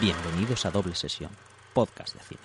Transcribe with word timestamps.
Bienvenidos 0.00 0.64
a 0.64 0.70
Doble 0.70 0.94
Sesión, 0.94 1.30
podcast 1.74 2.14
de 2.14 2.20
cine. 2.20 2.40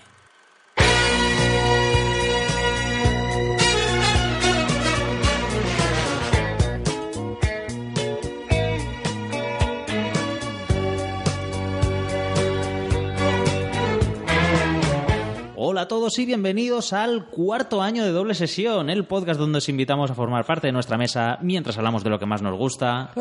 Hola 15.55 15.81
a 15.81 15.87
todos 15.87 16.17
y 16.17 16.25
bienvenidos 16.25 16.91
al 16.91 17.27
cuarto 17.27 17.83
año 17.83 18.03
de 18.03 18.11
Doble 18.11 18.33
Sesión, 18.33 18.89
el 18.89 19.05
podcast 19.05 19.39
donde 19.39 19.59
os 19.59 19.69
invitamos 19.69 20.09
a 20.09 20.15
formar 20.15 20.45
parte 20.45 20.67
de 20.67 20.73
nuestra 20.73 20.97
mesa 20.97 21.37
mientras 21.41 21.77
hablamos 21.77 22.03
de 22.03 22.09
lo 22.09 22.17
que 22.17 22.25
más 22.25 22.41
nos 22.41 22.57
gusta. 22.57 23.11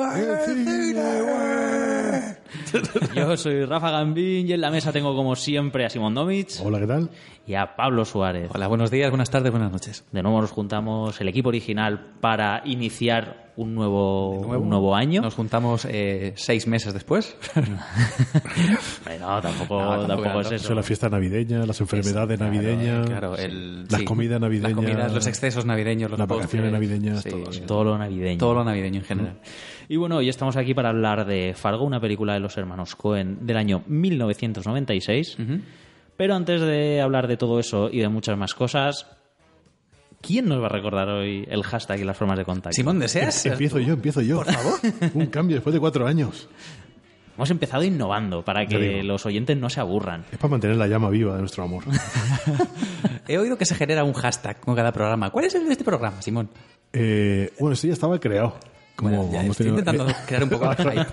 Yo 3.14 3.36
soy 3.36 3.64
Rafa 3.64 3.90
Gambín 3.90 4.48
y 4.48 4.52
en 4.52 4.60
la 4.60 4.70
mesa 4.70 4.92
tengo 4.92 5.14
como 5.14 5.36
siempre 5.36 5.84
a 5.84 5.90
Simón 5.90 6.14
Domich 6.14 6.60
Hola, 6.62 6.78
¿qué 6.80 6.86
tal? 6.86 7.10
y 7.46 7.54
a 7.54 7.74
Pablo 7.74 8.04
Suárez. 8.04 8.50
Hola, 8.54 8.68
buenos 8.68 8.90
días, 8.90 9.10
buenas 9.10 9.30
tardes, 9.30 9.50
buenas 9.50 9.72
noches. 9.72 10.04
De 10.12 10.22
nuevo 10.22 10.40
nos 10.40 10.50
juntamos 10.52 11.20
el 11.20 11.28
equipo 11.28 11.48
original 11.48 12.12
para 12.20 12.62
iniciar 12.64 13.50
un 13.56 13.74
nuevo, 13.74 14.30
un 14.40 14.68
nuevo 14.68 14.94
año. 14.94 15.20
Nos 15.20 15.34
juntamos 15.34 15.86
eh, 15.90 16.32
seis 16.36 16.66
meses 16.66 16.94
después. 16.94 17.36
Bueno, 19.04 19.40
tampoco, 19.42 19.80
No, 19.80 20.06
tampoco 20.06 20.22
tampoco 20.22 20.40
es 20.40 20.52
eso. 20.52 20.74
La 20.74 20.82
fiesta 20.82 21.08
navideña, 21.08 21.66
las 21.66 21.80
enfermedades 21.80 22.38
navideñas, 22.38 23.06
claro, 23.06 23.36
el, 23.36 23.84
las 23.88 24.00
sí, 24.00 24.04
comidas 24.04 24.40
navideñas, 24.40 24.70
las 24.70 24.84
comidas, 24.84 25.12
los 25.12 25.26
excesos 25.26 25.66
navideños, 25.66 26.10
los 26.10 26.18
las 26.18 26.28
vacaciones 26.28 26.72
navideñas, 26.72 27.22
sí, 27.22 27.30
todo. 27.30 27.50
Todo 27.66 27.84
lo 27.84 27.98
navideño. 27.98 28.38
todo 28.38 28.54
lo 28.54 28.64
navideño 28.64 29.00
en 29.00 29.04
general. 29.04 29.36
Y 29.92 29.98
bueno, 29.98 30.16
hoy 30.16 30.30
estamos 30.30 30.56
aquí 30.56 30.72
para 30.72 30.88
hablar 30.88 31.26
de 31.26 31.52
Fargo, 31.54 31.84
una 31.84 32.00
película 32.00 32.32
de 32.32 32.40
los 32.40 32.56
hermanos 32.56 32.96
Cohen 32.96 33.44
del 33.44 33.58
año 33.58 33.84
1996. 33.86 35.36
Pero 36.16 36.34
antes 36.34 36.62
de 36.62 37.02
hablar 37.02 37.28
de 37.28 37.36
todo 37.36 37.60
eso 37.60 37.90
y 37.92 37.98
de 37.98 38.08
muchas 38.08 38.38
más 38.38 38.54
cosas, 38.54 39.06
¿quién 40.22 40.48
nos 40.48 40.62
va 40.62 40.66
a 40.68 40.70
recordar 40.70 41.10
hoy 41.10 41.46
el 41.46 41.62
hashtag 41.62 42.00
y 42.00 42.04
las 42.04 42.16
formas 42.16 42.38
de 42.38 42.46
contacto? 42.46 42.74
Simón, 42.74 43.00
¿deseas? 43.00 43.44
Empiezo 43.44 43.80
yo, 43.80 43.92
empiezo 43.92 44.22
yo. 44.22 44.36
Por 44.36 44.50
favor. 44.50 44.80
Un 45.12 45.26
cambio 45.26 45.56
después 45.56 45.74
de 45.74 45.80
cuatro 45.80 46.06
años. 46.06 46.48
Hemos 47.36 47.50
empezado 47.50 47.84
innovando 47.84 48.42
para 48.42 48.64
que 48.64 49.02
los 49.02 49.26
oyentes 49.26 49.58
no 49.58 49.68
se 49.68 49.80
aburran. 49.80 50.24
Es 50.32 50.38
para 50.38 50.52
mantener 50.52 50.78
la 50.78 50.86
llama 50.86 51.10
viva 51.10 51.34
de 51.34 51.40
nuestro 51.40 51.64
amor. 51.64 51.84
He 53.28 53.36
oído 53.36 53.58
que 53.58 53.66
se 53.66 53.74
genera 53.74 54.04
un 54.04 54.14
hashtag 54.14 54.58
con 54.58 54.74
cada 54.74 54.90
programa. 54.90 55.28
¿Cuál 55.28 55.44
es 55.44 55.54
el 55.54 55.66
de 55.66 55.72
este 55.72 55.84
programa, 55.84 56.22
Simón? 56.22 56.48
Eh, 56.94 57.52
bueno, 57.60 57.74
esto 57.74 57.88
ya 57.88 57.92
estaba 57.92 58.18
creado. 58.18 58.54
Como 58.96 59.24
Bueno, 59.26 59.50
estoy 59.50 59.66
tenido- 59.66 59.78
intentando 59.80 60.06
crear 60.26 60.44
un 60.44 60.50
poco 60.50 60.68
de 60.68 60.76
hype. 60.76 61.06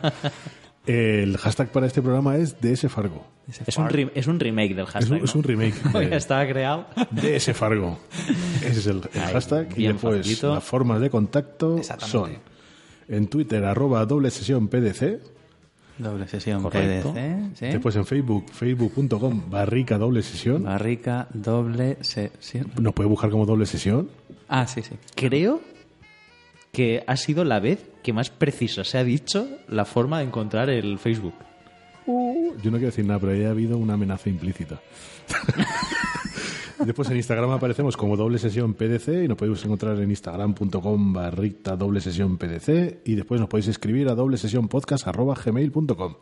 El 0.85 1.37
hashtag 1.37 1.69
para 1.71 1.85
este 1.85 2.01
programa 2.01 2.37
es 2.37 2.59
DS 2.61 2.87
Fargo. 2.89 3.25
Es 3.67 3.77
un, 3.77 3.89
re- 3.89 4.11
es 4.15 4.27
un 4.27 4.39
remake 4.39 4.75
del 4.75 4.85
Es 4.85 4.91
hashtag. 4.91 5.23
es 5.23 5.35
un 5.35 5.43
remake 5.43 5.75
de 5.93 6.15
estaba 6.15 6.47
creado. 6.47 6.85
DS 7.11 7.53
Fargo. 7.53 7.99
Ese 8.63 8.79
es 8.79 8.87
el, 8.87 9.01
hashtag. 9.01 9.67
Y 9.77 9.87
después 9.87 10.17
facilito. 10.17 10.53
las 10.55 10.63
formas 10.63 11.01
de 11.01 11.09
contacto 11.09 11.81
son 11.99 12.31
en 13.07 13.27
Twitter 13.27 13.63
arroba 13.65 14.05
doble 14.05 14.31
sesión 14.31 14.67
PDC. 14.67 15.19
Doble 15.97 16.27
sesión 16.27 16.61
Correcto. 16.63 17.13
PDC. 17.13 17.55
¿sí? 17.57 17.65
Después 17.65 17.95
en 17.97 18.05
Facebook, 18.05 18.45
facebook.com 18.51 19.49
barrica 19.49 19.97
doble 19.97 20.21
sesión. 20.23 20.63
Barrica, 20.63 21.27
doble 21.33 21.97
sesión. 22.01 22.71
Nos 22.79 22.93
puede 22.93 23.09
buscar 23.09 23.29
como 23.29 23.45
doble 23.45 23.65
sesión. 23.65 24.09
Ah, 24.47 24.65
sí, 24.65 24.81
sí. 24.81 24.95
Creo 25.15 25.59
que 26.71 27.03
ha 27.07 27.17
sido 27.17 27.43
la 27.43 27.59
vez 27.59 27.89
que 28.03 28.13
más 28.13 28.29
preciso 28.29 28.83
se 28.83 28.97
ha 28.97 29.03
dicho 29.03 29.47
la 29.67 29.85
forma 29.85 30.19
de 30.19 30.25
encontrar 30.25 30.69
el 30.69 30.99
Facebook. 30.99 31.33
Uh, 32.05 32.55
yo 32.61 32.71
no 32.71 32.77
quiero 32.77 32.87
decir 32.87 33.05
nada, 33.05 33.19
pero 33.19 33.33
ahí 33.33 33.43
ha 33.43 33.51
habido 33.51 33.77
una 33.77 33.93
amenaza 33.93 34.29
implícita. 34.29 34.79
Después 36.85 37.09
en 37.09 37.17
Instagram 37.17 37.51
aparecemos 37.51 37.97
como 37.97 38.15
doble 38.15 38.39
sesión 38.39 38.73
PDC 38.73 39.25
y 39.25 39.27
nos 39.27 39.37
podéis 39.37 39.63
encontrar 39.65 39.99
en 39.99 40.09
instagram.com 40.09 41.13
barrita 41.13 41.75
doble 41.75 41.99
sesión 41.99 42.37
PDC 42.37 43.01
y 43.03 43.15
después 43.15 43.41
nos 43.41 43.49
podéis 43.49 43.67
escribir 43.67 44.07
a 44.07 44.15
doble 44.15 44.37
sesión 44.37 44.69
podcast 44.69 45.05
arroba 45.05 45.35
gmail.com. 45.35 46.15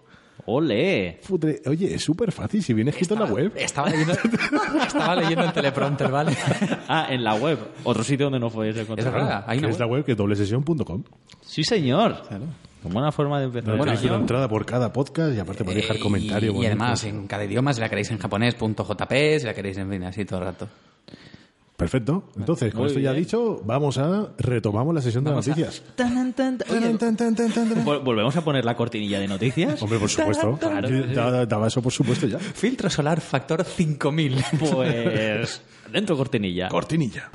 ¡Ole! 0.45 1.19
Futre- 1.27 1.61
Oye, 1.67 1.95
es 1.95 2.03
súper 2.03 2.31
fácil, 2.31 2.63
si 2.63 2.73
viene 2.73 2.91
escrito 2.91 3.15
en 3.15 3.19
la 3.21 3.25
web. 3.25 3.51
Estaba 3.55 3.89
leyendo, 3.89 4.13
estaba 4.87 5.15
leyendo 5.15 5.43
en 5.45 5.51
teleprompter, 5.51 6.09
¿vale? 6.09 6.35
Ah, 6.89 7.07
en 7.09 7.21
la 7.23 7.35
web. 7.35 7.57
Otro 7.83 8.03
sitio 8.03 8.27
donde 8.27 8.39
no 8.39 8.49
podéis 8.49 8.75
Es 8.77 8.83
encontrar. 8.83 9.13
verdad, 9.13 9.43
hay 9.45 9.59
una 9.59 9.69
es 9.69 9.79
la 9.79 9.87
web. 9.87 10.05
que 10.05 10.13
es 10.13 10.17
doble 10.17 10.35
sesión.com. 10.37 11.03
Sí, 11.41 11.63
señor. 11.63 12.21
Como 12.81 12.93
buena 12.93 13.11
forma 13.11 13.39
de 13.39 13.45
empezar. 13.45 13.75
Bueno, 13.75 13.91
una 13.99 14.15
entrada 14.15 14.47
por 14.47 14.65
cada 14.65 14.93
podcast 14.93 15.35
y 15.35 15.39
aparte 15.39 15.63
podéis 15.65 15.81
dejar 15.83 15.97
Eh, 15.97 15.99
comentarios. 15.99 16.55
Y, 16.55 16.65
además, 16.65 17.03
en 17.03 17.27
cada 17.27 17.43
idioma, 17.43 17.73
si 17.73 17.81
la 17.81 17.89
queréis 17.89 18.09
en 18.11 18.19
japonés, 18.19 18.55
punto 18.55 18.85
.jp, 18.85 19.39
si 19.39 19.45
la 19.45 19.53
queréis 19.53 19.77
en 19.79 19.89
fin, 19.89 20.03
así 20.03 20.23
todo 20.23 20.39
el 20.39 20.45
rato. 20.45 20.67
Perfecto. 21.77 22.23
Entonces, 22.35 22.71
con 22.73 22.81
Muy 22.81 22.87
esto 22.87 22.99
ya 22.99 23.11
bien. 23.11 23.23
dicho, 23.23 23.61
vamos 23.63 23.99
a 23.99 24.29
retomamos 24.39 24.95
la 24.95 25.01
sesión 25.01 25.23
de 25.23 25.29
a- 25.29 25.35
noticias. 25.35 25.83
Tan, 25.95 26.33
tan, 26.33 26.57
tan. 26.57 26.71
Oye, 26.71 26.79
Tan, 26.81 26.97
tan, 26.97 27.15
tan, 27.15 27.35
tan, 27.35 27.51
tan. 27.53 27.85
vol- 27.85 28.03
Volvemos 28.03 28.35
a 28.35 28.43
poner 28.43 28.65
la 28.65 28.75
cortinilla 28.75 29.19
de 29.19 29.27
noticias. 29.27 29.79
Hombre, 29.81 29.99
por 29.99 30.09
supuesto. 30.09 30.57
Claro 30.59 31.45
daba 31.45 31.67
eso 31.67 31.81
por 31.83 31.91
supuesto 31.93 32.25
ya. 32.25 32.39
Filtro 32.39 32.89
solar 32.89 33.21
factor 33.21 33.63
5000. 33.63 34.43
Pues. 34.59 35.61
Dentro 35.91 36.17
cortinilla. 36.17 36.67
Cortinilla. 36.67 37.29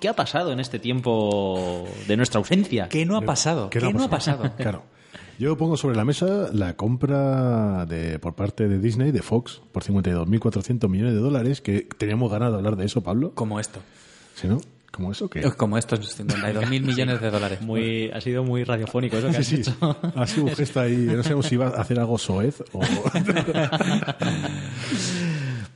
¿Qué 0.00 0.08
ha 0.08 0.14
pasado 0.14 0.52
en 0.52 0.60
este 0.60 0.78
tiempo 0.78 1.86
de 2.06 2.16
nuestra 2.16 2.38
ausencia? 2.38 2.88
¿Qué 2.88 3.06
no 3.06 3.16
ha 3.16 3.22
pasado? 3.22 3.70
¿Qué 3.70 3.80
no 3.80 4.04
ha 4.04 4.08
pasado? 4.08 4.50
Claro. 4.56 4.84
Yo 5.38 5.56
pongo 5.58 5.76
sobre 5.76 5.96
la 5.96 6.04
mesa 6.04 6.48
la 6.52 6.76
compra 6.76 7.84
de, 7.84 8.18
por 8.18 8.34
parte 8.34 8.68
de 8.68 8.78
Disney 8.78 9.12
de 9.12 9.20
Fox 9.20 9.60
por 9.70 9.84
52.400 9.84 10.88
millones 10.88 11.14
de 11.14 11.20
dólares, 11.20 11.60
que 11.60 11.86
teníamos 11.98 12.30
ganas 12.30 12.50
de 12.52 12.56
hablar 12.56 12.76
de 12.76 12.86
eso, 12.86 13.02
Pablo. 13.02 13.32
Como 13.34 13.60
esto. 13.60 13.80
¿Sí, 14.34 14.48
no? 14.48 14.58
¿Cómo 14.96 15.12
eso? 15.12 15.28
¿Qué? 15.28 15.42
Como 15.52 15.76
estos 15.78 16.14
52 16.14 16.68
mil 16.70 16.82
millones 16.86 17.20
de 17.20 17.30
dólares. 17.30 17.60
Muy, 17.60 18.10
ha 18.10 18.20
sido 18.20 18.42
muy 18.44 18.64
radiofónico 18.64 19.18
eso 19.18 19.30
que 19.30 19.36
has 19.36 19.46
sí. 19.46 19.56
hecho. 19.56 19.76
Ha 20.14 20.26
sido 20.26 20.46
un 20.46 20.54
gesto 20.56 20.80
ahí. 20.80 20.96
No 20.96 21.22
sabemos 21.22 21.46
si 21.46 21.54
iba 21.56 21.66
a 21.68 21.80
hacer 21.80 21.98
algo 22.00 22.16
soez 22.18 22.62
o... 22.72 22.80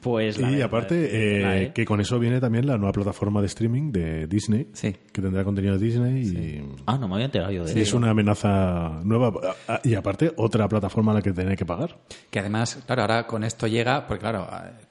Pues 0.01 0.39
la 0.39 0.49
y 0.49 0.53
verdad 0.53 0.67
aparte, 0.69 1.05
es 1.05 1.11
que, 1.11 1.41
eh, 1.43 1.63
eh, 1.65 1.73
que 1.75 1.85
con 1.85 2.01
eso 2.01 2.19
viene 2.19 2.41
también 2.41 2.67
la 2.67 2.79
nueva 2.79 2.93
plataforma 2.93 3.43
de 3.43 3.49
streaming 3.49 3.93
de 3.93 4.27
Disney, 4.27 4.69
Sí. 4.73 4.97
que 5.13 5.21
tendrá 5.21 5.45
contenido 5.45 5.77
de 5.79 5.85
Disney 5.85 6.23
y... 6.23 6.63
Ah, 6.87 6.97
no 6.97 7.07
me 7.07 7.15
había 7.17 7.27
enterado 7.27 7.53
yo 7.53 7.65
de 7.65 7.73
Sí, 7.75 7.81
es 7.81 7.89
ello. 7.89 7.99
una 7.99 8.11
amenaza 8.11 9.01
nueva 9.05 9.31
y 9.85 9.95
aparte 9.95 10.33
otra 10.39 10.67
plataforma 10.69 11.13
a 11.13 11.17
la 11.17 11.23
que 11.23 11.33
tenéis 11.33 11.59
que 11.59 11.67
pagar. 11.67 11.99
Que 12.31 12.39
además, 12.39 12.79
claro, 12.87 13.03
ahora 13.03 13.27
con 13.27 13.45
esto 13.45 13.67
llega, 13.67 14.07
porque 14.07 14.21
claro, 14.23 14.49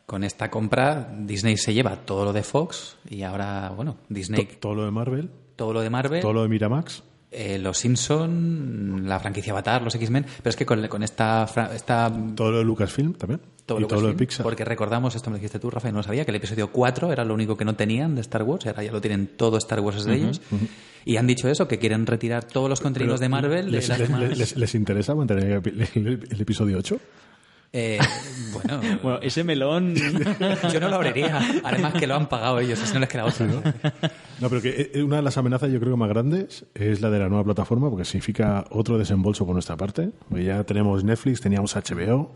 con 0.10 0.24
esta 0.24 0.50
compra 0.50 1.14
Disney 1.20 1.56
se 1.56 1.72
lleva 1.72 1.96
todo 1.98 2.26
lo 2.26 2.34
de 2.34 2.42
Fox 2.42 2.98
y 3.08 3.22
ahora, 3.22 3.70
bueno, 3.76 3.98
Disney 4.10 4.44
To- 4.44 4.56
todo 4.60 4.74
lo 4.76 4.86
de 4.86 4.90
Marvel, 4.92 5.30
todo 5.56 5.72
lo 5.72 5.82
de 5.82 5.90
Marvel, 5.92 6.20
todo 6.22 6.34
lo 6.34 6.42
de 6.42 6.50
Miramax. 6.50 7.04
eh, 7.32 7.60
los 7.60 7.78
Simpson, 7.78 9.04
la 9.08 9.20
franquicia 9.20 9.54
Avatar, 9.54 9.84
los 9.84 9.94
X-Men, 9.94 10.26
pero 10.38 10.50
es 10.50 10.56
que 10.56 10.66
con, 10.66 10.88
con 10.88 11.04
esta, 11.04 11.46
esta 11.76 12.12
Todo 12.36 12.52
lo 12.52 12.58
de 12.58 12.64
Lucasfilm 12.66 13.14
también. 13.14 13.40
todo 13.68 13.78
y 13.78 13.82
lo 13.82 13.88
todo 13.88 14.08
de 14.08 14.14
Pixar. 14.16 14.44
Porque 14.44 14.66
recordamos, 14.66 15.16
esto 15.16 15.30
me 15.30 15.36
lo 15.36 15.38
dijiste 15.40 15.60
tú, 15.60 15.70
Rafa, 15.70 15.90
y 15.90 15.92
no 15.92 16.00
lo 16.00 16.04
sabía, 16.04 16.26
que 16.26 16.32
el 16.32 16.38
episodio 16.38 16.72
4 16.72 17.12
era 17.12 17.24
lo 17.24 17.36
único 17.36 17.56
que 17.56 17.66
no 17.66 17.76
tenían 17.76 18.16
de 18.16 18.22
Star 18.22 18.42
Wars, 18.42 18.66
ahora 18.66 18.82
ya 18.84 18.92
lo 18.92 19.00
tienen 19.02 19.28
todo 19.38 19.58
Star 19.58 19.80
Wars 19.82 19.98
es 19.98 20.06
de 20.06 20.16
ellos. 20.16 20.42
Y 21.06 21.18
han 21.18 21.28
dicho 21.28 21.48
eso, 21.48 21.68
que 21.68 21.78
quieren 21.78 22.06
retirar 22.08 22.44
todos 22.46 22.68
los 22.68 22.82
contenidos 22.82 23.20
de 23.20 23.30
Marvel. 23.30 23.72
¿Les, 23.72 23.88
de 23.88 23.98
les- 24.00 24.38
les- 24.38 24.58
les 24.58 24.76
interesa 24.76 25.14
mantener 25.14 25.62
el, 25.66 25.82
el- 25.96 26.28
el 26.32 26.42
episodio 26.42 26.78
8? 26.80 27.00
Eh, 27.72 28.00
bueno, 28.54 28.82
Bueno, 29.04 29.20
ese 29.22 29.44
melón. 29.44 29.96
yo 30.74 30.80
no 30.80 30.90
lo 30.90 30.96
abriría. 30.96 31.40
Además 31.64 31.94
que 31.94 32.08
lo 32.08 32.16
han 32.16 32.28
pagado 32.28 32.60
ellos, 32.60 32.82
así 32.82 32.94
no 32.94 33.00
les 33.00 33.10
queda 33.10 33.26
otra. 33.26 33.46
No, 34.40 34.50
pero 34.50 34.62
que 34.62 34.92
eh, 34.94 35.04
una 35.04 35.18
de 35.18 35.22
las 35.22 35.38
amenazas 35.38 35.72
yo 35.72 35.80
creo 35.80 35.94
que 35.94 36.00
más 36.00 36.10
grandes 36.10 36.66
es 36.74 37.02
la 37.02 37.10
de 37.10 37.20
la 37.20 37.30
nueva 37.30 37.44
plataforma, 37.44 37.90
porque 37.90 38.06
significa 38.06 38.66
otro 38.72 38.98
desembolso 38.98 39.46
por 39.46 39.54
nuestra 39.54 39.78
parte. 39.78 40.10
Porque 40.30 40.46
ya 40.46 40.64
tenemos 40.64 41.04
Netflix, 41.04 41.42
teníamos 41.42 41.76
HBO, 41.76 42.32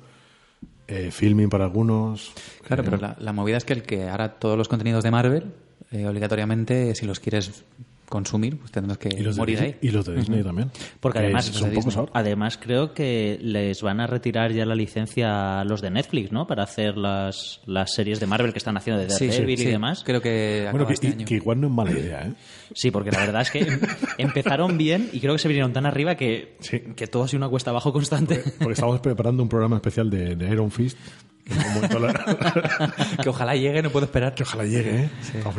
eh, 0.87 1.09
Filming 1.11 1.49
para 1.49 1.65
algunos. 1.65 2.33
Claro, 2.65 2.83
eh, 2.83 2.85
pero 2.85 2.97
la, 2.97 3.15
la 3.19 3.33
movida 3.33 3.57
es 3.57 3.65
que 3.65 3.73
el 3.73 3.83
que 3.83 4.09
ahora 4.09 4.33
todos 4.33 4.57
los 4.57 4.67
contenidos 4.67 5.03
de 5.03 5.11
Marvel, 5.11 5.53
obligatoriamente, 5.91 6.95
si 6.95 7.05
los 7.05 7.19
quieres 7.19 7.63
consumir, 8.09 8.57
pues 8.59 8.71
tendrás 8.71 8.97
que 8.97 9.09
Y 9.09 9.21
los, 9.23 9.35
de 9.35 9.41
morir 9.41 9.55
Disney, 9.59 9.71
ahí. 9.81 9.87
y 9.89 9.91
los 9.91 10.05
de 10.05 10.15
Disney 10.15 10.43
también. 10.43 10.69
Porque 10.99 11.19
Que 11.19 11.25
además, 11.25 11.45
son 11.45 11.69
de 11.69 11.75
pocos 11.75 11.85
Disney. 11.85 11.99
ahora. 11.99 12.11
además 12.15 12.57
creo 12.61 12.93
que 12.93 13.39
les 13.41 13.81
van 13.81 13.99
a 13.99 14.07
retirar 14.07 14.51
ya 14.51 14.65
la 14.65 14.75
licencia 14.75 15.61
a 15.61 15.65
los 15.65 15.81
de 15.81 15.89
Netflix, 15.89 16.31
¿no? 16.31 16.45
Para 16.45 16.63
hacer 16.63 16.95
las, 16.97 17.61
las 17.65 17.93
series 17.93 18.19
de 18.19 18.27
Marvel 18.27 18.51
que 18.51 18.59
están 18.59 18.77
haciendo 18.77 19.01
de 19.01 19.09
Sí, 19.09 19.27
Daredevil 19.27 19.57
sí, 19.57 19.63
y 19.67 19.71
demás. 19.71 20.03
Creo 20.05 20.21
que 20.21 20.67
Bueno, 20.71 20.85
que, 20.85 20.93
este 20.93 21.07
y- 21.07 21.11
año. 21.11 21.25
que 21.25 21.35
igual 21.35 21.59
no 21.61 21.67
es 21.67 21.73
mala 21.73 21.91
idea, 21.91 22.27
¿eh? 22.27 22.33
Sí, 22.75 22.91
porque 22.91 23.11
la 23.11 23.19
verdad 23.19 23.41
es 23.41 23.51
que 23.51 23.59
em- 23.59 23.79
empezaron 24.17 24.77
bien 24.77 25.09
y 25.11 25.19
creo 25.19 25.33
que 25.33 25.39
se 25.39 25.47
vinieron 25.47 25.73
tan 25.73 25.85
arriba 25.85 26.15
que, 26.15 26.55
Sí. 26.59 26.79
que 26.95 27.07
todo 27.07 27.23
ha 27.23 27.27
sido 27.27 27.39
una 27.39 27.49
cuesta 27.49 27.71
abajo 27.71 27.91
constante. 27.93 28.43
Porque 28.59 28.73
estamos 28.73 28.99
preparando 28.99 29.41
un 29.43 29.49
programa 29.49 29.77
especial 29.77 30.09
de, 30.09 30.35
de 30.35 30.49
Iron 30.51 30.69
Fist. 30.71 30.97
que 33.23 33.29
ojalá 33.29 33.55
llegue, 33.55 33.81
no 33.81 33.89
puedo 33.89 34.05
esperar. 34.05 34.33
que 34.33 34.43
ojalá 34.43 34.65
llegue, 34.65 35.03
¿eh? 35.05 35.09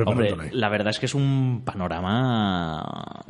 Hombre, 0.06 0.34
la 0.52 0.68
verdad 0.68 0.88
es 0.90 0.98
que 0.98 1.06
es 1.06 1.14
un 1.14 1.62
panorama. 1.64 3.22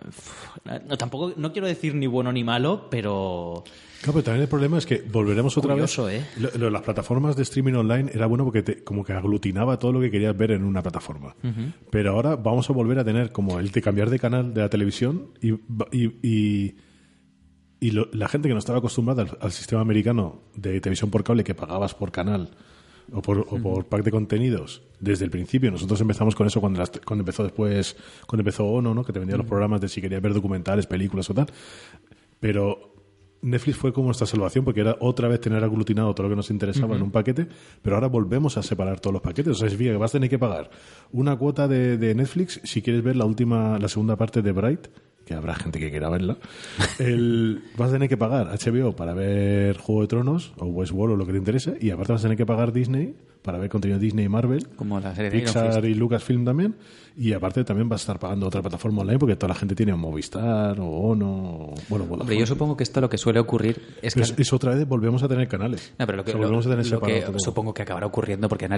No, 0.89 0.97
tampoco, 0.97 1.33
no 1.37 1.53
quiero 1.53 1.67
decir 1.67 1.95
ni 1.95 2.06
bueno 2.06 2.33
ni 2.33 2.45
malo, 2.45 2.89
pero. 2.91 3.65
Claro, 4.01 4.12
pero 4.15 4.25
también 4.25 4.43
el 4.43 4.49
problema 4.49 4.77
es 4.79 4.85
que 4.87 5.03
volveremos 5.11 5.56
otra 5.56 5.73
Curioso, 5.73 6.05
vez. 6.05 6.23
¿eh? 6.23 6.27
Lo- 6.39 6.51
lo 6.59 6.65
de 6.67 6.71
las 6.71 6.83
plataformas 6.83 7.37
de 7.37 7.43
streaming 7.43 7.73
online 7.73 8.11
era 8.12 8.27
bueno 8.27 8.45
porque 8.45 8.62
te- 8.62 8.85
como 8.85 9.03
que 9.03 9.15
aglutinaba 9.15 9.79
todo 9.79 9.93
lo 9.93 10.00
que 10.00 10.11
querías 10.11 10.37
ver 10.37 10.50
en 10.53 10.62
una 10.65 10.83
plataforma. 10.83 11.35
Pero 11.91 12.12
ahora 12.12 12.37
vamos 12.37 12.69
a 12.69 12.73
volver 12.75 12.99
a 12.99 13.05
tener 13.05 13.33
como 13.33 13.59
el 13.59 13.71
de 13.71 13.81
cambiar 13.83 14.11
de 14.11 14.19
canal 14.19 14.53
de 14.53 14.61
la 14.61 14.69
televisión 14.69 15.31
y, 15.41 15.53
y- 15.93 16.75
y 17.85 17.91
lo- 17.91 18.09
la 18.13 18.29
gente 18.29 18.49
que 18.49 18.55
no 18.55 18.59
estaba 18.59 18.79
acostumbrada 18.79 19.23
al, 19.23 19.39
al 19.41 19.53
sistema 19.53 19.81
americano 19.83 20.41
de 20.55 20.81
televisión 20.81 21.11
por 21.11 21.23
cable 21.25 21.45
que 21.45 21.55
pagabas 21.55 21.95
por 21.95 22.11
canal 22.13 22.51
o 23.13 23.21
por, 23.21 23.41
o 23.41 23.59
por 23.63 23.85
pack 23.87 24.03
de 24.05 24.11
contenidos 24.11 24.81
desde 25.01 25.25
el 25.27 25.31
principio. 25.31 25.71
Nosotros 25.71 26.01
empezamos 26.01 26.35
con 26.35 26.47
eso 26.47 26.61
cuando, 26.61 26.79
las- 26.81 26.91
cuando 27.05 27.23
empezó 27.23 27.43
después, 27.43 27.97
cuando 28.27 28.41
empezó 28.43 28.65
ONO, 28.65 28.95
¿no? 28.95 29.05
que 29.05 29.13
te 29.13 29.19
vendía 29.19 29.37
los 29.37 29.47
programas 29.47 29.81
de 29.83 29.89
si 29.89 30.01
querías 30.01 30.23
ver 30.23 30.33
documentales, 30.33 30.87
películas 30.87 31.29
o 31.29 31.35
tal. 31.35 31.47
Pero 32.41 32.94
Netflix 33.44 33.76
fue 33.76 33.93
como 33.93 34.06
nuestra 34.06 34.26
salvación 34.26 34.64
porque 34.64 34.81
era 34.81 34.96
otra 35.00 35.29
vez 35.29 35.41
tener 35.41 35.62
aglutinado 35.62 36.14
todo 36.14 36.25
lo 36.25 36.31
que 36.31 36.37
nos 36.37 36.50
interesaba 36.50 36.96
en 36.96 37.02
un 37.02 37.11
paquete, 37.11 37.46
pero 37.82 37.96
ahora 37.96 38.08
volvemos 38.08 38.56
a 38.56 38.62
separar 38.62 39.00
todos 39.00 39.12
los 39.12 39.23
paquetes. 39.23 39.52
O 39.52 39.55
sea, 39.55 39.69
significa 39.69 39.93
que 39.93 39.99
vas 39.99 40.11
a 40.12 40.19
tener 40.19 40.31
que 40.31 40.38
pagar 40.38 40.70
una 41.12 41.37
cuota 41.37 41.69
de, 41.69 41.99
de 41.99 42.14
Netflix 42.14 42.61
si 42.64 42.81
quieres 42.81 43.02
ver 43.02 43.17
la 43.17 43.26
última, 43.26 43.79
la 43.79 43.88
segunda 43.88 44.17
parte 44.17 44.41
de 44.41 44.52
Bright, 44.52 44.88
que 45.25 45.35
habrá 45.35 45.55
gente 45.55 45.79
que 45.79 45.91
quiera 45.91 46.08
verla. 46.08 46.38
El, 46.99 47.62
vas 47.76 47.91
a 47.91 47.93
tener 47.93 48.08
que 48.08 48.17
pagar 48.17 48.49
HBO 48.49 48.94
para 48.96 49.14
ver 49.14 49.76
Juego 49.76 50.02
de 50.02 50.08
Tronos 50.08 50.52
o 50.58 50.67
Westworld 50.67 51.14
o 51.14 51.17
lo 51.17 51.26
que 51.26 51.32
te 51.32 51.38
interese, 51.38 51.76
y 51.81 51.90
aparte 51.90 52.12
vas 52.12 52.23
a 52.23 52.25
tener 52.25 52.37
que 52.37 52.47
pagar 52.47 52.73
Disney 52.73 53.14
para 53.43 53.58
ver 53.58 53.69
contenido 53.69 53.99
Disney 53.99 54.25
y 54.25 54.29
Marvel. 54.29 54.67
Como 54.76 55.00
la 55.00 55.14
serie 55.14 55.31
Pixar 55.31 55.85
y 55.85 55.94
Lucasfilm 55.94 56.44
también. 56.44 56.76
Y 57.16 57.32
aparte 57.32 57.62
también 57.62 57.88
vas 57.88 58.00
a 58.00 58.02
estar 58.02 58.19
pagando 58.19 58.49
otra 58.49 58.61
plataforma 58.61 59.02
online 59.02 59.19
porque 59.20 59.37
toda 59.37 59.49
la 59.49 59.55
gente 59.55 59.75
tiene 59.76 59.94
Movistar 59.94 60.81
o 60.81 60.87
Ono. 60.87 61.26
o- 61.28 61.75
Bueno, 61.88 62.06
Hombre, 62.11 62.37
yo 62.37 62.44
supongo 62.44 62.76
que 62.76 62.82
esto 62.82 63.00
lo 63.00 63.08
que 63.08 63.19
suele 63.19 63.38
ocurrir 63.38 63.81
es 64.02 64.14
que... 64.14 64.20
Pero 64.22 64.34
es, 64.34 64.38
es 64.40 64.52
otra 64.52 64.75
vez 64.75 64.87
volvemos 64.88 65.22
a 65.22 65.28
tener 65.28 65.46
canales. 65.46 65.93
No, 65.99 66.06
pero 66.06 66.16
lo 66.19 66.25
que, 66.25 66.32
O 66.32 66.34
sea, 66.34 66.40
lo- 66.40 66.46
volvemos 66.49 66.66
a 66.66 66.70
tener 66.70 66.87
lo 66.90 67.00
que 67.00 67.20
todo. 67.20 67.38
supongo 67.38 67.72
que 67.72 67.82
acabará 67.82 68.06
ocurriendo 68.06 68.49
porque 68.49 68.69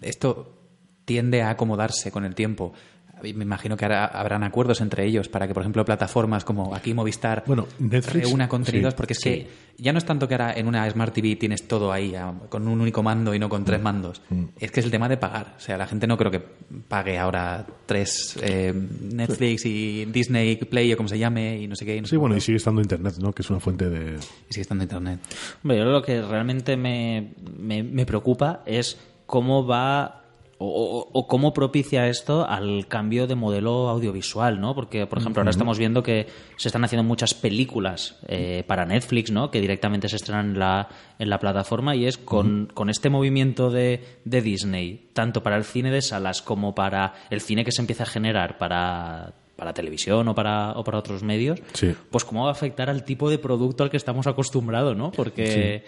esto 0.00 0.58
tiende 1.04 1.42
a 1.42 1.50
acomodarse 1.50 2.10
con 2.10 2.24
el 2.24 2.34
tiempo. 2.34 2.72
Me 3.22 3.44
imagino 3.44 3.76
que 3.76 3.84
ahora 3.84 4.06
habrán 4.06 4.42
acuerdos 4.44 4.80
entre 4.80 5.04
ellos 5.06 5.28
para 5.28 5.46
que, 5.46 5.54
por 5.54 5.62
ejemplo, 5.62 5.84
plataformas 5.84 6.44
como 6.44 6.74
aquí 6.74 6.92
Movistar 6.94 7.44
Bueno, 7.46 7.66
Netflix, 7.78 8.26
reúna 8.28 8.48
contenidos, 8.48 8.92
sí, 8.92 8.96
porque 8.96 9.12
es 9.12 9.18
que 9.20 9.46
ya 9.78 9.92
no 9.92 9.98
es 9.98 10.04
tanto 10.04 10.26
que 10.28 10.34
ahora 10.34 10.52
en 10.54 10.66
una 10.66 10.88
Smart 10.90 11.14
TV 11.14 11.36
tienes 11.36 11.66
todo 11.66 11.92
ahí 11.92 12.14
con 12.48 12.66
un 12.68 12.80
único 12.80 13.02
mando 13.02 13.34
y 13.34 13.38
no 13.38 13.48
con 13.48 13.64
tres 13.64 13.80
Mm. 13.80 13.82
mandos. 13.84 14.22
Es 14.58 14.70
que 14.70 14.80
es 14.80 14.86
el 14.86 14.92
tema 14.92 15.08
de 15.08 15.16
pagar. 15.16 15.54
O 15.56 15.60
sea, 15.60 15.76
la 15.78 15.86
gente 15.86 16.06
no 16.06 16.16
creo 16.18 16.30
que 16.30 16.40
pague 16.88 17.18
ahora 17.18 17.66
tres 17.86 18.38
eh, 18.42 18.72
Netflix 19.12 19.64
y 19.66 20.04
Disney 20.06 20.56
Play 20.56 20.92
o 20.92 20.96
como 20.96 21.08
se 21.08 21.18
llame 21.18 21.60
y 21.60 21.66
no 21.68 21.74
sé 21.76 21.84
qué. 21.86 21.96
y 21.96 22.00
no 22.00 22.06
sé 22.06 22.10
Sí, 22.10 22.16
bueno, 22.16 22.36
y 22.36 22.40
sigue 22.40 22.56
estando 22.56 22.80
Internet, 22.80 23.14
¿no? 23.20 23.32
Que 23.32 23.42
es 23.42 23.50
una 23.50 23.60
fuente 23.60 23.88
de... 23.88 24.16
Y 24.48 24.52
sigue 24.52 24.62
estando 24.62 24.84
Internet. 24.84 25.20
Hombre, 25.62 25.78
yo 25.78 25.84
lo 25.84 26.02
que 26.02 26.20
realmente 26.22 26.76
me, 26.76 27.32
me, 27.58 27.82
me 27.82 28.04
preocupa 28.06 28.62
es 28.66 28.98
cómo 29.26 29.66
va 29.66 30.21
o, 30.64 31.26
cómo 31.26 31.52
propicia 31.52 32.08
esto 32.08 32.46
al 32.46 32.86
cambio 32.88 33.26
de 33.26 33.34
modelo 33.34 33.88
audiovisual, 33.88 34.60
¿no? 34.60 34.74
Porque, 34.74 35.06
por 35.06 35.18
ejemplo, 35.18 35.40
ahora 35.40 35.50
estamos 35.50 35.78
viendo 35.78 36.02
que 36.02 36.26
se 36.56 36.68
están 36.68 36.84
haciendo 36.84 37.02
muchas 37.04 37.34
películas 37.34 38.18
eh, 38.28 38.64
para 38.66 38.84
Netflix, 38.86 39.30
¿no? 39.30 39.50
Que 39.50 39.60
directamente 39.60 40.08
se 40.08 40.16
estrenan 40.16 40.50
en 40.52 40.58
la, 40.58 40.88
en 41.18 41.28
la 41.30 41.38
plataforma 41.38 41.96
y 41.96 42.06
es 42.06 42.18
con, 42.18 42.68
con 42.72 42.90
este 42.90 43.10
movimiento 43.10 43.70
de, 43.70 44.02
de 44.24 44.42
Disney, 44.42 45.08
tanto 45.12 45.42
para 45.42 45.56
el 45.56 45.64
cine 45.64 45.90
de 45.90 46.02
salas 46.02 46.42
como 46.42 46.74
para 46.74 47.14
el 47.30 47.40
cine 47.40 47.64
que 47.64 47.72
se 47.72 47.80
empieza 47.82 48.04
a 48.04 48.06
generar 48.06 48.58
para 48.58 49.34
para 49.56 49.74
televisión 49.74 50.26
o 50.26 50.34
para, 50.34 50.72
o 50.72 50.82
para 50.82 50.98
otros 50.98 51.22
medios, 51.22 51.60
Sí. 51.74 51.94
pues 52.10 52.24
cómo 52.24 52.44
va 52.44 52.48
a 52.48 52.52
afectar 52.52 52.90
al 52.90 53.04
tipo 53.04 53.30
de 53.30 53.38
producto 53.38 53.84
al 53.84 53.90
que 53.90 53.96
estamos 53.96 54.26
acostumbrados, 54.26 54.96
¿no? 54.96 55.12
Porque, 55.12 55.84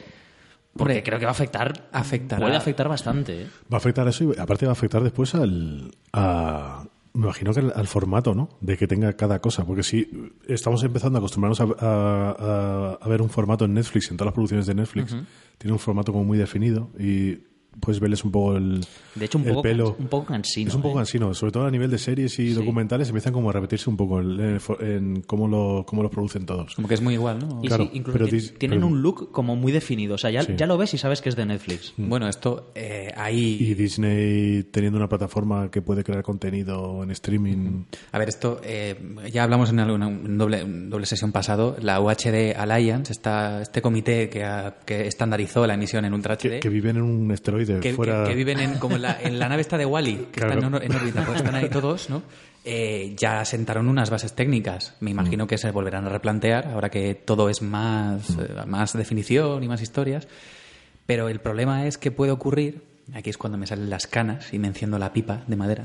porque 0.76 1.02
creo 1.02 1.18
que 1.18 1.24
va 1.24 1.30
a 1.30 1.34
afectar, 1.34 1.88
Afectará. 1.92 2.42
puede 2.44 2.56
afectar 2.56 2.88
bastante. 2.88 3.42
¿eh? 3.42 3.46
Va 3.72 3.76
a 3.76 3.78
afectar 3.78 4.06
eso 4.08 4.24
y 4.32 4.38
aparte 4.38 4.66
va 4.66 4.70
a 4.70 4.74
afectar 4.74 5.02
después 5.02 5.34
al... 5.34 5.90
A, 6.12 6.84
me 7.12 7.26
imagino 7.26 7.52
que 7.52 7.60
al, 7.60 7.72
al 7.76 7.86
formato, 7.86 8.34
¿no? 8.34 8.48
De 8.60 8.76
que 8.76 8.88
tenga 8.88 9.12
cada 9.12 9.38
cosa. 9.40 9.64
Porque 9.64 9.84
si 9.84 10.32
estamos 10.48 10.82
empezando 10.82 11.16
a 11.16 11.20
acostumbrarnos 11.20 11.60
a, 11.60 11.64
a- 11.64 12.30
a- 12.38 12.98
a 13.00 13.08
ver 13.08 13.22
un 13.22 13.30
formato 13.30 13.64
en 13.66 13.74
Netflix, 13.74 14.10
en 14.10 14.16
todas 14.16 14.26
las 14.26 14.34
producciones 14.34 14.66
de 14.66 14.74
Netflix, 14.74 15.16
tiene 15.58 15.72
un 15.72 15.78
formato 15.78 16.10
como 16.12 16.24
muy 16.24 16.38
definido 16.38 16.90
y 16.98 17.38
puedes 17.80 18.00
verles 18.00 18.24
un 18.24 18.30
poco 18.30 18.56
el, 18.56 18.80
De 19.14 19.24
hecho, 19.24 19.38
un 19.38 19.44
el 19.44 19.50
poco, 19.50 19.62
pelo. 19.62 19.96
un 19.98 20.06
poco 20.08 20.26
cansino. 20.26 20.68
es 20.68 20.74
un 20.74 20.82
poco 20.82 20.94
¿eh? 20.96 21.00
cansino, 21.00 21.34
sobre 21.34 21.52
todo 21.52 21.66
a 21.66 21.70
nivel 21.70 21.90
de 21.90 21.98
series 21.98 22.38
y 22.38 22.52
documentales, 22.52 23.08
empiezan 23.08 23.32
como 23.32 23.50
a 23.50 23.52
repetirse 23.52 23.88
un 23.90 23.96
poco 23.96 24.20
en, 24.20 24.40
en- 24.40 24.60
en 24.80 25.22
cómo, 25.22 25.48
lo, 25.48 25.84
cómo 25.86 26.02
lo 26.02 26.10
producen 26.10 26.46
todos. 26.46 26.74
Como 26.74 26.88
que 26.88 26.94
es 26.94 27.00
muy 27.00 27.14
igual, 27.14 27.38
¿no? 27.38 27.60
Y 27.62 27.68
Claro, 27.68 27.84
sí, 27.84 27.90
incluso 27.94 28.18
pero 28.18 28.30
tienen 28.58 28.78
pero- 28.80 28.86
un 28.86 29.02
look 29.02 29.30
como 29.32 29.56
muy 29.56 29.72
definido. 29.72 30.14
O 30.14 30.18
sea, 30.18 30.30
ya, 30.30 30.42
Sí. 30.42 30.54
ya 30.56 30.66
lo 30.66 30.76
ves 30.78 30.94
y 30.94 30.98
sabes 30.98 31.20
que 31.20 31.28
es 31.28 31.36
de 31.36 31.46
Netflix. 31.46 31.94
Bueno, 31.96 32.28
esto 32.28 32.70
eh, 32.74 33.12
ahí... 33.16 33.56
Y 33.60 33.74
Disney 33.74 34.64
teniendo 34.64 34.98
una 34.98 35.08
plataforma 35.08 35.70
que 35.70 35.82
puede 35.82 36.04
crear 36.04 36.22
contenido 36.22 37.02
en 37.02 37.10
streaming. 37.10 37.84
A 38.12 38.18
ver, 38.18 38.28
esto 38.28 38.60
eh, 38.64 38.96
ya 39.32 39.44
hablamos 39.44 39.70
en 39.70 39.80
alguna 39.80 40.08
en 40.08 40.38
doble, 40.38 40.60
en 40.60 40.90
doble 40.90 41.06
sesión 41.06 41.32
pasado. 41.32 41.76
La 41.80 42.00
UHD 42.00 42.54
Alliance, 42.56 43.12
está 43.12 43.62
este 43.62 43.80
comité 43.82 44.28
que, 44.28 44.44
ha- 44.44 44.76
que 44.84 45.06
estandarizó 45.06 45.66
la 45.66 45.74
emisión 45.74 46.04
en 46.04 46.12
Ultra 46.14 46.34
HD, 46.36 46.38
Que, 46.40 46.60
que 46.60 46.68
viven 46.68 46.96
en 46.96 47.02
un 47.02 47.30
esteroide 47.32 47.63
que, 47.80 47.92
fuera. 47.94 48.22
que- 48.24 48.30
que 48.30 48.34
viven 48.36 48.60
en, 48.60 48.78
como 48.78 48.96
en 48.96 49.02
la, 49.02 49.18
en 49.20 49.38
la 49.38 49.48
nave 49.48 49.62
esta 49.62 49.76
de 49.78 49.86
Wally, 49.86 50.28
que 50.32 50.40
Claro. 50.40 50.54
están 50.54 50.74
en, 50.74 50.82
en 50.82 50.96
órbita, 50.96 51.24
pues 51.24 51.38
están 51.38 51.54
ahí 51.54 51.68
todos, 51.68 52.10
¿no? 52.10 52.22
Eh, 52.64 53.14
ya 53.16 53.44
sentaron 53.44 53.88
unas 53.88 54.08
bases 54.10 54.32
técnicas. 54.34 54.94
Me 55.00 55.10
imagino 55.10 55.46
que 55.46 55.58
se 55.58 55.70
volverán 55.70 56.06
a 56.06 56.08
replantear 56.08 56.66
ahora 56.68 56.88
que 56.90 57.14
todo 57.14 57.50
es 57.50 57.60
más, 57.62 58.30
eh, 58.30 58.54
más 58.66 58.94
definición 58.94 59.62
y 59.62 59.68
más 59.68 59.82
historias. 59.82 60.26
Pero 61.06 61.28
el 61.28 61.40
problema 61.40 61.86
es 61.86 61.98
que 61.98 62.10
puede 62.10 62.32
ocurrir, 62.32 62.82
aquí 63.12 63.28
es 63.28 63.36
cuando 63.36 63.58
me 63.58 63.66
salen 63.66 63.90
las 63.90 64.06
canas 64.06 64.52
y 64.54 64.58
me 64.58 64.68
enciendo 64.68 64.98
la 64.98 65.12
pipa 65.12 65.42
de 65.46 65.56
madera. 65.56 65.82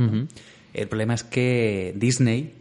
El 0.73 0.87
problema 0.87 1.13
es 1.15 1.23
que 1.25 1.93
Disney 1.97 2.53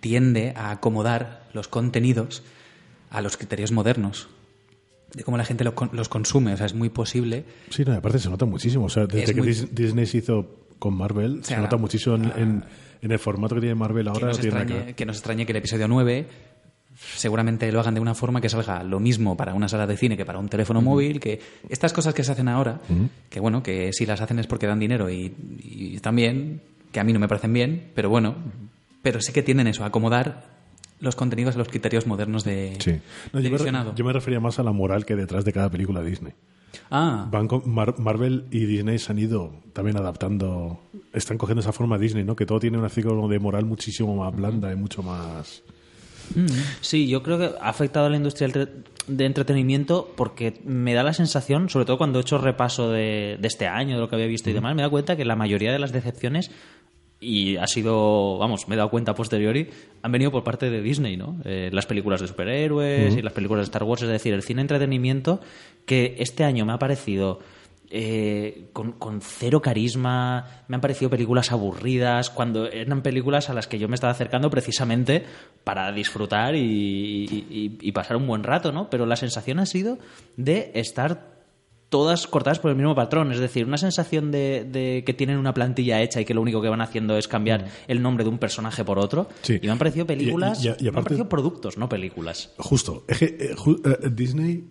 tiende 0.00 0.52
a 0.54 0.70
acomodar 0.72 1.44
los 1.54 1.68
contenidos 1.68 2.42
a 3.08 3.22
los 3.22 3.36
criterios 3.38 3.72
modernos 3.72 4.28
de 5.14 5.22
cómo 5.24 5.36
la 5.36 5.44
gente 5.44 5.64
lo 5.64 5.74
los 5.92 6.08
consume. 6.08 6.52
O 6.52 6.56
sea, 6.56 6.66
es 6.66 6.74
muy 6.74 6.88
posible 6.90 7.44
Sí, 7.70 7.84
no, 7.84 7.92
aparte 7.94 8.18
se 8.18 8.28
nota 8.30 8.44
muchísimo. 8.44 8.84
O 8.86 8.88
sea, 8.90 9.06
desde 9.06 9.22
Es 9.24 9.32
que 9.32 9.40
muy- 9.42 9.52
Disney 9.72 10.06
se 10.06 10.18
hizo 10.18 10.66
con 10.78 10.94
Marvel, 10.94 11.40
se 11.42 11.48
sea, 11.50 11.60
nota 11.60 11.76
muchísimo 11.76 12.16
en, 12.16 12.24
en- 12.36 12.64
en 13.02 13.12
el 13.12 13.18
formato 13.18 13.54
que 13.54 13.60
tiene 13.60 13.74
Marvel 13.74 14.04
que 14.04 14.10
ahora. 14.10 14.26
nos, 14.28 14.36
no 14.38 14.42
tiene 14.42 14.56
que 14.56 14.62
extrañe, 14.72 14.94
que 14.94 15.06
nos 15.06 15.16
extrañe 15.16 15.46
que 15.46 15.52
el 15.52 15.56
episodio 15.58 15.86
9 15.88 16.26
seguramente 17.16 17.70
lo 17.70 17.80
hagan 17.80 17.94
de 17.94 18.00
una 18.00 18.14
forma 18.14 18.40
que 18.40 18.48
salga 18.48 18.82
lo 18.82 19.00
mismo 19.00 19.36
para 19.36 19.52
una 19.54 19.68
sala 19.68 19.86
de 19.86 19.96
cine 19.96 20.16
que 20.16 20.24
para 20.24 20.38
un 20.38 20.48
teléfono 20.48 20.80
móvil, 20.80 21.20
que 21.20 21.40
estas 21.68 21.92
cosas 21.92 22.14
que 22.14 22.24
se 22.24 22.32
hacen 22.32 22.48
ahora, 22.48 22.80
que 23.28 23.38
bueno, 23.40 23.62
que 23.62 23.92
si 23.92 24.06
las 24.06 24.20
hacen 24.20 24.38
es 24.38 24.46
porque 24.46 24.66
dan 24.66 24.78
dinero 24.80 25.10
y, 25.10 25.34
y 25.62 25.96
están 25.96 26.16
bien, 26.16 26.62
que 26.92 27.00
a 27.00 27.04
mí 27.04 27.12
no 27.12 27.18
me 27.18 27.28
parecen 27.28 27.52
bien, 27.52 27.90
pero 27.94 28.08
bueno, 28.08 28.34
pero 29.02 29.20
sí 29.20 29.32
que 29.32 29.42
tienden 29.42 29.66
eso, 29.66 29.84
a 29.84 29.88
acomodar 29.88 30.55
los 31.00 31.14
contenidos 31.16 31.54
a 31.54 31.58
los 31.58 31.68
criterios 31.68 32.06
modernos 32.06 32.44
de, 32.44 32.76
Sí. 32.80 32.92
No, 33.32 33.40
de 33.40 33.44
yo, 33.44 33.50
me, 33.50 33.58
re- 33.58 33.64
visionado. 33.64 33.94
yo 33.94 34.04
me 34.04 34.12
refería 34.12 34.40
más 34.40 34.58
a 34.58 34.62
la 34.62 34.72
moral 34.72 35.04
que 35.04 35.14
detrás 35.16 35.44
de 35.44 35.52
cada 35.52 35.70
película 35.70 36.00
de 36.02 36.10
Disney. 36.10 36.32
Ah, 36.90 37.26
Van 37.30 37.48
con- 37.48 37.62
Mar- 37.70 37.98
Marvel 37.98 38.46
y 38.50 38.66
Disney 38.66 38.98
se 38.98 39.12
han 39.12 39.18
ido 39.18 39.52
también 39.72 39.96
adaptando. 39.96 40.78
Están 41.12 41.38
cogiendo 41.38 41.60
esa 41.60 41.72
forma 41.72 41.96
Disney, 41.98 42.24
¿no? 42.24 42.36
Que 42.36 42.44
todo 42.46 42.60
tiene 42.60 42.76
una 42.78 42.88
ciclo 42.88 43.28
de 43.28 43.38
moral 43.38 43.64
muchísimo 43.64 44.14
más 44.16 44.34
blanda 44.34 44.72
y 44.72 44.76
mucho 44.76 45.02
más. 45.02 45.62
Sí, 46.80 47.06
yo 47.08 47.22
creo 47.22 47.38
que 47.38 47.50
ha 47.60 47.68
afectado 47.68 48.06
a 48.06 48.10
la 48.10 48.16
industria 48.16 48.48
de 49.06 49.24
entretenimiento 49.24 50.12
porque 50.16 50.60
me 50.64 50.92
da 50.92 51.04
la 51.04 51.12
sensación, 51.12 51.68
sobre 51.70 51.86
todo 51.86 51.98
cuando 51.98 52.18
he 52.18 52.22
hecho 52.22 52.36
repaso 52.38 52.90
de, 52.90 53.38
de 53.40 53.46
este 53.48 53.68
año, 53.68 53.94
de 53.94 54.00
lo 54.00 54.08
que 54.08 54.16
había 54.16 54.26
visto 54.26 54.50
y 54.50 54.52
demás, 54.52 54.74
me 54.74 54.82
da 54.82 54.90
cuenta 54.90 55.16
que 55.16 55.24
la 55.24 55.36
mayoría 55.36 55.72
de 55.72 55.78
las 55.78 55.92
decepciones, 55.92 56.50
y 57.20 57.56
ha 57.56 57.66
sido, 57.66 58.38
vamos, 58.38 58.68
me 58.68 58.74
he 58.74 58.78
dado 58.78 58.90
cuenta 58.90 59.12
a 59.12 59.14
posteriori, 59.14 59.68
han 60.02 60.12
venido 60.12 60.30
por 60.30 60.44
parte 60.44 60.68
de 60.70 60.82
Disney, 60.82 61.16
¿no? 61.16 61.38
Eh, 61.44 61.70
las 61.72 61.86
películas 61.86 62.20
de 62.20 62.28
superhéroes 62.28 63.16
y 63.16 63.22
las 63.22 63.32
películas 63.32 63.62
de 63.62 63.64
Star 63.70 63.84
Wars, 63.84 64.02
es 64.02 64.08
decir, 64.08 64.34
el 64.34 64.42
cine 64.42 64.60
entretenimiento 64.60 65.40
que 65.86 66.16
este 66.18 66.44
año 66.44 66.66
me 66.66 66.72
ha 66.74 66.78
parecido 66.78 67.40
eh, 67.88 68.68
con, 68.72 68.92
con 68.92 69.20
cero 69.22 69.62
carisma, 69.62 70.64
me 70.68 70.74
han 70.74 70.80
parecido 70.80 71.08
películas 71.08 71.52
aburridas, 71.52 72.30
cuando 72.30 72.66
eran 72.70 73.00
películas 73.00 73.48
a 73.48 73.54
las 73.54 73.68
que 73.68 73.78
yo 73.78 73.88
me 73.88 73.94
estaba 73.94 74.10
acercando 74.12 74.50
precisamente 74.50 75.24
para 75.64 75.92
disfrutar 75.92 76.56
y, 76.56 76.60
y- 76.60 77.78
y 77.80 77.92
pasar 77.92 78.16
un 78.16 78.26
buen 78.26 78.42
rato, 78.42 78.72
¿no? 78.72 78.90
Pero 78.90 79.06
la 79.06 79.16
sensación 79.16 79.58
ha 79.60 79.66
sido 79.66 79.98
de 80.36 80.72
estar 80.74 81.35
todas 81.88 82.26
cortadas 82.26 82.58
por 82.58 82.70
el 82.70 82.76
mismo 82.76 82.94
patrón. 82.94 83.30
Es 83.32 83.38
decir, 83.38 83.64
una 83.64 83.78
sensación 83.78 84.30
de, 84.32 84.64
de 84.70 85.04
que 85.06 85.14
tienen 85.14 85.38
una 85.38 85.54
plantilla 85.54 86.02
hecha 86.02 86.20
y 86.20 86.24
que 86.24 86.34
lo 86.34 86.42
único 86.42 86.60
que 86.60 86.68
van 86.68 86.80
haciendo 86.80 87.16
es 87.16 87.28
cambiar 87.28 87.66
el 87.88 88.02
nombre 88.02 88.24
de 88.24 88.30
un 88.30 88.38
personaje 88.38 88.84
por 88.84 88.98
otro. 88.98 89.28
Sí. 89.42 89.58
Y 89.62 89.66
me 89.66 89.72
han 89.72 89.78
parecido 89.78 90.06
películas, 90.06 90.64
Y- 90.64 90.68
y- 90.68 90.70
y 90.70 90.72
me 90.72 90.88
han 90.88 90.88
aparte- 90.88 91.02
parecido 91.04 91.28
productos, 91.28 91.78
no 91.78 91.88
películas. 91.88 92.52
Justo. 92.58 93.04
Es 93.08 93.18
que 93.18 93.24
eh, 93.26 93.54
ju- 93.56 93.80
eh, 93.84 94.10
Disney 94.12 94.64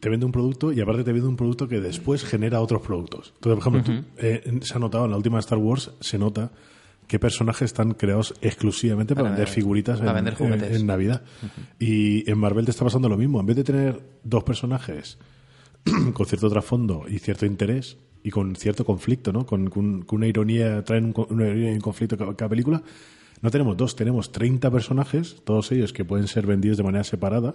te 0.00 0.08
vende 0.08 0.26
un 0.26 0.32
producto 0.32 0.72
y 0.72 0.80
aparte 0.80 1.04
te 1.04 1.12
vende 1.12 1.28
un 1.28 1.36
producto 1.36 1.68
que 1.68 1.80
después 1.80 2.24
genera 2.24 2.60
otros 2.60 2.82
productos. 2.82 3.32
Entonces, 3.36 3.62
por 3.64 3.74
ejemplo, 3.76 4.02
tú, 4.02 4.08
eh, 4.26 4.58
se 4.62 4.74
ha 4.74 4.78
notado 4.78 5.04
en 5.04 5.10
la 5.12 5.16
última 5.16 5.38
Star 5.38 5.58
Wars, 5.58 5.92
se 6.00 6.18
nota 6.18 6.50
qué 7.06 7.18
personajes 7.18 7.66
están 7.66 7.92
creados 7.92 8.34
exclusivamente 8.40 9.14
para, 9.14 9.24
Para 9.28 9.36
vender 9.36 9.54
figuritas 9.54 9.98
para 9.98 10.10
en, 10.10 10.14
vender 10.16 10.34
juguetes. 10.34 10.70
en- 10.70 10.76
en 10.80 10.86
Navidad. 10.86 11.22
Y 11.78 12.28
en 12.30 12.38
Marvel 12.38 12.64
te 12.64 12.70
está 12.70 12.84
pasando 12.84 13.08
lo 13.08 13.16
mismo. 13.18 13.38
En 13.40 13.46
vez 13.46 13.56
de 13.56 13.64
tener 13.64 14.00
dos 14.24 14.42
personajes 14.42 15.18
con 16.14 16.26
cierto 16.26 16.48
trasfondo 16.50 17.04
y 17.08 17.18
cierto 17.18 17.46
interés 17.46 17.96
y 18.24 18.30
con 18.30 18.54
cierto 18.56 18.84
conflicto, 18.84 19.32
¿no? 19.32 19.44
Con, 19.46 19.68
con- 19.70 20.02
con 20.02 20.18
una 20.18 20.26
ironía, 20.28 20.84
traen 20.84 21.06
un, 21.06 21.26
una 21.30 21.46
ironía 21.48 21.70
y 21.72 21.74
un 21.74 21.80
conflicto 21.80 22.16
cada, 22.16 22.34
cada 22.36 22.48
película. 22.50 22.82
No 23.40 23.50
tenemos 23.50 23.76
dos, 23.76 23.96
tenemos 23.96 24.30
30 24.30 24.70
personajes, 24.70 25.42
todos 25.44 25.72
ellos 25.72 25.92
que 25.92 26.04
pueden 26.04 26.28
ser 26.28 26.46
vendidos 26.46 26.76
de 26.78 26.84
manera 26.84 27.02
separada 27.02 27.54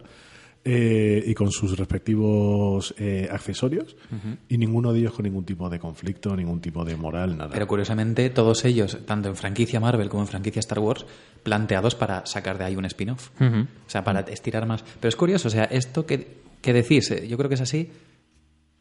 eh, 0.65 1.23
y 1.25 1.33
con 1.33 1.49
sus 1.51 1.77
respectivos 1.77 2.93
eh, 2.97 3.29
accesorios 3.31 3.95
y 4.49 4.57
ninguno 4.57 4.91
de 4.91 4.99
ellos 4.99 5.13
con 5.13 5.23
ningún 5.23 5.45
tipo 5.45 5.69
de 5.69 5.79
conflicto, 5.79 6.35
ningún 6.35 6.59
tipo 6.59 6.83
de 6.83 6.97
moral, 6.97 7.37
nada. 7.37 7.51
Pero 7.53 7.67
curiosamente, 7.67 8.29
todos 8.31 8.65
ellos, 8.65 8.97
tanto 9.05 9.29
en 9.29 9.37
franquicia 9.37 9.79
Marvel 9.79 10.09
como 10.09 10.23
en 10.23 10.27
franquicia 10.27 10.59
Star 10.59 10.79
Wars, 10.79 11.05
planteados 11.43 11.95
para 11.95 12.25
sacar 12.25 12.57
de 12.57 12.65
ahí 12.65 12.75
un 12.75 12.83
spin-off. 12.85 13.29
O 13.39 13.89
sea, 13.89 14.03
para 14.03 14.19
estirar 14.21 14.65
más. 14.67 14.83
Pero 14.99 15.07
es 15.07 15.15
curioso, 15.15 15.47
o 15.47 15.51
sea, 15.51 15.63
esto 15.65 16.05
que, 16.05 16.27
que 16.61 16.73
decís, 16.73 17.09
eh, 17.11 17.25
yo 17.29 17.37
creo 17.37 17.47
que 17.47 17.55
es 17.55 17.61
así, 17.61 17.89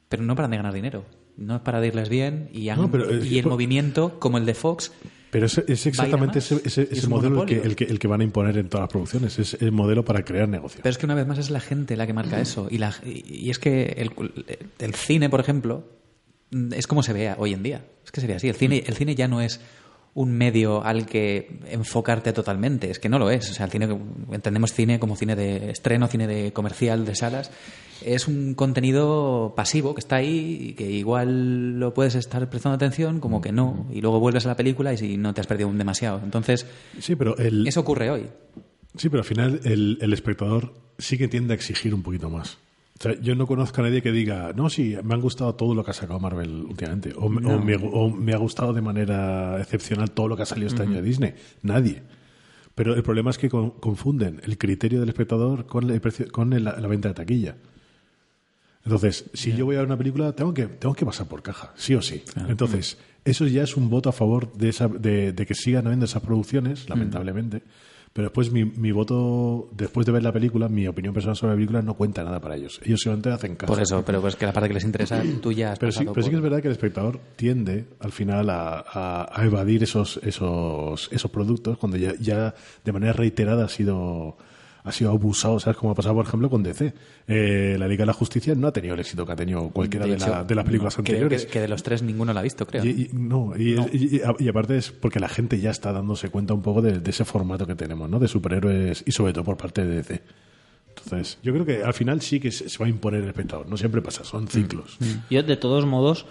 pero 0.08 0.22
no 0.22 0.34
para 0.36 0.48
de 0.48 0.56
ganar 0.56 0.72
dinero. 0.72 1.04
No 1.36 1.56
es 1.56 1.60
para 1.62 1.80
de 1.80 1.88
irles 1.88 2.08
bien 2.08 2.48
y, 2.52 2.68
han- 2.70 2.78
No, 2.80 2.90
pero 2.90 3.10
es 3.10 3.24
y 3.26 3.28
que 3.30 3.36
el 3.38 3.42
por- 3.42 3.52
movimiento, 3.52 4.18
como 4.18 4.38
el 4.38 4.46
de 4.46 4.54
Fox, 4.54 4.90
Pero 5.30 5.46
es, 5.46 5.58
es 5.58 5.86
exactamente 5.86 6.38
ese, 6.38 7.08
modelo 7.08 7.42
el 7.42 7.46
que, 7.48 7.56
el, 7.60 7.76
que, 7.76 7.84
el 7.84 7.98
que 7.98 8.08
van 8.08 8.22
a 8.22 8.24
imponer 8.24 8.56
en 8.56 8.68
todas 8.70 8.84
las 8.84 8.90
producciones. 8.90 9.38
Es 9.38 9.54
el 9.60 9.70
modelo 9.72 10.02
para 10.04 10.24
crear 10.24 10.48
negocio. 10.48 10.80
Pero 10.82 10.90
es 10.90 10.96
que 10.98 11.04
una 11.04 11.14
vez 11.14 11.26
más 11.26 11.38
es 11.38 11.50
la 11.50 11.60
gente 11.60 11.96
la 11.96 12.06
que 12.06 12.14
marca 12.14 12.40
eso. 12.40 12.68
Y, 12.70 12.78
la, 12.78 12.94
y 13.04 13.50
es 13.50 13.58
que 13.58 13.82
el, 13.98 14.12
el 14.78 14.94
cine, 14.94 15.28
por 15.28 15.40
ejemplo, 15.40 15.84
es 16.74 16.86
como 16.86 17.02
se 17.02 17.12
ve 17.12 17.34
hoy 17.36 17.52
en 17.52 17.62
día. 17.62 17.84
Es 18.04 18.12
que 18.12 18.20
se 18.22 18.26
ve 18.26 18.34
así. 18.36 18.48
El 18.48 18.54
cine, 18.54 18.82
el 18.86 18.94
cine 18.94 19.14
ya 19.14 19.28
no 19.28 19.42
es 19.42 19.60
un 20.16 20.32
medio 20.32 20.82
al 20.82 21.04
que 21.04 21.60
enfocarte 21.68 22.32
totalmente. 22.32 22.90
Es 22.90 22.98
que 22.98 23.10
no 23.10 23.18
lo 23.18 23.28
es. 23.30 23.50
O 23.50 23.54
sea, 23.54 23.66
el 23.66 23.70
cine, 23.70 23.86
entendemos 24.32 24.72
cine 24.72 24.98
como 24.98 25.14
cine 25.14 25.36
de 25.36 25.70
estreno, 25.70 26.08
cine 26.08 26.26
de 26.26 26.54
comercial, 26.54 27.04
de 27.04 27.14
salas. 27.14 27.50
Es 28.02 28.26
un 28.26 28.54
contenido 28.54 29.52
pasivo 29.54 29.94
que 29.94 30.00
está 30.00 30.16
ahí 30.16 30.68
y 30.70 30.72
que 30.72 30.90
igual 30.90 31.78
lo 31.78 31.92
puedes 31.92 32.14
estar 32.14 32.48
prestando 32.48 32.76
atención, 32.76 33.20
como 33.20 33.42
que 33.42 33.52
no. 33.52 33.86
Y 33.92 34.00
luego 34.00 34.18
vuelves 34.18 34.46
a 34.46 34.48
la 34.48 34.56
película 34.56 34.94
y 34.94 34.96
si 34.96 35.18
no 35.18 35.34
te 35.34 35.42
has 35.42 35.46
perdido 35.46 35.68
un 35.68 35.76
demasiado. 35.76 36.18
Entonces, 36.24 36.66
Sí, 36.98 37.14
pero 37.14 37.36
el, 37.36 37.66
eso 37.66 37.80
ocurre 37.80 38.10
hoy. 38.10 38.26
Sí, 38.96 39.10
pero 39.10 39.20
al 39.20 39.26
final 39.26 39.60
el, 39.64 39.98
el 40.00 40.12
espectador 40.14 40.72
sí 40.96 41.18
que 41.18 41.28
tiende 41.28 41.52
a 41.52 41.56
exigir 41.56 41.94
un 41.94 42.02
poquito 42.02 42.30
más. 42.30 42.56
O 42.98 43.02
sea, 43.02 43.20
yo 43.20 43.34
no 43.34 43.46
conozco 43.46 43.80
a 43.82 43.84
nadie 43.84 44.00
que 44.00 44.10
diga, 44.10 44.52
no, 44.56 44.70
sí, 44.70 44.96
me 45.04 45.14
han 45.14 45.20
gustado 45.20 45.54
todo 45.54 45.74
lo 45.74 45.84
que 45.84 45.90
ha 45.90 45.94
sacado 45.94 46.18
Marvel 46.18 46.64
últimamente. 46.68 47.12
O, 47.16 47.28
me- 47.28 47.46
o 47.54 47.58
me, 47.60 47.76
o 47.76 48.10
me 48.10 48.32
ha 48.32 48.38
gustado 48.38 48.72
de 48.72 48.80
manera 48.80 49.60
excepcional 49.60 50.10
todo 50.12 50.28
lo 50.28 50.36
que 50.36 50.42
ha 50.44 50.46
salido 50.46 50.68
este 50.68 50.82
año 50.82 50.92
de 50.94 51.02
Disney. 51.02 51.34
Nadie. 51.62 52.02
Pero 52.74 52.94
el 52.94 53.02
problema 53.02 53.30
es 53.30 53.38
que 53.38 53.50
con- 53.50 53.70
confunden 53.72 54.40
el 54.44 54.56
criterio 54.56 55.00
del 55.00 55.08
espectador 55.10 55.66
con, 55.66 55.90
el 55.90 56.00
precio, 56.00 56.30
con 56.32 56.52
el- 56.54 56.64
la, 56.64 56.72
venta 56.88 57.08
de 57.08 57.14
taquilla. 57.14 57.56
Entonces, 58.84 59.24
si 59.34 59.52
yo 59.52 59.64
voy 59.66 59.74
a 59.76 59.80
ver 59.80 59.86
una 59.88 59.98
película, 59.98 60.32
tengo 60.32 60.54
que, 60.54 60.66
tengo 60.66 60.94
que 60.94 61.04
pasar 61.04 61.26
por 61.26 61.42
caja, 61.42 61.72
sí 61.76 61.94
o 61.94 62.02
sí. 62.02 62.22
Entonces, 62.48 62.98
eso 63.24 63.46
ya 63.46 63.62
es 63.64 63.76
un 63.76 63.90
voto 63.90 64.08
a 64.08 64.12
favor 64.12 64.52
de, 64.52 64.68
esa, 64.68 64.86
de, 64.88 65.32
de 65.32 65.46
que 65.46 65.54
sigan 65.54 65.86
habiendo 65.86 66.04
esas 66.04 66.22
producciones, 66.22 66.88
lamentablemente. 66.88 67.62
Pero 68.16 68.28
después 68.28 68.50
mi, 68.50 68.64
mi 68.64 68.92
voto, 68.92 69.68
después 69.76 70.06
de 70.06 70.12
ver 70.12 70.22
la 70.22 70.32
película, 70.32 70.70
mi 70.70 70.86
opinión 70.88 71.12
personal 71.12 71.36
sobre 71.36 71.52
la 71.52 71.56
película 71.56 71.82
no 71.82 71.92
cuenta 71.94 72.24
nada 72.24 72.40
para 72.40 72.56
ellos. 72.56 72.80
Ellos 72.82 73.02
solamente 73.02 73.28
hacen 73.30 73.56
caso. 73.56 73.70
Por 73.70 73.82
eso, 73.82 74.02
pero 74.06 74.22
pues 74.22 74.36
que 74.36 74.46
la 74.46 74.54
parte 74.54 74.68
que 74.68 74.74
les 74.74 74.84
interesa, 74.84 75.22
tú 75.42 75.52
ya 75.52 75.72
has 75.72 75.78
Pero 75.78 75.92
sí, 75.92 76.06
pero 76.06 76.22
sí 76.22 76.30
que 76.30 76.36
es 76.36 76.42
verdad 76.42 76.62
que 76.62 76.68
el 76.68 76.72
espectador 76.72 77.20
tiende 77.36 77.84
al 78.00 78.12
final 78.12 78.48
a, 78.48 78.78
a- 78.78 79.28
a 79.30 79.44
evadir 79.44 79.82
esos, 79.82 80.18
esos, 80.22 81.10
esos 81.12 81.30
productos 81.30 81.76
cuando 81.76 81.98
ya, 81.98 82.14
ya 82.18 82.54
de 82.84 82.92
manera 82.92 83.12
reiterada 83.12 83.66
ha 83.66 83.68
sido, 83.68 84.38
ha 84.86 84.92
sido 84.92 85.10
abusado, 85.10 85.58
¿sabes? 85.60 85.76
Como 85.76 85.92
ha 85.92 85.94
pasado, 85.94 86.14
por 86.14 86.24
ejemplo, 86.26 86.48
con 86.48 86.62
DC. 86.62 86.94
Eh, 87.26 87.76
la 87.78 87.88
Liga 87.88 88.02
de 88.02 88.06
la 88.06 88.12
Justicia 88.12 88.54
no 88.54 88.68
ha 88.68 88.72
tenido 88.72 88.94
el 88.94 89.00
éxito 89.00 89.26
que 89.26 89.32
ha 89.32 89.36
tenido 89.36 89.68
cualquiera 89.70 90.06
de, 90.06 90.14
hecho, 90.14 90.28
la- 90.30 90.44
de 90.44 90.54
las 90.54 90.64
películas 90.64 90.96
no, 90.96 91.00
anteriores. 91.02 91.44
Que, 91.46 91.52
que 91.52 91.60
de 91.60 91.68
los 91.68 91.82
tres 91.82 92.02
ninguno 92.02 92.32
la 92.32 92.40
ha 92.40 92.42
visto, 92.44 92.66
creo. 92.66 92.84
Y, 92.84 92.88
y- 92.88 93.10
no, 93.12 93.52
y, 93.58 94.48
aparte 94.48 94.76
es 94.78 94.92
porque 94.92 95.18
la 95.20 95.28
gente 95.28 95.58
ya 95.60 95.70
está 95.70 95.92
dándose 95.92 96.30
cuenta 96.30 96.54
un 96.54 96.62
poco 96.62 96.80
de, 96.82 97.00
de 97.00 97.10
ese 97.10 97.24
formato 97.24 97.66
que 97.66 97.74
tenemos, 97.74 98.08
¿no? 98.08 98.18
De 98.20 98.28
superhéroes 98.28 99.02
y 99.06 99.10
sobre 99.12 99.32
todo 99.32 99.44
por 99.44 99.56
parte 99.56 99.84
de 99.84 99.96
DC. 99.96 100.22
Entonces, 101.04 101.38
yo 101.42 101.52
creo 101.52 101.66
que 101.66 101.82
al 101.84 101.92
final 101.92 102.20
sí 102.22 102.40
que 102.40 102.50
se 102.50 102.68
se 102.68 102.78
va 102.78 102.86
a 102.86 102.88
imponer 102.88 103.22
el 103.22 103.28
espectador. 103.28 103.68
No 103.68 103.76
siempre 103.76 104.00
pasa, 104.00 104.24
son 104.24 104.48
ciclos. 104.48 104.96
Yo, 105.30 105.42
de 105.42 105.56
todos 105.56 105.84
modos, 105.84 106.26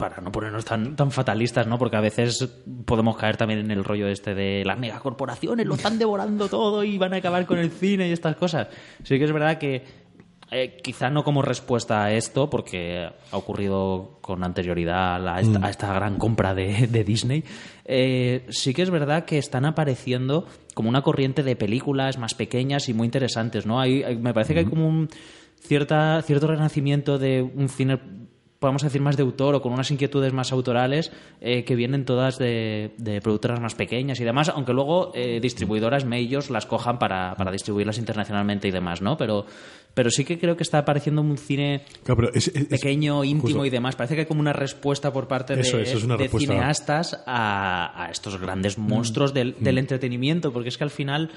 para 0.00 0.20
no 0.20 0.32
ponernos 0.32 0.64
tan, 0.64 0.96
tan 0.96 1.12
fatalistas, 1.12 1.66
¿no? 1.68 1.78
Porque 1.78 1.96
a 1.96 2.00
veces 2.00 2.48
podemos 2.84 3.16
caer 3.16 3.36
también 3.36 3.60
en 3.60 3.70
el 3.70 3.84
rollo 3.84 4.08
este 4.08 4.34
de 4.34 4.64
las 4.64 4.78
megacorporaciones 4.78 5.66
lo 5.66 5.74
están 5.76 5.98
devorando 5.98 6.48
todo 6.48 6.82
y 6.82 6.98
van 6.98 7.14
a 7.14 7.18
acabar 7.18 7.46
con 7.46 7.58
el 7.58 7.70
cine 7.70 8.08
y 8.08 8.12
estas 8.12 8.34
cosas. 8.36 8.66
Sí 9.04 9.18
que 9.18 9.24
es 9.24 9.32
verdad 9.32 9.58
que 9.58 9.84
eh, 10.52 10.78
quizá 10.82 11.10
no 11.10 11.22
como 11.22 11.42
respuesta 11.42 12.02
a 12.02 12.12
esto, 12.12 12.50
porque 12.50 13.08
ha 13.30 13.36
ocurrido 13.36 14.18
con 14.20 14.42
anterioridad 14.42 15.28
a 15.28 15.40
esta, 15.40 15.64
a 15.64 15.70
esta 15.70 15.94
gran 15.94 16.16
compra 16.18 16.54
de, 16.54 16.88
de 16.88 17.04
Disney, 17.04 17.44
eh, 17.84 18.46
sí 18.48 18.74
que 18.74 18.82
es 18.82 18.90
verdad 18.90 19.24
que 19.26 19.38
están 19.38 19.64
apareciendo 19.64 20.46
como 20.74 20.88
una 20.88 21.02
corriente 21.02 21.44
de 21.44 21.54
películas 21.54 22.18
más 22.18 22.34
pequeñas 22.34 22.88
y 22.88 22.94
muy 22.94 23.04
interesantes, 23.04 23.64
¿no? 23.64 23.78
Hay, 23.78 24.02
hay- 24.02 24.16
me 24.16 24.34
parece 24.34 24.54
que 24.54 24.60
hay 24.60 24.66
como 24.66 24.88
un 24.88 25.08
cierta, 25.60 26.20
cierto 26.22 26.46
renacimiento 26.48 27.18
de 27.18 27.42
un 27.42 27.68
cine 27.68 28.00
podemos 28.60 28.82
decir 28.82 29.00
más 29.00 29.16
de 29.16 29.22
autor 29.24 29.54
o 29.56 29.62
con 29.62 29.72
unas 29.72 29.90
inquietudes 29.90 30.32
más 30.32 30.52
autorales 30.52 31.10
eh, 31.40 31.64
que 31.64 31.74
vienen 31.74 32.04
todas 32.04 32.38
de, 32.38 32.92
de 32.98 33.20
productoras 33.20 33.58
más 33.58 33.74
pequeñas 33.74 34.20
y 34.20 34.24
demás, 34.24 34.50
aunque 34.50 34.72
luego 34.74 35.10
eh, 35.14 35.40
distribuidoras, 35.40 36.04
ellos 36.12 36.50
las 36.50 36.66
cojan 36.66 36.98
para, 36.98 37.34
para 37.36 37.50
distribuirlas 37.50 37.96
internacionalmente 37.98 38.68
y 38.68 38.70
demás, 38.70 39.00
¿no? 39.00 39.16
Pero, 39.16 39.46
pero 39.94 40.10
sí 40.10 40.24
que 40.26 40.38
creo 40.38 40.56
que 40.56 40.62
está 40.62 40.78
apareciendo 40.78 41.22
un 41.22 41.38
cine 41.38 41.84
Claro, 42.04 42.30
es- 42.34 42.48
es- 42.48 42.66
pequeño, 42.66 43.24
íntimo 43.24 43.42
justo. 43.48 43.64
y 43.64 43.70
demás. 43.70 43.96
Parece 43.96 44.14
que 44.14 44.20
hay 44.20 44.26
como 44.26 44.40
una 44.40 44.52
respuesta 44.52 45.10
por 45.12 45.26
parte 45.26 45.56
de, 45.56 45.64
cineastas 46.28 47.22
a, 47.26 48.04
a 48.04 48.10
estos 48.10 48.38
grandes 48.38 48.76
monstruos 48.78 49.32
del, 49.34 49.56
del 49.58 49.78
entretenimiento, 49.78 50.52
porque 50.52 50.68
es 50.68 50.76
que 50.78 50.84
al 50.84 50.90
final 50.90 51.30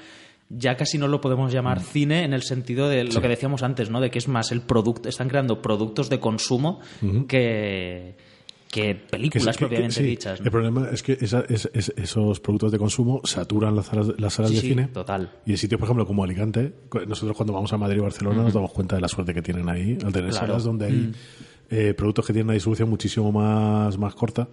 ya 0.57 0.75
casi 0.75 0.97
no 0.97 1.07
lo 1.07 1.19
podemos 1.21 1.51
llamar 1.51 1.79
cine 1.81 2.23
en 2.23 2.33
el 2.33 2.43
sentido 2.43 2.89
de 2.89 3.03
lo 3.05 3.21
que 3.21 3.27
decíamos 3.27 3.63
antes, 3.63 3.89
¿no? 3.89 3.99
De 4.01 4.09
que 4.11 4.19
es 4.19 4.27
más 4.27 4.51
el 4.51 4.61
producto, 4.61 5.09
están 5.09 5.29
creando 5.29 5.61
productos 5.61 6.09
de 6.09 6.19
consumo 6.19 6.79
que, 7.01 8.15
que 8.17 8.33
que 8.73 8.95
películas 8.95 9.55
que- 9.55 9.59
que- 9.59 9.65
propiamente 9.67 9.95
sí. 9.97 10.03
dichas. 10.03 10.39
¿no? 10.39 10.45
El 10.45 10.51
problema 10.51 10.89
es 10.91 11.03
que 11.03 11.15
esa- 11.21 11.43
es- 11.47 11.69
es- 11.75 11.93
esos 11.95 12.39
productos 12.39 12.71
de 12.71 12.79
consumo 12.79 13.21
saturan 13.23 13.75
las 13.75 13.85
salas, 13.85 14.07
las 14.17 14.33
salas 14.33 14.49
Sí, 14.49 14.55
de 14.57 14.61
cine. 14.63 14.87
total. 14.87 15.31
Y 15.45 15.51
en 15.51 15.57
sitios, 15.57 15.77
por 15.79 15.85
ejemplo, 15.87 16.07
como 16.07 16.23
Alicante, 16.23 16.73
nosotros 17.07 17.37
cuando 17.37 17.53
vamos 17.53 17.71
a 17.71 17.77
Madrid 17.77 17.99
o 17.99 18.03
Barcelona 18.03 18.41
nos 18.41 18.53
damos 18.53 18.71
cuenta 18.71 18.95
de 18.95 19.01
la 19.01 19.07
suerte 19.07 19.31
que 19.33 19.43
tienen 19.43 19.69
ahí, 19.69 19.91
al 20.03 20.11
tener 20.11 20.31
Claro. 20.31 20.47
salas 20.47 20.63
donde 20.63 20.85
hay 20.87 21.11
eh, 21.69 21.93
productos 21.93 22.25
que 22.25 22.33
tienen 22.33 22.47
una 22.47 22.53
distribución 22.55 22.89
muchísimo 22.89 23.31
más, 23.31 23.97
más 23.99 24.15
corta, 24.15 24.47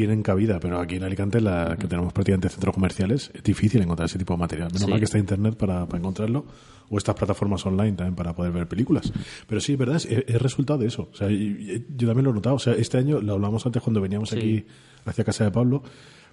tienen 0.00 0.22
cabida. 0.22 0.60
Pero 0.60 0.78
aquí 0.78 0.96
en 0.96 1.04
Alicante, 1.04 1.40
la 1.40 1.76
que 1.80 1.86
tenemos 1.86 2.12
prácticamente 2.12 2.50
centros 2.50 2.74
comerciales, 2.74 3.30
es 3.32 3.42
difícil 3.42 3.80
encontrar 3.80 4.06
ese 4.06 4.18
tipo 4.18 4.34
de 4.34 4.38
material. 4.40 4.68
Menos 4.68 4.82
Sí. 4.82 4.90
mal 4.90 4.98
que 4.98 5.06
está 5.06 5.18
Internet 5.18 5.56
para, 5.56 5.86
para 5.86 5.98
encontrarlo, 5.98 6.44
o 6.90 6.98
estas 6.98 7.14
plataformas 7.14 7.64
online 7.64 7.92
también 7.96 8.14
para 8.14 8.34
poder 8.34 8.52
ver 8.52 8.68
películas. 8.68 9.10
Pero 9.48 9.60
sí, 9.62 9.72
es 9.72 9.78
verdad, 9.78 9.96
es, 9.96 10.06
es 10.06 10.42
resultado 10.42 10.78
de 10.80 10.86
eso. 10.88 11.08
O 11.12 11.16
sea, 11.16 11.28
yo 11.30 12.06
también 12.06 12.24
lo 12.24 12.30
he 12.30 12.34
notado. 12.34 12.56
O 12.56 12.58
sea, 12.58 12.74
este 12.74 12.98
año, 12.98 13.20
lo 13.22 13.32
hablamos 13.32 13.64
antes 13.64 13.82
cuando 13.82 14.00
veníamos 14.02 14.28
Sí. 14.30 14.36
aquí 14.36 14.66
hacia 15.06 15.24
casa 15.24 15.44
de 15.44 15.50
Pablo, 15.50 15.82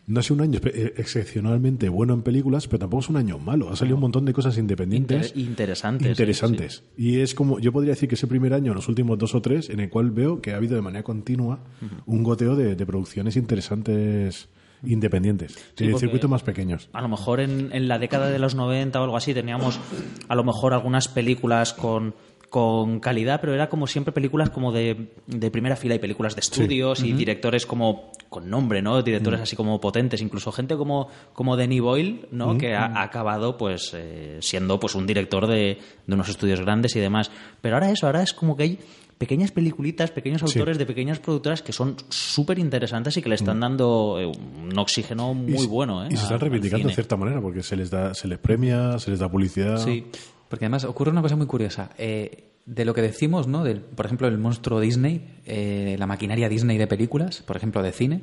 no 0.06 0.20
ha 0.20 0.24
sido 0.24 0.36
un 0.36 0.42
año 0.42 0.60
eh, 0.66 0.94
excepcionalmente 0.98 1.88
bueno 1.90 2.14
en 2.14 2.22
películas, 2.24 2.68
pero 2.68 2.80
tampoco 2.80 3.02
es 3.04 3.10
un 3.10 3.18
año 3.18 3.40
malo. 3.40 3.70
Ha 3.70 3.76
salido 3.76 3.96
un 3.96 4.02
montón 4.02 4.26
de 4.26 4.34
cosas 4.34 4.58
independientes. 4.58 5.30
Inter- 5.36 5.42
interesantes, 5.50 6.10
Interesantes. 6.10 6.84
Y 6.98 7.20
es 7.20 7.34
como, 7.34 7.60
yo 7.60 7.72
podría 7.72 7.92
decir 7.94 8.10
que 8.10 8.16
ese 8.16 8.28
primer 8.28 8.54
año, 8.54 8.74
los 8.74 8.90
últimos 8.90 9.18
dos 9.18 9.34
o 9.36 9.42
tres, 9.42 9.70
en 9.70 9.80
el 9.80 9.90
cual 9.90 10.12
veo 10.12 10.42
que 10.42 10.52
ha 10.54 10.58
habido 10.58 10.76
de 10.76 10.82
manera 10.82 11.04
continua 11.04 11.60
un 12.06 12.24
goteo 12.24 12.56
de, 12.56 12.76
de 12.76 12.86
producciones 12.86 13.38
interesantes 13.38 14.50
independientes, 14.86 15.58
Sí, 15.78 15.88
de 15.88 15.98
circuitos 15.98 16.30
más 16.30 16.44
pequeños. 16.44 16.90
A 16.92 17.02
lo 17.02 17.08
mejor 17.08 17.40
en, 17.40 17.70
en 17.72 17.88
la 17.88 18.00
década 18.00 18.30
de 18.30 18.38
los 18.38 18.54
90 18.56 19.00
o 19.00 19.04
algo 19.06 19.16
así 19.16 19.34
teníamos 19.34 19.80
a 20.28 20.36
lo 20.36 20.44
mejor 20.44 20.74
algunas 20.74 21.08
películas 21.08 21.74
con, 21.74 22.14
con 22.54 23.00
calidad, 23.00 23.42
pero 23.42 23.56
era 23.56 23.68
como 23.68 23.88
siempre 23.88 24.12
películas 24.12 24.52
como 24.52 24.72
de, 24.72 25.08
de 25.26 25.50
primera 25.50 25.76
fila 25.76 25.96
y 25.96 26.00
películas 26.00 26.36
de 26.36 26.42
estudios 26.42 27.02
y 27.04 27.12
directores 27.12 27.66
como 27.66 28.12
con 28.30 28.48
nombre, 28.48 28.80
¿no? 28.84 29.02
Directores 29.02 29.42
así 29.42 29.56
como 29.56 29.82
potentes, 29.82 30.22
incluso 30.22 30.52
gente 30.52 30.78
como, 30.78 31.08
como 31.34 31.58
Danny 31.58 31.80
Boyle, 31.80 32.28
¿no? 32.30 32.56
Que 32.60 32.76
ha, 32.76 32.86
ha 32.86 33.02
acabado 33.02 33.58
pues 33.58 33.92
eh, 33.96 34.38
siendo 34.42 34.80
pues 34.80 34.94
un 34.94 35.08
director 35.08 35.48
de, 35.48 35.80
de 36.06 36.14
unos 36.14 36.30
estudios 36.30 36.62
grandes 36.62 36.96
y 36.96 37.00
demás. 37.00 37.32
Pero 37.60 37.76
ahora 37.76 37.90
eso, 37.90 38.06
ahora 38.06 38.22
es 38.22 38.34
como 38.36 38.56
que 38.56 38.62
hay 38.64 38.80
pequeñas 39.18 39.50
peliculitas, 39.52 40.12
pequeños 40.12 40.42
Sí. 40.46 40.60
autores 40.60 40.78
de 40.78 40.86
pequeñas 40.86 41.18
productoras 41.18 41.64
que 41.64 41.74
son 41.74 41.96
súper 42.10 42.60
interesantes 42.60 43.18
y 43.18 43.24
que 43.24 43.30
le 43.30 43.36
están 43.36 43.62
dando 43.62 44.20
eh, 44.20 44.28
un 44.28 44.78
oxígeno 44.78 45.34
muy 45.34 45.64
Y- 45.64 45.66
bueno, 45.66 46.04
¿eh? 46.06 46.10
Y 46.12 46.18
se 46.18 46.24
están 46.24 46.40
reivindicando 46.40 46.88
de 46.88 46.94
cierta 46.94 47.18
manera, 47.18 47.42
porque 47.42 47.64
se 47.64 47.76
les 47.76 47.90
da, 47.90 48.14
se 48.14 48.28
les 48.28 48.38
premia, 48.38 49.00
se 49.00 49.10
les 49.10 49.20
da 49.20 49.28
publicidad. 49.32 49.78
Sí, 49.78 50.06
porque 50.54 50.66
además 50.66 50.84
ocurre 50.84 51.10
una 51.10 51.24
cosa 51.24 51.36
muy 51.36 51.48
curiosa. 51.48 51.90
Eh, 51.98 52.44
de 52.68 52.86
lo 52.86 52.94
que 52.94 53.02
decimos, 53.02 53.48
¿no? 53.48 53.64
Del, 53.64 53.80
por 53.82 54.06
ejemplo, 54.06 54.28
el 54.28 54.38
monstruo 54.38 54.80
Disney, 54.80 55.28
eh, 55.48 55.96
la 55.98 56.06
maquinaria 56.06 56.48
Disney 56.48 56.78
de 56.78 56.86
películas, 56.86 57.42
por 57.42 57.58
ejemplo, 57.58 57.82
de 57.82 57.92
cine, 57.92 58.22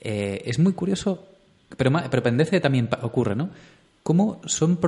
eh, 0.00 0.42
es 0.44 0.60
muy 0.60 0.74
curioso, 0.74 1.26
pero, 1.76 1.90
pero 2.08 2.28
en 2.28 2.36
DC 2.36 2.60
también 2.60 2.88
ocurre, 3.02 3.34
¿no? 3.34 3.50
Cómo 4.04 4.40
son, 4.46 4.78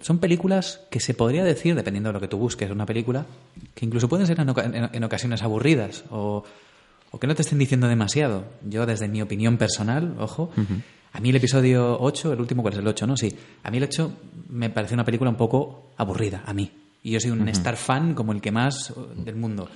son 0.00 0.18
películas 0.20 0.80
que 0.90 1.00
se 1.00 1.12
podría 1.14 1.42
decir, 1.42 1.74
dependiendo 1.74 2.10
de 2.10 2.12
lo 2.12 2.20
que 2.20 2.28
tú 2.28 2.38
busques, 2.38 2.70
una 2.70 2.86
película, 2.86 3.26
que 3.74 3.84
incluso 3.84 4.08
pueden 4.08 4.28
ser 4.28 4.38
en- 4.38 4.90
en 4.92 5.02
ocasiones 5.04 5.42
aburridas 5.42 6.04
o, 6.10 6.44
o 7.10 7.18
que 7.18 7.26
no 7.26 7.34
te 7.34 7.42
estén 7.42 7.58
diciendo 7.58 7.88
demasiado. 7.88 8.44
Yo, 8.68 8.86
desde 8.86 9.08
mi 9.08 9.20
opinión 9.22 9.56
personal, 9.58 10.14
ojo, 10.20 10.50
a 11.14 11.20
mí 11.20 11.30
el 11.30 11.36
episodio 11.36 11.96
8, 12.00 12.32
el 12.34 12.40
último, 12.40 12.60
¿cuál 12.60 12.74
es 12.74 12.80
el 12.80 12.86
8? 12.86 13.06
No, 13.06 13.16
sí. 13.16 13.34
A 13.62 13.70
mí 13.70 13.78
el 13.78 13.84
8 13.84 14.12
me 14.50 14.68
parece 14.68 14.92
una 14.94 15.04
película 15.04 15.30
un 15.30 15.36
poco 15.36 15.92
aburrida, 15.96 16.42
a 16.44 16.52
mí. 16.52 16.70
Y 17.02 17.10
yo 17.12 17.20
soy 17.20 17.30
un 17.30 17.48
Star 17.48 17.76
fan 17.76 18.14
como 18.14 18.32
el 18.32 18.40
que 18.40 18.50
más 18.52 18.90
uh, 18.90 19.06
del 19.24 19.36
mundo. 19.36 19.68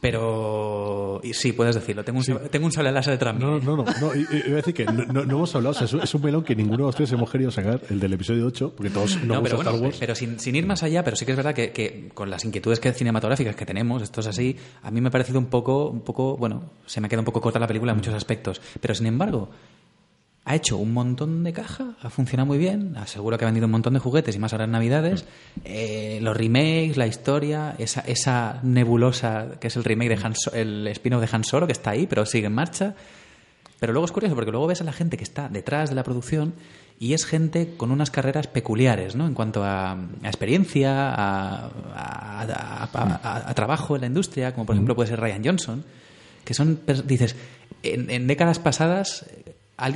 Pero 0.00 1.20
y 1.24 1.34
sí, 1.34 1.52
puedes 1.52 1.74
decirlo. 1.74 2.04
Tengo 2.04 2.18
un, 2.20 2.24
sable- 2.24 2.48
tengo 2.50 2.66
un 2.66 2.72
sable 2.72 2.92
láser 2.92 3.14
detrás 3.14 3.34
mío. 3.36 3.58
No, 3.62 3.76
no, 3.76 3.84
no, 3.84 3.84
no. 4.00 4.14
Iba 4.14 4.52
a 4.52 4.56
decir 4.56 4.72
que 4.74 4.84
no, 4.84 5.04
no- 5.06 5.24
no 5.24 5.36
hemos 5.36 5.54
hablado, 5.54 5.72
o 5.72 5.74
sea, 5.74 5.86
es 5.86 5.92
un- 5.92 6.00
es 6.02 6.14
un 6.14 6.22
melón 6.22 6.44
que 6.44 6.54
ninguno 6.54 6.76
de 6.78 6.82
los 6.84 6.94
tres 6.94 7.10
hemos 7.12 7.30
querido 7.30 7.50
sacar, 7.50 7.80
el 7.90 7.98
del 7.98 8.12
episodio 8.12 8.46
8, 8.46 8.74
porque 8.76 8.90
todos 8.90 9.16
nos 9.16 9.24
No, 9.26 9.42
pero 9.42 9.56
bueno, 9.56 9.70
Star 9.70 9.82
Wars. 9.84 9.96
pero 9.98 10.14
sin, 10.14 10.38
sin 10.38 10.54
ir 10.54 10.66
más 10.66 10.82
allá, 10.82 11.02
pero 11.02 11.16
sí 11.16 11.24
que 11.24 11.32
es 11.32 11.36
verdad 11.36 11.54
que, 11.54 11.72
que 11.72 12.10
con 12.14 12.30
las 12.30 12.44
inquietudes 12.44 12.78
que 12.80 12.92
cinematográficas 12.92 13.56
que 13.56 13.66
tenemos, 13.66 14.02
esto 14.02 14.20
es 14.20 14.26
así, 14.28 14.56
a 14.82 14.90
mí 14.90 15.00
me 15.00 15.08
ha 15.08 15.10
parecido 15.10 15.38
un 15.38 15.46
poco, 15.46 15.88
un 15.88 16.00
poco, 16.02 16.36
bueno, 16.36 16.70
se 16.86 17.00
me 17.00 17.08
queda 17.08 17.20
un 17.20 17.24
poco 17.26 17.40
corta 17.40 17.58
la 17.58 17.66
película 17.66 17.92
en 17.92 17.98
muchos 17.98 18.14
aspectos. 18.14 18.60
Pero 18.80 18.94
sin 18.94 19.06
embargo, 19.06 19.48
ha 20.48 20.54
hecho 20.56 20.76
un 20.78 20.92
montón 20.92 21.44
de 21.44 21.52
caja, 21.52 21.94
ha 22.00 22.10
funcionado 22.10 22.46
muy 22.46 22.58
bien, 22.58 22.96
aseguro 22.96 23.36
que 23.36 23.44
ha 23.44 23.48
vendido 23.48 23.66
un 23.66 23.72
montón 23.72 23.92
de 23.94 24.00
juguetes 24.00 24.34
y 24.34 24.38
más 24.38 24.52
ahora 24.52 24.64
en 24.64 24.70
Navidades. 24.72 25.24
Eh, 25.64 26.18
los 26.22 26.36
remakes, 26.36 26.96
la 26.96 27.06
historia, 27.06 27.74
esa, 27.78 28.00
esa 28.00 28.60
nebulosa 28.62 29.48
que 29.60 29.66
es 29.68 29.76
el 29.76 29.84
remake 29.84 30.08
de 30.16 30.24
Han 30.24 30.34
So- 30.34 30.52
el 30.54 30.86
spin-off 30.88 31.20
de 31.20 31.28
Han 31.30 31.44
Solo 31.44 31.66
que 31.66 31.72
está 31.72 31.90
ahí, 31.90 32.06
pero 32.06 32.24
sigue 32.26 32.46
en 32.46 32.54
marcha. 32.54 32.94
Pero 33.78 33.92
luego 33.92 34.06
es 34.06 34.12
curioso 34.12 34.34
porque 34.34 34.50
luego 34.50 34.66
ves 34.66 34.80
a 34.80 34.84
la 34.84 34.92
gente 34.92 35.16
que 35.16 35.22
está 35.24 35.48
detrás 35.48 35.90
de 35.90 35.94
la 35.94 36.02
producción 36.02 36.54
y 36.98 37.12
es 37.12 37.24
gente 37.26 37.74
con 37.76 37.92
unas 37.92 38.10
carreras 38.10 38.48
peculiares, 38.48 39.14
¿no? 39.14 39.26
En 39.26 39.34
cuanto 39.34 39.62
a, 39.62 39.92
a 39.92 39.98
experiencia, 40.26 41.12
a, 41.14 41.70
a- 41.94 43.54
trabajo 43.54 43.94
en 43.94 44.00
la 44.00 44.06
industria, 44.08 44.52
como 44.52 44.66
por 44.66 44.74
ejemplo 44.74 44.94
puede 44.96 45.08
ser 45.10 45.20
Ryan 45.20 45.44
Johnson, 45.44 45.84
que 46.44 46.54
son, 46.54 46.80
dices, 47.04 47.36
en, 47.82 48.10
en 48.10 48.26
décadas 48.26 48.58
pasadas 48.58 49.26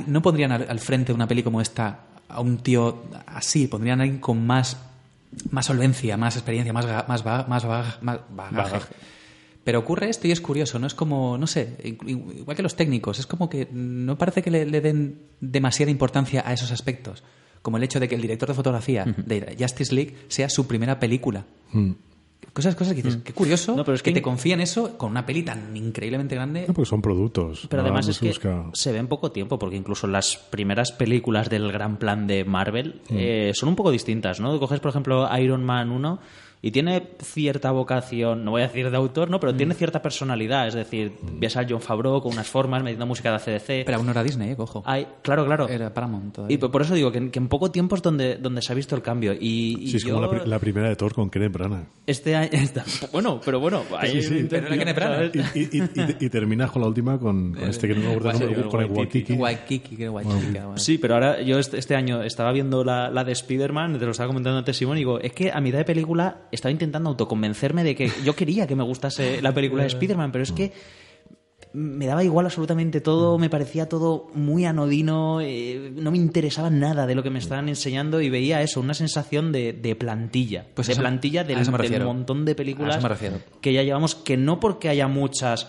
no 0.07 0.21
pondrían 0.21 0.51
al, 0.51 0.65
al 0.69 0.79
frente 0.79 1.07
de 1.11 1.15
una 1.15 1.27
peli 1.27 1.43
como 1.43 1.61
esta 1.61 1.99
a 2.29 2.39
un 2.41 2.57
tío 2.57 3.03
así, 3.27 3.67
pondrían 3.67 3.99
a 3.99 4.03
alguien 4.03 4.19
con 4.21 4.45
más, 4.45 4.77
más 5.51 5.65
solvencia, 5.65 6.17
más 6.17 6.35
experiencia, 6.35 6.73
más, 6.73 6.85
ga- 6.87 7.07
más, 7.07 7.23
ba- 7.23 7.45
más, 7.47 7.63
más 8.01 8.19
bagaje. 8.29 8.71
Bagaje. 8.73 8.93
Pero 9.63 9.79
ocurre 9.79 10.09
esto 10.09 10.27
y 10.27 10.31
es 10.31 10.41
curioso, 10.41 10.77
¿no? 10.79 10.87
Es 10.87 10.93
como, 10.93 11.37
no 11.37 11.47
sé, 11.47 11.77
igu- 11.83 12.35
igual 12.39 12.55
que 12.57 12.63
los 12.63 12.75
técnicos, 12.75 13.19
es 13.19 13.27
como 13.27 13.49
que 13.49 13.67
no 13.71 14.17
parece 14.17 14.41
que 14.41 14.51
le, 14.51 14.65
le 14.65 14.81
den 14.81 15.21
demasiada 15.39 15.91
importancia 15.91 16.43
a 16.45 16.51
esos 16.53 16.71
aspectos. 16.71 17.23
Como 17.61 17.77
el 17.77 17.83
hecho 17.83 17.99
de 18.01 18.09
que 18.09 18.15
el 18.15 18.21
director 18.21 18.49
de 18.49 18.55
fotografía 18.55 19.05
de 19.05 19.55
Justice 19.57 19.95
League 19.95 20.17
sea 20.27 20.49
su 20.49 20.67
primera 20.67 20.99
película. 20.99 21.45
Mm. 21.71 21.91
Cosas, 22.51 22.75
cosas 22.75 22.93
que 22.95 23.01
dices, 23.01 23.21
qué 23.23 23.33
curioso 23.33 23.75
No, 23.75 23.83
pero 23.85 23.95
es 23.95 24.03
que, 24.03 24.11
que- 24.11 24.15
te 24.15 24.21
confíen 24.21 24.59
eso 24.61 24.97
con 24.97 25.11
una 25.11 25.25
peli 25.25 25.43
tan 25.43 25.75
increíblemente 25.77 26.35
grande. 26.35 26.65
No, 26.67 26.73
porque 26.73 26.89
son 26.89 27.01
productos. 27.01 27.67
Pero 27.69 27.81
además 27.83 28.05
no 28.05 28.11
es 28.11 28.17
se 28.17 28.21
que 28.25 28.27
busca- 28.31 28.69
se 28.73 28.91
ve 28.91 28.97
en 28.99 29.07
poco 29.07 29.31
tiempo, 29.31 29.57
porque 29.57 29.75
incluso 29.77 30.07
las 30.07 30.37
primeras 30.37 30.91
películas 30.91 31.49
del 31.49 31.71
gran 31.71 31.97
plan 31.97 32.27
de 32.27 32.43
Marvel 32.45 33.01
Mm. 33.09 33.15
eh, 33.17 33.51
son 33.53 33.69
un 33.69 33.75
poco 33.75 33.91
distintas, 33.91 34.39
¿no? 34.39 34.59
Coges, 34.59 34.79
por 34.79 34.89
ejemplo, 34.89 35.27
Iron 35.39 35.63
Man 35.63 35.91
1 35.91 36.19
y 36.63 36.71
tiene 36.71 37.03
cierta 37.21 37.69
vocación, 37.71 38.43
no 38.43 38.51
voy 38.51 38.61
a 38.61 38.67
decir 38.67 38.89
de 38.89 38.97
autor, 38.97 39.29
¿no? 39.29 39.37
Mm. 39.37 39.41
Pero 39.41 39.55
tiene 39.55 39.73
cierta 39.75 40.01
personalidad, 40.01 40.67
es 40.67 40.73
decir, 40.73 41.11
ves 41.21 41.55
a 41.57 41.65
John 41.69 41.81
Favreau 41.81 42.21
con 42.21 42.31
unas 42.33 42.47
formas, 42.47 42.81
metiendo 42.81 43.05
música 43.05 43.29
de 43.29 43.35
ACDC. 43.35 43.85
Pero 43.85 43.97
aún 43.97 44.05
no 44.05 44.11
era 44.13 44.23
Disney, 44.23 44.51
¿eh? 44.51 44.55
Ojo. 44.57 44.81
Hay- 44.85 45.05
claro, 45.21 45.45
claro. 45.45 45.67
Era 45.67 45.93
Paramount 45.93 46.33
todavía. 46.33 46.55
Y 46.55 46.57
por 46.57 46.71
por 46.71 46.81
eso 46.81 46.95
digo 46.95 47.11
que, 47.11 47.17
en- 47.19 47.29
que 47.31 47.37
en 47.39 47.49
poco 47.49 47.69
tiempo 47.69 47.95
es 47.95 48.01
donde, 48.01 48.37
donde 48.37 48.61
se 48.61 48.71
ha 48.71 48.75
visto 48.75 48.95
el 48.95 49.01
cambio. 49.01 49.33
Y, 49.33 49.77
y 49.81 49.87
Sí, 49.89 49.97
es 49.97 50.03
yo, 50.05 50.15
como 50.15 50.31
la, 50.33 50.45
la 50.45 50.59
primera 50.59 50.87
de 50.89 50.95
Thor 50.95 51.13
con 51.13 51.29
Kenneth 51.29 51.51
Branagh. 51.51 51.85
este 52.07 52.35
año... 52.35 52.49
bueno, 53.11 53.41
pero 53.43 53.59
bueno, 53.59 53.83
hay 53.99 54.21
Sí, 54.21 54.21
sí, 54.21 54.33
una 54.39 54.49
pero. 54.93 55.25
Y, 55.53 55.59
y, 55.59 55.77
y- 55.81 56.25
y 56.25 56.29
terminas 56.29 56.71
con 56.71 56.81
la 56.81 56.87
última 56.87 57.19
con, 57.19 57.53
con 57.53 57.69
este 57.69 57.87
que 57.89 57.95
no 57.95 58.01
me 58.01 58.07
acuerdo 58.15 58.31
el 58.31 58.39
nombre, 58.39 58.69
con 58.69 58.81
el 58.81 58.89
Waikiki. 58.91 59.33
Waikiki, 59.33 59.95
que 59.97 60.03
era. 60.05 60.77
Sí, 60.77 60.97
pero 60.97 61.15
ahora 61.15 61.41
yo 61.41 61.59
este, 61.59 61.77
este 61.77 61.95
año 61.95 62.23
estaba 62.23 62.51
viendo 62.51 62.83
la, 62.83 63.09
la 63.09 63.23
de 63.23 63.31
Spider-Man, 63.33 63.97
te 63.99 64.05
lo 64.05 64.11
estaba 64.11 64.27
comentando 64.27 64.59
antes 64.59 64.77
Simón, 64.77 64.97
y 64.97 65.01
digo, 65.01 65.19
es 65.19 65.33
que 65.33 65.51
a 65.51 65.59
mitad 65.61 65.77
de 65.79 65.85
película 65.85 66.43
estaba 66.53 66.71
intentando 66.71 67.09
autoconvencerme 67.09 67.83
de 67.83 67.95
que 67.95 68.11
yo 68.23 68.35
quería 68.35 68.67
que 68.67 68.75
me 68.75 68.83
gustase 68.83 69.41
la 69.41 69.53
película 69.53 69.83
de 69.83 69.87
Spider-Man, 69.95 70.31
pero 70.31 70.43
es 70.43 70.51
que 70.51 70.71
me 71.73 72.05
daba 72.05 72.23
igual 72.23 72.45
absolutamente 72.45 73.01
todo, 73.01 73.39
me 73.39 73.49
parecía 73.49 73.89
todo 73.89 74.29
muy 74.35 74.63
anodino, 74.65 75.41
eh, 75.41 75.91
no 75.95 76.11
me 76.11 76.17
interesaba 76.17 76.69
nada 76.69 77.07
de 77.07 77.15
lo 77.15 77.23
que 77.23 77.31
me 77.31 77.39
estaban 77.39 77.67
enseñando 77.67 78.21
y 78.21 78.29
veía 78.29 78.61
eso, 78.61 78.79
una 78.79 78.93
sensación 78.93 79.51
de, 79.51 79.73
de 79.73 79.95
plantilla, 79.95 80.67
Pues 80.75 80.85
de 80.87 80.93
eso- 80.93 81.01
plantilla 81.01 81.43
del, 81.43 81.63
del 81.89 82.03
montón 82.03 82.45
de 82.45 82.53
películas 82.53 83.03
que 83.59 83.73
ya 83.73 83.81
llevamos, 83.81 84.13
que 84.13 84.37
no 84.37 84.59
porque 84.59 84.89
haya 84.89 85.07
muchas 85.07 85.67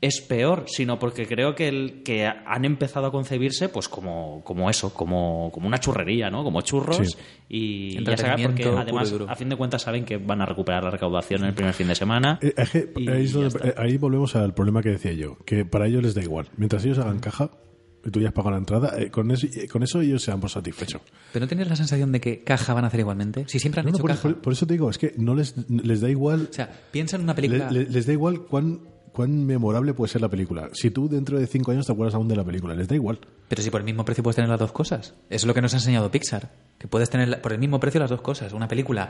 es 0.00 0.20
peor, 0.20 0.64
sino 0.68 0.98
porque 0.98 1.26
creo 1.26 1.54
que, 1.56 1.66
el, 1.68 2.02
que 2.04 2.24
han 2.24 2.64
empezado 2.64 3.06
a 3.06 3.10
concebirse 3.10 3.68
pues 3.68 3.88
como, 3.88 4.42
como 4.44 4.70
eso, 4.70 4.94
como, 4.94 5.50
como 5.52 5.66
una 5.66 5.78
churrería, 5.80 6.30
¿no? 6.30 6.44
Como 6.44 6.60
churros 6.60 6.98
Sí. 6.98 7.16
y 7.48 8.04
ya 8.04 8.16
sacar, 8.16 8.40
porque 8.42 8.64
además 8.64 9.12
a 9.28 9.34
fin 9.34 9.48
de 9.48 9.56
cuentas 9.56 9.82
saben 9.82 10.04
que 10.04 10.16
van 10.18 10.40
a 10.40 10.46
recuperar 10.46 10.84
la 10.84 10.90
recaudación 10.90 11.42
en 11.42 11.48
el 11.48 11.54
primer 11.54 11.74
fin 11.74 11.88
de 11.88 11.94
semana. 11.96 12.38
Eh, 12.42 12.54
es 12.56 12.70
que 12.70 12.92
Y 12.96 13.08
ahí, 13.10 13.24
es 13.24 13.32
ya 13.32 13.40
donde- 13.40 13.48
está. 13.58 13.68
eh, 13.68 13.74
ahí 13.76 13.96
volvemos 13.98 14.36
al 14.36 14.54
problema 14.54 14.82
que 14.82 14.90
decía 14.90 15.12
yo, 15.14 15.36
que 15.44 15.64
para 15.64 15.86
ellos 15.88 16.02
les 16.02 16.14
da 16.14 16.22
igual. 16.22 16.46
Mientras 16.56 16.84
ellos 16.84 16.98
hagan 16.98 17.18
caja, 17.18 17.50
y 18.04 18.10
tú 18.12 18.20
ya 18.20 18.28
has 18.28 18.34
pagado 18.34 18.52
la 18.52 18.58
entrada, 18.58 18.94
eh, 19.00 19.10
con, 19.10 19.28
eso, 19.32 19.48
eh, 19.52 19.66
con 19.66 19.82
eso 19.82 20.00
ellos 20.00 20.22
se 20.22 20.30
dan 20.30 20.38
por 20.40 20.48
satisfechos. 20.50 21.02
Pero 21.32 21.44
no 21.44 21.48
tienes 21.48 21.68
la 21.68 21.74
sensación 21.74 22.12
de 22.12 22.20
que 22.20 22.44
caja 22.44 22.72
van 22.72 22.84
a 22.84 22.86
hacer 22.86 23.00
igualmente. 23.00 23.44
Si 23.48 23.58
siempre 23.58 23.80
han 23.80 23.86
No, 23.86 23.90
no, 23.90 23.96
hecho 23.96 24.02
por, 24.02 24.10
caja. 24.12 24.22
por- 24.22 24.40
por 24.42 24.52
eso 24.52 24.64
te 24.64 24.74
digo, 24.74 24.88
es 24.88 24.96
que 24.98 25.14
no 25.16 25.34
les, 25.34 25.56
les 25.68 26.00
da 26.00 26.08
igual 26.08 26.46
O 26.48 26.52
sea, 26.52 26.70
piensa 26.92 27.16
en 27.16 27.22
una 27.22 27.34
película. 27.34 27.68
Le- 27.72 27.82
le- 27.84 27.90
les 27.90 28.06
da 28.06 28.12
igual 28.12 28.42
cuán, 28.42 28.82
cuán 29.18 29.46
memorable 29.46 29.94
puede 29.94 30.12
ser 30.12 30.20
la 30.20 30.28
película. 30.28 30.70
Si 30.74 30.92
tú 30.92 31.08
dentro 31.08 31.40
de 31.40 31.48
cinco 31.48 31.72
años 31.72 31.86
te 31.86 31.92
acuerdas 31.92 32.14
aún 32.14 32.28
de 32.28 32.36
la 32.36 32.44
película, 32.44 32.72
les 32.76 32.86
da 32.86 32.94
igual. 32.94 33.18
Pero 33.48 33.62
si 33.62 33.68
por 33.68 33.80
el 33.80 33.84
mismo 33.84 34.04
precio 34.04 34.22
puedes 34.22 34.36
tener 34.36 34.48
las 34.48 34.60
dos 34.60 34.70
cosas. 34.70 35.12
Es 35.28 35.44
lo 35.44 35.54
que 35.54 35.60
nos 35.60 35.74
ha 35.74 35.78
enseñado 35.78 36.08
Pixar. 36.08 36.52
Que 36.78 36.86
puedes 36.86 37.10
tener 37.10 37.40
por 37.40 37.52
el 37.52 37.58
mismo 37.58 37.80
precio 37.80 37.98
las 37.98 38.10
dos 38.10 38.20
cosas. 38.20 38.52
Una 38.52 38.68
película, 38.68 39.08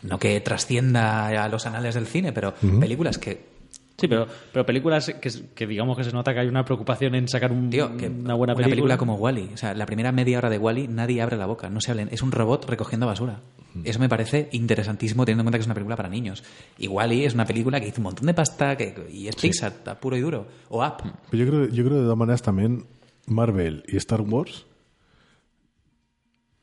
no 0.00 0.18
que 0.18 0.40
trascienda 0.40 1.26
a 1.26 1.48
los 1.48 1.66
anales 1.66 1.94
del 1.94 2.06
cine, 2.06 2.32
pero 2.32 2.54
películas 2.54 3.18
que. 3.18 3.57
Sí, 4.00 4.06
pero, 4.06 4.26
pero 4.52 4.64
películas 4.64 5.12
que, 5.20 5.30
que 5.54 5.66
digamos 5.66 5.96
que 5.96 6.04
se 6.04 6.12
nota 6.12 6.32
que 6.32 6.38
hay 6.38 6.46
una 6.46 6.64
preocupación 6.64 7.16
en 7.16 7.26
sacar 7.26 7.50
un- 7.50 7.68
Tío, 7.68 7.96
que 7.96 8.06
una 8.06 8.34
buena 8.34 8.54
película. 8.54 8.96
como 8.96 9.16
Wally. 9.16 9.50
O 9.52 9.56
sea, 9.56 9.74
la 9.74 9.86
primera 9.86 10.12
media 10.12 10.38
hora 10.38 10.48
de 10.48 10.56
Wally 10.56 10.86
nadie 10.86 11.20
abre 11.20 11.36
la 11.36 11.46
boca, 11.46 11.68
no 11.68 11.80
se 11.80 11.90
hablen. 11.90 12.08
Es 12.12 12.22
un 12.22 12.30
robot 12.30 12.66
recogiendo 12.70 13.06
basura. 13.06 13.40
Eso 13.84 13.98
me 13.98 14.08
parece 14.08 14.48
interesantísimo 14.52 15.24
teniendo 15.24 15.42
en 15.42 15.46
cuenta 15.46 15.58
que 15.58 15.62
es 15.62 15.66
una 15.66 15.74
película 15.74 15.96
para 15.96 16.08
niños. 16.08 16.44
Y 16.78 16.86
Wally 16.86 17.24
es 17.24 17.34
una 17.34 17.44
película 17.44 17.80
que 17.80 17.88
hizo 17.88 17.98
un 18.00 18.04
montón 18.04 18.26
de 18.26 18.34
pasta 18.34 18.76
que, 18.76 18.94
y 19.12 19.26
es 19.28 19.34
Pixar, 19.36 19.72
está 19.72 19.98
puro 19.98 20.16
y 20.16 20.20
duro. 20.20 20.46
O 20.68 20.84
Up. 20.84 21.02
Pero 21.30 21.44
yo 21.44 21.50
creo, 21.50 21.68
yo 21.68 21.84
creo 21.84 21.96
de 21.98 22.02
todas 22.04 22.18
maneras 22.18 22.42
también 22.42 22.86
Marvel 23.26 23.82
y 23.88 23.96
Star 23.96 24.20
Wars 24.20 24.64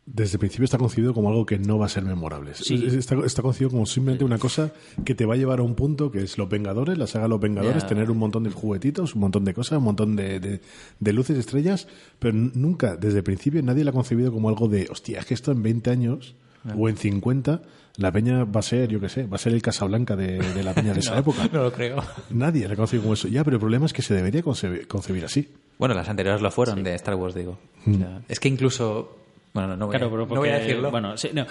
desde 0.07 0.33
el 0.35 0.39
principio 0.39 0.65
está 0.65 0.77
concebido 0.77 1.13
como 1.15 1.29
algo 1.29 1.45
que 1.47 1.57
no 1.57 1.79
va 1.79 1.87
a 1.87 1.89
ser 1.89 2.03
memorable. 2.03 2.51
Sí. 2.53 2.83
Es- 2.85 2.93
Está, 2.93 3.15
está 3.25 3.41
concebido 3.41 3.71
como 3.71 3.85
simplemente 3.87 4.23
una 4.23 4.37
cosa 4.37 4.71
que 5.03 5.15
te 5.15 5.25
va 5.25 5.33
a 5.33 5.37
llevar 5.37 5.59
a 5.59 5.63
un 5.63 5.73
punto 5.75 6.11
que 6.11 6.21
es 6.21 6.37
Los 6.37 6.47
Vengadores, 6.47 6.97
la 6.97 7.07
saga 7.07 7.27
Los 7.27 7.39
Vengadores, 7.39 7.83
Ya. 7.83 7.89
tener 7.89 8.11
un 8.11 8.17
montón 8.19 8.43
de 8.43 8.51
juguetitos, 8.51 9.15
un 9.15 9.21
montón 9.21 9.45
de 9.45 9.53
cosas, 9.55 9.79
un 9.79 9.83
montón 9.85 10.15
de, 10.15 10.39
de- 10.39 10.61
de 10.99 11.13
luces, 11.13 11.37
estrellas, 11.37 11.87
pero 12.19 12.33
nunca, 12.35 12.95
desde 12.97 13.17
el 13.19 13.23
principio, 13.23 13.61
nadie 13.63 13.83
lo 13.83 13.89
ha 13.89 13.93
concebido 13.93 14.31
como 14.31 14.49
algo 14.49 14.67
de, 14.67 14.87
hostia, 14.91 15.19
es 15.19 15.25
que 15.25 15.33
esto 15.33 15.51
en 15.51 15.63
20 15.63 15.89
años 15.89 16.35
o 16.77 16.89
en 16.89 16.97
50, 16.97 17.61
la 17.97 18.11
peña 18.11 18.43
va 18.43 18.59
a 18.59 18.63
ser, 18.63 18.89
yo 18.89 18.99
qué 18.99 19.07
sé, 19.09 19.27
va 19.27 19.35
a 19.35 19.39
ser 19.39 19.53
el 19.53 19.61
Casablanca 19.61 20.15
de, 20.15 20.39
de 20.39 20.63
la 20.63 20.73
peña 20.73 20.93
de 20.93 20.99
esa 20.99 21.15
época. 21.19 21.47
No 21.53 21.63
lo 21.63 21.71
creo. 21.71 21.97
Nadie 22.31 22.67
la 22.67 22.75
concibe 22.75 23.01
como 23.03 23.13
eso. 23.13 23.27
Ya, 23.27 23.43
pero 23.43 23.57
el 23.57 23.59
problema 23.59 23.85
es 23.85 23.93
que 23.93 24.01
se 24.01 24.13
debería 24.15 24.41
concebir, 24.41 24.87
concebir 24.87 25.25
así. 25.25 25.47
Bueno, 25.77 25.93
las 25.93 26.09
anteriores 26.09 26.41
lo 26.41 26.49
fueron, 26.51 26.81
de 26.83 26.95
Star 26.95 27.15
Wars, 27.15 27.35
digo. 27.35 27.57
O 27.87 27.93
sea, 27.93 28.21
es 28.27 28.39
que 28.39 28.47
incluso 28.49 29.15
Bueno, 29.55 29.69
no, 29.69 29.75
no 29.77 29.85
voy, 29.87 29.91
Claro, 29.95 30.07
a, 30.07 30.09
pero 30.11 30.21
no 30.27 30.27
voy 30.27 30.49
a 30.49 30.51
porque- 30.51 30.63
decirlo. 30.67 30.91
Bueno, 30.91 31.17
sí, 31.17 31.29
no. 31.33 31.45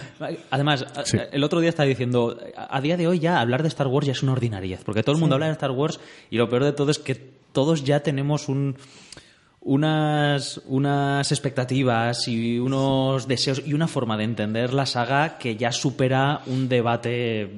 Además, 0.50 0.86
Sí. 1.04 1.18
el 1.32 1.42
otro 1.42 1.58
día 1.60 1.70
estaba 1.70 1.88
diciendo, 1.88 2.38
a 2.56 2.80
día 2.80 2.96
de 2.96 3.08
hoy 3.08 3.18
ya 3.18 3.40
hablar 3.40 3.62
de 3.62 3.68
Star 3.68 3.86
Wars 3.88 4.06
ya 4.06 4.12
es 4.12 4.22
una 4.22 4.32
ordinariedad, 4.32 4.80
porque 4.84 5.02
todo 5.02 5.14
el 5.16 5.20
mundo 5.20 5.34
habla 5.34 5.46
de 5.46 5.52
Star 5.52 5.70
Wars 5.72 5.98
y 6.30 6.36
lo 6.36 6.48
peor 6.48 6.62
de 6.64 6.72
todo 6.72 6.90
es 6.92 6.98
que 7.00 7.14
todos 7.52 7.82
ya 7.82 8.00
tenemos 8.00 8.48
un 8.48 8.76
unas 9.66 10.60
unas 10.66 11.32
expectativas 11.32 12.28
y 12.28 12.58
unos 12.58 13.26
deseos 13.26 13.62
y 13.64 13.72
una 13.72 13.88
forma 13.88 14.16
de 14.18 14.24
entender 14.24 14.74
la 14.74 14.84
saga 14.84 15.38
que 15.38 15.56
ya 15.56 15.72
supera 15.72 16.42
un 16.46 16.68
debate 16.68 17.50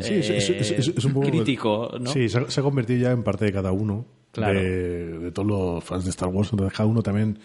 Sí, 0.00 0.14
es, 0.14 0.28
es- 0.30 0.50
es- 0.50 0.70
es- 0.72 0.88
es 0.88 1.04
un 1.06 1.14
poco 1.14 1.28
crítico, 1.30 1.90
¿no? 1.98 2.10
Sí, 2.12 2.28
se 2.28 2.38
ha, 2.38 2.50
se 2.50 2.60
ha 2.60 2.62
convertido 2.62 3.00
ya 3.00 3.12
en 3.12 3.22
parte 3.22 3.46
de 3.46 3.52
cada 3.52 3.72
uno, 3.72 4.04
Claro. 4.32 4.60
de, 4.60 5.18
de 5.20 5.30
todos 5.32 5.48
los 5.48 5.82
fans 5.84 6.04
de 6.04 6.10
Star 6.10 6.28
Wars. 6.28 6.50
Entonces 6.52 6.76
cada 6.76 6.86
uno 6.88 7.02
también 7.02 7.38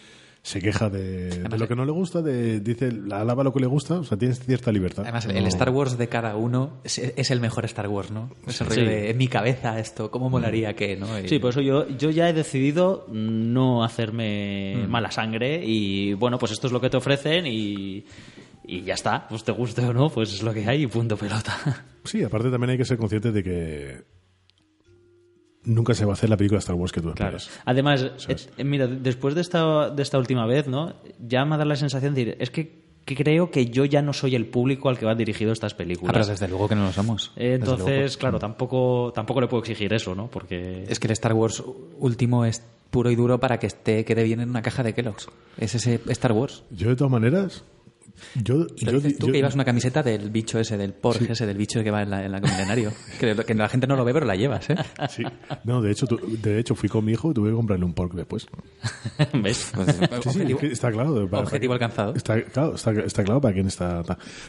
se 0.46 0.60
queja 0.60 0.90
de, 0.90 1.30
de 1.30 1.58
lo 1.58 1.68
que 1.70 1.76
no 1.76 1.86
le 1.86 1.92
gusta, 1.94 2.22
de, 2.22 2.60
dice, 2.60 2.92
alaba 3.12 3.46
lo 3.46 3.54
que 3.54 3.62
le 3.62 3.66
gusta, 3.66 3.96
o 3.96 4.04
sea, 4.04 4.18
tienes 4.18 4.40
cierta 4.42 4.74
libertad. 4.74 5.04
Además, 5.04 5.26
No- 5.26 5.32
el 5.34 5.48
Star 5.48 5.70
Wars 5.70 5.98
de 5.98 6.10
cada 6.10 6.36
uno 6.36 6.82
es, 6.84 6.98
es 6.98 7.32
el 7.32 7.40
mejor 7.40 7.64
Star 7.64 7.88
Wars, 7.88 8.12
¿no? 8.12 8.30
Es 8.46 8.60
el 8.60 8.68
rollo 8.68 8.82
Sí. 8.82 8.88
de 8.88 9.10
en 9.12 9.18
mi 9.18 9.30
cabeza 9.30 9.80
esto, 9.80 10.12
¿cómo 10.12 10.30
molaría 10.30 10.76
que, 10.76 10.98
no? 10.98 11.18
Y- 11.18 11.30
Sí, 11.30 11.40
por 11.40 11.52
eso 11.52 11.62
yo, 11.62 11.88
yo 11.98 12.10
ya 12.10 12.28
he 12.30 12.34
decidido 12.34 13.08
no 13.10 13.86
hacerme 13.86 14.84
Mm. 14.86 14.90
mala 14.92 15.12
sangre 15.12 15.62
y 15.66 16.14
bueno, 16.14 16.38
pues 16.38 16.52
esto 16.52 16.68
es 16.68 16.74
lo 16.74 16.82
que 16.82 16.90
te 16.90 16.98
ofrecen 16.98 17.48
y, 17.48 18.06
y 18.66 18.82
ya 18.82 18.96
está. 18.96 19.26
Pues 19.30 19.46
te 19.46 19.54
guste 19.54 19.86
o 19.86 19.94
no, 19.94 20.10
pues 20.10 20.34
es 20.34 20.44
lo 20.44 20.54
que 20.54 20.68
hay 20.68 20.84
y 20.84 20.88
punto 20.88 21.16
pelota. 21.16 21.86
Sí, 22.04 22.22
aparte 22.22 22.52
también 22.52 22.72
hay 22.72 22.78
que 22.78 22.84
ser 22.86 22.98
conscientes 22.98 23.34
de 23.34 23.44
que 23.44 24.02
nunca 25.66 25.94
se 25.94 26.06
va 26.06 26.12
a 26.12 26.14
hacer 26.14 26.30
la 26.30 26.38
película 26.38 26.58
de 26.58 26.62
Star 26.62 26.76
Wars 26.76 26.92
que 26.92 27.02
tú 27.02 27.10
esperas. 27.10 27.50
Además, 27.66 28.06
eh, 28.28 28.64
mira, 28.64 28.88
después 28.88 29.36
de 29.36 29.42
esta, 29.42 29.90
de 29.90 30.02
esta 30.04 30.18
última 30.18 30.46
vez, 30.46 30.68
¿no? 30.68 30.94
Ya 31.20 31.46
me 31.46 31.58
da 31.58 31.66
la 31.66 31.76
sensación 31.76 32.14
de 32.14 32.26
decir, 32.26 32.38
es 32.42 32.50
que, 32.50 32.84
que 33.06 33.16
creo 33.16 33.52
que 33.52 33.66
yo 33.68 33.86
ya 33.86 34.02
no 34.02 34.14
soy 34.14 34.36
el 34.36 34.46
público 34.46 34.90
al 34.90 34.98
que 34.98 35.06
va 35.06 35.16
dirigido 35.16 35.52
estas 35.52 35.74
Ah, 35.74 35.78
películas. 35.78 36.14
pero 36.14 36.26
desde 36.26 36.48
luego 36.48 36.68
que 36.70 36.76
no 36.76 36.86
lo 36.86 36.92
somos. 36.94 37.32
Eh. 37.36 37.56
Entonces, 37.56 38.18
claro, 38.18 38.40
tampoco, 38.40 39.12
tampoco 39.14 39.42
le 39.42 39.48
puedo 39.48 39.62
exigir 39.64 39.94
eso, 39.94 40.16
¿no? 40.16 40.28
Porque... 40.30 40.86
Es 40.88 41.00
que 41.00 41.08
el 41.08 41.14
Star 41.14 41.34
Wars 41.34 41.64
último 42.00 42.46
es 42.46 42.64
puro 42.92 43.10
y 43.10 43.16
duro 43.16 43.40
para 43.40 43.58
que 43.58 43.68
esté 43.68 44.06
quede 44.06 44.24
bien 44.24 44.40
en 44.40 44.50
una 44.50 44.62
caja 44.62 44.84
de 44.84 44.94
Kellogg's. 44.94 45.28
Es 45.58 45.74
ese 45.76 46.00
Star 46.10 46.32
Wars. 46.34 46.64
Yo, 46.70 46.90
de 46.90 46.96
todas 46.96 47.12
maneras, 47.12 47.64
yo, 48.36 48.68
yo- 48.76 49.02
tú 49.02 49.28
yo- 49.28 49.32
que 49.32 49.32
llevas 49.40 49.56
una 49.56 49.66
camiseta 49.66 50.04
del 50.04 50.30
bicho 50.30 50.60
ese, 50.60 50.78
del 50.78 50.94
Porsche 50.94 51.32
ese, 51.32 51.46
del 51.46 51.58
bicho 51.58 51.84
que 51.84 51.92
va 51.92 52.04
en 52.04 52.10
la, 52.10 52.26
en 52.26 52.32
la 52.32 52.42
que, 53.20 53.36
que 53.46 53.54
la 53.54 53.70
gente 53.70 53.88
no 53.88 53.96
lo 53.96 54.04
ve, 54.06 54.14
pero 54.14 54.26
la 54.26 54.36
llevas, 54.36 54.70
¿eh? 54.70 54.76
Sí. 55.10 55.24
No, 55.64 55.82
de 55.82 55.92
hecho, 55.92 56.08
tu- 56.08 56.20
de 56.42 56.60
hecho 56.60 56.76
fui 56.76 56.90
con 56.90 57.06
mi 57.06 57.12
hijo 57.14 57.32
y 57.32 57.34
tuve 57.34 57.50
que 57.50 57.56
comprarle 57.56 57.86
un 57.86 57.94
pork 57.94 58.14
después. 58.14 58.48
¿Ves? 59.34 59.58
Sí, 59.58 59.92
sí, 60.22 60.30
objetivo, 60.30 60.60
que 60.60 60.68
está 60.68 60.92
claro. 60.92 61.30
para- 61.30 61.44
objetivo 61.44 61.74
alcanzado. 61.74 62.14
Está, 62.16 62.42
claro, 62.44 62.76
está, 62.76 62.92
está 62.92 63.24
claro 63.24 63.42
para 63.42 63.54
quién 63.54 63.68
está. 63.68 64.04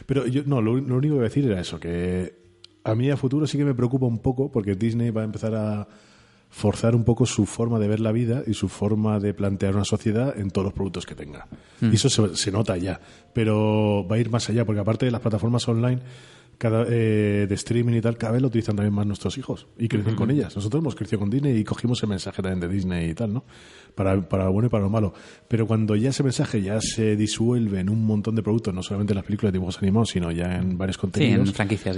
Pero 0.05 0.25
yo, 0.27 0.43
no, 0.45 0.61
lo, 0.61 0.75
lo 0.75 0.95
único 0.97 1.13
que 1.15 1.19
voy 1.19 1.25
a 1.25 1.29
decir 1.29 1.45
era 1.45 1.59
eso, 1.61 1.79
que 1.79 2.35
a 2.83 2.95
mí 2.95 3.09
a 3.09 3.17
futuro 3.17 3.47
sí 3.47 3.57
que 3.57 3.65
me 3.65 3.73
preocupa 3.73 4.05
un 4.05 4.19
poco 4.19 4.51
porque 4.51 4.75
Disney 4.75 5.09
va 5.09 5.21
a 5.21 5.25
empezar 5.25 5.55
a 5.55 5.87
forzar 6.49 6.95
un 6.95 7.03
poco 7.03 7.25
su 7.25 7.45
forma 7.45 7.79
de 7.79 7.87
ver 7.87 7.99
la 7.99 8.11
vida 8.11 8.43
y 8.47 8.53
su 8.53 8.69
forma 8.69 9.19
de 9.19 9.33
plantear 9.33 9.75
una 9.75 9.85
sociedad 9.85 10.37
en 10.37 10.51
todos 10.51 10.65
los 10.65 10.73
productos 10.73 11.05
que 11.05 11.15
tenga. 11.15 11.47
Hmm. 11.81 11.91
Y 11.91 11.95
eso 11.95 12.09
se, 12.09 12.35
se 12.35 12.51
nota 12.51 12.77
ya, 12.77 12.99
pero 13.33 14.07
va 14.09 14.15
a 14.15 14.19
ir 14.19 14.29
más 14.29 14.49
allá, 14.49 14.65
porque 14.65 14.81
aparte 14.81 15.05
de 15.05 15.11
las 15.11 15.21
plataformas 15.21 15.67
online 15.67 16.01
cada, 16.57 16.85
eh, 16.89 17.45
de 17.47 17.55
streaming 17.55 17.95
y 17.95 18.01
tal, 18.01 18.17
cada 18.17 18.33
vez 18.33 18.41
lo 18.41 18.47
utilizan 18.47 18.75
también 18.75 18.93
más 18.93 19.05
nuestros 19.05 19.37
hijos 19.37 19.67
y 19.77 19.87
crecen 19.87 20.15
con 20.15 20.31
ellas. 20.31 20.55
Nosotros 20.55 20.81
hemos 20.81 20.95
crecido 20.95 21.19
con 21.19 21.29
Disney 21.29 21.57
y 21.57 21.63
cogimos 21.63 22.01
el 22.03 22.09
mensaje 22.09 22.41
también 22.41 22.59
de 22.59 22.67
Disney 22.67 23.09
y 23.09 23.13
tal, 23.13 23.33
¿no? 23.33 23.43
Para, 23.93 24.21
para 24.27 24.45
lo 24.45 24.53
bueno 24.53 24.67
y 24.67 24.69
para 24.69 24.83
lo 24.83 24.89
malo. 24.89 25.13
Pero 25.47 25.67
cuando 25.67 25.95
ya 25.95 26.09
ese 26.09 26.23
mensaje 26.23 26.61
ya 26.61 26.79
se 26.81 27.15
disuelve 27.15 27.79
en 27.79 27.89
un 27.89 28.05
montón 28.05 28.35
de 28.35 28.43
productos, 28.43 28.73
no 28.73 28.83
solamente 28.83 29.13
en 29.13 29.17
las 29.17 29.25
películas 29.25 29.51
de 29.51 29.57
dibujos 29.57 29.81
animados, 29.81 30.09
sino 30.09 30.31
ya 30.31 30.57
en 30.57 30.77
varios 30.77 30.95
Sí, 30.95 31.01
contenidos, 31.01 31.49
en 31.49 31.55
franquicias. 31.55 31.97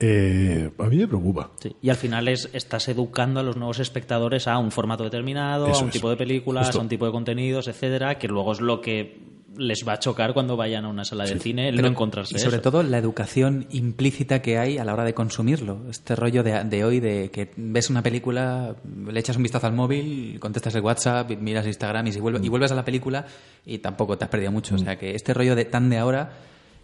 Eh, 0.00 0.70
a 0.78 0.84
mí 0.84 0.96
me 0.96 1.06
preocupa. 1.06 1.50
Sí, 1.60 1.76
Y 1.82 1.90
al 1.90 1.96
final 1.96 2.28
es, 2.28 2.48
estás 2.52 2.88
educando 2.88 3.40
a 3.40 3.42
los 3.42 3.56
nuevos 3.56 3.78
espectadores 3.80 4.48
a 4.48 4.58
un 4.58 4.70
formato 4.70 5.04
determinado, 5.04 5.66
Eso 5.68 5.80
a 5.80 5.82
un 5.82 5.88
es. 5.88 5.92
tipo 5.94 6.08
de 6.10 6.16
películas, 6.16 6.66
Justo. 6.66 6.78
a 6.80 6.82
un 6.82 6.88
tipo 6.88 7.06
de 7.06 7.12
contenidos, 7.12 7.68
etcétera, 7.68 8.18
que 8.18 8.26
luego 8.28 8.52
es 8.52 8.60
lo 8.60 8.80
que 8.80 9.28
les 9.56 9.86
va 9.86 9.94
a 9.94 9.98
chocar 9.98 10.32
cuando 10.32 10.56
vayan 10.56 10.84
a 10.84 10.88
una 10.88 11.04
sala 11.04 11.24
de 11.24 11.38
cine 11.38 11.68
el 11.68 11.76
no 11.82 11.88
encontrarse 11.88 12.36
Y 12.36 12.38
sobre 12.38 12.56
eso. 12.58 12.62
todo 12.62 12.82
la 12.84 12.96
educación 12.98 13.66
implícita 13.70 14.40
que 14.40 14.56
hay 14.58 14.78
a 14.78 14.84
la 14.84 14.94
hora 14.94 15.04
de 15.04 15.12
consumirlo. 15.12 15.82
Este 15.90 16.14
rollo 16.16 16.42
de, 16.44 16.64
de 16.64 16.84
hoy 16.84 17.00
de 17.00 17.30
que 17.32 17.50
ves 17.56 17.90
una 17.90 18.00
película, 18.00 18.76
le 19.08 19.20
echas 19.20 19.36
un 19.36 19.42
vistazo 19.42 19.66
al 19.66 19.74
móvil, 19.74 20.38
contestas 20.40 20.74
el 20.76 20.82
WhatsApp, 20.82 21.30
miras 21.32 21.66
Instagram 21.66 22.06
y, 22.06 22.12
si 22.12 22.20
vuelve- 22.20 22.42
y 22.42 22.48
vuelves 22.48 22.70
a 22.70 22.76
la 22.76 22.84
película 22.84 23.26
y 23.66 23.78
tampoco 23.78 24.16
te 24.16 24.24
has 24.24 24.30
perdido 24.30 24.52
mucho. 24.52 24.76
O 24.76 24.78
sea 24.78 24.96
que 24.96 25.14
este 25.16 25.34
rollo 25.34 25.54
de 25.56 25.64
tan 25.64 25.90
de 25.90 25.98
ahora, 25.98 26.30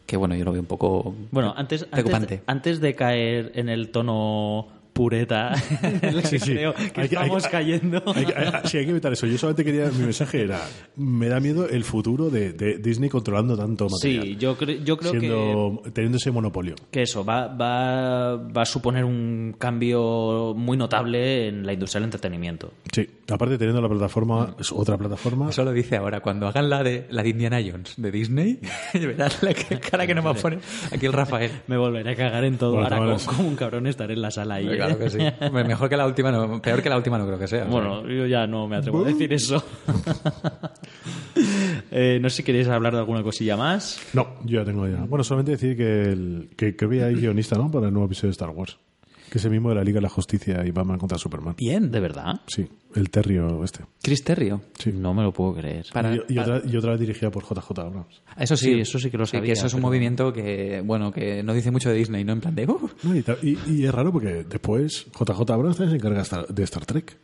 que 0.06 0.16
bueno, 0.16 0.34
yo 0.36 0.44
lo 0.44 0.52
veo 0.52 0.60
un 0.60 0.66
poco 0.66 1.14
Bueno, 1.30 1.52
antes, 1.56 1.82
antes, 1.82 1.90
preocupante. 1.90 2.42
antes 2.46 2.80
de 2.80 2.94
caer 2.94 3.52
en 3.54 3.68
el 3.68 3.90
tono 3.90 4.68
pureta, 4.96 5.52
en 5.82 6.04
el 6.04 6.22
que 6.22 6.26
Sí, 6.26 6.38
sí. 6.38 6.52
creo 6.54 6.74
que 6.74 6.82
Hay 6.82 7.08
que- 7.08 7.14
estamos 7.16 7.44
hay- 7.44 7.50
cayendo. 7.50 8.02
Hay, 8.14 8.24
que- 8.24 8.34
hay- 8.34 8.52
sí, 8.64 8.78
hay 8.78 8.84
que 8.86 8.90
evitar 8.92 9.12
eso. 9.12 9.26
Yo 9.26 9.36
solamente 9.36 9.64
quería, 9.64 9.86
mi 9.90 10.04
mensaje 10.04 10.42
era, 10.42 10.60
me 10.96 11.28
da 11.28 11.38
miedo 11.38 11.68
el 11.68 11.84
futuro 11.84 12.30
de, 12.30 12.52
de 12.52 12.78
Disney 12.78 13.10
controlando 13.10 13.56
tanto 13.58 13.88
material. 13.88 14.24
Sí, 14.24 14.36
yo, 14.36 14.56
cre- 14.58 14.82
yo 14.82 14.96
creo 14.96 15.12
que 15.12 15.20
siendo, 15.20 15.82
teniendo 15.92 16.16
ese 16.16 16.30
monopolio. 16.30 16.74
que 16.90 17.02
eso 17.02 17.24
va, 17.24 17.46
va, 17.48 18.36
va 18.36 18.62
a 18.62 18.64
suponer 18.66 19.04
un 19.04 19.54
cambio 19.58 20.54
muy 20.56 20.76
notable 20.78 21.48
en 21.48 21.66
la 21.66 21.74
industria 21.74 22.00
del 22.00 22.06
entretenimiento. 22.06 22.72
Sí, 22.92 23.06
aparte 23.30 23.58
teniendo 23.58 23.82
la 23.82 23.88
plataforma, 23.88 24.56
es 24.58 24.72
otra 24.72 24.96
plataforma. 24.96 25.50
Eso 25.50 25.62
lo 25.64 25.72
dice 25.72 25.96
ahora. 25.96 26.20
Cuando 26.20 26.46
hagan 26.48 26.70
la 26.70 26.82
de 26.82 27.06
la 27.10 27.22
de 27.22 27.28
Indiana 27.28 27.60
Jones 27.60 27.94
de 27.98 28.10
Disney, 28.10 28.58
verás 28.94 29.42
la 29.42 29.52
que- 29.52 29.78
cara 29.78 30.06
que 30.06 30.14
nos 30.14 30.24
va 30.24 30.30
a 30.30 30.34
poner 30.34 30.60
aquí 30.90 31.04
el 31.04 31.12
Rafael. 31.12 31.50
Me 31.66 31.76
volveré 31.76 32.12
a 32.12 32.16
cagar 32.16 32.44
en 32.44 32.56
todo. 32.56 32.72
Bueno, 32.76 32.86
Ahora, 32.96 33.16
como, 33.16 33.36
como 33.36 33.48
un 33.48 33.56
cabrón, 33.56 33.86
estaré 33.86 34.14
en 34.14 34.22
la 34.22 34.30
sala 34.30 34.54
ahí. 34.56 34.66
¿Eh? 34.90 34.96
Claro 34.96 34.98
que 34.98 35.10
sí. 35.10 35.18
Hombre, 35.44 35.64
Mejor 35.64 35.88
que 35.88 35.96
la 35.96 36.06
última, 36.06 36.30
no, 36.30 36.60
peor 36.60 36.82
que 36.82 36.88
la 36.88 36.96
última 36.96 37.18
no 37.18 37.26
creo 37.26 37.38
que 37.38 37.48
sea. 37.48 37.62
sea. 37.64 37.70
Bueno, 37.70 38.06
yo 38.08 38.26
ya 38.26 38.46
no 38.46 38.66
me 38.68 38.76
atrevo 38.76 39.04
a 39.04 39.08
decir 39.08 39.32
eso. 39.32 39.62
Eh, 41.90 42.18
no 42.20 42.28
sé 42.30 42.38
si 42.38 42.42
queréis 42.42 42.66
hablar 42.68 42.92
de 42.94 42.98
alguna 42.98 43.22
cosilla 43.22 43.56
más. 43.56 44.00
No, 44.12 44.26
yo 44.44 44.60
ya 44.60 44.64
tengo 44.64 44.86
ya. 44.86 45.04
Bueno, 45.04 45.22
solamente 45.22 45.52
decir 45.52 45.76
que, 45.76 46.02
el, 46.02 46.50
que 46.56 46.74
que 46.74 46.84
hay 47.04 47.14
guionista, 47.14 47.56
¿no? 47.56 47.70
Para 47.70 47.86
el 47.86 47.92
nuevo 47.92 48.06
episodio 48.06 48.28
de 48.28 48.32
Star 48.32 48.50
Wars. 48.50 48.78
Que 49.36 49.38
es 49.40 49.44
el 49.44 49.50
mismo 49.50 49.68
de 49.68 49.74
la 49.74 49.84
Liga 49.84 49.96
de 49.96 50.00
la 50.02 50.08
Justicia 50.08 50.64
y 50.64 50.70
Batman 50.70 50.96
contra 50.98 51.18
Superman. 51.18 51.54
Bien, 51.58 51.90
de 51.90 52.00
verdad. 52.00 52.40
Sí, 52.46 52.66
el 52.94 53.10
Terrio 53.10 53.62
este. 53.64 53.80
Chris 54.02 54.24
Terrio. 54.24 54.62
Sí. 54.78 54.92
No 54.94 55.12
me 55.12 55.22
lo 55.22 55.30
puedo 55.30 55.52
creer. 55.56 55.84
Para- 55.92 56.14
y, 56.16 56.22
y 56.28 56.38
otra, 56.38 56.62
y 56.66 56.74
otra 56.74 56.92
vez 56.92 57.00
dirigida 57.00 57.30
por 57.30 57.44
JJ 57.44 57.78
Abrams. 57.82 58.22
Eso 58.38 58.56
sí, 58.56 58.64
Sí, 58.72 58.80
eso 58.80 58.98
sí 58.98 59.10
que 59.10 59.18
lo 59.18 59.26
sabía, 59.26 59.44
que 59.48 59.52
eso 59.52 59.66
es 59.66 59.74
un 59.74 59.80
pero- 59.80 59.88
movimiento 59.88 60.32
que, 60.32 60.80
bueno, 60.82 61.12
que 61.12 61.42
no 61.42 61.52
dice 61.52 61.70
mucho 61.70 61.90
de 61.90 61.96
Disney, 61.96 62.24
¿no? 62.24 62.32
En 62.32 62.40
plan 62.40 62.54
de, 62.54 62.66
"Uh". 62.66 62.88
No, 63.02 63.14
y, 63.14 63.20
ta- 63.20 63.36
y- 63.42 63.58
y 63.68 63.84
es 63.84 63.92
raro 63.94 64.10
porque 64.10 64.44
después 64.48 65.06
JJ 65.12 65.52
Abrams 65.52 65.76
se 65.76 65.84
encarga 65.84 66.24
de 66.48 66.64
Star 66.64 66.86
Trek. 66.86 67.14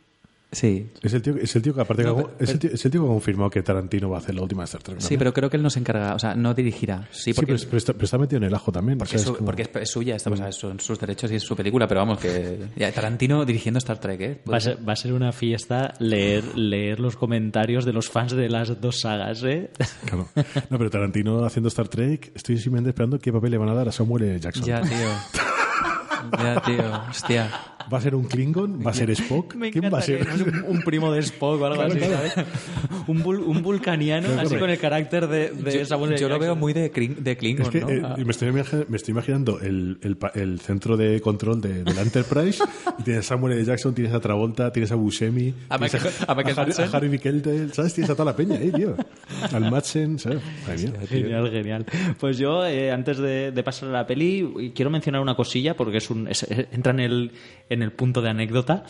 Sí. 0.53 0.89
Es 1.01 1.13
el 1.13 1.21
tío, 1.21 1.35
es 1.35 1.55
el 1.55 1.61
tío 1.61 1.73
que 1.75 1.81
aparte 1.81 2.03
No, 2.03 2.15
que- 2.15 2.23
pero- 2.23 2.35
es, 2.39 2.49
el 2.51 2.59
tío, 2.59 2.69
es 2.73 2.85
el 2.85 2.91
tío 2.91 3.01
que 3.01 3.07
confirmó 3.07 3.49
que 3.49 3.61
Tarantino 3.61 4.09
va 4.09 4.17
a 4.17 4.19
hacer 4.19 4.35
la 4.35 4.41
última 4.43 4.61
de 4.63 4.65
Star 4.65 4.81
Trek. 4.83 4.97
Sí, 4.99 5.01
también. 5.03 5.19
pero 5.19 5.33
creo 5.33 5.49
que 5.49 5.57
él 5.57 5.63
no 5.63 5.69
se 5.69 5.79
encarga, 5.79 6.15
o 6.15 6.19
sea, 6.19 6.35
no 6.35 6.53
dirigirá. 6.53 7.07
Sí, 7.11 7.23
Sí, 7.25 7.33
porque, 7.33 7.53
pero, 7.55 7.65
pero 7.65 7.77
está, 7.77 7.93
pero 7.93 8.05
está 8.05 8.17
metido 8.17 8.37
en 8.37 8.43
el 8.45 8.53
ajo 8.55 8.71
también. 8.71 8.97
porque, 8.97 9.15
o 9.15 9.19
sea, 9.19 9.21
es, 9.23 9.27
su- 9.27 9.35
como- 9.35 9.45
porque 9.47 9.69
es, 9.81 9.89
suya, 9.89 10.15
o 10.15 10.35
sea, 10.35 10.51
son 10.51 10.79
sus 10.79 10.99
derechos 10.99 11.31
y 11.31 11.35
es 11.35 11.43
su 11.43 11.55
película, 11.55 11.87
pero 11.87 12.01
vamos, 12.01 12.19
que 12.19 12.59
ya, 12.75 12.91
Tarantino 12.91 13.43
dirigiendo 13.45 13.79
Star 13.79 13.99
Trek, 13.99 14.21
¿eh? 14.21 14.41
Va 14.51 14.57
a, 14.57 14.61
ser, 14.61 14.77
va 14.87 14.93
a 14.93 14.95
ser 14.95 15.13
una 15.13 15.31
fiesta 15.31 15.93
leer, 15.99 16.57
leer 16.57 16.99
los 16.99 17.15
comentarios 17.15 17.85
de 17.85 17.93
los 17.93 18.09
fans 18.09 18.33
de 18.33 18.49
las 18.49 18.79
dos 18.79 18.99
sagas, 19.01 19.43
¿eh? 19.43 19.71
Claro. 20.05 20.27
No, 20.69 20.77
pero 20.77 20.89
Tarantino 20.89 21.43
haciendo 21.45 21.69
Star 21.69 21.87
Trek, 21.87 22.31
estoy 22.35 22.57
simplemente 22.57 22.89
esperando 22.89 23.17
qué 23.19 23.31
papel 23.33 23.51
le 23.51 23.57
van 23.57 23.69
a 23.69 23.73
dar 23.73 23.87
a 23.87 23.91
Samuel 23.91 24.23
L. 24.23 24.39
Jackson. 24.39 24.63
Ya, 24.65 24.81
tío. 24.81 24.91
Ya, 26.39 26.61
tío. 26.61 27.01
Hostia. 27.09 27.49
¿Va 27.91 27.97
a 27.97 28.01
ser 28.01 28.15
un 28.15 28.25
Klingon? 28.25 28.85
¿Va 28.85 28.91
a 28.91 28.93
ser 28.93 29.09
Spock? 29.11 29.55
Me 29.55 29.71
¿Quién 29.71 29.91
va 29.93 29.99
a 29.99 30.01
ser? 30.01 30.27
un, 30.27 30.75
un 30.77 30.81
primo 30.83 31.11
de 31.11 31.19
Spock 31.21 31.61
o 31.61 31.65
algo 31.65 31.81
así, 31.81 31.99
¿sabes? 31.99 32.33
Un, 33.07 33.23
vul- 33.23 33.43
un 33.45 33.61
vulcaniano, 33.61 34.27
Claro, 34.27 34.47
así 34.47 34.55
con 34.57 34.69
el 34.69 34.77
carácter 34.77 35.27
de, 35.27 35.49
de 35.51 35.85
Yo, 35.85 35.95
L. 36.05 36.17
yo 36.17 36.29
lo 36.29 36.39
veo 36.39 36.55
muy 36.55 36.73
de, 36.73 36.91
Kling- 36.91 37.17
de 37.17 37.35
Klingon, 37.37 37.65
Es 37.65 37.71
que 37.71 37.81
¿no? 37.81 37.89
eh, 37.89 38.01
Ah. 38.03 38.15
me, 38.17 38.31
estoy 38.31 38.51
me 38.51 38.61
estoy 38.61 39.11
imaginando 39.11 39.59
el, 39.59 39.97
el 40.01 40.17
el 40.35 40.59
centro 40.59 40.97
de 40.97 41.19
control 41.21 41.61
de, 41.61 41.83
de 41.83 41.93
la 41.93 42.01
Enterprise 42.01 42.63
y 42.99 43.03
tienes 43.03 43.25
a 43.25 43.29
Samuel 43.29 43.53
L. 43.57 43.65
Jackson, 43.65 43.93
tienes 43.93 44.13
a 44.13 44.19
Travolta, 44.19 44.71
tienes 44.71 44.91
a 44.91 44.95
Buscemi, 44.95 45.53
A 45.69 45.77
tienes 45.77 45.93
Michael- 45.93 46.13
a 46.27 46.35
Michael 46.35 46.59
Harry. 46.59 46.73
Harry 46.93 47.69
¿sabes? 47.73 47.93
Tienes 47.93 48.09
a 48.09 48.13
toda 48.15 48.25
la 48.31 48.35
peña 48.35 48.55
ahí, 48.57 48.71
tío. 48.71 48.95
Al 49.51 49.69
Madsen, 49.69 50.19
¿sabes? 50.19 50.39
Mía. 50.67 50.93
Genial, 51.07 51.51
genial. 51.51 51.85
Pues 52.19 52.37
yo, 52.37 52.65
eh, 52.65 52.91
antes 52.91 53.17
de, 53.17 53.51
de 53.51 53.63
pasar 53.63 53.89
a 53.89 53.91
la 53.91 54.07
peli, 54.07 54.71
quiero 54.75 54.89
mencionar 54.89 55.21
una 55.21 55.35
cosilla 55.35 55.75
porque 55.75 55.97
es 55.97 56.09
un, 56.09 56.27
es- 56.27 56.47
entra 56.71 56.93
en 56.93 56.99
el, 56.99 57.31
en 57.69 57.81
el 57.83 57.91
punto 57.91 58.21
de 58.21 58.29
anécdota, 58.29 58.83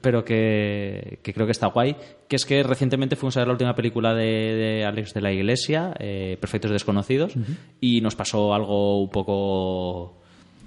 pero 0.00 0.24
que, 0.24 1.18
que 1.22 1.32
creo 1.34 1.46
que 1.46 1.52
está 1.52 1.66
guay, 1.68 1.96
que 2.28 2.36
es 2.36 2.46
que 2.46 2.62
recientemente 2.62 3.14
fuimos 3.16 3.36
a 3.36 3.40
ver 3.40 3.48
la 3.48 3.52
última 3.52 3.74
película 3.74 4.14
de, 4.14 4.24
de 4.24 4.84
Alex 4.84 5.12
de 5.14 5.20
la 5.20 5.32
Iglesia, 5.32 5.94
eh, 5.98 6.36
Perfectos 6.40 6.70
Desconocidos, 6.70 7.34
y 7.80 8.00
nos 8.00 8.16
pasó 8.16 8.54
algo 8.54 9.02
un 9.02 9.10
poco 9.10 10.18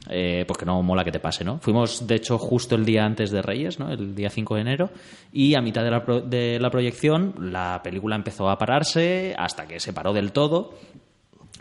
eh, 0.09 0.45
porque 0.47 0.65
no 0.65 0.83
mola 0.83 1.03
que 1.03 1.11
te 1.11 1.19
pase, 1.19 1.43
¿no? 1.43 1.57
Fuimos, 1.57 2.05
de 2.05 2.13
hecho, 2.15 2.37
justo 2.37 2.75
el 2.75 2.85
día 2.85 3.03
antes 3.05 3.31
de 3.31 3.41
Reyes, 3.41 3.79
¿no? 3.79 3.91
El 3.91 4.13
día 4.13 4.29
5 4.29 4.53
de 4.55 4.61
enero, 4.61 4.89
y 5.33 5.55
a 5.55 5.61
mitad 5.61 5.83
de 5.83 5.89
la, 5.89 6.05
pro- 6.05 6.21
de 6.21 6.59
la 6.59 6.69
proyección 6.69 7.33
la 7.51 7.81
película 7.83 8.15
empezó 8.15 8.47
a 8.49 8.59
pararse 8.59 9.33
hasta 9.37 9.65
que 9.67 9.79
se 9.79 9.93
paró 9.93 10.13
del 10.13 10.31
todo. 10.31 10.75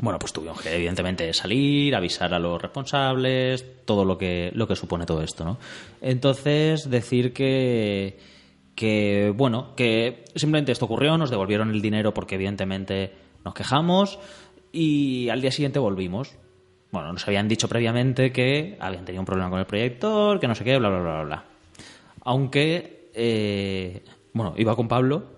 Bueno, 0.00 0.18
pues 0.18 0.32
tuvimos 0.32 0.60
que, 0.60 0.74
evidentemente, 0.74 1.32
salir, 1.32 1.94
avisar 1.94 2.34
a 2.34 2.38
los 2.38 2.60
responsables, 2.60 3.84
todo 3.84 4.04
lo 4.04 4.18
que, 4.18 4.50
lo 4.54 4.66
que 4.66 4.74
supone 4.74 5.06
todo 5.06 5.22
esto, 5.22 5.44
¿no? 5.44 5.58
Entonces, 6.00 6.90
decir 6.90 7.32
que, 7.32 8.18
que, 8.74 9.32
bueno, 9.34 9.74
que 9.76 10.24
simplemente 10.34 10.72
esto 10.72 10.86
ocurrió, 10.86 11.16
nos 11.16 11.30
devolvieron 11.30 11.70
el 11.70 11.80
dinero 11.80 12.12
porque, 12.12 12.34
evidentemente, 12.34 13.12
nos 13.44 13.54
quejamos 13.54 14.18
y 14.72 15.28
al 15.28 15.40
día 15.40 15.52
siguiente 15.52 15.78
volvimos. 15.78 16.34
Bueno, 16.90 17.12
nos 17.12 17.26
habían 17.26 17.48
dicho 17.48 17.68
previamente 17.68 18.32
que 18.32 18.76
habían 18.80 19.04
tenido 19.04 19.20
un 19.20 19.26
problema 19.26 19.50
con 19.50 19.60
el 19.60 19.66
proyector, 19.66 20.40
que 20.40 20.48
no 20.48 20.54
sé 20.54 20.64
qué, 20.64 20.76
bla, 20.76 20.88
bla, 20.88 21.00
bla, 21.00 21.22
bla. 21.22 21.44
Aunque, 22.22 23.10
eh, 23.14 24.02
bueno, 24.32 24.54
iba 24.56 24.74
con 24.74 24.88
Pablo 24.88 25.33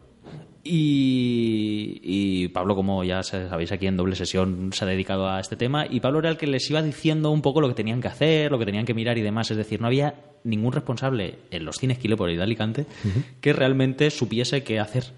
y, 0.67 2.01
y 2.03 2.49
Pablo, 2.49 2.75
como 2.75 3.05
ya 3.05 3.23
sabéis 3.23 3.73
aquí 3.73 3.87
en 3.87 3.97
doble 3.97 4.17
sesión, 4.17 4.73
se 4.73 4.85
ha 4.85 4.89
dedicado 4.89 5.29
a 5.29 5.41
este 5.41 5.57
tema 5.57 5.87
y 5.89 6.01
Pablo 6.01 6.19
era 6.19 6.31
el 6.31 6.37
que 6.37 6.47
les 6.47 6.69
iba 6.71 6.83
diciendo 6.83 7.31
un 7.31 7.43
poco 7.43 7.61
lo 7.61 7.69
que 7.69 7.75
tenían 7.75 8.01
que 8.01 8.09
hacer, 8.09 8.51
lo 8.51 8.59
que 8.59 8.67
tenían 8.67 8.85
que 8.85 8.95
mirar 8.95 9.19
y 9.19 9.23
demás. 9.23 9.51
Es 9.51 9.57
decir, 9.57 9.81
no 9.81 9.87
había 9.87 10.15
ningún 10.45 10.73
responsable 10.73 11.39
en 11.51 11.65
los 11.65 11.77
cines 11.77 11.99
Kilepoli 11.99 12.37
de 12.37 12.43
Alicante 12.43 12.87
que 13.41 13.53
realmente 13.53 14.11
supiese 14.11 14.63
qué 14.63 14.81
hacer. 14.81 15.13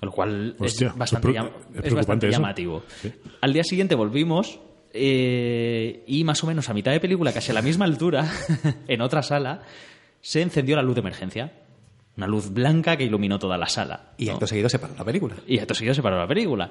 Lo 0.00 0.10
cual 0.10 0.56
Hostia, 0.58 0.88
es 0.88 0.96
bastante, 0.96 1.30
es 1.30 1.92
es 1.92 2.08
es 2.08 2.30
llamativo. 2.30 2.82
Sí. 3.00 3.12
Al 3.40 3.52
día 3.52 3.64
siguiente 3.64 3.94
volvimos 3.94 4.60
eh, 4.92 6.04
y 6.06 6.22
más 6.24 6.42
o 6.44 6.46
menos 6.46 6.68
a 6.68 6.74
mitad 6.74 6.92
de 6.92 7.00
película, 7.00 7.32
casi 7.32 7.50
a 7.50 7.54
la 7.54 7.62
misma 7.62 7.84
altura, 7.84 8.30
en 8.88 9.00
otra 9.00 9.22
sala, 9.22 9.62
se 10.20 10.40
encendió 10.40 10.76
la 10.76 10.82
luz 10.82 10.94
de 10.94 11.00
emergencia. 11.00 11.52
Una 12.16 12.26
luz 12.26 12.50
blanca 12.50 12.96
que 12.96 13.04
iluminó 13.04 13.38
toda 13.38 13.58
la 13.58 13.66
sala. 13.66 14.12
Y 14.18 14.26
¿no? 14.26 14.34
acto 14.34 14.46
seguido 14.46 14.68
se 14.68 14.78
paró 14.78 14.94
la 14.96 15.04
película. 15.04 15.34
Y 15.46 15.58
acto 15.58 15.74
seguido 15.74 15.94
se 15.94 16.02
paró 16.02 16.18
la 16.18 16.28
película. 16.28 16.70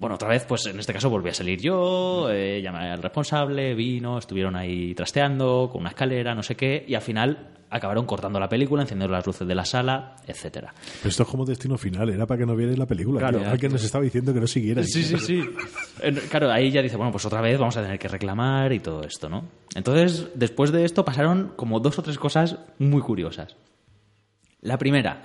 Bueno, 0.00 0.14
otra 0.14 0.30
vez, 0.30 0.46
pues 0.48 0.64
en 0.64 0.78
este 0.80 0.94
caso 0.94 1.10
volví 1.10 1.28
a 1.28 1.34
salir 1.34 1.60
yo, 1.60 2.30
eh, 2.30 2.62
llamé 2.62 2.90
al 2.90 3.02
responsable, 3.02 3.74
vino, 3.74 4.16
estuvieron 4.16 4.56
ahí 4.56 4.94
trasteando 4.94 5.68
con 5.70 5.82
una 5.82 5.90
escalera, 5.90 6.34
no 6.34 6.42
sé 6.42 6.54
qué, 6.56 6.86
y 6.88 6.94
al 6.94 7.02
final 7.02 7.50
acabaron 7.68 8.06
cortando 8.06 8.40
la 8.40 8.48
película, 8.48 8.82
encendiendo 8.82 9.14
las 9.14 9.26
luces 9.26 9.46
de 9.46 9.54
la 9.54 9.66
sala, 9.66 10.16
etcétera. 10.26 10.74
Pero 10.98 11.08
esto 11.10 11.22
es 11.22 11.28
como 11.28 11.44
destino 11.44 11.76
final, 11.76 12.08
era 12.08 12.26
para 12.26 12.38
que 12.38 12.46
no 12.46 12.56
vierais 12.56 12.78
la 12.78 12.86
película. 12.86 13.20
Claro. 13.20 13.40
tío. 13.40 13.50
Alguien 13.50 13.72
nos 13.72 13.84
estaba 13.84 14.02
diciendo 14.02 14.32
que 14.32 14.40
no 14.40 14.46
siguierais. 14.46 14.90
Sí, 14.90 15.02
sí, 15.02 15.18
sí. 15.18 15.42
Claro, 16.30 16.50
ahí 16.50 16.70
ya 16.70 16.80
dice, 16.80 16.96
bueno, 16.96 17.12
pues 17.12 17.26
otra 17.26 17.42
vez 17.42 17.58
vamos 17.58 17.76
a 17.76 17.82
tener 17.82 17.98
que 17.98 18.08
reclamar 18.08 18.72
y 18.72 18.80
todo 18.80 19.02
esto, 19.02 19.28
¿no? 19.28 19.44
Entonces, 19.74 20.28
después 20.34 20.72
de 20.72 20.84
esto 20.84 21.04
pasaron 21.04 21.52
como 21.56 21.78
dos 21.78 21.98
o 21.98 22.02
tres 22.02 22.18
cosas 22.18 22.56
muy 22.78 23.02
curiosas. 23.02 23.54
La 24.62 24.78
primera, 24.78 25.22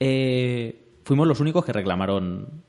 eh, 0.00 1.00
fuimos 1.04 1.26
los 1.26 1.40
únicos 1.40 1.64
que 1.64 1.72
reclamaron 1.72 2.62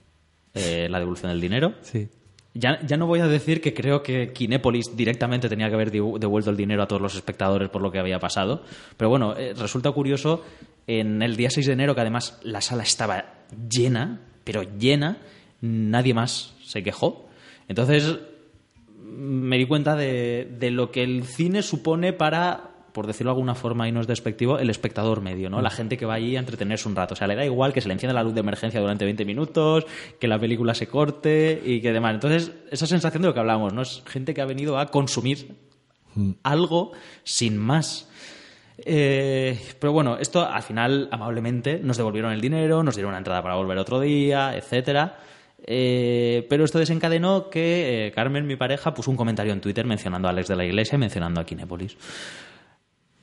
eh, 0.53 0.87
la 0.89 0.99
devolución 0.99 1.31
del 1.31 1.41
dinero. 1.41 1.75
Sí. 1.81 2.09
Ya, 2.53 2.81
ya 2.85 2.97
no 2.97 3.05
voy 3.05 3.19
a 3.19 3.27
decir 3.27 3.61
que 3.61 3.73
creo 3.73 4.01
que 4.01 4.33
Kinépolis 4.33 4.97
directamente 4.97 5.49
tenía 5.49 5.69
que 5.69 5.75
haber 5.75 5.91
devuelto 5.91 6.49
el 6.49 6.57
dinero 6.57 6.81
a 6.81 6.87
todos 6.87 7.01
los 7.01 7.15
espectadores 7.15 7.69
por 7.69 7.81
lo 7.81 7.91
que 7.91 7.99
había 7.99 8.19
pasado. 8.19 8.63
Pero 8.97 9.09
bueno, 9.09 9.35
eh, 9.37 9.53
resulta 9.53 9.91
curioso, 9.91 10.43
en 10.87 11.21
el 11.21 11.35
día 11.35 11.51
6 11.51 11.67
de 11.67 11.73
enero, 11.73 11.93
que 11.93 12.01
además 12.01 12.39
la 12.43 12.61
sala 12.61 12.83
estaba 12.83 13.45
llena, 13.69 14.21
pero 14.43 14.63
llena, 14.63 15.19
nadie 15.61 16.13
más 16.13 16.55
se 16.63 16.81
quejó. 16.81 17.29
Entonces 17.67 18.17
me 18.97 19.57
di 19.57 19.67
cuenta 19.67 19.95
de, 19.95 20.49
de 20.59 20.71
lo 20.71 20.91
que 20.91 21.03
el 21.03 21.23
cine 21.23 21.61
supone 21.61 22.13
para, 22.13 22.68
por 22.99 23.07
decirlo 23.07 23.31
de 23.31 23.35
alguna 23.35 23.55
forma 23.55 23.87
y 23.87 23.93
no 23.93 24.01
es 24.01 24.07
despectivo, 24.07 24.59
el 24.59 24.69
espectador 24.69 25.21
medio, 25.21 25.49
¿no? 25.49 25.61
La 25.61 25.69
gente 25.69 25.95
que 25.95 26.05
va 26.05 26.15
allí 26.15 26.35
a 26.35 26.39
entretenerse 26.39 26.89
un 26.89 26.97
rato. 26.97 27.13
O 27.13 27.15
sea, 27.15 27.27
le 27.27 27.35
da 27.37 27.45
igual 27.45 27.71
que 27.71 27.79
se 27.79 27.87
le 27.87 27.93
encienda 27.93 28.13
la 28.13 28.23
luz 28.23 28.33
de 28.33 28.41
emergencia 28.41 28.81
durante 28.81 29.05
20 29.05 29.23
minutos, 29.23 29.85
que 30.19 30.27
la 30.27 30.37
película 30.37 30.73
se 30.73 30.87
corte 30.87 31.61
y 31.63 31.79
que 31.79 31.93
demás. 31.93 32.15
Entonces, 32.15 32.51
esa 32.69 32.87
sensación 32.87 33.21
de 33.21 33.29
lo 33.29 33.33
que 33.33 33.39
hablamos, 33.39 33.71
¿no? 33.71 33.83
Es 33.83 34.03
gente 34.05 34.33
que 34.33 34.41
ha 34.41 34.45
venido 34.45 34.77
a 34.77 34.87
consumir 34.87 35.55
algo 36.43 36.91
sin 37.23 37.57
más. 37.57 38.09
Eh, 38.79 39.57
pero 39.79 39.93
bueno, 39.93 40.17
esto 40.17 40.45
al 40.45 40.63
final 40.63 41.07
amablemente 41.09 41.79
nos 41.81 41.95
devolvieron 41.95 42.33
el 42.33 42.41
dinero, 42.41 42.83
nos 42.83 42.95
dieron 42.95 43.11
una 43.11 43.19
entrada 43.19 43.41
para 43.41 43.55
volver 43.55 43.77
otro 43.77 44.01
día, 44.01 44.57
etcétera. 44.57 45.19
Eh, 45.65 46.47
pero 46.49 46.63
esto 46.63 46.79
desencadenó 46.79 47.49
que 47.49 48.07
eh, 48.07 48.11
Carmen, 48.11 48.47
mi 48.47 48.55
pareja, 48.55 48.93
puso 48.93 49.11
un 49.11 49.17
comentario 49.17 49.53
en 49.53 49.61
Twitter 49.61 49.85
mencionando 49.85 50.27
a 50.27 50.31
Alex 50.31 50.47
de 50.47 50.55
la 50.55 50.65
Iglesia 50.65 50.95
y 50.95 50.99
mencionando 50.99 51.41
a 51.41 51.45
Kinépolis. 51.45 51.97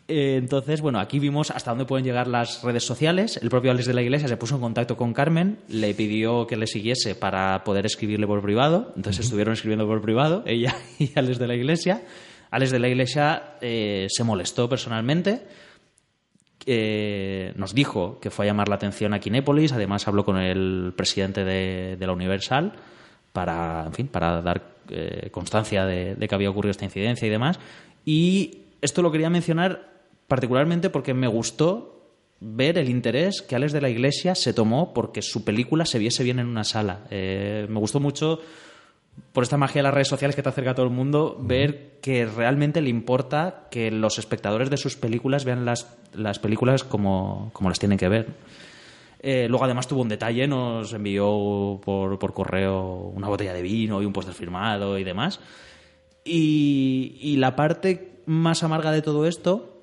Eh, 0.08 0.36
entonces, 0.36 0.80
bueno, 0.80 1.00
aquí 1.00 1.18
vimos 1.18 1.50
hasta 1.50 1.70
dónde 1.72 1.84
pueden 1.84 2.04
llegar 2.04 2.28
las 2.28 2.62
redes 2.62 2.84
sociales. 2.84 3.38
El 3.42 3.50
propio 3.50 3.72
Alex 3.72 3.86
de 3.86 3.94
la 3.94 4.02
Iglesia 4.02 4.28
se 4.28 4.36
puso 4.36 4.54
en 4.54 4.60
contacto 4.60 4.96
con 4.96 5.12
Carmen, 5.12 5.58
le 5.68 5.94
pidió 5.94 6.46
que 6.46 6.56
le 6.56 6.68
siguiese 6.68 7.16
para 7.16 7.64
poder 7.64 7.86
escribirle 7.86 8.26
por 8.26 8.40
privado. 8.40 8.92
Entonces 8.96 9.24
estuvieron 9.24 9.54
escribiendo 9.54 9.86
por 9.86 10.00
privado, 10.00 10.44
ella 10.46 10.76
y 10.98 11.10
Alex 11.16 11.38
de 11.38 11.46
la 11.48 11.54
Iglesia. 11.56 12.02
Alex 12.50 12.70
de 12.70 12.78
la 12.78 12.88
Iglesia 12.88 13.56
eh, 13.60 14.06
se 14.08 14.22
molestó 14.22 14.68
personalmente. 14.68 15.42
eh, 16.66 17.52
nos 17.56 17.74
dijo 17.74 18.18
que 18.20 18.30
fue 18.30 18.44
a 18.46 18.48
llamar 18.48 18.68
la 18.68 18.76
atención 18.76 19.12
a 19.12 19.18
Kinépolis. 19.18 19.72
Además, 19.72 20.06
habló 20.06 20.24
con 20.24 20.36
el 20.38 20.92
presidente 20.96 21.44
de, 21.44 21.96
de 21.98 22.06
la 22.06 22.12
Universal 22.12 22.72
para, 23.32 23.84
en 23.86 23.92
fin, 23.92 24.06
para 24.08 24.40
dar 24.40 24.62
eh, 24.90 25.30
constancia 25.32 25.84
de, 25.84 26.14
de 26.14 26.28
que 26.28 26.34
había 26.34 26.50
ocurrido 26.50 26.70
esta 26.70 26.84
incidencia 26.84 27.26
y 27.26 27.30
demás. 27.30 27.58
Y 28.04 28.58
esto 28.80 29.02
lo 29.02 29.10
quería 29.10 29.30
mencionar 29.30 29.95
particularmente 30.28 30.90
porque 30.90 31.14
me 31.14 31.26
gustó 31.28 31.96
ver 32.40 32.78
el 32.78 32.88
interés 32.88 33.42
que 33.42 33.56
Alex 33.56 33.72
de 33.72 33.80
la 33.80 33.88
Iglesia 33.88 34.34
se 34.34 34.52
tomó 34.52 34.92
porque 34.92 35.22
su 35.22 35.44
película 35.44 35.86
se 35.86 35.98
viese 35.98 36.24
bien 36.24 36.38
en 36.38 36.46
una 36.46 36.64
sala. 36.64 37.06
Eh, 37.10 37.66
me 37.68 37.78
gustó 37.78 38.00
mucho 38.00 38.40
por 39.32 39.42
esta 39.42 39.56
magia 39.56 39.78
de 39.78 39.84
las 39.84 39.94
redes 39.94 40.08
sociales 40.08 40.36
que 40.36 40.42
te 40.42 40.48
acerca 40.48 40.72
a 40.72 40.74
todo 40.74 40.86
el 40.86 40.92
mundo, 40.92 41.38
ver 41.40 41.98
que 42.02 42.26
realmente 42.26 42.82
le 42.82 42.90
importa 42.90 43.68
que 43.70 43.90
los 43.90 44.18
espectadores 44.18 44.68
de 44.68 44.76
sus 44.76 44.96
películas 44.96 45.44
vean 45.44 45.64
las, 45.64 45.96
las 46.14 46.38
películas 46.38 46.84
como, 46.84 47.50
como 47.54 47.70
las 47.70 47.78
tienen 47.78 47.98
que 47.98 48.08
ver. 48.08 48.26
Eh, 49.20 49.46
luego 49.48 49.64
además 49.64 49.88
tuvo 49.88 50.02
un 50.02 50.08
detalle, 50.08 50.46
nos 50.46 50.92
envió 50.92 51.80
por, 51.82 52.18
por 52.18 52.34
correo 52.34 53.10
una 53.14 53.28
botella 53.28 53.54
de 53.54 53.62
vino 53.62 54.02
y 54.02 54.04
un 54.04 54.12
póster 54.12 54.34
firmado 54.34 54.98
y 54.98 55.04
demás. 55.04 55.40
Y, 56.24 57.16
y 57.20 57.36
la 57.36 57.56
parte 57.56 58.20
más 58.26 58.62
amarga 58.62 58.92
de 58.92 59.00
todo 59.00 59.26
esto 59.26 59.75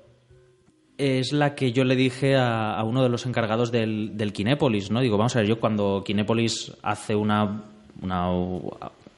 es 0.98 1.32
la 1.32 1.54
que 1.54 1.72
yo 1.72 1.84
le 1.84 1.96
dije 1.96 2.36
a, 2.36 2.74
a 2.74 2.84
uno 2.84 3.02
de 3.02 3.08
los 3.08 3.26
encargados 3.26 3.72
del, 3.72 4.16
del 4.16 4.32
Kinépolis, 4.32 4.90
¿no? 4.90 5.00
Digo, 5.00 5.16
vamos 5.16 5.34
a 5.36 5.40
ver, 5.40 5.48
yo 5.48 5.58
cuando 5.58 6.02
Kinépolis 6.04 6.72
hace 6.82 7.14
una, 7.14 7.64
una 8.00 8.28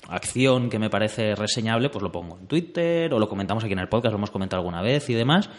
acción 0.09 0.71
que 0.71 0.79
me 0.79 0.91
parece 0.91 1.35
reseñable, 1.35 1.91
pues 1.91 2.03
lo 2.03 2.13
pongo 2.13 2.39
en 2.41 2.47
Twitter 2.47 3.13
o 3.13 3.19
lo 3.19 3.29
comentamos 3.29 3.65
aquí 3.65 3.73
en 3.73 3.81
el 3.81 3.89
podcast, 3.89 4.13
lo 4.13 4.19
hemos 4.19 4.31
comentado 4.31 4.61
alguna 4.61 4.83
vez 4.83 5.09
y 5.11 5.15
demás. 5.15 5.51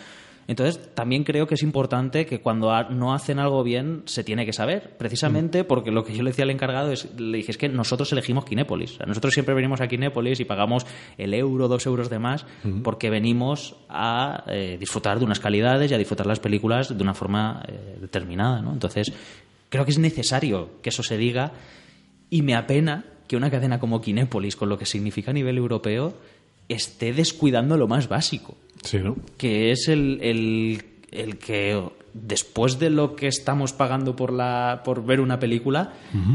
Entonces, 0.48 0.94
también 0.96 1.26
creo 1.26 1.46
que 1.46 1.56
es 1.56 1.64
importante 1.64 2.26
que 2.26 2.40
cuando 2.40 2.72
no 2.90 3.14
hacen 3.14 3.38
algo 3.38 3.64
bien 3.64 4.04
se 4.06 4.24
tiene 4.24 4.46
que 4.46 4.54
saber. 4.54 4.96
Precisamente 4.98 5.66
porque 5.66 5.92
lo 5.92 6.06
que 6.06 6.14
yo 6.14 6.24
le 6.24 6.30
decía 6.30 6.46
al 6.46 6.52
encargado 6.52 6.92
es, 6.92 7.14
le 7.20 7.38
dije, 7.38 7.52
es 7.52 7.58
que 7.58 7.68
nosotros 7.68 8.12
elegimos 8.14 8.46
Kinépolis. 8.46 8.94
O 8.94 8.96
sea, 8.96 9.06
nosotros 9.06 9.34
siempre 9.34 9.54
venimos 9.54 9.82
a 9.82 9.88
Kinépolis 9.88 10.40
y 10.40 10.46
pagamos 10.46 10.86
el 11.18 11.34
euro, 11.34 11.68
dos 11.68 11.86
euros 11.86 12.10
de 12.10 12.20
más, 12.20 12.46
porque 12.84 13.10
venimos 13.10 13.76
a 13.90 14.46
eh, 14.48 14.78
disfrutar 14.80 15.20
de 15.20 15.26
unas 15.26 15.42
calidades 15.42 15.92
y 15.92 15.94
a 15.94 15.98
disfrutar 15.98 16.26
las 16.26 16.40
películas 16.40 16.96
de 16.96 17.04
una 17.04 17.14
forma 17.14 17.64
eh, 17.68 17.98
determinada. 18.00 18.62
¿no? 18.62 18.72
Entonces, 18.72 19.12
creo 19.68 19.84
que 19.84 19.92
es 19.92 20.00
necesario 20.00 20.82
que 20.82 20.90
eso 20.90 21.04
se 21.04 21.18
diga 21.18 21.52
y 22.30 22.42
me 22.42 22.56
apena 22.56 23.06
que 23.28 23.36
una 23.36 23.52
cadena 23.52 23.80
como 23.80 24.00
Kinépolis, 24.00 24.56
con 24.56 24.70
lo 24.70 24.78
que 24.78 24.86
significa 24.86 25.32
a 25.32 25.34
nivel 25.34 25.58
europeo, 25.58 26.14
esté 26.70 27.14
descuidando 27.14 27.78
lo 27.78 27.88
más 27.88 28.08
básico 28.10 28.58
Sí, 28.84 29.00
¿no? 29.00 29.16
que 29.38 29.72
es 29.72 29.88
el, 29.88 30.20
el, 30.22 30.84
el 31.12 31.38
que 31.38 31.82
después 32.14 32.80
de 32.80 32.90
lo 32.90 33.16
que 33.16 33.28
estamos 33.28 33.74
pagando 33.74 34.16
por, 34.16 34.34
la, 34.34 34.82
por 34.84 35.06
ver 35.06 35.20
una 35.20 35.40
película, 35.40 35.94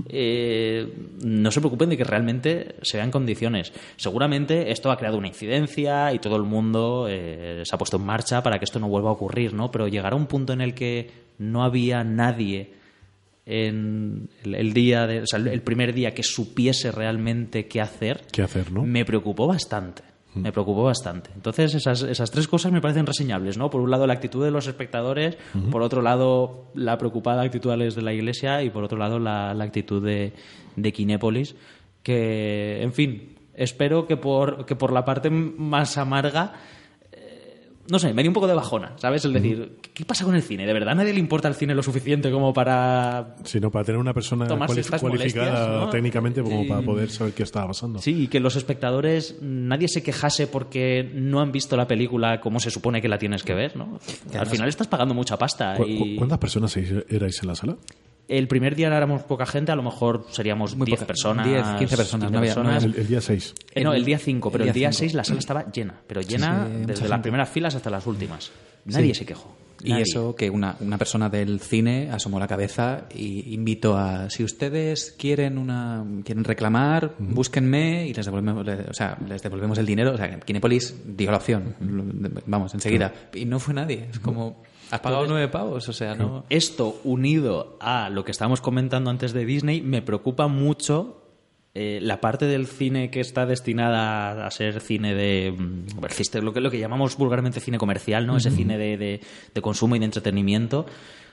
eh, 0.08 0.86
no 1.24 1.50
se 1.50 1.60
preocupen 1.60 1.88
de 1.90 1.96
que 1.96 2.04
realmente 2.04 2.76
se 2.82 2.98
vea 2.98 3.04
en 3.04 3.10
condiciones. 3.10 3.72
Seguramente 3.96 4.70
esto 4.70 4.90
ha 4.92 4.96
creado 4.96 5.18
una 5.18 5.26
incidencia 5.28 6.12
y 6.12 6.18
todo 6.20 6.36
el 6.36 6.44
mundo 6.44 7.06
eh, 7.08 7.62
se 7.64 7.74
ha 7.74 7.78
puesto 7.78 7.96
en 7.96 8.04
marcha 8.04 8.42
para 8.44 8.58
que 8.60 8.64
esto 8.64 8.78
no 8.78 8.88
vuelva 8.88 9.10
a 9.10 9.14
ocurrir, 9.14 9.54
¿no? 9.54 9.70
Pero 9.72 9.88
llegará 9.88 10.14
un 10.14 10.26
punto 10.26 10.52
en 10.52 10.60
el 10.60 10.72
que 10.74 11.10
no 11.38 11.64
había 11.64 12.04
nadie 12.04 12.70
en 13.44 14.28
el, 14.44 14.54
el 14.54 14.72
día 14.72 15.06
de, 15.06 15.22
o 15.22 15.26
sea, 15.26 15.38
el- 15.40 15.48
el 15.48 15.62
primer 15.62 15.92
día 15.94 16.14
que 16.14 16.22
supiese 16.22 16.92
realmente 16.92 17.66
qué 17.66 17.80
hacer 17.80 18.22
¿Qué 18.30 18.42
hacer, 18.42 18.70
no? 18.70 18.82
me 18.84 19.04
preocupó 19.04 19.46
bastante. 19.48 20.02
Me 20.34 20.50
preocupó 20.50 20.84
bastante. 20.84 21.30
Entonces, 21.34 21.74
esas, 21.74 22.02
esas 22.02 22.30
tres 22.30 22.48
cosas 22.48 22.72
me 22.72 22.80
parecen 22.80 23.04
reseñables, 23.04 23.58
¿no? 23.58 23.68
Por 23.68 23.82
un 23.82 23.90
lado, 23.90 24.06
la 24.06 24.14
actitud 24.14 24.42
de 24.42 24.50
los 24.50 24.66
espectadores, 24.66 25.36
por 25.70 25.82
otro 25.82 26.00
lado, 26.00 26.66
la 26.74 26.96
preocupada 26.96 27.42
actitud 27.42 27.70
de 27.70 28.02
la 28.02 28.12
Iglesia 28.12 28.62
y 28.62 28.70
por 28.70 28.84
otro 28.84 28.96
lado, 28.98 29.18
la, 29.18 29.52
la 29.52 29.64
actitud 29.64 30.02
de, 30.02 30.32
de 30.76 30.92
Kinépolis, 30.92 31.54
que, 32.02 32.82
en 32.82 32.92
fin, 32.92 33.36
espero 33.54 34.06
que 34.06 34.16
por, 34.16 34.64
que 34.64 34.76
por 34.76 34.92
la 34.92 35.04
parte 35.04 35.30
más 35.30 35.98
amarga 35.98 36.54
no 37.88 37.98
sé, 37.98 38.14
me 38.14 38.22
dio 38.22 38.30
un 38.30 38.34
poco 38.34 38.46
de 38.46 38.54
bajona, 38.54 38.92
¿sabes? 38.96 39.24
El 39.24 39.32
decir, 39.32 39.78
¿qué- 39.82 39.90
¿qué 39.92 40.04
pasa 40.04 40.24
con 40.24 40.34
el 40.34 40.42
cine? 40.42 40.66
¿De 40.66 40.72
verdad 40.72 40.90
a 40.90 40.94
nadie 40.94 41.12
le 41.12 41.18
importa 41.20 41.48
el 41.48 41.54
cine 41.54 41.74
lo 41.74 41.82
suficiente 41.82 42.30
como 42.30 42.52
para 42.52 43.34
Sino 43.44 43.70
para 43.70 43.84
tener 43.84 43.98
una 44.00 44.14
persona 44.14 44.46
cuali- 44.66 44.82
cualificada 45.00 45.90
técnicamente 45.90 46.42
como 46.42 46.66
para 46.68 46.82
poder 46.82 47.10
saber 47.10 47.32
qué 47.34 47.42
estaba 47.42 47.68
pasando. 47.68 47.98
Sí, 47.98 48.22
y 48.24 48.26
que 48.28 48.40
los 48.40 48.56
espectadores, 48.56 49.36
nadie 49.42 49.88
se 49.88 50.02
quejase 50.02 50.46
porque 50.46 51.10
no 51.14 51.40
han 51.40 51.52
visto 51.52 51.76
la 51.76 51.86
película 51.86 52.40
como 52.40 52.60
se 52.60 52.70
supone 52.70 53.02
que 53.02 53.08
la 53.08 53.18
tienes 53.18 53.42
que 53.42 53.54
ver, 53.54 53.76
¿no? 53.76 53.98
Al 54.38 54.46
final 54.46 54.68
estás 54.68 54.86
pagando 54.88 55.14
mucha 55.14 55.36
pasta. 55.36 55.74
¿Cu- 55.76 55.84
Y 55.86 55.98
cu- 55.98 56.16
¿Cuántas 56.18 56.38
personas 56.38 56.76
erais 56.76 57.42
en 57.42 57.48
la 57.48 57.54
sala? 57.54 57.76
El 58.28 58.48
primer 58.48 58.74
día 58.76 58.86
éramos 58.88 59.22
poca 59.24 59.46
gente, 59.46 59.72
a 59.72 59.76
lo 59.76 59.82
mejor 59.82 60.26
seríamos 60.30 60.76
Muy 60.76 60.86
10 60.86 61.00
poca- 61.00 61.06
personas. 61.06 61.46
10, 61.46 61.64
15 61.78 61.96
personas, 61.96 62.30
no 62.30 62.38
había- 62.38 62.54
no 62.54 62.70
El, 62.76 62.94
el 62.94 63.06
día 63.06 63.20
6. 63.20 63.54
Eh, 63.74 63.84
no, 63.84 63.92
El- 63.94 64.04
día 64.04 64.18
5, 64.18 64.50
pero 64.50 64.64
el 64.64 64.68
el 64.70 64.74
día 64.74 64.88
día 64.88 64.92
cinco. 64.92 64.98
6 65.00 65.14
la 65.14 65.24
sala 65.24 65.38
estaba 65.40 65.70
llena, 65.70 65.94
pero 66.06 66.20
llena 66.22 66.66
sí, 66.66 66.72
desde 66.86 67.02
las 67.02 67.10
gente. 67.10 67.22
primeras 67.22 67.48
filas 67.48 67.74
hasta 67.74 67.90
las 67.90 68.06
últimas. 68.06 68.50
Nadie 68.84 69.14
se 69.14 69.24
quejó. 69.26 69.54
Y 69.84 70.00
eso 70.00 70.36
que 70.36 70.48
una, 70.48 70.76
una 70.78 70.96
persona 70.96 71.28
del 71.28 71.58
cine 71.58 72.08
asomó 72.12 72.38
la 72.38 72.46
cabeza 72.46 73.06
y 73.12 73.52
invitó 73.52 73.96
a 73.96 74.30
si 74.30 74.44
ustedes 74.44 75.12
quieren 75.18 75.58
una 75.58 76.04
quieren 76.24 76.44
reclamar, 76.44 77.14
búsquenme 77.18 78.06
y 78.06 78.14
les 78.14 78.24
devolvemos 78.24 78.64
le- 78.64 78.88
o 78.88 78.94
sea, 78.94 79.18
les 79.28 79.42
devolvemos 79.42 79.78
el 79.78 79.86
dinero, 79.86 80.12
o 80.12 80.16
sea, 80.16 80.38
Kinepolis 80.38 80.94
dio 81.16 81.32
la 81.32 81.38
opción, 81.38 81.74
vamos, 82.46 82.74
enseguida. 82.74 83.12
Y 83.34 83.44
no 83.44 83.58
fue 83.58 83.74
nadie, 83.74 84.06
es 84.12 84.20
como 84.20 84.62
has 84.92 85.00
pagado 85.00 85.26
nueve 85.26 85.48
pavos, 85.48 85.88
o 85.88 85.92
sea, 85.92 86.14
no 86.14 86.44
Esto 86.50 87.00
unido 87.04 87.76
a 87.80 88.10
lo 88.10 88.24
que 88.24 88.30
estábamos 88.30 88.60
comentando 88.60 89.10
antes 89.10 89.32
de 89.32 89.44
Disney, 89.44 89.80
me 89.82 90.02
preocupa 90.02 90.46
mucho 90.48 91.18
eh, 91.74 91.98
la 92.02 92.20
parte 92.20 92.44
del 92.44 92.66
cine 92.66 93.10
que 93.10 93.20
está 93.20 93.46
destinada 93.46 94.46
a 94.46 94.50
ser 94.50 94.80
cine 94.80 95.14
de. 95.14 95.52
mm, 95.56 96.42
lo 96.44 96.52
que, 96.52 96.60
lo 96.60 96.70
que 96.70 96.78
llamamos 96.78 97.16
vulgarmente 97.16 97.60
cine 97.60 97.78
comercial, 97.78 98.26
¿no? 98.26 98.36
Ese 98.36 98.50
cine 98.50 98.76
de, 98.76 98.96
de- 98.98 99.20
de 99.54 99.62
consumo 99.62 99.96
y 99.96 99.98
de 99.98 100.04
entretenimiento. 100.04 100.84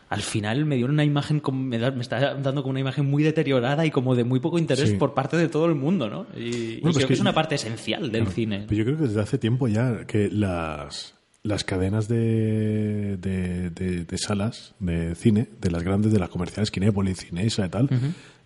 Al 0.07 0.21
final 0.21 0.65
me 0.65 0.77
dio 0.77 0.85
una 0.87 1.03
imagen, 1.03 1.39
me, 1.51 1.77
da- 1.77 1.91
me 1.91 2.01
está 2.01 2.33
dando 2.35 2.63
como 2.63 2.71
una 2.71 2.79
imagen 2.79 3.05
muy 3.05 3.21
deteriorada 3.21 3.85
y 3.85 3.91
como 3.91 4.15
de 4.15 4.23
muy 4.23 4.39
poco 4.39 4.57
interés 4.57 4.89
Sí. 4.91 4.95
por 4.95 5.13
parte 5.13 5.35
de 5.37 5.49
todo 5.49 5.65
el 5.67 5.75
mundo, 5.75 6.09
¿no? 6.09 6.25
Y, 6.35 6.79
creo 6.79 6.81
pues 6.81 6.97
que, 6.99 7.05
que- 7.05 7.13
es 7.13 7.19
una 7.19 7.33
parte 7.33 7.55
esencial 7.55 8.09
del 8.11 8.25
cine. 8.27 8.63
Pero 8.67 8.77
yo 8.77 8.85
creo 8.85 8.97
que 8.97 9.03
desde 9.03 9.19
hace 9.21 9.37
tiempo 9.37 9.67
ya 9.67 10.05
que 10.07 10.29
las, 10.31 11.13
las 11.43 11.63
cadenas 11.63 12.07
de, 12.07 13.17
de, 13.17 13.69
de- 13.69 14.05
de 14.05 14.17
salas 14.17 14.75
de 14.79 15.15
cine, 15.15 15.47
de 15.61 15.71
las 15.71 15.83
grandes, 15.83 16.11
de 16.11 16.19
las 16.19 16.29
comerciales, 16.29 16.69
Kinépolis, 16.71 17.17
Cinesa 17.19 17.65
y 17.65 17.69
tal, 17.69 17.89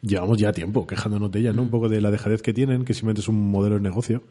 llevamos 0.01 0.37
ya 0.37 0.51
tiempo 0.51 0.85
quejándonos 0.85 1.31
de 1.31 1.39
ellas, 1.39 1.55
¿no? 1.55 1.63
Un 1.63 1.69
poco 1.69 1.89
de 1.89 2.01
la 2.01 2.11
dejadez 2.11 2.41
que 2.41 2.53
tienen, 2.53 2.85
que 2.85 2.93
simplemente 2.93 3.21
es 3.21 3.27
un 3.27 3.49
modelo 3.49 3.75
de 3.75 3.81
negocio. 3.81 4.23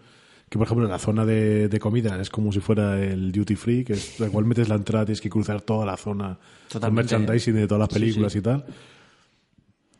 Que, 0.48 0.58
por 0.58 0.66
ejemplo, 0.66 0.84
en 0.84 0.90
la 0.92 0.98
zona 0.98 1.24
de, 1.24 1.68
de 1.68 1.78
comida 1.80 2.20
es 2.20 2.28
como 2.28 2.52
si 2.52 2.60
fuera 2.60 3.02
el 3.02 3.32
duty 3.32 3.56
free, 3.56 3.84
que 3.84 3.94
es, 3.94 4.20
igual 4.20 4.44
metes 4.44 4.68
la 4.68 4.74
entrada, 4.74 5.06
tienes 5.06 5.22
que 5.22 5.30
cruzar 5.30 5.62
toda 5.62 5.86
la 5.86 5.96
zona 5.96 6.34
con 6.36 6.68
Totalmente. 6.80 7.16
merchandising 7.16 7.54
de 7.54 7.66
todas 7.66 7.80
las 7.80 7.88
películas 7.88 8.36
y 8.36 8.42
tal. 8.42 8.64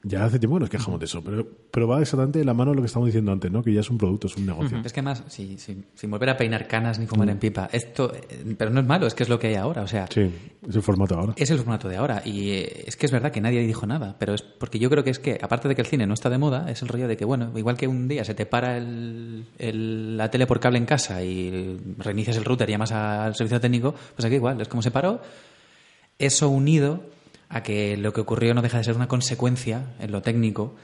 Ya 0.04 0.24
hace 0.24 0.38
tiempo 0.40 0.56
que 0.56 0.60
nos 0.62 0.70
quejamos 0.70 0.98
de 0.98 1.06
eso, 1.06 1.22
pero, 1.22 1.46
pero 1.70 1.86
va 1.86 2.00
exactamente 2.00 2.40
de 2.40 2.44
la 2.44 2.54
mano 2.54 2.72
de 2.72 2.76
lo 2.76 2.82
que 2.82 2.86
estamos 2.86 3.06
diciendo 3.06 3.30
antes, 3.30 3.52
¿no? 3.52 3.62
Que 3.62 3.72
ya 3.72 3.80
es 3.80 3.88
un 3.90 3.98
producto, 3.98 4.26
es 4.26 4.36
un 4.36 4.46
negocio. 4.46 4.80
Es 4.84 4.92
que 4.92 4.98
además, 4.98 5.22
sí, 5.28 5.54
sí, 5.58 5.80
sin 5.94 6.10
volver 6.10 6.30
a 6.30 6.36
peinar 6.36 6.66
canas 6.66 6.98
ni 6.98 7.06
fumar 7.06 7.28
en 7.30 7.38
pipa, 7.38 7.68
esto, 7.72 8.12
eh, 8.12 8.54
pero 8.58 8.70
no 8.72 8.80
es 8.80 8.86
malo, 8.86 9.06
es 9.06 9.14
que 9.14 9.22
es 9.22 9.28
lo 9.28 9.38
que 9.38 9.46
hay 9.46 9.54
ahora, 9.54 9.82
o 9.82 9.86
sea, 9.86 10.08
Sí, 10.12 10.28
es 10.68 10.74
el 10.74 10.82
formato 10.82 11.16
ahora. 11.16 11.34
es 11.36 11.48
el 11.52 11.58
formato 11.58 11.88
de 11.88 11.96
ahora 11.98 12.20
y 12.24 12.50
eh, 12.50 12.84
es 12.88 12.96
que 12.96 13.06
es 13.06 13.12
verdad 13.12 13.30
que 13.30 13.40
nadie 13.40 13.60
dijo 13.64 13.86
nada, 13.86 14.16
pero 14.18 14.34
es 14.34 14.42
porque 14.42 14.80
yo 14.80 14.90
creo 14.90 15.04
que 15.04 15.10
es 15.10 15.20
que, 15.20 15.38
aparte 15.40 15.68
de 15.68 15.76
que 15.76 15.82
el 15.82 15.86
cine 15.86 16.04
no 16.06 16.14
está 16.14 16.28
de 16.30 16.38
moda, 16.38 16.68
es 16.68 16.82
el 16.82 16.88
rollo 16.88 17.06
de 17.06 17.16
que, 17.16 17.24
bueno, 17.24 17.52
igual 17.56 17.76
que 17.76 17.86
un 17.86 18.08
día 18.08 18.24
se 18.24 18.34
te 18.34 18.44
para 18.44 18.76
el, 18.78 19.44
el- 19.58 20.16
la 20.16 20.32
tele 20.32 20.48
por 20.48 20.58
cable 20.58 20.78
en 20.78 20.86
casa 20.86 21.22
y 21.22 21.78
reinicias 21.98 22.36
el 22.36 22.44
router 22.44 22.68
y 22.68 22.72
llamas 22.72 22.90
al 22.90 23.36
servicio 23.36 23.60
técnico, 23.60 23.94
pues 24.16 24.24
aquí 24.26 24.34
igual, 24.34 24.60
es 24.60 24.66
como 24.66 24.82
se 24.82 24.90
paró, 24.90 25.20
eso 26.18 26.48
unido 26.48 27.00
a 27.52 27.62
que 27.62 27.96
lo 27.96 28.12
que 28.12 28.20
ocurrió 28.22 28.54
no 28.54 28.62
deja 28.62 28.78
de 28.78 28.84
ser 28.84 28.96
una 28.96 29.08
consecuencia 29.08 29.94
en 30.00 30.10
lo 30.10 30.22
técnico 30.22 30.74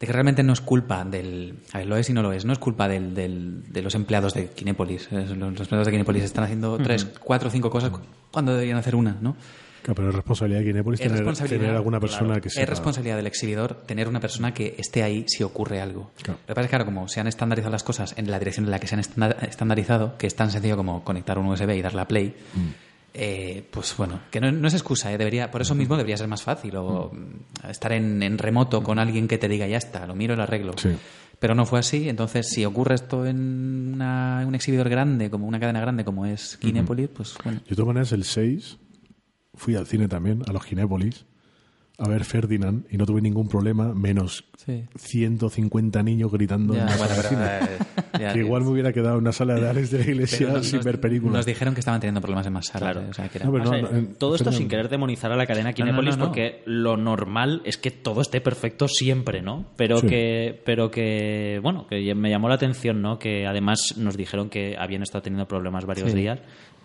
de 0.00 0.06
que 0.06 0.12
realmente 0.12 0.42
no 0.44 0.52
es 0.52 0.60
culpa 0.60 1.04
del... 1.04 1.58
A 1.72 1.78
ver, 1.78 1.86
lo 1.88 1.96
es 1.96 2.08
y 2.08 2.12
no 2.12 2.22
lo 2.22 2.32
es. 2.32 2.44
No 2.44 2.52
es 2.52 2.58
culpa 2.58 2.86
del, 2.88 3.14
del- 3.14 3.64
de 3.72 3.82
los 3.82 3.94
empleados 3.96 4.32
de 4.32 4.46
Kinépolis. 4.50 5.10
Es- 5.12 5.30
Los, 5.30 5.36
los 5.52 5.60
empleados 5.60 5.86
de 5.86 5.90
Kinépolis 5.92 6.22
están 6.24 6.44
haciendo 6.44 6.78
tres, 6.78 7.04
cuatro, 7.20 7.50
cinco 7.50 7.68
cosas 7.68 7.90
cuando 8.30 8.52
deberían 8.52 8.78
hacer 8.78 8.94
una, 8.94 9.16
¿no? 9.20 9.36
Claro, 9.82 9.94
pero 9.96 10.08
es 10.10 10.14
responsabilidad 10.14 10.60
de 10.60 10.66
Kinépolis 10.66 11.00
Es 11.00 11.12
tener, 11.12 11.34
tener 11.48 11.70
alguna 11.74 11.98
persona 11.98 12.26
claro. 12.26 12.40
que 12.42 12.48
Es 12.48 12.54
sepa. 12.54 12.66
responsabilidad 12.70 13.16
del 13.16 13.26
exhibidor 13.26 13.74
tener 13.86 14.06
una 14.08 14.20
persona 14.20 14.52
que 14.54 14.74
esté 14.78 15.02
ahí 15.02 15.24
si 15.28 15.42
ocurre 15.42 15.80
algo. 15.80 16.10
Claro. 16.22 16.38
Lo 16.42 16.46
que 16.46 16.54
pasa 16.54 16.60
es 16.62 16.66
que, 16.66 16.70
claro, 16.70 16.84
como 16.84 17.08
se 17.08 17.20
han 17.20 17.26
estandarizado 17.26 17.72
las 17.72 17.82
cosas 17.84 18.14
en 18.18 18.30
la 18.30 18.38
dirección 18.38 18.66
en 18.66 18.70
la 18.70 18.78
que 18.78 18.86
se 18.86 18.94
han 18.94 19.00
estanda- 19.00 19.36
estandarizado, 19.48 20.16
que 20.18 20.26
es 20.28 20.34
tan 20.36 20.50
sencillo 20.50 20.76
como 20.76 21.02
conectar 21.04 21.38
un 21.38 21.46
USB 21.46 21.70
y 21.76 21.82
darle 21.82 22.02
a 22.02 22.06
play, 22.08 22.34
Mm. 22.54 22.68
Eh, 23.18 23.66
pues 23.70 23.94
bueno, 23.96 24.20
que 24.30 24.40
no, 24.40 24.50
no 24.52 24.68
es 24.68 24.74
excusa, 24.74 25.12
¿eh? 25.12 25.18
debería, 25.18 25.50
por 25.50 25.60
eso 25.60 25.74
mismo 25.74 25.96
debería 25.96 26.16
ser 26.16 26.28
más 26.28 26.42
fácil. 26.42 26.76
O 26.76 27.10
mm, 27.12 27.68
estar 27.70 27.92
en, 27.92 28.22
en 28.22 28.38
remoto 28.38 28.82
con 28.82 28.98
alguien 28.98 29.28
que 29.28 29.38
te 29.38 29.48
diga, 29.48 29.66
ya 29.66 29.76
está, 29.76 30.06
lo 30.06 30.14
miro 30.14 30.34
y 30.34 30.36
lo 30.36 30.42
arreglo. 30.44 30.72
Sí. 30.76 30.90
Pero 31.40 31.54
no 31.54 31.66
fue 31.66 31.78
así, 31.78 32.08
entonces 32.08 32.48
si 32.48 32.64
ocurre 32.64 32.94
esto 32.96 33.24
en 33.26 33.92
una- 33.94 34.44
un 34.46 34.54
exhibidor 34.54 34.88
grande, 34.88 35.30
como 35.30 35.46
una 35.46 35.60
cadena 35.60 35.80
grande 35.80 36.04
como 36.04 36.26
es 36.26 36.56
Kinepolis, 36.56 37.08
pues 37.10 37.34
bueno. 37.44 37.60
Yo 37.68 37.76
de 37.76 37.76
todas 37.76 38.12
el 38.12 38.24
6 38.24 38.78
fui 39.54 39.76
al 39.76 39.86
cine 39.86 40.08
también, 40.08 40.42
a 40.48 40.52
los 40.52 40.64
Kinépolis, 40.64 41.26
a 41.96 42.08
ver 42.08 42.24
Ferdinand 42.24 42.86
y 42.90 42.96
no 42.96 43.06
tuve 43.06 43.20
ningún 43.20 43.48
problema, 43.48 43.92
menos 43.94 44.44
Sí. 44.56 44.84
150 44.96 46.02
niños 46.02 46.30
gritando 46.32 46.74
en 46.74 46.80
Ya, 46.80 46.86
la 46.86 46.96
bueno, 46.96 47.14
ya, 48.18 48.32
que 48.32 48.38
igual 48.40 48.62
me 48.62 48.70
hubiera 48.70 48.92
quedado 48.92 49.14
en 49.16 49.22
una 49.22 49.32
sala 49.32 49.54
de 49.54 49.68
Alex 49.68 49.90
de 49.90 49.98
la 49.98 50.10
iglesia 50.10 50.48
nos- 50.48 50.66
sin 50.66 50.80
ver 50.82 51.00
películas. 51.00 51.36
Nos 51.36 51.46
dijeron 51.46 51.74
que 51.74 51.80
estaban 51.80 52.00
teniendo 52.00 52.20
problemas 52.20 52.46
en 52.46 52.52
más 52.52 52.66
salas. 52.66 52.92
Claro. 52.92 53.06
eh, 53.06 53.10
o 53.10 53.14
sea, 53.14 53.28
que 53.28 53.38
era- 53.38 53.46
No, 53.46 53.52
pero 53.52 53.64
O 53.64 53.66
sea, 53.68 53.82
no, 53.82 53.88
en- 53.90 54.14
todo 54.14 54.34
esto 54.34 54.52
sin 54.52 54.68
querer 54.68 54.88
demonizar 54.88 55.32
a 55.32 55.36
la 55.36 55.46
cadena 55.46 55.72
Kinépolis 55.72 56.16
no, 56.16 56.24
no. 56.24 56.30
porque 56.30 56.62
lo 56.66 56.96
normal 56.96 57.62
es 57.64 57.76
que 57.78 57.90
todo 57.90 58.20
esté 58.20 58.40
perfecto 58.40 58.88
siempre, 58.88 59.42
¿no? 59.42 59.66
Pero 59.76 59.98
Sí. 59.98 60.06
que 60.06 60.60
pero 60.64 60.90
que 60.90 61.60
bueno, 61.62 61.86
que 61.88 62.14
me 62.14 62.30
llamó 62.30 62.48
la 62.48 62.54
atención, 62.56 63.02
¿no? 63.02 63.18
Que 63.18 63.46
además 63.46 63.94
nos 63.96 64.16
dijeron 64.16 64.48
que 64.50 64.76
habían 64.78 65.02
estado 65.02 65.22
teniendo 65.22 65.46
problemas 65.46 65.84
varios 65.86 66.10
Sí. 66.12 66.16
días 66.16 66.40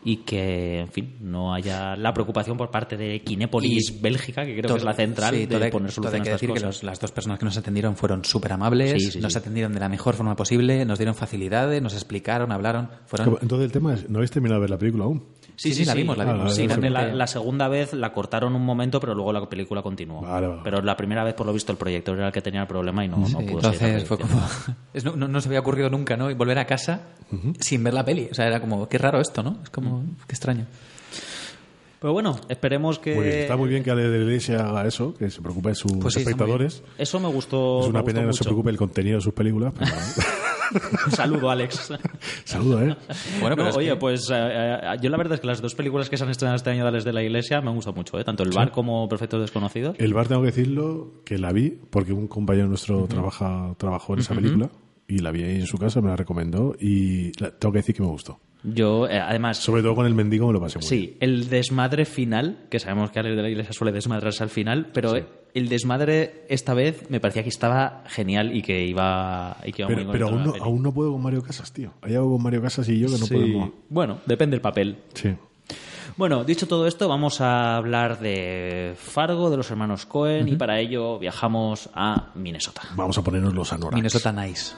y 0.06 0.18
que, 0.18 0.80
en 0.82 0.88
fin, 0.90 1.16
no 1.22 1.54
haya 1.54 1.96
la 1.96 2.14
preocupación 2.14 2.58
por 2.58 2.70
parte 2.70 2.98
de 2.98 3.22
Kinépolis 3.22 3.90
Y 3.90 4.02
Bélgica, 4.02 4.44
que 4.46 4.52
creo 4.54 4.64
todo- 4.64 4.74
que 4.76 4.80
es 4.80 4.86
la 4.86 4.94
central 4.94 5.34
sí, 5.34 5.42
de 5.42 5.48
todo 5.48 5.64
hay- 5.64 5.72
poner 5.72 5.88
todo 5.92 5.96
solución 5.96 6.14
hay 6.16 6.20
a 6.20 6.24
que 6.24 6.30
estas 6.30 6.42
decir 6.42 6.54
que 6.54 6.60
los- 6.66 6.84
las 6.84 7.00
dos 7.00 7.12
personas 7.12 7.40
que 7.40 7.46
nos 7.46 7.58
atendieron 7.58 7.96
fueron 7.96 8.24
súper 8.26 8.54
amables, 8.54 9.02
Sí, 9.02 9.12
sí, 9.12 9.20
nos 9.20 9.34
sí. 9.34 9.40
atendieron 9.40 9.74
de 9.74 9.80
la 9.80 9.90
mejor 9.90 10.16
forma 10.16 10.36
posible, 10.36 10.86
nos 10.86 11.00
dieron 11.00 11.16
facilidades, 11.16 11.82
nos 11.82 11.94
explicaron, 11.94 12.52
hablaron. 12.52 12.90
Fueron, 13.06 13.38
Entonces 13.42 13.66
el 13.66 13.72
tema 13.72 13.94
es, 13.94 14.10
no 14.10 14.18
habéis 14.20 14.32
terminado 14.32 14.60
de 14.60 14.62
ver 14.64 14.70
la 14.72 14.78
película 14.78 15.06
aún. 15.06 15.24
Sí, 15.56 15.74
sí, 15.74 15.86
la 15.86 15.94
vimos, 15.94 16.18
la 16.18 16.26
vimos. 16.34 16.56
sí. 16.56 16.68
La, 16.68 17.28
segunda 17.28 17.68
vez 17.68 17.94
la 17.94 18.12
cortaron 18.14 18.56
un 18.56 18.64
momento, 18.66 19.00
pero 19.00 19.14
luego 19.16 19.32
la 19.34 19.48
película 19.48 19.82
continuó. 19.82 20.22
Vale, 20.22 20.48
vale. 20.48 20.62
Pero 20.64 20.82
la 20.82 20.96
primera 20.98 21.24
vez, 21.24 21.34
por 21.34 21.46
lo 21.46 21.54
visto, 21.54 21.72
el 21.72 21.78
proyector 21.78 22.18
era 22.18 22.28
el 22.28 22.34
que 22.34 22.42
tenía 22.42 22.62
el 22.62 22.68
problema 22.68 23.04
y 23.06 23.08
no, 23.08 23.18
no 23.18 23.28
Sí, 23.28 23.34
pudo 23.36 23.62
seguir 23.62 23.82
la 23.82 23.88
entonces 23.88 24.08
fue 24.08 24.18
como... 24.18 24.42
es- 24.94 25.04
no, 25.06 25.16
no- 25.16 25.28
no 25.28 25.42
se 25.42 25.50
había 25.50 25.60
ocurrido 25.60 25.90
nunca, 25.90 26.18
¿no? 26.18 26.30
Y 26.32 26.34
volver 26.34 26.60
a 26.60 26.66
casa 26.66 27.02
sin 27.60 27.84
ver 27.84 27.94
la 27.94 28.04
peli. 28.06 28.28
O 28.32 28.34
sea, 28.34 28.48
era 28.48 28.60
como, 28.60 28.88
qué 28.88 28.98
raro 28.98 29.20
esto, 29.22 29.42
¿no? 29.44 29.60
Es 29.64 29.70
como, 29.70 30.04
qué 30.28 30.34
extraño. 30.34 30.66
Pero 32.04 32.12
bueno, 32.12 32.36
esperemos 32.50 33.00
que... 33.00 33.16
Muy 33.16 33.24
bien, 33.24 33.38
está 33.40 33.56
muy 33.56 33.70
bien 33.70 33.82
que 33.82 33.90
Ale 33.90 34.10
de 34.10 34.18
la 34.18 34.26
iglesia 34.26 34.58
haga 34.68 34.86
eso, 34.86 35.14
que 35.14 35.30
se 35.30 35.42
preocupe 35.42 35.70
de 35.70 35.76
sus 35.76 35.94
Pues 35.94 36.14
sí, 36.14 36.20
espectadores. 36.20 36.84
Eso 36.98 37.18
me 37.22 37.30
gustó. 37.30 37.80
Es 37.84 37.88
una 37.88 38.04
pena 38.04 38.20
que 38.20 38.26
no 38.26 38.34
se 38.34 38.44
preocupe 38.44 38.72
el 38.72 38.76
contenido 38.78 39.16
de 39.16 39.22
sus 39.22 39.34
películas. 39.34 39.74
Pero... 39.80 39.90
Un 41.06 41.12
saludo, 41.14 41.50
Alex. 41.50 41.94
Saludo, 42.44 42.82
¿eh? 42.82 42.96
Bueno, 43.40 43.56
pero 43.56 43.70
No, 43.70 43.76
oye, 43.78 43.92
que- 43.92 43.96
pues 43.96 44.30
eh, 44.32 44.36
eh, 44.36 44.80
yo 45.02 45.10
la 45.12 45.16
verdad 45.18 45.36
es 45.36 45.40
que 45.40 45.48
las 45.48 45.62
dos 45.62 45.76
películas 45.76 46.10
que 46.10 46.18
se 46.18 46.26
han 46.26 46.30
estrenado 46.30 46.58
este 46.58 46.72
año 46.72 46.82
de 46.84 46.90
Alex 46.90 47.06
de 47.06 47.14
la 47.14 47.24
Iglesia 47.24 47.62
me 47.62 47.70
han 47.70 47.76
gustado 47.76 47.96
mucho, 47.96 48.20
¿eh? 48.20 48.26
tanto 48.26 48.44
El 48.44 48.50
Bar 48.52 48.72
como 48.72 49.08
Perfectos 49.08 49.40
Desconocidos. 49.40 49.96
El 49.98 50.14
bar 50.14 50.28
tengo 50.28 50.42
que 50.42 50.48
decirlo 50.48 51.22
que 51.24 51.38
la 51.38 51.54
vi 51.54 51.70
porque 51.90 52.12
un 52.12 52.28
compañero 52.28 52.68
nuestro 52.68 53.06
trabaja, 53.08 53.76
trabajó 53.78 54.16
en 54.16 54.20
esa 54.20 54.34
película 54.36 54.70
y 55.08 55.20
la 55.20 55.32
vi 55.32 55.44
ahí 55.44 55.56
en 55.60 55.68
su 55.68 55.78
casa, 55.78 56.02
me 56.02 56.10
la 56.10 56.18
recomendó 56.18 56.76
y 56.80 57.32
la- 57.40 57.52
tengo 57.52 57.72
que 57.72 57.80
decir 57.80 57.96
que 57.96 58.02
me 58.02 58.10
gustó. 58.10 58.40
Yo, 58.64 59.08
eh, 59.10 59.20
además, 59.20 59.58
Sobre 59.58 59.82
todo 59.82 59.94
con 59.96 60.06
el 60.06 60.16
mendigo 60.16 60.48
me 60.48 60.54
lo 60.54 60.62
pasé 60.62 60.80
muy 60.80 60.88
bien. 60.88 61.02
sí, 61.12 61.18
el 61.20 61.50
desmadre 61.50 62.06
final, 62.06 62.66
que 62.70 62.80
sabemos 62.80 63.12
que 63.12 63.20
Alex 63.20 63.36
de 63.36 63.42
la 63.42 63.50
Iglesia 63.50 63.74
suele 63.74 63.92
desmadrarse 63.92 64.42
al 64.42 64.50
final, 64.50 64.90
pero 64.94 65.18
eh, 65.18 65.26
el 65.54 65.68
desmadre 65.68 66.46
esta 66.48 66.74
vez 66.74 67.10
me 67.10 67.20
parecía 67.20 67.44
que 67.44 67.50
estaba 67.50 68.04
genial 68.08 68.56
y 68.56 68.62
que 68.62 68.86
iba, 68.86 69.58
y 69.66 69.74
que 69.74 69.82
iba 69.82 69.90
Pero, 69.90 70.04
muy 70.06 70.12
pero 70.14 70.30
bonito 70.30 70.50
aún, 70.52 70.58
no, 70.60 70.64
aún 70.64 70.82
no 70.84 70.94
puedo 70.94 71.12
con 71.12 71.22
Mario 71.22 71.42
Casas, 71.44 71.74
tío. 71.74 71.92
Hay 72.02 72.16
algo 72.16 72.32
con 72.32 72.44
Mario 72.44 72.62
Casas 72.62 72.88
y 72.88 72.98
yo 73.00 73.08
que 73.08 73.18
no 73.20 73.26
Sí. 73.26 73.34
podemos. 73.34 73.72
Bueno, 73.90 74.20
depende 74.26 74.56
del 74.56 74.62
papel. 74.62 74.98
Sí. 75.14 75.36
Bueno, 76.16 76.44
dicho 76.46 76.68
todo 76.68 76.88
esto, 76.88 77.10
vamos 77.10 77.42
a 77.42 77.76
hablar 77.76 78.20
de 78.20 78.94
Fargo, 78.96 79.50
de 79.50 79.58
los 79.58 79.70
hermanos 79.72 80.06
Cohen, 80.06 80.48
y 80.48 80.56
para 80.56 80.80
ello 80.80 81.18
viajamos 81.20 81.90
a 81.96 82.32
Minnesota. 82.36 82.82
Vamos 82.96 83.18
a 83.18 83.24
ponernos 83.24 83.54
los 83.54 83.74
anoraks. 83.74 83.96
Minnesota 83.96 84.32
Nice. 84.32 84.74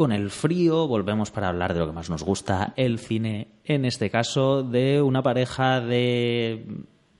Con 0.00 0.12
el 0.12 0.30
frío 0.30 0.88
volvemos 0.88 1.30
para 1.30 1.50
hablar 1.50 1.74
de 1.74 1.80
lo 1.80 1.86
que 1.86 1.92
más 1.92 2.08
nos 2.08 2.22
gusta, 2.22 2.72
el 2.78 2.98
cine, 2.98 3.48
en 3.66 3.84
este 3.84 4.08
caso 4.08 4.62
de 4.62 5.02
una 5.02 5.22
pareja 5.22 5.82
de 5.82 6.64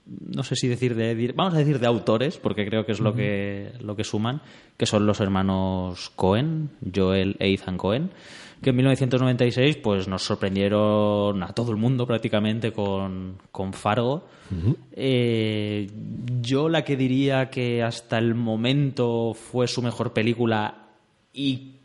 no 0.06 0.42
sé 0.42 0.56
si 0.56 0.66
decir 0.66 0.94
de 0.94 1.34
vamos 1.36 1.52
a 1.52 1.58
decir 1.58 1.78
de 1.78 1.86
autores 1.86 2.38
porque 2.38 2.64
creo 2.64 2.86
que 2.86 2.92
es 2.92 3.00
lo 3.00 3.14
que 3.14 3.74
lo 3.80 3.96
que 3.96 4.02
suman 4.02 4.40
que 4.78 4.86
son 4.86 5.04
los 5.04 5.20
hermanos 5.20 6.10
Cohen 6.16 6.70
Joel 6.96 7.36
e 7.38 7.52
Ethan 7.52 7.76
Cohen 7.76 8.12
que 8.62 8.70
en 8.70 8.76
1996 8.76 9.76
pues 9.76 10.08
nos 10.08 10.22
sorprendieron 10.22 11.42
a 11.42 11.52
todo 11.52 11.72
el 11.72 11.76
mundo 11.76 12.06
prácticamente 12.06 12.72
con, 12.72 13.36
con 13.52 13.72
Fargo. 13.72 14.26
Eh, 14.92 15.90
yo 16.40 16.68
la 16.68 16.82
que 16.82 16.96
diría 16.96 17.48
que 17.48 17.82
hasta 17.82 18.18
el 18.18 18.34
momento 18.34 19.32
fue 19.34 19.66
su 19.66 19.80
mejor 19.80 20.12
película 20.12 20.88
y 21.32 21.79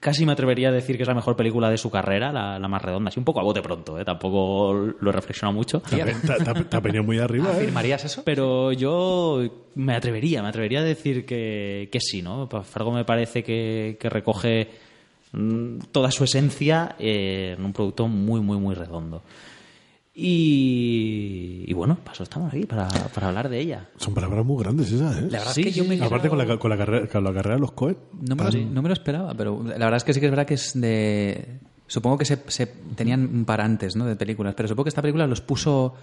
casi 0.00 0.24
me 0.26 0.32
atrevería 0.32 0.68
a 0.68 0.72
decir 0.72 0.96
que 0.96 1.02
es 1.02 1.08
la 1.08 1.14
mejor 1.14 1.36
película 1.36 1.70
de 1.70 1.78
su 1.78 1.90
carrera, 1.90 2.32
la, 2.32 2.58
la 2.58 2.68
más 2.68 2.82
redonda. 2.82 3.08
Así 3.08 3.18
un 3.18 3.24
poco 3.24 3.40
a 3.40 3.42
bote 3.42 3.62
pronto, 3.62 3.98
¿eh? 3.98 4.04
tampoco 4.04 4.74
lo 5.00 5.10
he 5.10 5.12
reflexionado 5.12 5.52
mucho. 5.56 5.80
Te 5.80 6.00
ha- 6.02 6.80
venido 6.80 7.04
muy 7.04 7.18
arriba, 7.18 7.50
¿eh? 7.50 7.56
¿Afirmarías 7.56 8.04
eso? 8.04 8.22
Pero 8.24 8.72
yo 8.72 9.42
me 9.74 9.94
atrevería, 9.94 10.42
me 10.42 10.48
atrevería 10.48 10.80
a 10.80 10.84
decir 10.84 11.24
que, 11.24 11.88
que 11.92 12.00
sí, 12.00 12.22
¿no? 12.22 12.48
Fargo 12.64 12.92
me 12.92 13.04
parece 13.04 13.42
que, 13.42 13.96
que 14.00 14.08
recoge 14.10 14.68
mm, 15.32 15.78
toda 15.92 16.10
su 16.10 16.24
esencia 16.24 16.96
eh, 16.98 17.54
en 17.58 17.64
un 17.64 17.72
producto 17.72 18.08
muy, 18.08 18.40
muy, 18.40 18.58
muy 18.58 18.74
redondo. 18.74 19.22
Y, 20.22 21.64
y 21.66 21.72
bueno, 21.74 21.96
paso 22.04 22.22
estamos 22.22 22.52
aquí 22.52 22.64
para, 22.66 22.88
para 22.88 23.28
hablar 23.28 23.48
de 23.48 23.58
ella. 23.60 23.88
Son 23.96 24.14
palabras 24.14 24.44
muy 24.44 24.62
grandes 24.62 24.92
esas, 24.92 25.16
¿eh? 25.18 25.28
La 25.30 25.38
verdad 25.38 25.52
Sí, 25.52 25.60
es 25.62 25.66
que 25.68 25.72
yo 25.72 25.84
me 25.84 25.96
sí. 25.96 26.02
Aparte 26.04 26.28
con 26.28 26.38
la, 26.38 26.58
con, 26.58 26.70
la 26.70 26.76
carrera, 26.76 27.06
con 27.08 27.24
la 27.24 27.32
carrera 27.32 27.54
de 27.56 27.60
los 27.60 27.72
Cohen. 27.72 27.96
No 28.28 28.36
me, 28.36 28.44
lo, 28.44 28.50
no 28.70 28.82
me 28.82 28.88
lo 28.88 28.92
esperaba, 28.92 29.34
pero 29.34 29.62
la 29.62 29.72
verdad 29.78 29.96
es 29.96 30.04
que 30.04 30.12
sí 30.14 30.20
que 30.20 30.26
es 30.26 30.32
verdad 30.32 30.46
que 30.46 30.54
es 30.54 30.78
de... 30.80 31.58
Supongo 31.86 32.18
que 32.18 32.24
se, 32.24 32.38
se 32.46 32.66
tenían 32.94 33.22
un 33.32 33.44
par 33.44 33.60
antes, 33.60 33.96
¿no? 33.96 34.04
De 34.06 34.14
películas, 34.16 34.54
pero 34.56 34.68
supongo 34.68 34.84
que 34.84 34.90
esta 34.90 35.02
película 35.02 35.26
los 35.26 35.40
puso 35.40 35.94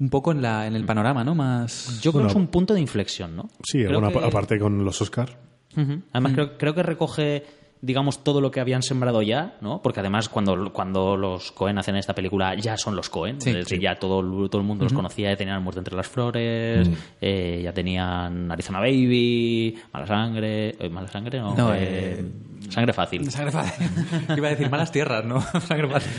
un 0.00 0.08
poco 0.10 0.32
en, 0.32 0.40
la, 0.40 0.66
en 0.66 0.74
el 0.74 0.84
panorama, 0.84 1.22
¿no? 1.24 1.34
Más... 1.34 2.00
Yo 2.00 2.12
creo 2.12 2.22
Bueno, 2.22 2.28
que 2.28 2.32
es 2.32 2.36
un 2.36 2.46
punto 2.48 2.72
de 2.74 2.80
inflexión, 2.80 3.36
¿no? 3.36 3.48
Sí, 3.62 3.84
Creo 3.84 4.00
bueno, 4.00 4.18
que- 4.20 4.26
aparte 4.26 4.58
con 4.58 4.84
los 4.84 5.00
Oscar. 5.02 5.36
Además, 6.12 6.32
creo, 6.32 6.56
creo 6.58 6.74
que 6.74 6.82
recoge, 6.82 7.44
digamos, 7.80 8.24
todo 8.24 8.40
lo 8.40 8.50
que 8.50 8.60
habían 8.60 8.82
sembrado 8.82 9.22
ya, 9.22 9.56
¿no? 9.60 9.80
Porque 9.82 10.00
además, 10.00 10.28
cuando, 10.28 10.72
cuando 10.72 11.16
los 11.16 11.52
Cohen 11.52 11.78
hacen 11.78 11.96
esta 11.96 12.14
película, 12.14 12.54
ya 12.56 12.76
son 12.76 12.96
los 12.96 13.08
Cohen. 13.08 13.40
Sí, 13.40 13.50
es 13.50 13.56
decir, 13.56 13.80
ya 13.80 13.94
todo, 13.94 14.20
el- 14.20 14.50
todo 14.50 14.60
el 14.60 14.66
mundo 14.66 14.84
los 14.84 14.92
conocía, 14.92 15.30
ya 15.30 15.36
tenían 15.36 15.62
Muerte 15.62 15.80
entre 15.80 15.94
las 15.96 16.08
Flores, 16.08 16.88
eh, 17.20 17.60
ya 17.62 17.72
tenían 17.72 18.50
Arizona 18.50 18.80
Baby, 18.80 19.76
Mala 19.92 20.06
Sangre. 20.06 20.70
eh, 20.78 20.88
¿Mala 20.90 21.08
Sangre? 21.08 21.38
No, 21.40 21.54
No, 21.54 21.72
eh, 21.74 21.78
eh, 22.20 22.24
Sangre 22.70 22.92
Fácil. 22.92 23.30
Sangre 23.30 23.52
fácil. 23.52 23.86
Iba 24.36 24.48
a 24.48 24.50
decir 24.50 24.68
malas 24.70 24.90
tierras, 24.92 25.24
¿no? 25.24 25.40
Sangre 25.60 25.88
fácil. 25.88 26.12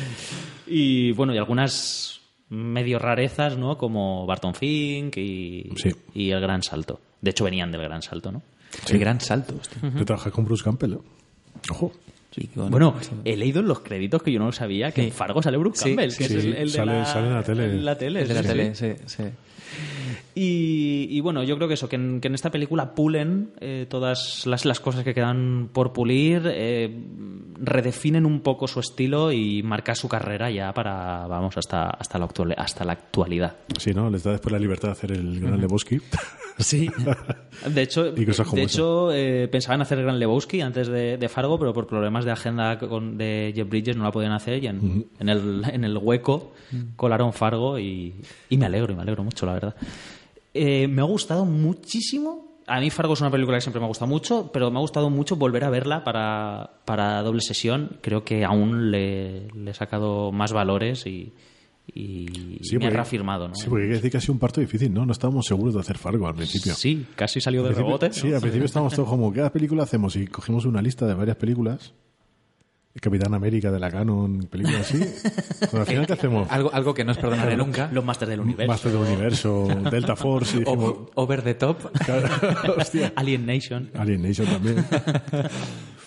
Y 0.68 1.12
bueno, 1.14 1.34
y 1.34 1.38
algunas 1.38 2.22
medio 2.49 2.97
rarezas, 2.99 3.57
¿no? 3.57 3.78
Como 3.78 4.26
Barton 4.26 4.55
Fink 4.55 5.18
y, 5.18 5.72
Sí. 5.76 5.89
y 6.14 6.32
El 6.32 6.39
Gran 6.41 6.64
Salto. 6.64 6.99
De 7.22 7.32
hecho, 7.32 7.43
venían 7.43 7.72
del 7.72 7.82
Gran 7.82 8.01
Salto, 8.01 8.32
¿no? 8.32 8.41
El 8.88 8.99
gran 8.99 9.20
salto, 9.20 9.55
hostia. 9.60 9.89
De 9.89 10.05
trabajar 10.05 10.32
con 10.32 10.45
Bruce 10.45 10.64
Campbell, 10.64 10.93
¿eh? 10.93 10.97
Ojo. 11.70 11.91
Sí, 12.32 12.47
Bueno, 12.54 12.95
he 13.26 13.36
leído 13.36 13.60
en 13.60 13.68
los 13.68 13.80
créditos 13.80 14.22
que 14.22 14.32
yo 14.32 14.38
no 14.39 14.45
lo 14.45 14.52
sabía 14.52 14.91
que 14.91 15.04
en 15.04 15.12
Fargo 15.12 15.41
sale 15.41 15.58
Sí, 15.74 15.86
Campbell, 15.86 16.12
sí, 16.12 16.18
que 16.20 16.24
es 16.26 16.32
el, 16.32 16.54
el 16.54 16.72
de 16.72 16.78
Sale- 16.78 16.93
la, 17.00 17.06
sale 17.06 17.28
en 17.28 17.34
la 17.34 17.43
tele. 17.43 17.64
en 17.66 17.86
la 17.86 17.97
tele, 17.97 18.22
El 18.22 18.28
de 18.28 18.34
la 18.36 18.41
sí, 18.43 18.47
tele, 18.47 18.76
sí. 18.76 18.86
sí, 18.95 19.04
sí. 19.08 19.24
Y, 20.42 21.08
y 21.10 21.20
bueno, 21.20 21.44
yo 21.44 21.58
creo 21.58 21.68
que 21.68 21.74
eso, 21.74 21.90
que 21.90 21.98
en, 21.98 22.22
que 22.22 22.30
en 22.30 22.34
esta 22.34 22.50
película 22.50 22.96
pulen 22.96 23.52
eh, 23.60 23.86
todas 23.90 24.48
las, 24.48 24.64
las 24.64 24.80
cosas 24.80 25.04
que 25.04 25.14
quedan 25.14 25.70
por 25.74 25.92
pulir, 25.92 26.44
eh, 26.46 26.98
redefinen 27.58 28.26
un 28.26 28.40
poco 28.40 28.66
su 28.66 28.80
estilo 28.80 29.34
y 29.34 29.62
marca 29.64 29.96
su 29.96 30.08
carrera 30.08 30.50
ya 30.50 30.74
para, 30.74 31.28
vamos, 31.28 31.58
hasta, 31.58 31.90
hasta, 31.90 32.18
la, 32.18 32.24
actual, 32.24 32.56
hasta 32.58 32.86
la 32.86 32.94
actualidad. 32.94 33.58
Sí, 33.78 33.94
¿no? 33.94 34.10
Les 34.10 34.24
da 34.24 34.32
después 34.32 34.54
la 34.54 34.60
libertad 34.60 34.88
de 34.88 34.92
hacer 34.94 35.12
el 35.12 35.42
Gran 35.42 35.60
Lebowski. 35.60 36.00
Sí. 36.58 36.90
De 37.74 37.82
hecho, 37.82 38.14
de 38.14 38.62
hecho 38.62 39.12
eh, 39.12 39.50
pensaban 39.50 39.82
hacer 39.82 40.02
Gran 40.02 40.20
Lebowski 40.20 40.62
antes 40.62 40.88
de, 40.88 41.18
de 41.18 41.30
Fargo, 41.30 41.60
pero 41.60 41.74
por 41.74 41.86
problemas 41.86 42.24
de 42.24 42.32
agenda 42.32 42.80
con, 42.80 43.18
de 43.18 43.52
Jeff 43.54 43.68
Bridges 43.68 43.98
no 43.98 44.06
la 44.06 44.12
podían 44.12 44.32
hacer 44.32 44.64
y 44.64 44.68
en, 44.68 45.08
en, 45.20 45.28
el, 45.28 45.64
en 45.70 45.84
el 45.84 45.98
hueco 45.98 46.54
colaron 46.96 47.34
Fargo 47.34 47.78
y, 47.78 48.16
y 48.50 48.58
me 48.58 48.68
alegro, 48.68 48.94
y 48.94 48.96
me 48.96 49.02
alegro 49.02 49.26
mucho, 49.26 49.46
la 49.46 49.54
verdad. 49.54 49.76
Eh, 50.54 50.88
me 50.88 51.02
ha 51.02 51.06
gustado 51.06 51.45
muchísimo. 51.45 52.47
A 52.68 52.80
mí 52.80 52.89
Fargo 52.91 53.14
es 53.14 53.22
una 53.22 53.32
película 53.32 53.58
que 53.58 53.62
siempre 53.62 53.80
me 53.80 53.86
ha 53.86 53.88
gustado 53.88 54.08
mucho, 54.10 54.52
pero 54.52 54.70
me 54.70 54.78
ha 54.78 54.82
gustado 54.82 55.10
mucho 55.10 55.36
volver 55.36 55.64
a 55.64 55.70
verla 55.70 56.04
para, 56.04 56.82
para 56.86 57.22
doble 57.24 57.41
sesión. 57.41 57.97
Creo 58.02 58.24
que 58.24 58.45
aún 58.45 58.91
le, 58.91 59.47
le 59.54 59.72
he 59.72 59.74
sacado 59.74 60.32
más 60.32 60.54
valores 60.54 61.08
y, 61.08 61.34
y 61.93 62.28
me 62.80 62.86
ha 62.88 62.89
reafirmado. 62.91 63.47
¿no? 63.47 63.56
Sí, 63.56 63.68
porque 63.68 63.84
hay 63.86 63.89
que 63.89 63.95
decir 63.95 64.12
que 64.12 64.18
ha 64.18 64.22
sido 64.22 64.34
un 64.34 64.39
parto 64.39 64.62
difícil, 64.62 64.93
¿no? 64.93 65.06
No 65.06 65.12
estábamos 65.12 65.47
seguros 65.47 65.74
de 65.74 65.80
hacer 65.80 65.97
Fargo 65.97 66.28
al 66.28 66.36
principio. 66.36 66.76
Sí, 66.76 67.08
casi 67.16 67.41
salió 67.41 67.64
de 67.64 67.72
rebote. 67.74 68.14
Sí, 68.14 68.32
al 68.32 68.41
principio 68.41 68.66
estábamos 68.66 68.93
todos 68.93 69.10
como, 69.10 69.34
¿qué 69.34 69.50
película 69.50 69.84
hacemos? 69.84 70.16
Y 70.16 70.28
cogimos 70.28 70.66
una 70.66 70.82
lista 70.82 71.08
de 71.08 71.16
varias 71.16 71.38
películas. 71.38 71.93
El 72.94 73.02
Capitán 73.02 73.34
América 73.36 73.72
de 73.72 73.80
la 73.80 73.92
Canon, 73.92 74.48
películas 74.50 74.82
así. 74.82 75.00
Pero 75.72 75.82
al 75.82 75.86
final, 75.86 76.08
¿qué 76.08 76.14
hacemos? 76.14 76.48
Algo, 76.52 76.74
algo 76.74 76.94
que 76.94 77.04
no 77.06 77.12
os 77.12 77.18
perdonaré 77.20 77.56
nunca. 77.56 77.90
Los 77.94 78.04
Masters 78.04 78.30
del 78.32 78.40
Universo. 78.42 78.68
Master 78.72 78.92
del 78.92 79.02
Universo, 79.02 79.68
Delta 79.92 80.16
Force, 80.16 80.58
y 80.58 80.60
dijimos, 80.62 80.90
O- 80.90 81.12
over 81.16 81.44
the 81.44 81.54
top. 81.54 81.78
Alien 83.16 83.46
Nation. 83.46 83.92
Alien 83.94 84.24
Nation 84.24 84.48
también. 84.48 84.84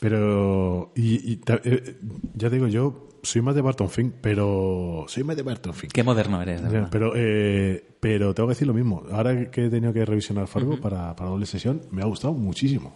Pero, 0.01 0.93
y, 0.97 1.33
y 1.35 1.41
eh, 1.65 1.97
ya 2.35 2.51
digo, 2.51 2.67
yo 2.67 3.09
soy 3.23 3.41
más 3.43 3.55
de 3.55 3.61
Barton 3.63 3.89
Fink, 3.89 4.15
pero 4.21 5.05
soy 5.07 5.23
más 5.23 5.37
de 5.37 5.43
Barton 5.45 5.75
Fink. 5.75 5.93
Qué 5.93 6.03
moderno 6.03 6.43
eres, 6.43 6.63
de 6.63 6.69
verdad. 6.69 6.89
pero, 6.91 7.13
eh, 7.15 7.97
pero 8.01 8.35
tengo 8.35 8.49
que 8.49 8.55
decir 8.55 8.67
lo 8.67 8.75
mismo. 8.75 9.05
Ahora 9.13 9.51
que 9.51 9.67
he 9.67 9.71
tenido 9.71 9.93
que 9.93 10.05
revisionar 10.05 10.49
Fargo 10.49 10.81
para, 10.81 11.15
para 11.15 11.31
doble 11.31 11.47
sesión, 11.47 11.83
me 11.93 12.03
ha 12.03 12.07
gustado 12.07 12.35
muchísimo. 12.35 12.93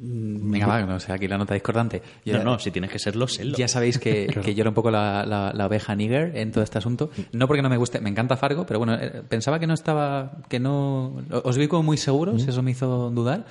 Venga, 0.00 0.66
va, 0.66 0.80
no 0.82 1.00
sé, 1.00 1.12
aquí 1.12 1.26
la 1.26 1.36
nota 1.38 1.54
discordante. 1.54 2.00
Yo- 2.24 2.38
No, 2.38 2.44
no, 2.44 2.58
si 2.58 2.70
tienes 2.70 2.90
que 2.90 2.98
serlo, 2.98 3.26
sélo. 3.26 3.56
Ya 3.56 3.66
sabéis 3.66 3.98
que, 3.98 4.26
que 4.44 4.54
yo 4.54 4.62
era 4.62 4.70
un 4.70 4.74
poco 4.74 4.90
la, 4.90 5.26
la- 5.26 5.52
la 5.52 5.66
oveja 5.66 5.94
nigger 5.96 6.36
en 6.36 6.52
todo 6.52 6.62
este 6.62 6.78
asunto. 6.78 7.10
No 7.32 7.46
porque 7.48 7.62
no 7.62 7.68
me 7.68 7.76
guste, 7.76 8.00
me 8.00 8.08
encanta 8.08 8.36
Fargo, 8.36 8.64
pero 8.64 8.78
bueno, 8.78 8.94
eh, 8.94 9.22
pensaba 9.28 9.58
que 9.58 9.66
no 9.66 9.74
estaba, 9.74 10.38
que 10.48 10.60
no, 10.60 11.22
os 11.44 11.58
vi 11.58 11.66
como 11.66 11.82
muy 11.82 11.96
seguros, 11.96 12.46
eso 12.46 12.62
me 12.62 12.70
hizo 12.70 13.10
dudar. 13.10 13.46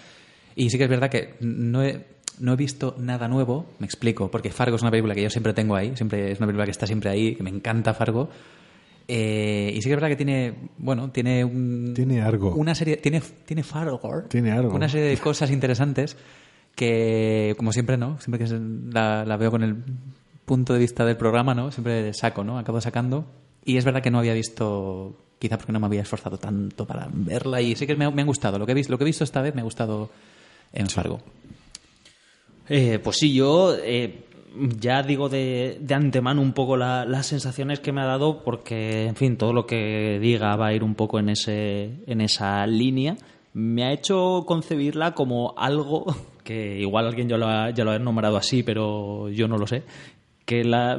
Y 0.55 0.69
sí 0.69 0.77
que 0.77 0.85
es 0.85 0.89
verdad 0.89 1.09
que 1.09 1.35
no 1.41 1.83
he, 1.83 2.05
no 2.39 2.53
he 2.53 2.55
visto 2.55 2.95
nada 2.97 3.27
nuevo, 3.27 3.65
me 3.79 3.85
explico, 3.85 4.31
porque 4.31 4.49
Fargo 4.49 4.77
es 4.77 4.81
una 4.81 4.91
película 4.91 5.13
que 5.15 5.23
yo 5.23 5.29
siempre 5.29 5.53
tengo 5.53 5.75
ahí, 5.75 5.95
siempre 5.97 6.31
es 6.31 6.39
una 6.39 6.47
película 6.47 6.65
que 6.65 6.71
está 6.71 6.87
siempre 6.87 7.09
ahí, 7.09 7.35
que 7.35 7.43
me 7.43 7.49
encanta 7.49 7.93
Fargo. 7.93 8.29
Eh, 9.07 9.71
y 9.73 9.81
sí 9.81 9.87
que 9.87 9.93
es 9.93 9.95
verdad 9.95 10.09
que 10.09 10.17
tiene, 10.17 10.53
bueno, 10.77 11.09
tiene 11.11 11.45
un, 11.45 11.93
Tiene 11.95 12.21
algo. 12.21 12.53
una 12.55 12.75
serie, 12.75 12.97
tiene, 12.97 13.21
tiene 13.45 13.63
Fargo, 13.63 13.99
Tiene 14.27 14.51
algo. 14.51 14.75
una 14.75 14.89
serie 14.89 15.07
de 15.07 15.17
cosas 15.17 15.49
interesantes 15.49 16.17
que, 16.75 17.55
como 17.57 17.71
siempre, 17.71 17.97
¿no? 17.97 18.19
Siempre 18.19 18.45
que 18.45 18.53
la, 18.91 19.23
la 19.25 19.37
veo 19.37 19.49
con 19.49 19.63
el 19.63 19.75
punto 20.45 20.73
de 20.73 20.79
vista 20.79 21.05
del 21.05 21.15
programa, 21.17 21.53
¿no? 21.55 21.71
Siempre 21.71 22.13
saco, 22.13 22.43
¿no? 22.43 22.59
Acabo 22.59 22.81
sacando. 22.81 23.25
Y 23.63 23.77
es 23.77 23.85
verdad 23.85 24.01
que 24.01 24.11
no 24.11 24.19
había 24.19 24.33
visto, 24.33 25.17
quizá 25.39 25.57
porque 25.57 25.71
no 25.71 25.79
me 25.79 25.85
había 25.87 26.01
esforzado 26.01 26.37
tanto 26.37 26.85
para 26.85 27.07
verla 27.11 27.61
y 27.61 27.75
sí 27.75 27.87
que 27.87 27.95
me, 27.95 28.05
ha- 28.05 28.11
me 28.11 28.21
han 28.21 28.27
gustado. 28.27 28.59
Lo 28.59 28.65
que, 28.65 28.73
he 28.73 28.75
visto, 28.75 28.91
lo 28.91 28.97
que 28.97 29.03
he 29.03 29.05
visto 29.05 29.23
esta 29.23 29.41
vez 29.41 29.55
me 29.55 29.61
ha 29.61 29.63
gustado 29.63 30.09
en 30.73 30.89
Fargo. 30.89 31.19
Eh, 32.69 32.99
pues 33.01 33.17
sí, 33.17 33.33
yo 33.33 33.75
eh, 33.81 34.25
ya 34.79 35.03
digo 35.03 35.29
de, 35.29 35.77
de 35.81 35.93
antemano 35.93 36.41
un 36.41 36.53
poco 36.53 36.77
la- 36.77 37.05
las 37.05 37.27
sensaciones 37.27 37.79
que 37.79 37.91
me 37.91 38.01
ha 38.01 38.05
dado, 38.05 38.43
porque, 38.43 39.05
en 39.05 39.15
fin, 39.15 39.37
todo 39.37 39.53
lo 39.53 39.65
que 39.65 40.19
diga 40.21 40.55
va 40.55 40.67
a 40.67 40.73
ir 40.73 40.83
un 40.83 40.95
poco 40.95 41.19
en, 41.19 41.29
ese, 41.29 41.91
en 42.07 42.21
esa 42.21 42.65
línea. 42.67 43.15
Me 43.53 43.83
ha 43.85 43.91
hecho 43.91 44.43
concebirla 44.47 45.13
como 45.13 45.53
algo 45.57 46.05
que 46.43 46.79
igual 46.79 47.07
alguien 47.07 47.27
ya 47.29 47.37
lo 47.37 47.47
ha, 47.47 47.69
ya 47.71 47.83
lo 47.83 47.91
ha 47.91 47.99
nombrado 47.99 48.37
así, 48.37 48.63
pero 48.63 49.29
yo 49.29 49.47
no 49.47 49.57
lo 49.57 49.67
sé. 49.67 49.83
Que 50.45 50.63
la, 50.63 50.97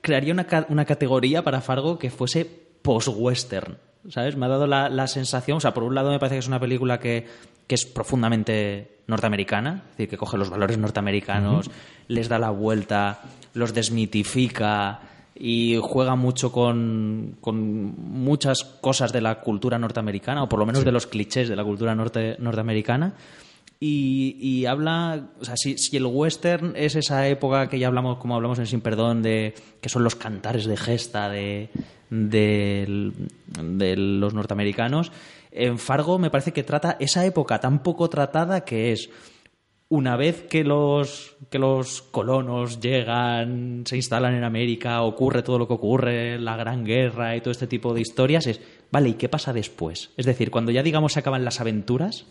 crearía 0.00 0.32
una, 0.32 0.46
una 0.68 0.84
categoría 0.84 1.42
para 1.42 1.60
Fargo 1.60 1.98
que 1.98 2.10
fuese 2.10 2.44
post-western. 2.82 3.78
¿Sabes? 4.10 4.36
Me 4.36 4.46
ha 4.46 4.48
dado 4.48 4.66
la, 4.66 4.88
la 4.88 5.06
sensación, 5.06 5.56
o 5.58 5.60
sea, 5.60 5.74
por 5.74 5.82
un 5.82 5.94
lado 5.94 6.10
me 6.10 6.18
parece 6.18 6.36
que 6.36 6.40
es 6.40 6.48
una 6.48 6.60
película 6.60 6.98
que, 7.00 7.26
que 7.66 7.74
es 7.74 7.84
profundamente 7.84 8.97
norteamericana, 9.08 9.82
es 9.84 9.90
decir, 9.96 10.08
que 10.08 10.16
coge 10.16 10.38
los 10.38 10.50
valores 10.50 10.78
norteamericanos, 10.78 11.70
les 12.06 12.28
da 12.28 12.38
la 12.38 12.50
vuelta, 12.50 13.20
los 13.54 13.74
desmitifica 13.74 15.00
y 15.34 15.78
juega 15.80 16.14
mucho 16.14 16.52
con, 16.52 17.36
con 17.40 17.94
muchas 17.96 18.64
cosas 18.64 19.12
de 19.12 19.20
la 19.20 19.40
cultura 19.40 19.78
norteamericana, 19.78 20.42
o 20.42 20.48
por 20.48 20.58
lo 20.58 20.66
menos 20.66 20.84
de 20.84 20.92
los 20.92 21.06
clichés 21.06 21.48
de 21.48 21.56
la 21.56 21.64
cultura 21.64 21.94
norte, 21.94 22.36
norteamericana. 22.38 23.14
Y, 23.80 24.36
y 24.40 24.66
habla, 24.66 25.28
o 25.40 25.44
sea, 25.44 25.56
si, 25.56 25.78
si 25.78 25.96
el 25.96 26.06
western 26.06 26.74
es 26.74 26.96
esa 26.96 27.28
época 27.28 27.68
que 27.68 27.78
ya 27.78 27.86
hablamos, 27.86 28.18
como 28.18 28.34
hablamos 28.34 28.58
en 28.58 28.66
Sin 28.66 28.80
Perdón, 28.80 29.22
de 29.22 29.54
que 29.80 29.88
son 29.88 30.02
los 30.02 30.16
cantares 30.16 30.66
de 30.66 30.76
gesta 30.76 31.28
de, 31.28 31.70
de 32.10 33.94
los 33.96 34.34
norteamericanos, 34.34 35.12
en 35.58 35.78
Fargo 35.78 36.18
me 36.18 36.30
parece 36.30 36.52
que 36.52 36.62
trata 36.62 36.96
esa 37.00 37.26
época 37.26 37.60
tan 37.60 37.82
poco 37.82 38.08
tratada 38.08 38.64
que 38.64 38.92
es 38.92 39.10
una 39.90 40.16
vez 40.16 40.42
que 40.42 40.64
los, 40.64 41.36
que 41.50 41.58
los 41.58 42.02
colonos 42.02 42.80
llegan, 42.80 43.84
se 43.86 43.96
instalan 43.96 44.34
en 44.34 44.44
América, 44.44 45.02
ocurre 45.02 45.42
todo 45.42 45.58
lo 45.58 45.66
que 45.66 45.74
ocurre, 45.74 46.38
la 46.38 46.56
gran 46.56 46.84
guerra 46.84 47.34
y 47.34 47.40
todo 47.40 47.52
este 47.52 47.66
tipo 47.66 47.94
de 47.94 48.02
historias, 48.02 48.46
es, 48.46 48.60
vale, 48.90 49.10
¿y 49.10 49.14
qué 49.14 49.28
pasa 49.28 49.52
después? 49.52 50.10
Es 50.16 50.26
decir, 50.26 50.50
cuando 50.50 50.70
ya 50.72 50.82
digamos 50.82 51.12
se 51.12 51.20
acaban 51.20 51.44
las 51.44 51.60
aventuras, 51.60 52.26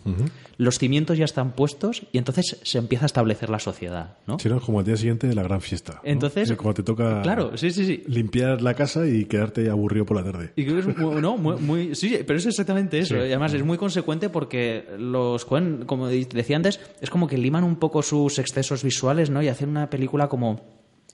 los 0.58 0.80
cimientos 0.80 1.18
ya 1.18 1.26
están 1.26 1.52
puestos 1.52 2.04
y 2.12 2.18
entonces 2.18 2.60
se 2.64 2.78
empieza 2.78 3.06
a 3.06 3.08
establecer 3.08 3.50
la 3.50 3.60
sociedad, 3.60 4.18
¿no? 4.26 4.40
Sí, 4.40 4.50
¿no? 4.50 4.60
Como 4.60 4.80
el 4.80 4.86
día 4.86 4.98
siguiente 4.98 5.28
de 5.28 5.36
la 5.36 5.44
gran 5.44 5.62
fiesta. 5.62 5.94
¿no? 5.96 6.00
Entonces- 6.04 6.50
Es 6.50 6.58
como 6.58 6.74
te 6.74 6.84
toca 6.84 7.22
Claro, 7.22 7.58
sí, 7.58 7.72
sí, 7.72 7.86
sí. 7.86 8.04
limpiar 8.08 8.62
la 8.62 8.74
casa 8.74 9.06
y 9.08 9.26
quedarte 9.26 9.70
aburrido 9.70 10.06
por 10.06 10.18
la 10.18 10.24
tarde. 10.24 10.52
Y 10.56 10.64
creo 10.66 10.84
que 10.84 10.92
es 10.92 10.98
muy, 10.98 11.22
no, 11.22 11.38
muy, 11.38 11.56
muy- 11.58 11.96
sí, 11.96 12.20
pero 12.26 12.40
es 12.40 12.46
exactamente 12.46 13.00
eso. 13.00 13.16
Y 13.16 13.20
además 13.20 13.54
es 13.54 13.64
muy 13.64 13.78
consecuente 13.78 14.30
porque 14.30 14.86
los 14.98 15.46
como 15.46 16.08
decía 16.08 16.56
antes, 16.56 16.80
es 17.02 17.10
como 17.10 17.28
que 17.28 17.38
liman 17.38 17.64
un 17.64 17.76
poco 17.78 18.02
sus 18.02 18.40
excesos 18.40 18.84
visuales, 18.84 19.30
¿no? 19.30 19.42
Y 19.42 19.48
hacen 19.48 19.70
una 19.70 19.90
película 19.90 20.28
como 20.28 20.62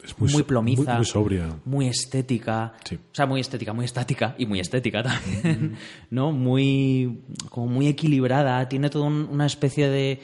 Es 0.04 0.18
muy, 0.20 0.44
plomiza, 0.44 0.84
muy- 0.84 0.96
muy 0.98 1.06
sobria. 1.06 1.56
muy 1.66 1.88
estética, 1.88 2.74
Sí. 2.84 2.96
o 2.96 3.16
sea, 3.16 3.26
muy 3.26 3.40
estética, 3.42 3.72
muy 3.74 3.86
estática 3.86 4.36
y 4.38 4.46
muy 4.46 4.60
estética 4.60 5.02
también, 5.04 5.76
¿no? 6.12 6.32
Muy 6.32 7.20
como 7.50 7.68
muy 7.68 7.88
equilibrada, 7.88 8.68
tiene 8.68 8.90
toda 8.90 9.06
un- 9.06 9.28
una 9.32 9.46
especie 9.46 9.88
de 9.90 10.20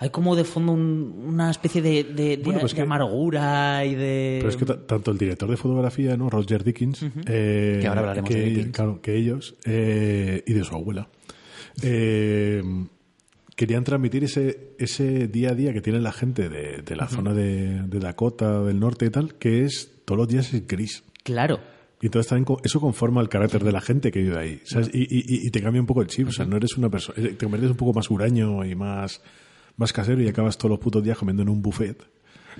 hay 0.00 0.10
como 0.10 0.36
de 0.36 0.44
fondo 0.44 0.72
un- 0.72 1.24
una 1.26 1.50
especie 1.50 1.82
de, 1.82 2.04
de- 2.04 2.36
de- 2.36 2.42
Bueno, 2.44 2.60
pues 2.60 2.70
de 2.72 2.76
que- 2.76 2.82
amargura 2.82 3.84
y 3.84 3.96
de 3.96 4.36
Pero 4.38 4.48
es 4.48 4.56
que 4.56 4.64
ta- 4.64 4.86
tanto 4.86 5.10
el 5.10 5.18
director 5.18 5.50
de 5.50 5.56
fotografía, 5.56 6.16
¿no? 6.16 6.30
Roger 6.30 6.62
Dickens, 6.62 7.02
eh, 7.26 7.78
Que 7.80 7.86
ahora 7.88 8.00
hablaremos 8.02 8.30
que, 8.30 8.36
de 8.36 8.44
Dickens. 8.44 8.70
claro, 8.76 9.00
que 9.02 9.16
ellos 9.16 9.56
eh, 9.64 10.44
y 10.46 10.52
de 10.52 10.62
su 10.64 10.74
abuela 10.76 11.08
eh, 11.82 12.62
querían 13.58 13.82
transmitir 13.82 14.22
ese, 14.22 14.70
ese 14.78 15.26
día 15.26 15.50
a 15.50 15.54
día 15.54 15.72
que 15.72 15.80
tiene 15.80 15.98
la 16.00 16.12
gente 16.12 16.48
de, 16.48 16.80
de 16.82 16.94
la 16.96 17.08
zona 17.08 17.34
de, 17.34 17.82
de 17.82 17.98
Dakota, 17.98 18.62
del 18.62 18.78
norte 18.78 19.06
y 19.06 19.10
tal, 19.10 19.34
que 19.34 19.64
es 19.64 19.90
todos 20.04 20.16
los 20.16 20.28
días 20.28 20.54
es 20.54 20.64
gris. 20.66 21.02
claro. 21.24 21.58
Y 22.00 22.06
entonces 22.06 22.28
también 22.30 22.56
eso 22.62 22.78
conforma 22.80 23.20
el 23.20 23.28
carácter 23.28 23.64
de 23.64 23.72
la 23.72 23.80
gente 23.80 24.12
que 24.12 24.20
vive 24.20 24.38
ahí. 24.38 24.60
¿sabes? 24.64 24.88
Y, 24.94 25.00
y- 25.02 25.46
y 25.48 25.50
te 25.50 25.60
cambia 25.60 25.80
un 25.80 25.86
poco 25.88 26.00
el 26.00 26.06
chip. 26.06 26.28
O 26.28 26.30
sea, 26.30 26.44
no 26.46 26.56
eres 26.56 26.76
una 26.78 26.88
persona. 26.88 27.16
Te 27.20 27.36
conviertes 27.36 27.72
un 27.72 27.76
poco 27.76 27.92
más 27.92 28.08
huraño 28.08 28.64
y 28.64 28.76
más, 28.76 29.20
más 29.76 29.92
casero 29.92 30.22
y 30.22 30.28
acabas 30.28 30.56
todos 30.56 30.70
los 30.70 30.78
putos 30.78 31.02
días 31.02 31.18
comiendo 31.18 31.42
en 31.42 31.48
un 31.48 31.60
buffet. 31.60 32.00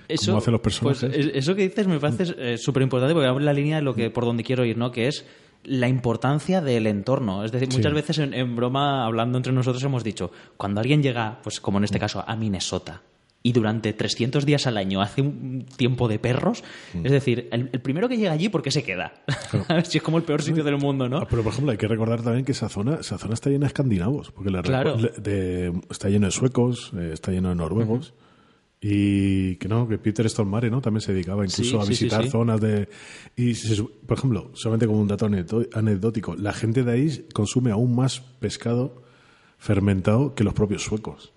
Eso, 0.09 0.27
como 0.33 0.39
hacen 0.39 0.51
los 0.51 0.61
personajes. 0.61 1.05
pues, 1.05 1.17
es- 1.17 1.31
eso 1.37 1.55
que 1.55 1.63
dices 1.69 1.87
me 1.87 2.01
parece 2.01 2.59
súper 2.59 2.83
importante 2.83 3.15
porque 3.15 3.29
abre 3.29 3.45
la 3.45 3.53
línea 3.53 3.77
de 3.77 3.83
lo 3.83 3.95
que 3.95 4.11
por 4.11 4.25
donde 4.25 4.43
quiero 4.43 4.65
ir, 4.65 4.77
¿no? 4.77 4.91
Que 4.91 5.07
es 5.07 5.25
la 5.65 5.89
importancia 5.89 6.61
del 6.61 6.87
entorno. 6.87 7.45
Es 7.45 7.53
decir, 7.53 7.69
Sí. 7.71 7.77
muchas 7.79 7.93
veces 7.95 8.19
en, 8.19 8.35
en 8.35 8.57
broma, 8.57 9.05
hablando 9.05 9.39
entre 9.39 9.53
nosotros, 9.53 9.83
hemos 9.85 10.05
dicho, 10.05 10.31
cuando 10.57 10.81
alguien 10.81 11.03
llega, 11.03 11.41
pues 11.43 11.61
como 11.61 11.79
en 11.79 11.85
este 11.85 11.99
caso, 11.99 12.25
a 12.27 12.37
Minnesota, 12.37 13.03
y 13.43 13.53
durante 13.53 13.93
300 13.93 14.45
días 14.45 14.67
al 14.67 14.77
año 14.77 15.01
hace 15.01 15.23
un 15.23 15.65
tiempo 15.77 16.09
de 16.09 16.19
perros, 16.19 16.65
Mm. 16.95 17.07
es 17.07 17.13
decir, 17.13 17.49
el, 17.53 17.71
el 17.73 17.81
primero 17.81 18.09
que 18.09 18.17
llega 18.17 18.33
allí, 18.33 18.49
¿por 18.49 18.63
qué 18.63 18.71
se 18.73 18.83
queda? 18.83 19.13
A 19.69 19.75
ver 19.75 19.87
si 19.87 19.99
es 19.99 20.03
como 20.05 20.19
el 20.19 20.25
peor 20.25 20.43
sitio 20.43 20.65
del 20.65 20.77
mundo, 20.77 21.09
¿no? 21.09 21.19
Ah, 21.19 21.27
pero 21.31 21.43
por 21.43 21.53
ejemplo, 21.53 21.71
hay 21.71 21.79
que 21.79 21.87
recordar 21.87 22.21
también 22.23 22.45
que 22.45 22.53
esa 22.53 22.69
zona, 22.69 22.97
esa 23.01 23.17
zona 23.17 23.35
está 23.35 23.49
llena 23.49 23.63
de 23.67 23.69
escandinavos, 23.69 24.33
porque 24.33 24.51
le- 24.51 24.63
Claro. 24.63 24.97
de- 24.97 25.73
está 25.89 26.09
lleno 26.09 26.27
de 26.27 26.33
suecos, 26.33 26.93
eh, 26.97 27.11
está 27.13 27.31
lleno 27.31 27.51
de 27.51 27.55
noruegos. 27.55 28.13
Y 28.81 29.57
que 29.57 29.67
no, 29.69 29.89
que 29.89 29.99
Peter 29.99 30.29
Stormare, 30.29 30.71
¿no? 30.71 30.81
También 30.81 31.01
se 31.01 31.13
dedicaba 31.13 31.45
incluso 31.45 31.65
Sí, 31.71 31.77
a 31.77 31.83
sí, 31.83 31.89
visitar 31.89 32.25
sí. 32.25 32.31
zonas 32.31 32.61
de. 32.61 32.89
Y, 33.37 33.55
se 33.55 33.83
por 33.83 34.19
ejemplo, 34.19 34.51
solamente 34.55 34.87
como 34.87 35.01
un 35.01 35.09
dato 35.09 35.27
anecdótico, 35.27 36.37
la 36.37 36.53
gente 36.53 36.85
de 36.85 36.93
ahí 36.93 37.27
consume 37.33 37.73
aún 37.73 37.97
más 37.97 38.21
pescado 38.21 39.03
fermentado 39.59 40.35
que 40.35 40.45
los 40.45 40.55
propios 40.55 40.83
suecos. 40.85 41.33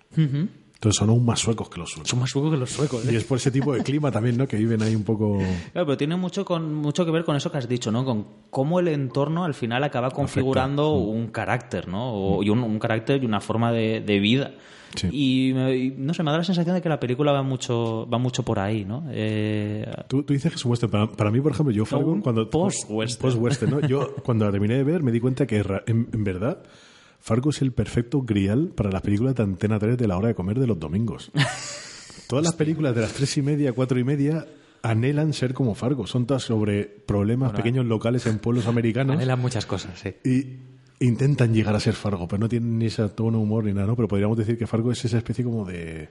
Entonces 0.82 0.98
son 0.98 1.10
aún 1.10 1.24
más 1.24 1.38
suecos 1.38 1.68
que 1.68 1.78
los 1.78 1.90
suecos. 1.90 2.08
Son 2.10 2.18
más 2.18 2.28
suecos 2.28 2.50
que 2.50 2.56
los 2.56 2.70
suecos. 2.70 3.06
¿eh? 3.06 3.12
Y 3.12 3.16
es 3.16 3.22
por 3.22 3.38
ese 3.38 3.52
tipo 3.52 3.72
de 3.72 3.84
clima 3.84 4.10
también, 4.10 4.36
¿no? 4.36 4.48
Que 4.48 4.56
viven 4.56 4.82
ahí 4.82 4.96
un 4.96 5.04
poco. 5.04 5.38
Claro, 5.38 5.86
pero 5.86 5.96
tiene 5.96 6.16
mucho, 6.16 6.44
con, 6.44 6.74
mucho 6.74 7.04
que 7.04 7.12
ver 7.12 7.24
con 7.24 7.36
eso 7.36 7.52
que 7.52 7.58
has 7.58 7.68
dicho, 7.68 7.92
¿no? 7.92 8.04
Con 8.04 8.26
cómo 8.50 8.80
el 8.80 8.88
entorno 8.88 9.44
al 9.44 9.54
final 9.54 9.84
acaba 9.84 10.10
configurando 10.10 10.94
un 10.94 11.28
carácter, 11.28 11.86
¿no? 11.86 12.12
O- 12.12 12.42
y 12.42 12.50
un, 12.50 12.58
un 12.64 12.80
carácter 12.80 13.22
y 13.22 13.26
una 13.26 13.40
forma 13.40 13.70
de, 13.70 14.00
de 14.00 14.18
vida. 14.18 14.54
Sí. 14.96 15.08
Y, 15.12 15.54
me- 15.54 15.76
y, 15.76 15.90
no 15.96 16.12
sé, 16.14 16.24
me 16.24 16.32
da 16.32 16.38
la 16.38 16.44
sensación 16.44 16.74
de 16.74 16.82
que 16.82 16.88
la 16.88 16.98
película 16.98 17.30
va 17.30 17.44
mucho, 17.44 18.08
va 18.12 18.18
mucho 18.18 18.42
por 18.42 18.58
ahí, 18.58 18.84
¿no? 18.84 19.04
Eh, 19.10 19.86
Tú, 20.08 20.24
tú 20.24 20.32
dices 20.32 20.50
que 20.50 20.56
es 20.56 20.64
un 20.64 20.72
western. 20.72 20.90
Para, 20.90 21.06
para 21.06 21.30
mí, 21.30 21.40
por 21.40 21.52
ejemplo, 21.52 21.72
yo 21.72 21.84
Fargo, 21.84 22.10
un 22.10 22.22
cuando. 22.22 22.50
post-western. 22.50 23.22
Post-western, 23.22 23.70
¿no? 23.70 23.80
Yo, 23.86 24.16
cuando 24.24 24.46
la 24.46 24.50
terminé 24.50 24.74
de 24.74 24.82
ver, 24.84 25.04
me 25.04 25.12
di 25.12 25.20
cuenta 25.20 25.46
que 25.46 25.62
en 25.86 26.24
verdad. 26.24 26.58
Fargo 27.22 27.50
es 27.50 27.62
el 27.62 27.70
perfecto 27.72 28.22
grial 28.22 28.72
para 28.74 28.90
las 28.90 29.00
películas 29.00 29.36
de 29.36 29.44
Antena 29.44 29.78
3 29.78 29.96
de 29.96 30.08
la 30.08 30.18
hora 30.18 30.26
de 30.26 30.34
comer 30.34 30.58
de 30.58 30.66
los 30.66 30.78
domingos. 30.78 31.30
Todas 32.26 32.44
las 32.44 32.54
películas 32.54 32.96
de 32.96 33.02
las 33.02 33.12
tres 33.12 33.36
y 33.36 33.42
media, 33.42 33.72
cuatro 33.72 33.98
y 33.98 34.04
media 34.04 34.46
anhelan 34.82 35.32
ser 35.32 35.54
como 35.54 35.74
Fargo. 35.74 36.06
Son 36.06 36.26
todas 36.26 36.42
sobre 36.42 36.84
problemas 36.84 37.52
pequeños 37.52 37.86
locales 37.86 38.26
en 38.26 38.38
pueblos 38.38 38.66
americanos 38.66 39.16
Anhelan 39.16 39.38
muchas 39.38 39.66
cosas, 39.66 40.00
sí. 40.00 40.14
y 40.24 41.04
intentan 41.04 41.52
llegar 41.52 41.76
a 41.76 41.80
ser 41.80 41.94
Fargo, 41.94 42.26
pero 42.26 42.40
no 42.40 42.48
tienen 42.48 42.78
ni 42.78 42.86
ese 42.86 43.06
tono 43.10 43.38
humor 43.38 43.64
ni 43.64 43.72
nada, 43.72 43.86
¿no? 43.86 43.96
Pero 43.96 44.08
podríamos 44.08 44.36
decir 44.36 44.58
que 44.58 44.66
Fargo 44.66 44.90
es 44.90 45.04
esa 45.04 45.18
especie 45.18 45.44
como 45.44 45.64
de 45.64 46.08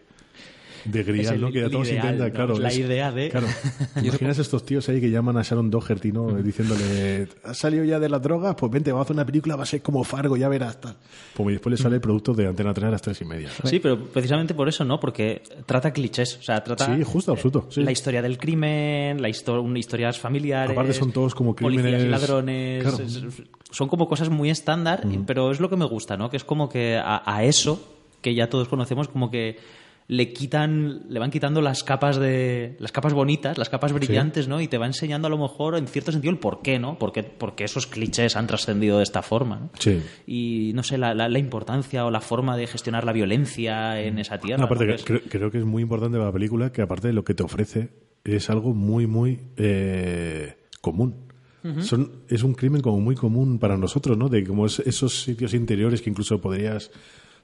de 0.86 1.04
grial, 1.04 1.36
el- 1.36 1.42
¿no? 1.42 1.52
Que 1.52 1.62
ya 1.62 1.70
todos 1.70 1.88
ideal, 1.88 2.06
intentan, 2.14 2.28
¿no? 2.30 2.34
claro. 2.34 2.60
La 2.60 2.70
es- 2.70 2.78
idea 2.78 3.12
de- 3.12 3.30
Claro. 3.30 3.48
¿Te 3.94 4.08
imaginas 4.08 4.40
estos 4.40 4.66
tíos 4.66 4.88
ahí 4.90 5.00
que 5.02 5.10
llaman 5.10 5.38
a 5.38 5.42
Sharon 5.44 5.70
Doherty, 5.70 6.12
¿no? 6.12 6.32
Diciéndole, 6.34 7.28
¿has 7.44 7.58
salido 7.58 7.84
ya 7.84 8.00
de 8.00 8.10
las 8.10 8.22
drogas? 8.22 8.56
Pues 8.56 8.72
vente, 8.72 8.92
vamos 8.92 9.04
a 9.04 9.06
hacer 9.08 9.16
una 9.16 9.26
película, 9.26 9.56
va 9.56 9.64
a 9.64 9.66
ser 9.66 9.82
como 9.82 10.04
Fargo, 10.04 10.38
ya 10.38 10.48
verás. 10.50 10.80
Tal. 10.82 10.96
Pues 11.36 11.50
y 11.50 11.52
después 11.54 11.72
le 11.72 11.78
sale 11.78 11.96
el 11.96 12.02
producto 12.02 12.34
de 12.34 12.48
Antena 12.48 12.74
3 12.74 12.88
a 12.88 12.92
las 12.92 13.02
tres 13.02 13.22
y 13.22 13.26
media. 13.26 13.50
¿sabes? 13.50 13.70
Sí, 13.70 13.80
pero 13.80 13.98
precisamente 14.06 14.54
por 14.54 14.68
eso, 14.70 14.84
¿no? 14.86 15.00
Porque 15.00 15.42
trata 15.66 15.92
clichés, 15.92 16.38
o 16.38 16.44
sea, 16.44 16.64
trata... 16.64 16.96
Sí, 16.96 17.04
justo, 17.04 17.32
absoluto, 17.32 17.68
sí. 17.70 17.82
La 17.84 17.92
historia 17.92 18.22
del 18.22 18.38
crimen, 18.38 19.22
la 19.22 19.30
histo- 19.30 19.62
historias 19.78 20.20
familiares... 20.20 20.72
Aparte 20.72 20.94
son 20.94 21.12
todos 21.12 21.34
como 21.36 21.52
y 21.52 21.56
crímenes- 21.56 22.08
ladrones... 22.10 22.84
Claro. 22.84 22.98
son 23.72 23.88
como 23.88 24.08
cosas 24.08 24.30
muy 24.30 24.50
estándar, 24.50 25.04
pero 25.26 25.52
es 25.52 25.60
lo 25.60 25.70
que 25.70 25.76
me 25.78 25.86
gusta, 25.86 26.18
¿no? 26.18 26.30
Que 26.30 26.38
es 26.38 26.44
como 26.44 26.70
que 26.70 26.98
a, 26.98 27.22
a 27.26 27.44
eso, 27.44 27.82
que 28.22 28.36
ya 28.36 28.50
todos 28.50 28.68
conocemos, 28.68 29.08
como 29.08 29.32
que 29.32 29.58
le 30.14 30.34
quitan, 30.34 31.04
le 31.08 31.20
van 31.22 31.32
quitando 31.32 31.62
las 31.62 31.86
capas 31.86 32.20
de, 32.20 32.76
las 32.80 32.92
capas 32.92 33.14
bonitas, 33.14 33.58
las 33.58 33.70
capas 33.70 33.94
brillantes, 33.94 34.50
¿no? 34.50 34.60
Y 34.60 34.68
te 34.68 34.78
va 34.78 34.86
enseñando 34.86 35.28
a 35.28 35.30
lo 35.32 35.38
mejor, 35.38 35.78
en 35.78 35.88
cierto 35.88 36.12
sentido, 36.12 36.34
el 36.34 36.38
por 36.38 36.62
qué, 36.62 36.80
¿no? 36.80 37.00
Porque, 37.00 37.24
porque 37.24 37.64
esos 37.64 37.88
clichés 37.88 38.36
han 38.36 38.46
trascendido 38.46 38.98
de 38.98 39.04
esta 39.04 39.22
forma, 39.22 39.60
¿no? 39.60 39.70
Sí. 39.80 40.02
y 40.28 40.72
no 40.76 40.84
sé 40.84 40.98
la, 40.98 41.14
la- 41.14 41.30
la 41.30 41.40
importancia 41.40 42.06
o 42.06 42.12
la 42.12 42.20
forma 42.20 42.58
de 42.58 42.68
gestionar 42.68 43.06
la 43.06 43.14
violencia 43.14 44.02
en 44.02 44.20
esa 44.20 44.38
tierra. 44.38 44.66
Aparte, 44.66 44.86
¿no? 44.86 44.96
que 44.98 45.22
creo 45.22 45.50
que 45.50 45.60
es 45.60 45.66
muy 45.66 45.82
importante 45.82 46.18
para 46.18 46.28
la 46.30 46.34
película 46.34 46.74
que 46.74 46.82
aparte 46.82 47.08
de 47.08 47.14
lo 47.14 47.24
que 47.24 47.34
te 47.34 47.44
ofrece 47.44 47.90
es 48.26 48.50
algo 48.50 48.74
muy, 48.74 49.08
muy 49.08 49.40
eh, 49.56 50.58
común. 50.82 51.32
Son, 51.82 52.12
es 52.28 52.42
un 52.44 52.54
crimen 52.56 52.82
como 52.82 53.00
muy 53.00 53.16
común 53.16 53.60
para 53.60 53.78
nosotros, 53.78 54.18
¿no? 54.18 54.30
De 54.30 54.44
como 54.44 54.66
es- 54.66 54.80
esos 54.80 55.22
sitios 55.24 55.54
interiores 55.54 56.02
que 56.02 56.10
incluso 56.10 56.42
podrías 56.42 56.90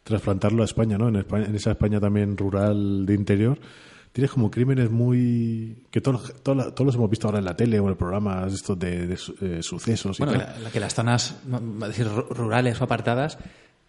trasplantarlo 0.07 0.61
a 0.61 0.65
España, 0.65 0.97
¿no? 0.97 1.07
En, 1.09 1.17
España, 1.17 1.45
en 1.45 1.55
esa 1.55 1.71
España 1.71 1.99
también 1.99 2.35
rural 2.37 3.05
de 3.05 3.13
interior. 3.13 3.59
Tienes 4.11 4.31
como 4.31 4.49
crímenes 4.49 4.89
muy... 4.89 5.85
que 5.91 6.01
todos, 6.01 6.33
todos, 6.41 6.73
todos 6.73 6.85
los 6.87 6.95
hemos 6.95 7.09
visto 7.09 7.27
ahora 7.27 7.37
en 7.39 7.45
la 7.45 7.55
tele 7.55 7.79
o 7.79 7.87
en 7.87 7.95
programas 7.95 8.51
estos 8.53 8.79
de, 8.79 9.05
de 9.05 9.17
su- 9.17 9.35
eh, 9.41 9.61
sucesos 9.61 10.19
y 10.19 10.23
Bueno, 10.23 10.39
tal. 10.39 10.53
la, 10.55 10.59
la 10.63 10.69
que 10.71 10.79
las 10.79 10.95
zonas 10.95 11.35
decir, 11.87 12.07
ru- 12.07 12.27
rurales 12.29 12.81
o 12.81 12.85
apartadas 12.85 13.37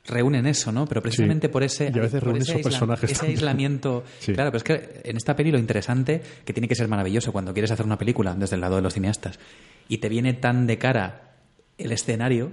reúnen 0.04 0.46
eso, 0.46 0.70
¿no? 0.70 0.86
Pero 0.86 1.00
precisamente 1.02 1.46
Sí. 1.46 1.52
por 1.52 1.62
ese, 1.62 1.84
Y 1.94 1.98
a 1.98 2.02
veces 2.02 2.20
por 2.20 2.24
reúnen 2.24 2.42
ese 2.42 2.52
esos 2.52 2.62
personajes 2.62 3.10
ese 3.10 3.26
aislamiento. 3.26 4.04
Sí. 4.18 4.32
Claro, 4.34 4.50
pero 4.50 4.58
es 4.58 4.64
que 4.64 5.00
en 5.08 5.16
esta 5.16 5.34
peli 5.34 5.50
lo 5.50 5.58
interesante, 5.58 6.20
que 6.44 6.52
tiene 6.52 6.68
que 6.68 6.74
ser 6.74 6.88
maravilloso 6.88 7.32
cuando 7.32 7.52
quieres 7.54 7.70
hacer 7.70 7.86
una 7.86 7.96
película 7.96 8.34
desde 8.34 8.56
el 8.56 8.60
lado 8.60 8.76
de 8.76 8.82
los 8.82 8.92
cineastas, 8.94 9.38
y 9.88 9.98
te 9.98 10.08
viene 10.10 10.34
tan 10.34 10.66
de 10.66 10.76
cara 10.78 11.36
el 11.78 11.92
escenario, 11.92 12.50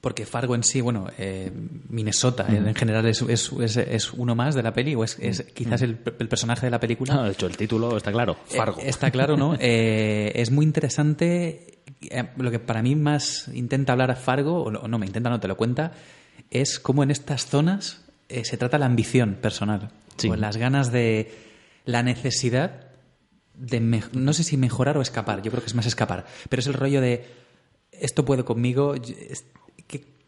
porque 0.00 0.24
Fargo 0.24 0.54
en 0.54 0.62
sí, 0.62 0.80
bueno, 0.80 1.08
eh, 1.18 1.50
Minnesota 1.88 2.46
Mm. 2.48 2.54
en, 2.54 2.68
en 2.68 2.74
general 2.74 3.06
es, 3.06 3.20
es, 3.22 3.50
es- 3.60 3.76
es 3.76 4.12
uno 4.12 4.34
más 4.34 4.54
de 4.54 4.62
la 4.62 4.72
peli, 4.72 4.94
o 4.94 5.04
es, 5.04 5.18
es 5.20 5.42
quizás 5.54 5.82
el, 5.82 5.98
el 6.18 6.28
personaje 6.28 6.66
de 6.66 6.70
la 6.70 6.80
película. 6.80 7.14
No, 7.14 7.24
de 7.24 7.32
hecho, 7.32 7.46
el 7.46 7.56
título 7.56 7.96
está 7.96 8.10
claro, 8.12 8.36
Fargo. 8.46 8.80
Eh, 8.80 8.88
está 8.88 9.10
claro, 9.10 9.36
¿no? 9.36 9.54
Eh, 9.60 10.32
es 10.36 10.50
muy 10.50 10.64
interesante. 10.64 11.80
eh, 12.02 12.24
lo 12.38 12.50
que 12.50 12.58
para 12.58 12.82
mí 12.82 12.96
más 12.96 13.48
intenta 13.52 13.92
hablar 13.92 14.10
a 14.10 14.16
Fargo, 14.16 14.62
o 14.64 14.70
no, 14.88 14.98
me 14.98 15.06
intenta, 15.06 15.28
no 15.28 15.40
te 15.40 15.48
lo 15.48 15.56
cuenta, 15.56 15.92
es 16.50 16.78
cómo 16.80 17.02
en 17.02 17.10
estas 17.10 17.46
zonas 17.46 18.02
se 18.28 18.56
trata 18.56 18.78
la 18.78 18.86
ambición 18.86 19.34
personal. 19.42 19.90
Sí. 20.16 20.28
O 20.28 20.36
las 20.36 20.56
ganas 20.56 20.92
de. 20.92 21.32
la 21.84 22.02
necesidad 22.02 22.86
de. 23.54 23.80
no 24.12 24.32
sé 24.32 24.44
si 24.44 24.56
mejorar 24.56 24.96
o 24.96 25.02
escapar, 25.02 25.42
yo 25.42 25.50
creo 25.50 25.62
que 25.62 25.66
es 25.68 25.74
más 25.74 25.86
escapar. 25.86 26.26
Pero 26.48 26.60
es 26.60 26.66
el 26.66 26.74
rollo 26.74 27.00
de. 27.00 27.26
esto 27.92 28.24
puedo 28.24 28.44
conmigo. 28.44 28.94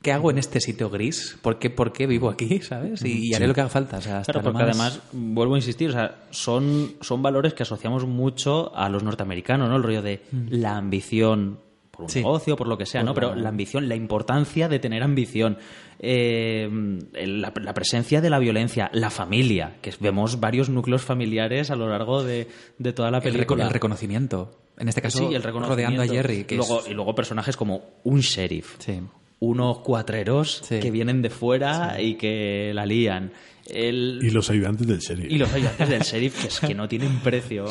¿Qué, 0.02 0.12
hago 0.12 0.30
en 0.30 0.38
este 0.38 0.60
sitio 0.60 0.90
gris? 0.90 1.38
¿Por 1.40 1.58
qué, 1.58 1.70
por 1.70 1.92
qué 1.92 2.06
vivo 2.06 2.28
aquí? 2.28 2.60
¿Sabes? 2.60 3.04
Y, 3.04 3.28
y 3.30 3.34
haré 3.34 3.46
lo 3.46 3.54
que 3.54 3.60
haga 3.60 3.70
falta. 3.70 3.98
O 3.98 4.00
sea, 4.00 4.18
hasta 4.18 4.32
Claro, 4.32 4.52
porque 4.52 4.64
más- 4.64 4.76
además, 4.76 5.00
vuelvo 5.12 5.54
a 5.54 5.58
insistir, 5.58 5.90
o 5.90 5.92
sea, 5.92 6.16
son, 6.30 6.92
son 7.00 7.22
valores 7.22 7.54
que 7.54 7.62
asociamos 7.62 8.06
mucho 8.06 8.74
a 8.76 8.88
los 8.88 9.02
norteamericanos, 9.02 9.68
¿no? 9.68 9.76
El 9.76 9.82
rollo 9.82 10.02
de 10.02 10.22
Mm. 10.32 10.46
la 10.50 10.76
ambición 10.76 11.58
por 11.90 12.04
un 12.04 12.08
Sí. 12.08 12.20
negocio, 12.20 12.56
por 12.56 12.66
lo 12.68 12.78
que 12.78 12.86
sea, 12.86 13.02
¿no? 13.02 13.12
Pero 13.14 13.34
la 13.34 13.50
ambición, 13.50 13.86
la 13.88 13.94
importancia 13.94 14.66
de 14.68 14.78
tener 14.78 15.02
ambición, 15.02 15.58
eh, 15.98 16.68
la, 17.12 17.52
la 17.54 17.74
presencia 17.74 18.20
de 18.20 18.30
la 18.30 18.38
violencia, 18.38 18.90
la 18.92 19.10
familia, 19.10 19.76
que 19.82 19.92
vemos 20.00 20.40
varios 20.40 20.68
núcleos 20.68 21.02
familiares 21.02 21.70
a 21.70 21.76
lo 21.76 21.88
largo 21.88 22.22
de, 22.24 22.48
de 22.78 22.92
toda 22.92 23.10
la 23.10 23.20
película. 23.20 23.64
el 23.66 23.70
reconocimiento. 23.70 24.58
En 24.78 24.88
este 24.88 25.02
caso, 25.02 25.18
sí, 25.18 25.34
el 25.34 25.42
reconocimiento. 25.42 25.90
rodeando 25.92 26.02
a 26.02 26.06
Jerry. 26.16 26.44
Que 26.44 26.54
y, 26.54 26.58
luego, 26.58 26.80
es- 26.80 26.88
y 26.88 26.94
luego 26.94 27.14
personajes 27.14 27.56
como 27.56 27.82
un 28.04 28.20
sheriff, 28.20 28.76
Sí. 28.78 29.00
Unos 29.42 29.78
cuatreros 29.80 30.60
Sí. 30.64 30.78
que 30.78 30.90
vienen 30.92 31.20
de 31.20 31.28
fuera 31.28 32.00
y 32.00 32.14
que 32.14 32.70
la 32.74 32.86
lían. 32.86 33.32
El, 33.66 34.20
Y 34.22 34.30
los 34.30 34.50
ayudantes 34.50 34.86
del 34.86 35.00
serie. 35.02 35.26
y 35.28 35.36
los 35.38 35.52
ayudantes 35.52 35.88
del 35.88 36.02
sheriff, 36.02 36.40
que 36.42 36.48
es 36.48 36.60
que 36.60 36.74
no 36.74 36.88
tienen 36.88 37.18
precio. 37.20 37.66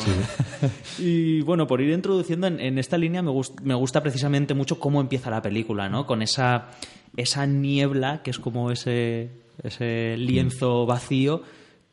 Y 0.98 1.40
bueno, 1.42 1.66
por 1.66 1.80
ir 1.80 1.90
introduciendo 1.90 2.46
en, 2.46 2.60
en 2.60 2.78
esta 2.78 2.98
línea, 2.98 3.22
me, 3.22 3.30
gust- 3.30 3.60
me 3.62 3.74
gusta 3.74 4.02
precisamente 4.02 4.54
mucho 4.54 4.78
cómo 4.78 5.00
empieza 5.00 5.30
la 5.30 5.42
película, 5.42 5.88
¿no? 5.88 6.06
Con 6.06 6.22
esa, 6.22 6.68
esa 7.16 7.46
niebla, 7.46 8.22
que 8.22 8.30
es 8.30 8.38
como 8.38 8.70
ese, 8.70 9.30
ese 9.62 10.16
lienzo 10.18 10.86
vacío, 10.86 11.42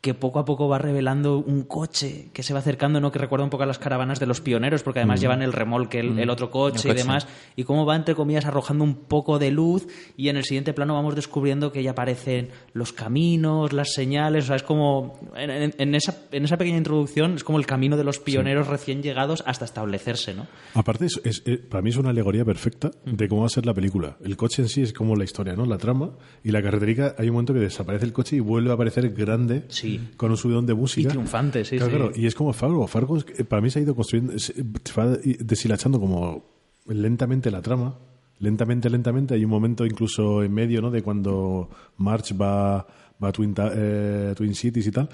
que 0.00 0.14
poco 0.14 0.38
a 0.38 0.46
poco 0.46 0.66
va 0.66 0.78
revelando 0.78 1.36
un 1.36 1.62
coche 1.64 2.30
que 2.32 2.42
se 2.42 2.54
va 2.54 2.60
acercando, 2.60 3.00
¿no? 3.00 3.12
Que 3.12 3.18
recuerda 3.18 3.44
un 3.44 3.50
poco 3.50 3.64
a 3.64 3.66
las 3.66 3.78
caravanas 3.78 4.18
de 4.18 4.24
los 4.26 4.40
pioneros, 4.40 4.82
porque 4.82 5.00
además 5.00 5.20
llevan 5.20 5.42
el 5.42 5.52
remolque, 5.52 6.00
el, 6.00 6.18
el 6.18 6.30
otro 6.30 6.50
coche, 6.50 6.88
El 6.88 6.94
y 6.94 6.98
demás, 7.02 7.28
y 7.54 7.64
cómo 7.64 7.84
va, 7.84 7.96
entre 7.96 8.14
comillas, 8.14 8.46
arrojando 8.46 8.82
un 8.82 8.94
poco 8.94 9.38
de 9.38 9.50
luz, 9.50 9.86
y 10.16 10.28
en 10.30 10.38
el 10.38 10.44
siguiente 10.44 10.72
plano 10.72 10.94
vamos 10.94 11.14
descubriendo 11.16 11.70
que 11.70 11.82
ya 11.82 11.90
aparecen 11.90 12.48
los 12.72 12.94
caminos, 12.94 13.74
las 13.74 13.92
señales, 13.92 14.44
o 14.44 14.46
sea, 14.46 14.56
es 14.56 14.62
como, 14.62 15.18
en, 15.36 15.50
en- 15.50 15.74
en 15.76 15.94
esa, 15.94 16.16
en 16.32 16.44
esa 16.44 16.56
pequeña 16.56 16.78
introducción, 16.78 17.34
es 17.34 17.44
como 17.44 17.58
el 17.58 17.66
camino 17.66 17.98
de 17.98 18.04
los 18.04 18.18
pioneros 18.20 18.68
recién 18.68 19.02
llegados 19.02 19.42
hasta 19.46 19.66
establecerse, 19.66 20.32
¿no? 20.32 20.46
Aparte, 20.72 21.04
es, 21.06 21.20
es- 21.24 21.42
eh, 21.44 21.58
para 21.58 21.82
mí 21.82 21.90
es 21.90 21.96
una 21.98 22.08
alegoría 22.08 22.44
perfecta 22.46 22.90
de 23.04 23.28
cómo 23.28 23.42
va 23.42 23.48
a 23.48 23.50
ser 23.50 23.66
la 23.66 23.74
película. 23.74 24.16
El 24.24 24.38
coche 24.38 24.62
en 24.62 24.68
sí 24.70 24.80
es 24.80 24.94
como 24.94 25.14
la 25.14 25.24
historia, 25.24 25.52
¿no? 25.56 25.66
La 25.66 25.76
trama. 25.76 26.12
Y 26.42 26.52
la 26.52 26.62
carreterica, 26.62 27.14
hay 27.18 27.28
un 27.28 27.34
momento 27.34 27.52
que 27.52 27.60
desaparece 27.60 28.06
el 28.06 28.14
coche 28.14 28.36
y 28.36 28.40
vuelve 28.40 28.70
a 28.70 28.74
aparecer 28.74 29.10
grande 29.10 29.64
Sí. 29.68 29.89
Con 30.16 30.30
un 30.30 30.36
subidón 30.36 30.66
de 30.66 30.74
música. 30.74 31.08
Y 31.08 31.10
triunfante, 31.10 31.64
sí, 31.64 31.76
Claro, 31.76 31.90
sí. 31.92 31.96
claro. 31.98 32.12
Y 32.16 32.26
es 32.26 32.34
como 32.34 32.52
Fargo. 32.52 32.86
Fargo, 32.86 33.18
para 33.48 33.62
mí 33.62 33.70
se 33.70 33.78
ha 33.78 33.82
ido 33.82 33.94
construyendo, 33.94 34.38
se 34.38 34.54
va 34.96 35.06
deshilachando 35.40 35.98
como 36.00 36.44
lentamente 36.86 37.50
la 37.50 37.62
trama. 37.62 37.98
Lentamente, 38.38 38.88
lentamente. 38.88 39.34
Hay 39.34 39.44
un 39.44 39.50
momento 39.50 39.84
incluso 39.84 40.42
en 40.42 40.52
medio, 40.54 40.80
¿no? 40.80 40.90
De 40.90 41.02
cuando 41.02 41.68
March 41.98 42.34
va, 42.40 42.86
va 43.22 43.28
a 43.28 43.32
Twin, 43.32 43.54
eh, 43.58 44.32
Twin 44.36 44.54
Cities 44.54 44.86
y 44.86 44.90
tal. 44.90 45.08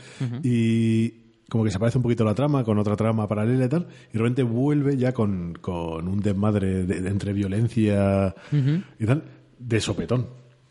Y 0.44 1.10
como 1.48 1.64
que 1.64 1.70
se 1.70 1.76
aparece 1.76 1.98
un 1.98 2.02
poquito 2.02 2.24
la 2.24 2.34
trama 2.34 2.62
con 2.64 2.78
otra 2.78 2.96
trama 2.96 3.26
paralela 3.26 3.64
y 3.66 3.68
tal. 3.68 3.86
Y 4.10 4.12
de 4.14 4.18
repente 4.18 4.42
vuelve 4.44 4.96
ya 4.96 5.12
con, 5.12 5.54
con 5.60 6.06
un 6.08 6.20
desmadre 6.20 6.84
de- 6.86 7.00
de- 7.00 7.08
entre 7.08 7.32
violencia 7.32 8.34
y 8.98 9.06
tal, 9.06 9.24
de 9.58 9.80
sopetón. 9.80 10.26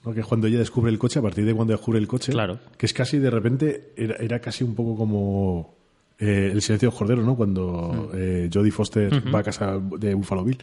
¿No? 0.06 0.14
Que 0.14 0.22
es 0.22 0.26
cuando 0.26 0.48
ella 0.48 0.60
descubre 0.60 0.92
el 0.92 0.98
coche, 1.00 1.20
a 1.20 1.22
partir 1.22 1.46
de 1.46 1.54
cuando 1.54 1.74
descubre 1.74 2.00
el 2.00 2.08
coche. 2.08 2.32
Claro. 2.32 2.60
Que 2.78 2.86
es 2.86 2.94
casi 2.94 3.18
de 3.20 3.30
repente, 3.30 3.94
era, 3.98 4.16
era 4.16 4.40
casi 4.40 4.64
un 4.64 4.76
poco 4.76 4.96
como 4.96 5.76
eh, 6.20 6.52
El 6.54 6.62
silencio 6.62 6.88
de 6.90 6.92
los 6.94 6.96
corderos, 7.00 7.26
¿no? 7.26 7.36
Cuando 7.36 8.12
eh, 8.14 8.50
Jodie 8.54 8.72
Foster 8.72 9.12
va 9.34 9.40
a 9.40 9.44
casa 9.44 9.80
de 10.00 10.14
Buffalo 10.14 10.44
Bill. 10.44 10.58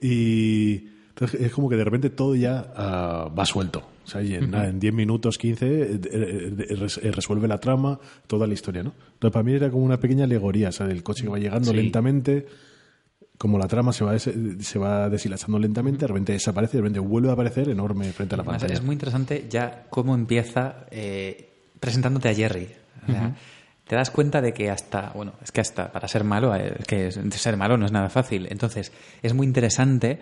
Y 0.00 0.88
entonces 1.10 1.40
es 1.40 1.52
como 1.52 1.68
que 1.68 1.76
de 1.76 1.84
repente 1.84 2.10
todo 2.10 2.34
ya 2.34 2.72
ah, 2.76 3.30
va 3.36 3.46
suelto. 3.46 3.82
O 4.04 4.08
sea, 4.08 4.22
y 4.22 4.34
en, 4.34 4.50
nada, 4.50 4.68
en 4.68 4.78
10 4.78 4.94
minutos, 4.94 5.36
15, 5.38 5.66
eh, 5.66 5.82
eh, 5.82 5.98
eh, 6.12 6.86
eh, 7.02 7.10
resuelve 7.10 7.48
la 7.48 7.58
trama, 7.58 7.98
toda 8.28 8.46
la 8.46 8.54
historia, 8.54 8.82
¿no? 8.84 8.92
Entonces 9.14 9.32
para 9.32 9.42
mí 9.42 9.52
era 9.52 9.70
como 9.70 9.84
una 9.84 9.98
pequeña 9.98 10.24
alegoría, 10.24 10.68
o 10.68 10.72
sea, 10.72 10.86
del 10.86 11.02
coche 11.02 11.24
que 11.24 11.28
va 11.30 11.38
llegando 11.38 11.70
Sí. 11.72 11.76
lentamente, 11.76 12.46
como 13.38 13.58
la 13.58 13.66
trama 13.68 13.92
se 13.92 14.04
va, 14.04 14.12
des- 14.12 14.30
se 14.60 14.78
va 14.78 15.08
deshilachando 15.08 15.58
lentamente, 15.58 16.00
de 16.00 16.06
repente 16.08 16.32
desaparece, 16.32 16.76
de 16.78 16.82
repente 16.82 17.00
vuelve 17.00 17.28
a 17.30 17.32
aparecer 17.32 17.68
enorme 17.68 18.10
frente 18.12 18.34
a 18.34 18.38
la 18.38 18.44
pantalla. 18.44 18.72
es 18.74 18.82
muy 18.82 18.94
interesante 18.94 19.46
ya 19.50 19.84
cómo 19.90 20.14
empieza 20.14 20.86
eh, 20.90 21.50
presentándote 21.80 22.28
a 22.28 22.34
Jerry. 22.34 22.68
O 23.08 23.12
sea, 23.12 23.34
Te 23.86 23.94
das 23.94 24.10
cuenta 24.10 24.40
de 24.40 24.52
que 24.52 24.68
hasta, 24.68 25.12
bueno, 25.14 25.34
es 25.44 25.52
que 25.52 25.60
hasta 25.60 25.92
para 25.92 26.08
ser 26.08 26.24
malo, 26.24 26.52
eh, 26.56 26.74
es 26.80 26.86
que 26.86 27.06
es- 27.06 27.20
ser 27.34 27.56
malo 27.56 27.76
no 27.76 27.86
es 27.86 27.92
nada 27.92 28.08
fácil. 28.08 28.48
Entonces, 28.50 28.90
es 29.22 29.32
muy 29.32 29.46
interesante 29.46 30.18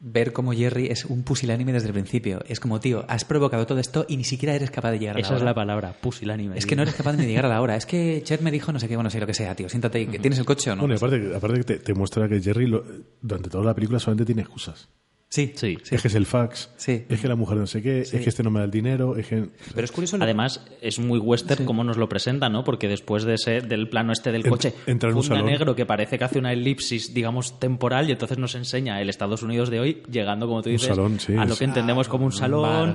ver 0.00 0.32
cómo 0.32 0.52
Jerry 0.52 0.86
es 0.86 1.04
un 1.04 1.22
pusilánime 1.24 1.72
desde 1.72 1.88
el 1.88 1.92
principio. 1.92 2.40
Es 2.46 2.60
como, 2.60 2.78
tío, 2.80 3.04
has 3.08 3.24
provocado 3.24 3.66
todo 3.66 3.78
esto 3.78 4.06
y 4.08 4.16
ni 4.16 4.24
siquiera 4.24 4.54
eres 4.54 4.70
capaz 4.70 4.92
de 4.92 4.98
llegar 5.00 5.16
a 5.16 5.20
Esa 5.20 5.30
la 5.30 5.36
es 5.36 5.42
hora. 5.42 5.50
la 5.50 5.54
palabra, 5.54 5.92
pusilánime. 6.00 6.56
Es 6.56 6.66
que 6.66 6.76
no 6.76 6.82
eres 6.82 6.94
capaz 6.94 7.14
de 7.16 7.26
llegar 7.26 7.46
a 7.46 7.48
la 7.48 7.60
hora. 7.60 7.74
Es 7.76 7.86
que 7.86 8.20
Chet 8.22 8.40
me 8.40 8.50
dijo 8.50 8.72
no 8.72 8.78
sé 8.78 8.88
qué, 8.88 8.94
bueno, 8.96 9.10
sé 9.10 9.18
lo 9.20 9.26
que 9.26 9.34
sea, 9.34 9.54
tío. 9.54 9.68
Siéntate 9.68 10.00
y 10.00 10.06
tienes 10.06 10.38
el 10.38 10.44
coche 10.44 10.70
o 10.70 10.76
no. 10.76 10.82
Bueno, 10.82 10.94
y 10.94 10.96
aparte, 10.96 11.36
aparte 11.36 11.56
que 11.58 11.64
te, 11.64 11.78
te 11.78 11.94
muestra 11.94 12.28
que 12.28 12.40
Jerry 12.40 12.66
lo- 12.68 12.84
durante 13.20 13.50
toda 13.50 13.64
la 13.64 13.74
película 13.74 13.98
solamente 13.98 14.24
tiene 14.26 14.42
excusas. 14.42 14.88
Sí, 15.30 15.52
Sí. 15.54 15.76
Es 15.90 16.00
que 16.00 16.08
es 16.08 16.14
el 16.14 16.24
fax, 16.24 16.70
Sí. 16.76 17.04
es 17.06 17.20
que 17.20 17.28
la 17.28 17.36
mujer 17.36 17.58
no 17.58 17.66
sé 17.66 17.82
qué, 17.82 18.00
es 18.00 18.10
que 18.12 18.28
este 18.30 18.42
no 18.42 18.50
me 18.50 18.60
da 18.60 18.64
el 18.64 18.70
dinero, 18.70 19.14
es 19.14 19.26
que... 19.26 19.50
Pero 19.74 19.84
es 19.84 19.92
curioso. 19.92 20.16
Además, 20.18 20.64
es 20.80 20.98
muy 20.98 21.18
western 21.18 21.66
como 21.66 21.84
nos 21.84 21.98
lo 21.98 22.08
presenta, 22.08 22.48
¿no? 22.48 22.64
Porque 22.64 22.88
después 22.88 23.24
de 23.24 23.34
ese, 23.34 23.60
del 23.60 23.90
plano 23.90 24.12
este 24.12 24.32
del 24.32 24.48
coche, 24.48 24.72
entra 24.86 25.10
en 25.10 25.16
un 25.16 25.22
salón. 25.22 25.44
negro 25.44 25.76
que 25.76 25.84
parece 25.84 26.16
que 26.18 26.24
hace 26.24 26.38
una 26.38 26.54
elipsis, 26.54 27.12
digamos, 27.12 27.60
temporal 27.60 28.08
y 28.08 28.12
entonces 28.12 28.38
nos 28.38 28.54
enseña 28.54 29.02
el 29.02 29.10
Estados 29.10 29.42
Unidos 29.42 29.68
de 29.68 29.80
hoy 29.80 30.02
llegando, 30.10 30.46
como 30.46 30.62
tú 30.62 30.70
dices, 30.70 30.88
salón, 30.88 31.20
sí, 31.20 31.36
a 31.36 31.44
lo 31.44 31.56
que 31.56 31.64
entendemos 31.64 32.08
como 32.08 32.24
un 32.24 32.32
salón, 32.32 32.62
bar, 32.62 32.94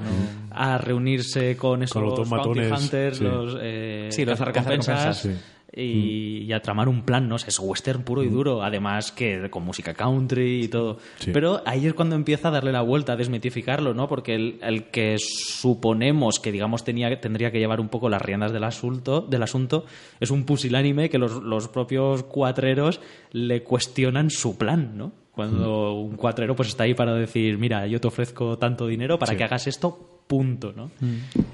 a 0.50 0.80
reunirse 0.80 1.56
con 1.56 1.84
esos 1.84 1.94
Con 1.94 2.06
los 2.06 2.28
bounty 2.30 2.62
hunters, 2.62 3.18
sí. 3.20 3.24
los 3.24 3.58
eh, 3.62 4.08
Sí, 4.12 4.26
los 4.26 4.34
cazarrecompensas, 4.40 4.96
cazarrecompensas, 5.20 5.54
sí. 5.74 5.82
Y, 5.82 6.44
y 6.44 6.54
a 6.54 6.62
tramar 6.62 6.88
un 6.88 7.04
plan, 7.04 7.28
¿no? 7.28 7.36
O 7.36 7.38
sea, 7.40 7.50
es 7.50 7.60
western 7.60 8.04
puro 8.04 8.24
y 8.24 8.30
duro, 8.30 8.64
además 8.64 9.12
que 9.12 9.50
con 9.50 9.64
música 9.64 9.94
country 9.94 10.64
y 10.64 10.68
todo. 10.68 10.98
Sí. 11.18 11.32
Pero 11.34 11.62
ahí 11.66 11.88
es 11.88 11.94
cuando 11.94 12.16
empieza 12.16 12.50
a 12.50 12.52
darle 12.52 12.72
la 12.72 12.82
vuelta, 12.82 13.14
a 13.14 13.16
desmitificarlo, 13.16 13.94
¿no? 13.94 14.08
Porque 14.08 14.36
el, 14.36 14.60
el 14.62 14.86
que 14.86 15.18
suponemos 15.18 16.40
que, 16.40 16.52
digamos, 16.52 16.84
tenía, 16.84 17.20
tendría 17.20 17.52
que 17.52 17.60
llevar 17.60 17.80
un 17.80 17.90
poco 17.90 18.10
las 18.10 18.22
riendas 18.22 18.52
del 18.52 18.64
asunto, 18.64 19.22
del 19.22 19.44
asunto 19.44 19.86
es 20.20 20.32
un 20.32 20.46
pusilánime 20.46 21.10
que 21.10 21.18
los, 21.18 21.42
los 21.44 21.68
propios 21.68 22.24
cuatreros 22.24 23.02
le 23.32 23.64
cuestionan 23.64 24.30
su 24.30 24.58
plan, 24.58 24.98
¿no? 24.98 25.23
Cuando 25.34 25.94
un 25.94 26.16
cuatrero 26.16 26.56
pues 26.56 26.70
está 26.70 26.84
ahí 26.84 26.94
para 26.94 27.14
decir, 27.16 27.58
mira, 27.58 27.88
yo 27.88 28.00
te 28.00 28.08
ofrezco 28.08 28.58
tanto 28.60 28.86
dinero 28.88 29.18
para 29.18 29.32
Sí. 29.32 29.38
que 29.38 29.44
hagas 29.44 29.66
esto, 29.68 30.24
punto, 30.28 30.74
¿no? 30.74 30.92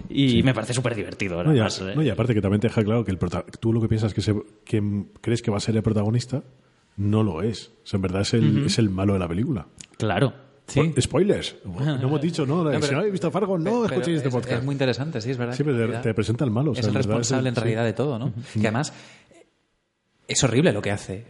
Y 0.10 0.44
me 0.44 0.54
parece 0.54 0.74
súper 0.74 0.96
divertido. 0.96 1.42
No, 1.44 1.54
¿eh? 1.54 1.68
no, 1.96 2.04
y 2.04 2.10
aparte 2.10 2.34
que 2.34 2.42
también 2.42 2.60
te 2.60 2.68
deja 2.68 2.84
claro 2.84 3.04
que 3.06 3.12
el 3.12 3.18
prota- 3.18 3.46
tú 3.60 3.72
lo 3.74 3.80
que 3.82 3.88
piensas 3.88 4.14
que, 4.14 4.22
se- 4.22 4.36
que 4.66 5.06
crees 5.22 5.42
que 5.42 5.50
va 5.50 5.58
a 5.58 5.62
ser 5.62 5.76
el 5.78 5.82
protagonista, 5.84 6.44
no 6.98 7.24
lo 7.24 7.42
es. 7.42 7.72
O 7.84 7.88
sea, 7.88 7.98
en 7.98 8.02
verdad 8.02 8.22
es 8.22 8.34
el, 8.34 8.66
es 8.66 8.78
el 8.80 8.90
malo 8.90 9.14
de 9.14 9.20
la 9.20 9.28
película. 9.28 9.68
Claro. 9.98 10.34
Sí. 10.68 10.94
Spoilers. 11.02 11.56
No 11.66 11.96
hemos 11.96 12.22
dicho, 12.22 12.46
¿no? 12.46 12.64
pero- 12.70 12.82
si 12.84 12.92
no 12.92 12.98
habéis 13.00 13.14
visto 13.14 13.32
Fargo, 13.32 13.58
no 13.58 13.86
escuchéis 13.86 14.18
este 14.18 14.28
es- 14.30 14.36
podcast. 14.36 14.60
Es 14.60 14.64
muy 14.66 14.74
interesante, 14.74 15.20
sí, 15.22 15.32
es 15.32 15.38
verdad. 15.38 15.56
Sí, 15.56 15.64
te, 15.64 15.88
te 16.00 16.14
presenta 16.14 16.44
al 16.44 16.52
malo. 16.52 16.72
o 16.72 16.74
es 16.74 16.80
sea, 16.82 16.90
el 16.90 16.96
responsable 16.96 17.50
en 17.50 17.56
sí. 17.56 17.62
realidad 17.62 17.86
de 17.86 17.94
todo, 17.94 18.20
¿no? 18.20 18.34
Que 18.54 18.60
además 18.68 18.94
es 20.30 20.44
horrible 20.44 20.72
lo 20.72 20.82
que 20.82 20.92
hace. 20.92 21.26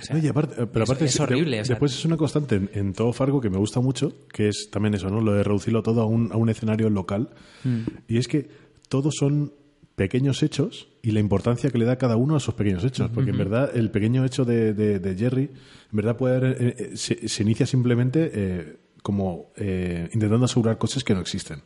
O 0.00 0.02
sea, 0.02 0.16
No, 0.16 0.24
y 0.24 0.28
aparte- 0.28 0.62
eh, 0.62 0.66
pero 0.72 0.84
es- 0.84 0.90
aparte 0.90 1.04
es 1.04 1.12
sí, 1.12 1.18
de- 1.18 1.24
horrible, 1.24 1.60
o 1.60 1.64
sea- 1.64 1.74
después 1.74 1.92
es 1.92 2.04
una 2.06 2.16
constante 2.16 2.54
en, 2.56 2.70
en 2.72 2.92
todo 2.94 3.12
Fargo 3.12 3.40
que 3.40 3.50
me 3.50 3.58
gusta 3.58 3.80
mucho, 3.80 4.12
que 4.32 4.48
es 4.48 4.68
también 4.70 4.94
eso, 4.94 5.08
¿no? 5.10 5.20
Lo 5.20 5.34
de 5.34 5.42
reducirlo 5.44 5.82
todo 5.82 6.00
a 6.00 6.06
un, 6.06 6.32
a 6.32 6.36
un 6.36 6.48
escenario 6.48 6.88
local. 6.88 7.28
Mm. 7.64 7.80
Y 8.08 8.16
es 8.18 8.26
que 8.28 8.48
todos 8.88 9.14
son 9.18 9.52
pequeños 9.94 10.42
hechos 10.42 10.88
y 11.02 11.10
la 11.12 11.20
importancia 11.20 11.70
que 11.70 11.78
le 11.78 11.84
da 11.84 11.96
cada 11.98 12.16
uno 12.16 12.34
a 12.34 12.38
esos 12.38 12.54
pequeños 12.54 12.82
hechos. 12.84 13.10
Porque 13.14 13.30
en 13.30 13.38
verdad 13.38 13.70
el 13.76 13.90
pequeño 13.90 14.24
hecho 14.24 14.44
de, 14.44 14.72
de- 14.72 14.98
de 14.98 15.14
Jerry, 15.16 15.44
en 15.44 15.96
verdad 15.96 16.16
puede 16.16 16.36
haber, 16.36 16.56
eh, 16.62 16.74
eh, 16.78 16.90
se, 16.96 17.28
se 17.28 17.42
inicia 17.42 17.66
simplemente 17.66 18.30
eh, 18.34 18.76
como 19.04 19.52
eh, 19.56 20.08
intentando 20.14 20.46
asegurar 20.46 20.78
cosas 20.78 21.04
que 21.04 21.12
no 21.14 21.20
existen. 21.20 21.60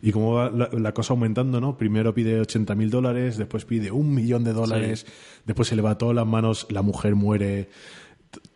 Y 0.00 0.12
como 0.12 0.34
va 0.34 0.50
la, 0.50 0.68
la 0.72 0.94
cosa 0.94 1.14
aumentando, 1.14 1.60
¿no? 1.60 1.76
Primero 1.76 2.14
pide 2.14 2.38
80 2.40 2.76
mil 2.76 2.90
dólares, 2.90 3.36
después 3.36 3.64
pide 3.64 3.90
un 3.90 4.14
millón 4.14 4.44
de 4.44 4.52
dólares, 4.52 5.04
después 5.44 5.66
se 5.66 5.74
le 5.74 5.82
va 5.82 5.90
a 5.90 5.98
todas 5.98 6.14
las 6.14 6.26
manos, 6.26 6.68
la 6.70 6.82
mujer 6.82 7.16
muere 7.16 7.68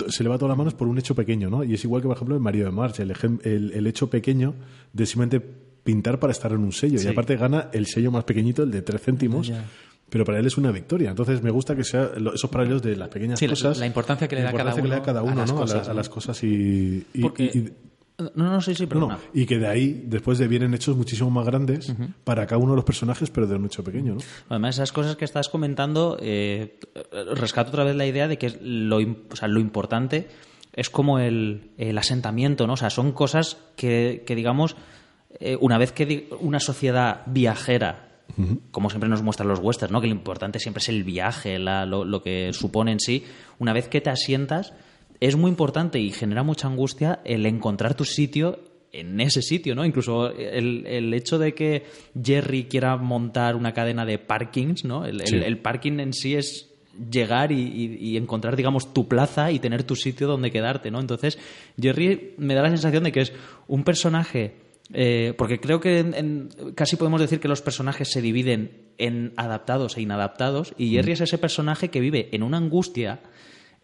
se 0.08 0.22
le 0.22 0.28
va 0.28 0.36
todas 0.38 0.50
las 0.50 0.58
manos 0.58 0.74
por 0.74 0.86
un 0.88 0.98
hecho 0.98 1.14
pequeño, 1.16 1.50
¿no? 1.50 1.64
Y 1.64 1.74
es 1.74 1.82
igual 1.84 2.02
que, 2.02 2.06
por 2.08 2.16
ejemplo, 2.16 2.36
en 2.36 2.42
Mario 2.42 2.66
de 2.66 2.70
March, 2.70 3.00
el, 3.00 3.12
el, 3.42 3.72
el 3.72 3.86
hecho 3.86 4.08
pequeño 4.10 4.54
de 4.92 5.06
simplemente 5.06 5.40
pintar 5.82 6.20
para 6.20 6.30
estar 6.32 6.52
en 6.52 6.58
un 6.58 6.70
sello. 6.72 6.98
Sí. 6.98 7.06
Y 7.08 7.10
aparte 7.10 7.36
gana 7.36 7.68
el 7.72 7.86
sello 7.86 8.10
más 8.12 8.22
pequeñito, 8.24 8.62
el 8.62 8.70
de 8.70 8.82
3 8.82 9.00
céntimos. 9.02 9.50
Pero 10.08 10.24
para 10.24 10.38
él 10.40 10.46
es 10.46 10.58
una 10.58 10.70
victoria. 10.72 11.10
Entonces 11.10 11.40
me 11.42 11.50
gusta 11.50 11.74
que 11.76 11.84
sea 11.84 12.10
lo- 12.16 12.34
esos 12.34 12.50
paralelos 12.50 12.82
de 12.82 12.96
las 12.96 13.08
pequeñas 13.08 13.38
Sí, 13.38 13.46
la- 13.46 13.52
cosas. 13.52 13.78
la 13.78 13.86
importancia 13.86 14.26
que 14.28 14.34
le 14.36 14.42
la 14.42 14.50
da 14.50 14.56
cada 14.58 14.70
importancia 14.70 14.82
que 14.82 14.88
le 14.88 14.94
da 14.94 14.98
uno 15.00 15.06
cada 15.06 15.20
a 15.20 15.22
uno, 15.22 15.34
las 15.40 15.50
¿no? 15.50 15.56
A, 15.56 15.60
cosas, 15.62 15.86
la- 15.86 15.92
a 15.92 15.94
las 15.94 16.08
cosas 16.08 16.44
y. 16.44 17.06
y- 17.14 17.20
Porque... 17.22 17.44
y- 17.44 17.72
No, 18.20 18.30
no, 18.50 18.60
sí, 18.60 18.74
sí, 18.74 18.82
no, 18.84 18.88
perdona. 18.88 19.18
y 19.34 19.46
que 19.46 19.58
de 19.58 19.66
ahí, 19.66 20.02
después 20.06 20.38
de 20.38 20.48
vienen 20.48 20.74
hechos 20.74 20.96
muchísimo 20.96 21.30
más 21.30 21.46
grandes 21.46 21.92
para 22.24 22.46
cada 22.46 22.58
uno 22.60 22.72
de 22.72 22.76
los 22.76 22.84
personajes, 22.84 23.30
pero 23.30 23.46
de 23.46 23.56
un 23.56 23.66
hecho 23.66 23.82
pequeño, 23.84 24.14
¿no? 24.14 24.20
Además, 24.48 24.76
esas 24.76 24.92
cosas 24.92 25.16
que 25.16 25.24
estás 25.24 25.48
comentando, 25.48 26.16
eh, 26.20 26.78
rescato 27.34 27.70
otra 27.70 27.84
vez 27.84 27.96
la 27.96 28.06
idea 28.06 28.28
de 28.28 28.38
que 28.38 28.58
lo, 28.62 28.98
o 28.98 29.36
sea, 29.36 29.48
lo 29.48 29.60
importante 29.60 30.28
es 30.72 30.90
como 30.90 31.18
el, 31.18 31.70
el 31.78 31.98
asentamiento, 31.98 32.66
¿no? 32.66 32.74
O 32.74 32.76
sea, 32.76 32.90
son 32.90 33.12
cosas 33.12 33.56
que, 33.76 34.22
que 34.26 34.34
digamos, 34.36 34.76
eh, 35.40 35.56
una 35.60 35.78
vez 35.78 35.92
que 35.92 36.28
una 36.40 36.60
sociedad 36.60 37.22
viajera, 37.26 38.06
como 38.70 38.88
siempre 38.90 39.10
nos 39.10 39.22
muestran 39.22 39.48
los 39.48 39.58
westerns, 39.58 39.92
¿no? 39.92 40.00
Que 40.00 40.06
lo 40.06 40.12
importante 40.14 40.60
siempre 40.60 40.78
es 40.80 40.88
el 40.88 41.02
viaje, 41.02 41.58
la- 41.58 41.84
lo, 41.84 42.04
lo 42.04 42.22
que 42.22 42.52
supone 42.52 42.92
en 42.92 43.00
sí, 43.00 43.24
una 43.58 43.72
vez 43.72 43.88
que 43.88 44.00
te 44.00 44.08
asientas, 44.10 44.72
es 45.20 45.36
muy 45.36 45.50
importante 45.50 45.98
y 46.00 46.10
genera 46.10 46.42
mucha 46.42 46.66
angustia 46.68 47.20
el 47.24 47.46
encontrar 47.46 47.94
tu 47.94 48.04
sitio 48.04 48.58
en 48.92 49.20
ese 49.20 49.42
sitio, 49.42 49.74
¿no? 49.76 49.84
Incluso 49.84 50.30
el, 50.32 50.84
el 50.86 51.14
hecho 51.14 51.38
de 51.38 51.54
que 51.54 51.84
Jerry 52.20 52.64
quiera 52.64 52.96
montar 52.96 53.54
una 53.54 53.72
cadena 53.72 54.04
de 54.04 54.18
parkings, 54.18 54.84
¿no? 54.84 55.04
El, 55.04 55.20
el- 55.20 55.26
Sí. 55.28 55.36
el 55.36 55.58
parking 55.58 56.00
en 56.00 56.12
sí 56.12 56.34
es 56.34 56.66
llegar 57.10 57.52
y, 57.52 57.60
y- 57.60 57.98
y 58.00 58.16
encontrar, 58.16 58.56
digamos, 58.56 58.92
tu 58.92 59.06
plaza 59.06 59.52
y 59.52 59.58
tener 59.60 59.84
tu 59.84 59.94
sitio 59.94 60.26
donde 60.26 60.50
quedarte, 60.50 60.90
¿no? 60.90 60.98
Entonces, 61.00 61.38
Jerry 61.80 62.34
me 62.36 62.54
da 62.54 62.62
la 62.62 62.68
sensación 62.70 63.04
de 63.04 63.12
que 63.12 63.20
es 63.20 63.32
un 63.68 63.84
personaje, 63.84 64.56
eh, 64.92 65.34
porque 65.38 65.60
creo 65.60 65.78
que 65.80 66.00
en- 66.00 66.14
en- 66.14 66.48
casi 66.74 66.96
podemos 66.96 67.20
decir 67.20 67.38
que 67.38 67.46
los 67.48 67.62
personajes 67.62 68.08
se 68.08 68.20
dividen 68.20 68.72
en 68.98 69.32
adaptados 69.36 69.96
e 69.96 70.02
inadaptados, 70.02 70.74
y 70.76 70.90
Jerry 70.90 71.12
es 71.12 71.20
ese 71.20 71.38
personaje 71.38 71.90
que 71.90 72.00
vive 72.00 72.28
en 72.32 72.42
una 72.42 72.56
angustia 72.56 73.20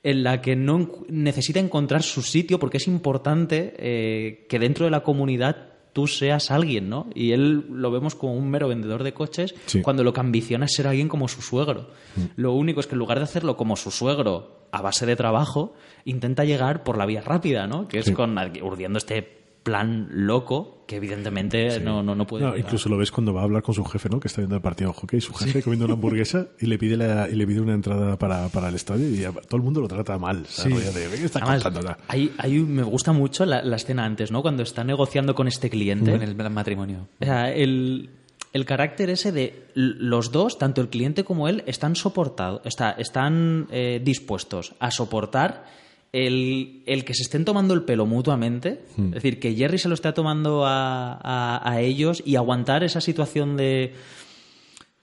en 0.09 0.23
la 0.23 0.41
que 0.41 0.55
no 0.55 0.89
necesita 1.09 1.59
encontrar 1.59 2.03
su 2.03 2.23
sitio 2.23 2.59
porque 2.61 2.77
es 2.77 2.87
importante 2.87 3.75
eh, 3.79 4.47
que 4.49 4.59
dentro 4.61 4.85
de 4.85 4.91
la 4.93 5.03
comunidad 5.03 5.71
tú 5.93 6.07
seas 6.07 6.51
alguien, 6.51 6.89
¿no? 6.89 7.09
Y 7.15 7.33
él 7.33 7.65
lo 7.71 7.91
vemos 7.91 8.15
como 8.15 8.35
un 8.35 8.49
mero 8.51 8.69
vendedor 8.69 9.03
de 9.03 9.15
coches 9.15 9.55
Sí. 9.67 9.81
cuando 9.83 10.05
lo 10.05 10.13
que 10.13 10.21
ambiciona 10.21 10.67
es 10.67 10.75
ser 10.75 10.87
alguien 10.87 11.09
como 11.09 11.27
su 11.27 11.41
suegro. 11.43 11.89
Lo 12.37 12.53
único 12.53 12.81
es 12.81 12.87
que 12.87 12.95
en 12.95 12.99
lugar 12.99 13.19
de 13.19 13.25
hacerlo 13.25 13.57
como 13.57 13.77
su 13.77 13.91
suegro 13.91 14.67
a 14.73 14.83
base 14.83 15.07
de 15.07 15.17
trabajo, 15.17 15.73
intenta 16.05 16.45
llegar 16.45 16.85
por 16.85 16.99
la 16.99 17.07
vía 17.07 17.23
rápida, 17.23 17.67
¿no? 17.67 17.89
Que 17.89 17.99
es 18.01 18.05
Sí. 18.07 18.13
con 18.13 18.37
urdiendo 18.63 18.99
este 18.99 19.46
plan 19.67 20.07
loco 20.13 20.85
que 20.87 20.95
evidentemente 20.97 21.81
no, 21.81 22.01
no, 22.01 22.15
no 22.15 22.29
puede 22.29 22.45
No, 22.45 22.57
incluso 22.57 22.89
lo 22.89 22.97
ves 22.97 23.11
cuando 23.11 23.35
va 23.35 23.41
a 23.41 23.45
hablar 23.45 23.65
con 23.65 23.75
su 23.75 23.85
jefe, 23.85 24.09
¿no? 24.09 24.21
Que 24.21 24.29
está 24.29 24.41
viendo 24.41 24.55
el 24.55 24.63
partido 24.63 24.93
de 24.93 24.97
hockey, 24.97 25.21
su 25.21 25.35
jefe 25.35 25.61
comiendo 25.61 25.87
una 25.87 25.95
hamburguesa 25.99 26.47
y 26.61 26.67
le 26.67 26.79
pide 26.79 26.97
la, 26.97 27.29
y 27.29 27.35
le 27.35 27.45
pide 27.45 27.61
una 27.61 27.75
entrada 27.75 28.17
para, 28.17 28.49
para 28.51 28.69
el 28.69 28.77
estadio 28.77 29.09
y 29.11 29.25
a- 29.25 29.33
todo 29.33 29.57
el 29.57 29.63
mundo 29.63 29.81
lo 29.81 29.89
trata 29.89 30.17
mal. 30.17 30.47
Rollo 30.63 30.93
de, 30.93 31.09
"¿Qué 31.19 31.25
está 31.25 31.41
Además, 31.41 31.65
contando, 31.65 31.89
tal?". 31.89 31.97
hay, 32.07 32.33
hay 32.39 32.59
un- 32.61 32.73
me 32.73 32.85
gusta 32.85 33.11
mucho 33.13 33.45
la, 33.45 33.63
la 33.63 33.75
escena 33.75 34.05
antes, 34.05 34.31
¿no? 34.31 34.43
Cuando 34.43 34.63
está 34.63 34.85
negociando 34.85 35.35
con 35.35 35.49
este 35.49 35.69
cliente. 35.69 36.15
En 36.15 36.23
el 36.23 36.37
matrimonio. 36.51 37.09
O 37.21 37.25
sea, 37.25 37.51
el, 37.53 38.11
el 38.53 38.65
carácter 38.65 39.11
ese 39.11 39.33
de 39.33 39.67
los 39.75 40.31
dos, 40.31 40.57
tanto 40.57 40.81
el 40.81 40.89
cliente 40.89 41.25
como 41.25 41.49
él, 41.49 41.65
están 41.67 41.97
soportados, 41.97 42.61
está, 42.65 42.93
están 42.93 43.67
eh, 43.73 44.01
dispuestos 44.05 44.75
a 44.79 44.93
soportar 44.93 45.65
el, 46.13 46.83
el 46.87 47.05
que 47.05 47.15
se 47.15 47.23
estén 47.23 47.45
tomando 47.45 47.75
el 47.75 47.83
pelo 47.83 48.07
mutuamente, 48.07 48.81
es 48.99 49.11
decir, 49.11 49.39
que 49.41 49.55
Jerry 49.55 49.79
se 49.79 49.89
lo 49.89 49.95
está 49.95 50.15
tomando 50.15 50.65
a, 50.65 51.13
a- 51.23 51.71
a 51.71 51.81
ellos 51.81 52.23
y 52.25 52.37
aguantar 52.37 52.85
esa 52.85 53.01
situación 53.01 53.57
de 53.57 53.93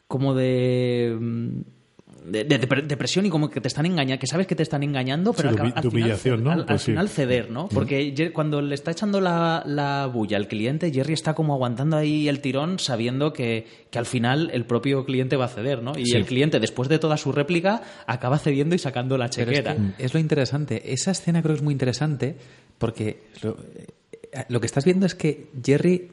como 0.07 0.33
de 0.35 1.17
mm, 1.19 1.59
de, 2.25 2.43
de- 2.45 2.57
de 2.57 2.81
depresión 2.83 3.25
y 3.25 3.29
como 3.29 3.49
que 3.49 3.59
te 3.61 3.67
están 3.67 3.85
engañando, 3.85 4.19
que 4.19 4.27
sabes 4.27 4.47
que 4.47 4.55
te 4.55 4.63
están 4.63 4.83
engañando, 4.83 5.33
pero 5.33 5.49
Sí, 5.51 5.57
al, 5.59 5.73
al 5.75 5.91
final, 5.91 6.47
al- 6.47 6.59
al 6.61 6.65
Pues 6.65 6.81
sí. 6.81 6.91
final 6.91 7.09
ceder, 7.09 7.51
¿no? 7.51 7.67
Porque 7.67 8.31
cuando 8.33 8.61
le 8.61 8.75
está 8.75 8.91
echando 8.91 9.19
la, 9.21 9.63
la 9.65 10.07
bulla 10.07 10.37
al 10.37 10.47
cliente, 10.47 10.91
Jerry 10.91 11.13
está 11.13 11.33
como 11.33 11.53
aguantando 11.53 11.97
ahí 11.97 12.27
el 12.27 12.39
tirón 12.39 12.79
sabiendo 12.79 13.33
que, 13.33 13.67
que 13.89 13.99
al 13.99 14.05
final 14.05 14.49
el 14.53 14.65
propio 14.65 15.05
cliente 15.05 15.35
va 15.35 15.45
a 15.45 15.49
ceder, 15.49 15.81
¿no? 15.83 15.93
Y 15.97 16.05
Sí. 16.05 16.17
el 16.17 16.25
cliente, 16.25 16.59
después 16.59 16.89
de 16.89 16.99
toda 16.99 17.17
su 17.17 17.31
réplica, 17.31 17.81
acaba 18.07 18.37
cediendo 18.39 18.75
y 18.75 18.79
sacando 18.79 19.17
la 19.17 19.25
es, 19.25 19.31
chequera. 19.31 19.75
que 19.75 20.03
es 20.05 20.13
lo 20.13 20.19
interesante. 20.19 20.93
Esa 20.93 21.11
escena 21.11 21.41
creo 21.41 21.53
que 21.55 21.57
es 21.59 21.63
muy 21.63 21.73
interesante 21.73 22.35
porque 22.77 23.23
lo, 23.41 23.57
eh, 24.31 24.45
lo 24.49 24.59
que 24.59 24.65
estás 24.65 24.85
viendo 24.85 25.05
es 25.05 25.15
que 25.15 25.47
Jerry 25.63 26.09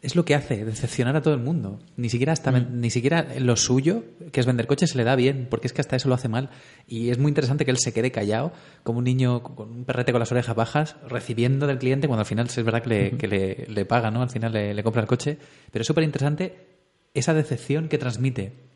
es 0.00 0.14
lo 0.14 0.24
que 0.24 0.34
hace, 0.34 0.64
decepcionar 0.64 1.16
a 1.16 1.22
todo 1.22 1.34
el 1.34 1.40
mundo. 1.40 1.80
Ni 1.96 2.08
siquiera, 2.08 2.32
hasta, 2.32 2.52
ni 2.52 2.88
siquiera 2.90 3.26
lo 3.40 3.56
suyo, 3.56 4.04
que 4.30 4.38
es 4.38 4.46
vender 4.46 4.68
coches, 4.68 4.90
se 4.90 4.98
le 4.98 5.04
da 5.04 5.16
bien, 5.16 5.48
porque 5.50 5.66
es 5.66 5.72
que 5.72 5.80
hasta 5.80 5.96
eso 5.96 6.08
lo 6.08 6.14
hace 6.14 6.28
mal. 6.28 6.50
Y 6.86 7.10
es 7.10 7.18
muy 7.18 7.30
interesante 7.30 7.64
que 7.64 7.72
él 7.72 7.78
se 7.78 7.92
quede 7.92 8.12
callado, 8.12 8.52
como 8.84 8.98
un 8.98 9.04
niño 9.04 9.42
con 9.42 9.70
un 9.70 9.84
perrete 9.84 10.12
con 10.12 10.20
las 10.20 10.30
orejas 10.30 10.54
bajas, 10.54 10.96
recibiendo 11.08 11.66
del 11.66 11.78
cliente, 11.78 12.06
cuando 12.06 12.20
al 12.20 12.26
final 12.26 12.46
es 12.46 12.62
verdad 12.62 12.82
que 12.82 12.88
le, 12.88 13.10
que 13.16 13.26
le, 13.26 13.66
le 13.66 13.84
paga, 13.84 14.10
¿no? 14.10 14.22
Al 14.22 14.30
final 14.30 14.52
le, 14.52 14.72
le 14.72 14.82
compra 14.84 15.02
el 15.02 15.08
coche. 15.08 15.36
Pero 15.72 15.80
es 15.82 15.86
súper 15.86 16.04
interesante 16.04 16.54
esa 17.14 17.34
decepción 17.34 17.88
que 17.88 17.98
transmite. 17.98 18.67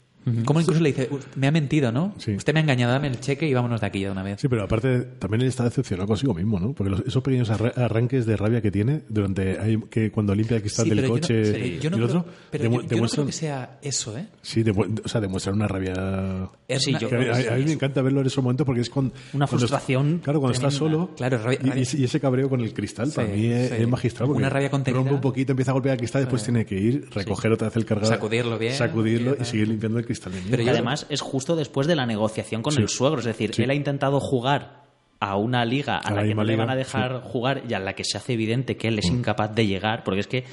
Como 0.45 0.61
incluso 0.61 0.81
le 0.81 0.91
dice, 0.93 1.09
"U- 1.11 1.19
me 1.37 1.47
ha 1.49 1.51
mentido, 1.51 1.91
¿no? 1.93 2.15
Sí. 2.19 2.35
Usted 2.35 2.53
me 2.55 2.61
ha 2.61 2.63
engañado, 2.63 2.93
dame 2.93 3.09
el 3.09 3.19
cheque 3.21 3.47
y 3.49 3.55
vámonos 3.55 3.81
de 3.81 3.87
aquí 3.87 4.01
ya 4.01 4.07
de 4.09 4.13
una 4.13 4.23
vez. 4.23 4.41
Sí, 4.41 4.49
pero 4.49 4.63
aparte 4.63 5.01
también 5.19 5.43
él 5.43 5.49
está 5.49 5.65
decepcionado 5.65 6.07
consigo 6.07 6.33
mismo, 6.35 6.61
¿no? 6.61 6.73
Porque 6.73 6.91
los- 6.91 7.01
esos 7.07 7.23
pequeños 7.23 7.51
arra- 7.51 7.73
arranques 7.77 8.25
de 8.27 8.37
rabia 8.37 8.61
que 8.61 8.71
tiene 8.71 9.03
durante 9.09 9.59
ahí, 9.59 9.79
que 9.91 10.11
cuando 10.11 10.35
limpia 10.35 10.57
el 10.57 10.63
cristal 10.63 10.85
Sí, 10.89 10.95
del 10.95 11.09
coche 11.09 11.43
pero 11.53 11.67
yo 11.81 11.91
no 11.91 11.97
y 11.97 12.01
el 12.01 12.05
otro, 12.05 12.23
creo- 12.23 12.35
pero 12.51 12.65
yo- 12.65 12.71
yo 12.71 13.03
no 13.03 13.09
creo 13.09 13.27
que 13.27 13.33
sea 13.33 13.79
eso, 13.83 14.17
¿eh? 14.17 14.27
sí, 14.43 14.65
o 15.05 15.09
sea, 15.09 15.21
demuestran 15.21 15.57
una 15.57 15.67
rabia. 15.69 16.51
Es 16.69 16.83
Sí, 16.85 16.91
una- 16.91 17.01
yo 17.01 17.09
que 17.09 17.17
a, 17.17 17.35
a- 17.35 17.55
a 17.55 17.59
mí 17.59 17.65
me 17.65 17.73
encanta 17.73 18.01
verlo 18.03 18.21
en 18.21 18.27
esos 18.29 18.43
momentos 18.43 18.65
porque 18.65 18.81
es 18.83 18.91
con, 18.91 19.07
Una 19.07 19.13
cuando- 19.33 19.49
frustración 19.49 20.21
Claro, 20.23 20.41
cuando 20.41 20.55
estás 20.55 20.75
solo. 20.75 21.11
Claro, 21.17 21.39
rabia- 21.39 21.59
y, 21.63 21.69
rabia- 21.69 21.83
ese- 21.83 21.99
y 21.99 22.05
ese 22.05 22.21
cabreo 22.21 22.49
con 22.49 22.61
el 22.61 22.73
cristal 22.73 23.11
para 23.15 23.27
Sí, 23.29 23.35
mí 23.35 23.47
es, 23.47 23.69
sí. 23.71 23.75
es 23.81 23.89
magistral. 23.89 24.31
Una 24.31 24.49
rabia 24.49 24.71
contenida. 24.71 24.99
Rompe 25.01 25.15
un 25.15 25.21
poquito, 25.21 25.53
empieza 25.53 25.73
a 25.73 25.75
golpear 25.75 25.95
el 25.95 25.99
cristal, 25.99 26.23
después 26.23 26.45
tiene 26.45 26.65
que 26.65 26.77
ir, 26.79 27.09
recoger 27.13 27.51
otra 27.53 27.69
vez 27.69 27.77
el 27.77 27.85
cargador. 27.85 28.15
Sacudirlo 28.15 28.59
bien, 28.59 28.75
Sacudirlo 28.75 29.37
y- 29.39 29.43
y 29.43 29.45
seguir 29.45 29.69
limpiando 29.69 29.99
el 29.99 30.05
cristal 30.05 30.12
de 30.21 30.57
Pero 30.57 30.71
además 30.71 31.07
es 31.09 31.21
justo 31.21 31.57
después 31.57 31.87
de 31.87 31.97
la 31.97 32.07
negociación 32.07 32.63
con 32.63 32.73
Sí. 32.73 32.81
el 32.83 32.89
suegro. 32.89 33.21
Es 33.21 33.27
decir, 33.27 33.55
Sí. 33.55 33.63
él 33.63 33.71
ha 33.71 33.75
intentado 33.75 34.21
jugar 34.21 34.83
a 35.21 35.37
una 35.37 35.65
liga 35.65 35.97
a, 35.97 35.99
A 36.09 36.11
la, 36.11 36.23
la 36.23 36.29
que 36.29 36.35
no 36.35 36.43
le 36.45 36.57
van 36.57 36.71
a 36.71 36.75
dejar 36.77 37.23
jugar 37.23 37.63
y 37.69 37.75
a 37.75 37.79
la 37.79 37.95
que 37.95 38.03
se 38.05 38.19
hace 38.19 38.33
evidente 38.33 38.77
que 38.77 38.89
él 38.89 38.99
es 38.99 39.07
incapaz 39.07 39.55
de 39.55 39.67
llegar, 39.67 40.03
porque 40.05 40.21
es 40.21 40.27
que 40.27 40.45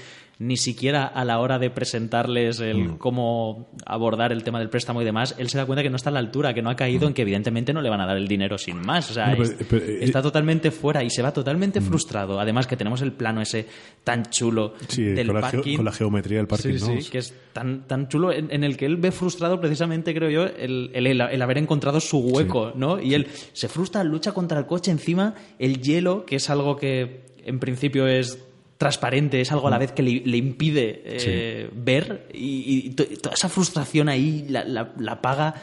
ni 0.42 0.56
siquiera 0.56 1.06
a 1.06 1.26
la 1.26 1.40
hora 1.40 1.60
de 1.60 1.70
presentarles 1.70 2.62
el 2.62 2.98
cómo 2.98 3.70
abordar 3.86 4.32
el 4.32 4.42
tema 4.46 4.58
del 4.60 4.70
préstamo 4.70 5.02
y 5.02 5.06
demás, 5.06 5.36
él 5.38 5.50
se 5.50 5.58
da 5.58 5.66
cuenta 5.66 5.84
que 5.84 5.90
no 5.90 5.98
está 5.98 6.10
a 6.12 6.14
la 6.14 6.20
altura, 6.20 6.54
que 6.54 6.62
no 6.62 6.70
ha 6.70 6.78
caído 6.78 7.10
en 7.10 7.14
que 7.14 7.24
evidentemente 7.24 7.74
no 7.74 7.82
le 7.82 7.90
van 7.90 8.00
a 8.00 8.06
dar 8.06 8.16
el 8.16 8.26
dinero 8.26 8.58
sin 8.58 8.80
más. 8.80 9.12
O 9.12 9.14
sea, 9.14 9.36
pero- 9.70 9.84
eh, 9.84 10.00
está 10.02 10.22
totalmente 10.22 10.72
fuera 10.72 11.04
y 11.04 11.10
se 11.10 11.22
va 11.22 11.34
totalmente 11.34 11.82
frustrado. 11.82 12.40
Además 12.40 12.68
que 12.68 12.78
tenemos 12.78 13.02
el 13.02 13.12
plano 13.12 13.42
ese 13.42 13.66
tan 14.06 14.24
chulo 14.30 14.76
Sí, 14.88 15.04
del 15.04 15.28
con 15.28 15.36
la, 15.36 15.42
parking. 15.42 15.76
con 15.76 15.84
la 15.86 15.92
geometría 15.92 16.38
del 16.38 16.48
parking, 16.48 16.78
Sí, 16.78 16.96
¿no? 16.96 17.02
sí, 17.02 17.10
que 17.12 17.18
es 17.18 17.34
tan, 17.52 17.86
tan 17.86 18.08
chulo, 18.08 18.32
en, 18.32 18.50
en 18.50 18.64
el 18.64 18.78
que 18.78 18.86
él 18.86 18.96
ve 18.96 19.12
frustrado 19.12 19.60
precisamente, 19.60 20.14
creo 20.16 20.30
yo, 20.30 20.44
el, 20.46 20.90
el- 20.94 21.06
el- 21.06 21.20
el 21.22 21.42
haber 21.42 21.58
encontrado 21.58 22.00
su 22.00 22.18
hueco, 22.20 22.72
¿no? 22.76 23.02
Y 23.02 23.14
él 23.14 23.28
se 23.52 23.68
frustra, 23.68 24.06
lucha 24.06 24.32
contra 24.32 24.58
el 24.60 24.66
coche, 24.68 24.90
encima 24.90 25.36
el 25.60 25.82
hielo, 25.82 26.26
que 26.26 26.38
es 26.38 26.50
algo 26.50 26.78
que 26.78 27.26
en 27.44 27.60
principio 27.60 28.08
es 28.08 28.40
transparente, 28.80 29.40
es 29.42 29.52
algo 29.52 29.68
a 29.68 29.72
la 29.72 29.78
vez 29.78 29.92
que 29.92 30.02
le, 30.02 30.22
le 30.26 30.38
impide 30.38 31.02
eh, 31.06 31.70
ver 31.76 32.28
y, 32.34 32.88
y 32.88 32.90
to- 32.92 33.06
toda 33.22 33.36
esa 33.36 33.50
frustración 33.50 34.10
ahí 34.10 34.48
la, 34.50 34.64
la- 34.64 34.94
la 34.98 35.22
paga, 35.22 35.54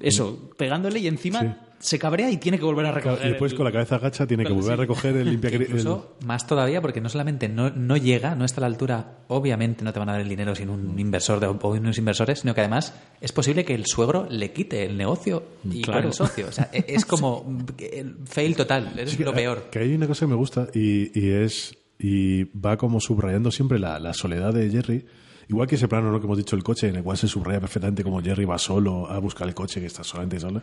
eso, 0.00 0.50
pegándole 0.58 0.98
y 0.98 1.06
encima 1.06 1.40
Sí. 1.40 1.48
se 1.80 1.98
cabrea 2.00 2.28
y 2.30 2.36
tiene 2.38 2.58
que 2.58 2.64
volver 2.64 2.86
a 2.86 2.90
recoger. 2.92 3.24
y 3.24 3.28
después 3.30 3.52
el- 3.52 3.56
con 3.58 3.64
la 3.66 3.70
cabeza 3.72 3.94
agacha 3.96 4.26
tiene 4.26 4.44
que 4.44 4.52
volver 4.52 4.72
a 4.72 4.76
recoger 4.76 5.16
el 5.16 5.30
limpia 5.30 5.50
Incluso 5.54 6.16
más 6.26 6.48
todavía 6.48 6.82
porque 6.82 7.00
no 7.00 7.08
solamente 7.08 7.48
no, 7.48 7.70
no 7.70 7.96
llega, 7.96 8.34
no 8.34 8.44
está 8.44 8.60
a 8.60 8.62
la 8.62 8.66
altura, 8.66 9.18
obviamente 9.28 9.84
no 9.84 9.92
te 9.92 10.00
van 10.00 10.08
a 10.08 10.12
dar 10.12 10.20
el 10.20 10.28
dinero 10.28 10.56
sin 10.56 10.68
un 10.70 10.98
inversor 10.98 11.38
de, 11.38 11.46
o 11.46 11.58
unos 11.70 11.96
inversores, 11.98 12.40
sino 12.40 12.54
que 12.56 12.60
además 12.62 12.92
es 13.20 13.30
posible 13.30 13.64
que 13.64 13.74
el 13.76 13.86
suegro 13.86 14.26
le 14.28 14.52
quite 14.52 14.84
el 14.84 14.96
negocio 14.96 15.44
y 15.64 15.82
Claro. 15.82 16.00
con 16.00 16.08
el 16.08 16.12
socio. 16.12 16.48
O 16.48 16.52
sea, 16.52 16.70
e- 16.72 16.84
es 16.88 17.04
como 17.06 17.64
el 17.78 18.16
fail 18.24 18.56
total, 18.56 18.98
es 18.98 19.16
lo 19.20 19.32
peor. 19.32 19.68
Que 19.70 19.78
hay 19.78 19.94
una 19.94 20.08
cosa 20.08 20.26
que 20.26 20.30
me 20.30 20.36
gusta 20.36 20.66
y, 20.74 21.16
y 21.16 21.30
es. 21.30 21.77
Y 21.98 22.44
va 22.58 22.76
como 22.76 23.00
subrayando 23.00 23.50
siempre 23.50 23.78
la, 23.78 23.98
la 23.98 24.14
soledad 24.14 24.54
de 24.54 24.70
Jerry. 24.70 25.06
Igual 25.48 25.66
que 25.66 25.76
ese 25.76 25.88
plano 25.88 26.12
¿no? 26.12 26.20
que 26.20 26.26
hemos 26.26 26.36
dicho 26.36 26.56
el 26.56 26.62
coche, 26.62 26.88
en 26.88 26.96
el 26.96 27.02
cual 27.02 27.16
se 27.16 27.26
subraya 27.26 27.58
perfectamente 27.58 28.04
como 28.04 28.22
Jerry 28.22 28.44
va 28.44 28.58
solo 28.58 29.10
a 29.10 29.18
buscar 29.18 29.48
el 29.48 29.54
coche, 29.54 29.80
que 29.80 29.86
está 29.86 30.04
solamente 30.04 30.38
solo. 30.38 30.62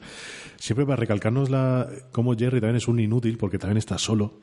Siempre 0.58 0.86
para 0.86 0.98
recalcarnos 0.98 1.50
la, 1.50 1.90
cómo 2.12 2.36
Jerry 2.36 2.62
también 2.62 2.78
es 2.78 2.88
un 2.88 3.00
inútil, 3.00 3.38
porque 3.38 3.58
también 3.58 3.78
está 3.78 3.98
solo. 3.98 4.40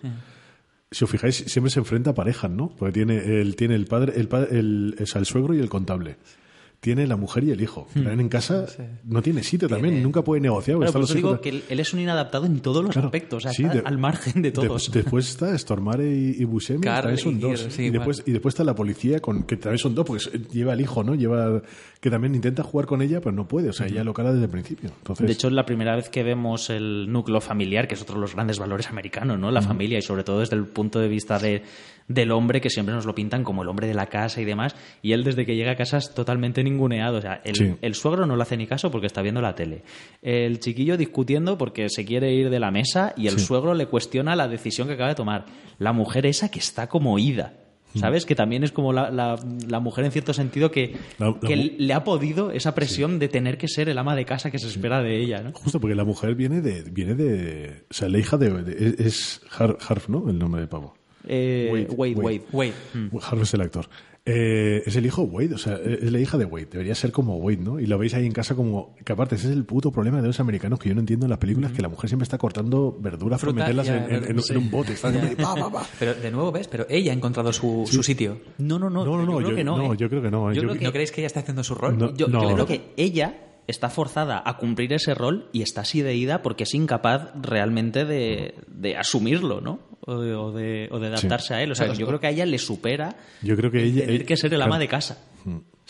Si 0.90 1.04
os 1.04 1.10
fijáis, 1.10 1.36
siempre 1.36 1.70
se 1.70 1.78
enfrenta 1.78 2.10
a 2.10 2.14
parejas, 2.14 2.50
¿no? 2.50 2.74
Porque 2.76 2.92
tiene 2.92 3.40
el, 3.40 3.54
tiene 3.54 3.76
el 3.76 3.86
padre, 3.86 4.14
el, 4.16 4.28
padre 4.28 4.58
el, 4.58 4.96
el 4.98 5.26
suegro 5.26 5.54
y 5.54 5.60
el 5.60 5.68
contable. 5.68 6.16
Tiene 6.82 7.06
la 7.06 7.14
mujer 7.14 7.44
y 7.44 7.52
el 7.52 7.60
hijo. 7.62 7.86
También 7.94 8.18
en 8.18 8.28
casa 8.28 8.66
no 9.04 9.22
tiene 9.22 9.44
sitio 9.44 9.68
también, 9.68 10.02
nunca 10.02 10.22
puede 10.22 10.40
negociar. 10.40 10.78
Claro, 10.78 10.88
están 10.88 11.00
por 11.02 11.04
eso 11.04 11.14
los 11.14 11.22
digo 11.22 11.40
que 11.40 11.48
él, 11.50 11.62
él 11.68 11.78
es 11.78 11.92
un 11.94 12.00
inadaptado 12.00 12.44
en 12.44 12.58
todos 12.58 12.82
los 12.82 12.90
Claro, 12.92 13.06
aspectos, 13.06 13.36
o 13.36 13.40
sea, 13.40 13.52
sí, 13.52 13.62
está 13.62 13.74
de- 13.76 13.82
al 13.86 13.98
margen 13.98 14.42
de 14.42 14.50
de- 14.50 14.50
todos. 14.50 14.90
después 14.90 15.28
está 15.30 15.56
Stormare 15.56 16.10
y, 16.12 16.34
y 16.40 16.44
Buscemi, 16.44 16.80
también 16.80 17.18
son 17.18 17.36
y- 17.36 17.38
dos. 17.38 17.68
sí, 17.70 17.84
y, 17.84 17.90
después, 17.90 18.24
y 18.26 18.32
después 18.32 18.52
está 18.54 18.64
la 18.64 18.74
policía, 18.74 19.20
con, 19.20 19.44
que 19.44 19.56
también 19.56 19.78
son 19.78 19.94
dos, 19.94 20.04
porque 20.04 20.24
lleva 20.52 20.72
al 20.72 20.80
hijo, 20.80 21.04
¿no? 21.04 21.14
Lleva 21.14 21.62
que 22.00 22.10
también 22.10 22.34
intenta 22.34 22.64
jugar 22.64 22.86
con 22.88 23.00
ella, 23.00 23.20
pero 23.20 23.30
no 23.30 23.46
puede. 23.46 23.68
O 23.68 23.72
sea, 23.72 23.86
ella 23.86 24.02
lo 24.02 24.12
cara 24.12 24.32
desde 24.32 24.46
el 24.46 24.50
principio. 24.50 24.90
Entonces, 24.98 25.24
De 25.24 25.32
hecho, 25.34 25.46
es 25.46 25.52
la 25.54 25.64
primera 25.64 25.94
vez 25.94 26.08
que 26.08 26.24
vemos 26.24 26.68
el 26.68 27.06
núcleo 27.12 27.40
familiar, 27.40 27.86
que 27.86 27.94
es 27.94 28.02
otro 28.02 28.16
de 28.16 28.22
los 28.22 28.34
grandes 28.34 28.58
valores 28.58 28.88
americanos, 28.88 29.38
¿no? 29.38 29.52
La 29.52 29.62
familia 29.62 29.98
y 29.98 30.02
sobre 30.02 30.24
todo 30.24 30.40
desde 30.40 30.56
el 30.56 30.64
punto 30.66 30.98
de 30.98 31.06
vista 31.06 31.38
de, 31.38 31.62
del 32.08 32.30
hombre, 32.32 32.60
que 32.60 32.70
siempre 32.70 32.94
nos 32.94 33.06
lo 33.06 33.14
pintan 33.14 33.44
como 33.44 33.62
el 33.62 33.68
hombre 33.68 33.86
de 33.86 33.94
la 33.94 34.06
casa 34.06 34.40
y 34.40 34.44
demás. 34.44 34.74
Y 35.02 35.12
él 35.12 35.24
desde 35.24 35.44
que 35.46 35.56
llega 35.56 35.72
a 35.72 35.76
casa 35.76 35.98
es 35.98 36.14
totalmente 36.14 36.62
ninguneado. 36.64 37.18
O 37.18 37.20
sea, 37.20 37.40
el, 37.44 37.54
Sí. 37.56 37.74
el 37.80 37.94
suegro 37.94 38.26
no 38.26 38.36
le 38.36 38.42
hace 38.42 38.56
ni 38.56 38.66
caso 38.66 38.90
porque 38.90 39.06
está 39.06 39.22
viendo 39.22 39.40
la 39.40 39.54
tele. 39.54 39.82
El 40.22 40.58
chiquillo 40.60 40.96
discutiendo 40.96 41.56
porque 41.58 41.88
se 41.88 42.04
quiere 42.04 42.32
ir 42.34 42.50
de 42.50 42.60
la 42.60 42.70
mesa 42.70 43.14
y 43.16 43.26
el 43.28 43.38
Sí. 43.38 43.46
suegro 43.46 43.74
le 43.74 43.86
cuestiona 43.86 44.36
la 44.36 44.48
decisión 44.48 44.88
que 44.88 44.94
acaba 44.94 45.10
de 45.10 45.14
tomar. 45.14 45.46
La 45.78 45.92
mujer 45.92 46.26
esa 46.26 46.50
que 46.50 46.58
está 46.58 46.88
como 46.88 47.18
ida. 47.18 47.54
¿sabes? 47.94 48.24
Que 48.24 48.34
también 48.34 48.64
es 48.64 48.72
como 48.72 48.90
la, 48.94 49.10
la- 49.10 49.38
la 49.68 49.78
mujer 49.78 50.06
en 50.06 50.12
cierto 50.12 50.32
sentido 50.32 50.70
que, 50.70 50.96
La- 51.18 51.34
que 51.46 51.54
mu- 51.56 51.70
le 51.76 51.92
ha 51.92 52.02
podido 52.04 52.50
esa 52.50 52.74
presión 52.74 53.18
de 53.18 53.28
tener 53.28 53.58
que 53.58 53.68
ser 53.68 53.90
el 53.90 53.98
ama 53.98 54.16
de 54.16 54.24
casa 54.24 54.50
que 54.50 54.58
se 54.58 54.66
espera 54.68 55.02
de 55.02 55.20
ella, 55.22 55.42
¿no? 55.42 55.52
Justo 55.52 55.78
porque 55.78 55.94
la 55.94 56.04
mujer 56.06 56.34
viene 56.34 56.62
de. 56.62 56.84
Viene 56.90 57.14
de 57.14 57.82
o 57.90 57.92
sea, 57.92 58.08
la 58.08 58.18
hija 58.18 58.38
de. 58.38 58.62
de- 58.62 58.96
es 59.06 59.42
Har- 59.58 59.76
Harf, 59.86 60.08
¿no? 60.08 60.30
El 60.30 60.38
nombre 60.38 60.62
de 60.62 60.68
pavo. 60.68 60.94
Eh, 61.26 61.86
Wade, 61.96 62.14
Wade, 62.14 62.14
Wade. 62.14 62.42
Wade. 62.52 62.72
Harf 63.22 63.42
es 63.42 63.54
el 63.54 63.60
actor. 63.60 63.88
Eh, 64.24 64.84
es 64.86 64.94
el 64.94 65.04
hijo 65.04 65.22
de 65.22 65.28
Wade, 65.32 65.54
o 65.54 65.58
sea, 65.58 65.74
es 65.84 66.12
la 66.12 66.20
hija 66.20 66.38
de 66.38 66.44
Wade. 66.44 66.66
Debería 66.70 66.94
ser 66.94 67.10
como 67.10 67.38
Wade, 67.38 67.56
¿no? 67.56 67.80
Y 67.80 67.86
lo 67.86 67.98
veis 67.98 68.14
ahí 68.14 68.24
en 68.24 68.30
casa 68.30 68.54
como. 68.54 68.94
Que 69.04 69.12
aparte, 69.14 69.34
ese 69.34 69.48
es 69.48 69.52
el 69.52 69.64
puto 69.64 69.90
problema 69.90 70.20
de 70.20 70.28
los 70.28 70.38
americanos 70.38 70.78
que 70.78 70.88
yo 70.90 70.94
no 70.94 71.00
entiendo 71.00 71.26
en 71.26 71.30
las 71.30 71.40
películas: 71.40 71.72
que 71.72 71.82
la 71.82 71.88
mujer 71.88 72.08
siempre 72.08 72.22
está 72.22 72.38
cortando 72.38 72.96
verduras 73.00 73.40
para 73.40 73.50
Fruta, 73.50 73.64
meterlas 73.64 73.86
ya, 73.88 73.96
en, 74.06 74.14
en- 74.14 74.24
en- 74.30 74.42
sí. 74.42 74.52
en 74.52 74.58
un 74.58 74.70
bote. 74.70 74.92
Está 74.92 75.12
como 75.12 75.24
ahí, 75.26 75.34
pa, 75.34 75.56
pa, 75.56 75.72
pa. 75.72 75.86
Pero 75.98 76.14
de 76.14 76.30
nuevo, 76.30 76.52
¿ves? 76.52 76.68
Pero 76.68 76.86
ella 76.88 77.10
ha 77.10 77.14
encontrado 77.16 77.52
su, 77.52 77.84
su 77.90 78.00
sitio. 78.04 78.38
No, 78.58 78.78
no, 78.78 78.88
no. 78.88 79.04
No, 79.04 79.16
no, 79.16 79.24
no, 79.24 79.32
yo 79.32 79.36
creo 79.38 79.50
yo- 79.50 79.56
que 79.56 79.64
no. 79.64 79.76
no, 79.76 79.92
¿eh? 79.92 79.96
yo 79.98 80.08
creo 80.08 80.22
que 80.22 80.30
no, 80.30 80.52
¿eh? 80.52 80.54
Yo 80.54 80.62
creo 80.62 80.74
que- 80.74 80.84
¿No 80.84 80.92
creéis 80.92 81.10
que 81.10 81.20
ella 81.20 81.26
está 81.26 81.40
haciendo 81.40 81.64
su 81.64 81.74
rol? 81.74 81.98
No. 81.98 82.14
yo, 82.14 82.26
creo 82.28 82.66
que 82.66 82.92
ella 82.96 83.48
está 83.66 83.90
forzada 83.90 84.40
a 84.44 84.56
cumplir 84.56 84.92
ese 84.92 85.14
rol 85.14 85.48
y 85.52 85.62
está 85.62 85.80
así 85.80 86.00
de 86.00 86.14
ida 86.14 86.42
porque 86.42 86.62
es 86.62 86.74
incapaz 86.74 87.30
realmente 87.40 88.04
de, 88.04 88.54
de 88.68 88.96
asumirlo, 88.96 89.60
¿no? 89.60 89.80
O 90.04 90.18
de, 90.20 90.34
o 90.34 90.50
de- 90.52 90.88
o 90.90 90.98
de 90.98 91.06
adaptarse 91.08 91.54
a 91.54 91.62
él. 91.62 91.70
O 91.70 91.74
sea, 91.74 91.92
yo 91.92 92.06
creo 92.06 92.18
que 92.20 92.26
a 92.26 92.30
ella 92.30 92.44
le 92.44 92.58
supera 92.58 93.14
Yo 93.42 93.56
creo 93.56 93.70
que 93.70 93.82
ella. 93.84 94.04
tener 94.06 94.24
que 94.26 94.36
ser 94.36 94.52
el 94.52 94.60
ama 94.62 94.78
de 94.78 94.88
casa. 94.88 95.18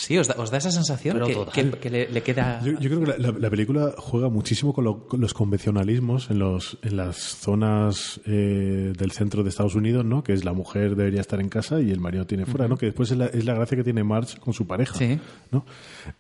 Sí, 0.03 0.19
os 0.19 0.27
da, 0.27 0.35
os 0.39 0.51
da 0.51 0.59
esa 0.59 0.71
sensación 0.73 1.15
Pero 1.15 1.27
que, 1.27 1.35
total. 1.35 1.55
que- 1.55 1.79
que 1.79 1.91
le, 1.91 2.09
le 2.11 2.23
queda... 2.23 2.61
Yo, 2.65 2.73
yo 2.73 2.89
creo 2.91 3.01
que 3.01 3.07
la, 3.07 3.19
la- 3.31 3.39
la 3.39 3.51
película 3.51 3.95
juega 3.97 4.29
muchísimo 4.29 4.73
con, 4.75 4.85
lo- 4.85 5.07
con 5.07 5.21
los 5.21 5.33
convencionalismos 5.33 6.29
en, 6.31 6.39
los, 6.41 6.77
en 6.83 6.97
las 6.97 7.17
zonas 7.17 8.21
eh, 8.27 8.93
del 8.99 9.13
centro 9.13 9.43
de 9.45 9.51
Estados 9.51 9.75
Unidos, 9.77 10.05
¿no? 10.05 10.25
Que 10.25 10.33
es 10.33 10.45
la 10.45 10.53
mujer 10.55 10.97
debería 10.97 11.21
estar 11.21 11.41
en 11.41 11.49
casa 11.49 11.81
y 11.81 11.91
el 11.93 12.01
marido 12.01 12.27
tiene 12.27 12.47
fuera, 12.47 12.67
¿no? 12.67 12.77
Que 12.77 12.87
después 12.87 13.11
es 13.13 13.17
la, 13.19 13.27
es 13.27 13.45
la 13.45 13.55
gracia 13.55 13.77
que 13.77 13.85
tiene 13.85 14.03
Marge 14.03 14.39
con 14.41 14.53
su 14.55 14.67
pareja, 14.67 14.97
Sí. 14.99 15.19
¿no? 15.53 15.65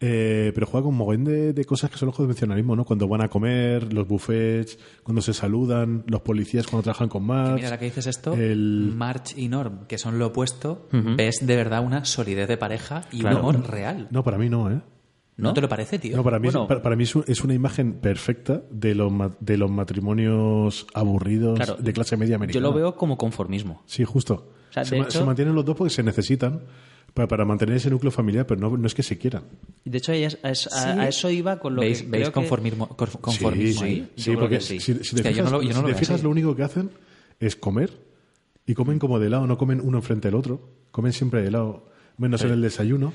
Eh, 0.00 0.52
pero 0.54 0.66
juega 0.66 0.84
con 0.84 0.94
mogollón 0.94 1.24
de, 1.24 1.52
de 1.52 1.64
cosas 1.64 1.90
que 1.90 1.98
son 1.98 2.06
los 2.06 2.16
convencionalismos, 2.16 2.76
¿no? 2.76 2.84
Cuando 2.84 3.08
van 3.08 3.22
a 3.22 3.28
comer, 3.28 3.92
los 3.92 4.06
buffets, 4.06 4.78
cuando 5.02 5.20
se 5.22 5.32
saludan, 5.34 6.04
los 6.06 6.20
policías 6.22 6.66
cuando 6.66 6.84
trabajan 6.84 7.08
con 7.08 7.24
Marge. 7.24 7.54
Mira, 7.56 7.70
la 7.70 7.78
que 7.78 7.86
dices 7.86 8.06
esto, 8.06 8.34
el- 8.34 8.92
March 8.94 9.34
y 9.36 9.48
Norm, 9.48 9.86
que 9.88 9.98
son 9.98 10.18
lo 10.18 10.28
opuesto, 10.28 10.86
ves 11.16 11.38
de 11.44 11.56
verdad 11.56 11.84
una 11.84 12.04
solidez 12.04 12.46
de 12.48 12.56
pareja 12.56 13.02
y 13.10 13.20
Claro. 13.20 13.36
un 13.36 13.56
amor 13.56 13.70
real. 13.72 14.06
No, 14.10 14.22
para 14.22 14.38
mí 14.38 14.48
no, 14.48 14.70
¿eh? 14.70 14.80
¿No, 15.36 15.48
¿No? 15.48 15.54
te 15.54 15.60
lo 15.62 15.68
parece, 15.68 15.98
tío? 15.98 16.14
No, 16.16 16.22
para 16.22 16.38
mí, 16.38 16.46
Bueno. 16.48 16.62
es, 16.62 16.68
para, 16.68 16.82
para 16.82 16.94
mí 16.94 17.04
es, 17.04 17.14
un- 17.16 17.24
es 17.26 17.42
una 17.42 17.54
imagen 17.54 17.94
perfecta 17.94 18.62
de 18.70 18.94
los, 18.94 19.10
ma- 19.10 19.34
de 19.40 19.56
los 19.56 19.70
matrimonios 19.70 20.86
aburridos 20.94 21.56
Claro, 21.56 21.76
de 21.76 21.92
clase 21.92 22.16
media 22.16 22.32
Yo 22.32 22.36
americana. 22.36 22.66
lo 22.68 22.72
veo 22.74 22.94
como 22.96 23.16
conformismo. 23.16 23.82
Sí, 23.86 24.04
justo. 24.04 24.52
O 24.70 24.72
sea, 24.72 24.84
se, 24.84 24.98
hecho- 24.98 25.10
se 25.10 25.24
mantienen 25.24 25.54
los 25.54 25.64
dos 25.64 25.74
porque 25.76 25.92
se 25.92 26.02
necesitan 26.02 26.60
para, 27.14 27.28
para 27.28 27.44
mantener 27.44 27.76
ese 27.76 27.90
núcleo 27.90 28.10
familiar, 28.12 28.46
pero 28.46 28.60
no, 28.60 28.76
no 28.76 28.86
es 28.86 28.94
que 28.94 29.02
se 29.02 29.18
quieran. 29.18 29.44
De 29.84 29.98
hecho, 29.98 30.12
ella 30.12 30.28
es- 30.28 30.38
es- 30.42 30.72
a, 30.72 31.00
a 31.00 31.08
eso 31.08 31.30
iba 31.30 31.58
con 31.58 31.74
lo 31.74 31.80
¿Veis, 31.80 32.02
que 32.02 32.08
veis 32.08 32.30
conformismo, 32.30 32.88
conformismo 32.88 33.80
sí, 33.80 33.86
ahí? 33.86 34.08
sí, 34.16 34.22
Yo 34.22 34.24
creo 34.32 34.40
porque 34.40 34.56
que 34.56 34.60
sí. 34.60 34.80
si, 34.80 34.92
si 34.92 34.98
te 34.98 35.00
Hostia, 35.00 35.22
yo 35.30 35.36
fijas, 35.36 35.50
no 35.50 35.56
lo- 35.58 35.62
yo 35.62 35.68
no 35.70 35.74
si 35.76 35.80
lo 35.82 35.88
te 35.88 35.94
fijas, 35.94 36.22
lo 36.22 36.30
único 36.30 36.54
que 36.56 36.62
hacen 36.62 36.90
es 37.40 37.56
comer 37.56 37.90
y 38.66 38.74
comen 38.74 38.98
como 38.98 39.18
de 39.18 39.30
lado, 39.30 39.46
no 39.46 39.56
comen 39.58 39.80
uno 39.82 39.98
enfrente 39.98 40.28
del 40.28 40.34
otro, 40.36 40.68
comen 40.90 41.12
siempre 41.12 41.42
de 41.42 41.50
lado, 41.50 41.88
menos 42.18 42.42
en 42.44 42.50
el 42.50 42.60
desayuno. 42.62 43.12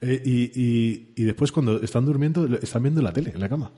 Eh, 0.00 0.22
y, 0.24 0.60
y- 0.62 1.08
y 1.16 1.24
después 1.24 1.50
cuando 1.50 1.80
están 1.82 2.04
durmiendo 2.06 2.46
están 2.62 2.82
viendo 2.82 3.02
la 3.02 3.12
tele 3.12 3.32
en 3.34 3.40
la 3.40 3.48
cama. 3.48 3.70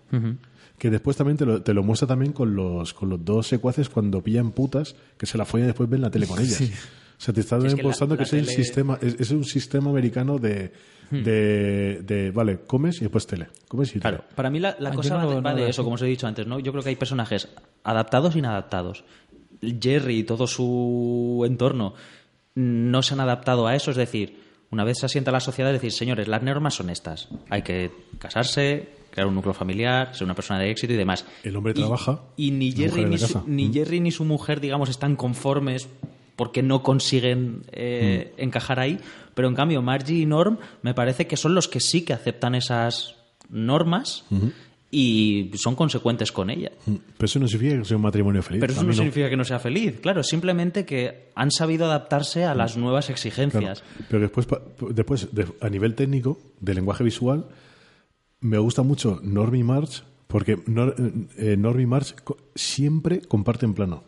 Que 0.78 0.88
después 0.90 1.16
también 1.16 1.36
te 1.36 1.44
lo, 1.46 1.62
te 1.62 1.74
lo 1.74 1.82
muestra 1.82 2.08
también 2.08 2.32
con 2.32 2.54
los, 2.54 2.94
con 2.94 3.08
los 3.10 3.22
dos 3.24 3.46
secuaces 3.46 3.88
cuando 3.88 4.22
pillan 4.22 4.50
putas 4.52 4.96
que 5.18 5.26
se 5.26 5.36
la 5.38 5.44
follan 5.44 5.64
y 5.66 5.68
después 5.68 5.88
ven 5.90 6.00
la 6.02 6.10
tele 6.10 6.26
con 6.26 6.38
ellas. 6.40 6.60
O 6.60 7.22
sea, 7.22 7.34
te 7.34 7.40
está 7.40 7.60
Sí, 7.60 7.66
es 7.66 7.74
que 7.74 7.82
demostrando 7.82 8.14
la- 8.16 8.24
que 8.24 8.36
la 8.36 8.42
es, 8.42 8.48
el 8.48 8.54
sistema, 8.54 8.98
es, 9.02 9.16
es 9.20 9.30
un 9.30 9.44
sistema 9.44 9.90
americano 9.90 10.38
de, 10.38 10.72
de, 11.10 12.00
de, 12.02 12.30
vale, 12.30 12.60
comes 12.66 12.96
y 12.98 13.00
después 13.00 13.26
tele. 13.26 13.48
Comes 13.68 13.90
y 13.90 13.92
tele. 14.00 14.02
Claro, 14.02 14.24
para 14.34 14.48
mí 14.50 14.58
la, 14.58 14.74
la 14.78 14.90
Ah, 14.90 14.94
cosa 14.94 15.18
no 15.18 15.26
va 15.26 15.34
de, 15.34 15.40
va 15.40 15.50
no 15.52 15.56
de 15.58 15.68
eso, 15.68 15.82
como 15.84 15.96
os 15.96 16.02
he 16.02 16.06
dicho 16.06 16.26
antes, 16.26 16.46
¿no? 16.46 16.58
Yo 16.60 16.72
creo 16.72 16.82
que 16.82 16.88
hay 16.90 16.96
personajes 16.96 17.48
adaptados 17.84 18.34
e 18.34 18.38
inadaptados. 18.38 19.04
Jerry 19.60 20.20
y 20.20 20.22
todo 20.24 20.46
su 20.46 21.42
entorno 21.46 21.92
no 22.54 23.02
se 23.02 23.12
han 23.14 23.20
adaptado 23.20 23.66
a 23.66 23.74
eso, 23.76 23.90
es 23.90 23.96
decir, 23.98 24.38
una 24.70 24.84
vez 24.84 24.98
se 24.98 25.06
asienta 25.06 25.30
la 25.32 25.40
sociedad, 25.40 25.72
decir, 25.72 25.92
señores, 25.92 26.28
las 26.28 26.42
normas 26.42 26.74
son 26.74 26.90
estas. 26.90 27.28
Hay 27.48 27.62
que 27.62 27.90
casarse, 28.18 28.88
crear 29.10 29.26
un 29.26 29.34
núcleo 29.34 29.52
familiar, 29.54 30.14
ser 30.14 30.24
una 30.24 30.34
persona 30.34 30.60
de 30.60 30.70
éxito 30.70 30.92
y 30.92 30.96
demás. 30.96 31.24
El 31.42 31.56
hombre 31.56 31.74
trabaja, 31.74 32.20
Y, 32.36 32.50
ni, 32.52 32.70
Jerry 32.72 33.04
ni, 33.04 33.18
su, 33.18 33.42
ni 33.46 33.68
Mm. 33.68 33.72
Jerry 33.72 34.00
ni 34.00 34.10
su 34.12 34.24
mujer, 34.24 34.60
digamos, 34.60 34.88
están 34.88 35.16
conformes 35.16 35.88
porque 36.36 36.62
no 36.62 36.82
consiguen 36.82 37.62
eh, 37.72 38.32
Mm. 38.38 38.42
encajar 38.42 38.78
ahí. 38.80 38.98
Pero 39.34 39.48
en 39.48 39.54
cambio, 39.54 39.82
Margie 39.82 40.18
y 40.20 40.26
Norm 40.26 40.58
me 40.82 40.94
parece 40.94 41.26
que 41.26 41.36
son 41.36 41.54
los 41.54 41.66
que 41.68 41.80
sí 41.80 42.02
que 42.02 42.12
aceptan 42.12 42.54
esas 42.54 43.16
normas 43.48 44.24
y 44.90 45.50
son 45.54 45.76
consecuentes 45.76 46.32
con 46.32 46.50
ellas. 46.50 46.72
Mm. 46.86 46.94
Pero 47.16 47.24
eso 47.26 47.38
no 47.38 47.46
significa 47.48 47.78
que 47.78 47.84
sea 47.84 47.96
un 47.96 48.02
matrimonio 48.02 48.42
feliz. 48.42 48.60
Pero 48.60 48.72
eso 48.72 48.82
no 48.82 48.92
significa 48.92 49.28
que 49.30 49.36
no 49.36 49.44
sea 49.44 49.58
feliz, 49.60 50.00
claro, 50.00 50.22
simplemente 50.22 50.84
que 50.84 51.30
han 51.36 51.50
sabido 51.50 51.86
adaptarse 51.86 52.44
a 52.44 52.54
las 52.54 52.76
nuevas 52.76 53.06
Claro. 53.06 53.14
exigencias. 53.16 53.84
Pero 54.08 54.20
después, 54.22 54.48
después 54.90 55.28
de- 55.34 55.46
a 55.60 55.68
nivel 55.68 55.94
técnico, 55.94 56.38
de 56.60 56.74
lenguaje 56.74 57.04
visual, 57.04 57.46
me 58.40 58.58
gusta 58.58 58.82
mucho 58.82 59.20
Norm 59.22 59.54
y 59.54 59.62
March, 59.62 60.02
porque 60.26 60.58
Nor, 60.66 60.94
eh, 61.38 61.56
Norm 61.56 61.78
y 61.80 61.86
March 61.86 62.14
siempre 62.54 63.20
comparten 63.22 63.74
plano. 63.74 64.04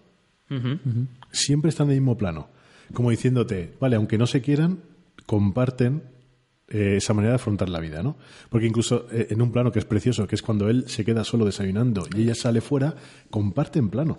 Siempre 1.30 1.68
están 1.70 1.86
en 1.88 1.92
el 1.94 2.00
mismo 2.00 2.18
plano. 2.18 2.48
Como 2.92 3.10
diciéndote, 3.10 3.72
vale, 3.80 3.96
aunque 3.96 4.18
no 4.18 4.26
se 4.26 4.42
quieran, 4.42 4.80
comparten 5.26 6.02
eh, 6.68 6.94
esa 6.96 7.12
manera 7.14 7.32
de 7.32 7.36
afrontar 7.36 7.68
la 7.68 7.80
vida, 7.80 8.02
¿no? 8.02 8.16
Porque 8.48 8.66
incluso 8.66 9.06
eh, 9.12 9.26
en 9.30 9.42
un 9.42 9.52
plano 9.52 9.70
que 9.72 9.78
es 9.78 9.84
precioso, 9.84 10.26
que 10.26 10.34
es 10.34 10.42
cuando 10.42 10.68
él 10.70 10.84
se 10.88 11.04
queda 11.04 11.24
solo 11.24 11.44
desayunando 11.44 12.06
y 12.16 12.22
ella 12.22 12.34
sale 12.34 12.60
fuera, 12.60 12.94
comparten 13.30 13.88
plano. 13.90 14.18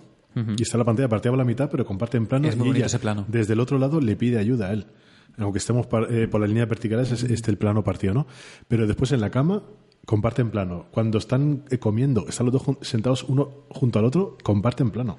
Y 0.58 0.62
está 0.62 0.76
la 0.78 0.84
pantalla 0.84 1.08
partida 1.08 1.30
por 1.30 1.38
la 1.38 1.44
mitad, 1.44 1.70
pero 1.70 1.86
comparten 1.86 2.26
plano 2.26 2.48
Es 2.48 2.56
muy 2.56 2.64
y 2.66 2.68
bonito 2.70 2.78
ella, 2.78 2.86
ese 2.86 2.98
plano. 2.98 3.24
desde 3.28 3.52
el 3.52 3.60
otro 3.60 3.78
lado 3.78 4.00
le 4.00 4.16
pide 4.16 4.38
ayuda 4.38 4.66
a 4.68 4.72
él. 4.72 4.86
Aunque 5.38 5.58
estemos 5.58 5.86
par- 5.86 6.12
eh, 6.12 6.26
por 6.26 6.40
la 6.40 6.48
línea 6.48 6.66
verticales, 6.66 7.12
es 7.12 7.22
este 7.22 7.52
el 7.52 7.56
plano 7.56 7.84
partido, 7.84 8.14
¿no? 8.14 8.26
Pero 8.66 8.86
después 8.88 9.12
en 9.12 9.20
la 9.20 9.30
cama 9.30 9.62
comparten 10.04 10.50
plano. 10.50 10.86
Cuando 10.90 11.18
están 11.18 11.64
comiendo, 11.78 12.26
están 12.28 12.46
los 12.46 12.52
dos 12.64 12.76
sentados 12.82 13.22
uno 13.24 13.64
junto 13.70 14.00
al 14.00 14.04
otro, 14.06 14.36
comparten 14.42 14.90
plano. 14.90 15.18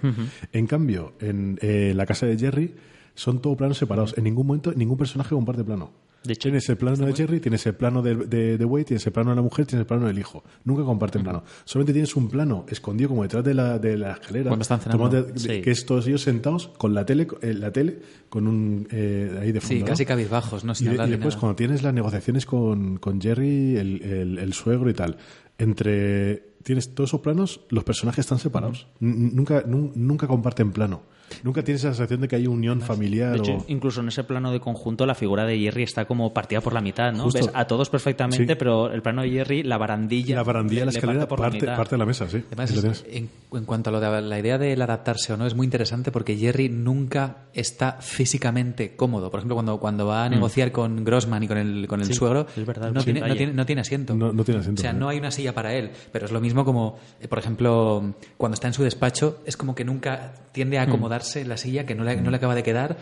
En 0.51 0.67
cambio, 0.67 1.13
en 1.21 1.59
la 1.95 2.05
casa 2.05 2.25
de 2.25 2.37
Jerry 2.37 2.75
son 3.13 3.41
todos 3.41 3.55
planos 3.57 3.77
separados. 3.77 4.17
En 4.17 4.25
ningún 4.25 4.45
momento 4.47 4.73
ningún 4.75 4.97
personaje 4.97 5.33
comparte 5.33 5.63
plano. 5.63 5.91
De 6.25 6.33
hecho, 6.33 6.49
tienes 6.49 6.67
el 6.69 6.77
plano 6.77 7.05
de 7.05 7.13
Jerry, 7.13 7.39
tienes 7.39 7.65
el 7.65 7.75
plano 7.75 8.01
de, 8.01 8.15
de, 8.15 8.57
de 8.57 8.65
Wade, 8.65 8.85
tienes 8.85 9.05
el 9.05 9.13
plano 9.13 9.29
de 9.31 9.35
la 9.37 9.41
mujer, 9.41 9.65
tienes 9.65 9.81
el 9.81 9.87
plano 9.87 10.07
del 10.07 10.17
hijo. 10.19 10.43
Nunca 10.63 10.83
comparten 10.83 11.23
plano. 11.23 11.43
Solamente 11.63 11.93
tienes 11.93 12.15
un 12.15 12.27
plano 12.29 12.65
escondido 12.69 13.09
como 13.09 13.23
detrás 13.23 13.43
de 13.43 13.53
la, 13.53 13.79
de 13.79 13.97
la 13.97 14.13
escalera. 14.13 14.49
Cuando 14.49 14.63
están 14.63 14.79
cenando. 14.79 15.27
Sí. 15.35 15.61
Que 15.61 15.71
es 15.71 15.85
todos 15.85 16.07
ellos 16.07 16.21
sentados 16.21 16.69
con 16.77 16.93
la 16.93 17.05
tele, 17.05 17.27
eh, 17.41 17.53
la 17.53 17.71
tele 17.71 17.99
con 18.29 18.47
un 18.47 18.87
eh, 18.91 19.37
ahí 19.41 19.51
de 19.51 19.61
fondo. 19.61 19.75
Sí, 19.75 19.79
¿no? 19.81 19.85
casi 19.85 20.05
cabizbajos, 20.05 20.63
¿no? 20.63 20.75
Sin 20.75 20.87
Y, 20.87 20.89
hablar 20.91 21.09
después, 21.09 21.35
nada. 21.35 21.39
cuando 21.39 21.55
tienes 21.55 21.83
las 21.83 21.93
negociaciones 21.93 22.45
con, 22.45 22.97
con 22.97 23.21
Jerry, 23.21 23.77
el, 23.77 24.01
el- 24.03 24.37
el 24.39 24.53
suegro 24.53 24.89
y 24.89 24.93
tal, 24.93 25.17
entre. 25.57 26.55
Tienes 26.65 26.95
todos 26.95 27.11
esos 27.11 27.21
planos, 27.21 27.61
los 27.69 27.83
personajes 27.83 28.25
están 28.25 28.39
separados. 28.39 28.87
Nunca, 28.99 29.63
nun- 29.67 29.91
nunca 29.93 30.25
comparten 30.25 30.71
plano. 30.71 31.03
Nunca 31.43 31.63
tienes 31.63 31.83
la 31.83 31.91
sensación 31.91 32.21
de 32.21 32.27
que 32.27 32.35
hay 32.35 32.47
unión 32.47 32.81
familiar. 32.81 33.31
De 33.33 33.37
hecho, 33.39 33.53
o- 33.57 33.65
incluso 33.67 34.01
en 34.01 34.07
ese 34.07 34.23
plano 34.23 34.51
de 34.51 34.59
conjunto, 34.59 35.05
la 35.05 35.15
figura 35.15 35.45
de 35.45 35.57
Jerry 35.59 35.83
está 35.83 36.05
como 36.05 36.33
partida 36.33 36.61
por 36.61 36.73
la 36.73 36.81
mitad, 36.81 37.11
¿no? 37.13 37.23
Justo. 37.23 37.39
Ves 37.39 37.51
a 37.53 37.65
todos 37.65 37.89
perfectamente, 37.89 38.45
Sí. 38.53 38.55
pero 38.57 38.91
el 38.91 39.01
plano 39.01 39.21
de 39.23 39.29
Jerry, 39.29 39.63
la 39.63 39.77
barandilla. 39.77 40.35
la 40.35 40.43
barandilla 40.43 40.81
de 40.81 40.85
la 40.87 40.91
le 40.91 40.97
escalera 40.97 41.19
parte 41.21 41.29
por 41.29 41.39
la 41.39 41.45
parte, 41.45 41.59
mitad. 41.61 41.75
parte 41.77 41.95
de 41.95 41.99
la 41.99 42.05
mesa, 42.05 42.29
sí. 42.29 42.43
Además, 42.47 42.71
es- 42.71 43.05
en, 43.09 43.29
en 43.53 43.65
cuanto 43.65 43.89
a 43.89 43.93
lo 43.93 43.99
de 43.99 44.21
la 44.21 44.39
idea 44.39 44.57
del 44.57 44.81
adaptarse 44.81 45.33
o 45.33 45.37
no, 45.37 45.45
es 45.45 45.55
muy 45.55 45.65
interesante 45.65 46.11
porque 46.11 46.35
Jerry 46.37 46.69
nunca 46.69 47.37
está 47.53 47.97
físicamente 48.01 48.95
cómodo. 48.95 49.29
Por 49.29 49.39
ejemplo, 49.39 49.55
cuando, 49.55 49.79
cuando 49.79 50.05
va 50.07 50.25
a 50.25 50.29
negociar 50.29 50.71
con 50.71 51.03
Grossman 51.03 51.43
y 51.43 51.47
con 51.47 51.57
el, 51.57 51.87
con 51.87 51.99
el 52.01 52.05
Mm. 52.07 52.09
Sí, 52.09 52.13
suegro, 52.13 52.47
es 52.55 52.65
verdad, 52.65 52.91
no, 52.91 52.99
sí, 53.01 53.05
tiene, 53.13 53.27
no, 53.27 53.35
tiene, 53.35 53.53
no 53.53 53.65
tiene 53.65 53.81
asiento. 53.81 54.15
No- 54.15 54.31
no 54.33 54.43
tiene 54.43 54.59
asiento, 54.61 54.79
O 54.79 54.83
sea, 54.83 54.93
¿no? 54.93 55.09
hay 55.09 55.17
una 55.17 55.31
silla 55.31 55.53
para 55.53 55.73
él. 55.73 55.91
Pero 56.11 56.25
es 56.25 56.31
lo 56.31 56.39
mismo 56.41 56.63
como, 56.65 56.97
eh, 57.21 57.27
por 57.27 57.39
ejemplo, 57.39 58.13
cuando 58.37 58.53
está 58.55 58.67
en 58.67 58.73
su 58.73 58.83
despacho, 58.83 59.39
es 59.45 59.57
como 59.57 59.73
que 59.75 59.83
nunca 59.85 60.33
tiende 60.51 60.77
a 60.79 60.85
Mm. 60.85 60.89
Acomodarse 61.15 61.45
la 61.45 61.57
silla 61.57 61.85
que 61.85 61.95
no 61.95 62.03
le, 62.03 62.21
no 62.21 62.29
le 62.31 62.37
acaba 62.37 62.55
de 62.55 62.63
quedar, 62.63 62.97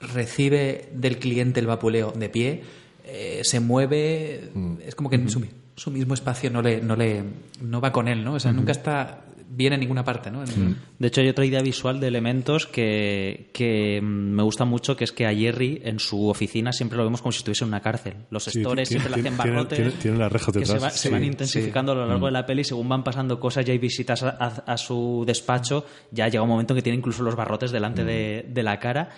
recibe 0.00 0.88
del 0.92 1.18
cliente 1.18 1.60
el 1.60 1.66
vapuleo 1.66 2.12
de 2.12 2.28
pie, 2.28 2.62
eh, 3.06 3.40
se 3.44 3.60
mueve, 3.60 4.50
Mm. 4.54 4.74
es 4.86 4.94
como 4.94 5.10
que 5.10 5.16
en 5.16 5.28
su, 5.28 5.44
su 5.76 5.90
mismo 5.90 6.14
espacio 6.14 6.50
no 6.50 6.62
le, 6.62 6.80
no 6.80 6.96
le 6.96 7.22
no 7.60 7.80
va 7.80 7.92
con 7.92 8.08
él, 8.08 8.24
¿no? 8.24 8.34
O 8.34 8.40
sea, 8.40 8.52
nunca 8.52 8.72
está 8.72 9.24
viene 9.52 9.74
en 9.74 9.80
ninguna 9.80 10.04
parte, 10.04 10.30
¿no? 10.30 10.42
En- 10.44 10.76
De 10.98 11.08
hecho, 11.08 11.20
hay 11.20 11.28
otra 11.28 11.44
idea 11.44 11.60
visual 11.60 11.98
de 12.00 12.06
elementos 12.08 12.66
que, 12.66 13.50
que 13.52 14.00
mm, 14.00 14.04
me 14.06 14.42
gusta 14.42 14.64
mucho, 14.64 14.96
que 14.96 15.04
es 15.04 15.12
que 15.12 15.26
a 15.26 15.34
Jerry 15.34 15.80
en 15.84 15.98
su 15.98 16.28
oficina 16.28 16.72
siempre 16.72 16.96
lo 16.98 17.04
vemos 17.04 17.20
como 17.22 17.32
si 17.32 17.38
estuviese 17.38 17.64
en 17.64 17.68
una 17.68 17.80
cárcel. 17.80 18.14
Los 18.30 18.44
Sí, 18.44 18.60
stores 18.60 18.88
tiene- 18.88 19.02
siempre 19.04 19.22
le 19.22 19.28
hacen 19.28 19.38
barrotes. 19.38 19.78
tiene- 19.78 19.92
tiene 19.92 20.18
las 20.18 20.30
rejas 20.32 20.46
que 20.54 20.64
se, 20.66 20.72
detrás. 20.74 20.82
va- 20.84 20.90
se 20.90 21.08
Sí, 21.08 21.12
van 21.12 21.24
intensificando 21.24 21.92
a 21.92 21.94
lo 21.96 22.06
largo 22.06 22.26
Mm. 22.26 22.28
de 22.28 22.32
la 22.32 22.46
peli 22.46 22.64
según 22.64 22.88
van 22.88 23.02
pasando 23.04 23.40
cosas 23.40 23.66
y 23.66 23.70
hay 23.72 23.78
visitas 23.78 24.22
a, 24.22 24.30
a- 24.30 24.72
a 24.72 24.76
su 24.76 25.24
despacho. 25.26 25.84
Ya 26.10 26.28
llega 26.28 26.42
un 26.42 26.48
momento 26.48 26.74
que 26.74 26.82
tiene 26.82 26.98
incluso 26.98 27.22
los 27.22 27.34
barrotes 27.34 27.70
Mm. 27.70 27.74
delante 27.74 28.04
de, 28.04 28.46
de 28.48 28.62
la 28.62 28.78
cara. 28.78 29.10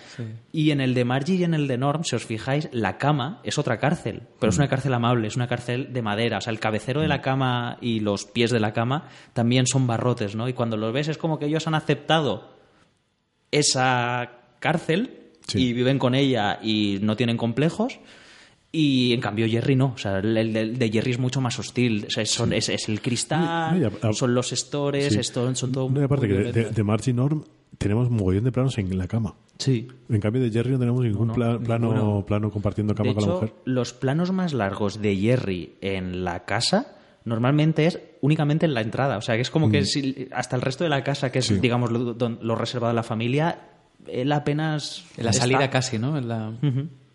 Y 0.51 0.71
en 0.71 0.81
el 0.81 0.93
de 0.93 1.05
Margie 1.05 1.35
y 1.35 1.43
en 1.43 1.53
el 1.53 1.67
de 1.67 1.77
Norm, 1.77 2.03
si 2.03 2.15
os 2.15 2.25
fijáis, 2.25 2.69
la 2.71 2.97
cama 2.97 3.39
es 3.43 3.57
otra 3.57 3.77
cárcel, 3.77 4.23
pero 4.39 4.49
Mm. 4.49 4.53
es 4.53 4.57
una 4.57 4.67
cárcel 4.69 4.93
amable, 4.93 5.27
es 5.27 5.35
una 5.35 5.47
cárcel 5.47 5.91
de 5.93 6.01
madera. 6.01 6.37
O 6.37 6.41
sea, 6.41 6.51
el 6.51 6.59
cabecero 6.59 7.01
de 7.01 7.07
la 7.07 7.21
cama 7.21 7.77
y 7.81 7.99
los 7.99 8.25
pies 8.25 8.51
de 8.51 8.59
la 8.59 8.73
cama 8.73 9.09
también 9.33 9.67
son 9.67 9.85
barrotes, 9.87 10.22
¿no? 10.35 10.47
Y 10.49 10.53
cuando 10.53 10.77
los 10.77 10.93
ves 10.93 11.07
es 11.09 11.17
como 11.17 11.37
que 11.39 11.45
ellos 11.45 11.67
han 11.67 11.75
aceptado 11.75 12.49
esa 13.51 14.31
cárcel 14.59 15.19
Sí. 15.47 15.59
y 15.59 15.73
viven 15.73 15.99
con 15.99 16.15
ella 16.15 16.59
y 16.63 16.99
no 17.01 17.15
tienen 17.17 17.35
complejos. 17.37 17.99
Y 18.71 19.13
en 19.13 19.19
cambio 19.19 19.45
Jerry 19.47 19.75
no, 19.75 19.91
o 19.93 19.97
sea, 19.97 20.19
el, 20.19 20.37
el 20.37 20.79
de, 20.79 20.89
Jerry 20.89 21.11
es 21.11 21.19
mucho 21.19 21.41
más 21.41 21.59
hostil, 21.59 22.05
O 22.07 22.09
sea, 22.09 22.25
son- 22.25 22.53
es, 22.53 22.69
es 22.69 22.87
el 22.89 23.01
cristal, 23.01 23.77
No, 23.79 23.81
y 23.81 23.83
a- 23.83 24.09
a- 24.09 24.13
son 24.13 24.33
los 24.33 24.49
stores, 24.51 25.13
Sí. 25.13 25.19
esto, 25.19 25.53
son 25.53 25.71
todo 25.73 25.89
No, 25.89 25.99
y 26.01 26.03
aparte 26.05 26.27
que 26.27 26.33
de, 26.33 26.51
de, 26.71 27.13
Norm 27.13 27.43
tenemos 27.77 28.09
mogollón 28.09 28.45
de 28.45 28.51
planos 28.51 28.77
en 28.79 28.97
la 28.97 29.07
cama. 29.07 29.35
Sí. 29.59 29.87
En 30.09 30.19
cambio 30.21 30.41
de 30.41 30.49
Jerry 30.49 30.71
no 30.71 30.79
tenemos 30.79 31.03
ningún 31.03 31.27
No, 31.27 31.33
no, 31.33 31.35
pla- 31.35 31.59
plano, 31.59 31.93
ninguno. 31.93 32.25
plano 32.25 32.49
compartiendo 32.49 32.95
cama 32.95 33.09
De 33.09 33.15
con 33.15 33.27
la 33.27 33.33
mujer. 33.35 33.53
los 33.65 33.93
planos 33.93 34.31
más 34.31 34.53
largos 34.53 35.01
de 35.01 35.17
Jerry 35.17 35.75
en 35.81 36.23
la 36.23 36.45
casa 36.45 36.95
normalmente 37.25 37.85
es 37.85 37.99
únicamente 38.21 38.65
en 38.65 38.73
la 38.73 38.81
entrada. 38.81 39.17
O 39.17 39.21
sea, 39.21 39.35
que 39.35 39.41
es 39.41 39.49
como 39.49 39.69
que 39.69 39.85
si- 39.85 40.27
hasta 40.31 40.55
el 40.55 40.61
resto 40.61 40.83
de 40.83 40.89
la 40.89 41.03
casa, 41.03 41.31
que 41.31 41.39
es, 41.39 41.49
Mm. 41.51 41.55
Sí. 41.55 41.59
digamos, 41.61 41.91
lo, 41.91 42.55
reservado 42.55 42.91
a 42.91 42.93
la 42.93 43.03
familia, 43.03 43.59
él 44.07 44.31
apenas... 44.31 45.05
en 45.17 45.25
la 45.25 45.31
está. 45.31 45.43
salida 45.43 45.69
casi, 45.69 45.97
¿no? 45.99 46.17
En 46.17 46.27
la... 46.27 46.51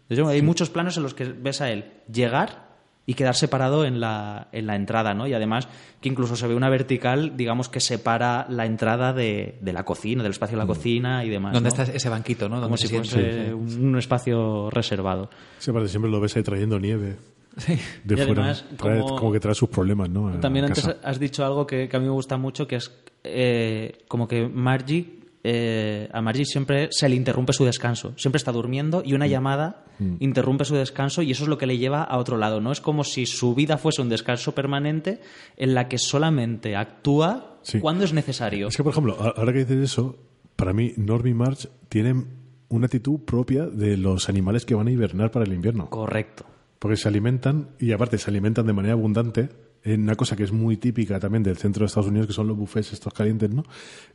Hecho, 0.08 0.26
hay 0.28 0.40
muchos 0.42 0.70
planos 0.70 0.96
en 0.96 1.02
los 1.02 1.12
que 1.14 1.24
ves 1.24 1.60
a 1.60 1.70
él 1.70 1.84
llegar 2.10 2.66
y 3.04 3.14
quedar 3.14 3.34
separado 3.34 3.84
en 3.86 4.00
la, 4.00 4.48
en 4.52 4.66
la 4.66 4.76
entrada, 4.76 5.12
¿no? 5.14 5.26
Y 5.26 5.32
además 5.34 5.66
que 6.00 6.08
incluso 6.10 6.36
se 6.36 6.46
ve 6.46 6.54
una 6.54 6.68
vertical, 6.70 7.36
digamos, 7.38 7.68
que 7.70 7.80
separa 7.80 8.46
la 8.50 8.66
entrada 8.66 9.12
de, 9.14 9.56
de 9.62 9.72
la 9.72 9.84
cocina, 9.84 10.22
del 10.22 10.32
espacio 10.32 10.56
de 10.58 10.62
la 10.62 10.66
cocina 10.66 11.24
y 11.24 11.30
demás. 11.30 11.52
¿Dónde 11.54 11.70
¿no? 11.70 11.74
está 11.82 11.90
ese 11.92 12.08
banquito, 12.10 12.48
no? 12.50 12.56
Como 12.56 12.68
Donde 12.68 12.78
si 12.78 12.86
se 12.88 12.96
fuese 12.96 13.54
un, 13.54 13.86
un 13.86 13.98
espacio 13.98 14.68
reservado. 14.70 15.30
Sí, 15.58 15.70
aparte 15.70 15.88
siempre 15.88 16.10
lo 16.10 16.20
ves 16.20 16.36
ahí 16.36 16.42
trayendo 16.42 16.78
nieve 16.78 17.16
Sí. 17.58 17.78
de 18.04 18.14
Y 18.14 18.16
fuera. 18.16 18.30
además, 18.42 18.64
Trae- 18.76 19.00
como- 19.02 19.16
como... 19.16 19.32
que 19.32 19.40
trae 19.40 19.54
sus 19.54 19.68
problemas, 19.68 20.08
¿no? 20.08 20.28
A 20.28 20.40
También 20.40 20.64
antes 20.66 20.84
casa. 20.84 20.98
has 21.02 21.18
dicho 21.20 21.44
algo 21.44 21.66
que, 21.66 21.88
que 21.88 21.96
a 21.96 22.00
mí 22.00 22.06
me 22.06 22.12
gusta 22.12 22.36
mucho, 22.36 22.66
que 22.66 22.76
es 22.76 22.90
eh, 23.24 23.98
como 24.08 24.26
que 24.28 24.48
Margie, 24.48 25.18
eh, 25.44 26.08
a 26.12 26.20
Margie 26.20 26.44
siempre 26.44 26.88
se 26.90 27.08
le 27.08 27.14
interrumpe 27.16 27.52
su 27.52 27.64
descanso. 27.64 28.12
Siempre 28.16 28.36
está 28.38 28.52
durmiendo 28.52 29.02
y 29.04 29.14
una 29.14 29.26
Mm. 29.26 29.30
llamada 29.30 29.84
interrumpe 30.20 30.64
su 30.64 30.76
descanso 30.76 31.22
y 31.22 31.32
eso 31.32 31.42
es 31.44 31.48
lo 31.48 31.58
que 31.58 31.66
le 31.66 31.76
lleva 31.78 32.02
a 32.04 32.18
otro 32.18 32.36
lado. 32.36 32.60
No 32.60 32.70
es 32.70 32.80
como 32.80 33.02
si 33.02 33.26
su 33.26 33.54
vida 33.56 33.76
fuese 33.78 34.00
un 34.02 34.08
descanso 34.08 34.52
permanente 34.54 35.20
en 35.56 35.74
la 35.74 35.88
que 35.88 35.98
solamente 35.98 36.76
actúa 36.76 37.58
Sí. 37.62 37.80
cuando 37.80 38.04
es 38.04 38.12
necesario. 38.12 38.68
Es 38.68 38.76
que, 38.76 38.84
por 38.84 38.92
ejemplo, 38.92 39.16
ahora 39.18 39.52
que 39.52 39.60
dices 39.60 39.78
eso, 39.78 40.16
para 40.54 40.72
mí 40.72 40.92
Norm 40.96 41.26
y 41.26 41.34
Marge 41.34 41.68
tienen 41.88 42.26
una 42.68 42.86
actitud 42.86 43.20
propia 43.20 43.66
de 43.66 43.96
los 43.96 44.28
animales 44.28 44.64
que 44.64 44.74
van 44.76 44.86
a 44.88 44.90
hibernar 44.92 45.30
para 45.32 45.44
el 45.44 45.52
invierno. 45.52 45.88
Correcto. 45.90 46.44
Porque 46.78 46.96
se 46.96 47.08
alimentan, 47.08 47.70
y 47.80 47.92
aparte 47.92 48.18
se 48.18 48.30
alimentan 48.30 48.66
de 48.66 48.72
manera 48.72 48.94
abundante, 48.94 49.48
en 49.84 50.02
una 50.02 50.16
cosa 50.16 50.36
que 50.36 50.42
es 50.42 50.52
muy 50.52 50.76
típica 50.76 51.18
también 51.20 51.42
del 51.42 51.56
centro 51.56 51.80
de 51.80 51.86
Estados 51.86 52.08
Unidos, 52.08 52.26
que 52.26 52.32
son 52.32 52.46
los 52.48 52.56
buffets 52.56 52.92
estos 52.92 53.12
calientes, 53.14 53.48
¿no? 53.50 53.62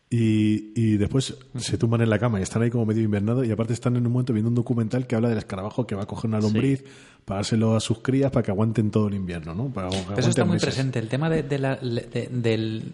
Y, 0.09 0.71
y 0.75 0.97
después 0.97 1.35
se 1.57 1.77
tumban 1.77 2.01
en 2.01 2.09
la 2.09 2.19
cama 2.19 2.39
y 2.39 2.43
están 2.43 2.61
ahí 2.61 2.69
como 2.69 2.85
medio 2.85 3.01
invernados, 3.01 3.45
y 3.47 3.51
aparte 3.51 3.73
están 3.73 3.95
en 3.95 4.05
un 4.05 4.11
momento 4.11 4.33
viendo 4.33 4.49
un 4.49 4.55
documental 4.55 5.07
que 5.07 5.15
habla 5.15 5.29
del 5.29 5.37
escarabajo 5.37 5.87
que 5.87 5.95
va 5.95 6.03
a 6.03 6.05
coger 6.05 6.29
una 6.29 6.39
lombriz 6.41 6.83
para 7.25 7.37
dárselo 7.39 7.75
a 7.75 7.79
sus 7.79 7.99
crías 7.99 8.29
para 8.31 8.43
que 8.43 8.51
aguanten 8.51 8.91
todo 8.91 9.07
el 9.07 9.15
invierno, 9.15 9.55
¿no? 9.55 9.69
Para 9.73 9.89
que 9.89 9.97
Pero 10.09 10.19
eso 10.19 10.29
está 10.29 10.43
muy 10.45 10.55
meses. 10.55 10.67
presente. 10.69 10.99
El 10.99 11.07
tema 11.07 11.29
de, 11.29 11.43
de 11.43 11.57
la- 11.59 11.77
de- 11.77 12.29
del 12.31 12.93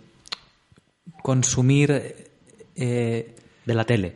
consumir. 1.22 1.92
eh, 2.76 3.36
De 3.66 3.74
la 3.74 3.84
tele. 3.86 4.16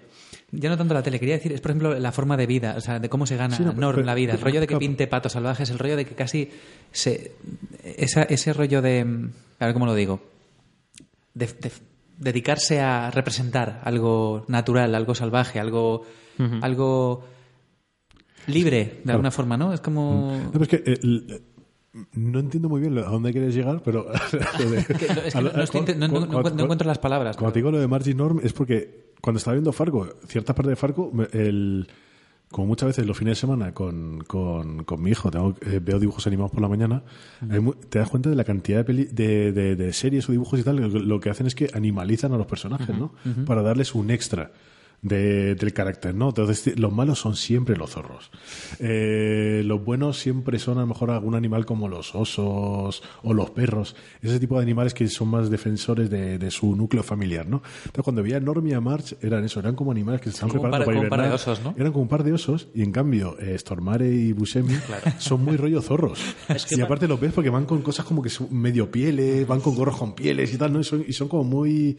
Ya 0.56 0.70
no 0.70 0.78
tanto 0.78 0.93
la 0.93 1.01
tele, 1.04 1.20
quería 1.20 1.36
decir, 1.36 1.51
es 1.51 1.62
por 1.62 1.72
ejemplo 1.72 1.97
la 1.99 2.12
forma 2.12 2.38
de 2.38 2.45
vida, 2.45 2.76
o 2.78 2.82
sea, 2.82 2.99
de 2.99 3.10
cómo 3.10 3.26
se 3.26 3.36
gana 3.38 3.56
Sí, 3.58 3.64
no, 3.64 3.72
pero- 3.72 3.82
Norm 3.82 3.95
pero- 3.97 4.06
la 4.06 4.14
vida, 4.16 4.34
el 4.34 4.39
rollo 4.41 4.60
de 4.62 4.68
que 4.68 4.78
pinte 4.78 5.08
patos 5.08 5.32
salvajes, 5.34 5.70
el 5.70 5.80
rollo 5.80 5.95
de 5.97 6.06
que 6.06 6.16
casi 6.16 6.49
se. 6.91 7.32
Esa, 7.84 8.24
ese 8.24 8.54
rollo 8.54 8.82
de. 8.82 9.01
A 9.60 9.66
ver 9.66 9.74
cómo 9.74 9.86
lo 9.86 9.95
digo. 9.95 10.22
De, 11.34 11.47
de- 11.47 11.72
dedicarse 12.20 12.80
a 12.80 13.10
representar 13.12 13.82
algo 13.84 14.45
natural, 14.47 14.93
algo 14.95 15.16
salvaje, 15.16 15.60
algo. 15.60 16.06
algo 16.62 17.26
libre, 18.47 19.01
de 19.04 19.12
alguna 19.12 19.32
forma, 19.32 19.58
¿no? 19.58 19.74
Es 19.74 19.82
como. 19.82 20.39
No, 20.43 20.51
pero 20.51 20.64
es 20.64 20.70
que 20.70 20.84
eh, 20.86 21.41
no 22.13 22.39
entiendo 22.39 22.69
muy 22.69 22.81
bien 22.81 22.97
a 22.97 23.01
dónde 23.03 23.31
quieres 23.31 23.53
llegar, 23.53 23.81
pero... 23.85 24.07
no- 25.41 25.49
encuentro- 26.05 26.87
las 26.87 26.97
palabras. 26.99 27.37
Cuando 27.37 27.53
te 27.53 27.59
digo 27.59 27.71
lo 27.71 27.79
de 27.79 27.87
Margie 27.87 28.13
Norm 28.15 28.39
es 28.43 28.53
porque 28.53 29.11
cuando 29.21 29.37
estaba 29.37 29.53
viendo 29.53 29.71
Fargo, 29.71 30.07
cierta 30.27 30.53
parte 30.55 30.69
de 30.71 30.75
Fargo, 30.75 31.11
el, 31.31 31.87
como 32.51 32.67
muchas 32.67 32.87
veces 32.87 33.05
los 33.05 33.17
fines 33.17 33.33
de 33.37 33.41
semana 33.41 33.73
con, 33.73 34.23
con, 34.27 34.83
con 34.83 35.01
mi 35.01 35.11
hijo 35.11 35.31
tengo, 35.31 35.55
eh, 35.61 35.79
veo 35.83 35.99
dibujos 35.99 36.25
animados 36.27 36.51
por 36.51 36.61
la 36.61 36.67
mañana, 36.67 37.03
te 37.89 37.99
das 37.99 38.09
cuenta 38.09 38.29
de 38.29 38.35
la 38.35 38.43
cantidad 38.43 38.79
de, 38.79 38.83
peli- 38.83 39.05
de, 39.11 39.51
de- 39.51 39.75
de 39.75 39.93
series 39.93 40.27
o 40.29 40.31
dibujos 40.31 40.59
y 40.59 40.63
tal, 40.63 40.75
lo, 40.77 40.87
lo 40.87 41.19
que 41.19 41.29
hacen 41.29 41.47
es 41.47 41.55
que 41.55 41.69
animalizan 41.73 42.33
a 42.33 42.37
los 42.37 42.47
personajes, 42.47 42.97
¿no? 42.97 43.13
Para 43.45 43.61
darles 43.61 43.93
un 43.95 44.09
extra. 44.11 44.51
De- 45.04 45.54
del 45.56 45.74
carácter, 45.74 46.16
¿no? 46.16 46.30
Entonces, 46.30 46.80
los 46.80 46.91
malos 46.91 47.20
son 47.20 47.36
siempre 47.36 47.76
los 47.78 47.91
zorros. 47.91 48.32
Eh, 48.80 49.62
los 49.66 49.84
buenos 49.84 50.18
siempre 50.18 50.58
son 50.60 50.78
a 50.78 50.82
lo 50.82 50.88
mejor 50.88 51.12
algún 51.12 51.36
animal 51.36 51.66
como 51.66 51.88
los 51.88 52.16
osos 52.16 53.04
o 53.22 53.34
los 53.34 53.49
perros. 53.51 53.95
Ese 54.22 54.39
tipo 54.39 54.56
de 54.58 54.64
animales 54.64 54.93
que 54.93 55.08
son 55.10 55.28
más 55.30 55.49
defensores 55.49 56.10
de, 56.10 56.38
de 56.39 56.51
su 56.51 56.76
núcleo 56.76 57.04
familiar, 57.04 57.47
¿no? 57.47 57.62
Entonces, 57.86 58.04
cuando 58.04 58.24
veía 58.24 58.38
a 58.38 58.39
Norm 58.39 58.66
y 58.68 58.74
a 58.74 58.82
March, 58.82 59.16
eran 59.22 59.43
eso, 59.43 59.60
eran 59.60 59.76
como 59.76 59.91
animales 59.91 60.22
que 60.22 60.30
se 60.30 60.36
estaban 60.36 60.51
preparando 60.62 60.86
par- 60.86 60.86
para 60.86 60.95
como 60.95 61.04
un 61.04 61.10
par 61.10 61.30
de 61.30 61.36
osos, 61.36 61.64
¿no? 61.64 61.76
Eran 61.78 61.91
como 61.91 62.04
un 62.04 62.10
par 62.10 62.24
de 62.24 62.34
osos 62.34 62.68
y 62.74 62.82
en 62.82 62.91
cambio 62.91 63.38
eh, 63.39 63.58
Stormare 63.58 64.10
y 64.10 64.32
Buscemi 64.34 64.74
son 65.20 65.43
muy 65.43 65.58
rollo 65.58 65.82
zorros. 65.82 66.20
y 66.72 66.82
aparte 66.82 67.08
los 67.08 67.20
ves 67.20 67.34
porque 67.34 67.49
van 67.49 67.66
con 67.66 67.82
cosas 67.82 68.06
como 68.06 68.22
que 68.22 68.30
son 68.30 68.47
medio 68.51 68.89
pieles, 68.89 69.45
van 69.47 69.60
con 69.62 69.76
gorros 69.76 69.97
con 69.97 70.16
pieles 70.16 70.54
y 70.54 70.58
tal, 70.58 70.74
¿no? 70.74 70.80
Y 70.80 70.84
son, 70.84 71.04
y 71.08 71.14
son 71.14 71.28
como 71.28 71.43
muy... 71.43 71.97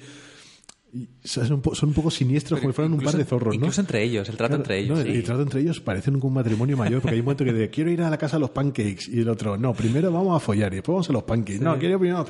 y 0.94 1.08
son, 1.24 1.52
un 1.52 1.60
po- 1.60 1.74
son 1.74 1.88
un 1.88 1.94
poco 1.94 2.10
siniestros, 2.10 2.60
como 2.60 2.72
si 2.72 2.76
fueran 2.76 2.92
un 2.94 3.00
par 3.00 3.14
de 3.16 3.24
zorros, 3.24 3.48
¿no? 3.48 3.54
Incluso 3.56 3.80
entre 3.80 4.02
ellos, 4.04 4.28
el 4.28 4.36
trato 4.36 4.50
Claro, 4.50 4.62
entre 4.62 4.78
ellos. 4.78 4.98
no, 4.98 5.04
sí. 5.04 5.10
El 5.10 5.24
trato 5.24 5.42
entre 5.42 5.60
ellos 5.60 5.80
parecen 5.80 6.18
un 6.22 6.32
matrimonio 6.32 6.76
mayor, 6.76 7.00
porque 7.00 7.14
hay 7.14 7.20
un 7.20 7.24
momento 7.26 7.44
que 7.44 7.52
de, 7.52 7.68
quiero 7.68 7.90
ir 7.90 8.00
a 8.02 8.08
la 8.10 8.16
casa 8.16 8.36
de 8.36 8.40
los 8.42 8.50
pancakes 8.50 9.08
y 9.10 9.20
el 9.20 9.28
otro, 9.28 9.56
no, 9.58 9.74
primero 9.74 10.12
vamos 10.12 10.36
a 10.36 10.38
follar 10.40 10.72
y 10.72 10.76
después 10.76 10.94
vamos 10.94 11.10
a 11.10 11.12
los 11.12 11.22
pancakes. 11.24 11.60
No, 11.60 11.76
quiero 11.78 11.98
primero... 11.98 12.18
a- 12.20 12.26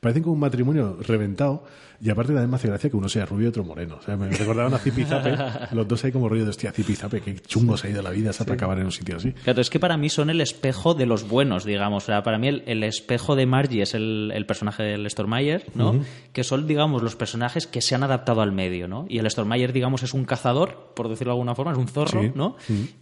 Parecen 0.00 0.22
como 0.22 0.34
un 0.34 0.40
matrimonio 0.40 0.96
reventado 1.06 1.64
y 2.00 2.10
aparte 2.10 2.32
también 2.32 2.50
me 2.50 2.56
hace 2.56 2.68
gracia 2.68 2.88
que 2.90 2.96
uno 2.96 3.08
sea 3.08 3.26
rubio 3.26 3.46
y 3.46 3.48
otro 3.48 3.64
moreno. 3.64 3.96
O 4.00 4.02
sea, 4.02 4.16
me 4.16 4.28
recordaban 4.30 4.72
a 4.74 4.78
Zipizape, 4.78 5.36
los 5.74 5.88
dos 5.88 6.04
ahí 6.04 6.12
como 6.12 6.28
rollo 6.28 6.44
de, 6.44 6.50
hostia, 6.50 6.70
Zipizape, 6.72 7.20
qué 7.20 7.34
chungos 7.40 7.84
ha 7.84 7.88
ido 7.88 8.02
la 8.02 8.10
vida, 8.10 8.32
se 8.32 8.44
para 8.44 8.54
acabar 8.54 8.78
en 8.78 8.84
un 8.86 8.92
sitio 8.92 9.16
así. 9.16 9.32
Claro, 9.32 9.60
es 9.60 9.68
que 9.70 9.80
para 9.80 9.96
mí 9.96 10.08
son 10.08 10.30
el 10.30 10.40
espejo 10.40 10.94
de 10.94 11.06
los 11.06 11.28
buenos, 11.28 11.64
digamos. 11.64 12.04
O 12.04 12.06
sea, 12.06 12.22
para 12.22 12.38
mí 12.38 12.48
el, 12.48 12.62
el 12.66 12.82
espejo 12.84 13.34
de 13.36 13.46
Margie 13.46 13.82
es 13.82 13.94
el, 13.94 14.30
el 14.34 14.46
personaje 14.46 14.82
del 14.82 15.08
Stormyer, 15.10 15.64
¿no? 15.74 16.00
Que 16.32 16.44
son, 16.44 16.66
digamos, 16.66 17.02
los 17.02 17.16
personajes 17.16 17.66
que 17.66 17.80
se 17.80 17.94
han 17.94 18.02
adaptado 18.02 18.40
al 18.42 18.52
medio, 18.52 18.86
¿no? 18.88 19.06
Y 19.08 19.18
el 19.18 19.30
Stormyer, 19.30 19.72
digamos, 19.72 20.02
es 20.02 20.14
un 20.14 20.24
cazador, 20.24 20.92
por 20.94 21.08
decirlo 21.08 21.32
de 21.32 21.36
alguna 21.36 21.54
forma, 21.54 21.72
es 21.72 21.78
un 21.78 21.88
zorro, 21.88 22.22
Sí. 22.22 22.30
¿no? 22.34 22.56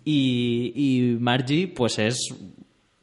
Y, 0.05 0.73
y 0.75 1.17
Margie, 1.21 1.69
pues 1.69 1.99
es... 1.99 2.35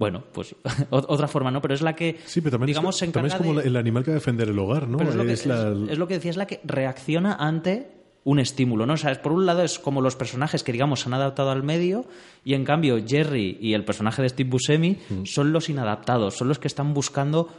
Bueno, 0.04 0.24
pues 0.34 0.56
ot- 0.92 1.06
otra 1.08 1.28
forma, 1.28 1.50
¿no? 1.52 1.62
Pero 1.62 1.74
es 1.74 1.82
la 1.82 1.96
que, 1.96 2.18
Sí, 2.26 2.42
pero 2.42 2.52
también, 2.52 2.68
digamos, 2.68 2.96
es, 2.96 3.00
se 3.00 3.08
también 3.14 3.32
es 3.34 3.38
como 3.42 3.54
de- 3.62 3.68
el 3.68 3.76
animal 3.78 4.04
que 4.04 4.12
va 4.12 4.16
a 4.16 4.20
defender 4.20 4.50
el 4.50 4.60
hogar, 4.60 4.88
¿no? 4.88 4.98
pero 4.98 5.12
es 5.12 5.16
lo, 5.16 5.24
que, 5.26 5.32
Es 5.34 5.46
la- 5.46 5.70
es- 5.72 5.90
es 5.92 5.98
lo 5.98 6.08
que 6.08 6.16
decía, 6.16 6.32
es 6.32 6.38
la 6.38 6.46
que 6.48 6.60
reacciona 6.64 7.36
ante 7.36 7.88
un 8.26 8.40
estímulo, 8.40 8.86
¿no? 8.86 8.94
O 8.94 8.98
sea, 8.98 9.12
es- 9.12 9.18
por 9.20 9.32
un 9.32 9.46
lado 9.46 9.64
es 9.64 9.80
como 9.80 10.02
los 10.02 10.16
personajes 10.16 10.64
que, 10.64 10.72
digamos, 10.72 11.02
se 11.02 11.10
han 11.10 11.14
adaptado 11.14 11.52
al 11.52 11.64
medio 11.64 12.06
y, 12.46 12.54
en 12.54 12.64
cambio, 12.66 12.98
Jerry 13.06 13.58
y 13.62 13.74
el 13.74 13.84
personaje 13.86 14.22
de 14.22 14.30
Steve 14.30 14.50
Buscemi 14.50 14.98
Mm. 15.10 15.26
son 15.26 15.52
los 15.54 15.70
inadaptados, 15.70 16.36
son 16.36 16.48
los 16.50 16.60
que 16.60 16.68
están 16.68 16.94
buscando 16.94 17.50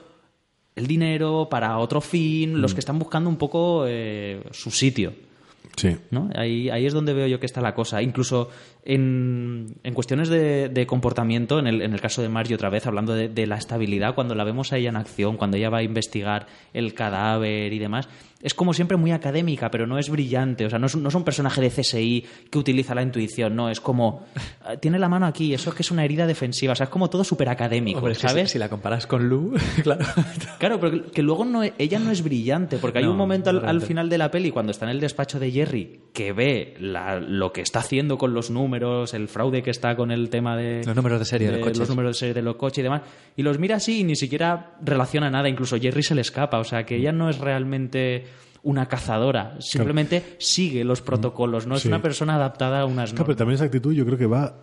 el 0.77 0.87
dinero 0.87 1.49
para 1.51 1.79
otro 1.79 2.01
fin, 2.01 2.55
Mm. 2.55 2.61
los 2.61 2.75
que 2.75 2.81
están 2.81 2.99
buscando 2.99 3.31
un 3.31 3.37
poco 3.37 3.85
eh, 3.87 4.43
su 4.53 4.71
sitio. 4.71 5.13
Sí. 5.77 5.97
¿no? 6.13 6.31
Ahí, 6.37 6.71
ahí 6.71 6.87
es 6.87 6.93
donde 6.93 7.13
veo 7.15 7.27
yo 7.27 7.41
que 7.41 7.47
está 7.47 7.61
la 7.61 7.75
cosa. 7.75 8.01
Incluso 8.01 8.49
en, 8.85 9.77
en 9.83 9.95
cuestiones 9.95 10.29
de, 10.29 10.69
de 10.69 10.87
comportamiento, 10.87 11.59
en 11.59 11.67
el, 11.67 11.83
en 11.83 11.93
el 11.95 12.01
caso 12.01 12.23
de 12.23 12.29
Margie 12.29 12.55
otra 12.55 12.69
vez, 12.71 12.87
hablando 12.87 13.15
de, 13.15 13.29
de 13.29 13.47
la 13.47 13.57
estabilidad, 13.57 14.15
cuando 14.15 14.35
la 14.35 14.45
vemos 14.45 14.73
a 14.73 14.77
ella 14.77 14.91
en 14.91 14.97
acción, 14.97 15.37
cuando 15.37 15.57
ella 15.57 15.71
va 15.71 15.79
a 15.79 15.83
investigar 15.83 16.47
el 16.73 16.95
cadáver 16.95 17.73
y 17.73 17.79
demás, 17.79 18.09
es 18.43 18.53
como 18.53 18.75
siempre 18.75 18.99
muy 18.99 19.11
académica, 19.11 19.71
pero 19.71 19.87
no 19.87 19.99
es 19.99 20.11
brillante. 20.11 20.67
O 20.67 20.71
sea, 20.71 20.79
no 20.79 20.87
es, 20.87 20.95
no 20.97 21.09
es 21.09 21.15
un 21.15 21.25
personaje 21.25 21.63
de 21.63 21.71
CSI 21.71 22.27
que 22.51 22.59
utiliza 22.59 22.95
la 22.95 23.01
intuición, 23.01 23.57
no, 23.57 23.71
es 23.71 23.81
como. 23.81 24.27
eh, 24.69 24.77
Tiene 24.79 24.99
la 24.99 25.09
mano 25.09 25.25
aquí, 25.25 25.55
eso 25.55 25.71
es 25.71 25.77
que 25.77 25.81
es 25.83 25.91
una 25.91 26.05
herida 26.05 26.27
defensiva. 26.27 26.75
O 26.75 26.77
sea, 26.77 26.85
es 26.85 26.91
como 26.91 27.09
todo 27.09 27.25
súper 27.25 27.49
académico, 27.49 28.01
Hombre, 28.01 28.15
¿sabes? 28.15 28.49
Si, 28.51 28.55
si 28.55 28.59
la 28.59 28.69
comparas 28.69 29.07
con 29.07 29.31
Lu, 29.31 29.55
claro. 29.83 30.05
Claro, 30.59 30.79
pero 30.79 31.11
que- 31.11 31.23
luego 31.23 31.47
no, 31.47 31.63
ella 31.79 31.99
no 31.99 32.11
es 32.11 32.23
brillante, 32.23 32.77
porque 32.77 32.99
hay 32.99 33.05
No, 33.05 33.13
un 33.13 33.17
momento 33.17 33.49
al, 33.49 33.81
final 33.81 34.11
de 34.11 34.19
la 34.19 34.31
peli, 34.31 34.51
cuando 34.51 34.73
está 34.73 34.85
en 34.85 34.91
el 34.91 35.01
despacho 35.01 35.41
de 35.41 35.51
Jerry, 35.51 36.01
que 36.13 36.35
ve 36.35 36.75
la- 36.79 37.21
lo 37.21 37.51
que 37.51 37.63
está 37.63 37.79
haciendo 37.79 38.19
con 38.19 38.35
los 38.35 38.51
números, 38.51 38.74
el 38.77 39.29
fraude 39.29 39.63
que 39.63 39.71
está 39.71 39.95
con 39.97 40.11
el 40.11 40.29
tema 40.31 40.57
de... 40.57 40.83
Los 40.85 40.97
números 40.97 41.19
de 41.21 41.25
serie 41.25 41.47
de 41.49 41.55
los 41.55 41.63
coches. 41.63 41.79
Los 41.79 41.89
números 41.91 42.17
de 42.17 42.19
serie 42.19 42.35
de 42.35 42.43
los 42.43 42.57
coches 42.57 42.79
y 42.79 42.83
demás. 42.83 43.03
Y 43.37 43.43
los 43.43 43.59
mira 43.59 43.77
así 43.77 44.01
y 44.01 44.05
ni 44.05 44.17
siquiera 44.17 44.77
relaciona 44.85 45.31
nada, 45.31 45.49
incluso 45.49 45.79
Jerry 45.79 46.03
se 46.03 46.15
le 46.15 46.21
escapa, 46.23 46.59
o 46.59 46.65
sea, 46.65 46.85
que 46.85 46.97
ella 46.97 47.13
no 47.13 47.29
es 47.31 47.39
realmente 47.39 48.25
una 48.63 48.87
cazadora, 48.89 49.57
simplemente 49.61 50.37
sigue 50.39 50.85
los 50.85 51.03
protocolos, 51.03 51.67
no 51.67 51.77
es 51.77 51.83
Sí. 51.83 51.89
una 51.89 52.01
persona 52.01 52.37
adaptada 52.37 52.81
a 52.81 52.85
unas 52.87 53.11
Claro, 53.11 53.17
pero 53.17 53.25
normas. 53.27 53.37
también 53.37 53.55
esa 53.57 53.65
actitud 53.67 53.93
yo 53.93 54.07
creo 54.07 54.17
que 54.17 54.25
va, 54.27 54.57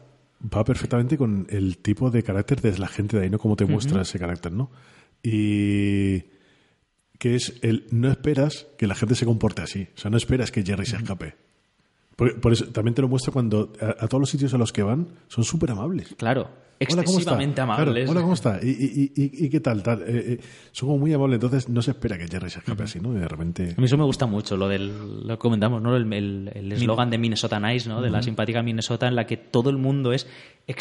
va 0.54 0.64
perfectamente 0.64 1.18
con 1.20 1.46
el 1.52 1.78
tipo 1.78 2.10
de 2.10 2.24
carácter 2.24 2.62
de 2.62 2.78
la 2.80 2.88
gente 2.88 3.18
de 3.18 3.24
ahí, 3.26 3.30
¿no? 3.30 3.38
Cómo 3.38 3.56
te 3.56 3.66
muestra 3.66 4.02
ese 4.02 4.18
carácter, 4.18 4.52
¿no? 4.54 4.72
Y 5.22 6.24
que 7.20 7.36
es 7.36 7.54
el 7.62 7.86
no 7.92 8.10
esperas 8.10 8.66
que 8.78 8.88
la 8.88 8.96
gente 8.96 9.14
se 9.14 9.26
comporte 9.26 9.62
así. 9.62 9.88
O 9.96 10.00
sea, 10.00 10.10
no 10.10 10.18
esperas 10.18 10.50
que 10.52 10.64
Jerry 10.64 10.88
se 10.88 10.96
escape. 10.96 11.36
Por, 12.16 12.40
por 12.40 12.54
eso 12.54 12.66
también 12.68 12.94
te 12.94 13.02
lo 13.02 13.08
muestra 13.08 13.32
cuando 13.34 13.72
a, 13.82 14.04
a 14.04 14.08
todos 14.08 14.20
los 14.22 14.30
sitios 14.30 14.54
a 14.54 14.58
los 14.58 14.72
que 14.74 14.84
van 14.84 15.08
son 15.28 15.44
súper 15.44 15.72
amables. 15.72 16.14
Claro, 16.18 16.42
Hola, 16.42 17.04
¿cómo 17.04 17.20
está? 17.20 17.36
excesivamente 17.36 17.56
Claro, 17.62 17.74
amables. 17.74 18.10
Hola, 18.10 18.22
¿cómo 18.22 18.34
está? 18.34 18.60
¿Y, 18.62 18.70
y, 18.70 19.12
y, 19.16 19.46
y 19.46 19.50
qué 19.50 19.60
tal? 19.60 19.84
tal? 19.84 20.02
Eh, 20.02 20.06
eh, 20.08 20.40
son 20.72 20.90
como 20.90 21.00
muy 21.00 21.14
amables, 21.14 21.36
entonces 21.36 21.70
no 21.70 21.80
se 21.84 21.92
espera 21.92 22.18
que 22.18 22.28
Jerry 22.28 22.50
se 22.50 22.58
escape 22.60 22.84
así, 22.84 23.00
¿no? 23.00 23.14
Y 23.16 23.20
de 23.20 23.28
repente... 23.28 23.76
A 23.78 23.80
mí 23.80 23.86
eso 23.86 23.98
me 23.98 24.04
gusta 24.04 24.26
mucho, 24.26 24.58
lo 24.58 24.68
del, 24.68 25.28
lo 25.28 25.38
comentamos, 25.38 25.80
¿no? 25.82 25.96
El 25.96 26.12
el- 26.12 26.52
el 26.56 26.72
eslogan 26.72 27.12
de 27.12 27.20
Minnesota 27.20 27.60
Nice, 27.60 27.88
¿no? 27.88 28.02
De 28.02 28.10
la 28.10 28.24
simpática 28.24 28.64
Minnesota 28.64 29.08
en 29.08 29.16
la 29.16 29.26
que 29.28 29.38
todo 29.38 29.70
el 29.70 29.78
mundo 29.78 30.12
es 30.12 30.28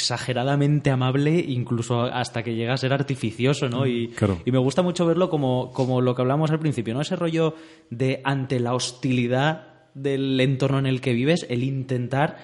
exageradamente 0.04 0.90
amable, 0.90 1.38
incluso 1.46 2.02
hasta 2.02 2.42
que 2.42 2.54
llega 2.54 2.72
a 2.72 2.76
ser 2.78 2.92
artificioso, 2.94 3.68
¿no? 3.68 3.86
Y, 3.86 4.08
Claro. 4.08 4.38
y 4.44 4.50
me 4.52 4.58
gusta 4.58 4.80
mucho 4.82 5.04
verlo 5.06 5.28
como, 5.28 5.70
como 5.72 6.00
lo 6.00 6.14
que 6.14 6.22
hablamos 6.22 6.50
al 6.50 6.58
principio, 6.58 6.94
¿no? 6.94 7.02
Ese 7.02 7.14
rollo 7.16 7.54
de 7.90 8.20
ante 8.24 8.58
la 8.58 8.72
hostilidad 8.74 9.66
del 10.02 10.40
entorno 10.40 10.78
en 10.78 10.86
el 10.86 11.00
que 11.00 11.12
vives, 11.12 11.46
el 11.48 11.62
intentar 11.62 12.38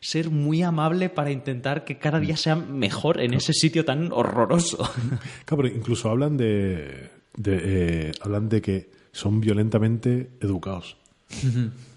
ser 0.00 0.30
muy 0.30 0.62
amable 0.62 1.10
para 1.10 1.30
intentar 1.30 1.84
que 1.84 1.98
cada 1.98 2.20
día 2.20 2.36
sea 2.36 2.56
mejor 2.56 3.20
en 3.20 3.34
ese 3.34 3.52
sitio 3.52 3.84
tan 3.84 4.12
horroroso. 4.12 4.78
Claro, 5.44 5.62
pero 5.62 5.68
incluso 5.68 6.08
hablan 6.08 6.36
de, 6.36 7.10
de, 7.36 7.60
eh, 7.62 8.12
hablan 8.22 8.48
de 8.48 8.62
que 8.62 8.90
son 9.12 9.40
violentamente 9.40 10.30
educados. 10.40 10.96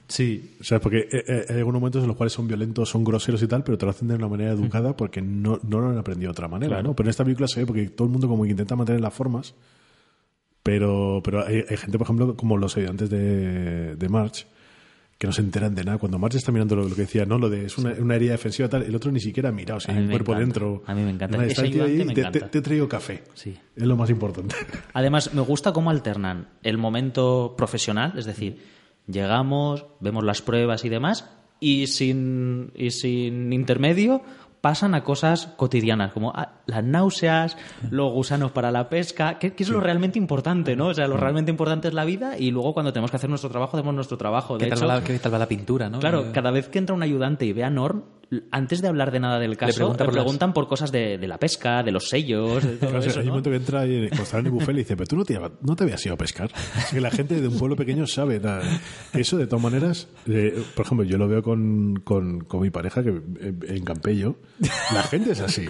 Sí. 0.08 0.56
O 0.60 0.64
sea, 0.64 0.80
porque 0.80 1.08
eh, 1.12 1.24
eh, 1.28 1.46
hay 1.50 1.58
algunos 1.58 1.80
momentos 1.80 2.02
en 2.02 2.08
los 2.08 2.18
cuales 2.18 2.34
son 2.34 2.48
violentos, 2.48 2.90
son 2.90 3.04
groseros 3.04 3.42
y 3.42 3.48
tal, 3.48 3.64
pero 3.64 3.78
te 3.78 3.86
lo 3.86 3.92
hacen 3.92 4.08
de 4.08 4.16
una 4.16 4.28
manera 4.28 4.52
educada 4.52 4.96
porque 4.96 5.22
no, 5.22 5.60
no 5.64 5.80
lo 5.80 5.90
han 5.90 5.98
aprendido 5.98 6.30
de 6.30 6.32
otra 6.32 6.48
manera, 6.48 6.76
Claro. 6.76 6.90
¿no? 6.90 6.96
Pero 6.96 7.08
en 7.08 7.12
esta 7.12 7.24
película 7.24 7.48
se 7.48 7.62
ve 7.62 7.66
porque 7.66 7.90
todo 7.90 8.06
el 8.08 8.12
mundo 8.12 8.28
como 8.28 8.44
que 8.44 8.50
intenta 8.52 8.76
mantener 8.76 9.02
las 9.02 9.14
formas, 9.14 9.56
pero, 10.62 11.22
pero 11.24 11.46
hay, 11.46 11.64
hay 11.70 11.78
gente, 11.78 11.98
por 11.98 12.06
ejemplo, 12.06 12.36
como 12.36 12.58
los 12.58 12.76
ayudantes 12.78 13.10
de, 13.10 13.96
de 13.96 14.10
March, 14.10 14.46
que 15.24 15.28
no 15.28 15.32
se 15.32 15.42
enteran 15.42 15.74
de 15.74 15.86
nada. 15.86 15.98
Cuando 16.00 16.20
March 16.20 16.36
está 16.36 16.52
mirando 16.52 16.76
lo, 16.76 16.84
lo 16.84 16.94
que 16.96 17.04
decía, 17.04 17.24
¿no? 17.26 17.38
Lo 17.38 17.50
de 17.50 17.68
es 17.68 17.78
una, 17.78 17.94
una 17.94 18.16
herida 18.16 18.34
defensiva 18.34 18.68
tal, 18.68 18.84
el 18.84 18.94
otro 18.94 19.10
ni 19.10 19.22
siquiera 19.22 19.48
ha 19.48 19.52
mirado, 19.54 19.80
si 19.80 19.90
un 19.90 20.10
cuerpo 20.10 20.34
encanta. 20.34 20.40
dentro. 20.40 20.84
A 20.86 20.94
mí 20.94 21.02
me 21.02 21.12
encanta. 21.12 21.46
Ese 21.46 21.62
ahí, 21.62 22.04
me 22.04 22.14
te, 22.14 22.42
te 22.42 22.58
he 22.58 22.62
traído 22.62 22.90
café. 22.90 23.24
Sí. 23.34 23.58
Es 23.74 23.84
lo 23.84 23.96
más 23.96 24.10
importante. 24.10 24.54
Además, 24.94 25.34
me 25.34 25.40
gusta 25.40 25.72
cómo 25.72 25.92
alternan 25.92 26.50
el 26.62 26.78
momento 26.78 27.56
profesional, 27.58 28.16
es 28.18 28.26
decir, 28.26 28.58
llegamos, 29.08 29.86
vemos 30.02 30.26
las 30.26 30.42
pruebas 30.42 30.84
y 30.84 30.90
demás, 30.90 31.30
y 31.62 31.88
sin, 31.88 32.74
y 32.76 32.92
sin 32.92 33.54
intermedio 33.54 34.24
pasan 34.64 34.96
a 34.96 35.04
cosas 35.04 35.48
cotidianas, 35.58 36.14
como 36.14 36.32
ah, 36.34 36.54
las 36.68 36.86
náuseas, 36.86 37.58
los 37.92 38.14
gusanos 38.14 38.54
para 38.54 38.72
la 38.72 38.88
pesca, 38.88 39.38
que, 39.38 39.54
que 39.56 39.64
es 39.64 39.68
lo 39.68 39.82
realmente 39.82 40.18
importante, 40.18 40.78
¿no? 40.78 40.88
O 40.88 40.94
sea, 40.94 41.06
lo 41.06 41.18
realmente 41.18 41.52
importante 41.52 41.90
es 41.90 41.94
la 41.94 42.06
vida 42.06 42.38
y 42.40 42.50
luego 42.50 42.74
cuando 42.74 42.94
tenemos 42.94 43.12
que 43.12 43.18
hacer 43.18 43.30
nuestro 43.30 43.50
trabajo, 43.50 43.76
hacemos 43.76 43.94
nuestro 43.94 44.18
trabajo. 44.18 44.58
De 44.58 44.64
¿Qué 44.64 44.70
tal, 44.70 44.78
hecho, 44.80 44.88
va 44.88 44.96
la, 44.96 45.04
qué 45.04 45.20
tal 45.20 45.34
va 45.34 45.40
la 45.40 45.50
pintura, 45.50 45.90
no? 45.90 46.00
Claro, 46.00 46.22
Eh, 46.22 46.32
cada 46.32 46.50
vez 46.52 46.70
que 46.70 46.80
entra 46.80 46.96
un 46.96 47.04
ayudante 47.04 47.46
y 47.46 47.52
ve 47.52 47.66
a 47.66 47.70
Norm, 47.70 48.04
antes 48.52 48.82
de 48.82 48.88
hablar 48.88 49.12
de 49.12 49.20
nada 49.20 49.40
del 49.40 49.58
caso, 49.58 49.72
le, 49.72 49.76
pregunta 49.78 50.06
por 50.06 50.14
las- 50.14 50.24
preguntan 50.24 50.54
por 50.54 50.68
cosas 50.68 50.92
de, 50.92 51.18
de 51.18 51.28
la 51.28 51.38
pesca, 51.38 51.84
de 51.84 51.92
los 51.92 52.10
sellos, 52.10 52.64
de 52.64 52.78
todo 52.78 52.90
Claro, 52.92 53.06
eso, 53.06 53.20
hay 53.20 53.26
un 53.26 53.26
¿no? 53.28 53.32
momento 53.34 53.50
que 53.52 53.56
entra 53.58 53.86
y 53.86 53.96
en 53.96 54.04
el 54.46 54.52
buffet 54.52 54.74
le 54.74 54.80
dice, 54.82 54.96
pero 54.98 55.08
tú 55.08 55.16
no 55.18 55.24
te, 55.26 55.40
no 55.62 55.76
te 55.76 55.84
habías 55.84 56.04
ido 56.06 56.16
a 56.16 56.18
pescar. 56.18 56.50
Es 56.78 56.86
que 56.94 57.02
la 57.02 57.12
gente 57.12 57.40
de 57.40 57.48
un 57.48 57.58
pueblo 57.60 57.76
pequeño 57.76 58.08
sabe. 58.08 58.40
da- 58.40 58.62
Eso, 59.14 59.38
de 59.38 59.46
todas 59.48 59.62
maneras, 59.64 60.08
eh, 60.28 60.64
por 60.76 60.86
ejemplo, 60.86 61.06
yo 61.06 61.18
lo 61.18 61.28
veo 61.28 61.44
con, 61.44 61.98
con, 62.04 62.40
con 62.42 62.62
mi 62.62 62.70
pareja 62.72 63.04
que 63.04 63.10
eh, 63.10 63.54
en 63.68 63.84
Campello. 63.84 64.36
La 64.94 65.04
gente 65.04 65.32
es 65.34 65.40
así. 65.42 65.66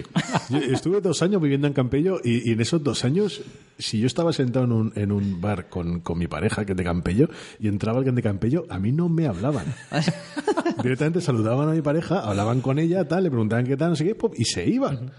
Yo 0.48 0.58
estuve 0.58 1.00
dos 1.00 1.20
años 1.22 1.42
viviendo 1.42 1.66
en 1.66 1.72
Campello 1.74 2.18
y, 2.24 2.48
y 2.48 2.52
en 2.52 2.60
esos 2.60 2.82
dos 2.82 3.04
años, 3.04 3.42
si 3.78 3.98
yo 4.00 4.06
estaba 4.06 4.32
sentado 4.32 4.64
en 4.64 4.72
un, 4.72 4.92
en 4.96 5.12
un 5.12 5.40
bar 5.40 5.68
con, 5.68 6.00
con 6.00 6.18
mi 6.18 6.26
pareja, 6.26 6.64
que 6.64 6.72
es 6.72 6.76
de 6.78 6.84
Campello, 6.84 7.28
y 7.58 7.68
entraba 7.68 7.98
alguien 7.98 8.14
de 8.14 8.22
Campello, 8.22 8.64
a 8.68 8.78
mí 8.78 8.92
no 8.92 9.08
me 9.08 9.26
hablaban. 9.26 9.66
Directamente 10.82 11.20
saludaban 11.20 11.68
a 11.68 11.72
mi 11.72 11.82
pareja, 11.82 12.20
hablaban 12.20 12.60
con 12.60 12.78
ella, 12.78 13.06
tal, 13.06 13.24
le 13.24 13.30
preguntaban 13.30 13.64
qué 13.66 13.76
tal, 13.76 13.90
no 13.90 13.96
sé 13.96 14.04
qué, 14.04 14.14
pum, 14.14 14.32
y 14.36 14.44
se 14.44 14.66
iban. 14.68 15.10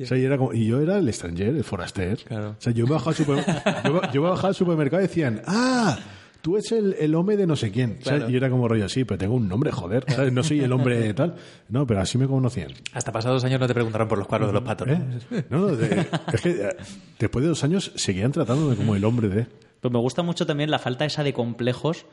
O 0.00 0.06
sea, 0.06 0.16
y, 0.18 0.24
era 0.24 0.36
como- 0.38 0.52
y 0.52 0.66
yo 0.66 0.80
era 0.80 0.98
el 0.98 1.08
extranjero, 1.08 1.56
el 1.56 1.64
foraster. 1.64 2.18
Claro. 2.24 2.50
O 2.50 2.56
sea, 2.58 2.72
yo 2.72 2.86
me 2.86 2.92
bajaba 2.92 3.14
al, 3.16 3.84
yo, 3.84 4.00
yo 4.12 4.22
me 4.22 4.28
bajaba 4.30 4.48
al 4.48 4.54
supermercado 4.54 5.02
y 5.02 5.06
decían, 5.06 5.42
¡ah! 5.46 5.98
Tú 6.42 6.56
eres 6.56 6.72
el, 6.72 6.94
el 6.98 7.14
hombre 7.14 7.36
de 7.36 7.46
no 7.46 7.54
sé 7.56 7.70
quién. 7.70 7.98
Claro. 8.02 8.28
Y 8.28 8.36
era 8.36 8.50
como 8.50 8.66
rollo 8.68 8.84
así, 8.86 9.04
pero 9.04 9.16
tengo 9.16 9.34
un 9.36 9.48
nombre, 9.48 9.70
joder. 9.70 10.04
¿sabes? 10.08 10.32
No 10.32 10.42
soy 10.42 10.60
el 10.60 10.72
hombre 10.72 11.14
tal. 11.14 11.36
No, 11.68 11.86
pero 11.86 12.00
así 12.00 12.18
me 12.18 12.26
conocían. 12.26 12.72
Hasta 12.92 13.12
pasados 13.12 13.44
años 13.44 13.60
no 13.60 13.66
te 13.68 13.74
preguntaron 13.74 14.08
por 14.08 14.18
los 14.18 14.26
cuadros 14.26 14.48
de 14.48 14.52
los 14.54 14.62
patos. 14.62 14.88
¿no? 14.88 14.94
¿Eh? 14.94 15.44
No, 15.50 15.58
no, 15.58 15.66
de- 15.76 16.06
es 16.32 16.40
que 16.40 16.50
eh, 16.50 16.76
después 17.18 17.42
de 17.44 17.48
dos 17.48 17.62
años 17.64 17.92
seguían 17.94 18.32
tratándome 18.32 18.74
como 18.76 18.96
el 18.96 19.04
hombre 19.04 19.28
de... 19.28 19.46
Pues 19.80 19.92
me 19.92 19.98
gusta 20.00 20.22
mucho 20.22 20.44
también 20.44 20.70
la 20.70 20.78
falta 20.78 21.04
esa 21.04 21.22
de 21.24 21.32
complejos 21.32 22.06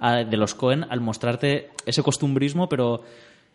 de 0.00 0.36
los 0.36 0.54
Cohen 0.54 0.84
al 0.88 1.00
mostrarte 1.00 1.70
ese 1.86 2.02
costumbrismo, 2.02 2.68
pero 2.68 3.02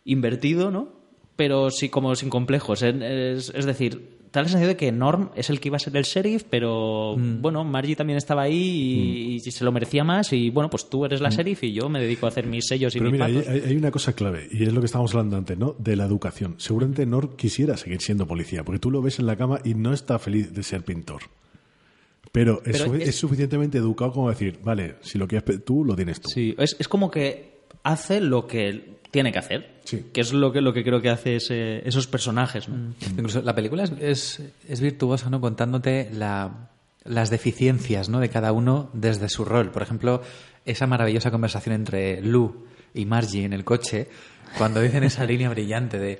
invertido, 0.05 0.71
¿no? 0.71 0.89
Pero 1.35 1.69
sí, 1.71 1.89
como 1.89 2.15
sin 2.15 2.29
complejos. 2.29 2.81
Es, 2.81 3.51
es 3.53 3.65
decir, 3.65 4.16
tal 4.31 4.45
el 4.45 4.49
sentido 4.49 4.69
de 4.69 4.77
que 4.77 4.91
Norm 4.91 5.29
es 5.35 5.49
el 5.49 5.59
que 5.59 5.69
iba 5.69 5.77
a 5.77 5.79
ser 5.79 5.95
el 5.97 6.03
sheriff, 6.03 6.43
pero 6.49 7.15
Mm. 7.17 7.41
bueno, 7.41 7.63
Margie 7.63 7.95
también 7.95 8.17
estaba 8.17 8.43
ahí 8.43 8.55
y, 8.55 9.35
y 9.35 9.39
se 9.51 9.63
lo 9.63 9.71
merecía 9.71 10.03
más. 10.03 10.33
Y 10.33 10.49
bueno, 10.49 10.69
pues 10.69 10.89
tú 10.89 11.05
eres 11.05 11.21
la 11.21 11.29
sheriff 11.29 11.63
y 11.63 11.73
yo 11.73 11.89
me 11.89 11.99
dedico 11.99 12.25
a 12.25 12.29
hacer 12.29 12.45
mis 12.45 12.65
sellos 12.67 12.95
y 12.95 12.99
Mm. 12.99 13.01
Pero 13.03 13.11
mis 13.11 13.13
mira, 13.13 13.25
hay, 13.25 13.33
patos. 13.35 13.49
hay- 13.63 13.69
hay 13.71 13.77
una 13.77 13.91
cosa 13.91 14.13
clave, 14.13 14.47
y 14.51 14.63
es 14.63 14.73
lo 14.73 14.79
que 14.81 14.85
estábamos 14.85 15.11
hablando 15.13 15.37
antes, 15.37 15.57
¿no? 15.57 15.75
De 15.79 15.95
la 15.95 16.05
educación. 16.05 16.55
Seguramente 16.57 17.05
Nor 17.05 17.35
quisiera 17.35 17.77
seguir 17.77 18.01
siendo 18.01 18.25
policía, 18.27 18.63
porque 18.63 18.79
tú 18.79 18.91
lo 18.91 19.01
ves 19.01 19.19
en 19.19 19.25
la 19.25 19.35
cama 19.35 19.59
y 19.63 19.73
no 19.73 19.93
está 19.93 20.19
feliz 20.19 20.53
de 20.53 20.63
ser 20.63 20.83
pintor. 20.83 21.21
Pero, 22.31 22.61
es, 22.65 22.79
Pero 22.81 22.93
sufi- 22.93 23.01
es- 23.01 23.09
es 23.09 23.15
suficientemente 23.15 23.77
educado 23.77 24.11
como 24.11 24.29
decir, 24.29 24.59
vale, 24.63 24.95
si 25.01 25.17
lo 25.17 25.27
quieres 25.27 25.63
tú, 25.63 25.83
lo 25.85 25.95
tienes 25.95 26.19
tú. 26.21 26.29
Sí, 26.29 26.53
es, 26.57 26.75
es 26.77 26.87
como 26.87 27.09
que 27.09 27.57
hace 27.83 28.19
lo 28.21 28.45
que 28.47 28.96
tiene 29.11 29.31
que 29.31 29.39
hacer, 29.39 29.79
Sí. 29.85 30.05
que 30.13 30.21
es 30.21 30.33
lo 30.33 30.51
que, 30.51 30.61
lo 30.61 30.73
que 30.73 30.83
creo 30.83 31.01
que 31.01 31.09
hace 31.09 31.35
ese- 31.37 31.87
esos 31.87 32.07
personajes. 32.07 32.67
¿no? 32.69 32.93
Incluso 33.09 33.41
la 33.41 33.55
película 33.55 33.83
es, 33.83 33.91
es, 33.99 34.41
es 34.67 34.81
virtuosa, 34.81 35.29
¿no? 35.29 35.39
Contándote 35.41 36.09
la, 36.13 36.69
las 37.03 37.29
deficiencias, 37.29 38.09
¿no? 38.09 38.19
De 38.19 38.29
cada 38.29 38.51
uno 38.51 38.89
desde 38.93 39.29
su 39.29 39.45
rol. 39.45 39.71
Por 39.71 39.81
ejemplo, 39.81 40.21
esa 40.65 40.87
maravillosa 40.87 41.31
conversación 41.31 41.73
entre 41.75 42.21
Lou 42.21 42.65
y 42.93 43.05
Margie 43.05 43.45
en 43.45 43.53
el 43.53 43.63
coche, 43.63 44.07
cuando 44.57 44.81
dicen 44.81 45.03
esa 45.03 45.23
línea 45.25 45.49
brillante 45.49 45.97
de 45.99 46.19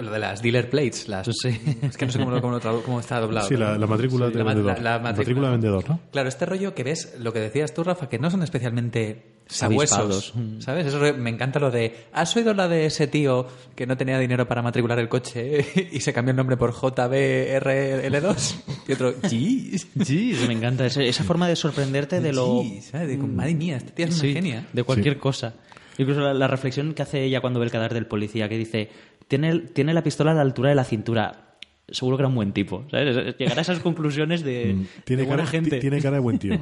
lo 0.00 0.10
de 0.12 0.18
las 0.18 0.42
dealer 0.42 0.68
plates, 0.68 1.08
las, 1.08 1.26
es 1.28 1.96
que 1.96 2.04
no 2.06 2.12
sé 2.12 2.18
cómo, 2.18 2.30
lo- 2.30 2.40
cómo, 2.42 2.52
lo 2.52 2.60
tradu- 2.60 2.82
cómo 2.82 3.00
está 3.00 3.20
doblado. 3.20 3.48
Sí, 3.48 3.56
la, 3.56 3.76
matrícula 3.86 4.26
Sí, 4.26 4.32
de 4.32 4.38
la 4.38 4.44
vendedor. 4.44 4.78
la- 4.78 4.82
la 4.82 4.98
matrícula, 4.98 5.12
matrícula. 5.18 5.46
de 5.46 5.52
vendedor, 5.52 5.88
¿no? 5.88 6.00
Claro, 6.12 6.28
este 6.28 6.44
rollo 6.46 6.74
que 6.74 6.84
ves, 6.84 7.16
lo 7.18 7.32
que 7.32 7.40
decías 7.40 7.72
tú, 7.74 7.84
Rafa, 7.84 8.08
que 8.08 8.18
no 8.18 8.30
son 8.30 8.42
especialmente. 8.42 9.37
Sabuesos, 9.48 10.34
¿sabes? 10.60 10.86
Eso 10.86 11.00
me 11.16 11.30
encanta 11.30 11.58
lo 11.58 11.70
de, 11.70 11.94
¿has 12.12 12.36
oído 12.36 12.52
la 12.54 12.68
de 12.68 12.86
ese 12.86 13.06
tío 13.06 13.46
que 13.74 13.86
no 13.86 13.96
tenía 13.96 14.18
dinero 14.18 14.46
para 14.46 14.62
matricular 14.62 14.98
el 14.98 15.08
coche 15.08 15.64
y 15.92 16.00
se 16.00 16.12
cambió 16.12 16.30
el 16.32 16.36
nombre 16.36 16.56
por 16.56 16.72
JBRL2? 16.72 18.54
Y 18.88 18.92
otro, 18.92 19.14
jeez, 19.28 19.86
Sí, 20.04 20.34
me 20.46 20.54
encanta 20.54 20.86
esa 20.86 21.24
forma 21.24 21.46
de 21.48 21.56
sorprenderte 21.56 22.20
de 22.20 22.32
lo... 22.32 22.62
jeez", 22.62 22.86
¿sabes? 22.86 23.08
De, 23.08 23.16
madre 23.18 23.54
mía, 23.54 23.76
esta 23.76 23.94
tía 23.94 24.06
es 24.06 24.12
una 24.12 24.20
Sí, 24.22 24.32
genia. 24.32 24.66
de 24.72 24.82
cualquier 24.82 25.18
cosa. 25.18 25.54
Incluso 25.98 26.20
la, 26.20 26.32
la 26.32 26.46
reflexión 26.46 26.94
que 26.94 27.02
hace 27.02 27.24
ella 27.24 27.40
cuando 27.40 27.58
ve 27.60 27.66
el 27.66 27.72
cadáver 27.72 27.94
del 27.94 28.06
policía, 28.06 28.48
que 28.48 28.56
dice, 28.56 28.88
tiene, 29.26 29.58
tiene 29.58 29.92
la 29.94 30.02
pistola 30.02 30.30
a 30.30 30.34
la 30.34 30.42
altura 30.42 30.68
de 30.70 30.74
la 30.76 30.84
cintura. 30.84 31.56
Seguro 31.90 32.16
que 32.16 32.20
era 32.22 32.28
un 32.28 32.34
buen 32.34 32.52
tipo. 32.52 32.84
¿sabes? 32.90 33.36
Llegar 33.38 33.58
a 33.58 33.62
esas 33.62 33.80
conclusiones 33.80 34.42
de, 34.42 34.74
Mm, 34.74 34.86
Tiene 35.04 35.22
de 35.22 35.28
buena 35.28 35.42
cara, 35.44 35.50
gente. 35.50 35.70
ti- 35.76 35.80
tiene 35.80 36.00
cara 36.00 36.16
de 36.16 36.20
buen 36.20 36.38
tío. 36.38 36.56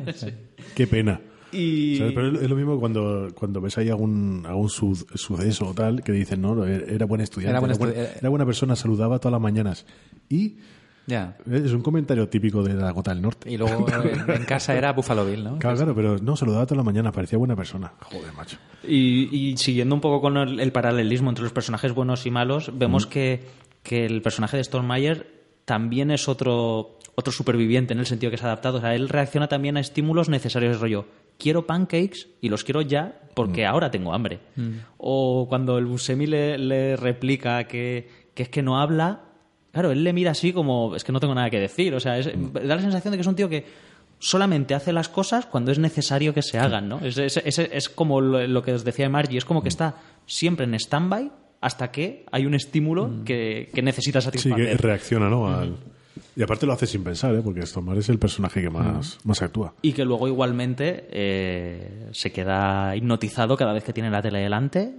Qué 0.74 0.86
pena. 0.86 1.20
Y... 1.52 1.96
¿Sabes? 1.98 2.12
Pero 2.14 2.40
es 2.40 2.50
lo 2.50 2.56
mismo 2.56 2.78
cuando, 2.78 3.28
cuando 3.34 3.60
ves 3.60 3.78
ahí 3.78 3.88
algún, 3.88 4.44
algún 4.46 4.68
su- 4.68 5.06
suceso 5.14 5.68
o 5.68 5.74
tal 5.74 6.02
que 6.02 6.12
dicen, 6.12 6.40
no, 6.42 6.64
era 6.64 7.06
buen 7.06 7.20
estudiante, 7.20 7.50
Era 7.50 7.58
era, 7.66 7.76
buen 7.76 7.78
buen- 7.92 7.94
estu- 7.98 8.18
era 8.18 8.28
buena 8.28 8.44
persona, 8.46 8.76
saludaba 8.76 9.18
todas 9.18 9.32
las 9.32 9.40
mañanas. 9.40 9.86
Y 10.28 10.56
Ya. 11.06 11.36
es 11.50 11.72
un 11.72 11.82
comentario 11.82 12.28
típico 12.28 12.62
de 12.64 12.74
la 12.74 12.90
Gota 12.90 13.12
del 13.14 13.22
Norte. 13.22 13.50
Y 13.50 13.56
luego 13.56 13.86
en, 14.28 14.28
en 14.30 14.44
casa 14.44 14.74
era 14.76 14.92
Buffalo 14.92 15.24
Bill, 15.24 15.44
¿no? 15.44 15.58
Claro, 15.58 15.76
claro, 15.76 15.94
pero 15.94 16.18
no, 16.18 16.36
saludaba 16.36 16.66
todas 16.66 16.78
las 16.78 16.86
mañanas, 16.86 17.12
parecía 17.12 17.38
buena 17.38 17.54
persona. 17.56 17.92
Joder, 18.02 18.32
macho. 18.32 18.56
Y, 18.86 19.28
y 19.52 19.56
siguiendo 19.56 19.94
un 19.94 20.00
poco 20.00 20.20
con 20.20 20.36
el, 20.36 20.58
el 20.60 20.72
paralelismo 20.72 21.30
entre 21.30 21.44
los 21.44 21.52
personajes 21.52 21.92
buenos 21.94 22.26
y 22.26 22.30
malos, 22.32 22.72
vemos 22.76 23.06
que, 23.06 23.44
que 23.84 24.04
el 24.04 24.20
personaje 24.20 24.56
de 24.56 24.64
Stormmeyer 24.64 25.36
también 25.64 26.10
es 26.10 26.28
otro, 26.28 26.95
otro 27.16 27.32
superviviente 27.32 27.92
en 27.94 27.98
el 27.98 28.06
sentido 28.06 28.30
que 28.30 28.36
se 28.36 28.44
ha 28.44 28.48
adaptado. 28.48 28.78
O 28.78 28.80
sea, 28.80 28.94
él 28.94 29.08
reacciona 29.08 29.48
también 29.48 29.76
a 29.76 29.80
estímulos 29.80 30.28
necesarios, 30.28 30.80
rollo. 30.80 31.06
Quiero 31.38 31.66
pancakes 31.66 32.28
y 32.40 32.48
los 32.48 32.62
quiero 32.62 32.80
ya 32.82 33.20
porque 33.34 33.66
ahora 33.66 33.90
tengo 33.90 34.12
hambre. 34.14 34.38
O 34.98 35.46
cuando 35.48 35.78
el 35.78 35.86
Buscemi 35.86 36.26
le, 36.26 36.56
le 36.58 36.96
replica 36.96 37.64
que, 37.64 38.08
que 38.34 38.42
es 38.44 38.48
que 38.48 38.62
no 38.62 38.78
habla, 38.80 39.22
claro, 39.72 39.90
él 39.90 40.04
le 40.04 40.12
mira 40.12 40.30
así 40.30 40.52
como, 40.52 40.94
es 40.94 41.04
que 41.04 41.12
no 41.12 41.20
tengo 41.20 41.34
nada 41.34 41.50
que 41.50 41.58
decir. 41.60 41.94
O 41.94 42.00
sea, 42.00 42.18
es- 42.18 42.30
da 42.52 42.76
la 42.76 42.80
sensación 42.80 43.12
de 43.12 43.16
que 43.18 43.22
es 43.22 43.26
un 43.26 43.34
tío 43.36 43.48
que 43.48 43.64
solamente 44.18 44.74
hace 44.74 44.92
las 44.94 45.08
cosas 45.10 45.44
cuando 45.46 45.70
es 45.72 45.78
necesario 45.78 46.32
que 46.32 46.40
se 46.42 46.58
hagan, 46.58 46.88
¿no? 46.88 47.00
Es, 47.00 47.18
es- 47.18 47.36
es- 47.36 47.58
es 47.58 47.88
como 47.90 48.20
lo, 48.20 48.46
lo 48.46 48.62
que 48.62 48.72
os 48.72 48.84
decía 48.84 49.08
Margie, 49.10 49.36
es 49.38 49.44
como 49.44 49.62
que 49.62 49.68
está 49.68 49.96
siempre 50.26 50.64
en 50.64 50.74
stand-by 50.74 51.30
hasta 51.60 51.90
que 51.90 52.24
hay 52.32 52.46
un 52.46 52.54
estímulo 52.54 53.10
que, 53.24 53.70
que 53.74 53.82
necesita 53.82 54.20
Sí, 54.20 54.26
satisfacer. 54.26 54.68
que 54.70 54.76
reacciona, 54.76 55.28
¿no? 55.28 55.48
Al- 55.48 55.76
Y 56.36 56.42
aparte 56.42 56.66
lo 56.66 56.72
hace 56.72 56.86
sin 56.86 57.02
pensar, 57.04 57.34
¿eh? 57.34 57.40
Porque 57.42 57.64
Stormare 57.66 58.00
es 58.00 58.08
el 58.08 58.18
personaje 58.18 58.60
que 58.62 58.70
más, 58.70 59.18
más 59.24 59.42
actúa. 59.42 59.74
Y 59.82 59.92
que 59.92 60.04
luego 60.04 60.28
igualmente 60.28 61.06
eh, 61.10 62.08
se 62.12 62.32
queda 62.32 62.94
hipnotizado 62.96 63.56
cada 63.56 63.72
vez 63.72 63.84
que 63.84 63.92
tiene 63.92 64.10
la 64.10 64.22
tele 64.22 64.40
delante. 64.40 64.92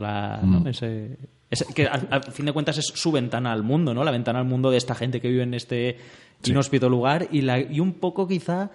La- 0.00 0.40
¿no? 0.42 0.68
Ese- 0.68 1.18
ese- 1.50 1.66
que 1.74 1.86
al, 1.86 2.06
al 2.10 2.22
fin 2.24 2.46
de 2.46 2.52
cuentas 2.52 2.78
es 2.78 2.86
su 2.86 3.10
ventana 3.10 3.52
al 3.52 3.62
mundo, 3.62 3.92
¿no? 3.94 4.04
La 4.04 4.10
ventana 4.12 4.38
al 4.38 4.44
mundo 4.44 4.70
de 4.70 4.76
esta 4.76 4.94
gente 4.94 5.20
que 5.20 5.28
vive 5.28 5.42
en 5.42 5.54
este 5.54 5.98
inhóspito 6.44 6.88
lugar 6.88 7.28
y, 7.32 7.40
la, 7.40 7.58
y 7.58 7.80
un 7.80 7.94
poco 7.94 8.28
quizá 8.28 8.70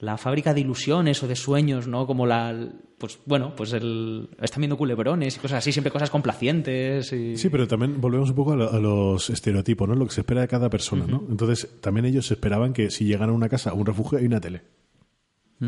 la 0.00 0.16
fábrica 0.18 0.52
de 0.54 0.60
ilusiones 0.60 1.22
o 1.22 1.28
de 1.28 1.36
sueños, 1.36 1.86
¿no? 1.86 2.06
Como 2.06 2.26
la... 2.26 2.68
Pues 2.98 3.18
bueno, 3.24 3.54
pues 3.56 3.72
el... 3.72 4.28
Están 4.40 4.60
viendo 4.60 4.76
culebrones 4.76 5.36
y 5.36 5.40
cosas 5.40 5.58
así, 5.58 5.72
siempre 5.72 5.90
cosas 5.92 6.10
complacientes 6.10 7.12
y... 7.12 7.36
Sí, 7.36 7.48
pero 7.48 7.66
también 7.68 8.00
volvemos 8.00 8.30
un 8.30 8.36
poco 8.36 8.52
a, 8.52 8.56
lo- 8.56 8.70
a 8.72 8.78
los 8.78 9.30
estereotipos, 9.30 9.88
¿no? 9.88 9.94
Lo 9.94 10.06
que 10.06 10.12
se 10.12 10.20
espera 10.20 10.42
de 10.42 10.48
cada 10.48 10.68
persona, 10.70 11.06
¿no? 11.06 11.24
Entonces, 11.30 11.68
también 11.80 12.04
ellos 12.06 12.30
esperaban 12.30 12.72
que 12.72 12.90
si 12.90 13.04
llegan 13.06 13.30
a 13.30 13.32
una 13.32 13.48
casa, 13.48 13.70
a 13.70 13.74
un 13.74 13.86
refugio, 13.86 14.18
hay 14.18 14.26
una 14.26 14.40
tele. 14.40 14.62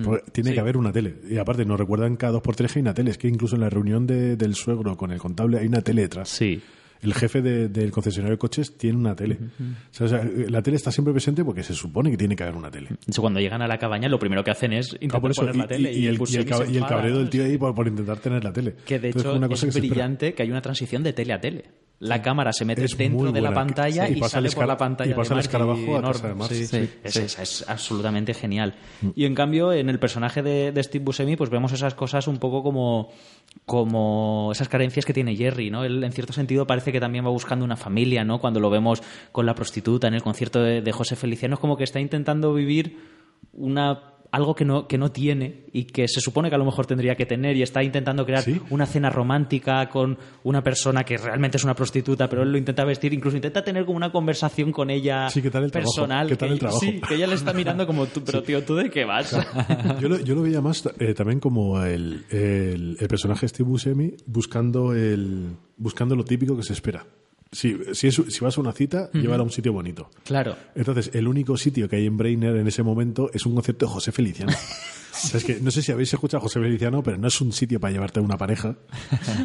Porque 0.05 0.31
tiene 0.31 0.55
que 0.55 0.61
haber 0.61 0.79
una 0.79 0.91
tele. 0.91 1.17
Y 1.31 1.37
aparte, 1.37 1.67
nos 1.67 1.79
recuerdan 1.79 2.17
cada 2.17 2.33
dos 2.33 2.43
por 2.43 2.57
tres 2.57 2.73
que 2.73 2.79
hay 2.79 2.83
una 2.83 2.95
tele. 2.95 3.11
Es 3.11 3.19
que 3.19 3.29
incluso 3.29 3.57
en 3.57 3.61
la 3.61 3.69
reunión 3.69 4.07
de- 4.07 4.37
del 4.37 4.55
suegro 4.55 4.97
con 4.97 5.11
el 5.11 5.19
contable 5.19 5.59
hay 5.59 5.67
una 5.67 5.83
tele 5.83 6.01
detrás. 6.03 6.31
Sí. 6.31 6.63
El 7.03 7.15
jefe 7.15 7.43
de- 7.43 7.69
del 7.69 7.91
concesionario 7.91 8.37
de 8.37 8.39
coches 8.39 8.77
tiene 8.79 8.97
una 8.97 9.15
tele. 9.17 9.39
o, 9.41 9.95
sea, 9.95 10.07
o 10.07 10.09
sea, 10.09 10.25
la 10.49 10.63
tele 10.63 10.77
está 10.77 10.91
siempre 10.93 11.13
presente 11.13 11.45
porque 11.45 11.63
se 11.63 11.75
supone 11.75 12.11
que 12.11 12.17
tiene 12.17 12.37
que 12.37 12.45
haber 12.45 12.55
una 12.55 12.71
tele. 12.71 12.91
Cuando 13.17 13.41
llegan 13.41 13.61
a 13.61 13.67
la 13.67 13.77
cabaña, 13.79 14.09
lo 14.09 14.19
primero 14.19 14.45
que 14.45 14.53
hacen 14.53 14.73
es 14.73 14.93
intentar 15.01 15.21
poner 15.21 15.57
la 15.57 15.67
tele. 15.67 15.93
y- 15.93 16.05
y 16.05 16.07
el, 16.07 16.15
y 16.17 16.37
el 16.37 16.47
cab- 16.47 16.69
el 16.69 16.87
cabreo 16.87 17.13
¿no? 17.15 17.19
del 17.19 17.29
tío 17.31 17.45
ahí 17.45 17.59
por, 17.59 17.75
por 17.75 17.89
intentar 17.89 18.19
tener 18.19 18.45
la 18.45 18.53
tele. 18.53 18.75
Que 18.87 18.99
de 18.99 19.09
Entonces, 19.09 19.31
hecho 19.31 19.37
una 19.39 19.49
cosa 19.49 19.67
es 19.67 19.75
que 19.75 19.81
brillante 19.81 20.35
que 20.35 20.43
hay 20.43 20.51
una 20.51 20.63
transición 20.63 21.03
de 21.03 21.13
tele 21.13 21.33
a 21.33 21.41
tele. 21.41 21.65
La 22.05 22.21
cámara 22.21 22.53
se 22.53 22.65
mete 22.65 22.85
Es 22.85 22.97
dentro 22.99 23.31
de 23.31 23.41
la 23.41 23.53
pantalla 23.55 24.07
Sí, 24.09 24.15
y 24.19 24.23
sale 24.29 24.51
por 24.51 24.67
la 24.67 24.77
pantalla. 24.77 25.13
y 25.13 25.15
pasa 25.15 25.35
de 25.35 25.41
el 25.41 25.45
escarabajo 25.47 25.97
a. 25.99 26.49
Sí, 26.49 26.67
Sí, 26.67 26.89
es, 27.05 27.13
sí. 27.15 27.21
es- 27.21 27.39
es 27.39 27.65
absolutamente 27.69 28.35
genial. 28.35 28.75
Y 29.15 29.25
en 29.25 29.35
cambio, 29.35 29.73
en 29.73 29.89
el 29.89 29.99
personaje 30.01 30.43
de, 30.43 30.73
de 30.73 30.83
Steve 30.83 31.05
Buscemi, 31.05 31.37
pues 31.37 31.49
vemos 31.51 31.73
esas 31.73 31.95
cosas 31.95 32.27
un 32.27 32.39
poco 32.39 32.63
como, 32.63 33.11
como 33.67 34.51
esas 34.53 34.69
carencias 34.69 35.05
que 35.05 35.13
tiene 35.13 35.37
Jerry, 35.37 35.71
¿no? 35.71 35.85
Él, 35.85 36.03
en 36.03 36.13
cierto 36.13 36.33
sentido, 36.33 36.67
parece 36.67 36.93
que 36.93 37.01
también 37.01 37.25
va 37.25 37.31
buscando 37.31 37.65
una 37.65 37.77
familia, 37.77 38.25
¿no? 38.25 38.41
Cuando 38.41 38.61
lo 38.61 38.71
vemos 38.71 39.03
con 39.31 39.47
la 39.47 39.55
prostituta 39.55 40.09
en 40.09 40.15
el 40.15 40.23
concierto 40.23 40.61
de, 40.63 40.83
de 40.83 40.93
José 40.93 41.17
Feliciano, 41.17 41.55
es 41.55 41.61
como 41.61 41.77
que 41.77 41.85
está 41.85 42.01
intentando 42.01 42.53
vivir 42.53 42.99
una 43.53 44.12
algo 44.33 44.55
que 44.55 44.65
no, 44.65 44.89
que 44.89 44.97
no 44.97 45.13
tiene 45.13 45.67
y 45.73 45.85
que 45.85 46.09
se 46.09 46.21
supone 46.21 46.49
que 46.49 46.55
a 46.55 46.59
lo 46.59 46.65
mejor 46.65 46.87
tendría 46.87 47.15
que 47.15 47.27
tener 47.27 47.55
y 47.55 47.63
está 47.63 47.83
intentando 47.83 48.25
crear 48.25 48.43
¿Sí? 48.43 48.59
una 48.71 48.87
cena 48.87 49.11
romántica 49.11 49.89
con 49.91 50.19
una 50.43 50.63
persona 50.63 51.05
que 51.05 51.19
realmente 51.19 51.59
es 51.59 51.65
una 51.65 51.75
prostituta, 51.75 52.29
pero 52.31 52.43
él 52.43 52.51
lo 52.51 52.57
intenta 52.57 52.85
vestir, 52.85 53.13
incluso 53.13 53.37
intenta 53.37 53.63
tener 53.63 53.85
como 53.85 53.99
una 53.99 54.11
conversación 54.11 54.73
con 54.73 54.89
ella 54.89 55.29
Sí, 55.29 55.43
¿qué 55.43 55.51
tal 55.51 55.65
el 55.65 55.71
trabajo? 55.71 55.93
personal. 55.93 56.29
¿Qué 56.29 56.37
tal 56.37 56.49
que, 56.49 56.55
el 56.55 56.61
trabajo? 56.61 56.81
Sí, 56.81 57.01
que 57.07 57.15
ella 57.15 57.27
le 57.27 57.35
está 57.35 57.53
mirando 57.53 57.87
como, 57.87 58.07
tú, 58.07 58.23
pero 58.25 58.43
tío, 58.43 58.65
¿tú 58.65 58.75
de 58.75 58.89
qué 58.91 59.05
vas? 59.05 59.37
Yo 60.01 60.09
lo, 60.09 60.19
yo 60.19 60.35
lo 60.35 60.43
veía 60.43 60.63
más 60.63 60.83
eh, 60.99 61.13
también 61.13 61.39
como 61.39 61.83
el, 61.85 62.25
el, 62.31 62.97
el 62.99 63.09
personaje 63.09 63.47
Steve 63.47 63.69
Buscemi 63.69 64.15
buscando, 64.27 64.95
el, 64.95 65.57
buscando 65.77 66.17
lo 66.17 66.25
típico 66.25 66.57
que 66.57 66.63
se 66.63 66.73
espera. 66.73 67.05
Si, 67.53 67.77
si, 67.93 68.07
es- 68.09 68.23
si 68.29 68.41
vas 68.43 68.57
a 68.57 68.61
una 68.63 68.73
cita, 68.73 69.11
llévala 69.13 69.43
a 69.43 69.45
un 69.45 69.51
sitio 69.53 69.73
bonito. 69.75 70.11
claro. 70.25 70.57
Entonces, 70.75 71.11
el 71.15 71.29
único 71.29 71.57
sitio 71.59 71.89
que 71.89 71.97
hay 71.97 72.07
en 72.07 72.17
Brainer 72.17 72.57
en 72.57 72.67
ese 72.67 72.83
momento 72.83 73.31
es 73.35 73.45
un 73.45 73.55
concierto 73.55 73.87
de 73.87 73.93
José 73.93 74.11
Feliciano. 74.13 74.53
O 75.15 75.25
sea, 75.29 75.39
es 75.39 75.45
que 75.45 75.61
no 75.61 75.71
sé 75.71 75.83
si 75.83 75.93
habéis 75.93 76.13
escuchado 76.13 76.39
a 76.39 76.41
José 76.41 76.59
Feliciano, 76.59 77.03
pero 77.03 77.19
no 77.19 77.29
es 77.29 77.39
un 77.43 77.53
sitio 77.53 77.79
para 77.79 77.93
llevarte 77.93 78.19
a 78.19 78.23
una 78.23 78.39
pareja 78.39 78.77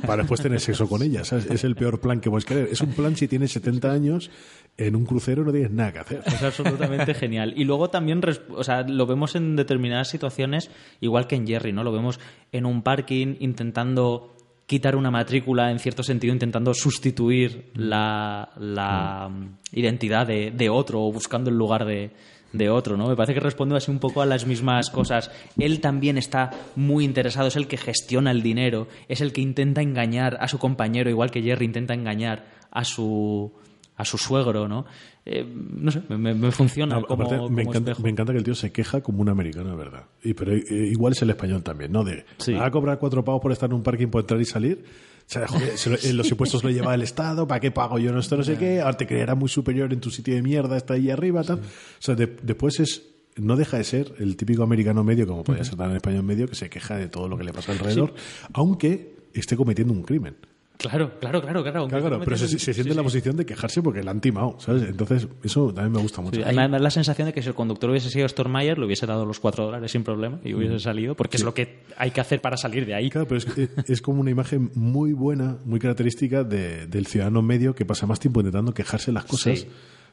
para 0.07 0.23
después 0.23 0.41
tener 0.41 0.61
sexo 0.61 0.87
con 0.87 1.03
ella. 1.03 1.25
¿sabes? 1.25 1.45
Es 1.51 1.65
el 1.65 1.75
peor 1.75 1.99
plan 1.99 2.21
que 2.21 2.29
puedes 2.31 2.45
querer. 2.45 2.69
Es 2.71 2.79
un 2.81 2.93
plan 2.93 3.17
si 3.17 3.27
tienes 3.27 3.51
70 3.51 3.91
años, 3.91 4.31
en 4.77 4.95
un 4.95 5.05
crucero 5.05 5.43
no 5.43 5.51
tienes 5.51 5.69
nada 5.71 5.91
que 5.91 5.99
hacer. 5.99 6.23
Es 6.25 6.41
absolutamente 6.41 7.13
genial. 7.13 7.53
Y 7.57 7.65
luego 7.65 7.89
también, 7.89 8.21
o 8.55 8.63
sea, 8.63 8.83
lo 8.83 9.05
vemos 9.05 9.35
en 9.35 9.57
determinadas 9.57 10.07
situaciones, 10.07 10.71
igual 11.01 11.27
que 11.27 11.35
en 11.35 11.45
Jerry, 11.45 11.73
¿no? 11.73 11.83
Lo 11.83 11.91
vemos 11.91 12.17
en 12.53 12.65
un 12.65 12.81
parking 12.81 13.35
intentando 13.39 14.36
quitar 14.67 14.95
una 14.95 15.09
matrícula, 15.09 15.71
en 15.71 15.79
cierto 15.79 16.03
sentido, 16.03 16.33
intentando 16.33 16.73
sustituir 16.73 17.71
la, 17.73 18.49
la 18.59 19.31
identidad 19.71 20.27
de, 20.27 20.51
de 20.51 20.69
otro 20.69 21.01
o 21.01 21.11
buscando 21.11 21.49
el 21.49 21.57
lugar 21.57 21.85
de, 21.85 22.11
de 22.51 22.69
otro, 22.69 22.97
¿no? 22.97 23.07
Me 23.07 23.15
parece 23.15 23.33
que 23.33 23.39
responde 23.39 23.77
así 23.77 23.89
un 23.89 23.99
poco 23.99 24.21
a 24.21 24.25
las 24.25 24.45
mismas 24.45 24.89
cosas. 24.89 25.31
Él 25.57 25.79
también 25.79 26.17
está 26.17 26.51
muy 26.75 27.05
interesado, 27.05 27.47
es 27.47 27.55
el 27.55 27.67
que 27.67 27.77
gestiona 27.77 28.31
el 28.31 28.41
dinero, 28.41 28.87
es 29.07 29.21
el 29.21 29.31
que 29.31 29.41
intenta 29.41 29.81
engañar 29.81 30.37
a 30.41 30.49
su 30.49 30.59
compañero, 30.59 31.09
igual 31.09 31.31
que 31.31 31.41
Jerry 31.41 31.65
intenta 31.65 31.93
engañar 31.93 32.45
a 32.69 32.83
su 32.83 33.53
a 33.97 34.05
su 34.05 34.17
suegro, 34.17 34.67
¿no? 34.67 34.85
Eh, 35.25 35.43
no 35.45 35.91
sé, 35.91 36.01
me, 36.09 36.51
funciona 36.51 36.95
No, 36.95 37.01
como, 37.07 37.23
aparte, 37.23 37.37
como 37.37 37.49
me, 37.49 37.63
encanta, 37.63 37.91
espejo. 37.91 38.03
me 38.03 38.09
encanta 38.11 38.31
que 38.31 38.37
el 38.39 38.45
tío 38.45 38.55
se 38.55 38.71
queja 38.71 39.01
como 39.01 39.21
un 39.21 39.29
americano, 39.29 39.71
de 39.71 39.75
verdad. 39.75 40.05
Y, 40.23 40.33
pero 40.33 40.53
eh, 40.53 40.63
igual 40.69 41.13
es 41.13 41.21
el 41.23 41.29
español 41.31 41.63
también, 41.63 41.91
¿no? 41.91 42.03
De, 42.03 42.23
Sí. 42.37 42.53
¿me 42.53 42.59
va 42.59 42.67
a 42.67 42.71
cobrar 42.71 42.99
cuatro 42.99 43.23
pavos 43.25 43.41
por 43.41 43.51
estar 43.51 43.69
en 43.69 43.75
un 43.75 43.83
parking 43.83 44.07
por 44.07 44.21
entrar 44.21 44.39
y 44.39 44.45
salir? 44.45 44.85
O 44.85 45.29
sea, 45.29 45.47
joder, 45.47 45.77
se 45.77 45.89
lo- 45.89 45.95
eh, 45.97 46.13
los 46.13 46.29
impuestos 46.29 46.63
lo 46.63 46.69
lleva 46.69 46.93
el 46.95 47.01
Estado, 47.01 47.47
¿para 47.47 47.59
qué 47.59 47.71
pago 47.71 47.99
yo 47.99 48.13
no 48.13 48.19
esto 48.19 48.37
no 48.37 48.43
sé 48.43 48.57
qué? 48.57 48.79
Ahora 48.79 48.95
te 48.95 49.05
creerá 49.07 49.35
muy 49.35 49.49
superior 49.49 49.91
en 49.91 49.99
tu 49.99 50.09
sitio 50.11 50.35
de 50.35 50.41
mierda, 50.41 50.77
está 50.77 50.93
ahí 50.93 51.09
arriba, 51.09 51.43
tal. 51.43 51.57
O 51.59 51.61
sea, 51.99 52.15
de- 52.15 52.37
después 52.43 52.79
es 52.79 53.03
no 53.35 53.55
deja 53.55 53.77
de 53.77 53.83
ser 53.83 54.13
el 54.19 54.35
típico 54.37 54.63
americano 54.63 55.03
medio, 55.03 55.27
como 55.27 55.43
podría 55.43 55.63
ser 55.63 55.75
también 55.75 55.91
el 55.91 55.97
español 55.97 56.23
medio, 56.23 56.47
que 56.47 56.55
se 56.55 56.69
queja 56.69 56.95
de 56.97 57.07
todo 57.07 57.27
lo 57.27 57.37
que 57.37 57.43
le 57.43 57.51
pasa 57.53 57.71
alrededor, 57.71 58.13
aunque 58.53 59.15
esté 59.33 59.55
cometiendo 59.57 59.93
un 59.93 60.01
crimen. 60.03 60.35
Claro, 60.77 61.19
claro, 61.19 61.41
claro, 61.41 61.63
claro. 61.63 61.87
Claro, 61.87 62.03
claro, 62.07 62.19
pero 62.23 62.37
se, 62.37 62.47
se 62.59 62.73
siente 62.73 62.91
en 62.91 62.97
la 62.97 63.03
posición 63.03 63.35
de 63.35 63.45
quejarse 63.45 63.81
porque 63.81 64.03
la 64.03 64.11
han 64.11 64.21
timado, 64.21 64.57
¿sabes? 64.59 64.83
Entonces, 64.83 65.27
eso 65.43 65.73
también 65.73 65.93
me 65.93 65.99
gusta 65.99 66.21
mucho. 66.21 66.39
Sí, 66.39 66.55
me 66.55 66.69
da 66.69 66.79
la 66.79 66.91
sensación 66.91 67.25
de 67.27 67.33
que 67.33 67.41
si 67.41 67.47
el 67.49 67.55
conductor 67.55 67.89
hubiese 67.89 68.09
sido 68.11 68.27
Stormyer, 68.29 68.77
le 68.77 68.85
hubiese 68.85 69.05
dado 69.07 69.25
los 69.25 69.39
cuatro 69.39 69.65
dólares 69.65 69.91
sin 69.91 70.03
problema 70.03 70.39
y 70.43 70.53
hubiese 70.53 70.79
salido, 70.79 71.15
porque 71.15 71.37
es 71.37 71.43
lo 71.43 71.53
que 71.53 71.79
hay 71.97 72.11
que 72.11 72.21
hacer 72.21 72.41
para 72.41 72.57
salir 72.57 72.85
de 72.85 72.93
ahí. 72.93 73.09
Claro, 73.09 73.27
pero 73.27 73.41
es, 73.87 74.01
como 74.01 74.21
una 74.21 74.29
imagen 74.29 74.69
muy 74.75 75.13
buena, 75.13 75.57
muy 75.65 75.79
característica 75.79 76.43
de- 76.43 76.85
del 76.87 77.07
ciudadano 77.07 77.41
medio 77.41 77.73
que 77.73 77.83
pasa 77.85 78.05
más 78.05 78.19
tiempo 78.19 78.39
intentando 78.41 78.71
quejarse 78.73 79.07
de 79.07 79.13
las 79.13 79.25
cosas. 79.25 79.65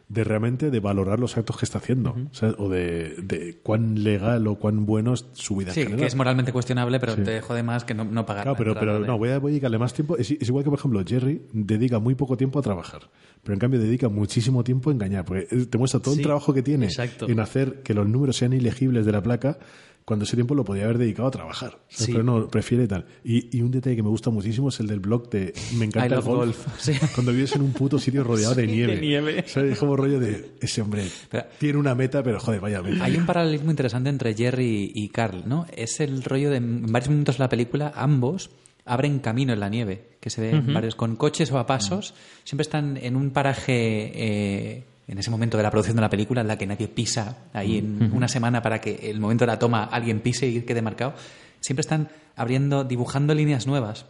De 0.09 0.22
realmente 0.22 0.70
de 0.70 0.81
valorar 0.81 1.18
los 1.18 1.36
actos 1.39 1.56
que 1.56 1.64
está 1.64 1.78
haciendo. 1.78 2.10
o, 2.31 2.35
sea, 2.35 2.55
o 2.59 2.68
de, 2.68 3.14
de 3.22 3.59
cuán 3.62 4.05
legal 4.05 4.47
o 4.47 4.56
cuán 4.56 4.85
bueno 4.86 5.14
es 5.14 5.24
su 5.32 5.56
vida 5.56 5.68
en 5.70 5.74
Sí, 5.74 5.81
general. 5.81 6.01
que 6.01 6.06
es 6.06 6.14
moralmente 6.14 6.52
cuestionable, 6.52 7.01
pero 7.01 7.16
te 7.16 7.40
jode 7.40 7.62
más 7.62 7.85
que 7.85 7.94
no, 7.94 8.05
no 8.05 8.26
pagar. 8.26 8.44
Claro, 8.44 8.52
la 8.55 8.59
pero, 8.59 8.74
pero 8.78 9.01
de- 9.01 9.06
no, 9.06 9.16
voy 9.18 9.31
a, 9.31 9.39
voy 9.39 9.51
a 9.51 9.52
dedicarle 9.52 9.78
más 9.78 9.94
tiempo. 9.94 10.16
Es, 10.18 10.31
es 10.31 10.47
igual 10.48 10.62
que, 10.62 10.70
por 10.70 10.78
ejemplo, 10.78 11.02
Jerry 11.06 11.43
dedica 11.52 11.98
muy 11.98 12.14
poco 12.14 12.36
tiempo 12.36 12.59
a 12.59 12.62
trabajar, 12.62 13.09
pero 13.43 13.55
en 13.55 13.59
cambio 13.60 13.81
dedica 13.81 14.09
muchísimo 14.09 14.62
tiempo 14.62 14.90
a 14.90 14.93
engañar, 14.93 15.24
porque 15.24 15.48
eh, 15.51 15.66
te 15.66 15.78
muestra 15.78 16.01
todo 16.01 16.14
Sí, 16.14 16.20
el 16.20 16.26
trabajo 16.26 16.52
que 16.52 16.62
tiene 16.62 16.85
exacto. 16.86 17.28
en 17.28 17.40
hacer 17.40 17.82
que 17.82 17.94
los 17.94 18.06
números 18.06 18.36
sean 18.36 18.52
ilegibles 18.52 19.06
de 19.06 19.12
la 19.12 19.22
placa, 19.22 19.59
cuando 20.05 20.24
ese 20.26 20.36
tiempo 20.36 20.55
lo 20.55 20.64
podía 20.64 20.85
haber 20.85 20.98
dedicado 20.98 21.28
a 21.28 21.31
trabajar. 21.31 21.78
Sí. 21.89 22.12
Pero 22.12 22.22
no, 22.24 22.47
prefiere 22.48 22.86
tal. 22.86 23.06
Y, 23.24 23.56
y 23.56 23.62
un 23.62 23.70
detalle 23.70 23.97
que 23.97 24.02
me 24.02 24.10
gusta 24.10 24.28
muchísimo 24.31 24.68
es 24.68 24.78
el 24.81 24.86
del 24.86 25.01
blog 25.01 25.31
de 25.31 25.55
Me 25.78 25.86
encanta 25.86 26.14
I 26.14 26.18
el 26.18 26.24
golf. 26.24 26.66
golf. 26.66 26.78
Sí. 26.78 26.93
Cuando 27.14 27.32
vives 27.32 27.55
en 27.56 27.62
un 27.62 27.72
puto 27.72 27.98
sitio 27.98 28.22
rodeado 28.22 28.55
de 28.55 28.66
Sí, 28.66 28.72
nieve. 28.72 28.94
de 28.97 29.01
nieve. 29.01 29.44
O 29.47 29.48
sea, 29.48 29.62
es 29.64 29.78
como 29.78 29.97
rollo 29.97 30.20
de 30.20 30.51
ese 30.60 30.82
hombre 30.82 31.05
Pero- 31.31 31.47
tiene 31.59 31.78
una 31.78 31.94
meta, 31.94 32.22
pero 32.22 32.39
joder, 32.39 32.60
vaya 32.60 32.82
meta. 32.82 33.02
Hay 33.05 33.16
un 33.16 33.24
paralelismo 33.24 33.70
interesante 33.70 34.10
entre 34.10 34.35
Jerry 34.35 34.93
y 34.94 35.09
Carl, 35.09 35.43
¿no? 35.47 35.66
Es 35.74 36.01
el 36.01 36.22
rollo 36.22 36.51
de 36.51 36.56
en 36.59 36.82
varios 36.93 37.09
momentos 37.09 37.39
de 37.39 37.44
la 37.44 37.48
película 37.48 37.93
ambos 37.94 38.51
abren 38.86 39.18
camino 39.20 39.55
en 39.55 39.60
la 39.60 39.70
nieve, 39.70 40.09
que 40.20 40.28
se 40.28 40.43
ve 40.43 40.51
en 40.51 40.74
varios 40.74 40.94
con 40.94 41.16
coches 41.16 41.51
o 41.51 41.59
a 41.59 41.66
pasos, 41.66 42.12
siempre 42.44 42.60
están 42.64 42.98
en 42.98 43.16
un 43.16 43.31
paraje 43.31 44.12
eh, 44.14 44.85
en 45.06 45.18
ese 45.18 45.31
momento 45.31 45.56
de 45.56 45.62
la 45.62 45.70
producción 45.70 45.97
de 45.97 46.02
la 46.02 46.10
película 46.10 46.40
en 46.40 46.48
la 46.48 46.56
que 46.59 46.66
nadie 46.66 46.89
pisa 46.89 47.39
ahí 47.52 47.78
en 47.78 48.10
una 48.14 48.28
semana 48.28 48.62
para 48.62 48.81
que 48.81 49.10
el 49.10 49.20
momento 49.20 49.43
de 49.44 49.48
la 49.52 49.59
toma 49.59 49.85
alguien 49.85 50.20
pise 50.20 50.47
y 50.48 50.62
quede 50.62 50.81
marcado, 50.82 51.14
siempre 51.60 51.81
están 51.82 52.09
abriendo, 52.36 52.85
dibujando 52.85 53.35
líneas 53.35 53.66
nuevas. 53.66 54.06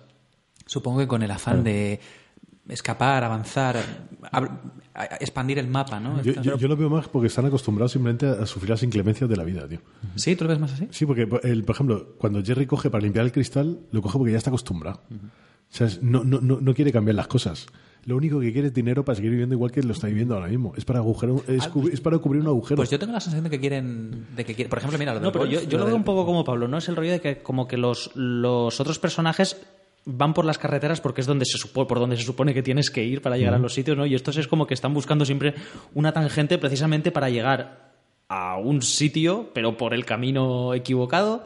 Supongo 0.67 1.01
que 1.01 1.07
con 1.09 1.23
el 1.23 1.31
afán 1.31 1.63
de 1.65 2.01
escapar, 2.69 3.23
avanzar, 3.25 3.77
ab- 4.33 4.51
a- 4.95 5.03
a- 5.03 5.17
expandir 5.21 5.59
el 5.59 5.69
mapa, 5.69 6.01
¿no? 6.01 6.23
Yo, 6.23 6.33
yo- 6.41 6.57
yo 6.57 6.69
lo 6.69 6.77
veo 6.77 6.89
más 6.89 7.09
porque 7.09 7.27
están 7.27 7.45
acostumbrados 7.45 7.93
simplemente 7.93 8.27
a 8.27 8.47
sufrir 8.47 8.71
las 8.71 8.83
inclemencias 8.83 9.29
de 9.29 9.37
la 9.37 9.45
vida, 9.45 9.69
tío. 9.69 9.81
¿Sí? 10.17 10.35
¿Tú 10.37 10.45
lo 10.45 10.51
ves 10.51 10.59
más 10.59 10.73
así? 10.73 10.89
Sí, 10.91 11.05
porque, 11.05 11.29
el, 11.43 11.65
por 11.65 11.75
ejemplo, 11.75 12.15
cuando 12.17 12.43
Jerry 12.43 12.67
coge 12.67 12.89
para 12.89 13.03
limpiar 13.05 13.27
el 13.27 13.33
cristal, 13.33 13.81
lo 13.91 14.01
coge 14.01 14.17
porque 14.17 14.33
ya 14.33 14.39
está 14.39 14.49
acostumbrado. 14.51 15.03
O 15.11 15.77
sea, 15.77 15.89
no, 16.01 16.25
no, 16.25 16.41
no, 16.41 16.61
no 16.61 16.75
quiere 16.75 16.93
cambiar 16.93 17.17
las 17.17 17.27
cosas. 17.27 17.67
Lo 18.07 18.17
único 18.17 18.39
que 18.41 18.53
quiere 18.53 18.69
es 18.69 18.75
dinero 18.75 19.05
para 19.05 19.17
seguir 19.17 19.31
viviendo 19.31 19.55
igual 19.55 19.71
que 19.73 19.83
lo 19.83 19.93
está 19.93 20.07
viviendo 20.09 20.35
ahora 20.35 20.49
mismo. 20.49 20.73
Es 20.77 20.85
para, 20.85 20.99
agujero, 20.99 21.43
es, 21.49 21.69
es 21.93 22.01
para 22.01 22.19
cubrir 22.19 22.43
un 22.43 22.49
agujero. 22.49 22.77
Pues 22.77 22.91
yo 22.91 22.99
tengo 22.99 23.13
la 23.13 23.21
sensación 23.21 23.45
de 23.45 23.51
que 23.51 23.61
quieren... 23.61 24.27
De 24.37 24.45
que 24.45 24.55
quieren 24.55 24.69
por 24.71 24.79
ejemplo, 24.79 24.99
mira, 24.99 25.13
lo 25.15 25.21
del 25.21 25.25
No, 25.27 25.33
pero 25.33 25.47
yo, 25.47 25.59
golf, 25.61 25.71
yo 25.71 25.79
lo 25.79 25.87
veo 25.87 25.97
un 25.97 26.05
poco 26.05 26.27
como 26.27 26.45
Pablo, 26.45 26.69
¿no? 26.69 26.79
Es 26.79 26.89
el 26.89 26.97
rollo 26.97 27.13
de 27.13 27.21
que 27.21 27.39
como 27.39 27.67
que 27.67 27.77
los, 27.77 28.11
los 28.15 28.79
otros 28.81 28.99
personajes 28.99 29.57
van 30.05 30.35
por 30.35 30.45
las 30.45 30.59
carreteras 30.59 31.01
porque 31.01 31.23
es 31.23 31.27
donde 31.27 31.47
se 31.47 31.57
supo- 31.57 31.87
por 31.87 31.99
donde 31.99 32.17
se 32.19 32.25
supone 32.25 32.53
que 32.53 32.63
tienes 32.63 32.91
que 32.91 33.03
ir 33.03 33.23
para 33.23 33.39
llegar 33.39 33.55
a 33.55 33.59
los 33.59 33.73
sitios, 33.73 33.97
¿no? 33.97 34.05
Y 34.05 34.15
estos 34.15 34.37
es 34.37 34.47
como 34.49 34.67
que 34.67 34.75
están 34.75 34.93
buscando 34.93 35.25
siempre 35.25 35.55
una 35.95 36.13
tangente 36.13 36.59
precisamente 36.59 37.11
para 37.11 37.31
llegar 37.31 37.94
a 38.37 38.57
un 38.59 38.83
sitio, 38.83 39.51
pero 39.53 39.77
por 39.77 39.95
el 39.95 40.05
camino 40.05 40.75
equivocado. 40.75 41.45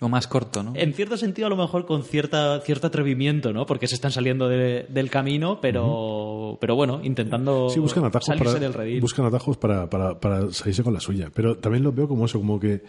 O 0.00 0.08
más 0.08 0.26
corto, 0.26 0.62
¿no? 0.62 0.72
En 0.74 0.92
cierto 0.92 1.16
sentido, 1.16 1.46
a 1.46 1.50
lo 1.50 1.56
mejor 1.56 1.86
con 1.86 2.02
cierta, 2.02 2.60
cierto 2.60 2.88
atrevimiento, 2.88 3.52
¿no? 3.52 3.64
Porque 3.66 3.86
se 3.86 3.94
están 3.94 4.10
saliendo 4.10 4.48
de- 4.48 4.86
del 4.88 5.08
camino, 5.10 5.60
pero, 5.60 6.58
pero 6.60 6.74
bueno, 6.74 7.00
intentando 7.02 7.68
Sí, 7.70 7.78
buscan 7.78 8.04
atajos, 8.04 8.26
salirse 8.26 8.44
para, 8.54 8.60
del 8.60 8.72
redil. 8.74 9.00
buscan 9.00 9.26
atajos 9.26 9.56
para, 9.56 9.88
para, 9.88 10.18
para 10.18 10.50
salirse 10.52 10.82
con 10.82 10.94
la 10.94 11.00
suya. 11.00 11.30
Pero 11.34 11.56
también 11.58 11.84
lo 11.84 11.92
veo 11.92 12.08
como 12.08 12.24
eso, 12.26 12.38
como 12.38 12.58
que 12.58 12.82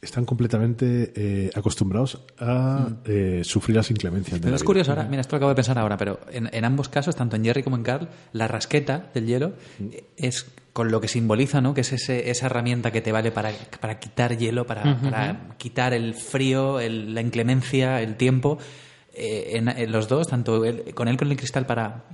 están 0.00 0.24
completamente 0.24 1.12
eh, 1.16 1.50
acostumbrados 1.56 2.20
a 2.38 2.88
eh, 3.04 3.40
sufrir 3.44 3.76
las 3.76 3.90
inclemencias 3.90 4.38
Pero 4.38 4.50
la 4.50 4.56
es 4.56 4.62
vida. 4.62 4.66
curioso 4.66 4.90
ahora, 4.92 5.04
mira, 5.04 5.20
esto 5.22 5.34
lo 5.34 5.38
acabo 5.38 5.50
de 5.50 5.56
pensar 5.56 5.76
ahora, 5.78 5.96
pero 5.96 6.20
en, 6.30 6.48
en 6.52 6.64
ambos 6.64 6.88
casos, 6.88 7.16
tanto 7.16 7.34
en 7.36 7.44
Jerry 7.44 7.62
como 7.64 7.76
en 7.76 7.82
Carl, 7.82 8.08
la 8.32 8.46
rasqueta 8.46 9.10
del 9.12 9.26
hielo 9.26 9.52
es 10.16 10.46
con 10.72 10.92
lo 10.92 11.00
que 11.00 11.08
simboliza, 11.08 11.60
¿no? 11.60 11.74
Que 11.74 11.80
es 11.80 11.92
ese- 11.92 12.30
esa 12.30 12.46
herramienta 12.46 12.92
que 12.92 13.00
te 13.00 13.10
vale 13.10 13.32
para, 13.32 13.50
para 13.80 13.98
quitar 13.98 14.36
hielo, 14.38 14.64
para, 14.66 15.00
para 15.00 15.48
quitar 15.58 15.92
el 15.92 16.14
frío, 16.14 16.78
el- 16.78 17.12
la 17.14 17.20
inclemencia, 17.20 18.00
el 18.00 18.16
tiempo. 18.16 18.58
Eh, 19.14 19.56
en, 19.56 19.68
en 19.68 19.90
los 19.90 20.06
dos, 20.06 20.28
tanto 20.28 20.64
él- 20.64 20.94
con 20.94 21.08
él 21.08 21.16
con 21.16 21.28
el 21.28 21.36
cristal 21.36 21.66
para 21.66 22.04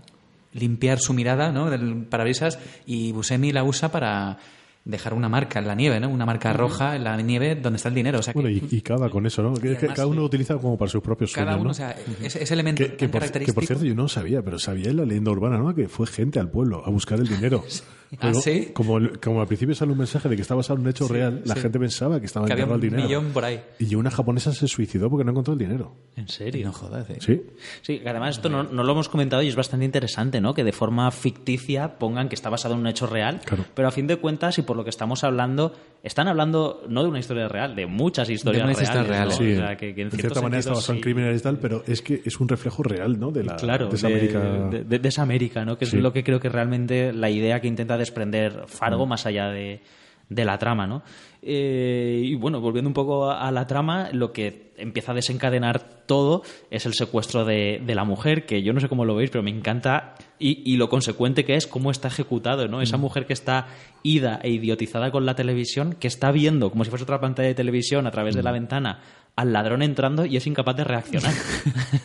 limpiar 0.55 0.99
su 1.01 1.13
mirada, 1.13 1.53
¿no? 1.53 1.69
Del 1.69 2.07
parabrisas 2.07 2.59
y 2.87 3.13
Buscemi 3.13 3.53
la 3.53 3.63
usa 3.65 3.91
para 3.93 4.39
dejar 4.85 5.15
una 5.15 5.29
marca 5.29 5.59
en 5.59 5.67
la 5.67 5.75
nieve, 5.75 5.99
¿no? 5.99 6.09
Una 6.09 6.27
marca 6.27 6.53
roja 6.53 6.97
en 6.97 7.05
la 7.05 7.17
nieve 7.17 7.55
donde 7.55 7.77
está 7.77 7.89
el 7.89 7.95
dinero. 7.95 8.19
O 8.19 8.23
sea, 8.23 8.33
que 8.33 8.41
Bueno, 8.41 8.51
y, 8.51 8.67
y 8.71 8.81
cada 8.83 9.09
con 9.09 9.27
eso, 9.27 9.43
¿no? 9.43 9.55
Además, 9.55 9.95
cada 9.95 10.07
uno 10.07 10.21
lo 10.21 10.27
utiliza 10.27 10.57
como 10.59 10.77
para 10.77 10.91
sus 10.91 11.03
propios 11.03 11.33
cada 11.33 11.53
sueños, 11.53 11.61
uno, 11.61 11.69
¿no? 11.69 11.71
o 11.71 11.75
sea, 11.75 11.97
ese, 12.23 12.43
ese 12.43 12.55
elemento 12.55 12.85
que, 12.85 12.97
que 12.97 13.09
por, 13.09 13.31
que 13.31 13.53
por 13.53 13.67
cierto 13.67 13.85
yo 13.85 13.95
no 13.95 14.09
sabía, 14.09 14.43
pero 14.43 14.59
sabía 14.59 14.91
en 14.91 14.99
la 14.99 15.05
leyenda 15.05 15.31
urbana, 15.31 15.59
¿no? 15.59 15.75
Que 15.75 15.89
fue 15.89 16.07
gente 16.07 16.39
al 16.39 16.51
pueblo 16.51 16.83
a 16.85 16.91
buscar 16.91 17.19
el 17.19 17.29
dinero. 17.29 17.65
¿Ah, 18.21 18.33
sí? 18.35 18.71
Como, 18.73 18.99
como 19.23 19.41
al 19.41 19.47
principio 19.47 19.75
sale 19.75 19.91
un 19.93 19.99
mensaje 19.99 20.29
de 20.29 20.37
que 20.37 20.43
estaba 20.43 20.59
basado 20.59 20.77
en 20.79 20.83
un 20.85 20.91
hecho 20.91 21.09
real, 21.09 21.43
la 21.45 21.55
sí. 21.55 21.61
gente 21.61 21.79
pensaba 21.81 22.21
que 22.21 22.27
estaba 22.27 22.47
enterrado 22.47 22.77
el 22.77 22.81
dinero. 22.81 23.03
millón 23.03 23.25
por 23.33 23.45
ahí. 23.45 23.61
Y 23.79 23.95
una 23.97 24.11
japonesa 24.11 24.53
se 24.53 24.69
suicidó 24.69 25.11
porque 25.11 25.25
no 25.25 25.33
encontró 25.33 25.53
el 25.55 25.59
dinero. 25.59 25.95
¿En 26.17 26.29
serio? 26.29 26.67
No 26.67 26.73
jodas, 26.73 27.09
eh. 27.11 27.17
¿Sí? 27.21 27.43
Sí, 27.83 27.99
que 27.99 28.09
además 28.09 28.37
esto 28.37 28.49
no, 28.49 28.63
no 28.63 28.85
lo 28.85 28.93
hemos 28.93 29.09
comentado 29.09 29.43
y 29.43 29.49
es 29.49 29.57
bastante 29.57 29.85
interesante, 29.85 30.41
¿no? 30.41 30.55
Que 30.55 30.63
de 30.65 30.73
forma 30.73 31.11
ficticia 31.11 31.99
pongan 31.99 32.29
que 32.29 32.35
está 32.37 32.51
basado 32.51 32.75
en 32.75 32.81
un 32.81 32.87
hecho 32.87 33.07
real, 33.07 33.41
Claro. 33.45 33.65
pero 33.75 33.89
a 33.89 33.91
fin 33.91 34.07
de 34.07 34.17
cuentas 34.17 34.59
y 34.59 34.63
por 34.63 34.77
lo 34.77 34.85
que 34.85 34.91
estamos 34.91 35.25
hablando, 35.25 35.75
están 36.05 36.29
hablando 36.29 36.85
no 36.89 37.03
de 37.03 37.09
una 37.09 37.19
historia 37.19 37.49
real, 37.49 37.75
de 37.75 37.87
muchas 37.87 38.31
historias 38.31 38.67
muchas 38.69 38.89
reales. 38.89 38.89
historias 38.89 39.07
¿no? 39.09 39.13
reales. 39.15 39.35
Sí, 39.37 39.53
O 39.63 39.67
sea, 39.67 39.77
que, 39.77 39.95
que 39.95 40.03
en 40.03 40.11
de 40.11 40.17
cierta 40.19 40.41
manera 40.43 40.63
sentido 40.63 40.81
en 40.93 40.97
sí. 40.97 41.01
crímenes 41.01 41.41
y 41.41 41.43
tal, 41.43 41.59
pero 41.59 41.83
es 41.87 42.03
que 42.03 42.23
es 42.25 42.39
un 42.41 42.49
reflejo 42.49 42.83
real, 42.83 43.19
¿no? 43.19 43.31
De 43.33 43.43
la 43.43 43.57
Claro, 43.57 43.89
de 43.89 43.97
esa 43.97 44.09
de, 44.09 44.15
América. 44.15 44.41
de- 44.41 44.85
de- 44.85 44.99
de 45.01 45.09
esa 45.09 45.23
América, 45.23 45.65
¿no? 45.65 45.77
Que 45.79 45.87
Sí. 45.87 45.97
es 45.97 46.03
lo 46.03 46.13
que 46.13 46.23
creo 46.23 46.39
que 46.39 46.49
realmente 46.51 47.13
la 47.13 47.31
idea 47.31 47.61
que 47.61 47.67
intenta 47.69 47.97
desprender 47.97 48.65
Fargo 48.67 49.07
más 49.07 49.27
allá 49.27 49.49
de, 49.49 49.81
de 50.29 50.45
la 50.45 50.59
trama, 50.59 50.87
¿no? 50.87 51.03
Eh, 51.47 52.23
y 52.25 52.35
bueno, 52.37 52.61
volviendo 52.61 52.89
un 52.89 52.95
poco 52.95 53.31
a, 53.31 53.47
a 53.47 53.51
la 53.53 53.67
trama, 53.67 54.09
lo 54.13 54.33
que 54.33 54.73
empieza 54.77 55.13
a 55.13 55.15
desencadenar 55.15 56.05
todo 56.07 56.43
es 56.71 56.87
el 56.87 56.95
secuestro 56.95 57.45
de, 57.45 57.81
de 57.85 57.95
la 57.95 58.05
mujer, 58.05 58.47
que 58.47 58.63
yo 58.63 58.73
no 58.73 58.81
sé 58.81 58.89
cómo 58.89 59.05
lo 59.05 59.15
veis, 59.15 59.31
pero 59.31 59.43
me 59.43 59.51
encanta 59.51 60.15
y, 60.39 60.63
y 60.71 60.77
lo 60.79 60.89
consecuente 60.89 61.45
que 61.45 61.55
es 61.55 61.67
cómo 61.67 61.91
está 61.91 62.09
ejecutado, 62.09 62.67
¿no? 62.67 62.81
Esa 62.83 62.97
mujer 62.97 63.27
que 63.27 63.33
está 63.35 63.67
ida 64.03 64.41
e 64.43 64.51
idiotizada 64.51 65.11
con 65.11 65.27
la 65.27 65.35
televisión, 65.35 65.95
que 66.01 66.09
está 66.09 66.33
viendo 66.33 66.71
como 66.71 66.83
si 66.85 66.91
fuese 66.91 67.05
otra 67.05 67.21
pantalla 67.21 67.49
de 67.49 67.55
televisión 67.55 68.07
a 68.07 68.11
través 68.11 68.35
de 68.35 68.43
la 68.43 68.51
ventana 68.53 69.01
al 69.37 69.53
ladrón 69.53 69.83
entrando 69.83 70.25
y 70.27 70.37
es 70.37 70.47
incapaz 70.47 70.77
de 70.77 70.85
reaccionar. 70.85 71.33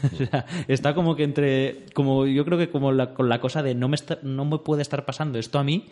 O 0.13 0.17
sea, 0.25 0.45
está 0.67 0.93
como 0.93 1.15
que 1.15 1.23
entre, 1.23 1.85
como 1.93 2.25
yo 2.27 2.43
creo 2.45 2.57
que 2.57 2.69
como 2.69 2.91
la, 2.91 3.13
con 3.13 3.29
la 3.29 3.39
cosa 3.39 3.63
de 3.63 3.73
no 3.73 3.87
me, 3.87 3.95
está- 3.95 4.19
no 4.21 4.43
me 4.45 4.57
puede 4.59 4.81
estar 4.81 5.05
pasando 5.05 5.39
esto 5.39 5.59
a 5.59 5.63
mí 5.63 5.85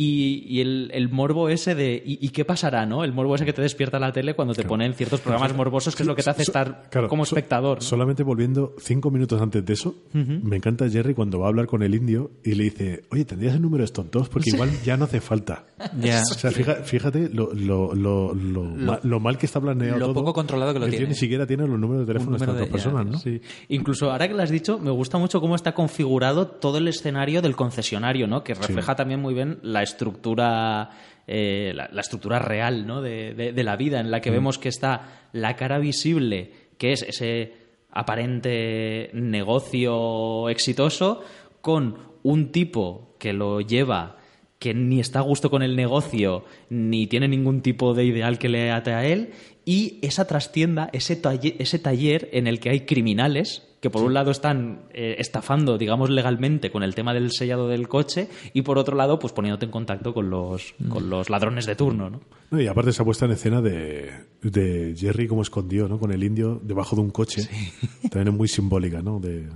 y, 0.00 0.44
y 0.46 0.60
el, 0.60 0.90
el 0.94 1.08
morbo 1.08 1.48
ese 1.48 1.74
de 1.74 2.00
¿y, 2.06 2.24
y 2.24 2.28
qué 2.28 2.44
pasará? 2.44 2.86
¿no? 2.86 3.02
El 3.02 3.12
morbo 3.12 3.34
ese 3.34 3.44
que 3.44 3.52
te 3.52 3.60
despierta 3.62 3.98
la 3.98 4.12
tele 4.12 4.34
cuando 4.34 4.54
te 4.54 4.62
ponen 4.62 4.94
ciertos 4.94 5.20
programas 5.20 5.56
morbosos 5.56 5.96
que 5.96 6.04
es 6.04 6.06
lo 6.06 6.14
que 6.14 6.22
te 6.22 6.30
hace 6.30 6.44
So- 6.44 6.52
estar 6.52 6.88
claro, 6.88 7.08
como 7.08 7.24
so- 7.24 7.34
espectador. 7.34 7.78
¿no? 7.78 7.82
Solamente 7.82 8.22
volviendo 8.22 8.74
cinco 8.78 9.10
minutos 9.10 9.42
antes 9.42 9.64
de 9.66 9.72
eso, 9.72 9.96
me 10.12 10.54
encanta 10.56 10.88
Jerry 10.88 11.14
cuando 11.14 11.40
va 11.40 11.46
a 11.46 11.48
hablar 11.48 11.66
con 11.66 11.82
el 11.82 11.96
indio 11.96 12.30
y 12.44 12.54
le 12.54 12.64
dice, 12.64 13.02
oye, 13.10 13.24
¿tendrías 13.24 13.54
el 13.56 13.62
número 13.62 13.82
de 13.82 13.86
estos 13.86 14.08
dos? 14.10 14.28
Porque 14.28 14.50
igual 14.50 14.70
ya 14.84 14.96
no 14.96 15.04
hace 15.06 15.20
falta. 15.20 15.66
Ya. 16.00 16.22
O 16.22 16.34
sea, 16.34 16.50
fija- 16.52 16.76
fíjate 16.84 17.28
lo, 17.30 17.52
lo, 17.52 17.92
lo, 17.94 18.34
lo, 18.34 19.00
lo 19.02 19.20
mal 19.20 19.36
que 19.36 19.46
está 19.46 19.60
planeado 19.60 19.98
lo 19.98 20.04
todo. 20.06 20.14
poco 20.14 20.32
controlado 20.32 20.72
que 20.72 20.78
lo 20.78 20.86
tiene. 20.88 21.06
ni 21.08 21.14
siquiera 21.14 21.44
tiene 21.46 21.66
los 21.66 21.78
números 21.78 22.06
de 22.06 22.12
teléfono 22.12 22.36
de 22.36 22.46
número 22.46 22.52
estas 22.52 22.60
de- 22.60 22.66
ya, 22.66 22.72
personas, 22.92 23.06
¿no? 23.12 23.18
Sí. 23.18 23.40
Incluso 23.68 24.10
ahora 24.12 24.28
que 24.28 24.34
lo 24.34 24.42
has 24.42 24.50
dicho, 24.50 24.78
me 24.78 24.90
gusta 24.90 25.18
mucho 25.18 25.40
cómo 25.40 25.56
está 25.56 25.74
configurado 25.74 26.46
todo 26.46 26.78
el 26.78 26.86
escenario 26.88 27.42
del 27.42 27.56
concesionario, 27.56 28.26
¿no? 28.28 28.44
Que 28.44 28.54
refleja 28.54 28.94
también 28.96 29.20
muy 29.20 29.34
bien 29.34 29.58
la 29.62 29.82
estructura, 29.88 30.90
eh, 31.26 31.72
la, 31.74 31.88
la 31.92 32.00
estructura 32.00 32.38
real, 32.38 32.86
¿no? 32.86 33.02
De, 33.02 33.34
de- 33.34 33.52
de 33.52 33.64
la 33.64 33.76
vida, 33.76 34.00
en 34.00 34.10
la 34.10 34.20
que 34.20 34.30
vemos 34.30 34.58
que 34.58 34.68
está 34.68 35.28
la 35.32 35.56
cara 35.56 35.78
visible, 35.78 36.52
que 36.78 36.92
es 36.92 37.02
ese 37.02 37.52
aparente 37.90 39.10
negocio 39.12 40.48
exitoso, 40.48 41.22
con 41.60 41.96
un 42.22 42.50
tipo 42.52 43.16
que 43.18 43.32
lo 43.32 43.60
lleva 43.60 44.16
que 44.58 44.74
ni 44.74 44.98
está 44.98 45.20
a 45.20 45.22
gusto 45.22 45.50
con 45.50 45.62
el 45.62 45.76
negocio, 45.76 46.44
ni 46.68 47.06
tiene 47.06 47.28
ningún 47.28 47.60
tipo 47.62 47.94
de 47.94 48.04
ideal 48.04 48.38
que 48.40 48.48
le 48.48 48.72
ate 48.72 48.92
a 48.92 49.04
él, 49.06 49.30
y 49.64 50.00
esa 50.02 50.26
trastienda, 50.26 50.90
ese 50.92 51.20
ese 51.60 51.78
taller 51.78 52.28
en 52.32 52.48
el 52.48 52.58
que 52.58 52.70
hay 52.70 52.80
criminales 52.80 53.67
que 53.80 53.90
por 53.90 54.02
un 54.02 54.12
lado 54.14 54.30
están 54.30 54.82
eh, 54.92 55.16
estafando, 55.18 55.78
digamos, 55.78 56.10
legalmente 56.10 56.70
con 56.70 56.82
el 56.82 56.94
tema 56.94 57.14
del 57.14 57.30
sellado 57.30 57.68
del 57.68 57.88
coche, 57.88 58.28
y 58.52 58.62
por 58.62 58.78
otro 58.78 58.96
lado, 58.96 59.18
pues 59.18 59.32
poniéndote 59.32 59.66
en 59.66 59.70
contacto 59.70 60.12
con 60.12 60.30
los, 60.30 60.74
con 60.88 61.08
los 61.08 61.30
ladrones 61.30 61.66
de 61.66 61.76
turno, 61.76 62.10
¿no? 62.10 62.20
No, 62.50 62.60
y 62.60 62.66
aparte 62.66 62.90
esa 62.90 63.04
puesta 63.04 63.26
en 63.26 63.32
escena 63.32 63.60
de, 63.60 64.10
de 64.42 64.94
Jerry 64.96 65.28
como 65.28 65.42
escondido, 65.42 65.88
¿no? 65.88 65.98
Con 65.98 66.12
el 66.12 66.24
indio 66.24 66.60
debajo 66.62 66.96
de 66.96 67.02
un 67.02 67.10
coche. 67.10 67.42
También 68.10 68.28
es 68.28 68.34
muy 68.34 68.48
simbólica, 68.48 69.02
¿no? 69.02 69.20
De 69.20 69.46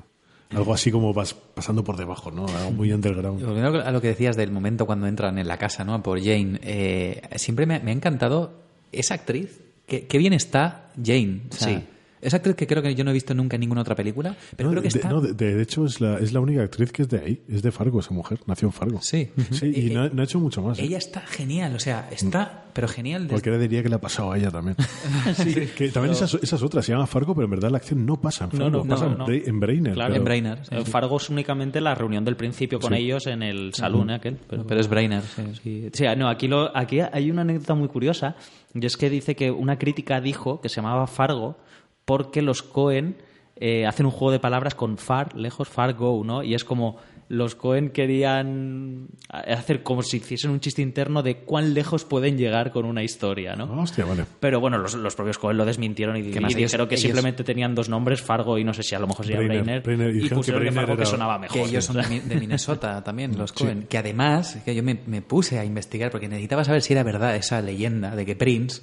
algo 0.51 0.75
así 0.75 0.91
como 0.93 1.15
vas 1.15 1.33
pasando 1.33 1.83
por 1.83 1.97
debajo, 1.97 2.31
¿no? 2.31 2.47
Algo 2.47 2.73
muy 2.73 2.93
underground. 2.93 3.41
Y 3.41 3.45
Volviendo 3.45 3.81
a 3.83 3.91
lo 3.91 4.01
que 4.03 4.09
decías 4.09 4.37
del 4.37 4.51
momento 4.51 4.85
cuando 4.85 5.07
entran 5.07 5.39
en 5.39 5.49
la 5.49 5.57
casa, 5.57 5.83
¿no? 5.85 6.03
Por 6.03 6.21
Jane, 6.21 6.61
eh, 6.63 7.23
siempre 7.37 7.65
me, 7.65 7.81
me 7.81 7.91
ha 7.91 7.95
encantado 7.95 8.53
esa 8.93 9.15
actriz. 9.15 9.63
Qué, 9.87 10.07
qué 10.07 10.19
bien 10.19 10.35
está 10.35 10.91
Jane. 11.03 11.41
O 11.51 11.55
sea, 11.55 11.69
Sí. 11.81 11.85
Esa 12.23 12.37
actriz 12.39 12.55
que 12.57 12.67
creo 12.69 12.83
que 12.83 12.95
yo 12.95 13.03
no 13.05 13.11
he 13.11 13.15
visto 13.15 13.35
nunca 13.35 13.57
en 13.57 13.61
ninguna 13.61 13.81
otra 13.83 13.95
película, 13.97 14.37
pero 14.57 14.69
No, 14.69 14.73
creo 14.75 14.83
que 14.85 14.89
de, 14.89 14.99
está... 14.99 15.09
no, 15.11 15.21
de, 15.21 15.35
de 15.35 15.61
hecho 15.63 15.85
es 15.85 16.01
la, 16.01 16.19
es 16.19 16.33
la 16.33 16.39
única 16.41 16.63
actriz 16.63 16.93
que 16.93 17.03
es 17.03 17.09
de 17.09 17.19
ahí, 17.19 17.43
es 17.49 17.63
de 17.63 17.73
Fargo 17.73 17.99
esa 18.01 18.15
mujer, 18.15 18.39
nació 18.47 18.69
en 18.69 18.73
Fargo. 18.73 19.01
Sí. 19.03 19.29
Sí, 19.51 19.73
y 19.75 19.91
Eh, 19.91 19.95
no, 19.95 20.03
ha- 20.05 20.09
no 20.09 20.23
ha 20.23 20.25
hecho 20.25 20.39
mucho 20.39 20.63
más. 20.63 20.79
¿eh? 20.79 20.85
Ella 20.85 20.99
está 20.99 21.21
genial, 21.23 21.75
o 21.75 21.81
sea, 21.81 22.09
está, 22.13 22.65
pero 22.73 22.87
genial. 22.89 23.23
desde- 23.23 23.33
Cualquiera 23.35 23.59
diría 23.59 23.83
que 23.83 23.89
le 23.89 23.97
ha 23.97 24.01
pasado 24.01 24.31
a 24.33 24.39
ella 24.39 24.51
también. 24.53 24.77
que 25.77 25.89
también 25.91 26.13
esas, 26.13 26.35
esas 26.35 26.63
otras 26.63 26.85
se 26.87 26.93
llama 26.93 27.07
Fargo, 27.07 27.35
pero 27.35 27.45
en 27.47 27.51
verdad 27.51 27.71
la 27.71 27.79
acción 27.79 28.07
no 28.07 28.21
pasa 28.21 28.45
en 28.45 28.51
Fargo, 28.53 28.71
No, 28.71 28.79
no, 28.85 28.89
pasa 28.89 29.07
no, 29.07 29.13
en, 29.13 29.19
no. 29.19 29.27
Bra- 29.27 29.43
en 29.49 29.61
Brainer. 29.61 29.95
Claro. 29.95 30.09
pero- 30.11 30.19
En 30.21 30.25
Brainer. 30.25 30.59
sí, 30.65 30.75
En 30.77 30.85
sí. 30.85 30.91
Fargo 30.91 31.17
es 31.17 31.29
únicamente 31.31 31.81
la 31.81 31.95
reunión 31.95 32.25
del 32.25 32.37
principio 32.37 32.79
con 32.81 32.93
Sí. 32.95 33.01
ellos 33.01 33.27
en 33.27 33.43
el 33.43 33.75
salón 33.75 34.11
aquel. 34.11 34.39
Pero, 34.49 34.65
Pero 34.67 34.81
es 34.81 34.89
Brainer. 34.89 35.23
sí, 35.23 35.43
sí. 35.55 35.61
Sí, 35.63 35.91
sí, 35.93 36.05
no, 36.17 36.29
aquí, 36.29 36.49
lo, 36.49 36.77
aquí 36.77 37.01
hay 37.01 37.31
una 37.31 37.43
anécdota 37.43 37.75
muy 37.75 37.89
curiosa, 37.89 38.37
y 38.75 38.85
es 38.87 38.97
que 38.97 39.11
dice 39.11 39.35
que 39.35 39.51
una 39.51 39.77
crítica 39.79 40.21
dijo 40.21 40.61
que 40.61 40.69
se 40.69 40.77
llamaba 40.77 41.07
Fargo 41.07 41.57
porque 42.05 42.43
los 42.43 42.63
Cohen 42.63 43.17
eh, 43.57 43.87
hacen 43.87 44.07
un 44.07 44.13
juego 44.13 44.33
de 44.33 44.41
palabras 44.41 44.75
con 44.75 44.99
far, 44.99 45.37
lejos, 45.37 45.69
far, 45.69 45.95
go, 45.95 46.23
¿no? 46.25 46.43
Y 46.43 46.55
es 46.55 46.65
como 46.65 46.97
los 47.29 47.55
Cohen 47.55 47.91
querían 47.91 49.09
hacer 49.29 49.83
como 49.83 50.03
si 50.03 50.19
hiciesen 50.19 50.51
un 50.51 50.61
chiste 50.61 50.83
interno 50.83 51.23
de 51.23 51.37
cuán 51.39 51.73
lejos 51.73 52.05
pueden 52.05 52.37
llegar 52.37 52.73
con 52.73 52.85
una 52.85 53.03
historia, 53.03 53.55
¿no? 53.57 53.65
Ah, 53.73 53.81
hostia, 53.83 54.05
vale. 54.05 54.25
Pero 54.41 54.61
bueno, 54.61 54.77
los, 54.79 54.95
los 54.95 55.15
propios 55.15 55.39
Cohen 55.39 55.57
lo 55.57 55.65
desmintieron 55.65 56.17
y, 56.17 56.21
y 56.21 56.41
más 56.41 56.53
ellos- 56.55 56.57
dijeron 56.73 56.89
que 56.89 56.95
ellos- 56.97 57.03
simplemente 57.05 57.43
tenían 57.45 57.75
dos 57.75 57.89
nombres, 57.89 58.21
Fargo 58.21 58.59
y 58.59 58.65
no 58.65 58.75
sé 58.75 58.83
si 58.83 58.95
a 58.95 58.99
lo 58.99 59.07
mejor 59.07 59.25
sería 59.25 59.41
Brainer, 59.41 59.81
Brainer, 59.81 59.83
Brainer, 59.83 60.17
y 60.17 60.27
y, 60.27 60.29
que 60.29 60.35
pusieron 60.35 60.63
que 60.63 60.73
Fargo 60.73 60.97
que 60.97 61.07
sonaba 61.07 61.39
mejor. 61.39 61.63
Que 61.63 61.69
ellos 61.69 61.85
son 61.85 61.97
de, 61.97 62.09
Mi- 62.09 62.21
de 62.21 62.37
Minnesota 62.37 63.03
también, 63.05 63.39
los 63.39 63.53
Cohen. 63.53 63.85
Que 63.89 63.97
además, 63.99 64.59
que 64.65 64.75
yo 64.75 64.83
me, 64.83 64.99
me 65.07 65.23
puse 65.23 65.59
a 65.59 65.65
investigar 65.65 66.11
porque 66.11 66.29
necesitaba 66.29 66.65
saber 66.65 66.83
si 66.83 66.93
era 66.93 67.03
verdad 67.03 67.35
esa 67.37 67.63
leyenda 67.63 68.15
de 68.15 68.27
que 68.27 68.37
Prince 68.37 68.83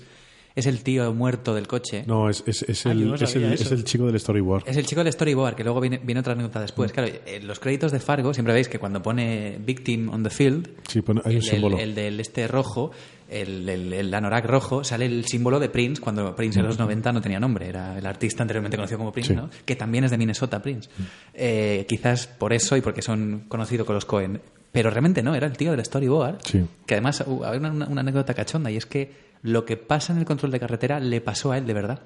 es 0.56 0.66
el 0.66 0.84
tío 0.84 1.14
muerto 1.14 1.54
del 1.56 1.68
coche. 1.68 2.04
No, 2.08 2.30
es, 2.30 2.44
es, 2.46 2.64
es 2.64 2.86
Ah, 2.86 2.92
el, 2.92 3.08
no 3.08 3.16
es, 3.16 3.36
el, 3.72 3.84
chico 3.84 4.06
del 4.08 4.20
storyboard. 4.20 4.64
Es 4.68 4.78
el 4.78 4.86
chico 4.86 5.04
del 5.04 5.14
storyboard, 5.14 5.56
que 5.56 5.64
luego 5.64 5.80
viene, 5.80 6.00
viene 6.04 6.20
otra 6.22 6.34
anécdota 6.34 6.60
después. 6.62 6.92
Claro, 6.92 7.10
en 7.26 7.48
los 7.48 7.60
créditos 7.60 7.92
de 7.92 8.00
Fargo 8.00 8.34
siempre 8.34 8.54
veis 8.54 8.68
que 8.68 8.80
cuando 8.80 9.02
pone 9.02 9.58
Victim 9.64 10.10
on 10.10 10.24
the 10.24 10.30
Field, 10.30 10.70
Sí, 10.88 11.02
pone- 11.02 11.22
hay 11.24 11.36
un 11.36 11.38
el, 11.38 11.42
del- 11.44 11.50
símbolo. 11.52 11.78
el 11.80 11.96
del 11.96 12.20
este 12.20 12.48
rojo, 12.48 12.92
el, 13.30 13.70
el, 13.70 14.14
anorak 14.14 14.46
rojo, 14.46 14.84
sale 14.84 15.06
el 15.06 15.24
símbolo 15.26 15.60
de 15.60 15.70
Prince, 15.70 16.02
cuando 16.02 16.36
Prince 16.36 16.60
en 16.60 16.66
los 16.66 16.80
90 16.80 17.12
no 17.14 17.22
tenía 17.22 17.40
nombre, 17.40 17.68
era 17.70 17.98
el 17.98 18.06
artista 18.08 18.42
anteriormente 18.44 18.76
conocido 18.76 18.98
como 18.98 19.12
Prince, 19.12 19.34
Sí. 19.34 19.36
¿no? 19.36 19.50
que 19.66 19.76
también 19.76 20.04
es 20.04 20.12
de 20.12 20.18
Minnesota, 20.18 20.62
Prince. 20.64 20.90
Eh, 21.34 21.86
quizás 21.88 22.26
por 22.28 22.54
eso 22.54 22.76
y 22.76 22.82
porque 22.82 23.02
son 23.02 23.46
conocidos 23.48 23.86
con 23.86 23.94
los 23.96 24.06
Cohen. 24.06 24.42
Pero 24.72 24.90
realmente 24.92 25.24
no, 25.24 25.34
era 25.36 25.48
el 25.48 25.58
tío 25.58 25.72
del 25.72 25.84
storyboard. 25.84 26.40
Sí. 26.46 26.64
Que 26.86 26.96
además, 26.96 27.24
uh, 27.26 27.44
hay 27.44 27.58
una, 27.58 27.72
una- 27.72 27.88
una 27.88 28.02
anécdota 28.02 28.34
cachonda, 28.34 28.70
y 28.72 28.78
es 28.78 28.86
que 28.86 29.29
lo 29.42 29.66
que 29.66 29.78
pasa 29.78 30.14
en 30.14 30.20
el 30.20 30.26
control 30.26 30.52
de 30.52 30.60
carretera 30.60 31.00
le 31.00 31.22
pasó 31.22 31.52
a 31.52 31.58
él 31.58 31.66
de 31.66 31.74
verdad. 31.74 32.02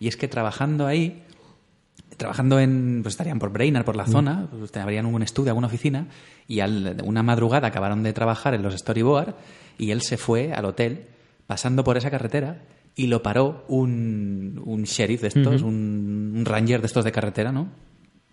Y 0.00 0.08
es 0.08 0.16
que 0.16 0.28
trabajando 0.28 0.86
ahí, 0.86 1.22
trabajando 2.16 2.58
en, 2.58 3.00
pues 3.02 3.14
estarían 3.14 3.38
por 3.38 3.50
Brainerd, 3.52 3.84
por 3.84 3.96
la 3.96 4.06
zona, 4.06 4.48
pues, 4.50 4.74
habrían 4.76 5.06
un 5.06 5.22
estudio, 5.22 5.50
alguna 5.50 5.66
oficina, 5.68 6.06
y 6.46 6.60
al, 6.60 6.96
una 7.04 7.22
madrugada 7.22 7.68
acabaron 7.68 8.02
de 8.02 8.12
trabajar 8.12 8.54
en 8.54 8.62
los 8.62 8.74
storyboard, 8.74 9.34
y 9.78 9.90
él 9.90 10.02
se 10.02 10.16
fue 10.16 10.52
al 10.52 10.64
hotel, 10.64 11.06
pasando 11.46 11.84
por 11.84 11.96
esa 11.96 12.10
carretera, 12.10 12.62
y 12.96 13.06
lo 13.06 13.22
paró 13.22 13.64
un, 13.68 14.60
un 14.64 14.82
sheriff 14.82 15.22
de 15.22 15.28
estos, 15.28 15.62
un, 15.62 16.32
un 16.36 16.44
ranger 16.44 16.80
de 16.80 16.86
estos 16.86 17.04
de 17.04 17.12
carretera, 17.12 17.52
¿no? 17.52 17.68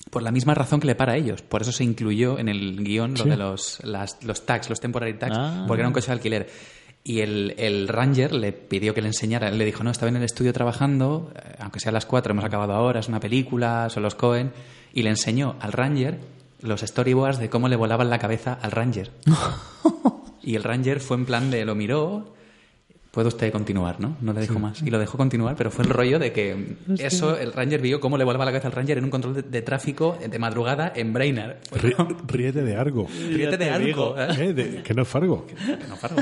Por 0.09 0.23
la 0.23 0.31
misma 0.31 0.53
razón 0.55 0.79
que 0.79 0.87
le 0.87 0.95
para 0.95 1.13
a 1.13 1.17
ellos. 1.17 1.41
Por 1.41 1.61
eso 1.61 1.71
se 1.71 1.83
incluyó 1.83 2.37
en 2.39 2.47
el 2.49 2.83
guion 2.83 3.13
lo 3.15 3.23
de 3.25 3.37
los, 3.37 3.83
las- 3.83 4.23
los 4.23 4.45
tags, 4.45 4.69
los 4.69 4.79
temporary 4.79 5.17
tags, 5.17 5.35
Ah. 5.37 5.65
porque 5.67 5.81
era 5.81 5.87
un 5.87 5.93
coche 5.93 6.07
de 6.07 6.13
alquiler. 6.13 6.47
Y 7.07 7.19
el, 7.19 7.53
el 7.59 7.87
ranger 7.87 8.33
le 8.33 8.51
pidió 8.51 8.95
que 8.95 9.01
le 9.03 9.09
enseñara. 9.09 9.49
Él 9.49 9.59
le 9.59 9.65
dijo, 9.65 9.83
no, 9.83 9.91
estaba 9.91 10.09
en 10.09 10.15
el 10.15 10.23
estudio 10.23 10.51
trabajando, 10.53 11.31
eh, 11.35 11.55
aunque 11.59 11.79
sea 11.79 11.91
a 11.91 11.93
las 11.93 12.07
cuatro, 12.07 12.31
hemos 12.31 12.43
acabado 12.43 12.73
ahora, 12.73 12.99
es 12.99 13.07
una 13.07 13.19
película, 13.19 13.91
son 13.91 14.01
los 14.01 14.15
Cohen. 14.15 14.51
Y 14.91 15.03
le 15.03 15.11
enseñó 15.11 15.55
al 15.59 15.71
ranger 15.71 16.19
los 16.61 16.81
storyboards 16.81 17.37
de 17.37 17.47
cómo 17.51 17.69
le 17.69 17.75
volaban 17.75 18.09
la 18.09 18.17
cabeza 18.17 18.57
al 18.59 18.71
ranger. 18.71 19.11
y 20.41 20.55
el 20.55 20.63
ranger 20.63 20.99
fue 20.99 21.17
en 21.17 21.27
plan 21.27 21.51
de, 21.51 21.63
lo 21.63 21.75
miró, 21.75 22.33
puede 23.15 23.29
usted 23.29 23.51
continuar, 23.51 23.99
¿no? 23.99 24.15
No 24.21 24.33
le 24.33 24.41
dijo 24.41 24.59
más. 24.59 24.83
Y 24.83 24.91
lo 24.91 24.99
dejó 24.99 25.17
continuar, 25.17 25.55
pero 25.55 25.71
fue 25.71 25.85
el 25.85 25.89
rollo 25.89 26.19
de 26.19 26.31
que 26.31 26.75
eso, 26.99 27.35
el 27.37 27.51
ranger 27.53 27.81
vio 27.81 27.99
cómo 27.99 28.17
le 28.17 28.23
volaba 28.25 28.45
la 28.45 28.51
cabeza 28.51 28.67
al 28.67 28.73
ranger 28.73 28.97
en 28.99 29.05
un 29.05 29.09
control 29.09 29.33
de, 29.35 29.41
de 29.41 29.61
tráfico 29.63 30.17
de 30.29 30.37
madrugada 30.37 30.91
en 30.95 31.13
Brainerd. 31.13 31.55
Rí- 31.71 31.95
ríete 32.27 32.61
de 32.61 32.75
algo. 32.75 33.07
Ríete 33.31 33.57
de 33.57 33.79
digo. 33.79 34.15
¿eh? 34.19 34.27
Eh, 34.37 34.53
de- 34.53 34.83
que 34.83 34.93
no 34.93 35.01
es 35.03 35.07
Fargo. 35.07 35.47
Que 35.47 35.55
no 35.87 35.95
Fargo. 35.95 36.21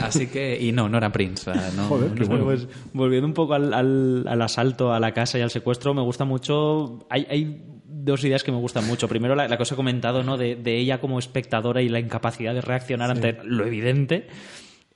Así 0.00 0.28
que, 0.28 0.56
y 0.60 0.72
no, 0.72 0.88
no 0.88 0.96
era 0.98 1.10
Prince. 1.12 1.50
o 1.50 1.52
sea, 1.54 1.70
no- 1.76 1.88
Joder, 1.88 2.18
no 2.18 2.26
bueno. 2.26 2.44
Pues 2.44 2.68
volviendo 2.92 3.26
un 3.26 3.34
poco 3.34 3.54
al, 3.54 3.74
al- 3.74 4.24
al 4.28 4.42
asalto 4.42 4.92
a 4.94 5.00
la 5.00 5.12
casa 5.12 5.36
y 5.38 5.42
al 5.42 5.50
secuestro, 5.50 5.92
me 5.94 6.02
gusta 6.02 6.24
mucho. 6.24 7.00
Hay, 7.10 7.26
hay 7.28 7.60
dos 7.86 8.22
ideas 8.24 8.44
que 8.44 8.52
me 8.52 8.58
gustan 8.58 8.86
mucho. 8.86 9.08
Primero, 9.08 9.34
la, 9.34 9.48
la 9.48 9.56
que 9.56 9.64
os 9.64 9.72
he 9.72 9.74
comentado, 9.76 10.22
¿no? 10.22 10.38
De, 10.38 10.54
de 10.54 10.78
ella 10.78 11.00
como 11.00 11.18
espectadora 11.18 11.82
y 11.82 11.88
la 11.88 11.98
incapacidad 11.98 12.54
de 12.54 12.60
reaccionar 12.60 13.10
ante 13.10 13.36
lo 13.44 13.66
evidente. 13.66 14.28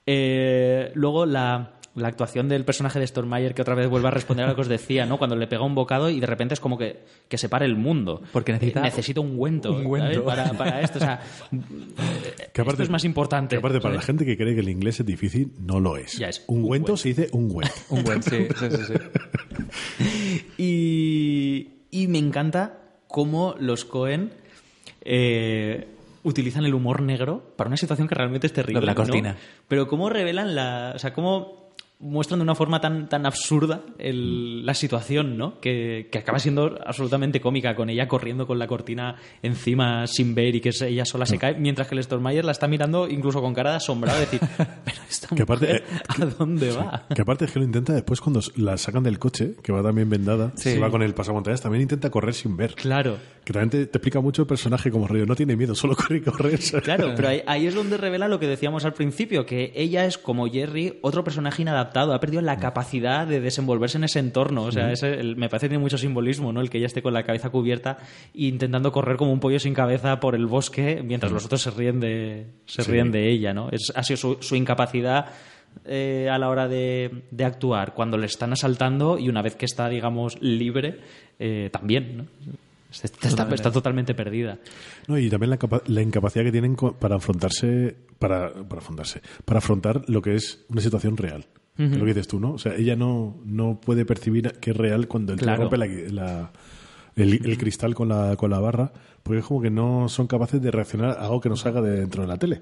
Eh, 0.05 0.91
luego, 0.95 1.25
la. 1.25 1.71
La 1.97 2.09
actuación 2.09 2.49
del 2.49 2.65
personaje 2.65 2.99
de 2.99 3.07
Stormyer 3.07 3.53
que 3.53 3.61
otra 3.61 3.73
vez 3.73 3.87
vuelve 3.87 4.09
a 4.09 4.11
responder 4.11 4.43
a 4.45 4.49
lo 4.49 4.55
que 4.55 4.59
os 4.59 4.67
decía, 4.67 5.05
¿no? 5.05 5.17
Cuando 5.17 5.37
le 5.37 5.47
pega 5.47 5.63
un 5.63 5.75
bocado 5.75 6.09
y 6.09 6.19
de 6.19 6.25
repente 6.27 6.53
es 6.53 6.59
como 6.59 6.77
que, 6.77 6.99
que 7.29 7.37
se 7.37 7.47
para 7.47 7.63
el 7.63 7.77
mundo. 7.77 8.21
Porque 8.33 8.51
necesita- 8.51 8.81
Eh, 8.81 8.83
necesita 8.83 9.21
un 9.21 9.39
Un. 9.39 9.81
¿sabes? 10.01 10.19
Para, 10.19 10.51
para 10.57 10.81
esto. 10.81 10.97
O 10.97 11.01
sea, 11.01 11.21
Que 12.51 12.59
aparte- 12.61 12.71
esto 12.71 12.83
es 12.83 12.89
más 12.89 13.05
importante. 13.05 13.55
Que 13.55 13.59
aparte, 13.59 13.79
para 13.79 13.95
la 13.95 14.01
gente 14.01 14.25
que 14.25 14.35
cree 14.35 14.53
que 14.55 14.59
el 14.59 14.67
inglés 14.67 14.99
es 14.99 15.05
difícil, 15.05 15.53
no 15.65 15.79
lo 15.79 15.95
es. 15.95 16.17
Ya 16.17 16.27
es 16.27 16.43
Ungüento 16.47 16.97
se 16.97 17.07
dice. 17.07 17.29
Un 17.31 17.47
buen, 17.47 18.21
sí, 18.21 18.45
sí, 18.59 18.65
sí, 18.71 18.77
sí. 18.87 18.93
Y, 20.57 21.67
y 21.91 22.07
me 22.07 22.17
encanta 22.17 22.77
cómo 23.07 23.55
los 23.57 23.85
Cohen 23.85 24.31
eh, 24.99 25.87
utilizan 26.25 26.65
el 26.65 26.73
humor 26.73 27.01
negro 27.01 27.53
para 27.55 27.67
una 27.69 27.77
situación 27.77 28.07
que 28.07 28.15
realmente 28.15 28.47
es 28.47 28.53
terrible. 28.53 28.73
Lo 28.73 28.79
de 28.81 28.85
la 28.87 28.93
¿no? 28.93 28.97
cortina. 28.97 29.37
Pero 29.67 29.87
cómo 29.87 30.09
revelan 30.09 30.55
la. 30.55 30.91
O 30.95 30.99
sea, 30.99 31.13
cómo 31.13 31.64
muestran 31.99 32.39
de 32.39 32.43
una 32.43 32.55
forma 32.55 32.81
tan, 32.81 33.07
tan 33.07 33.25
absurda 33.25 33.81
el- 33.97 34.65
la 34.65 34.73
situación, 34.73 35.37
¿no? 35.37 35.59
Que, 35.61 36.09
que 36.11 36.17
acaba 36.19 36.39
siendo 36.39 36.77
absolutamente 36.85 37.39
cómica 37.41 37.75
con 37.75 37.89
ella 37.89 38.07
corriendo 38.07 38.45
con 38.45 38.59
la 38.59 38.67
cortina 38.67 39.15
encima 39.41 40.05
sin 40.07 40.35
ver 40.35 40.55
y 40.55 40.61
que 40.61 40.71
ella 40.85 41.05
sola 41.05 41.25
se 41.25 41.37
cae, 41.37 41.55
mientras 41.55 41.87
que 41.87 41.95
el 41.95 42.03
Stormyer 42.03 42.43
la 42.43 42.51
está 42.51 42.67
mirando 42.67 43.07
incluso 43.09 43.41
con 43.41 43.53
cara 43.53 43.71
de 43.71 43.77
asombrado, 43.77 44.19
decir, 44.19 44.39
pero 44.57 44.97
esta 45.09 45.35
Que 45.35 45.43
aparte, 45.43 45.65
mujer, 45.67 45.83
eh, 45.89 45.99
¿a 46.21 46.25
dónde 46.25 46.71
va? 46.71 47.05
Que 47.13 47.21
aparte 47.21 47.45
es 47.45 47.51
que 47.51 47.59
lo 47.59 47.65
intenta 47.65 47.93
después 47.93 48.19
cuando 48.21 48.41
la 48.57 48.77
sacan 48.77 49.03
del 49.03 49.17
coche, 49.19 49.55
que 49.63 49.71
va 49.71 49.81
también 49.81 50.09
vendada, 50.09 50.51
Sí. 50.55 50.71
se 50.73 50.79
va 50.79 50.89
con 50.89 51.01
el 51.01 51.13
pasamontañas, 51.13 51.61
también 51.61 51.83
intenta 51.83 52.09
correr 52.09 52.33
sin 52.33 52.57
ver. 52.57 52.75
Claro. 52.75 53.17
Que 53.45 53.53
también 53.53 53.69
te, 53.69 53.85
te 53.85 53.97
explica 53.99 54.19
mucho 54.21 54.41
el 54.41 54.47
personaje 54.47 54.89
como 54.89 55.07
río. 55.07 55.25
No 55.27 55.35
tiene 55.35 55.55
miedo, 55.55 55.75
solo 55.75 55.95
corre 55.95 56.17
y 56.17 56.21
corre. 56.21 56.57
Claro, 56.83 57.13
pero 57.15 57.27
ahí, 57.29 57.41
ahí 57.45 57.67
es 57.67 57.75
donde 57.75 57.95
revela 57.97 58.27
lo 58.27 58.39
que 58.39 58.47
decíamos 58.47 58.85
al 58.85 58.93
principio, 58.93 59.45
que 59.45 59.71
ella 59.75 60.05
es 60.05 60.17
como 60.17 60.47
Jerry, 60.47 60.97
otro 61.03 61.23
personaje 61.23 61.61
inadaptado, 61.61 61.84
ha 62.13 62.19
perdido 62.19 62.41
la 62.41 62.57
capacidad 62.57 63.25
de 63.27 63.39
desenvolverse 63.41 63.97
en 63.97 64.03
ese 64.05 64.19
entorno. 64.19 64.63
O 64.63 64.71
sea, 64.71 64.91
ese- 64.91 65.13
el- 65.19 65.35
me 65.35 65.49
parece 65.49 65.65
que 65.65 65.69
tiene 65.69 65.81
mucho 65.83 65.97
simbolismo, 65.97 66.51
¿no? 66.53 66.61
El 66.61 66.69
que 66.69 66.77
ella 66.77 66.87
esté 66.87 67.01
con 67.01 67.13
la 67.13 67.23
cabeza 67.23 67.49
cubierta 67.49 67.97
e 68.33 68.45
intentando 68.47 68.91
correr 68.91 69.17
como 69.17 69.31
un 69.33 69.39
pollo 69.39 69.59
sin 69.59 69.73
cabeza 69.73 70.19
por 70.19 70.35
el 70.35 70.45
bosque, 70.45 71.01
mientras 71.03 71.31
los 71.31 71.45
otros 71.45 71.61
se 71.61 71.71
ríen 71.71 71.99
de, 71.99 72.47
se 72.65 72.83
Sí. 72.83 72.91
ríen 72.91 73.11
de 73.11 73.29
ella, 73.31 73.53
¿no? 73.53 73.69
Es, 73.71 73.91
ha 73.95 74.03
sido 74.03 74.17
su, 74.17 74.37
su 74.41 74.55
incapacidad 74.55 75.27
eh, 75.85 76.29
a 76.31 76.37
la 76.37 76.47
hora 76.49 76.67
de, 76.69 77.23
de 77.31 77.43
actuar 77.43 77.93
cuando 77.93 78.17
le 78.17 78.27
están 78.27 78.53
asaltando 78.53 79.19
y 79.19 79.27
una 79.27 79.41
vez 79.41 79.55
que 79.55 79.65
está, 79.65 79.89
digamos, 79.89 80.41
libre, 80.41 80.99
eh, 81.37 81.69
también, 81.71 82.17
¿no? 82.17 82.25
Está, 82.91 83.27
está- 83.27 83.53
está 83.53 83.71
totalmente 83.71 84.15
perdida. 84.15 84.57
No, 85.09 85.17
y 85.17 85.29
también 85.29 85.49
la, 85.49 85.57
capa- 85.57 85.81
la 85.87 86.01
incapacidad 86.01 86.45
que 86.45 86.51
tienen 86.53 86.77
para 86.77 87.17
afrontarse, 87.17 87.93
para, 88.19 88.53
para 88.53 88.79
afrontarse, 88.81 89.19
para 89.43 89.57
afrontar 89.57 90.03
lo 90.07 90.21
que 90.21 90.35
es 90.35 90.63
una 90.69 90.79
situación 90.79 91.17
real. 91.17 91.43
Lo 91.77 91.99
que 91.99 92.05
dices 92.05 92.27
tú, 92.27 92.39
¿no? 92.39 92.53
O 92.53 92.57
sea, 92.57 92.73
ella 92.75 92.95
no, 92.95 93.35
no 93.45 93.79
puede 93.81 94.05
percibir 94.05 94.53
que 94.61 94.71
es 94.71 94.77
real 94.77 95.07
cuando 95.07 95.33
el 95.33 95.39
Claro. 95.39 95.63
rompe 95.63 95.77
la- 95.77 95.85
la- 95.87 96.51
el, 97.17 97.33
el 97.45 97.57
cristal 97.57 97.93
con 97.95 98.09
la, 98.09 98.35
con 98.37 98.49
la 98.51 98.59
barra, 98.59 98.91
porque 99.23 99.39
es 99.39 99.45
como 99.45 99.61
que 99.61 99.69
no 99.69 100.07
son 100.09 100.27
capaces 100.27 100.61
de 100.61 100.71
reaccionar 100.71 101.11
a 101.11 101.23
algo 101.23 101.39
que 101.41 101.49
nos 101.49 101.61
salga 101.61 101.81
de 101.81 101.99
dentro 102.01 102.21
de 102.21 102.27
la 102.27 102.37
tele. 102.37 102.61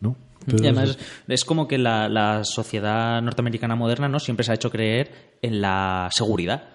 ¿No? 0.00 0.16
Entonces, 0.40 0.60
Y 0.62 0.66
además 0.66 0.98
es 1.28 1.44
como 1.44 1.68
que 1.68 1.78
la, 1.78 2.08
la 2.08 2.42
sociedad 2.42 3.22
norteamericana 3.22 3.76
moderna 3.76 4.08
no 4.08 4.18
siempre 4.18 4.42
se 4.44 4.50
ha 4.50 4.54
hecho 4.56 4.70
creer 4.70 5.36
en 5.40 5.60
la 5.60 6.08
seguridad. 6.12 6.70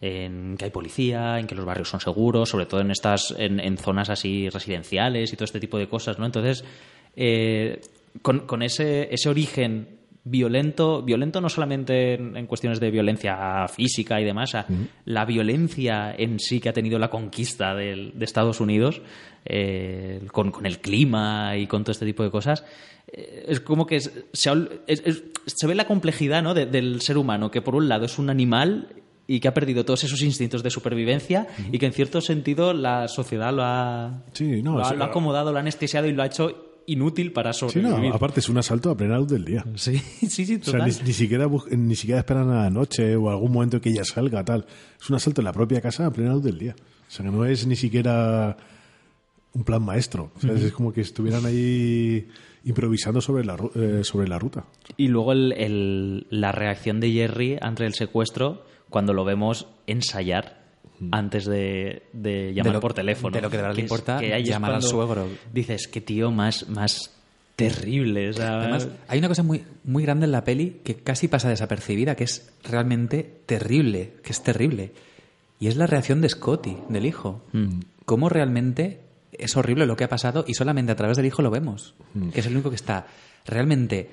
En 0.00 0.56
que 0.56 0.64
hay 0.64 0.70
policía, 0.70 1.38
en 1.38 1.46
que 1.46 1.54
los 1.54 1.64
barrios 1.64 1.88
son 1.90 2.00
seguros, 2.00 2.48
sobre 2.48 2.66
todo 2.66 2.80
en 2.80 2.90
estas, 2.90 3.32
en, 3.38 3.60
en 3.60 3.76
zonas 3.78 4.10
así 4.10 4.48
residenciales 4.48 5.32
y 5.32 5.36
todo 5.36 5.44
este 5.44 5.60
tipo 5.60 5.78
de 5.78 5.88
cosas, 5.88 6.18
¿no? 6.18 6.26
Entonces, 6.26 6.64
eh, 7.14 7.80
con, 8.22 8.40
con 8.40 8.62
ese, 8.62 9.08
ese 9.14 9.28
origen 9.28 10.00
violento, 10.24 11.02
violento 11.02 11.40
no 11.40 11.48
solamente 11.48 12.14
en, 12.14 12.36
en 12.36 12.46
cuestiones 12.46 12.78
de 12.80 12.90
violencia 12.90 13.66
física 13.68 14.20
y 14.20 14.24
demás, 14.24 14.52
la 15.04 15.24
violencia 15.24 16.14
en 16.16 16.38
sí 16.38 16.60
que 16.60 16.68
ha 16.68 16.72
tenido 16.72 16.98
la 16.98 17.10
conquista 17.10 17.74
del- 17.74 18.12
de 18.18 18.24
Estados 18.24 18.60
Unidos, 18.60 19.02
eh, 19.44 20.20
con, 20.32 20.50
con 20.52 20.66
el 20.66 20.78
clima 20.78 21.56
y 21.56 21.66
con 21.66 21.82
todo 21.82 21.92
este 21.92 22.06
tipo 22.06 22.22
de 22.22 22.30
cosas, 22.30 22.64
eh, 23.12 23.46
es 23.48 23.60
como 23.60 23.86
que 23.86 23.96
es- 23.96 24.12
se, 24.32 24.50
es- 24.86 25.02
es- 25.04 25.24
se 25.46 25.66
ve 25.66 25.74
la 25.74 25.86
complejidad 25.86 26.42
¿no? 26.42 26.54
de- 26.54 26.66
del 26.66 27.00
ser 27.00 27.18
humano, 27.18 27.50
que 27.50 27.60
por 27.62 27.74
un 27.74 27.88
lado 27.88 28.04
es 28.04 28.18
un 28.18 28.30
animal 28.30 28.88
y 29.26 29.40
que 29.40 29.48
ha 29.48 29.54
perdido 29.54 29.84
todos 29.84 30.04
esos 30.04 30.22
instintos 30.22 30.62
de 30.62 30.70
supervivencia 30.70 31.46
y 31.72 31.78
que 31.78 31.86
en 31.86 31.92
cierto 31.92 32.20
sentido 32.20 32.72
la 32.74 33.08
sociedad 33.08 33.52
lo 33.52 33.62
ha, 33.64 34.22
Sí, 34.32 34.62
no, 34.62 34.76
lo, 34.78 34.84
ha, 34.84 34.90
es- 34.92 34.96
lo 34.98 35.04
ha 35.04 35.08
acomodado, 35.08 35.50
lo 35.50 35.58
ha 35.58 35.60
anestesiado 35.60 36.06
y 36.06 36.12
lo 36.12 36.22
ha 36.22 36.26
hecho 36.26 36.68
inútil 36.86 37.32
para 37.32 37.52
Sí, 37.52 37.64
no, 37.64 37.70
sobrevivir. 37.70 38.12
aparte 38.12 38.40
es 38.40 38.48
un 38.48 38.58
asalto 38.58 38.90
a 38.90 38.96
plena 38.96 39.18
luz 39.18 39.28
del 39.28 39.44
día. 39.44 39.64
Sí, 39.76 39.98
sí, 39.98 40.44
sí, 40.46 40.60
O 40.60 40.70
sea, 40.70 40.84
ni, 40.86 40.92
ni 41.04 41.12
siquiera 41.12 41.46
bus- 41.46 41.70
ni 41.70 41.94
siquiera 41.96 42.20
esperan 42.20 42.50
a 42.50 42.62
la 42.64 42.70
noche 42.70 43.16
o 43.16 43.30
algún 43.30 43.52
momento 43.52 43.80
que 43.80 43.90
ella 43.90 44.04
salga, 44.04 44.44
tal. 44.44 44.66
Es 45.00 45.08
un 45.10 45.16
asalto 45.16 45.40
en 45.40 45.46
la 45.46 45.52
propia 45.52 45.80
casa 45.80 46.06
a 46.06 46.10
plena 46.12 46.32
luz 46.34 46.42
del 46.44 46.58
día. 46.58 46.74
O 47.08 47.10
sea, 47.10 47.24
que 47.24 47.30
no 47.32 47.44
es 47.44 47.66
ni 47.66 47.76
siquiera 47.76 48.56
un 49.54 49.64
plan 49.64 49.82
maestro. 49.82 50.32
O 50.36 50.40
sea, 50.40 50.52
Es 50.52 50.72
como 50.72 50.92
que 50.92 51.02
estuvieran 51.02 51.44
ahí 51.44 52.26
improvisando 52.64 53.20
sobre 53.20 53.44
la, 53.44 53.56
eh, 53.74 54.00
sobre 54.02 54.28
la 54.28 54.38
ruta. 54.38 54.64
Y 54.96 55.08
luego 55.08 55.32
el- 55.32 55.52
el- 55.52 56.26
la 56.30 56.52
reacción 56.52 57.00
de 57.00 57.10
Jerry 57.12 57.58
ante 57.60 57.84
el 57.84 57.92
secuestro 57.94 58.64
cuando 58.88 59.12
lo 59.12 59.24
vemos 59.24 59.66
ensayar 59.86 60.61
antes 61.10 61.44
de, 61.46 62.02
de 62.12 62.52
llamar 62.54 62.74
lo- 62.74 62.80
por 62.80 62.94
teléfono. 62.94 63.34
de 63.34 63.42
lo 63.42 63.50
que 63.50 63.56
de 63.56 63.62
verdad 63.62 63.76
le 63.76 63.82
importa, 63.82 64.18
ahí 64.18 64.42
es 64.42 64.48
llamar 64.48 64.72
al 64.74 64.82
suegro. 64.82 65.28
Dices, 65.52 65.88
qué 65.88 66.00
tío 66.00 66.30
más, 66.30 66.68
más 66.68 67.10
terrible. 67.56 68.30
o 68.30 68.32
sea, 68.32 68.60
Además, 68.60 68.88
hay 69.08 69.18
una 69.18 69.28
cosa 69.28 69.42
muy, 69.42 69.64
muy 69.84 70.02
grande 70.04 70.26
en 70.26 70.32
la 70.32 70.44
peli 70.44 70.80
que 70.84 70.96
casi 70.96 71.28
pasa 71.28 71.48
desapercibida, 71.48 72.14
que 72.14 72.24
es 72.24 72.52
realmente 72.64 73.40
terrible, 73.46 74.14
que 74.22 74.32
es 74.32 74.42
terrible. 74.42 74.92
Y 75.60 75.68
es 75.68 75.76
la 75.76 75.86
reacción 75.86 76.20
de 76.20 76.28
Scotty, 76.28 76.76
del 76.88 77.06
hijo. 77.06 77.42
Cómo 78.04 78.28
realmente 78.28 79.00
es 79.32 79.56
horrible 79.56 79.86
lo 79.86 79.96
que 79.96 80.04
ha 80.04 80.08
pasado 80.08 80.44
y 80.46 80.54
solamente 80.54 80.92
a 80.92 80.96
través 80.96 81.16
del 81.16 81.26
hijo 81.26 81.40
lo 81.42 81.50
vemos. 81.50 81.94
Que 82.32 82.40
es 82.40 82.46
el 82.46 82.52
único 82.54 82.70
que 82.70 82.76
está 82.76 83.06
realmente 83.46 84.10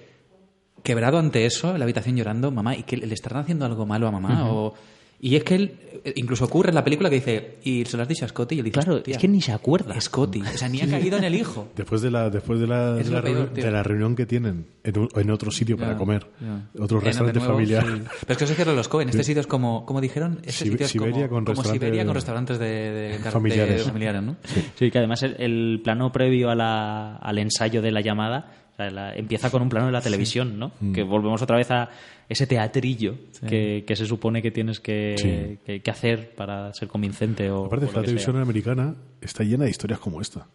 quebrado 0.83 1.17
ante 1.17 1.45
eso, 1.45 1.71
en 1.73 1.79
la 1.79 1.83
habitación 1.85 2.15
llorando, 2.15 2.51
mamá, 2.51 2.75
y 2.75 2.83
que 2.83 2.97
le 2.97 3.13
estarán 3.13 3.41
haciendo 3.43 3.65
algo 3.65 3.85
malo 3.85 4.07
a 4.07 4.11
mamá. 4.11 4.49
o... 4.51 4.73
Y 5.21 5.35
es 5.35 5.43
que 5.43 5.55
él, 5.55 5.73
eh, 6.05 6.13
incluso 6.15 6.45
ocurre 6.45 6.69
en 6.69 6.75
la 6.75 6.83
película 6.83 7.09
que 7.09 7.15
dice, 7.15 7.57
y 7.65 7.83
se 7.83 7.97
lo 7.97 8.03
has 8.03 8.09
dicho 8.09 8.23
a 8.23 8.27
Scotty, 8.29 8.55
y 8.55 8.59
él 8.59 8.63
dice, 8.65 8.79
Claro, 8.79 8.95
"Hostia, 8.95 9.15
es 9.15 9.17
que 9.21 9.27
ni 9.27 9.41
se 9.41 9.51
acuerda. 9.51 9.99
Scotty, 9.99 10.41
o 10.41 10.45
sea, 10.57 10.69
ni 10.69 10.79
ha 10.81 10.87
caído 10.89 11.17
en 11.17 11.25
el 11.25 11.35
hijo. 11.35 11.67
Después 11.75 12.01
de 12.01 12.09
la, 12.09 12.29
después 12.29 12.59
de 12.61 12.67
la, 12.67 12.93
de 12.93 13.03
la, 13.03 13.21
peor, 13.21 13.51
de 13.53 13.83
reunión 13.83 14.15
que 14.15 14.25
tienen 14.25 14.67
en, 14.85 14.97
un- 14.97 15.09
en 15.13 15.29
otro 15.29 15.51
sitio 15.51 15.75
para 15.77 15.97
comer, 15.97 16.25
ya. 16.39 16.81
otro 16.81 17.01
restaurante 17.01 17.39
nuevo, 17.39 17.53
familiar. 17.55 17.83
sí. 17.85 18.01
Pero 18.21 18.31
es 18.31 18.37
que 18.37 18.43
eso 18.45 18.53
es 18.53 18.57
que 18.57 18.65
los 18.65 18.87
Cohen, 18.87 19.09
este 19.09 19.23
sitio 19.25 19.41
es 19.41 19.47
como, 19.47 19.85
como 19.85 19.99
dijeron, 19.99 20.39
este 20.45 20.63
Sibe- 20.65 20.71
sitio 20.71 20.85
es 20.85 20.91
Siberia 20.91 21.27
como, 21.27 21.43
con 21.45 21.55
como 21.55 21.63
Siberia 21.67 22.05
con 22.05 22.15
restaurantes 22.15 22.57
de, 22.57 22.65
de- 22.65 23.17
de- 23.19 23.31
Familiares. 23.31 23.77
de 23.79 23.83
familiares, 23.83 24.21
¿no? 24.23 24.37
Sí, 24.77 24.89
que 24.89 24.97
además 24.99 25.21
el, 25.23 25.35
el 25.39 25.81
plano 25.83 26.13
previo 26.13 26.49
a 26.49 26.55
la- 26.55 27.17
al 27.17 27.37
ensayo 27.39 27.81
de 27.81 27.91
la 27.91 27.99
llamada 27.99 28.53
o 28.73 28.75
sea, 28.77 28.89
la- 28.89 29.13
empieza 29.15 29.49
con 29.49 29.61
un 29.61 29.67
plano 29.67 29.87
de 29.87 29.91
la 29.91 29.99
televisión, 30.01 30.57
¿no? 30.57 30.71
Mm. 30.79 30.93
Que 30.93 31.03
volvemos 31.03 31.41
otra 31.41 31.57
vez 31.57 31.69
a 31.71 31.89
ese 32.29 32.45
teatrillo 32.47 33.15
que, 33.47 33.83
que 33.85 33.95
se 33.95 34.05
supone 34.05 34.41
que 34.41 34.51
tienes 34.51 34.79
que, 34.79 35.15
Sí. 35.17 35.57
que- 35.65 35.81
que 35.81 35.91
hacer 35.91 36.35
para 36.35 36.71
ser 36.73 36.87
convincente 36.87 37.49
o, 37.51 37.65
Aparte, 37.65 37.87
o 37.87 37.91
la 37.91 38.01
televisión 38.03 38.35
sea. 38.35 38.41
americana 38.43 38.95
está 39.19 39.43
llena 39.43 39.63
de 39.65 39.71
historias 39.71 39.99
como 39.99 40.21
esta. 40.21 40.47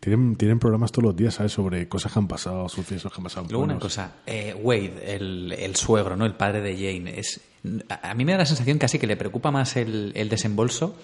tienen, 0.00 0.36
tienen 0.36 0.58
programas 0.58 0.92
todos 0.92 1.04
los 1.04 1.16
días, 1.16 1.34
¿sabes? 1.34 1.52
Sobre 1.52 1.88
cosas 1.88 2.12
que 2.12 2.18
han 2.18 2.28
pasado, 2.28 2.68
sucesos 2.68 3.10
que 3.12 3.18
han 3.20 3.24
pasado. 3.24 3.46
Luego 3.48 3.64
una 3.64 3.78
cosa, 3.78 4.16
eh, 4.26 4.54
Wade, 4.60 5.14
el, 5.16 5.52
el 5.52 5.74
suegro, 5.76 6.16
¿no? 6.16 6.26
El 6.26 6.34
padre 6.34 6.60
de 6.60 6.74
Jane, 6.74 7.18
es 7.18 7.40
a 7.88 8.10
a 8.10 8.14
mí 8.14 8.24
me 8.24 8.32
da 8.32 8.38
la 8.38 8.46
sensación 8.46 8.78
casi 8.78 8.98
que 8.98 9.06
le 9.06 9.16
preocupa 9.16 9.50
más 9.50 9.76
el, 9.76 10.12
el 10.14 10.28
desembolso 10.28 10.96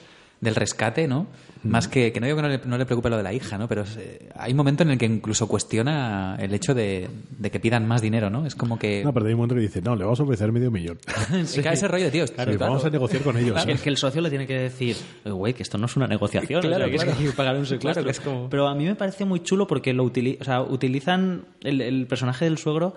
del 0.42 0.54
rescate, 0.54 1.08
¿no? 1.08 1.26
Más 1.64 1.86
que, 1.86 2.12
que 2.12 2.18
no 2.18 2.26
digo 2.26 2.34
que 2.36 2.42
no 2.42 2.48
le, 2.48 2.60
no 2.64 2.76
le 2.76 2.84
preocupe 2.84 3.08
lo 3.08 3.16
de 3.16 3.22
la 3.22 3.32
hija, 3.32 3.56
¿no? 3.56 3.68
Pero 3.68 3.82
es, 3.82 3.96
eh, 3.96 4.28
hay 4.34 4.50
un 4.50 4.56
momento 4.56 4.82
en 4.82 4.90
el 4.90 4.98
que 4.98 5.06
incluso 5.06 5.46
cuestiona 5.46 6.36
el 6.40 6.52
hecho 6.52 6.74
de, 6.74 7.08
de 7.38 7.50
que 7.52 7.60
pidan 7.60 7.86
más 7.86 8.02
dinero, 8.02 8.30
¿no? 8.30 8.44
Es 8.46 8.56
como 8.56 8.80
que... 8.80 9.04
No, 9.04 9.12
pero 9.12 9.26
hay 9.26 9.32
un 9.34 9.38
momento 9.38 9.54
que 9.54 9.60
dice, 9.60 9.80
no, 9.80 9.94
le 9.94 10.02
vamos 10.02 10.18
a 10.18 10.24
ofrecer 10.24 10.50
medio 10.50 10.72
millón. 10.72 10.98
se 11.44 11.62
cae 11.62 11.74
ese 11.74 11.86
rollo 11.86 12.06
de 12.06 12.10
tío. 12.10 12.26
Sí, 12.26 12.34
Vamos 12.58 12.84
a 12.84 12.90
negociar 12.90 13.22
con 13.22 13.36
ellos. 13.36 13.54
Que, 13.54 13.60
¿sabes? 13.60 13.80
que 13.80 13.88
el 13.90 13.96
socio 13.96 14.20
le 14.20 14.28
tiene 14.30 14.44
que 14.48 14.58
decir, 14.58 14.96
"Oye, 15.24 15.32
güey, 15.32 15.54
que 15.54 15.62
esto 15.62 15.78
no 15.78 15.86
es 15.86 15.94
una 15.96 16.08
negociación, 16.08 16.58
o 16.58 16.62
sea, 16.62 16.70
Claro, 16.70 16.86
que 16.90 16.96
es 16.96 17.00
que 17.02 17.06
claro. 17.06 17.20
hay 17.20 17.26
que 17.26 17.32
pagar 17.32 17.56
un 17.56 17.66
secuestro. 17.66 17.92
Claro, 17.92 18.04
que 18.06 18.10
es 18.10 18.20
como- 18.20 18.50
Pero 18.50 18.66
a 18.66 18.74
mí 18.74 18.84
me 18.84 18.96
parece 18.96 19.24
muy 19.24 19.40
chulo 19.44 19.68
porque 19.68 19.92
lo 19.92 20.04
utili- 20.04 20.38
o 20.40 20.44
sea, 20.44 20.62
utilizan 20.62 21.44
el, 21.62 21.80
el 21.80 22.08
personaje 22.08 22.44
del 22.44 22.58
suegro 22.58 22.96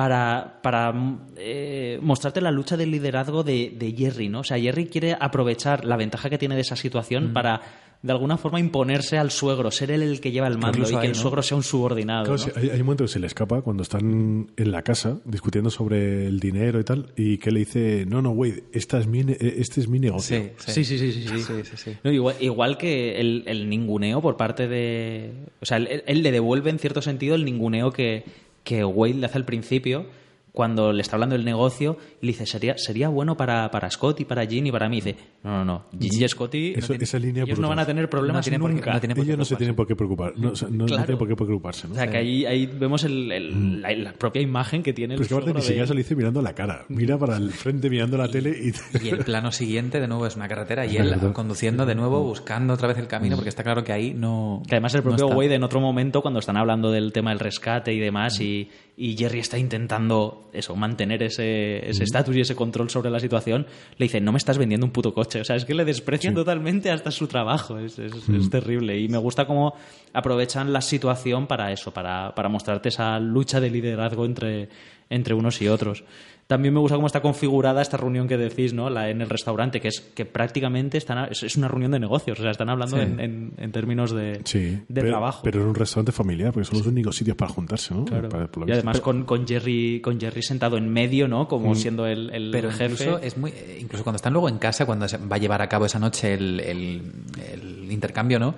para, 0.00 0.60
para 0.62 0.94
eh, 1.36 1.98
mostrarte 2.00 2.40
la 2.40 2.50
lucha 2.50 2.78
del 2.78 2.90
liderazgo 2.90 3.42
de, 3.44 3.74
de 3.78 3.92
Jerry, 3.92 4.30
¿no? 4.30 4.40
O 4.40 4.44
sea, 4.44 4.58
Jerry 4.58 4.86
quiere 4.86 5.14
aprovechar 5.20 5.84
la 5.84 5.98
ventaja 5.98 6.30
que 6.30 6.38
tiene 6.38 6.54
de 6.54 6.62
esa 6.62 6.74
situación 6.74 7.34
para, 7.34 7.60
de 8.00 8.10
alguna 8.10 8.38
forma, 8.38 8.58
imponerse 8.58 9.18
al 9.18 9.30
suegro, 9.30 9.70
ser 9.70 9.90
él 9.90 10.00
el 10.00 10.18
que 10.22 10.30
lleva 10.32 10.46
el 10.46 10.56
mando 10.56 10.88
y 10.88 10.92
que 10.92 10.96
ahí, 10.96 11.06
el 11.08 11.12
¿no? 11.12 11.18
suegro 11.18 11.42
sea 11.42 11.58
un 11.58 11.62
subordinado. 11.64 12.24
Claro, 12.24 12.38
¿no? 12.38 12.44
sí, 12.46 12.50
hay, 12.56 12.70
hay 12.70 12.80
un 12.80 12.86
momento 12.86 13.04
que 13.04 13.08
se 13.08 13.18
le 13.18 13.26
escapa 13.26 13.60
cuando 13.60 13.82
están 13.82 14.50
en 14.56 14.72
la 14.72 14.80
casa 14.80 15.18
discutiendo 15.26 15.68
sobre 15.68 16.26
el 16.26 16.40
dinero 16.40 16.80
y 16.80 16.84
tal, 16.84 17.12
y 17.14 17.36
que 17.36 17.50
le 17.50 17.58
dice, 17.58 18.06
no, 18.08 18.22
no, 18.22 18.30
Wade, 18.30 18.64
esta 18.72 18.98
es 18.98 19.06
mi, 19.06 19.22
ne- 19.22 19.32
eh, 19.38 19.56
este 19.58 19.82
es 19.82 19.88
mi 19.88 19.98
negocio. 19.98 20.38
Sí, 20.56 20.72
Sí, 20.72 20.84
sí, 20.86 20.96
sí, 20.98 21.12
sí, 21.12 21.28
sí. 21.28 21.42
sí, 21.42 21.54
sí, 21.62 21.76
sí. 21.76 21.90
No, 22.02 22.10
igual, 22.10 22.36
igual 22.40 22.78
que 22.78 23.20
el, 23.20 23.44
el 23.46 23.68
ninguneo 23.68 24.22
por 24.22 24.38
parte 24.38 24.66
de... 24.66 25.32
O 25.60 25.66
sea, 25.66 25.76
él, 25.76 26.02
él 26.06 26.22
le 26.22 26.32
devuelve 26.32 26.70
en 26.70 26.78
cierto 26.78 27.02
sentido 27.02 27.34
el 27.34 27.44
ninguneo 27.44 27.92
que, 27.92 28.24
que 28.64 28.84
Wade 28.84 29.14
le 29.14 29.26
hace 29.26 29.38
al 29.38 29.44
principio 29.44 30.06
cuando 30.52 30.92
le 30.92 31.02
está 31.02 31.16
hablando 31.16 31.34
del 31.36 31.44
negocio 31.44 31.96
y 32.20 32.26
le 32.26 32.32
dice, 32.32 32.46
sería, 32.46 32.76
sería 32.76 33.08
bueno 33.08 33.36
para, 33.36 33.70
para 33.70 33.90
Scott 33.90 34.20
y 34.20 34.24
para 34.24 34.44
Jean 34.44 34.66
y 34.66 34.72
para 34.72 34.88
mí. 34.88 34.98
Y 34.98 35.00
dice, 35.00 35.16
no, 35.44 35.50
no, 35.58 35.64
no, 35.64 35.84
Jean 35.92 36.22
y 36.24 36.28
Scotty 36.28 36.72
Eso- 36.76 36.94
esa 36.94 37.18
línea 37.18 37.44
ellos 37.44 37.58
no 37.58 37.68
van 37.68 37.78
a 37.78 37.86
tener 37.86 38.08
problemas 38.10 38.46
No 38.50 38.58
por 38.58 38.70
no 38.72 38.80
por 38.80 39.24
Ellos 39.24 39.38
no 39.38 39.44
se 39.44 39.56
tienen 39.56 39.76
por 39.76 39.86
qué 39.86 39.94
preocupar, 39.96 40.32
no, 40.36 40.50
o 40.50 40.56
sea, 40.56 40.68
no- 40.68 40.78
no 40.78 40.86
Claro. 40.86 41.04
tienen 41.04 41.18
por 41.18 41.28
qué 41.28 41.36
preocuparse. 41.36 41.86
¿no? 41.88 41.94
O 41.94 41.96
sea, 41.96 42.10
que 42.10 42.16
ahí, 42.18 42.44
ahí 42.46 42.66
vemos 42.66 43.04
el- 43.04 43.30
el- 43.32 43.80
la, 43.82 43.92
la 43.94 44.12
propia 44.12 44.42
imagen 44.42 44.82
que 44.82 44.92
tiene 44.92 45.14
el 45.14 45.18
Pero 45.20 45.24
es 45.24 45.28
que 45.28 45.34
aparte 45.34 45.54
ni 45.54 45.60
siquiera 45.62 45.82
de- 45.82 45.88
se 45.88 45.94
lo 45.94 45.98
dice 45.98 46.16
mirando 46.16 46.42
la 46.42 46.54
cara, 46.54 46.84
mira 46.88 47.16
para 47.16 47.36
el 47.36 47.50
frente 47.52 47.88
mirando 47.88 48.16
la 48.18 48.28
tele 48.28 48.50
y... 48.50 48.72
Y 49.04 49.08
el 49.10 49.18
plano 49.24 49.52
siguiente, 49.52 50.00
de 50.00 50.08
nuevo, 50.08 50.26
es 50.26 50.36
una 50.36 50.48
carretera 50.48 50.84
y 50.86 50.96
él 50.96 51.14
conduciendo 51.32 51.86
de 51.86 51.94
nuevo, 51.94 52.22
buscando 52.22 52.74
otra 52.74 52.88
vez 52.88 52.98
el 52.98 53.06
camino, 53.06 53.36
porque 53.36 53.48
está 53.50 53.62
claro 53.62 53.82
que 53.84 53.92
ahí 53.92 54.14
no. 54.14 54.62
Que 54.68 54.74
además 54.76 54.94
el 54.94 55.04
no 55.04 55.16
propio. 55.16 55.26
Wade 55.36 55.54
en 55.54 55.62
otro 55.64 55.80
momento, 55.80 56.22
cuando 56.22 56.40
están 56.40 56.56
hablando 56.56 56.90
del 56.90 57.12
tema 57.12 57.30
del 57.30 57.38
rescate 57.38 57.92
y 57.92 57.98
demás, 58.00 58.40
y, 58.40 58.68
y 59.02 59.16
Jerry 59.16 59.38
está 59.38 59.56
intentando 59.56 60.50
eso, 60.52 60.76
mantener 60.76 61.22
ese 61.22 61.88
ese 61.88 62.04
estatus 62.04 62.36
y 62.36 62.40
ese 62.42 62.54
control 62.54 62.90
sobre 62.90 63.08
la 63.08 63.18
situación, 63.18 63.66
le 63.96 64.04
dice, 64.04 64.20
no 64.20 64.30
me 64.32 64.36
estás 64.38 64.58
vendiendo 64.58 64.84
un 64.84 64.92
puto 64.92 65.14
coche. 65.14 65.40
O 65.40 65.44
sea, 65.44 65.56
es 65.56 65.64
que 65.64 65.72
le 65.74 65.86
desprecian 65.86 66.34
totalmente 66.34 66.90
hasta 66.90 67.10
su 67.10 67.26
trabajo. 67.26 67.78
Es, 67.78 67.98
es- 67.98 68.28
es 68.28 68.50
terrible. 68.50 68.98
Y 69.00 69.08
me 69.08 69.16
gusta 69.18 69.46
cómo 69.46 69.74
aprovechan 70.12 70.72
la 70.72 70.82
situación 70.82 71.46
para 71.46 71.72
eso, 71.72 71.92
para, 71.92 72.34
para 72.34 72.48
mostrarte 72.50 72.90
esa 72.90 73.18
lucha 73.18 73.58
de 73.60 73.70
liderazgo 73.70 74.26
entre, 74.26 74.68
entre 75.08 75.32
unos 75.34 75.62
y 75.62 75.68
otros. 75.68 76.04
También 76.50 76.74
me 76.74 76.80
gusta 76.80 76.96
cómo 76.96 77.06
está 77.06 77.22
configurada 77.22 77.80
esta 77.80 77.96
reunión 77.96 78.26
que 78.26 78.36
decís, 78.36 78.74
¿no? 78.74 78.90
La, 78.90 79.08
en 79.08 79.20
el 79.22 79.30
restaurante, 79.30 79.80
que 79.80 79.86
es 79.86 80.00
que 80.00 80.24
prácticamente 80.24 80.98
están 80.98 81.16
a- 81.18 81.26
es, 81.26 81.44
es 81.44 81.54
una 81.56 81.68
reunión 81.68 81.92
de 81.92 82.00
negocios. 82.00 82.40
O 82.40 82.42
sea, 82.42 82.50
están 82.50 82.68
hablando 82.68 82.96
Sí. 82.96 83.02
en, 83.04 83.20
en- 83.20 83.52
en 83.56 83.70
términos 83.70 84.10
de, 84.10 84.40
Sí, 84.42 84.58
de 84.88 85.00
pero, 85.00 85.10
trabajo. 85.10 85.42
pero 85.44 85.62
en 85.62 85.68
un 85.68 85.74
restaurante 85.76 86.10
familiar, 86.10 86.52
porque 86.52 86.66
son 86.68 86.78
los 86.78 86.86
únicos 86.88 87.14
sitios 87.14 87.36
para 87.36 87.52
juntarse, 87.52 87.94
¿no? 87.94 88.04
Claro. 88.04 88.28
Para- 88.28 88.48
y 88.66 88.72
además 88.72 89.00
con, 89.00 89.24
con 89.24 89.46
Jerry 89.46 90.00
con 90.00 90.18
Jerry 90.18 90.42
sentado 90.42 90.76
en 90.76 90.92
medio, 90.92 91.28
¿no? 91.28 91.46
Como 91.46 91.76
siendo 91.76 92.04
el, 92.04 92.30
el 92.30 92.50
Pero 92.50 92.70
jefe. 92.72 92.84
incluso 92.84 93.18
es 93.18 93.36
muy 93.38 93.52
eh, 93.52 93.78
incluso 93.80 94.02
cuando 94.02 94.16
están 94.16 94.32
luego 94.32 94.48
en 94.48 94.58
casa 94.58 94.84
cuando 94.86 95.06
se 95.06 95.18
va 95.18 95.36
a 95.36 95.38
llevar 95.38 95.62
a 95.62 95.68
cabo 95.68 95.86
esa 95.86 96.00
noche 96.00 96.34
el, 96.34 96.58
el- 96.58 97.12
el 97.52 97.92
intercambio 97.92 98.40
no 98.40 98.54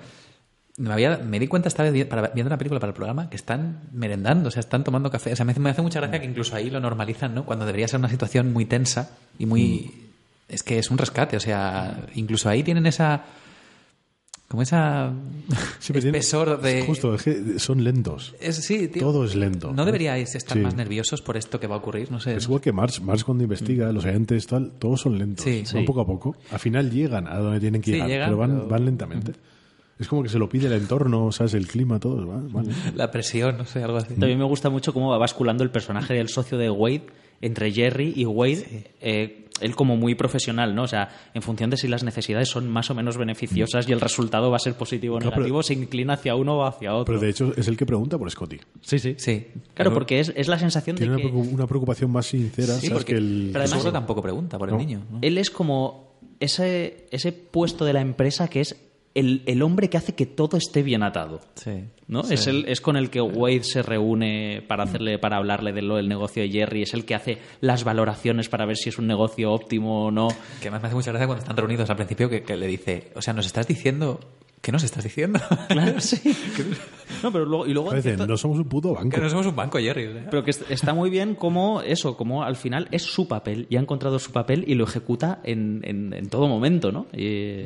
me, 0.77 0.91
había, 0.93 1.17
me 1.17 1.39
di 1.39 1.47
cuenta 1.47 1.67
esta 1.67 1.83
vez 1.83 2.05
para- 2.07 2.29
viendo 2.29 2.49
una 2.49 2.57
película 2.57 2.79
para 2.79 2.89
el 2.91 2.95
programa 2.95 3.29
que 3.29 3.35
están 3.35 3.81
merendando 3.91 4.47
o 4.47 4.51
sea 4.51 4.59
están 4.61 4.83
tomando 4.83 5.11
café 5.11 5.33
o 5.33 5.35
sea 5.35 5.45
me 5.45 5.51
hace, 5.51 5.59
me 5.59 5.69
hace 5.69 5.81
mucha 5.81 5.99
gracia 5.99 6.19
que 6.19 6.25
incluso 6.25 6.55
ahí 6.55 6.69
lo 6.69 6.79
normalizan 6.79 7.35
no 7.35 7.45
cuando 7.45 7.65
debería 7.65 7.87
ser 7.87 7.99
una 7.99 8.09
situación 8.09 8.51
muy 8.53 8.65
tensa 8.65 9.11
y 9.37 9.45
muy 9.45 9.91
es 10.49 10.63
que 10.63 10.79
es 10.79 10.89
un 10.89 10.97
rescate 10.97 11.37
o 11.37 11.39
sea 11.39 12.05
incluso 12.15 12.49
ahí 12.49 12.63
tienen 12.63 12.85
esa 12.87 13.23
como 14.47 14.61
esa 14.61 15.11
Sí, 15.79 15.93
pero 15.93 16.01
tienen- 16.01 16.15
espesor 16.19 16.61
de 16.61 16.83
Justo, 16.85 17.15
es 17.15 17.23
que 17.23 17.59
son 17.59 17.83
lentos. 17.83 18.35
es, 18.39 18.57
sí, 18.57 18.87
tío. 18.87 19.01
Todo 19.01 19.25
es 19.25 19.33
lento. 19.35 19.73
¿No 19.73 19.83
deberíais 19.83 20.35
estar 20.35 20.55
Sí. 20.57 20.63
más 20.63 20.75
nerviosos 20.75 21.23
por 21.23 21.37
esto 21.37 21.59
que 21.59 21.65
va 21.65 21.75
a 21.75 21.77
ocurrir? 21.79 22.11
No 22.11 22.19
sé. 22.19 22.35
Es 22.35 22.43
igual 22.43 22.61
que 22.61 22.71
Marx. 22.71 23.01
Marx 23.01 23.23
cuando 23.23 23.43
investiga, 23.43 23.91
los 23.91 24.05
agentes, 24.05 24.45
tal, 24.45 24.71
todos 24.77 25.01
son 25.01 25.17
lentos. 25.17 25.43
Sí, 25.43 25.63
van 25.73 25.85
poco 25.85 26.01
a 26.01 26.05
poco. 26.05 26.35
Al 26.51 26.59
final 26.59 26.91
llegan 26.91 27.27
a 27.27 27.37
donde 27.39 27.59
tienen 27.59 27.81
que 27.81 27.91
llegar, 27.93 28.07
llegan, 28.07 28.27
pero 28.27 28.37
van, 28.37 28.51
pero- 28.51 28.67
van 28.67 28.85
lentamente. 28.85 29.31
Es 29.99 30.07
como 30.07 30.23
que 30.23 30.29
se 30.29 30.39
lo 30.39 30.49
pide 30.49 30.67
el 30.67 30.73
entorno, 30.73 31.31
¿sabes? 31.31 31.53
El 31.53 31.67
clima, 31.67 31.99
todo. 31.99 32.41
La 32.95 33.11
presión, 33.11 33.57
no 33.57 33.65
sé, 33.65 33.83
algo 33.83 33.97
así. 33.97 34.15
También 34.15 34.37
me 34.39 34.45
gusta 34.45 34.69
mucho 34.69 34.93
cómo 34.93 35.09
va 35.09 35.17
basculando 35.17 35.63
el 35.63 35.69
personaje 35.69 36.13
del 36.13 36.29
socio 36.29 36.57
de 36.57 36.69
Wade 36.69 37.03
entre 37.41 37.71
Jerry 37.71 38.13
y 38.15 38.25
Wade, 38.25 38.91
eh, 39.01 39.39
él 39.59 39.75
como 39.75 39.97
muy 39.97 40.15
profesional, 40.15 40.73
¿no? 40.73 40.83
O 40.83 40.87
sea, 40.87 41.09
en 41.33 41.41
función 41.41 41.69
de 41.69 41.77
si 41.77 41.87
las 41.89 42.01
necesidades 42.03 42.47
son 42.49 42.69
más 42.69 42.89
o 42.89 42.95
menos 42.95 43.17
beneficiosas 43.17 43.87
y 43.87 43.91
el 43.91 43.99
resultado 44.01 44.49
va 44.49 44.55
a 44.55 44.59
ser 44.59 44.73
positivo 44.75 45.17
o 45.17 45.19
pero- 45.19 45.31
negativo, 45.31 45.61
se 45.61 45.73
inclina 45.73 46.13
hacia 46.13 46.35
uno 46.35 46.55
o 46.57 46.65
hacia 46.65 46.93
otro. 46.95 47.05
Pero 47.13 47.19
de 47.19 47.29
hecho 47.29 47.51
es 47.55 47.67
el 47.67 47.75
que 47.77 47.85
pregunta 47.85 48.17
por 48.17 48.31
Scotty. 48.31 48.59
sí, 48.81 48.97
sí. 48.97 49.15
Sí. 49.17 49.47
Claro, 49.73 49.93
porque 49.93 50.19
es, 50.21 50.31
es 50.35 50.47
la 50.47 50.57
sensación 50.57 50.95
Tiene 50.95 51.17
de 51.17 51.25
una, 51.27 51.31
que 51.31 51.53
una 51.53 51.67
preocupación 51.67 52.11
más 52.11 52.25
sincera, 52.27 52.73
Sí, 52.75 52.87
¿sabes? 52.87 52.91
porque 52.93 53.13
Que 53.13 53.19
el, 53.19 53.49
pero 53.53 53.65
además 53.65 53.91
tampoco 53.91 54.21
pregunta 54.21 54.57
por 54.57 54.69
el 54.69 54.77
niño. 54.77 55.01
¿no? 55.11 55.19
él 55.21 55.37
es 55.37 55.49
como 55.51 56.13
ese, 56.39 57.05
ese 57.11 57.31
puesto 57.33 57.83
de 57.85 57.93
la 57.93 58.01
empresa 58.01 58.47
que 58.47 58.61
es 58.61 58.75
el, 59.15 59.43
el 59.45 59.61
hombre 59.61 59.89
que 59.89 59.97
hace 59.97 60.13
que 60.15 60.25
todo 60.25 60.57
esté 60.57 60.81
bien 60.83 61.03
atado. 61.03 61.39
Sí. 61.55 61.83
¿no? 62.07 62.23
Sí. 62.23 62.33
Es, 62.33 62.47
el, 62.47 62.65
es 62.67 62.81
con 62.81 62.97
el 62.97 63.09
que 63.09 63.21
Wade 63.21 63.63
se 63.63 63.81
reúne 63.81 64.63
para 64.67 64.83
hacerle 64.83 65.19
para 65.19 65.37
hablarle 65.37 65.71
de 65.71 65.81
lo 65.81 65.95
del 65.97 66.09
negocio 66.09 66.43
de 66.43 66.49
Jerry, 66.49 66.81
es 66.83 66.93
el 66.93 67.05
que 67.05 67.15
hace 67.15 67.37
las 67.61 67.83
valoraciones 67.83 68.49
para 68.49 68.65
ver 68.65 68.75
si 68.77 68.89
es 68.89 68.97
un 68.97 69.07
negocio 69.07 69.51
óptimo 69.51 70.05
o 70.07 70.11
no. 70.11 70.27
Que 70.61 70.67
además 70.67 70.81
me 70.81 70.87
hace 70.87 70.95
mucha 70.95 71.11
gracia 71.11 71.27
cuando 71.27 71.41
están 71.43 71.57
reunidos 71.57 71.89
al 71.89 71.95
principio 71.95 72.29
que, 72.29 72.43
que 72.43 72.57
le 72.57 72.67
dice, 72.67 73.11
o 73.15 73.21
sea, 73.21 73.33
nos 73.33 73.45
estás 73.45 73.67
diciendo... 73.67 74.19
¿Qué 74.61 74.71
nos 74.71 74.83
estás 74.85 75.03
diciendo? 75.03 75.41
Claro, 75.67 75.99
sí. 75.99 76.21
No, 77.21 77.31
pero 77.33 77.43
luego, 77.45 77.67
y 77.67 77.73
luego 77.73 77.89
Parece, 77.89 78.11
cierto- 78.11 78.25
no 78.27 78.37
somos 78.37 78.57
un 78.59 78.63
puto 78.69 78.93
banco. 78.93 79.09
que 79.09 79.19
no 79.21 79.29
somos 79.29 79.45
un 79.45 79.55
banco, 79.57 79.77
Jerry. 79.77 80.07
o 80.07 80.13
sea. 80.13 80.29
pero 80.29 80.43
que 80.45 80.51
est- 80.51 80.71
está 80.71 80.93
muy 80.93 81.09
bien 81.09 81.35
como 81.35 81.81
eso, 81.81 82.15
como 82.15 82.43
al 82.43 82.55
final 82.55 82.87
es 82.91 83.01
su 83.03 83.27
papel 83.27 83.67
y 83.69 83.75
ha 83.75 83.81
encontrado 83.81 84.19
su 84.19 84.31
papel 84.31 84.63
y 84.65 84.75
lo 84.75 84.85
ejecuta 84.85 85.41
en, 85.43 85.81
en- 85.83 86.13
en 86.13 86.29
todo 86.29 86.47
momento, 86.47 86.93
¿no? 86.93 87.07
Y, 87.13 87.65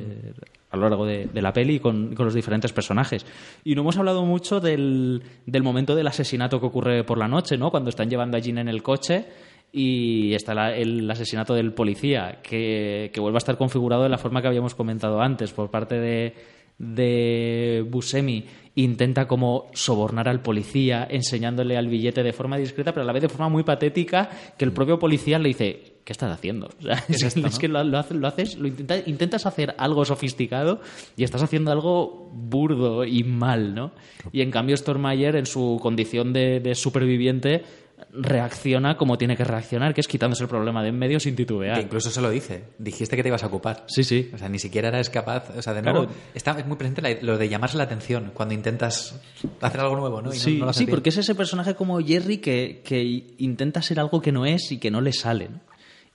a 0.69 0.77
lo 0.77 0.89
largo 0.89 1.06
de, 1.06 1.30
la 1.34 1.53
peli 1.53 1.76
y 1.76 1.80
con, 1.80 2.14
los 2.18 2.34
diferentes 2.34 2.73
personajes. 2.73 3.26
Y 3.64 3.76
no 3.76 3.81
hemos 3.81 3.98
hablado 3.98 4.26
mucho 4.26 4.60
del, 4.60 5.23
del 5.45 5.64
momento 5.64 5.95
del 5.95 6.07
asesinato 6.07 6.60
que 6.60 6.65
ocurre 6.65 7.03
por 7.03 7.18
la 7.18 7.27
noche, 7.27 7.57
¿no? 7.57 7.72
Cuando 7.72 7.89
están 7.89 8.10
llevando 8.10 8.38
a 8.38 8.39
Jean 8.39 8.57
en 8.57 8.68
el 8.68 8.84
coche 8.84 9.26
y 9.72 10.34
está 10.34 10.76
el 10.76 11.10
asesinato 11.10 11.53
del 11.53 11.73
policía, 11.73 12.39
que, 12.41 13.11
que 13.14 13.19
vuelve 13.19 13.38
a 13.38 13.39
estar 13.39 13.57
configurado 13.57 14.03
de 14.03 14.10
la 14.10 14.18
forma 14.18 14.41
que 14.41 14.48
habíamos 14.48 14.76
comentado 14.76 15.22
antes, 15.22 15.52
por 15.52 15.69
parte 15.69 15.95
de, 15.95 16.34
de 16.77 17.85
Buscemi. 17.89 18.45
Intenta 18.80 19.28
como 19.28 19.72
sobornar 19.74 20.30
al 20.30 20.41
policía, 20.44 21.08
enseñándole 21.10 21.78
al 21.78 21.88
billete 21.88 22.22
de 22.22 22.32
forma 22.32 22.58
discreta, 22.58 22.91
pero 22.94 23.02
a 23.02 23.06
la 23.08 23.12
vez 23.14 23.24
de 23.24 23.30
forma 23.30 23.49
muy 23.49 23.64
patética, 23.64 24.30
que 24.56 24.66
el 24.66 24.72
propio 24.72 24.99
policía 24.99 25.40
le 25.40 25.48
dice, 25.48 25.95
¿qué 26.04 26.14
estás 26.14 26.32
haciendo? 26.32 26.70
O 26.80 26.84
sea, 26.84 27.04
es, 27.10 27.24
esto, 27.24 27.40
es 27.48 27.54
no? 27.54 27.60
que 27.60 27.68
lo, 27.68 27.84
lo 27.84 27.98
haces, 27.98 28.18
lo 28.18 28.28
haces, 28.28 28.56
lo 28.56 28.68
intenta- 28.68 29.02
intentas 29.08 29.48
hacer 29.48 29.74
algo 29.80 30.06
sofisticado 30.06 30.80
y 31.16 31.24
estás 31.24 31.41
haciendo 31.41 31.72
algo 31.72 32.30
burdo 32.32 33.04
y 33.04 33.24
mal, 33.24 33.74
¿no? 33.74 33.94
Y 34.32 34.41
en 34.41 34.52
cambio 34.52 34.78
Stormayer, 34.78 35.36
en 35.38 35.48
su 35.48 35.80
condición 35.82 36.32
de, 36.32 36.60
de 36.60 36.76
superviviente, 36.76 37.64
reacciona 38.11 38.95
como 38.98 39.18
tiene 39.18 39.36
que 39.36 39.44
reaccionar, 39.44 39.94
que 39.94 40.02
es 40.02 40.07
quitándose 40.07 40.44
el 40.44 40.49
problema 40.49 40.84
de 40.84 40.90
en 40.90 40.99
medio 40.99 41.19
sin 41.19 41.36
Que 41.36 41.44
titubear. 41.44 41.82
incluso 41.82 42.10
se 42.10 42.22
lo 42.22 42.30
dice. 42.30 42.64
Dijiste 42.78 43.15
que 43.15 43.24
te 43.24 43.30
ibas 43.30 43.44
a 43.44 43.48
ocupar. 43.48 43.84
Sí, 43.88 44.03
sí. 44.03 44.30
O 44.34 44.38
sea, 44.38 44.49
ni 44.49 44.60
siquiera 44.60 44.90
eres 44.90 45.10
capaz. 45.10 45.49
O 45.57 45.61
sea, 45.61 45.74
de 45.74 45.82
nuevo, 45.82 46.06
Claro. 46.06 46.14
está 46.34 46.57
es 46.60 46.65
muy 46.68 46.78
presente 46.78 47.02
la- 47.02 47.18
lo 47.22 47.38
de 47.38 47.49
llamarse 47.49 47.78
la 47.78 47.84
atención 47.84 48.32
cuando 48.34 48.53
intentas 48.53 49.19
hacer 49.61 49.80
algo 49.82 49.95
nuevo, 49.95 50.22
¿no? 50.22 50.34
Y 50.34 50.38
Sí, 50.38 50.57
no 50.57 50.65
lo 50.65 50.69
haces 50.72 50.80
sí, 50.80 50.86
bien. 50.86 50.95
porque 50.95 51.10
es 51.10 51.18
ese 51.18 51.36
personaje 51.36 51.76
como 51.76 51.99
Jerry 51.99 52.38
que, 52.38 52.82
que 52.86 53.02
intenta 53.38 53.82
ser 53.82 53.99
algo 53.99 54.22
que 54.22 54.32
no 54.32 54.45
es 54.45 54.72
y 54.72 54.78
que 54.78 54.91
no 54.91 55.02
le 55.02 55.14
sale. 55.14 55.49
¿no? 55.49 55.60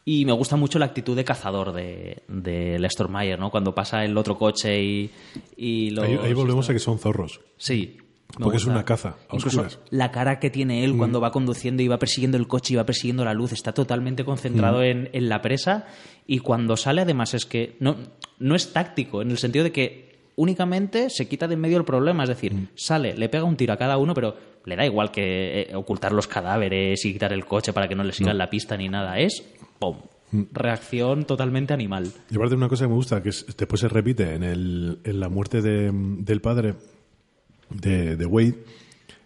Y 0.05 0.25
me 0.25 0.33
gusta 0.33 0.57
mucho 0.57 0.79
la 0.81 0.87
actitud 0.87 1.15
de 1.17 1.25
cazador 1.25 1.73
de, 1.73 2.23
de 2.27 2.79
Lester 2.79 3.09
Mayer, 3.09 3.39
¿no? 3.39 3.51
Cuando 3.51 3.73
pasa 3.75 4.05
el 4.05 4.17
otro 4.19 4.37
coche 4.37 4.83
y, 4.83 5.11
y 5.57 5.91
los... 5.91 6.05
Ahí, 6.05 6.19
ahí 6.23 6.33
volvemos 6.33 6.69
a 6.69 6.73
que 6.73 6.81
son 6.81 6.99
zorros. 6.99 7.41
Sí. 7.57 7.99
Me 8.39 8.45
Porque 8.45 8.57
es 8.59 8.65
una 8.65 8.85
caza, 8.85 9.17
a 9.29 9.37
Incluso 9.37 9.67
la 9.91 10.11
cara 10.11 10.39
que 10.41 10.49
tiene 10.51 10.85
él 10.85 10.97
cuando 10.97 11.21
va 11.21 11.31
conduciendo 11.33 11.83
y 11.83 11.89
va 11.89 11.99
persiguiendo 11.99 12.37
el 12.39 12.47
coche 12.49 12.75
y 12.75 12.77
va 12.77 12.85
persiguiendo 12.87 13.25
la 13.25 13.35
luz 13.35 13.53
está 13.53 13.73
totalmente 13.73 14.25
concentrado 14.25 14.83
en, 14.83 15.11
en 15.13 15.29
la 15.29 15.43
presa 15.43 15.87
y 16.27 16.39
cuando 16.39 16.77
sale 16.77 17.03
además 17.03 17.35
es 17.35 17.45
que 17.45 17.77
no, 17.81 17.97
no 18.39 18.55
es 18.55 18.73
táctico 18.73 19.21
en 19.23 19.31
el 19.31 19.39
sentido 19.39 19.65
de 19.65 19.73
que 19.73 20.13
únicamente 20.37 21.11
se 21.11 21.29
quita 21.29 21.47
de 21.47 21.55
en 21.55 21.61
medio 21.61 21.77
el 21.77 21.85
problema, 21.85 22.23
es 22.23 22.31
decir, 22.31 22.69
sale, 22.75 23.15
le 23.15 23.29
pega 23.29 23.45
un 23.45 23.57
tiro 23.57 23.75
a 23.75 23.77
cada 23.77 23.99
uno, 23.99 24.15
pero 24.15 24.35
le 24.65 24.77
da 24.77 24.87
igual 24.87 25.11
que 25.11 25.63
eh, 25.71 25.77
ocultar 25.77 26.13
los 26.13 26.27
cadáveres 26.27 27.05
y 27.05 27.13
quitar 27.13 27.35
el 27.35 27.45
coche 27.45 27.75
para 27.75 27.87
que 27.87 27.95
no 27.95 28.03
le 28.03 28.13
sigan 28.13 28.39
la 28.39 28.49
pista 28.49 28.77
ni 28.79 28.89
nada, 28.89 29.19
es 29.19 29.45
¡pum! 29.79 29.99
Reacción 30.53 31.25
totalmente 31.25 31.75
animal. 31.75 32.11
Y 32.31 32.37
aparte 32.37 32.55
una 32.55 32.69
cosa 32.69 32.85
que 32.85 32.89
me 32.89 32.95
gusta, 32.95 33.23
que 33.23 33.29
es- 33.29 33.45
después 33.57 33.81
se 33.81 33.89
repite 33.89 34.35
en, 34.35 34.43
el, 34.43 34.99
en 35.05 35.21
la 35.21 35.29
muerte 35.29 35.61
de- 35.61 35.91
del 35.93 36.41
padre 36.41 36.75
de, 37.75 38.17
de 38.17 38.27
Wade, 38.27 38.55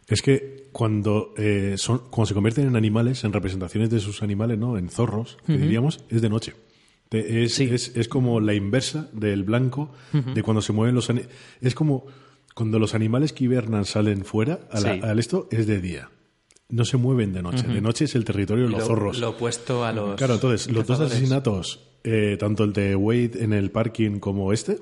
es 0.08 0.22
que 0.22 0.66
cuando, 0.72 1.32
eh, 1.36 1.74
son, 1.78 2.02
cuando 2.10 2.26
se 2.26 2.34
convierten 2.34 2.66
en 2.66 2.76
animales, 2.76 3.24
en 3.24 3.32
representaciones 3.32 3.90
de 3.90 3.98
sus 4.00 4.22
animales, 4.22 4.58
¿no? 4.58 4.76
en 4.78 4.88
zorros, 4.90 5.38
que 5.46 5.56
diríamos, 5.56 6.04
es 6.10 6.20
de 6.22 6.28
noche. 6.28 6.54
Te- 7.08 7.44
Es, 7.44 7.54
Sí. 7.54 7.68
es, 7.72 7.96
es 7.96 8.08
como 8.08 8.40
la 8.40 8.52
inversa 8.54 9.08
del 9.12 9.44
blanco 9.44 9.92
de 10.12 10.42
cuando 10.42 10.60
se 10.60 10.72
mueven 10.72 10.94
los 10.94 11.08
ani- 11.08 11.22
Es 11.60 11.74
como 11.74 12.04
cuando 12.54 12.78
los 12.78 12.94
animales 12.94 13.32
que 13.32 13.44
hibernan 13.44 13.84
salen 13.84 14.24
fuera, 14.24 14.60
a 14.70 14.80
la- 14.80 14.94
Sí. 14.94 15.00
al 15.02 15.18
esto 15.18 15.48
es 15.50 15.66
de 15.66 15.80
día. 15.80 16.10
No 16.68 16.84
se 16.84 16.96
mueven 16.96 17.32
de 17.32 17.42
noche. 17.42 17.66
De 17.68 17.80
noche 17.80 18.06
es 18.06 18.14
el 18.16 18.24
territorio 18.24 18.64
de 18.64 18.70
los 18.70 18.80
lo, 18.80 18.86
zorros. 18.86 19.18
Lo 19.20 19.30
opuesto 19.30 19.84
a 19.84 19.92
los. 19.92 20.16
Claro, 20.16 20.34
entonces, 20.34 20.68
los 20.70 20.84
dos 20.86 20.98
asesinatos, 20.98 21.80
eh, 22.02 22.36
tanto 22.40 22.64
el 22.64 22.72
de 22.72 22.96
Wade 22.96 23.32
en 23.44 23.52
el 23.52 23.70
parking 23.70 24.18
como 24.18 24.52
este, 24.52 24.78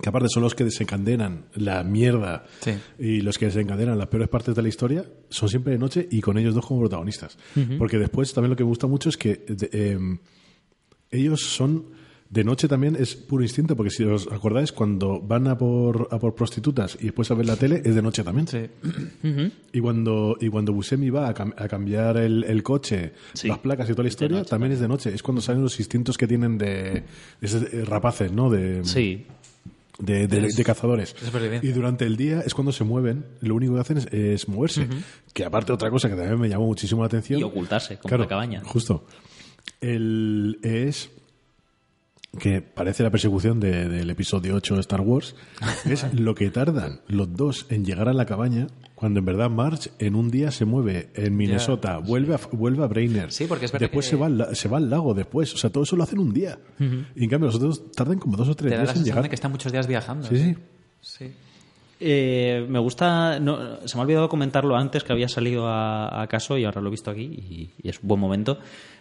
que 0.00 0.08
aparte 0.08 0.28
son 0.28 0.42
los 0.42 0.54
que 0.54 0.64
desencadenan 0.64 1.46
la 1.54 1.84
mierda 1.84 2.44
Sí. 2.60 2.72
y 2.98 3.20
los 3.20 3.38
que 3.38 3.46
desencadenan 3.46 3.96
las 3.96 4.08
peores 4.08 4.28
partes 4.28 4.54
de 4.54 4.62
la 4.62 4.68
historia, 4.68 5.04
son 5.28 5.48
siempre 5.48 5.72
de 5.72 5.78
noche 5.78 6.06
y 6.10 6.20
con 6.20 6.36
ellos 6.38 6.54
dos 6.54 6.66
como 6.66 6.80
protagonistas. 6.80 7.38
Porque 7.78 7.98
después 7.98 8.32
también 8.34 8.50
lo 8.50 8.56
que 8.56 8.64
me 8.64 8.68
gusta 8.68 8.86
mucho 8.86 9.08
es 9.08 9.16
que 9.16 9.44
de- 9.48 9.92
em, 9.92 10.18
ellos 11.10 11.42
son 11.42 11.86
de 12.30 12.42
noche 12.42 12.66
también 12.66 12.96
es 12.98 13.14
puro 13.14 13.44
instinto, 13.44 13.76
porque 13.76 13.90
si 13.90 14.02
os 14.02 14.26
acordáis, 14.32 14.72
cuando 14.72 15.20
van 15.20 15.46
a 15.46 15.56
por, 15.56 16.08
a 16.10 16.18
por 16.18 16.34
prostitutas 16.34 16.96
y 17.00 17.04
después 17.04 17.30
a 17.30 17.34
ver 17.34 17.46
la 17.46 17.54
tele, 17.54 17.80
es 17.84 17.94
de 17.94 18.02
noche 18.02 18.24
también. 18.24 18.48
Sí. 18.48 18.58
Y 19.72 19.80
cuando, 19.80 20.36
y 20.40 20.48
cuando 20.48 20.72
Buscemi 20.72 21.10
va 21.10 21.28
a, 21.28 21.34
cam- 21.34 21.54
a 21.56 21.68
cambiar 21.68 22.16
el, 22.16 22.42
el 22.44 22.62
coche, 22.64 23.12
Sí. 23.34 23.46
las 23.48 23.58
placas 23.58 23.88
y 23.88 23.92
toda 23.92 24.04
la 24.04 24.08
historia, 24.08 24.38
noche 24.38 24.50
también 24.50 24.72
es 24.72 24.80
de 24.80 24.88
noche. 24.88 25.14
Es 25.14 25.22
cuando 25.22 25.40
salen 25.40 25.62
los 25.62 25.78
instintos 25.78 26.16
que 26.18 26.26
tienen 26.26 26.58
de, 26.58 26.66
de 26.66 27.04
esos, 27.40 27.62
eh, 27.72 27.84
rapaces, 27.84 28.32
¿no? 28.32 28.50
De, 28.50 28.84
Sí. 28.84 29.26
De, 29.98 30.26
de- 30.26 30.48
de 30.52 30.64
cazadores. 30.64 31.14
Y 31.62 31.68
durante 31.72 32.04
el 32.04 32.16
día 32.16 32.40
es 32.40 32.54
cuando 32.54 32.72
se 32.72 32.84
mueven, 32.84 33.24
lo 33.40 33.54
único 33.54 33.74
que 33.74 33.80
hacen 33.80 33.98
es, 33.98 34.06
es 34.12 34.48
moverse. 34.48 34.88
Que 35.32 35.44
aparte 35.44 35.72
otra 35.72 35.90
cosa 35.90 36.08
que 36.08 36.16
también 36.16 36.38
me 36.40 36.48
llamó 36.48 36.66
muchísimo 36.66 37.02
la 37.02 37.06
atención. 37.06 37.38
Y 37.40 37.42
ocultarse, 37.42 37.96
como 37.98 38.08
Claro, 38.08 38.22
la 38.24 38.28
cabaña. 38.28 38.62
Justo. 38.64 39.06
El, 39.80 40.58
es 40.62 41.10
que 42.38 42.60
parece 42.62 43.02
la 43.02 43.10
persecución 43.10 43.60
de- 43.60 43.88
del 43.88 44.10
episodio 44.10 44.54
8 44.56 44.74
de 44.74 44.80
Star 44.80 45.00
Wars, 45.00 45.34
es 45.84 46.12
lo 46.14 46.34
que 46.34 46.50
tardan 46.50 47.00
los 47.08 47.34
dos 47.34 47.66
en 47.70 47.84
llegar 47.84 48.08
a 48.08 48.12
la 48.12 48.26
cabaña, 48.26 48.66
cuando 48.94 49.18
en 49.20 49.26
verdad 49.26 49.50
March 49.50 49.90
en 49.98 50.14
un 50.14 50.30
día 50.30 50.50
se 50.50 50.64
mueve 50.64 51.10
en 51.14 51.36
Minnesota, 51.36 51.98
vuelve, 51.98 52.34
a, 52.34 52.40
vuelve 52.52 52.84
a 52.84 52.86
Brainer, 52.86 53.30
Sí, 53.32 53.46
porque 53.46 53.66
es 53.66 53.72
verdad 53.72 53.86
después 53.86 54.06
que- 54.06 54.10
se, 54.10 54.16
va 54.16 54.26
al, 54.26 54.38
la- 54.38 54.54
se 54.54 54.68
va 54.68 54.76
al 54.78 54.88
lago 54.90 55.14
después, 55.14 55.52
o 55.54 55.56
sea, 55.56 55.70
todo 55.70 55.84
eso 55.84 55.96
lo 55.96 56.02
hacen 56.04 56.18
un 56.18 56.32
día. 56.32 56.58
Y 57.14 57.24
en 57.24 57.30
cambio 57.30 57.46
los 57.46 57.56
otros 57.56 57.90
tardan 57.92 58.18
como 58.18 58.36
dos 58.36 58.48
o 58.48 58.54
tres 58.54 58.70
Te 58.70 58.76
da 58.76 58.84
la 58.84 58.92
días 58.92 58.96
en 58.98 59.04
llegar. 59.04 59.22
de 59.22 59.28
que 59.28 59.34
está 59.34 59.48
muchos 59.48 59.72
días 59.72 59.86
viajando. 59.86 60.26
Sí, 60.28 60.36
sí. 60.38 60.54
Sí. 61.00 61.32
Eh, 62.00 62.66
me 62.68 62.78
gusta, 62.80 63.38
no, 63.38 63.86
se 63.86 63.96
me 63.96 64.00
ha 64.00 64.04
olvidado 64.04 64.28
comentarlo 64.28 64.76
antes 64.76 65.04
que 65.04 65.12
había 65.12 65.28
salido 65.28 65.68
a, 65.68 66.22
a 66.22 66.26
caso 66.26 66.58
y 66.58 66.64
ahora 66.64 66.80
lo 66.80 66.88
he 66.88 66.90
visto 66.90 67.10
aquí 67.10 67.22
y, 67.22 67.70
y 67.82 67.88
es 67.88 68.00
un 68.00 68.08
buen 68.08 68.20
momento. 68.20 68.58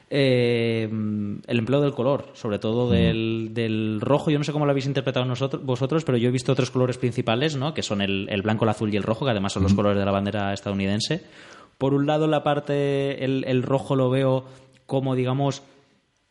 Eh, 0.10 0.84
el 0.84 1.58
empleo 1.58 1.82
del 1.82 1.94
color, 1.94 2.28
sobre 2.34 2.60
todo 2.60 2.90
del, 2.90 3.50
del 3.54 4.00
rojo. 4.00 4.30
Yo 4.30 4.38
no 4.38 4.44
sé 4.44 4.52
cómo 4.52 4.66
lo 4.66 4.72
habéis 4.72 4.86
interpretado 4.86 5.26
nosotros, 5.26 5.66
vosotros, 5.66 6.04
pero 6.04 6.18
yo 6.18 6.30
he 6.30 6.32
visto 6.32 6.54
tres 6.54 6.70
colores 6.70 6.98
principales, 6.98 7.56
¿no? 7.56 7.74
que 7.74 7.82
son 7.82 8.02
el, 8.02 8.28
el 8.30 8.42
blanco, 8.42 8.66
el 8.66 8.70
azul 8.70 8.94
y 8.94 8.98
el 8.98 9.04
rojo, 9.04 9.26
que 9.26 9.32
además 9.32 9.54
son 9.54 9.64
los 9.64 9.74
colores 9.74 9.98
de 9.98 10.06
la 10.06 10.12
bandera 10.12 10.54
estadounidense. 10.54 11.24
Por 11.78 11.94
un 11.94 12.06
lado, 12.06 12.28
la 12.28 12.44
parte, 12.44 13.26
el, 13.26 13.44
el 13.48 13.64
rojo 13.64 13.96
lo 13.96 14.10
veo 14.10 14.46
como, 14.86 15.16
digamos, 15.16 15.64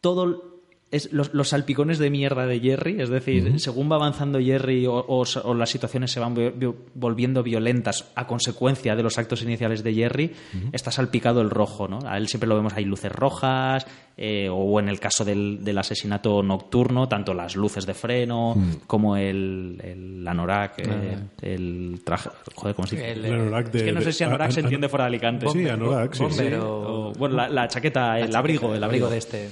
todo 0.01 0.52
es 0.93 1.13
los, 1.13 1.35
los 1.35 1.49
salpicones 1.49 1.99
de 1.99 2.11
mierda 2.11 2.47
de 2.47 2.61
Jerry, 2.61 3.01
es 3.01 3.09
decir, 3.09 3.59
según 3.59 3.91
va 3.91 3.97
avanzando 3.97 4.39
Jerry 4.39 4.87
o, 4.87 4.95
o- 4.95 5.25
o 5.45 5.55
las 5.55 5.71
situaciones 5.71 6.13
se 6.13 6.21
van 6.21 6.35
vi- 6.35 6.51
vi- 6.55 6.73
volviendo 6.95 7.43
violentas 7.43 8.05
a 8.15 8.27
consecuencia 8.29 8.95
de 8.95 9.03
los 9.03 9.19
actos 9.19 9.43
iniciales 9.43 9.83
de 9.83 9.95
Jerry, 9.95 10.33
está 10.73 10.91
salpicado 10.93 11.41
el 11.41 11.51
rojo, 11.51 11.89
¿no? 11.89 11.99
A 12.07 12.19
él 12.19 12.29
siempre 12.29 12.49
lo 12.49 12.55
vemos, 12.57 12.75
hay 12.75 12.85
luces 12.85 13.11
rojas, 13.11 13.87
eh, 14.19 14.49
o 14.53 14.79
en 14.79 14.89
el 14.91 15.01
caso 15.01 15.25
del, 15.25 15.65
del 15.65 15.79
asesinato 15.79 16.43
nocturno, 16.43 17.09
tanto 17.09 17.33
las 17.33 17.57
luces 17.57 17.87
de 17.87 17.95
freno 17.95 18.55
como 18.87 19.17
el, 19.17 19.81
el 19.83 20.29
anorak, 20.29 20.79
eh, 20.81 21.17
el 21.41 22.03
traje, 22.05 22.29
joder, 22.55 22.75
¿cómo 22.77 22.87
se 22.87 22.97
dice? 22.97 23.13
El, 23.13 23.25
El 23.25 23.33
anorak 23.33 23.71
de- 23.73 23.79
es 23.79 23.85
que 23.85 23.93
no 23.93 24.03
sé 24.03 24.13
si 24.13 24.25
anorak 24.25 24.49
a- 24.49 24.53
se 24.53 24.61
entiende 24.61 24.89
fuera 24.91 25.05
de 25.05 25.09
Alicante. 25.09 25.47
Sí, 25.49 25.67
anorak, 25.67 26.13
sí. 26.13 26.25
Sí. 26.31 26.43
o- 26.61 27.13
bueno, 27.19 27.37
la, 27.37 27.49
la 27.49 27.69
chaqueta, 27.69 28.19
el 28.21 28.37
abrigo, 28.37 28.75
el 28.75 28.85
abrigo 28.85 29.09
de 29.09 29.17
este. 29.19 29.49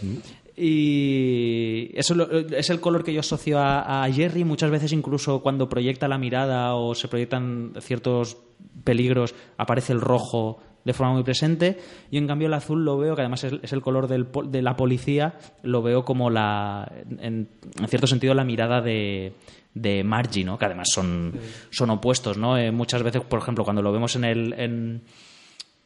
Y 0.57 1.91
eso 1.95 2.29
es 2.51 2.71
el 2.71 2.81
color 2.81 3.05
que 3.05 3.13
yo 3.13 3.21
asocio 3.21 3.59
a, 3.59 4.05
a 4.05 4.13
Jerry. 4.13 4.45
Muchas 4.45 4.71
veces, 4.71 4.93
incluso 4.93 5.41
cuando 5.41 5.69
proyecta 5.69 6.09
la 6.09 6.19
mirada 6.19 6.75
o 6.75 6.95
se 6.95 7.09
proyectan 7.09 7.73
ciertos 7.81 8.37
peligros, 8.85 9.35
aparece 9.57 9.93
el 9.93 10.01
rojo 10.01 10.59
de 10.85 10.93
forma 10.93 11.15
muy 11.15 11.23
presente. 11.23 11.79
Y 12.11 12.19
en 12.19 12.27
cambio, 12.27 12.49
el 12.49 12.55
azul 12.55 12.85
lo 12.85 12.99
veo, 12.99 13.15
que 13.15 13.23
además 13.23 13.45
es, 13.45 13.73
el 13.73 13.83
color 13.83 14.09
del 14.09 14.29
de 14.47 14.63
la 14.63 14.77
policía, 14.77 15.39
lo 15.63 15.83
veo 15.83 16.05
como 16.05 16.31
la, 16.31 16.91
en, 17.21 17.49
en 17.79 17.89
cierto 17.89 18.07
sentido, 18.07 18.35
la 18.35 18.45
mirada 18.45 18.81
de 18.81 19.35
de 19.75 20.03
Margie, 20.03 20.45
¿no? 20.45 20.59
que 20.59 20.65
además 20.65 20.89
son, 20.93 21.33
son 21.71 21.91
opuestos. 21.91 22.37
¿no? 22.37 22.59
Eh, 22.59 22.71
muchas 22.71 23.03
veces, 23.03 23.23
por 23.23 23.41
ejemplo, 23.41 23.65
cuando 23.65 23.83
lo 23.83 23.93
vemos 23.93 24.17
en 24.17 24.25
el, 24.25 24.53
en, 24.55 25.03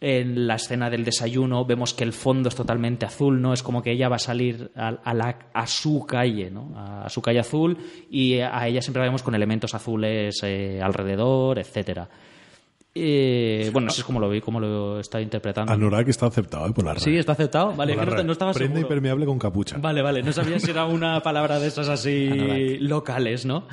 en 0.06 0.46
la 0.46 0.56
escena 0.56 0.90
del 0.90 1.02
desayuno 1.02 1.64
vemos 1.64 1.94
que 1.94 2.04
el 2.04 2.12
fondo 2.12 2.50
es 2.50 2.54
totalmente 2.54 3.06
azul, 3.06 3.40
¿no? 3.40 3.54
Es 3.54 3.62
como 3.62 3.82
que 3.82 3.90
ella 3.92 4.10
va 4.10 4.16
a 4.16 4.18
salir 4.18 4.70
a, 4.76 4.88
a 4.88 5.14
la- 5.14 5.38
a 5.54 5.66
su 5.66 6.04
calle, 6.04 6.50
¿no? 6.50 6.72
A, 6.76 7.08
su 7.08 7.22
calle 7.22 7.38
azul 7.38 7.76
y 8.10 8.38
a 8.40 8.68
ella 8.68 8.82
siempre 8.82 9.00
la 9.00 9.06
vemos 9.06 9.22
con 9.22 9.34
elementos 9.34 9.74
azules 9.74 10.38
eh, 10.42 10.78
alrededor, 10.82 11.58
etcétera. 11.58 12.06
Eh, 12.96 13.70
bueno, 13.72 13.88
así 13.88 14.02
es 14.02 14.04
como 14.04 14.20
lo 14.20 14.28
vi, 14.28 14.40
como 14.40 14.60
lo 14.60 15.00
está 15.00 15.20
interpretando. 15.20 15.72
Anorak 15.72 16.06
está 16.08 16.26
aceptado 16.26 16.68
¿eh? 16.68 16.72
por 16.72 16.84
la 16.84 16.92
RAE. 16.94 17.00
Sí, 17.02 17.16
está 17.16 17.32
aceptado. 17.32 17.72
Vale, 17.74 17.96
no, 17.96 18.02
estaba 18.32 18.52
Prenda 18.52 18.74
seguro. 18.76 18.80
impermeable 18.80 19.26
con 19.26 19.38
capucha. 19.38 19.78
Vale, 19.78 20.00
vale. 20.02 20.22
No 20.22 20.32
sabía 20.32 20.60
si 20.60 20.70
era 20.70 20.84
una 20.84 21.20
palabra 21.22 21.58
de 21.58 21.66
esas 21.66 21.88
así 21.88 22.78
locales, 22.78 23.46
¿no? 23.46 23.66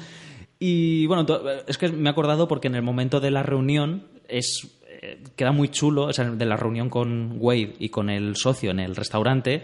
Y 0.58 1.06
bueno, 1.08 1.26
es 1.68 1.78
que 1.78 1.90
me 1.90 2.10
he 2.10 2.12
acordado 2.12 2.48
porque 2.48 2.68
en 2.68 2.76
el 2.76 2.82
momento 2.84 3.20
de 3.20 3.32
la 3.32 3.44
reunión 3.44 4.08
es 4.28 4.81
eh, 5.02 5.22
queda 5.36 5.52
muy 5.52 5.69
chulo, 5.69 6.03
o 6.06 6.14
sea, 6.14 6.30
de 6.30 6.45
la 6.45 6.57
reunión 6.57 6.90
con 6.90 7.36
Wade 7.40 7.73
y 7.80 7.90
con 7.90 8.10
el 8.10 8.36
socio 8.36 8.72
en 8.72 8.80
el 8.80 8.95
restaurante, 8.95 9.64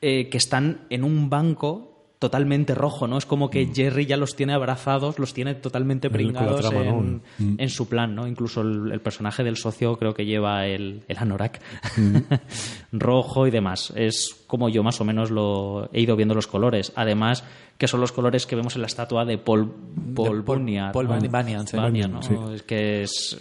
eh, 0.00 0.28
que 0.28 0.38
están 0.38 0.82
en 0.90 1.04
un 1.04 1.28
banco 1.30 1.92
totalmente 2.18 2.74
rojo, 2.74 3.06
¿no? 3.06 3.18
Es 3.18 3.26
como 3.26 3.50
que 3.50 3.66
Jerry 3.74 4.06
ya 4.06 4.16
los 4.16 4.34
tiene 4.36 4.54
abrazados, 4.54 5.18
los 5.18 5.34
tiene 5.34 5.54
totalmente 5.54 6.08
Mm. 6.08 6.12
pringados 6.12 6.60
trama, 6.62 6.82
¿no? 6.84 6.98
en, 7.00 7.22
Mm. 7.38 7.54
en 7.58 7.68
su 7.68 7.88
plan, 7.90 8.14
¿no? 8.14 8.26
Incluso 8.26 8.62
el, 8.62 8.90
el 8.90 9.00
personaje 9.02 9.44
del 9.44 9.58
socio 9.58 9.96
creo 9.98 10.14
que 10.14 10.24
lleva 10.24 10.66
el, 10.66 11.02
el 11.08 11.18
anorak 11.18 11.60
Mm. 11.98 12.16
rojo 12.92 13.46
y 13.46 13.50
demás. 13.50 13.92
Es 13.96 14.34
como 14.46 14.70
yo 14.70 14.82
más 14.82 14.98
o 15.00 15.04
menos 15.04 15.30
lo 15.30 15.90
he 15.92 16.00
ido 16.00 16.16
viendo 16.16 16.34
los 16.34 16.46
colores. 16.46 16.90
Además, 16.96 17.44
que 17.76 17.86
son 17.86 18.00
los 18.00 18.12
colores 18.12 18.46
que 18.46 18.56
vemos 18.56 18.74
en 18.76 18.80
la 18.80 18.86
estatua 18.86 19.26
de 19.26 19.36
Paul, 19.36 19.70
Paul, 20.14 20.38
De 20.38 20.42
Paul- 20.42 20.42
Bunyan, 20.42 20.92
Paul 20.92 21.08
¿no? 21.08 21.14
Bunyan, 21.20 21.66
sí. 21.66 21.76
Bunyan, 21.76 22.12
¿no? 22.12 22.22
Sí. 22.22 22.34
Es 22.54 22.62
que 22.62 23.02
es 23.02 23.36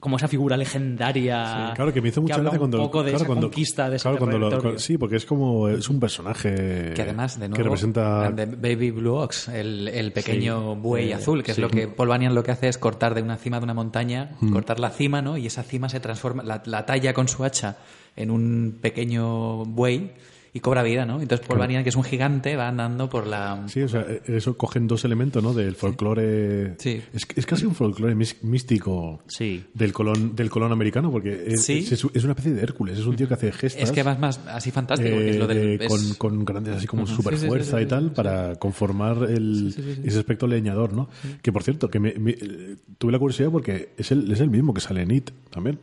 como 0.00 0.16
esa 0.16 0.28
figura 0.28 0.56
legendaria. 0.56 1.72
Claro, 1.74 1.92
que 1.92 2.00
me 2.00 2.08
hizo 2.10 2.22
mucha 2.22 2.38
gracia 2.38 2.58
cuando. 2.58 2.78
un 2.78 2.84
poco 2.84 3.02
de 3.02 3.10
claro, 3.10 3.16
esa 3.16 3.26
cuando- 3.26 3.46
conquista 3.48 3.90
de 3.90 3.96
ese 3.96 4.02
claro, 4.02 4.18
cuando 4.18 4.38
lo- 4.38 4.48
territorio. 4.48 4.78
Sí, 4.78 4.96
porque 4.98 5.16
es 5.16 5.26
como. 5.26 5.68
Es 5.68 5.88
un 5.88 5.98
personaje. 6.00 6.92
Que 6.94 7.02
además, 7.02 7.38
de 7.38 7.48
nuevo, 7.48 7.56
Que 7.56 7.62
representa. 7.64 8.30
de 8.30 8.46
Baby 8.46 8.90
Blue 8.92 9.16
Ox, 9.16 9.48
el, 9.48 9.88
el 9.88 10.12
pequeño 10.12 10.74
Sí, 10.74 10.80
buey 10.80 11.10
eh, 11.10 11.14
azul, 11.14 11.42
que 11.42 11.52
sí. 11.54 11.60
es 11.60 11.62
lo 11.62 11.68
que 11.70 11.88
Paul 11.88 12.08
Bunyan 12.10 12.34
lo 12.34 12.42
que 12.42 12.52
hace 12.52 12.68
es 12.68 12.78
cortar 12.78 13.14
de 13.14 13.22
una 13.22 13.36
cima 13.36 13.58
de 13.58 13.64
una 13.64 13.74
montaña, 13.74 14.36
Mm. 14.40 14.52
cortar 14.52 14.78
la 14.78 14.90
cima, 14.90 15.20
¿no? 15.22 15.36
Y 15.36 15.46
esa 15.46 15.62
cima 15.62 15.88
se 15.88 16.00
transforma, 16.00 16.42
la, 16.42 16.62
la 16.66 16.86
talla 16.86 17.12
con 17.12 17.26
su 17.28 17.44
hacha 17.44 17.76
en 18.14 18.30
un 18.30 18.78
pequeño 18.80 19.64
buey 19.64 20.12
y 20.52 20.60
cobra 20.60 20.82
vida, 20.82 21.04
¿no? 21.06 21.20
Entonces 21.20 21.46
Paul 21.46 21.60
Bunyan, 21.60 21.82
que 21.82 21.90
es 21.90 21.96
un 21.96 22.04
gigante, 22.04 22.56
va 22.56 22.68
andando 22.68 23.08
por 23.08 23.26
la... 23.26 23.64
Sí, 23.68 23.82
o 23.82 23.88
sea, 23.88 24.04
eso 24.26 24.56
cogen 24.56 24.86
dos 24.86 25.04
elementos, 25.04 25.42
¿no? 25.42 25.52
Del 25.54 25.74
folclore. 25.76 26.74
Sí. 26.78 27.00
Es, 27.12 27.26
es 27.36 27.46
casi 27.46 27.66
un 27.66 27.74
folclore 27.74 28.14
místico 28.42 29.22
Sí. 29.26 29.64
del 29.74 29.92
colón, 29.92 30.34
del 30.34 30.50
colón 30.50 30.72
americano, 30.72 31.10
porque 31.10 31.44
es, 31.46 31.64
Sí. 31.64 31.86
es, 31.90 31.92
es 32.12 32.24
una 32.24 32.32
especie 32.32 32.52
de 32.54 32.62
Hércules, 32.62 32.98
es 32.98 33.06
un 33.06 33.16
tío 33.16 33.28
que 33.28 33.34
hace 33.34 33.52
gestas. 33.52 33.82
Es 33.84 33.92
que 33.92 34.02
vas 34.02 34.18
más 34.18 34.40
así 34.48 34.70
fantástico, 34.70 35.10
porque 35.14 35.30
es 35.30 35.36
lo 35.38 35.50
eh, 35.50 35.78
del... 35.78 35.88
con, 35.88 36.14
con 36.14 36.44
grandes 36.44 36.76
así 36.76 36.86
como 36.86 37.06
super 37.06 37.36
fuerza 37.36 37.80
y 37.80 37.86
tal 37.86 38.12
para 38.12 38.56
conformar 38.56 39.24
el, 39.30 39.74
ese 40.04 40.18
aspecto 40.18 40.46
leñador, 40.46 40.92
¿no? 40.92 41.08
Que 41.42 41.52
por 41.52 41.62
cierto, 41.62 41.88
que 41.90 42.00
me- 42.00 42.14
me- 42.14 42.32
eh, 42.32 42.76
tuve 42.98 43.12
la 43.12 43.18
curiosidad 43.18 43.50
porque 43.50 43.90
es 43.96 44.10
el, 44.12 44.30
es 44.32 44.40
el 44.40 44.50
mismo 44.50 44.72
que 44.74 44.80
sale 44.80 45.02
en 45.02 45.10
It 45.10 45.30
también. 45.50 45.78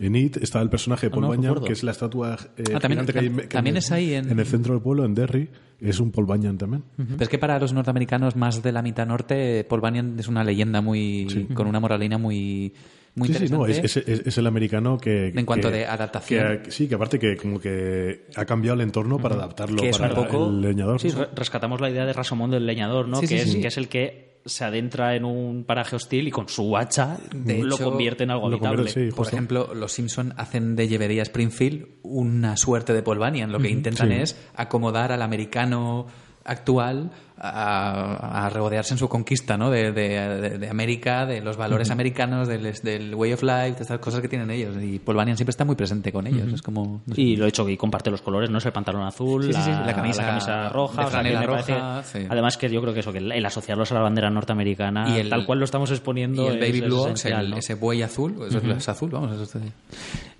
En 0.00 0.16
It 0.16 0.38
está 0.38 0.60
el 0.62 0.70
personaje 0.70 1.06
de 1.06 1.08
Ah, 1.08 1.14
Paul 1.14 1.22
no 1.22 1.28
Bunyan, 1.28 1.64
que 1.64 1.72
es 1.74 1.82
la 1.82 1.90
estatua 1.90 2.38
eh, 2.56 2.64
Ah, 2.74 2.80
también- 2.80 2.90
gigante 3.06 3.12
que 3.12 3.18
hay, 3.18 3.28
que 3.30 3.46
también 3.48 3.76
es 3.76 3.90
ahí 3.92 4.14
en- 4.14 4.38
el 4.38 4.46
centro 4.46 4.72
del 4.74 4.82
pueblo, 4.82 5.04
en 5.04 5.14
Derry, 5.14 5.48
es 5.80 6.00
un 6.00 6.10
Paul 6.10 6.26
Bunyan 6.26 6.56
también. 6.58 6.82
Pero 6.96 7.22
es 7.22 7.28
que 7.28 7.38
para 7.38 7.58
los 7.58 7.72
norteamericanos 7.72 8.34
más 8.36 8.62
de 8.62 8.72
la 8.72 8.82
mitad 8.82 9.06
norte, 9.06 9.64
Paul 9.68 9.80
Bunyan 9.80 10.18
es 10.18 10.28
una 10.28 10.42
leyenda 10.44 10.80
muy... 10.80 11.48
con 11.54 11.66
una 11.66 11.80
moralina 11.80 12.16
muy, 12.18 12.72
muy 13.14 13.28
sí, 13.28 13.34
sí, 13.34 13.44
interesante. 13.44 13.56
no, 13.56 13.66
es, 13.66 13.96
es- 13.96 14.08
es- 14.08 14.26
es 14.26 14.38
el 14.38 14.46
americano 14.46 14.96
que... 14.98 15.28
En 15.28 15.44
cuanto 15.44 15.68
que- 15.70 15.78
de 15.78 15.86
adaptación. 15.86 16.62
que 16.62 16.70
sí, 16.70 16.88
que 16.88 16.94
aparte 16.94 17.18
que 17.18 17.36
como 17.36 17.60
que 17.60 18.26
ha 18.36 18.44
cambiado 18.44 18.76
el 18.76 18.80
entorno 18.82 19.18
para 19.18 19.34
adaptarlo 19.34 19.76
Que 19.82 19.90
es 19.90 19.98
para 19.98 20.14
un 20.14 20.24
poco- 20.26 20.48
el 20.48 20.60
leñador. 20.62 21.00
Sí, 21.00 21.10
re- 21.10 21.28
rescatamos 21.34 21.80
la 21.80 21.90
idea 21.90 22.06
de 22.06 22.12
Rasomón 22.12 22.50
del 22.50 22.64
leñador, 22.66 23.08
¿no? 23.08 23.18
Sí, 23.20 23.26
sí, 23.26 23.34
que, 23.34 23.42
es, 23.42 23.52
sí. 23.52 23.60
que 23.60 23.66
es 23.68 23.76
el 23.78 23.88
que 23.88 24.29
se 24.50 24.64
adentra 24.64 25.14
en 25.16 25.24
un 25.24 25.64
paraje 25.64 25.96
hostil 25.96 26.28
y 26.28 26.30
con 26.30 26.48
su 26.48 26.76
hacha 26.76 27.18
De 27.32 27.62
lo 27.62 27.74
hecho, 27.76 27.84
convierte 27.84 28.24
en 28.24 28.30
algo 28.30 28.48
habitable. 28.48 28.76
convierte, 28.84 29.10
sí. 29.10 29.16
Por 29.16 29.26
ejemplo, 29.28 29.74
los 29.74 29.92
Simpson 29.92 30.34
hacen 30.36 30.76
de 30.76 30.88
Llevería 30.88 31.22
Springfield 31.22 31.86
una 32.02 32.56
suerte 32.56 32.92
de 32.92 33.02
Paul 33.02 33.18
Bunyan. 33.18 33.50
Lo 33.52 33.58
que 33.58 33.70
intentan 33.70 34.08
Sí. 34.08 34.14
es 34.14 34.36
acomodar 34.54 35.12
al 35.12 35.22
americano 35.22 36.06
actual 36.44 37.10
a, 37.42 38.44
a 38.46 38.50
regodearse 38.50 38.92
en 38.94 38.98
su 38.98 39.08
conquista 39.08 39.56
¿no? 39.56 39.70
de, 39.70 39.92
de- 39.92 40.40
de- 40.40 40.58
de 40.58 40.68
América, 40.68 41.24
de 41.26 41.40
los 41.40 41.56
valores 41.56 41.90
americanos, 41.90 42.46
del, 42.48 42.72
del 42.82 43.14
way 43.14 43.32
of 43.32 43.42
life, 43.42 43.72
de 43.76 43.82
estas 43.82 43.98
cosas 43.98 44.20
que 44.20 44.28
tienen 44.28 44.50
ellos. 44.50 44.76
Y 44.82 44.98
Paul 44.98 45.16
Bunyan 45.16 45.36
siempre 45.36 45.50
está 45.50 45.64
muy 45.64 45.74
presente 45.76 46.12
con 46.12 46.26
ellos. 46.26 46.52
Es 46.52 46.62
como... 46.62 47.00
no 47.06 47.14
sé. 47.14 47.20
Y 47.20 47.36
lo 47.36 47.46
he 47.46 47.48
hecho 47.48 47.64
que 47.64 47.76
comparte 47.78 48.10
los 48.10 48.20
colores, 48.22 48.50
¿no? 48.50 48.58
Es 48.58 48.66
el 48.66 48.72
pantalón 48.72 49.02
azul, 49.06 49.44
Sí, 49.44 49.52
sí, 49.52 49.60
sí, 49.62 49.70
la, 49.70 49.86
la 49.86 49.94
camisa- 49.94 50.68
roja, 50.70 51.06
o 51.06 51.10
sea, 51.10 51.22
que 51.22 51.30
me 51.30 51.46
roja, 51.46 52.02
sí. 52.02 52.18
Además 52.28 52.56
que 52.56 52.68
yo 52.68 52.80
creo 52.82 52.92
que 52.92 53.00
eso, 53.00 53.12
que 53.12 53.18
el, 53.18 53.32
el 53.32 53.46
asociarlos 53.46 53.90
a 53.92 53.94
la 53.94 54.00
bandera 54.02 54.28
norteamericana, 54.30 55.08
Y 55.16 55.20
el- 55.20 55.30
tal 55.30 55.46
cual 55.46 55.58
lo 55.60 55.64
estamos 55.64 55.90
Y 55.90 55.94
exponiendo, 55.94 56.48
el 56.50 56.54
es- 56.56 56.60
Baby 56.60 56.78
es 56.78 56.84
Blue 56.84 57.06
el- 57.06 57.50
¿no? 57.50 57.56
ese 57.56 57.74
buey 57.74 58.02
azul, 58.02 58.34
eso 58.48 58.58
es- 58.58 58.76
es 58.76 58.88
azul, 58.88 59.10
vamos, 59.10 59.32
eso 59.32 59.42
está- 59.44 59.60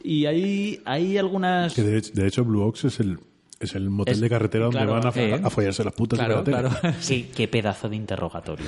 Y 0.03 0.27
hay, 0.27 0.81
hay 0.85 1.19
algunas... 1.19 1.75
Que 1.75 1.83
de, 1.83 1.99
hecho- 1.99 2.13
de 2.15 2.27
hecho 2.27 2.45
Blue 2.45 2.63
Ox 2.63 2.85
es 2.85 3.01
el, 3.01 3.19
es 3.61 3.75
el 3.75 3.91
motel 3.91 4.15
Es- 4.15 4.21
de 4.21 4.29
carretera 4.31 4.65
donde 4.65 4.79
claro, 4.79 4.93
van 4.95 5.07
a, 5.07 5.11
eh. 5.21 5.41
a 5.45 5.51
follarse 5.51 5.85
las 5.85 5.93
putas 5.93 6.19
de 6.19 6.25
Claro, 6.25 6.43
carretera. 6.45 6.81
claro. 6.81 6.97
Qué, 7.07 7.29
qué 7.29 7.47
pedazo 7.47 7.89
de 7.91 7.97
interrogatorio. 7.97 8.67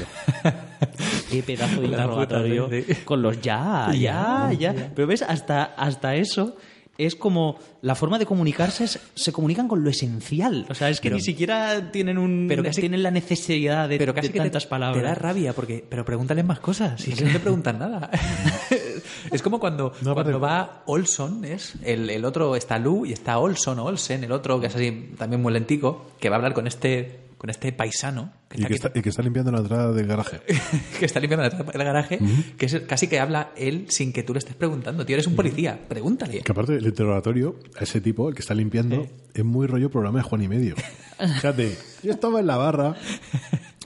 qué 1.30 1.42
pedazo 1.42 1.80
de 1.80 1.86
interrogatorio. 1.86 2.68
Con 3.06 3.22
los 3.22 3.40
ya, 3.40 3.90
ya, 3.94 4.52
ya. 4.58 4.90
Pero 4.94 5.08
ves, 5.08 5.22
hasta, 5.22 5.64
hasta 5.64 6.14
eso 6.16 6.56
es 6.98 7.16
como 7.16 7.58
la 7.80 7.94
forma 7.94 8.18
de 8.18 8.26
comunicarse 8.26 8.84
es- 8.84 9.00
se 9.14 9.32
comunican 9.32 9.66
con 9.66 9.82
lo 9.82 9.88
esencial. 9.88 10.66
O 10.68 10.74
sea, 10.74 10.90
es 10.90 11.00
que 11.00 11.08
Pero- 11.08 11.16
ni 11.16 11.22
siquiera 11.22 11.90
tienen 11.90 12.18
un 12.18 12.44
pero 12.46 12.62
casi- 12.62 12.82
tienen 12.82 13.02
la 13.02 13.10
necesidad 13.10 13.88
de, 13.88 13.96
pero 13.96 14.12
casi 14.14 14.26
de 14.28 14.32
que 14.34 14.38
te- 14.40 14.44
tantas 14.44 14.66
palabras. 14.66 15.02
Te 15.02 15.08
da 15.08 15.14
rabia, 15.14 15.54
porque, 15.54 15.82
pero 15.88 16.04
pregúntale 16.04 16.42
más 16.42 16.60
cosas, 16.60 17.00
si 17.00 17.12
no 17.14 17.32
te 17.32 17.40
preguntan 17.40 17.78
nada. 17.78 18.10
es 19.30 19.42
como 19.42 19.58
cuando, 19.60 19.92
No, 20.02 20.14
cuando 20.14 20.40
va 20.40 20.82
Olson, 20.86 21.44
es 21.44 21.74
el, 21.84 22.10
el 22.10 22.24
otro 22.24 22.56
está 22.56 22.78
Lu 22.78 23.06
y 23.06 23.12
está 23.12 23.38
Olson 23.38 23.78
o 23.78 23.84
Olsen, 23.84 24.24
el 24.24 24.32
otro 24.32 24.60
que 24.60 24.66
es 24.68 24.74
así 24.74 25.12
también 25.18 25.40
muy 25.42 25.52
lentico, 25.52 26.12
que 26.20 26.28
va 26.28 26.36
a 26.36 26.38
hablar 26.38 26.54
con 26.54 26.66
este, 26.66 27.20
con 27.38 27.50
este 27.50 27.72
paisano 27.72 28.32
que 28.48 28.58
Y 28.58 28.62
está, 28.62 28.68
que, 28.68 28.74
está, 28.74 28.98
y 28.98 29.02
que 29.02 29.08
está 29.08 29.22
limpiando 29.22 29.50
la 29.50 29.58
entrada 29.58 29.92
del 29.92 30.06
garaje. 30.06 30.40
que 30.98 31.04
está 31.06 31.18
limpiando 31.20 31.48
la- 31.48 31.72
el 31.72 31.84
garaje, 31.84 32.18
que 32.58 32.66
es 32.66 32.80
casi 32.80 33.08
que 33.08 33.18
habla 33.18 33.50
él 33.56 33.86
sin 33.88 34.12
que 34.12 34.22
tú 34.22 34.32
le 34.34 34.38
estés 34.38 34.54
preguntando. 34.54 35.04
Tío, 35.06 35.14
eres 35.16 35.26
un 35.26 35.34
policía, 35.36 35.78
pregúntale. 35.88 36.40
Que 36.40 36.52
aparte 36.52 36.76
el 36.76 36.86
interrogatorio, 36.86 37.56
a 37.78 37.84
ese 37.84 38.00
tipo, 38.00 38.28
el 38.28 38.34
que 38.34 38.40
está 38.40 38.54
limpiando, 38.54 39.06
es 39.34 39.44
muy 39.44 39.66
rollo 39.66 39.90
programa 39.90 40.18
de 40.18 40.24
Juan 40.24 40.42
y 40.42 40.48
Medio. 40.48 40.76
Fíjate, 41.18 41.76
yo 42.02 42.12
estaba 42.12 42.40
en 42.40 42.46
la 42.46 42.56
barra 42.56 42.94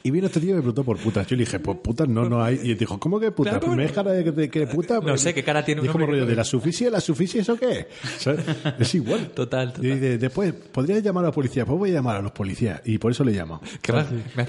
y 0.07 0.11
vino 0.13 0.29
este 0.29 0.39
tío 0.39 0.51
y 0.51 0.55
me 0.55 0.61
preguntó 0.61 0.85
por 0.85 0.99
putas. 0.99 1.27
Yo 1.27 1.35
le 1.35 1.43
dije, 1.43 1.59
pues 1.59 1.79
putas 1.79 2.09
no, 2.09 2.29
no 2.29 2.41
hay. 2.41 2.61
Y 2.63 2.71
él 2.71 2.79
dijo, 2.79 3.01
¿cómo 3.01 3.19
que 3.19 3.33
putas? 3.33 3.55
Claro, 3.55 3.67
Pues 3.67 3.77
me 3.77 3.83
deja 3.83 4.05
de, 4.05 4.23
de, 4.23 4.67
puta. 4.69 5.01
No 5.01 5.19
sé 5.19 5.35
qué 5.35 5.43
cara 5.43 5.65
tiene 5.65 5.81
un 5.81 5.89
Dijo 5.89 5.95
como 5.95 6.07
rollo 6.07 6.25
de 6.25 6.37
la 6.37 6.45
suficie, 6.45 6.89
la 6.93 7.01
suficie, 7.01 7.41
¿eso 7.41 7.57
qué? 7.57 7.89
¿Sabes? 8.19 8.45
Es 8.79 8.95
igual. 8.95 9.31
Total, 9.31 9.73
total. 9.73 9.85
Y 9.85 9.95
dice, 9.95 10.19
después, 10.19 10.53
¿podrías 10.53 11.03
llamar 11.03 11.25
a 11.25 11.29
la 11.29 11.33
policía? 11.33 11.67
Pues 11.67 11.77
voy 11.77 11.91
a 11.91 11.95
llamar 11.95 12.19
a 12.19 12.23
los 12.23 12.31
policías. 12.31 12.83
Y 12.85 12.99
por 12.99 13.11
eso 13.11 13.25
le 13.25 13.33
llamo. 13.33 13.61
Pero 13.83 13.99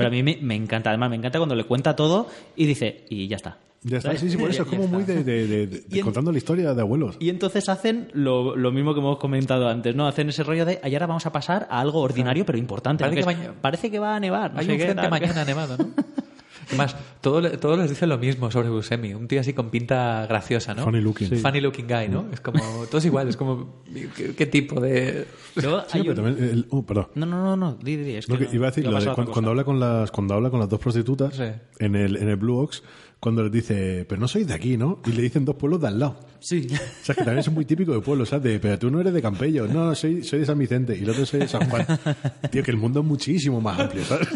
a 0.08 0.12
mí 0.12 0.22
me, 0.22 0.38
me 0.44 0.54
encanta, 0.54 0.92
además 0.92 1.10
me 1.10 1.16
encanta 1.16 1.40
cuando 1.40 1.56
le 1.56 1.64
cuenta 1.64 1.96
todo 1.96 2.30
y 2.56 2.68
dice, 2.68 3.06
y 3.10 3.28
ya 3.28 3.38
está. 3.38 3.58
Ya 3.84 3.98
está, 3.98 4.18
sí, 4.18 4.30
sí, 4.30 4.38
por 4.38 4.49
eso 4.52 4.64
es 4.64 4.70
como 4.70 4.88
muy 4.88 5.04
de, 5.04 5.24
de- 5.24 5.48
de- 5.48 5.68
de- 5.68 5.84
en- 5.99 6.04
contando 6.04 6.32
la 6.32 6.38
historia 6.38 6.74
de 6.74 6.82
abuelos. 6.82 7.16
Y 7.20 7.30
entonces 7.30 7.70
hacen 7.70 8.10
lo, 8.14 8.56
lo 8.56 8.72
mismo 8.72 8.94
que 8.94 8.99
hemos 8.99 9.18
comentado 9.18 9.68
antes, 9.70 9.95
¿no? 9.95 10.08
Hacen 10.08 10.30
ese 10.30 10.44
rollo 10.44 10.66
de, 10.66 10.80
y 10.84 10.94
ahora 10.94 11.08
vamos 11.08 11.26
a 11.26 11.32
pasar 11.32 11.68
a 11.70 11.80
algo 11.80 12.02
ordinario 12.02 12.45
pero 12.45 12.58
importante. 12.58 13.04
¿no? 13.04 13.10
Parece 13.12 13.28
Que 13.30 13.36
que 13.36 13.45
es, 13.48 13.52
parece 13.62 13.91
que 13.91 13.99
va 13.99 14.16
a 14.16 14.20
nevar. 14.20 14.54
no 14.54 14.60
Hay 14.60 14.66
sé 14.66 14.72
un 14.74 14.78
qué, 14.78 14.84
frente 14.86 15.02
tal, 15.04 15.12
mañana 15.12 15.45
nevado, 15.45 15.78
¿no? 15.78 15.90
Además, 16.70 16.98
todos 17.22 17.60
todos 17.62 17.80
les 17.80 17.90
dicen 17.90 18.10
lo 18.10 18.18
mismo 18.18 18.52
sobre 18.52 18.68
Buscemi. 18.68 19.14
Un 19.14 19.30
tío 19.30 19.40
así 19.40 19.54
con 19.54 19.70
pinta 19.70 20.26
graciosa, 20.28 20.74
¿no? 20.74 20.84
Funny 20.84 20.99
looking. 20.99 21.30
Sí. 21.30 21.36
Funny 21.38 21.62
looking 21.62 21.88
guy, 21.88 22.10
¿no? 22.10 22.26
Es 22.34 22.41
como... 22.41 22.60
Todos 22.91 23.06
igual, 23.06 23.30
es 23.30 23.38
como... 23.38 23.84
¿Qué, 24.18 24.36
qué 24.36 24.45
tipo 24.48 24.82
de...? 24.82 25.28
Luego 25.56 25.84
Sí, 25.88 25.99
hay 25.99 26.02
pero 26.02 26.10
un- 26.12 26.16
también 26.36 26.49
el- 26.49 26.68
oh, 26.72 26.86
perdón. 26.86 27.08
No, 27.16 27.26
no, 27.26 27.41
no, 27.41 27.56
no, 27.56 27.76
di, 27.82 27.95
di, 27.95 28.16
es 28.16 28.28
No, 28.28 28.38
que 28.38 28.48
que 28.48 28.56
iba 28.58 28.68
a 28.68 28.72
decir, 28.72 28.84
iba 28.84 28.99
lo 28.99 28.99
de 28.99 29.14
cuando, 29.14 29.32
cuando 29.32 29.52
habla 29.52 29.64
con 29.64 29.80
las, 29.80 30.12
cuando 30.12 30.34
habla 30.34 30.49
con 30.49 30.60
las 30.60 30.68
dos 30.68 30.80
prostitutas 30.82 31.36
Sí. 31.38 31.44
en, 31.80 31.95
el, 31.95 32.18
en 32.18 32.28
el 32.28 32.36
Blue 32.36 32.58
Ox, 32.60 32.84
cuando 33.19 33.44
les 33.44 33.52
dice, 33.52 34.06
pero 34.07 34.22
no 34.22 34.27
sois 34.27 34.48
de 34.48 34.53
aquí, 34.53 34.77
¿no? 34.77 35.02
Y 35.06 35.11
le 35.11 35.22
dicen 35.23 35.44
dos 35.44 35.56
pueblos 35.56 35.81
de 35.81 35.88
al 35.88 35.99
lado. 35.99 36.19
Sí. 36.39 36.68
O 36.72 37.03
sea, 37.06 37.15
que 37.15 37.23
también 37.23 37.39
es 37.39 37.52
muy 37.52 37.65
típico 37.65 37.91
de 37.94 37.99
pueblos, 38.02 38.30
¿sabes? 38.30 38.44
De, 38.44 38.60
pero 38.60 38.77
tú 38.77 38.91
no 38.91 39.02
eres 39.02 39.14
de 39.14 39.22
Campello. 39.22 39.68
No, 39.68 39.85
no, 39.85 39.95
soy, 39.95 40.23
soy 40.23 40.39
de 40.39 40.45
San 40.45 40.60
Vicente. 40.60 40.95
Y 40.95 41.03
el 41.03 41.10
otro 41.10 41.26
soy 41.26 41.39
de 41.41 41.48
San 41.48 41.68
Juan. 41.69 41.85
Tío, 42.52 42.64
que 42.64 42.72
el 42.72 42.77
mundo 42.77 42.99
es 42.99 43.06
muchísimo 43.06 43.60
más 43.60 43.80
amplio, 43.80 44.03
¿sabes? 44.06 44.27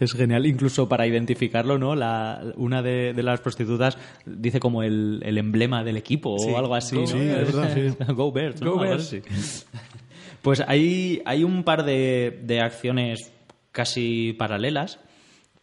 Es 0.00 0.12
genial, 0.12 0.44
incluso 0.44 0.88
para 0.88 1.06
identificarlo, 1.06 1.78
¿no? 1.78 1.94
La, 1.94 2.42
una 2.56 2.82
de, 2.82 3.14
de 3.14 3.22
las 3.22 3.40
prostitutas 3.40 3.96
dice 4.26 4.60
como 4.60 4.82
el, 4.82 5.22
el 5.24 5.38
emblema 5.38 5.82
del 5.84 5.96
equipo 5.96 6.36
Sí. 6.38 6.50
o 6.50 6.58
algo 6.58 6.74
así. 6.74 6.96
Go 6.96 7.02
¿no? 7.02 7.06
Sí, 7.06 7.18
es 7.18 7.52
verdad, 7.52 7.74
sí. 7.74 8.04
Go 8.12 8.32
Bears. 8.32 8.60
¿no? 8.60 8.72
Go 8.72 8.80
Bears. 8.80 9.16
Pues 10.42 10.62
hay, 10.66 11.22
hay 11.24 11.44
un 11.44 11.62
par 11.62 11.84
de, 11.84 12.40
de 12.44 12.60
acciones 12.60 13.32
casi 13.70 14.34
paralelas 14.36 14.98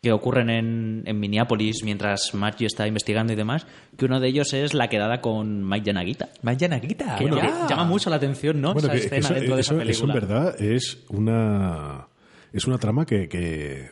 que 0.02 0.14
ocurren 0.14 0.50
en, 0.50 1.04
en 1.06 1.20
Minneapolis 1.20 1.84
mientras 1.84 2.34
Margie 2.34 2.66
está 2.68 2.88
investigando 2.88 3.34
y 3.34 3.36
demás, 3.36 3.68
que 3.98 4.06
uno 4.06 4.20
de 4.22 4.30
ellos 4.30 4.54
es 4.54 4.74
la 4.74 4.88
quedada 4.88 5.20
con 5.20 5.68
Mike 5.68 5.88
Yanagita. 5.88 6.30
Vaya 6.42 6.70
naguita. 6.70 7.18
Que 7.18 7.26
llama, 7.26 7.68
llama 7.70 7.84
mucho 7.84 8.10
la 8.10 8.16
atención, 8.16 8.62
¿no? 8.62 8.74
Bueno, 8.74 8.88
esa 8.88 8.94
que, 8.94 9.18
escena 9.18 9.20
eso, 9.20 9.34
dentro 9.34 9.56
de 9.56 9.62
eso- 9.62 9.74
esa 9.82 9.84
eso 9.92 10.06
en 10.06 10.12
película. 10.12 10.14
verdad 10.14 10.62
es 10.62 11.00
una, 11.10 12.08
es 12.54 12.66
una 12.66 12.78
trama 12.78 13.06
que, 13.06 13.28
que, 13.28 13.92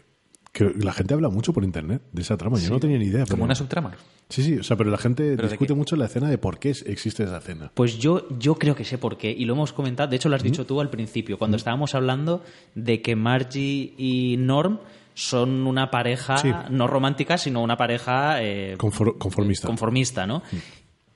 que 0.53 0.71
la 0.81 0.93
gente 0.93 1.13
habla 1.13 1.27
mucho 1.27 1.51
por 1.51 1.65
internet 1.65 2.01
de 2.13 2.21
esa 2.21 2.37
trama. 2.37 2.57
Yo 2.57 2.69
no 2.69 2.79
tenía 2.79 2.97
ni 2.97 3.05
idea. 3.07 3.23
Como 3.25 3.35
pero- 3.35 3.43
una 3.43 3.55
subtrama. 3.55 3.91
Sí, 4.29 4.43
sí, 4.43 4.57
o 4.57 4.63
sea, 4.63 4.75
pero 4.77 4.89
la 4.89 4.97
gente 4.97 5.23
¿Pero 5.35 5.43
de 5.43 5.47
discute 5.49 5.73
mucho 5.73 5.95
la 5.97 6.05
escena 6.05 6.29
de 6.29 6.37
por 6.37 6.59
qué 6.59 6.69
existe 6.69 7.23
esa 7.23 7.37
escena. 7.37 7.71
Pues 7.73 7.97
yo, 7.97 8.27
yo 8.39 8.55
creo 8.55 8.75
que 8.75 8.83
sé 8.83 8.97
por 8.97 9.17
qué, 9.17 9.31
y 9.31 9.45
lo 9.45 9.53
hemos 9.53 9.71
comentado, 9.71 10.09
de 10.09 10.17
hecho 10.17 10.27
lo 10.29 10.35
has 10.35 10.43
dicho 10.43 10.65
tú 10.65 10.81
al 10.81 10.89
principio, 10.89 11.37
cuando 11.37 11.55
estábamos 11.55 11.95
hablando 11.95 12.43
de 12.75 13.01
que 13.01 13.15
Margie 13.15 13.93
y 13.97 14.35
Norm 14.37 14.79
son 15.19 15.65
una 15.65 15.89
pareja 15.89 16.37
Sí. 16.37 16.51
no 16.69 16.85
romántica, 16.85 17.39
sino 17.39 17.63
una 17.63 17.75
pareja 17.75 18.43
eh, 18.43 18.77
Confor- 18.77 19.17
conformista. 19.17 19.65
conformista, 19.65 20.27
¿no? 20.27 20.43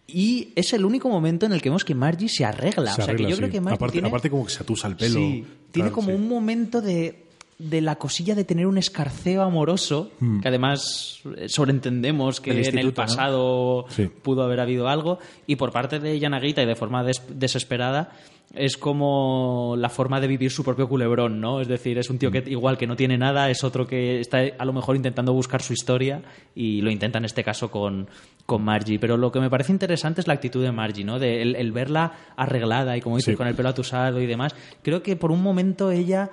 Y 0.08 0.50
es 0.56 0.74
el 0.74 0.86
único 0.86 1.08
momento 1.08 1.46
en 1.46 1.54
el 1.54 1.62
que 1.62 1.70
vemos 1.70 1.86
que 1.86 1.94
Margie 1.94 2.28
se 2.28 2.44
arregla. 2.44 2.94
Se 2.94 3.04
o 3.04 3.06
sea, 3.06 3.16
que 3.16 3.30
yo 3.30 3.38
creo 3.38 3.50
que 3.52 3.62
Margie 3.62 3.76
aparte, 3.76 3.92
tiene... 3.94 4.08
aparte 4.08 4.30
como 4.32 4.44
que 4.46 4.52
se 4.52 4.64
atusa 4.64 4.88
el 4.88 4.96
pelo. 4.96 5.20
Sí, 5.20 5.46
tiene 5.72 5.92
como 5.92 6.08
sí. 6.10 6.14
un 6.16 6.28
momento 6.28 6.82
de, 6.82 7.28
de 7.70 7.82
la 7.82 7.96
cosilla 7.98 8.36
de 8.36 8.44
tener 8.44 8.66
un 8.68 8.78
escarceo 8.78 9.42
amoroso, 9.44 10.10
Hmm. 10.20 10.40
que 10.42 10.48
además 10.48 11.22
eh, 11.38 11.48
sobreentendemos 11.50 12.42
que 12.42 12.52
en 12.68 12.78
el 12.80 12.94
pasado 12.94 13.86
Sí. 13.90 14.08
pudo 14.08 14.44
haber 14.44 14.60
habido 14.60 14.88
algo, 14.90 15.20
y 15.48 15.56
por 15.56 15.72
parte 15.72 16.00
de 16.00 16.20
Yanagita 16.20 16.62
y 16.62 16.66
de 16.66 16.76
forma 16.76 17.04
des- 17.04 17.22
desesperada, 17.34 18.12
es 18.54 18.76
como 18.76 19.76
la 19.78 19.88
forma 19.88 20.20
de 20.20 20.28
vivir 20.28 20.52
su 20.52 20.64
propio 20.66 20.90
culebrón, 20.90 21.40
¿no? 21.40 21.62
Es 21.62 21.70
decir, 21.70 21.98
es 21.98 22.10
un 22.10 22.18
tío 22.18 22.32
que 22.32 22.44
igual 22.48 22.78
que 22.78 22.86
no 22.86 22.98
tiene 22.98 23.18
nada, 23.18 23.50
es 23.50 23.64
otro 23.64 23.88
que 23.88 24.20
está 24.20 24.40
a 24.58 24.66
lo 24.66 24.74
mejor 24.74 24.98
intentando 24.98 25.32
buscar 25.32 25.62
su 25.62 25.72
historia 25.72 26.22
y 26.54 26.82
lo 26.82 26.92
intenta 26.92 27.18
en 27.20 27.24
este 27.26 27.46
caso 27.46 27.72
con, 27.72 28.10
con 28.46 28.62
Margie. 28.62 29.00
Pero 29.00 29.16
lo 29.16 29.32
que 29.32 29.40
me 29.40 29.50
parece 29.50 29.72
interesante 29.72 30.20
es 30.20 30.28
la 30.28 30.34
actitud 30.34 30.62
de 30.62 30.72
Margie, 30.74 31.06
¿no? 31.06 31.18
De 31.18 31.42
el, 31.42 31.56
el 31.56 31.72
verla 31.72 32.12
arreglada 32.36 32.98
y 32.98 33.02
como 33.02 33.16
dices, 33.16 33.34
Sí. 33.34 33.38
con 33.38 33.48
el 33.48 33.56
pelo 33.56 33.70
atusado 33.70 34.20
y 34.20 34.26
demás. 34.26 34.54
Creo 34.82 35.02
que 35.02 35.16
por 35.16 35.32
un 35.32 35.42
momento 35.42 35.90
ella 35.92 36.30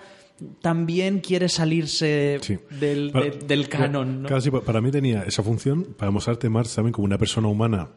también 0.61 1.21
quiere 1.21 1.49
salirse 1.49 2.39
Sí. 2.43 2.59
del, 2.81 3.11
Para- 3.11 3.27
de- 3.27 3.39
del 3.47 3.69
canon, 3.69 4.23
¿no? 4.23 4.29
Pa- 4.29 4.61
para 4.63 4.81
mí 4.81 4.91
tenía 4.91 5.23
esa 5.23 5.43
función 5.43 5.85
para 5.97 6.11
mostrarte 6.11 6.49
Marx 6.49 6.75
también 6.75 6.93
como 6.93 7.05
una 7.07 7.19
persona 7.19 7.49
humana 7.49 7.89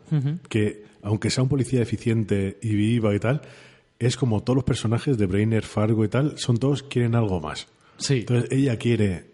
que, 0.50 0.84
aunque 1.04 1.30
sea 1.30 1.44
un 1.44 1.50
policía 1.50 1.82
eficiente 1.82 2.58
y 2.62 2.76
viva 2.76 3.14
y 3.16 3.20
tal, 3.20 3.42
es 4.00 4.18
como 4.18 4.42
todos 4.44 4.56
los 4.56 4.64
personajes 4.66 5.18
de 5.18 5.26
Brainer, 5.28 5.64
Fargo 5.64 6.04
y 6.04 6.08
tal, 6.08 6.38
son 6.38 6.58
todos 6.58 6.82
quieren 6.84 7.14
algo 7.16 7.40
más. 7.40 7.68
Sí. 7.98 8.20
Entonces 8.20 8.52
ella 8.52 8.78
quiere 8.78 9.30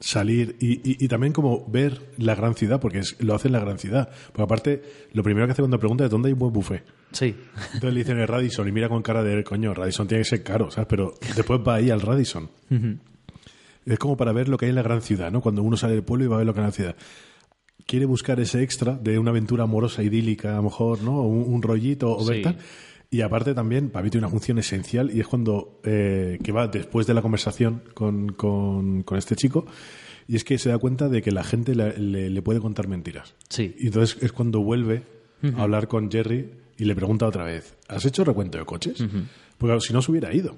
salir 0.00 0.56
y, 0.60 0.72
y- 0.88 0.96
y 1.04 1.08
también 1.08 1.32
como 1.32 1.64
ver 1.68 2.00
la 2.18 2.34
gran 2.34 2.54
ciudad, 2.54 2.80
porque 2.80 2.98
es- 2.98 3.16
lo 3.20 3.34
hace 3.34 3.48
en 3.48 3.52
la 3.52 3.60
gran 3.60 3.78
ciudad. 3.78 4.10
Porque 4.26 4.42
aparte, 4.42 4.82
lo 5.12 5.22
primero 5.22 5.46
que 5.46 5.52
hace 5.52 5.62
cuando 5.62 5.78
pregunta 5.78 6.04
es 6.04 6.10
dónde 6.10 6.26
hay 6.28 6.32
un 6.34 6.38
buen 6.40 6.52
buffet. 6.52 6.82
Sí. 7.12 7.34
Entonces 7.74 7.92
le 7.94 8.00
dicen 8.00 8.18
el 8.18 8.26
Radisson 8.28 8.66
y 8.68 8.72
mira 8.72 8.88
con 8.88 9.02
cara 9.02 9.22
de 9.22 9.44
coño, 9.44 9.74
Radisson 9.74 10.06
tiene 10.08 10.22
que 10.24 10.28
ser 10.30 10.42
caro, 10.42 10.70
¿sabes? 10.70 10.86
Pero 10.88 11.14
después 11.36 11.60
va 11.66 11.74
ahí 11.76 11.90
al 11.90 12.00
Radisson. 12.00 12.48
Es 13.84 13.98
como 13.98 14.16
para 14.16 14.32
ver 14.32 14.48
lo 14.48 14.56
que 14.56 14.66
hay 14.66 14.70
en 14.70 14.76
la 14.76 14.82
gran 14.82 15.02
ciudad, 15.02 15.30
¿no? 15.32 15.40
Cuando 15.40 15.62
uno 15.62 15.76
sale 15.76 15.94
del 15.94 16.04
pueblo 16.04 16.24
y 16.24 16.28
va 16.28 16.36
a 16.36 16.38
ver 16.38 16.46
lo 16.46 16.54
que 16.54 16.60
hay 16.60 16.64
en 16.64 16.68
la 16.70 16.72
ciudad. 16.74 16.96
Quiere 17.86 18.06
buscar 18.06 18.38
ese 18.40 18.62
extra 18.62 18.94
de 18.94 19.18
una 19.18 19.30
aventura 19.30 19.64
amorosa, 19.64 20.02
idílica, 20.04 20.52
a 20.52 20.56
lo 20.56 20.64
mejor, 20.64 21.02
¿no? 21.02 21.22
Un, 21.22 21.52
un 21.52 21.62
rollito 21.62 22.16
o 22.16 22.24
Sí. 22.24 22.42
tal. 22.42 22.58
Y 23.10 23.20
aparte 23.20 23.52
también, 23.54 23.90
para 23.90 24.04
mí 24.04 24.08
tiene 24.10 24.24
una 24.26 24.30
función 24.30 24.58
esencial 24.58 25.10
y 25.14 25.20
es 25.20 25.26
cuando, 25.26 25.80
eh, 25.84 26.38
que 26.42 26.52
va 26.52 26.68
después 26.68 27.06
de 27.06 27.12
la 27.14 27.20
conversación 27.20 27.82
con, 27.92 28.28
con- 28.32 29.02
con 29.02 29.18
este 29.18 29.36
chico, 29.36 29.66
y 30.28 30.36
es 30.36 30.44
que 30.44 30.56
se 30.58 30.70
da 30.70 30.78
cuenta 30.78 31.08
de 31.10 31.20
que 31.20 31.30
la 31.32 31.42
gente 31.44 31.74
le, 31.74 31.98
le- 31.98 32.30
le 32.30 32.42
puede 32.42 32.60
contar 32.60 32.88
mentiras. 32.88 33.34
Sí. 33.50 33.74
Y 33.78 33.88
entonces 33.88 34.16
es 34.22 34.32
cuando 34.32 34.60
vuelve 34.62 35.02
a 35.56 35.62
hablar 35.62 35.88
con 35.88 36.10
Jerry 36.10 36.50
y 36.78 36.84
le 36.84 36.94
pregunta 36.94 37.26
otra 37.26 37.44
vez, 37.44 37.76
¿has 37.88 38.04
hecho 38.04 38.24
recuento 38.24 38.58
de 38.58 38.64
coches? 38.64 39.02
Porque 39.58 39.80
si 39.80 39.92
no 39.92 40.02
se 40.02 40.10
hubiera 40.10 40.34
ido. 40.34 40.56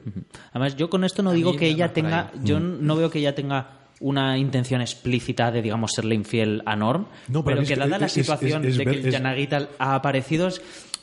Además, 0.53 0.77
yo 0.77 0.89
con 0.89 1.05
esto 1.05 1.23
no 1.23 1.31
A 1.31 1.35
digo 1.35 1.57
que 1.57 1.66
ella 1.66 1.93
tenga. 1.93 2.32
Yo 2.43 2.61
no 2.61 2.97
veo 2.97 3.11
que 3.11 3.19
ella 3.19 3.35
tenga 3.35 3.81
una 4.01 4.36
intención 4.39 4.81
explícita 4.81 5.51
de, 5.53 5.62
digamos, 5.62 5.93
serle 5.95 6.15
infiel 6.15 6.62
a 6.66 6.74
Norm. 6.77 7.07
No, 7.28 7.45
pero 7.45 7.61
mí 7.61 7.66
que 7.66 7.74
es- 7.74 7.78
dada 7.78 7.99
la 7.99 8.07
es- 8.07 8.16
es- 8.16 8.27
situación 8.27 8.65
es 8.65 8.77
de 8.77 8.85
que 8.85 8.99
es- 9.09 9.12
Yanagita 9.12 9.69
ha 9.78 9.95
aparecido, 9.95 10.49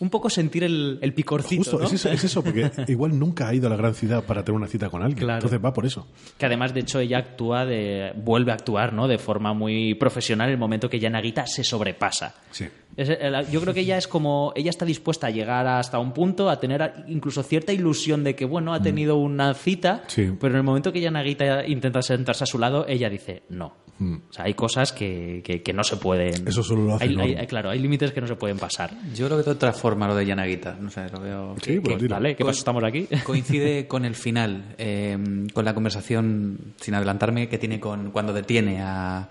un 0.02 0.10
poco 0.10 0.30
sentir 0.30 0.64
el, 0.66 1.00
el 1.02 1.14
picorcito. 1.14 1.62
Justo, 1.64 1.80
¿no? 1.80 1.86
es, 1.86 1.94
eso, 1.94 2.10
es 2.10 2.24
eso, 2.24 2.44
porque 2.44 2.70
igual 2.90 3.18
nunca 3.18 3.48
ha 3.48 3.54
ido 3.56 3.68
a 3.68 3.70
la 3.70 3.78
gran 3.78 3.94
ciudad 3.96 4.24
para 4.26 4.44
tener 4.44 4.58
una 4.58 4.68
cita 4.68 4.90
con 4.90 5.02
alguien. 5.02 5.20
Claro. 5.20 5.38
Entonces 5.38 5.64
va 5.64 5.72
por 5.74 5.86
eso. 5.86 6.08
Que 6.38 6.46
además, 6.48 6.74
de 6.74 6.82
hecho, 6.82 7.00
ella 7.00 7.20
actúa 7.20 7.66
de. 7.66 8.12
vuelve 8.16 8.52
a 8.52 8.56
actuar, 8.56 8.92
¿no? 8.94 9.08
De 9.08 9.18
forma 9.18 9.54
muy 9.54 9.94
profesional 9.96 10.48
en 10.50 10.54
el 10.54 10.60
momento 10.60 10.90
que 10.90 11.00
Yanagita 11.00 11.46
se 11.48 11.64
sobrepasa. 11.64 12.36
Sí. 12.52 12.66
Es- 12.98 13.10
el- 13.10 13.48
yo 13.50 13.62
creo 13.62 13.74
que 13.74 13.80
ella 13.82 13.98
es 13.98 14.08
como. 14.08 14.52
Ella 14.56 14.70
está 14.72 14.84
dispuesta 14.86 15.28
a 15.28 15.30
llegar 15.30 15.66
hasta 15.68 15.98
un 16.00 16.12
punto, 16.14 16.50
a 16.50 16.60
tener 16.60 17.06
incluso 17.08 17.42
cierta 17.44 17.72
ilusión 17.72 18.24
de 18.24 18.36
que, 18.36 18.44
bueno, 18.46 18.74
ha 18.74 18.82
tenido 18.82 19.16
una 19.18 19.54
cita, 19.54 20.02
Mm. 20.04 20.10
Sí. 20.10 20.32
pero 20.40 20.54
en 20.54 20.58
el 20.58 20.64
momento 20.64 20.92
que 20.92 21.00
Yanagita 21.02 21.66
intenta 21.68 22.02
sentarse 22.02 22.44
a 22.44 22.48
su 22.48 22.58
lado, 22.60 22.86
ella 22.88 23.10
dice 23.10 23.44
no. 23.50 23.74
Mm. 24.02 24.16
O 24.30 24.34
sea, 24.34 24.46
hay 24.46 24.56
cosas 24.56 24.92
que, 24.92 25.42
que- 25.46 25.62
que 25.62 25.74
no 25.74 25.84
se 25.84 25.96
pueden. 25.98 26.48
Eso 26.48 26.64
solo 26.64 26.86
lo 26.86 26.96
hace 26.96 27.06
hay, 27.06 27.46
claro, 27.46 27.70
hay 27.70 27.78
límites 27.78 28.12
que 28.12 28.20
no 28.20 28.26
se 28.26 28.36
pueden 28.36 28.58
pasar. 28.58 28.92
Yo 29.14 29.30
lo 29.30 29.36
veo 29.36 29.44
de 29.46 29.52
otra 29.52 29.74
forma, 29.74 30.08
lo 30.08 30.16
de 30.16 30.26
Yanagita. 30.26 30.76
No 30.82 30.90
sé, 30.90 31.08
lo 31.12 31.20
veo. 31.20 31.56
Sí, 31.62 31.80
pues 31.80 31.98
¿Qué, 31.98 32.02
dilo. 32.04 32.16
vale, 32.16 32.36
¿qué 32.36 32.44
pasa? 32.44 32.58
Estamos 32.58 32.84
aquí. 32.84 33.08
Coincide 33.24 33.86
con 33.88 34.04
el 34.06 34.16
final, 34.16 34.74
eh, 34.80 35.18
con 35.54 35.66
la 35.66 35.76
conversación, 35.76 36.74
sin 36.82 36.96
adelantarme, 36.96 37.48
que 37.48 37.60
tiene 37.60 37.80
con 37.80 38.10
cuando 38.10 38.34
detiene 38.34 38.82
a, 38.82 39.30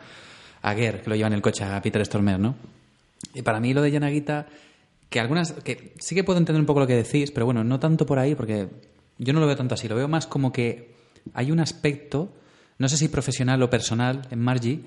a 0.62 0.74
Ger, 0.74 1.02
que 1.02 1.10
lo 1.10 1.16
lleva 1.16 1.26
en 1.26 1.32
el 1.34 1.42
coche, 1.42 1.64
a 1.64 1.82
Peter 1.82 2.06
Stormer, 2.06 2.38
¿no? 2.38 2.54
Y 3.34 3.42
para 3.42 3.58
mí 3.58 3.74
lo 3.74 3.82
de 3.82 3.90
Yanagita, 3.90 4.46
que 5.08 5.18
algunas, 5.18 5.52
que 5.52 5.94
sí 5.98 6.14
que 6.14 6.22
puedo 6.22 6.38
entender 6.38 6.60
un 6.60 6.66
poco 6.66 6.78
lo 6.78 6.86
que 6.86 6.94
decís, 6.94 7.32
pero 7.32 7.44
bueno, 7.44 7.64
no 7.64 7.80
tanto 7.80 8.06
por 8.06 8.20
ahí, 8.20 8.36
porque 8.36 8.68
yo 9.18 9.32
no 9.32 9.40
lo 9.40 9.46
veo 9.48 9.56
tanto 9.56 9.74
así, 9.74 9.88
lo 9.88 9.96
veo 9.96 10.06
más 10.06 10.28
como 10.28 10.52
que 10.52 10.94
hay 11.34 11.50
un 11.50 11.58
aspecto, 11.58 12.32
no 12.80 12.88
sé 12.88 12.96
si 12.96 13.08
profesional 13.08 13.62
o 13.62 13.68
personal, 13.68 14.22
en 14.30 14.40
Margie, 14.40 14.80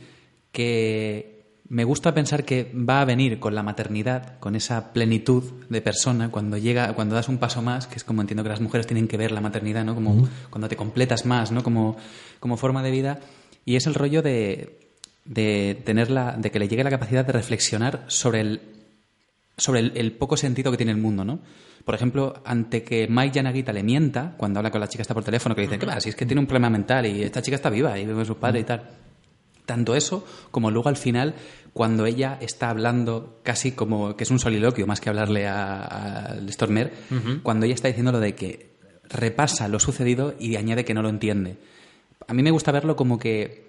que 0.52 1.62
me 1.70 1.84
gusta 1.84 2.12
pensar 2.16 2.44
que 2.44 2.74
va 2.74 3.02
a 3.02 3.06
venir 3.06 3.40
con 3.40 3.54
la 3.54 3.62
maternidad, 3.62 4.40
con 4.40 4.56
esa 4.56 4.94
plenitud 4.94 5.44
de 5.70 5.80
persona, 5.80 6.32
cuando 6.32 6.58
llega, 6.58 6.92
cuando 6.94 7.14
das 7.14 7.30
un 7.30 7.38
paso 7.38 7.62
más, 7.62 7.86
que 7.86 7.98
es 7.98 8.04
como 8.04 8.22
entiendo 8.22 8.42
que 8.42 8.50
las 8.50 8.62
mujeres 8.62 8.88
tienen 8.88 9.08
que 9.08 9.16
ver 9.16 9.32
la 9.32 9.42
maternidad, 9.42 9.86
¿no? 9.86 9.94
Como 9.94 10.28
cuando 10.50 10.68
te 10.68 10.76
completas 10.76 11.28
más, 11.28 11.52
¿no? 11.52 11.62
Como, 11.62 11.96
como 12.40 12.58
forma 12.58 12.82
de 12.82 12.90
vida. 12.90 13.20
Y 13.64 13.76
es 13.76 13.86
el 13.86 13.94
rollo 13.94 14.24
de, 14.24 14.80
de 15.26 15.80
tenerla, 15.86 16.36
de 16.36 16.50
que 16.50 16.58
le 16.58 16.68
llegue 16.68 16.84
la 16.84 16.90
capacidad 16.90 17.24
de 17.24 17.32
reflexionar 17.32 18.06
sobre 18.08 18.42
el, 18.42 18.73
sobre 19.58 19.80
el, 19.82 19.92
el 19.96 20.12
poco 20.14 20.36
sentido 20.38 20.72
que 20.72 20.78
tiene 20.78 20.92
el 20.92 20.98
mundo, 20.98 21.24
¿no? 21.24 21.40
Por 21.86 21.96
ejemplo, 21.96 22.42
ante 22.46 22.82
que 22.84 23.08
Mike 23.10 23.36
Yanagita 23.36 23.74
le 23.74 23.84
mienta, 23.84 24.36
cuando 24.38 24.60
habla 24.60 24.72
con 24.72 24.80
la 24.82 24.88
chica 24.88 25.02
está 25.02 25.14
por 25.14 25.24
teléfono, 25.24 25.54
que 25.54 25.62
le 25.62 25.68
dice, 25.68 25.80
¿qué 25.80 25.86
va? 25.86 26.00
Si 26.00 26.10
es 26.10 26.16
que 26.16 26.26
tiene 26.26 26.40
un 26.40 26.48
problema 26.48 26.70
mental 26.70 27.06
y 27.06 27.24
esta 27.24 27.42
chica 27.42 27.56
está 27.56 27.70
viva 27.70 27.98
y 27.98 28.04
vive 28.04 28.14
con 28.16 28.26
sus 28.26 28.38
padres 28.38 28.62
y 28.64 28.66
tal. 28.66 28.90
Tanto 29.66 29.96
eso 29.96 30.26
como 30.52 30.72
luego 30.72 30.90
al 30.90 30.98
final, 30.98 31.36
cuando 31.74 32.06
ella 32.06 32.38
está 32.42 32.70
hablando 32.70 33.40
casi 33.44 33.72
como 33.74 34.16
que 34.16 34.24
es 34.24 34.32
un 34.32 34.40
soliloquio 34.40 34.86
más 34.88 35.00
que 35.02 35.10
hablarle 35.10 35.48
a- 35.48 35.84
al 36.26 36.52
Stormer, 36.52 36.92
cuando 37.44 37.66
ella 37.66 37.76
está 37.76 37.88
diciendo 37.90 38.12
lo 38.12 38.20
de 38.20 38.36
que 38.36 38.74
repasa 39.10 39.68
lo 39.68 39.80
sucedido 39.80 40.36
y 40.40 40.56
añade 40.56 40.86
que 40.86 40.94
no 40.94 41.02
lo 41.02 41.10
entiende. 41.10 41.58
A 42.28 42.34
mí 42.34 42.44
me 42.44 42.52
gusta 42.52 42.72
verlo 42.72 42.96
como 42.96 43.18
que, 43.20 43.68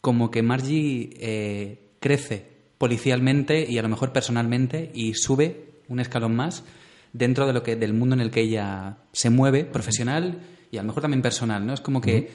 como 0.00 0.30
que 0.30 0.42
Margie 0.42 1.10
eh, 1.20 1.90
crece 2.00 2.51
policialmente 2.82 3.64
y 3.70 3.78
a 3.78 3.82
lo 3.82 3.88
mejor 3.88 4.10
personalmente 4.12 4.90
y 4.92 5.14
sube 5.14 5.66
un 5.88 6.00
escalón 6.00 6.34
más 6.34 6.64
dentro 7.12 7.46
de 7.46 7.52
lo 7.52 7.62
que 7.62 7.76
del 7.76 7.94
mundo 7.94 8.16
en 8.16 8.20
el 8.20 8.32
que 8.32 8.40
ella 8.40 8.96
se 9.12 9.30
mueve, 9.30 9.64
profesional 9.64 10.40
y 10.72 10.78
a 10.78 10.82
lo 10.82 10.88
mejor 10.88 11.02
también 11.02 11.22
personal, 11.22 11.64
¿no? 11.64 11.74
Es 11.74 11.80
como 11.80 12.00
que 12.00 12.30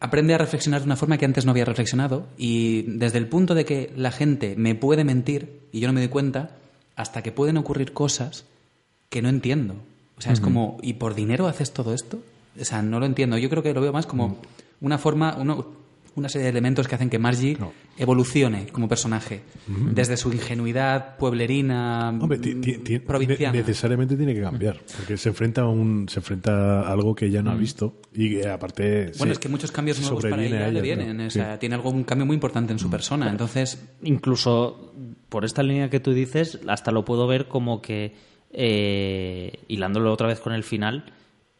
aprende 0.00 0.34
a 0.34 0.38
reflexionar 0.38 0.80
de 0.82 0.84
una 0.86 0.96
forma 0.96 1.16
que 1.16 1.24
antes 1.24 1.46
no 1.46 1.52
había 1.52 1.64
reflexionado 1.64 2.26
y 2.36 2.82
desde 2.82 3.16
el 3.16 3.26
punto 3.26 3.54
de 3.54 3.64
que 3.64 3.90
la 3.96 4.10
gente 4.10 4.54
me 4.58 4.74
puede 4.74 5.02
mentir 5.02 5.60
y 5.72 5.80
yo 5.80 5.86
no 5.88 5.94
me 5.94 6.00
doy 6.00 6.10
cuenta 6.10 6.50
hasta 6.94 7.22
que 7.22 7.32
pueden 7.32 7.56
ocurrir 7.56 7.94
cosas 7.94 8.44
que 9.08 9.22
no 9.22 9.30
entiendo. 9.30 9.76
O 10.18 10.20
sea, 10.20 10.32
es 10.34 10.40
como, 10.40 10.76
¿y 10.82 10.92
por 10.94 11.14
dinero 11.14 11.46
haces 11.46 11.72
todo 11.72 11.94
esto? 11.94 12.18
O 12.60 12.64
sea, 12.66 12.82
no 12.82 13.00
lo 13.00 13.06
entiendo. 13.06 13.38
Yo 13.38 13.48
creo 13.48 13.62
que 13.62 13.72
lo 13.72 13.80
veo 13.80 13.92
más 13.94 14.04
como 14.04 14.36
una 14.82 14.98
forma, 14.98 15.36
uno- 15.38 15.85
una 16.16 16.28
serie 16.28 16.44
de 16.44 16.50
elementos 16.50 16.88
que 16.88 16.94
hacen 16.94 17.08
que 17.10 17.18
Margie 17.18 17.56
No. 17.60 17.72
evolucione 17.96 18.66
como 18.72 18.88
personaje. 18.88 19.42
Desde 19.92 20.16
su 20.16 20.32
ingenuidad 20.32 21.16
pueblerina, 21.18 22.08
Hombre, 22.10 22.38
provinciana. 23.06 23.52
ne- 23.52 23.58
necesariamente 23.58 24.16
tiene 24.16 24.34
que 24.34 24.40
cambiar, 24.40 24.80
porque 24.96 25.16
se 25.16 25.28
enfrenta 25.28 25.62
a 25.62 25.68
un, 25.68 26.08
se 26.08 26.18
enfrenta 26.20 26.80
a 26.80 26.90
algo 26.92 27.14
que 27.14 27.26
ella 27.26 27.42
no 27.42 27.50
ha 27.50 27.54
visto 27.54 28.00
y 28.14 28.30
que 28.36 28.48
aparte 28.48 29.12
Bueno, 29.18 29.32
es 29.32 29.38
que 29.38 29.48
muchos 29.48 29.70
cambios 29.70 30.00
nuevos 30.00 30.22
para 30.24 30.42
ella 30.44 30.58
le 30.68 30.70
ella, 30.70 30.80
vienen. 30.82 31.12
claro. 31.14 31.26
O 31.26 31.30
sea, 31.30 31.52
Sí. 31.54 31.60
tiene 31.60 31.74
algo, 31.76 31.90
un 31.90 32.04
cambio 32.04 32.26
muy 32.26 32.34
importante 32.34 32.72
en 32.72 32.78
su 32.78 32.88
persona. 32.90 33.30
Entonces, 33.30 33.86
incluso 34.02 34.92
por 35.28 35.44
esta 35.44 35.62
línea 35.62 35.90
que 35.90 36.00
tú 36.00 36.12
dices, 36.12 36.60
hasta 36.66 36.90
lo 36.92 37.04
puedo 37.04 37.26
ver 37.26 37.46
como 37.48 37.82
que, 37.82 38.14
eh, 38.52 39.52
hilándolo 39.68 40.12
otra 40.12 40.28
vez 40.28 40.40
con 40.40 40.52
el 40.52 40.62
final, 40.64 41.04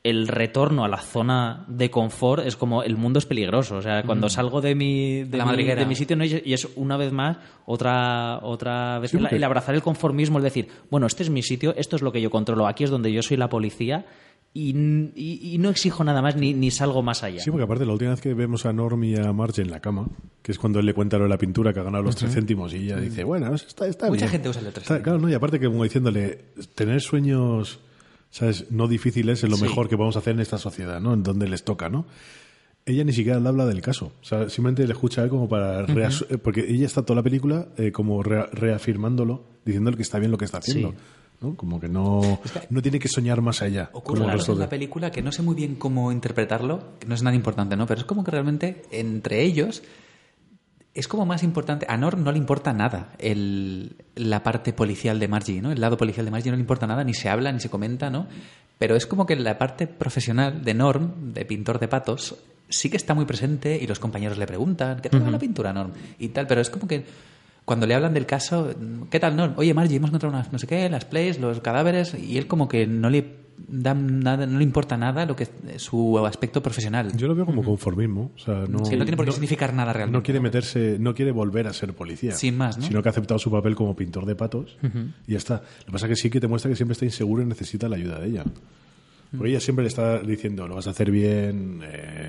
el 0.08 0.28
retorno 0.28 0.84
a 0.84 0.88
la 0.88 0.98
zona 0.98 1.64
de 1.68 1.90
confort 1.90 2.44
es 2.46 2.56
como 2.56 2.82
el 2.82 2.96
mundo 2.96 3.18
es 3.18 3.26
peligroso. 3.26 3.76
O 3.76 3.82
sea, 3.82 4.02
cuando 4.04 4.28
salgo 4.28 4.60
de 4.60 4.74
mi, 4.74 5.24
de 5.24 5.36
La 5.38 5.44
mi- 5.44 5.50
madriguera. 5.50 5.80
de 5.80 5.86
mi 5.86 5.94
sitio 5.94 6.16
¿no? 6.16 6.24
y 6.24 6.42
y 6.44 6.52
es 6.52 6.68
una 6.76 6.96
vez 6.96 7.12
más 7.12 7.38
otra, 7.66 8.38
otra 8.42 8.98
vez 8.98 9.10
Sí, 9.10 9.16
el, 9.16 9.26
el 9.30 9.44
abrazar 9.44 9.74
el 9.74 9.82
conformismo, 9.82 10.38
es 10.38 10.44
decir, 10.44 10.68
bueno, 10.90 11.06
este 11.06 11.22
es 11.22 11.30
mi 11.30 11.42
sitio, 11.42 11.74
esto 11.76 11.96
es 11.96 12.02
lo 12.02 12.12
que 12.12 12.20
yo 12.20 12.30
controlo, 12.30 12.66
aquí 12.66 12.84
es 12.84 12.90
donde 12.90 13.12
yo 13.12 13.22
soy 13.22 13.36
la 13.36 13.48
policía 13.48 14.06
y, 14.54 14.70
y- 15.14 15.54
y 15.54 15.58
no 15.58 15.68
exijo 15.68 16.02
nada 16.02 16.22
más 16.22 16.36
ni, 16.36 16.54
ni 16.54 16.70
salgo 16.70 17.02
más 17.02 17.22
allá. 17.22 17.40
Sí, 17.40 17.50
porque 17.50 17.64
aparte 17.64 17.84
la 17.84 17.92
última 17.92 18.12
vez 18.12 18.20
que 18.22 18.32
vemos 18.32 18.64
a 18.64 18.72
Norm 18.72 19.04
y 19.04 19.14
a 19.16 19.30
Marge 19.32 19.60
en 19.60 19.70
la 19.70 19.80
cama, 19.80 20.08
que 20.42 20.52
es 20.52 20.58
cuando 20.58 20.78
él 20.80 20.86
le 20.86 20.94
cuenta 20.94 21.18
lo 21.18 21.24
de 21.24 21.28
la 21.30 21.36
pintura 21.36 21.72
que 21.74 21.80
ha 21.80 21.82
ganado 21.82 22.04
los 22.04 22.16
tres 22.16 22.32
céntimos 22.32 22.72
y 22.72 22.76
ella 22.84 22.96
dice, 22.96 23.22
bueno, 23.24 23.54
está, 23.54 23.86
está 23.86 24.06
Mucha 24.06 24.20
bien. 24.26 24.30
gente 24.30 24.48
usa 24.48 24.60
el 24.60 24.66
de 24.66 24.72
tres 24.72 24.86
céntimos. 24.86 25.04
Claro, 25.04 25.18
¿no? 25.18 25.28
y 25.28 25.34
aparte 25.34 25.60
que 25.60 25.66
como 25.66 25.82
diciéndole, 25.84 26.38
tener 26.74 27.02
sueños, 27.02 27.80
¿sabes? 28.30 28.70
No 28.70 28.88
difíciles 28.88 29.42
es 29.42 29.50
lo 29.50 29.56
Sí. 29.56 29.62
mejor 29.64 29.88
que 29.88 29.96
podemos 29.96 30.16
hacer 30.16 30.34
en 30.34 30.40
esta 30.40 30.58
sociedad, 30.58 31.00
¿no? 31.00 31.14
En 31.14 31.22
donde 31.22 31.48
les 31.48 31.64
toca, 31.64 31.88
¿no? 31.88 32.06
Ella 32.84 33.02
ni 33.02 33.12
siquiera 33.12 33.40
le 33.40 33.48
habla 33.48 33.66
del 33.66 33.80
caso. 33.82 34.12
O 34.20 34.24
sea, 34.24 34.48
simplemente 34.48 34.86
le 34.86 34.92
escucha 34.92 35.20
a 35.20 35.24
él 35.24 35.30
como 35.30 35.48
para... 35.48 35.80
eh, 35.82 36.38
Porque 36.38 36.64
ella 36.68 36.86
está 36.86 37.02
toda 37.02 37.16
la 37.16 37.22
película 37.24 37.68
eh, 37.76 37.90
como 37.90 38.22
rea- 38.22 38.48
reafirmándolo 38.52 39.42
diciéndole 39.64 39.96
que 39.96 40.04
está 40.04 40.18
bien 40.20 40.30
lo 40.30 40.38
que 40.38 40.44
está 40.44 40.58
haciendo. 40.58 40.90
Sí. 40.90 40.96
¿no? 41.40 41.54
Como 41.56 41.80
que 41.80 41.88
no, 41.88 42.38
no 42.70 42.82
tiene 42.82 42.98
que 43.00 43.08
soñar 43.08 43.42
más 43.42 43.60
allá. 43.60 43.90
Ocurre 43.92 44.20
como 44.20 44.30
algo 44.30 44.52
en 44.52 44.58
la 44.60 44.68
película 44.68 45.10
que 45.10 45.20
no 45.20 45.32
sé 45.32 45.42
muy 45.42 45.54
bien 45.56 45.74
cómo 45.74 46.12
interpretarlo, 46.12 46.92
que 47.00 47.06
no 47.08 47.14
es 47.14 47.22
nada 47.22 47.34
importante, 47.36 47.76
¿no? 47.76 47.86
Pero 47.86 48.00
es 48.00 48.06
como 48.06 48.22
que 48.24 48.30
realmente 48.30 48.82
entre 48.92 49.42
ellos 49.42 49.82
es 50.96 51.08
como 51.08 51.26
más 51.26 51.42
importante. 51.42 51.86
A 51.88 51.96
Norm 51.96 52.24
no 52.24 52.32
le 52.32 52.38
importa 52.38 52.72
nada 52.72 53.12
el, 53.18 53.96
la 54.14 54.42
parte 54.42 54.72
policial 54.72 55.20
de 55.20 55.28
Margie, 55.28 55.60
¿no? 55.60 55.70
El 55.70 55.80
lado 55.80 55.96
policial 55.96 56.24
de 56.24 56.32
Margie 56.32 56.50
no 56.50 56.56
le 56.56 56.62
importa 56.62 56.86
nada, 56.86 57.04
ni 57.04 57.14
se 57.14 57.28
habla, 57.28 57.52
ni 57.52 57.60
se 57.60 57.68
comenta, 57.68 58.10
¿no? 58.10 58.26
Pero 58.78 58.96
es 58.96 59.06
como 59.06 59.26
que 59.26 59.36
la 59.36 59.58
parte 59.58 59.86
profesional 59.86 60.64
de 60.64 60.74
Norm, 60.74 61.32
de 61.34 61.44
pintor 61.44 61.78
de 61.78 61.88
patos, 61.88 62.36
sí 62.68 62.90
que 62.90 62.96
está 62.96 63.14
muy 63.14 63.26
presente 63.26 63.78
y 63.80 63.86
los 63.86 63.98
compañeros 63.98 64.38
le 64.38 64.46
preguntan, 64.46 65.00
¿qué 65.00 65.10
tal 65.10 65.24
va 65.24 65.30
la 65.30 65.38
pintura, 65.38 65.72
Norm? 65.72 65.92
Y 66.18 66.28
tal, 66.28 66.46
pero 66.46 66.60
es 66.60 66.70
como 66.70 66.88
que 66.88 67.04
cuando 67.64 67.86
le 67.86 67.94
hablan 67.94 68.14
del 68.14 68.26
caso, 68.26 68.74
¿qué 69.10 69.20
tal, 69.20 69.36
Norm? 69.36 69.54
Oye, 69.56 69.74
Margie, 69.74 69.96
hemos 69.96 70.10
encontrado 70.10 70.34
unas, 70.34 70.52
no 70.52 70.58
sé 70.58 70.66
qué, 70.66 70.88
las 70.88 71.04
plays, 71.04 71.38
los 71.38 71.60
cadáveres, 71.60 72.14
y 72.14 72.38
él 72.38 72.46
como 72.46 72.68
que 72.68 72.86
no 72.86 73.10
le 73.10 73.45
da 73.68 73.94
nada, 73.94 74.46
no 74.46 74.58
le 74.58 74.64
importa 74.64 74.96
nada 74.96 75.26
lo 75.26 75.34
que 75.34 75.48
su 75.76 76.18
aspecto 76.26 76.62
profesional. 76.62 77.16
Yo 77.16 77.26
lo 77.26 77.34
veo 77.34 77.46
como 77.46 77.62
conformismo. 77.62 78.30
O 78.34 78.38
sea, 78.38 78.64
no, 78.68 78.84
Sí, 78.84 78.96
no 78.96 79.04
tiene 79.04 79.16
por 79.16 79.26
qué 79.26 79.32
significar 79.32 79.72
nada 79.74 79.92
realmente. 79.92 80.18
No 80.18 80.22
quiere 80.22 80.40
meterse, 80.40 80.98
no 80.98 81.14
quiere 81.14 81.32
volver 81.32 81.66
a 81.66 81.72
ser 81.72 81.94
policía. 81.94 82.32
Sin 82.32 82.56
más, 82.56 82.78
¿no? 82.78 82.86
Sino 82.86 83.02
que 83.02 83.08
ha 83.08 83.12
aceptado 83.12 83.38
su 83.38 83.50
papel 83.50 83.74
como 83.74 83.96
pintor 83.96 84.26
de 84.26 84.34
patos 84.34 84.76
y 85.26 85.32
ya 85.32 85.38
está. 85.38 85.62
Lo 85.80 85.86
que 85.86 85.92
pasa 85.92 86.06
es 86.06 86.10
que 86.10 86.16
sí 86.16 86.30
que 86.30 86.40
te 86.40 86.48
muestra 86.48 86.68
que 86.70 86.76
siempre 86.76 86.92
está 86.92 87.04
inseguro 87.04 87.42
y 87.42 87.46
necesita 87.46 87.88
la 87.88 87.96
ayuda 87.96 88.20
de 88.20 88.28
ella. 88.28 88.44
Porque 89.32 89.50
ella 89.50 89.60
siempre 89.60 89.82
le 89.82 89.88
está 89.88 90.20
diciendo, 90.20 90.68
lo 90.68 90.76
vas 90.76 90.86
a 90.86 90.90
hacer 90.90 91.10
bien, 91.10 91.80
eh, 91.84 92.28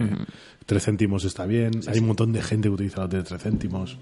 tres 0.66 0.84
céntimos 0.86 1.24
está 1.26 1.46
bien. 1.46 1.72
Hay 1.88 2.00
un 2.00 2.08
montón 2.08 2.34
de 2.34 2.42
gente 2.42 2.70
que 2.70 2.74
utiliza 2.74 3.02
los 3.02 3.10
de 3.10 3.24
tres 3.24 3.42
céntimos. 3.42 3.98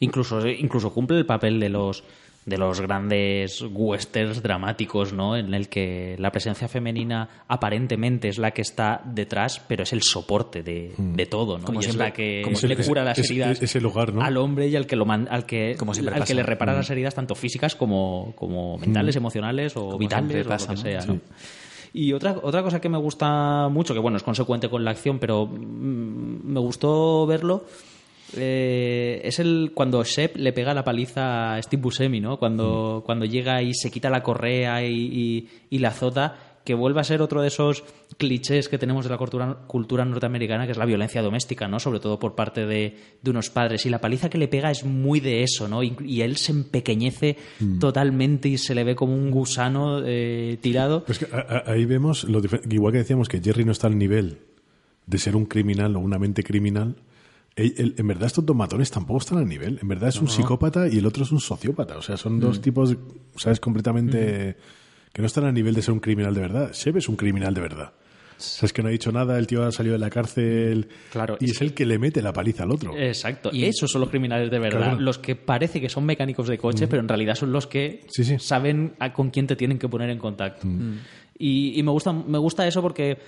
Incluso, 0.00 0.46
incluso 0.46 0.92
cumple 0.92 1.18
el 1.18 1.26
papel 1.26 1.60
de 1.60 1.68
los 1.68 2.02
de 2.46 2.56
los 2.56 2.80
grandes 2.80 3.62
westerns 3.70 4.42
dramáticos, 4.42 5.12
¿no? 5.12 5.36
En 5.36 5.52
el 5.52 5.68
que 5.68 6.16
la 6.18 6.32
presencia 6.32 6.68
femenina 6.68 7.28
aparentemente 7.48 8.28
es 8.28 8.38
la 8.38 8.50
que 8.52 8.62
está 8.62 9.02
detrás, 9.04 9.60
pero 9.68 9.82
es 9.82 9.92
el 9.92 10.02
soporte 10.02 10.62
de, 10.62 10.94
de 10.96 11.26
todo, 11.26 11.58
¿no? 11.58 11.64
Como 11.66 11.80
y 11.80 11.82
siempre- 11.84 12.06
es 12.06 12.10
la 12.10 12.14
que 12.14 12.40
como 12.42 12.56
le 12.60 12.76
cura 12.84 13.04
las 13.04 13.18
es- 13.18 13.30
heridas 13.30 13.62
es 13.62 13.76
el 13.76 13.84
hogar, 13.86 14.14
¿no? 14.14 14.22
al 14.22 14.36
hombre 14.38 14.68
y 14.68 14.74
al 14.76 14.86
que 14.86 14.96
lo 14.96 15.04
man- 15.04 15.28
al 15.30 15.44
que 15.46 15.76
Como 15.78 15.92
siempre 15.94 16.14
al 16.14 16.24
que 16.24 16.34
le 16.34 16.42
repara 16.42 16.72
las 16.72 16.88
heridas 16.90 17.14
tanto 17.14 17.34
físicas 17.34 17.76
como, 17.76 18.32
como 18.36 18.78
mentales, 18.78 19.14
emocionales 19.16 19.76
o 19.76 19.98
vitales 19.98 20.46
o 20.46 20.50
lo 20.50 20.56
que 20.66 20.76
sea, 20.76 21.04
¿no? 21.06 21.20
Y 21.92 22.12
otra, 22.12 22.36
otra 22.42 22.62
cosa 22.62 22.80
que 22.80 22.88
me 22.88 22.98
gusta 22.98 23.68
mucho, 23.68 23.92
que 23.94 24.00
bueno, 24.00 24.16
es 24.16 24.22
consecuente 24.22 24.68
con 24.70 24.84
la 24.84 24.92
acción, 24.92 25.18
pero 25.18 25.46
mm, 25.46 26.40
me 26.44 26.60
gustó 26.60 27.26
verlo, 27.26 27.64
eh, 28.36 29.20
es 29.24 29.38
el 29.38 29.72
cuando 29.74 30.02
Shep 30.04 30.36
le 30.36 30.52
pega 30.52 30.74
la 30.74 30.84
paliza 30.84 31.54
a 31.54 31.62
Steve 31.62 31.82
Buscemi, 31.82 32.20
¿no? 32.20 32.38
Cuando, 32.38 33.02
cuando 33.04 33.24
llega 33.24 33.62
y 33.62 33.74
se 33.74 33.90
quita 33.90 34.10
la 34.10 34.22
correa 34.22 34.84
y, 34.86 34.94
y- 34.94 35.48
y 35.70 35.78
la 35.78 35.88
azota, 35.88 36.36
que 36.64 36.74
vuelve 36.74 37.00
a 37.00 37.04
ser 37.04 37.22
otro 37.22 37.40
de 37.40 37.48
esos 37.48 37.82
clichés 38.18 38.68
que 38.68 38.76
tenemos 38.76 39.04
de 39.04 39.10
la 39.10 39.16
cultura, 39.16 39.60
cultura 39.66 40.04
norteamericana, 40.04 40.66
que 40.66 40.72
es 40.72 40.78
la 40.78 40.84
violencia 40.84 41.22
doméstica, 41.22 41.66
¿no? 41.68 41.80
Sobre 41.80 42.00
todo 42.00 42.18
por 42.18 42.34
parte 42.34 42.66
de, 42.66 42.96
de 43.22 43.30
unos 43.30 43.48
padres. 43.48 43.86
Y 43.86 43.90
la 43.90 43.98
paliza 43.98 44.28
que 44.28 44.36
le 44.36 44.46
pega 44.46 44.70
es 44.70 44.84
muy 44.84 45.20
de 45.20 45.42
eso, 45.42 45.68
¿no? 45.68 45.82
Y, 45.82 45.96
y 46.04 46.20
él 46.20 46.36
se 46.36 46.52
empequeñece 46.52 47.36
totalmente 47.80 48.48
y 48.50 48.58
se 48.58 48.74
le 48.74 48.84
ve 48.84 48.94
como 48.94 49.14
un 49.14 49.30
gusano 49.30 50.02
eh, 50.04 50.58
tirado. 50.60 51.04
Pero 51.06 51.12
es 51.12 51.18
que 51.26 51.34
a- 51.34 51.62
a- 51.66 51.72
ahí 51.72 51.86
vemos, 51.86 52.24
lo 52.24 52.40
igual 52.68 52.92
que 52.92 52.98
decíamos 52.98 53.28
que 53.28 53.40
Jerry 53.40 53.64
no 53.64 53.72
está 53.72 53.86
al 53.86 53.96
nivel 53.98 54.38
de 55.06 55.18
ser 55.18 55.36
un 55.36 55.46
criminal 55.46 55.96
o 55.96 56.00
una 56.00 56.18
mente 56.18 56.42
criminal, 56.44 56.94
en 57.56 58.06
verdad 58.06 58.26
estos 58.26 58.46
dos 58.46 58.56
matones 58.56 58.90
tampoco 58.90 59.18
están 59.20 59.38
al 59.38 59.46
nivel. 59.48 59.78
En 59.82 59.88
verdad 59.88 60.08
es 60.08 60.20
un 60.20 60.28
psicópata 60.28 60.88
y 60.88 60.98
el 60.98 61.06
otro 61.06 61.24
es 61.24 61.32
un 61.32 61.40
sociópata. 61.40 61.96
O 61.98 62.02
sea, 62.02 62.16
son 62.16 62.40
dos 62.40 62.60
tipos, 62.60 62.96
¿sabes? 63.36 63.60
Completamente... 63.60 64.56
que 65.12 65.20
no 65.22 65.26
están 65.26 65.44
al 65.44 65.52
nivel 65.54 65.74
de 65.74 65.82
ser 65.82 65.92
un 65.92 66.00
criminal 66.00 66.32
de 66.34 66.40
verdad. 66.40 66.72
Shep 66.72 66.96
es 66.96 67.08
un 67.08 67.16
criminal 67.16 67.52
de 67.52 67.60
verdad. 67.60 67.92
O 67.92 68.42
sea, 68.42 68.66
es 68.68 68.72
que 68.72 68.80
no 68.80 68.88
ha 68.88 68.90
dicho 68.92 69.12
nada, 69.12 69.36
el 69.38 69.46
tío 69.46 69.64
ha 69.64 69.72
salido 69.72 69.92
de 69.92 69.98
la 69.98 70.08
cárcel 70.08 70.88
Claro, 71.12 71.36
y 71.40 71.46
es 71.46 71.50
es 71.56 71.60
el 71.60 71.74
que 71.74 71.84
le 71.84 71.98
mete 71.98 72.22
la 72.22 72.32
paliza 72.32 72.62
al 72.62 72.70
otro. 72.70 72.96
Exacto. 72.96 73.50
Y 73.52 73.64
esos 73.64 73.90
son 73.90 74.00
los 74.00 74.08
criminales 74.08 74.50
de 74.50 74.58
verdad. 74.58 74.78
Claro. 74.92 75.00
Los 75.00 75.18
que 75.18 75.36
parece 75.36 75.78
que 75.80 75.90
son 75.90 76.06
mecánicos 76.06 76.48
de 76.48 76.56
coche, 76.56 76.86
pero 76.86 77.02
en 77.02 77.08
realidad 77.08 77.34
son 77.34 77.52
los 77.52 77.66
que 77.66 78.06
Sí, 78.08 78.24
sí. 78.24 78.36
saben 78.38 78.94
a- 78.98 79.12
con 79.12 79.28
quién 79.30 79.46
te 79.46 79.56
tienen 79.56 79.78
que 79.78 79.88
poner 79.88 80.08
en 80.08 80.18
contacto. 80.18 80.66
Y, 81.38 81.78
y 81.78 81.82
me, 81.82 81.90
gusta, 81.90 82.12
me 82.14 82.38
gusta 82.38 82.66
eso 82.66 82.80
porque 82.80 83.18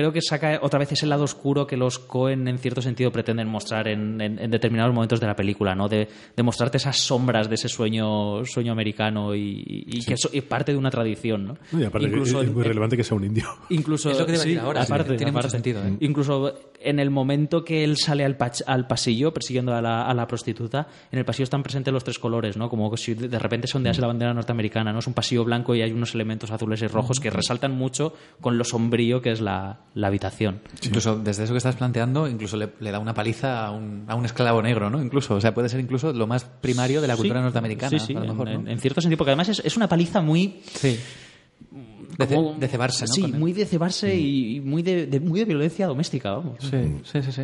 creo 0.00 0.12
que 0.12 0.20
saca 0.22 0.58
otra 0.62 0.78
vez 0.78 0.92
ese 0.92 1.06
lado 1.06 1.24
oscuro 1.24 1.66
que 1.66 1.76
los 1.76 1.98
Cohen 1.98 2.48
en 2.48 2.58
cierto 2.58 2.82
sentido 2.82 3.10
pretenden 3.12 3.48
mostrar 3.48 3.88
en, 3.88 4.20
en- 4.20 4.38
en 4.38 4.50
determinados 4.50 4.92
momentos 4.94 5.20
de 5.20 5.26
la 5.26 5.36
película, 5.36 5.74
¿no? 5.74 5.88
De, 5.88 6.08
de 6.36 6.42
mostrarte 6.42 6.76
esas 6.78 6.96
sombras 6.98 7.48
de 7.48 7.54
ese 7.54 7.68
sueño, 7.68 8.44
sueño 8.44 8.72
americano 8.72 9.34
y, 9.34 9.62
y 9.86 10.04
que 10.04 10.14
es 10.14 10.42
parte 10.44 10.72
de 10.72 10.78
una 10.78 10.90
tradición, 10.90 11.46
¿no? 11.46 11.56
No, 11.72 11.80
y 11.80 11.84
aparte 11.84 12.08
Incluso 12.08 12.42
es, 12.42 12.50
muy 12.52 12.62
relevante 12.64 12.96
que 12.96 13.04
sea 13.04 13.16
un 13.16 13.24
indio. 13.24 13.44
Incluso, 13.70 14.10
Es 14.10 14.18
lo 14.18 14.26
que 14.26 14.36
sí, 14.36 14.48
decir 14.50 14.58
ahora, 14.60 14.84
sí, 14.84 14.92
aparte, 14.92 15.16
tiene 15.16 15.32
mucho 15.32 15.38
aparte. 15.46 15.50
sentido, 15.56 15.86
¿eh? 15.86 15.96
Incluso 16.00 16.54
en 16.82 16.98
el 16.98 17.10
momento 17.10 17.64
que 17.64 17.84
él 17.84 17.96
sale 17.96 18.24
al, 18.24 18.38
pach- 18.38 18.62
al 18.66 18.86
pasillo 18.86 19.32
persiguiendo 19.32 19.74
a 19.74 19.82
la, 19.82 20.02
a 20.06 20.14
la 20.14 20.26
prostituta, 20.26 20.86
en 21.12 21.18
el 21.18 21.24
pasillo 21.24 21.44
están 21.44 21.62
presentes 21.62 21.92
los 21.92 22.04
tres 22.04 22.18
colores, 22.18 22.56
¿no? 22.56 22.68
Como 22.70 22.96
si 22.96 23.14
de 23.14 23.38
repente 23.38 23.66
se 23.66 23.76
ondease 23.76 24.00
la 24.00 24.06
bandera 24.06 24.32
norteamericana, 24.34 24.92
¿no? 24.92 25.00
Es 25.00 25.06
un 25.06 25.14
pasillo 25.14 25.44
blanco 25.44 25.74
y 25.74 25.82
hay 25.82 25.92
unos 25.92 26.14
elementos 26.14 26.50
azules 26.50 26.80
y 26.82 26.86
rojos 26.86 27.20
que 27.20 27.30
resaltan 27.30 27.72
mucho 27.72 28.14
con 28.40 28.56
lo 28.56 28.64
sombrío 28.64 29.20
que 29.20 29.30
es 29.32 29.40
la, 29.40 29.80
la 29.94 30.06
habitación. 30.06 30.60
Incluso 30.84 31.18
desde 31.18 31.44
eso 31.44 31.52
que 31.52 31.58
estás 31.58 31.76
planteando, 31.76 32.28
incluso 32.28 32.56
le, 32.56 32.70
le 32.80 32.90
da 32.92 32.98
una 33.00 33.12
paliza 33.14 33.66
a 33.66 33.70
un, 33.72 34.04
a 34.06 34.14
un 34.14 34.24
esclavo 34.24 34.62
negro, 34.62 34.88
¿no? 34.90 35.02
Incluso, 35.02 35.34
o 35.34 35.40
sea, 35.40 35.52
puede 35.52 35.68
ser 35.68 35.80
incluso 35.80 36.12
lo 36.12 36.26
más 36.26 36.44
primario 36.44 37.00
de 37.00 37.08
la 37.08 37.16
cultura 37.16 37.40
Sí, 37.40 37.44
norteamericana. 37.44 37.98
Sí, 37.98 38.06
sí, 38.06 38.14
a 38.16 38.20
lo 38.20 38.26
mejor, 38.28 38.48
en, 38.48 38.64
¿no? 38.64 38.70
en 38.70 38.78
cierto 38.78 39.00
sentido, 39.00 39.18
porque 39.18 39.30
además 39.30 39.48
es, 39.48 39.62
es 39.64 39.76
una 39.76 39.88
paliza 39.88 40.20
muy... 40.20 40.60
Sí. 40.64 40.98
De, 42.18 42.26
ce- 42.26 42.34
como- 42.34 42.54
de 42.54 42.68
cebarse, 42.68 43.04
¿no? 43.06 43.12
Sí, 43.14 43.22
muy 43.32 43.52
de 43.52 43.64
cebarse 43.66 44.14
y, 44.14 44.56
y 44.56 44.60
muy, 44.60 44.82
de, 44.82 45.06
de- 45.06 45.20
muy 45.20 45.40
de 45.40 45.46
violencia 45.46 45.86
doméstica, 45.86 46.32
vamos. 46.32 46.56
Sí, 46.60 46.96
sí, 47.04 47.22
sí, 47.22 47.32
sí. 47.32 47.42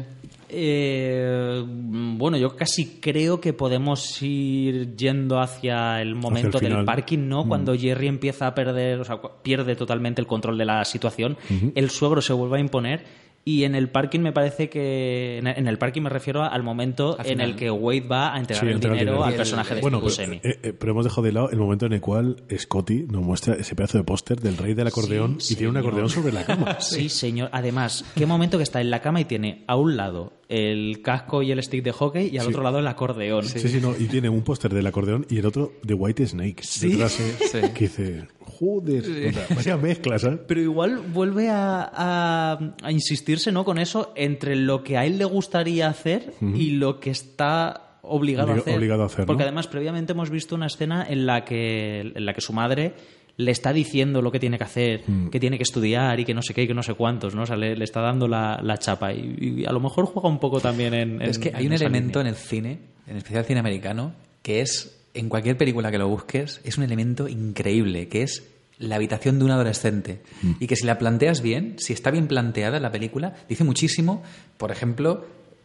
Eh, 0.59 1.62
bueno, 1.66 2.37
yo 2.39 2.57
casi 2.57 2.99
creo 3.01 3.41
que 3.41 3.53
podemos 3.53 4.23
ir 4.23 4.97
yendo 4.97 5.39
hacia 5.39 6.01
el 6.01 6.15
momento 6.15 6.59
del 6.59 6.85
parking, 6.85 7.28
¿no? 7.28 7.47
Cuando 7.47 7.77
Jerry 7.77 8.09
empieza 8.09 8.47
a 8.47 8.55
perder, 8.55 9.01
o 9.01 9.05
sea, 9.05 9.20
pierde 9.43 9.77
totalmente 9.77 10.20
el 10.20 10.27
control 10.27 10.57
de 10.59 10.65
la 10.65 10.85
situación, 10.85 11.37
el 11.74 11.91
suegro 11.91 12.20
se 12.23 12.33
vuelve 12.33 12.57
a 12.57 12.61
imponer 12.61 13.27
y 13.49 13.62
en 13.62 13.77
el 13.77 13.91
parking 13.91 14.19
me 14.20 14.33
parece 14.33 14.69
que 14.69 15.39
en 15.39 15.69
el 15.69 15.78
parking 15.78 16.03
me 16.03 16.09
refiero 16.11 16.43
al 16.43 16.65
momento 16.65 17.16
Al 17.16 17.27
en 17.28 17.41
el 17.41 17.55
que 17.55 17.70
Wade 17.70 18.01
va 18.01 18.35
a 18.35 18.39
entregar 18.41 18.65
Sí, 18.65 18.70
el 18.73 18.81
dinero 18.81 18.95
dinero. 18.99 19.24
al 19.24 19.31
el- 19.33 19.37
personaje 19.37 19.74
de 19.77 19.81
Bueno, 19.83 20.01
Buscemi. 20.01 20.39
eh, 20.43 20.59
eh, 20.65 20.73
pero 20.73 20.91
hemos 20.93 21.05
dejado 21.05 21.23
de 21.23 21.33
lado 21.33 21.51
el 21.51 21.59
momento 21.59 21.87
en 21.87 21.93
el 21.93 22.01
cual 22.01 22.43
Scotty 22.57 23.05
nos 23.09 23.23
muestra 23.23 23.55
ese 23.55 23.77
pedazo 23.77 23.99
de 23.99 24.05
póster 24.05 24.41
del 24.41 24.57
rey 24.57 24.74
del 24.74 24.89
acordeón 24.89 25.41
Sí, 25.41 25.55
y 25.55 25.57
tiene 25.59 25.70
un 25.70 25.77
acordeón 25.77 26.09
sobre 26.09 26.33
la 26.33 26.45
cama. 26.45 26.81
Sí, 26.81 27.09
señor. 27.09 27.49
Además, 27.53 28.05
qué 28.16 28.27
momento 28.27 28.57
que 28.57 28.65
está 28.65 28.81
en 28.81 28.91
la 28.91 29.01
cama 29.01 29.20
y 29.20 29.27
tiene 29.27 29.62
a 29.69 29.77
un 29.77 29.97
lado 29.97 30.33
el 30.48 31.02
casco 31.02 31.43
y 31.43 31.51
el 31.51 31.62
stick 31.62 31.82
de 31.82 31.93
hockey 31.93 32.28
y 32.32 32.39
al 32.39 32.44
Sí. 32.47 32.51
otro 32.51 32.62
lado 32.62 32.78
el 32.78 32.86
acordeón. 32.86 33.44
Sí, 33.44 33.59
sí, 33.68 33.81
no. 33.81 33.94
Y 33.98 34.05
tiene 34.06 34.28
un 34.28 34.43
póster 34.43 34.73
del 34.73 34.86
acordeón 34.86 35.27
y 35.28 35.39
el 35.39 35.47
otro 35.47 35.73
de 35.82 35.94
White 35.94 36.27
Snake. 36.27 36.62
Detrás, 36.81 37.18
eh, 37.20 37.35
Sí. 37.51 37.59
Que 37.74 37.85
dice, 37.86 38.28
joder, 38.39 39.02
puta, 39.32 39.55
vaya 39.56 39.77
mezcla, 39.77 40.18
¿sabes? 40.18 40.39
Pero 40.47 40.60
igual 40.60 40.98
vuelve 41.12 41.48
a, 41.51 41.90
a- 41.93 42.74
a 42.82 42.93
insistirse 42.93 43.51
¿no? 43.51 43.64
con 43.64 43.78
eso 43.78 44.12
entre 44.14 44.55
lo 44.56 44.82
que 44.85 44.97
a 44.97 45.05
él 45.05 45.18
le 45.18 45.24
gustaría 45.24 45.89
hacer 45.89 46.32
y 46.55 46.70
lo 46.73 47.01
que 47.01 47.10
está 47.10 47.98
obligado, 48.02 48.52
Obliga- 48.52 48.59
a 48.59 48.60
hacer. 48.62 48.77
obligado 48.77 49.02
a 49.02 49.06
hacer, 49.06 49.27
Porque 49.27 49.43
¿no? 49.43 49.47
además 49.48 49.66
previamente 49.66 50.12
hemos 50.12 50.31
visto 50.31 50.55
una 50.55 50.66
escena 50.66 51.05
en 51.09 51.27
la 51.27 51.44
que, 51.44 52.12
en 52.14 52.24
la 52.24 52.32
que 52.35 52.40
su 52.40 52.52
madre 52.52 52.94
le 53.39 53.51
está 53.51 53.73
diciendo 53.73 54.23
lo 54.23 54.33
que 54.33 54.41
tiene 54.41 54.57
que 54.59 54.65
hacer, 54.65 55.03
que 55.31 55.39
tiene 55.39 55.59
que 55.59 55.63
estudiar 55.63 56.19
y 56.21 56.25
que 56.25 56.33
no 56.33 56.43
sé 56.43 56.55
qué 56.55 56.63
y 56.63 56.67
que 56.67 56.75
no 56.75 56.83
sé 56.83 56.95
cuántos, 56.95 57.35
¿no? 57.35 57.43
O 57.43 57.47
sea, 57.47 57.57
le, 57.57 57.77
le 57.77 57.85
está 57.85 58.01
dando 58.01 58.29
la, 58.29 58.61
la 58.63 58.79
chapa 58.79 59.13
y, 59.13 59.59
y 59.61 59.65
a 59.67 59.73
lo 59.73 59.81
mejor 59.81 60.07
juega 60.07 60.29
un 60.29 60.39
poco 60.39 60.61
también 60.61 60.95
en... 60.95 61.23
es 61.23 61.39
que 61.39 61.53
hay 61.55 61.67
un 61.67 61.73
elemento 61.73 62.21
línea. 62.21 62.31
en 62.31 62.35
el 62.35 62.37
cine, 62.37 62.79
en 63.07 63.17
especial 63.17 63.45
cine 63.45 63.61
americano, 63.61 64.13
que 64.43 64.61
es, 64.63 64.99
en 65.13 65.29
cualquier 65.29 65.59
película 65.59 65.91
que 65.91 65.99
lo 65.99 66.09
busques, 66.09 66.61
es 66.65 66.79
un 66.79 66.85
elemento 66.85 67.29
increíble, 67.29 68.09
que 68.09 68.23
es 68.23 68.49
la 68.79 68.97
habitación 68.97 69.39
de 69.39 69.45
un 69.45 69.51
adolescente. 69.51 70.21
Y 70.61 70.67
que 70.67 70.77
si 70.77 70.87
la 70.87 70.99
planteas 70.99 71.41
bien, 71.41 71.77
si 71.79 71.93
está 71.93 72.11
bien 72.11 72.29
planteada 72.29 72.79
la 72.81 72.93
película, 72.93 73.35
dice 73.49 73.65
muchísimo, 73.65 74.23
por 74.59 74.71
ejemplo, 74.71 75.25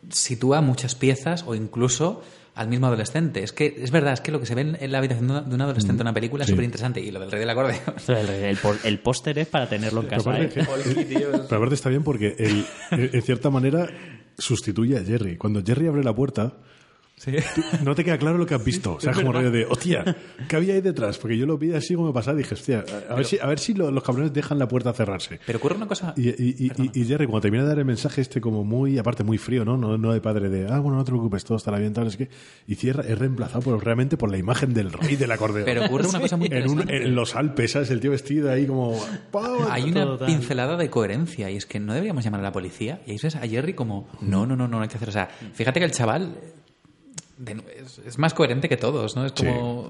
sitúa 0.10 0.62
muchas 0.62 0.96
piezas 0.96 1.44
o 1.46 1.56
incluso 1.56 2.22
al 2.56 2.68
mismo 2.68 2.88
adolescente. 2.88 3.44
Es 3.44 3.54
que 3.54 3.76
es 3.82 3.92
verdad, 3.92 4.14
es 4.14 4.22
que 4.22 4.32
lo 4.32 4.40
que 4.40 4.46
se 4.46 4.56
ve 4.56 4.62
en- 4.62 4.92
la 4.92 4.98
habitación 4.98 5.28
de 5.28 5.56
un 5.56 5.62
adolescente 5.62 6.02
en 6.02 6.08
una 6.08 6.14
película 6.14 6.44
es 6.44 6.50
súper 6.50 6.66
interesante. 6.66 7.00
Y 7.00 7.12
lo 7.12 7.20
del 7.20 7.32
rey 7.32 7.40
del 7.40 7.50
acordeón. 7.50 7.80
El, 8.08 8.30
el 8.30 8.58
el 8.84 9.00
póster 9.00 9.40
es 9.40 9.48
para 9.48 9.68
tenerlo 9.70 10.02
en 10.02 10.08
Pero 10.08 10.18
casa. 10.24 10.30
aparte, 10.36 10.60
¿eh? 10.62 10.66
pero 11.50 11.56
aparte 11.58 11.76
está 11.76 11.90
bien 11.90 12.04
porque 12.04 12.36
él, 12.38 12.66
en 12.92 13.10
en 13.14 13.22
cierta 13.22 13.50
manera, 13.50 13.88
sustituye 14.38 14.98
a 14.98 15.04
Jerry. 15.04 15.38
Cuando 15.38 15.64
Jerry 15.64 15.88
abre 15.88 16.04
la 16.04 16.14
puerta, 16.14 16.58
Tú- 17.24 17.62
no 17.84 17.94
te 17.96 18.04
queda 18.04 18.18
claro 18.18 18.38
lo 18.38 18.46
que 18.46 18.56
has 18.56 18.64
visto. 18.64 18.94
O 18.96 19.00
sea, 19.00 19.14
como 19.14 19.32
rollo 19.32 19.52
de, 19.52 19.66
hostia, 19.66 20.04
¿qué 20.48 20.56
había 20.56 20.74
ahí 20.74 20.82
detrás? 20.82 21.18
Porque 21.18 21.38
yo 21.38 21.46
lo 21.46 21.58
vi 21.58 21.74
así 21.74 21.94
como 21.96 22.08
me 22.08 22.14
pasaba 22.14 22.36
y 22.40 22.44
dije, 22.44 22.56
hostia, 22.56 22.84
a, 23.10 23.14
a 23.14 23.16
ver 23.16 23.26
si, 23.26 23.38
a 23.40 23.46
ver 23.46 23.60
si 23.60 23.74
lo- 23.74 23.92
los 23.92 24.04
cabrones 24.04 24.34
dejan 24.34 24.58
la 24.60 24.68
puerta 24.68 24.92
cerrarse. 24.94 25.40
Pero 25.46 25.60
ocurre 25.60 25.76
una 25.76 25.88
cosa... 25.88 26.14
Y, 26.18 26.30
y, 26.30 26.72
y- 26.94 27.06
Jerry, 27.06 27.26
cuando 27.26 27.42
termina 27.42 27.64
de 27.64 27.70
dar 27.70 27.80
el 27.80 27.86
mensaje 27.86 28.22
este 28.22 28.42
como 28.42 28.64
muy, 28.64 28.98
aparte 28.98 29.24
muy 29.24 29.38
frío, 29.38 29.64
¿no? 29.66 29.78
No, 29.78 29.98
no 29.98 30.14
de 30.14 30.22
padre 30.22 30.50
de, 30.50 30.68
ah, 30.72 30.80
bueno, 30.80 30.98
no 30.98 31.04
te 31.04 31.12
preocupes, 31.12 31.44
todo 31.44 31.58
estará 31.58 31.78
bien, 31.80 31.94
tal, 31.94 32.08
es 32.08 32.18
que... 32.18 32.30
Y 32.68 32.76
cierra, 32.76 33.04
es 33.08 33.18
reemplazado 33.18 33.62
por, 33.62 33.84
realmente 33.84 34.18
por 34.18 34.32
la 34.32 34.38
imagen 34.38 34.74
del 34.74 34.92
rey 34.92 35.16
del 35.16 35.32
acordeón. 35.32 35.66
Pero 35.66 35.86
ocurre 35.86 36.08
una 36.08 36.20
cosa 36.22 36.38
muy 36.38 36.48
en, 36.52 36.70
un- 36.70 36.90
en 36.90 37.14
los 37.16 37.36
Alpes, 37.36 37.72
¿sabes? 37.72 37.92
El 37.92 38.00
tío 38.00 38.12
vestido 38.12 38.52
ahí 38.52 38.66
como... 38.66 38.98
Hay 39.70 39.84
una 39.84 40.06
Total. 40.06 40.28
pincelada 40.28 40.78
de 40.78 40.90
coherencia 40.90 41.50
y 41.52 41.58
es 41.58 41.66
que 41.66 41.80
no 41.80 41.94
deberíamos 41.94 42.24
llamar 42.24 42.40
a 42.40 42.44
la 42.44 42.52
policía. 42.52 43.02
Y 43.06 43.12
ahí 43.12 43.18
ves 43.22 43.36
a 43.36 43.42
Jerry 43.48 43.74
como, 43.74 44.08
no, 44.22 44.46
no, 44.46 44.56
no, 44.56 44.68
no, 44.68 44.78
no 44.78 44.82
hay 44.82 44.88
que 44.90 44.96
hacer. 44.98 45.10
O 45.10 45.12
sea, 45.12 45.28
fíjate 45.54 45.80
que 45.80 45.86
el 45.86 45.92
chaval 45.92 46.36
de 47.44 47.62
es, 47.84 48.00
es 48.06 48.18
más 48.20 48.34
coherente 48.34 48.70
que 48.70 48.78
todos, 48.78 49.16
¿no? 49.16 49.26
Es 49.26 49.32
como. 49.34 49.90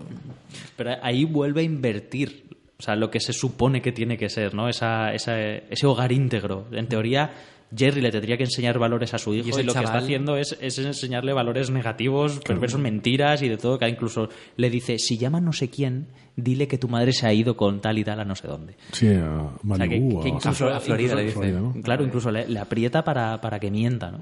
Pero 0.78 0.92
ahí 1.02 1.26
vuelve 1.26 1.62
a 1.62 1.64
invertir. 1.64 2.46
O 2.80 2.84
sea, 2.84 2.96
lo 2.96 3.12
que 3.12 3.20
se 3.20 3.32
supone 3.34 3.82
que 3.82 3.92
tiene 3.92 4.18
que 4.18 4.28
ser, 4.30 4.56
¿no? 4.56 4.68
Esa, 4.68 5.14
esa- 5.14 5.40
ese 5.40 5.86
hogar 5.86 6.12
íntegro. 6.12 6.66
En 6.72 6.88
teoría, 6.88 7.32
Jerry 7.76 8.02
le 8.02 8.10
tendría 8.12 8.38
que 8.38 8.44
enseñar 8.46 8.80
valores 8.80 9.14
a 9.14 9.20
su 9.20 9.36
hijo 9.36 9.48
y, 9.48 9.52
ese 9.52 9.64
lo 9.64 9.74
que 9.74 9.80
está 9.84 9.98
haciendo 10.00 10.36
es, 10.36 10.58
es 10.60 10.80
enseñarle 10.80 11.32
valores 11.32 11.70
negativos, 11.70 12.40
perversos, 12.40 12.82
mentiras 12.82 13.44
y 13.44 13.50
de 13.50 13.58
todo. 13.58 13.78
Que 13.78 13.88
incluso 13.88 14.30
le 14.58 14.70
dice, 14.72 14.98
si 14.98 15.18
llama 15.20 15.40
no 15.40 15.54
sé 15.54 15.70
quién, 15.70 16.08
dile 16.36 16.68
que 16.68 16.80
tu 16.80 16.88
madre 16.88 17.14
se 17.14 17.28
ha 17.28 17.34
ido 17.34 17.56
con 17.56 17.82
tal 17.82 18.00
y 18.00 18.04
tal 18.04 18.20
a 18.20 18.26
no 18.26 18.36
sé 18.36 18.48
dónde. 18.48 18.76
Sí, 18.94 19.10
a 19.10 19.12
O 19.12 19.76
sea, 19.76 19.88
que- 19.88 20.00
Malibu, 20.00 20.22
que 20.24 20.30
a- 20.30 20.32
incluso- 20.32 20.68
A 20.70 20.80
Florida 20.80 21.14
le 21.14 21.22
dice. 21.22 21.34
Florida, 21.36 21.60
¿no? 21.60 21.76
Claro, 21.84 22.04
incluso 22.04 22.32
le, 22.32 22.48
le 22.48 22.60
aprieta 22.60 23.04
para, 23.04 23.40
para 23.40 23.60
que 23.60 23.70
mienta, 23.70 24.10
¿no? 24.10 24.22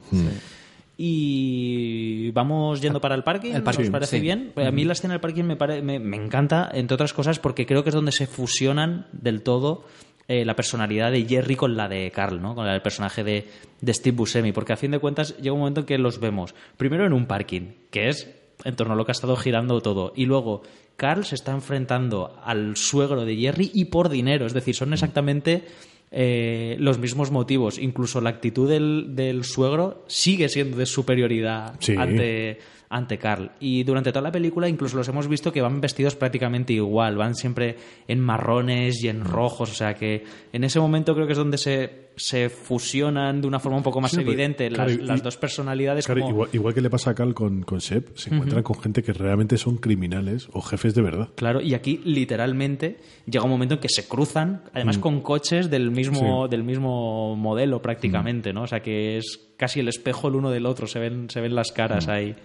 Y 1.01 2.31
vamos 2.31 2.81
yendo 2.81 2.99
para 3.01 3.15
el 3.15 3.23
parking, 3.23 3.53
El 3.53 3.63
parking, 3.63 3.83
¿nos 3.85 3.91
parece 3.91 4.17
sí. 4.17 4.21
bien? 4.21 4.51
Pues 4.53 4.67
A 4.67 4.71
mí 4.71 4.83
la 4.83 4.93
escena 4.93 5.13
del 5.13 5.21
parking 5.21 5.43
me, 5.45 5.55
pare- 5.55 5.81
me, 5.81 5.97
me 5.99 6.17
encanta, 6.17 6.69
entre 6.73 6.95
otras 6.95 7.13
cosas, 7.13 7.39
porque 7.39 7.65
creo 7.65 7.83
que 7.83 7.89
es 7.89 7.95
donde 7.95 8.11
se 8.11 8.27
fusionan 8.27 9.07
del 9.11 9.41
todo 9.41 9.85
eh, 10.27 10.45
la 10.45 10.55
personalidad 10.55 11.11
de 11.11 11.23
Jerry 11.25 11.55
con 11.55 11.75
la 11.77 11.87
de 11.87 12.11
Carl, 12.11 12.41
¿no? 12.41 12.53
Con 12.53 12.65
la 12.65 12.73
del 12.73 12.81
personaje 12.81 13.23
de, 13.23 13.47
de 13.81 13.93
Steve 13.93 14.15
Buscemi, 14.17 14.51
porque 14.51 14.73
a 14.73 14.77
fin 14.77 14.91
de 14.91 14.99
cuentas 14.99 15.35
llega 15.37 15.53
un 15.53 15.59
momento 15.59 15.79
en 15.81 15.85
que 15.87 15.97
los 15.97 16.19
vemos, 16.19 16.53
primero 16.77 17.05
en 17.05 17.13
un 17.13 17.25
parking, 17.25 17.71
que 17.89 18.09
es 18.09 18.29
en 18.65 18.75
torno 18.75 18.93
a 18.93 18.95
lo 18.97 19.05
que 19.05 19.11
ha 19.11 19.13
estado 19.13 19.35
girando 19.37 19.81
todo, 19.81 20.11
y 20.15 20.25
luego 20.25 20.63
Carl 20.97 21.23
se 21.25 21.35
está 21.35 21.53
enfrentando 21.53 22.37
al 22.43 22.75
suegro 22.75 23.23
de 23.25 23.37
Jerry 23.37 23.71
y 23.73 23.85
por 23.85 24.09
dinero, 24.09 24.45
es 24.45 24.53
decir, 24.53 24.75
son 24.75 24.91
exactamente 24.93 25.63
eh, 26.11 26.75
los 26.79 26.97
mismos 26.99 27.31
motivos. 27.31 27.77
Incluso 27.77 28.21
la 28.21 28.29
actitud 28.31 28.69
del, 28.69 29.15
del 29.15 29.43
suegro 29.43 30.03
sigue 30.07 30.49
siendo 30.49 30.77
de 30.77 30.85
superioridad 30.85 31.75
Sí. 31.79 31.95
ante, 31.97 32.59
ante 32.89 33.17
Carl. 33.19 33.51
Y 33.59 33.83
durante 33.83 34.11
toda 34.11 34.23
la 34.23 34.31
película 34.31 34.67
incluso 34.67 34.97
los 34.97 35.07
hemos 35.07 35.27
visto 35.27 35.51
que 35.53 35.61
van 35.61 35.79
vestidos 35.81 36.15
prácticamente 36.15 36.73
igual, 36.73 37.15
van 37.17 37.35
siempre 37.35 37.75
en 38.07 38.19
marrones 38.19 39.03
y 39.03 39.07
en 39.09 39.23
rojos, 39.23 39.71
o 39.71 39.75
sea 39.75 39.93
que 39.93 40.23
en 40.51 40.63
ese 40.63 40.79
momento 40.79 41.13
creo 41.13 41.27
que 41.27 41.33
es 41.33 41.37
donde 41.37 41.57
se, 41.59 42.08
se 42.19 42.49
fusionan 42.49 43.41
de 43.41 43.47
una 43.47 43.59
forma 43.59 43.77
un 43.77 43.83
poco 43.83 44.01
más 44.01 44.11
Sí, 44.11 44.17
pero, 44.17 44.29
evidente 44.31 44.67
claro, 44.69 44.89
las, 44.91 44.99
y- 44.99 45.03
las 45.03 45.23
dos 45.23 45.37
personalidades. 45.37 46.05
Claro, 46.05 46.21
como- 46.21 46.31
igual, 46.33 46.49
igual 46.53 46.73
que 46.73 46.81
le 46.81 46.89
pasa 46.89 47.11
a 47.11 47.15
Cal 47.15 47.33
con, 47.33 47.63
con 47.63 47.79
Shep, 47.79 48.15
se 48.17 48.33
encuentran 48.33 48.61
con 48.63 48.79
gente 48.81 49.01
que 49.01 49.13
realmente 49.13 49.57
son 49.57 49.77
criminales 49.77 50.47
o 50.53 50.61
jefes 50.61 50.93
de 50.95 51.01
verdad. 51.01 51.29
Claro, 51.35 51.61
y 51.61 51.73
aquí 51.73 52.01
literalmente 52.03 52.97
llega 53.25 53.43
un 53.45 53.49
momento 53.51 53.75
en 53.75 53.79
que 53.81 53.89
se 53.89 54.07
cruzan, 54.07 54.61
además 54.73 54.97
con 54.97 55.21
coches 55.21 55.69
del 55.69 55.91
mismo, 55.91 56.45
Sí. 56.45 56.51
del 56.51 56.63
mismo 56.63 57.35
modelo 57.35 57.81
prácticamente, 57.81 58.53
¿no? 58.53 58.63
O 58.63 58.67
sea 58.67 58.81
que 58.81 59.17
es 59.17 59.39
casi 59.57 59.79
el 59.79 59.87
espejo 59.87 60.27
el 60.27 60.35
uno 60.35 60.51
del 60.51 60.65
otro, 60.65 60.87
se 60.87 60.99
ven, 60.99 61.29
se 61.29 61.41
ven 61.41 61.55
las 61.55 61.71
caras 61.71 62.07
ahí. 62.07 62.35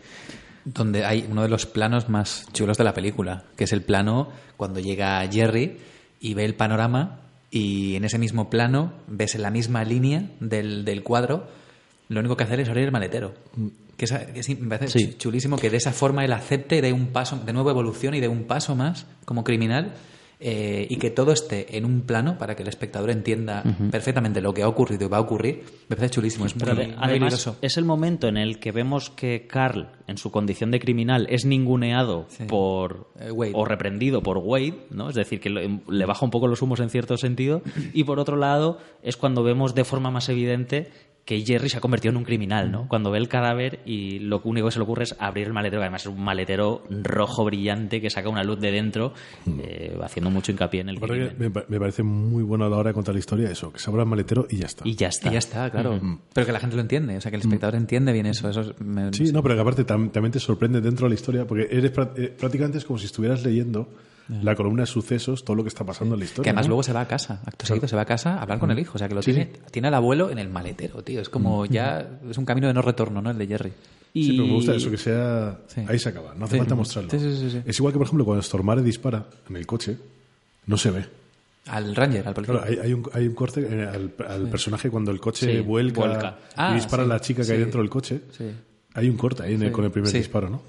donde 0.64 1.05
hay 1.05 1.26
uno 1.30 1.42
de 1.42 1.51
los 1.51 1.66
planos 1.66 2.09
más 2.09 2.46
chulos 2.55 2.78
de 2.78 2.84
la 2.84 2.94
película, 2.94 3.44
que 3.55 3.64
es 3.64 3.72
el 3.74 3.82
plano 3.82 4.30
cuando 4.56 4.80
llega 4.80 5.20
Jerry 5.30 5.76
y 6.20 6.32
ve 6.32 6.46
el 6.46 6.55
panorama 6.55 7.20
y 7.55 7.94
en 7.94 8.05
ese 8.05 8.18
mismo 8.18 8.51
plano 8.51 8.93
ves 9.06 9.36
en 9.36 9.43
la 9.43 9.51
misma 9.51 9.85
línea 9.85 10.28
del, 10.40 10.85
del 10.85 11.05
cuadro, 11.05 11.47
lo 12.09 12.18
único 12.20 12.36
que 12.36 12.43
hacer 12.43 12.59
es 12.59 12.68
abrir 12.68 12.85
el 12.86 12.90
maletero. 12.93 13.32
Que, 13.97 14.06
esa- 14.06 14.26
que 14.26 14.40
me 14.56 14.76
parece 14.76 14.98
Sí. 14.98 15.14
chulísimo 15.16 15.56
que 15.56 15.70
de 15.70 15.76
esa 15.76 15.93
forma 15.93 16.24
él 16.24 16.32
acepte 16.32 16.82
de 16.82 16.93
un 16.93 17.06
paso, 17.12 17.40
de 17.47 17.52
nuevo 17.52 17.70
evolución 17.70 18.14
y 18.14 18.20
de 18.20 18.26
un 18.26 18.43
paso 18.44 18.74
más 18.74 19.06
como 19.24 19.44
criminal 19.44 19.93
eh, 20.46 20.86
y 20.90 20.96
que 20.96 21.08
todo 21.10 21.32
esté 21.32 21.78
en 21.78 21.86
un 21.86 22.02
plano 22.02 22.36
para 22.36 22.54
que 22.54 22.62
el 22.62 22.68
espectador 22.68 23.08
entienda 23.10 23.62
perfectamente 23.90 24.42
lo 24.42 24.52
que 24.52 24.62
ha 24.62 24.68
ocurrido 24.68 25.06
y 25.06 25.08
va 25.08 25.16
a 25.16 25.20
ocurrir. 25.20 25.64
Me 25.88 25.96
parece 25.96 26.16
chulísimo, 26.16 26.44
es 26.44 26.54
muy, 26.54 26.60
Pero 26.64 26.74
muy 26.74 26.84
ade- 26.84 26.96
además 26.98 27.50
es 27.62 27.76
el 27.78 27.84
momento 27.86 28.28
en 28.28 28.36
el 28.36 28.58
que 28.60 28.70
vemos 28.70 29.08
que 29.08 29.46
Carl, 29.48 29.88
en 30.06 30.18
su 30.18 30.30
condición 30.30 30.70
de 30.70 30.80
criminal, 30.80 31.26
es 31.30 31.46
ninguneado 31.46 32.26
Sí. 32.28 32.44
por 32.46 33.08
Eh, 33.18 33.30
Wade. 33.30 33.52
o 33.54 33.64
reprendido 33.64 34.22
por 34.22 34.36
Wade, 34.36 34.86
¿no? 34.90 35.08
Es 35.08 35.14
decir, 35.14 35.40
que 35.40 35.48
le, 35.48 35.80
le 35.88 36.04
baja 36.04 36.24
un 36.26 36.30
poco 36.30 36.46
los 36.46 36.60
humos 36.60 36.80
en 36.80 36.90
cierto 36.90 37.16
sentido. 37.16 37.62
Y 37.94 38.04
por 38.04 38.18
otro 38.18 38.36
lado, 38.36 38.78
es 39.02 39.16
cuando 39.16 39.42
vemos 39.42 39.74
de 39.74 39.84
forma 39.84 40.10
más 40.10 40.28
evidente 40.28 40.90
que 41.24 41.40
Jerry 41.40 41.70
se 41.70 41.78
ha 41.78 41.80
convertido 41.80 42.10
en 42.10 42.18
un 42.18 42.24
criminal, 42.24 42.70
¿no? 42.70 42.86
Cuando 42.86 43.10
ve 43.10 43.16
el 43.18 43.28
cadáver 43.28 43.80
y 43.86 44.18
lo 44.18 44.42
único 44.44 44.66
que 44.66 44.72
se 44.72 44.78
le 44.78 44.82
ocurre 44.82 45.05
es 45.05 45.16
abrir 45.18 45.46
el 45.46 45.55
maletero, 45.55 45.80
que 45.80 45.84
además 45.84 46.02
es 46.02 46.09
un 46.09 46.22
maletero 46.22 46.84
rojo 47.02 47.44
brillante 47.46 48.02
que 48.02 48.10
saca 48.10 48.28
una 48.28 48.44
luz 48.44 48.60
de 48.60 48.70
dentro, 48.70 49.14
eh, 49.46 49.96
haciendo 50.02 50.28
mucho 50.30 50.52
hincapié 50.52 50.82
en 50.82 50.90
el 50.90 51.01
crimen. 51.01 51.34
me, 51.38 51.51
pa- 51.51 51.64
me 51.68 51.78
parece 51.80 52.02
muy 52.02 52.42
bueno 52.42 52.66
a 52.66 52.68
la 52.68 52.76
hora 52.76 52.90
de 52.90 52.94
contar 52.94 53.14
la 53.14 53.20
historia 53.20 53.51
eso, 53.51 53.72
que 53.72 53.78
se 53.78 53.88
abra 53.88 54.02
el 54.02 54.09
maletero 54.09 54.46
y 54.51 54.56
ya 54.59 54.66
está. 54.66 54.86
Y 54.86 54.94
ya 54.96 55.09
está. 55.09 55.28
Y 55.28 55.32
ya 55.32 55.38
está, 55.38 55.70
claro. 55.70 55.98
Pero 56.34 56.46
que 56.46 56.52
la 56.52 56.60
gente 56.60 56.76
lo 56.76 56.82
entiende, 56.82 57.16
o 57.16 57.20
sea, 57.22 57.30
que 57.30 57.36
el 57.36 57.42
espectador 57.42 57.76
entiende 57.76 58.12
bien 58.12 58.26
eso. 58.26 58.48
eso 58.51 58.60
es- 58.60 58.80
me- 58.80 59.12
Sí, 59.14 59.32
no, 59.32 59.42
pero 59.42 59.55
que 59.55 59.60
aparte 59.62 59.86
tam- 59.86 60.10
también 60.12 60.32
te 60.32 60.40
sorprende 60.40 60.80
dentro 60.82 61.06
de 61.06 61.10
la 61.10 61.14
historia, 61.14 61.46
porque 61.46 61.68
eres 61.70 61.90
eh, 62.16 62.34
prácticamente 62.38 62.78
es 62.78 62.84
como 62.84 62.98
si 62.98 63.06
estuvieras 63.06 63.42
leyendo 63.44 63.88
la 64.28 64.55
columna 64.55 64.82
de 64.82 64.86
sucesos, 64.86 65.44
todo 65.44 65.55
lo 65.56 65.62
que 65.62 65.68
está 65.68 65.84
pasando 65.84 66.14
en 66.14 66.20
la 66.20 66.24
historia. 66.24 66.44
Que 66.44 66.51
además 66.51 66.66
¿no? 66.66 66.70
luego 66.70 66.82
se 66.82 66.92
va 66.92 67.02
a 67.02 67.09
casa, 67.09 67.40
acto 67.44 67.66
seguido 67.66 67.86
se 67.88 67.96
va 67.96 68.02
a 68.02 68.06
casa 68.06 68.34
a 68.38 68.42
hablar 68.42 68.59
con 68.59 68.70
el 68.70 68.78
hijo. 68.78 68.92
O 68.94 68.98
sea, 68.98 69.09
que 69.09 69.14
lo 69.14 69.20
tiene, 69.20 69.51
tiene 69.70 69.88
al 69.88 69.94
abuelo 69.94 70.30
en 70.30 70.38
el 70.38 70.48
maletero, 70.48 71.02
tío. 71.02 71.20
Es 71.20 71.28
como 71.28 71.66
ya, 71.66 72.06
es 72.28 72.38
un 72.38 72.44
camino 72.44 72.66
de 72.68 72.74
no 72.74 72.82
retorno, 72.82 73.20
¿no? 73.20 73.30
El 73.30 73.38
de 73.38 73.46
Jerry. 73.46 73.72
Y... 74.14 74.24
Sí, 74.24 74.30
pero 74.32 74.46
me 74.46 74.52
gusta 74.55 74.74
eso, 74.74 74.90
que 74.90 74.96
sea... 74.96 75.59
Sí. 75.66 75.82
Ahí 75.88 75.98
se 75.98 76.09
acaba, 76.09 76.34
no 76.34 76.44
hace 76.44 76.56
falta 76.59 76.74
mostrarlo. 76.74 77.10
Sí, 77.10 77.18
sí, 77.18 77.36
sí, 77.36 77.51
sí. 77.51 77.62
Es 77.66 77.78
igual 77.78 77.92
que, 77.92 77.98
por 77.98 78.06
ejemplo, 78.06 78.24
cuando 78.24 78.42
Stormare 78.42 78.82
dispara 78.82 79.26
en 79.51 79.56
el 79.56 79.66
coche, 79.66 79.96
no 80.66 80.76
se 80.76 80.90
ve. 80.90 81.05
Al 81.66 81.96
Ranger, 81.96 82.28
al 82.28 82.34
policía. 82.34 82.55
Claro, 82.60 82.70
hay, 82.70 82.78
hay 82.78 82.92
un, 82.92 83.09
hay 83.12 83.26
un 83.26 83.34
corte 83.34 83.66
eh, 83.68 83.86
al, 83.88 84.12
al 84.28 84.48
personaje 84.48 84.90
cuando 84.90 85.10
el 85.10 85.18
coche 85.20 85.51
Sí, 85.56 85.60
vuelca, 85.62 86.01
vuelca. 86.01 86.38
y 86.51 86.52
Ah, 86.56 86.74
dispara 86.74 87.02
a 87.02 87.06
la 87.06 87.20
chica 87.20 87.42
que 87.44 87.52
hay 87.52 87.59
dentro 87.59 87.80
del 87.80 87.90
coche. 87.90 88.20
Sí. 88.36 88.44
Hay 88.94 89.09
un 89.09 89.16
corte 89.16 89.42
ahí 89.42 89.55
en 89.55 89.62
el- 89.64 89.72
con 89.72 89.84
el 89.84 89.90
primer 89.90 90.12
disparo, 90.12 90.48
¿no? 90.48 90.62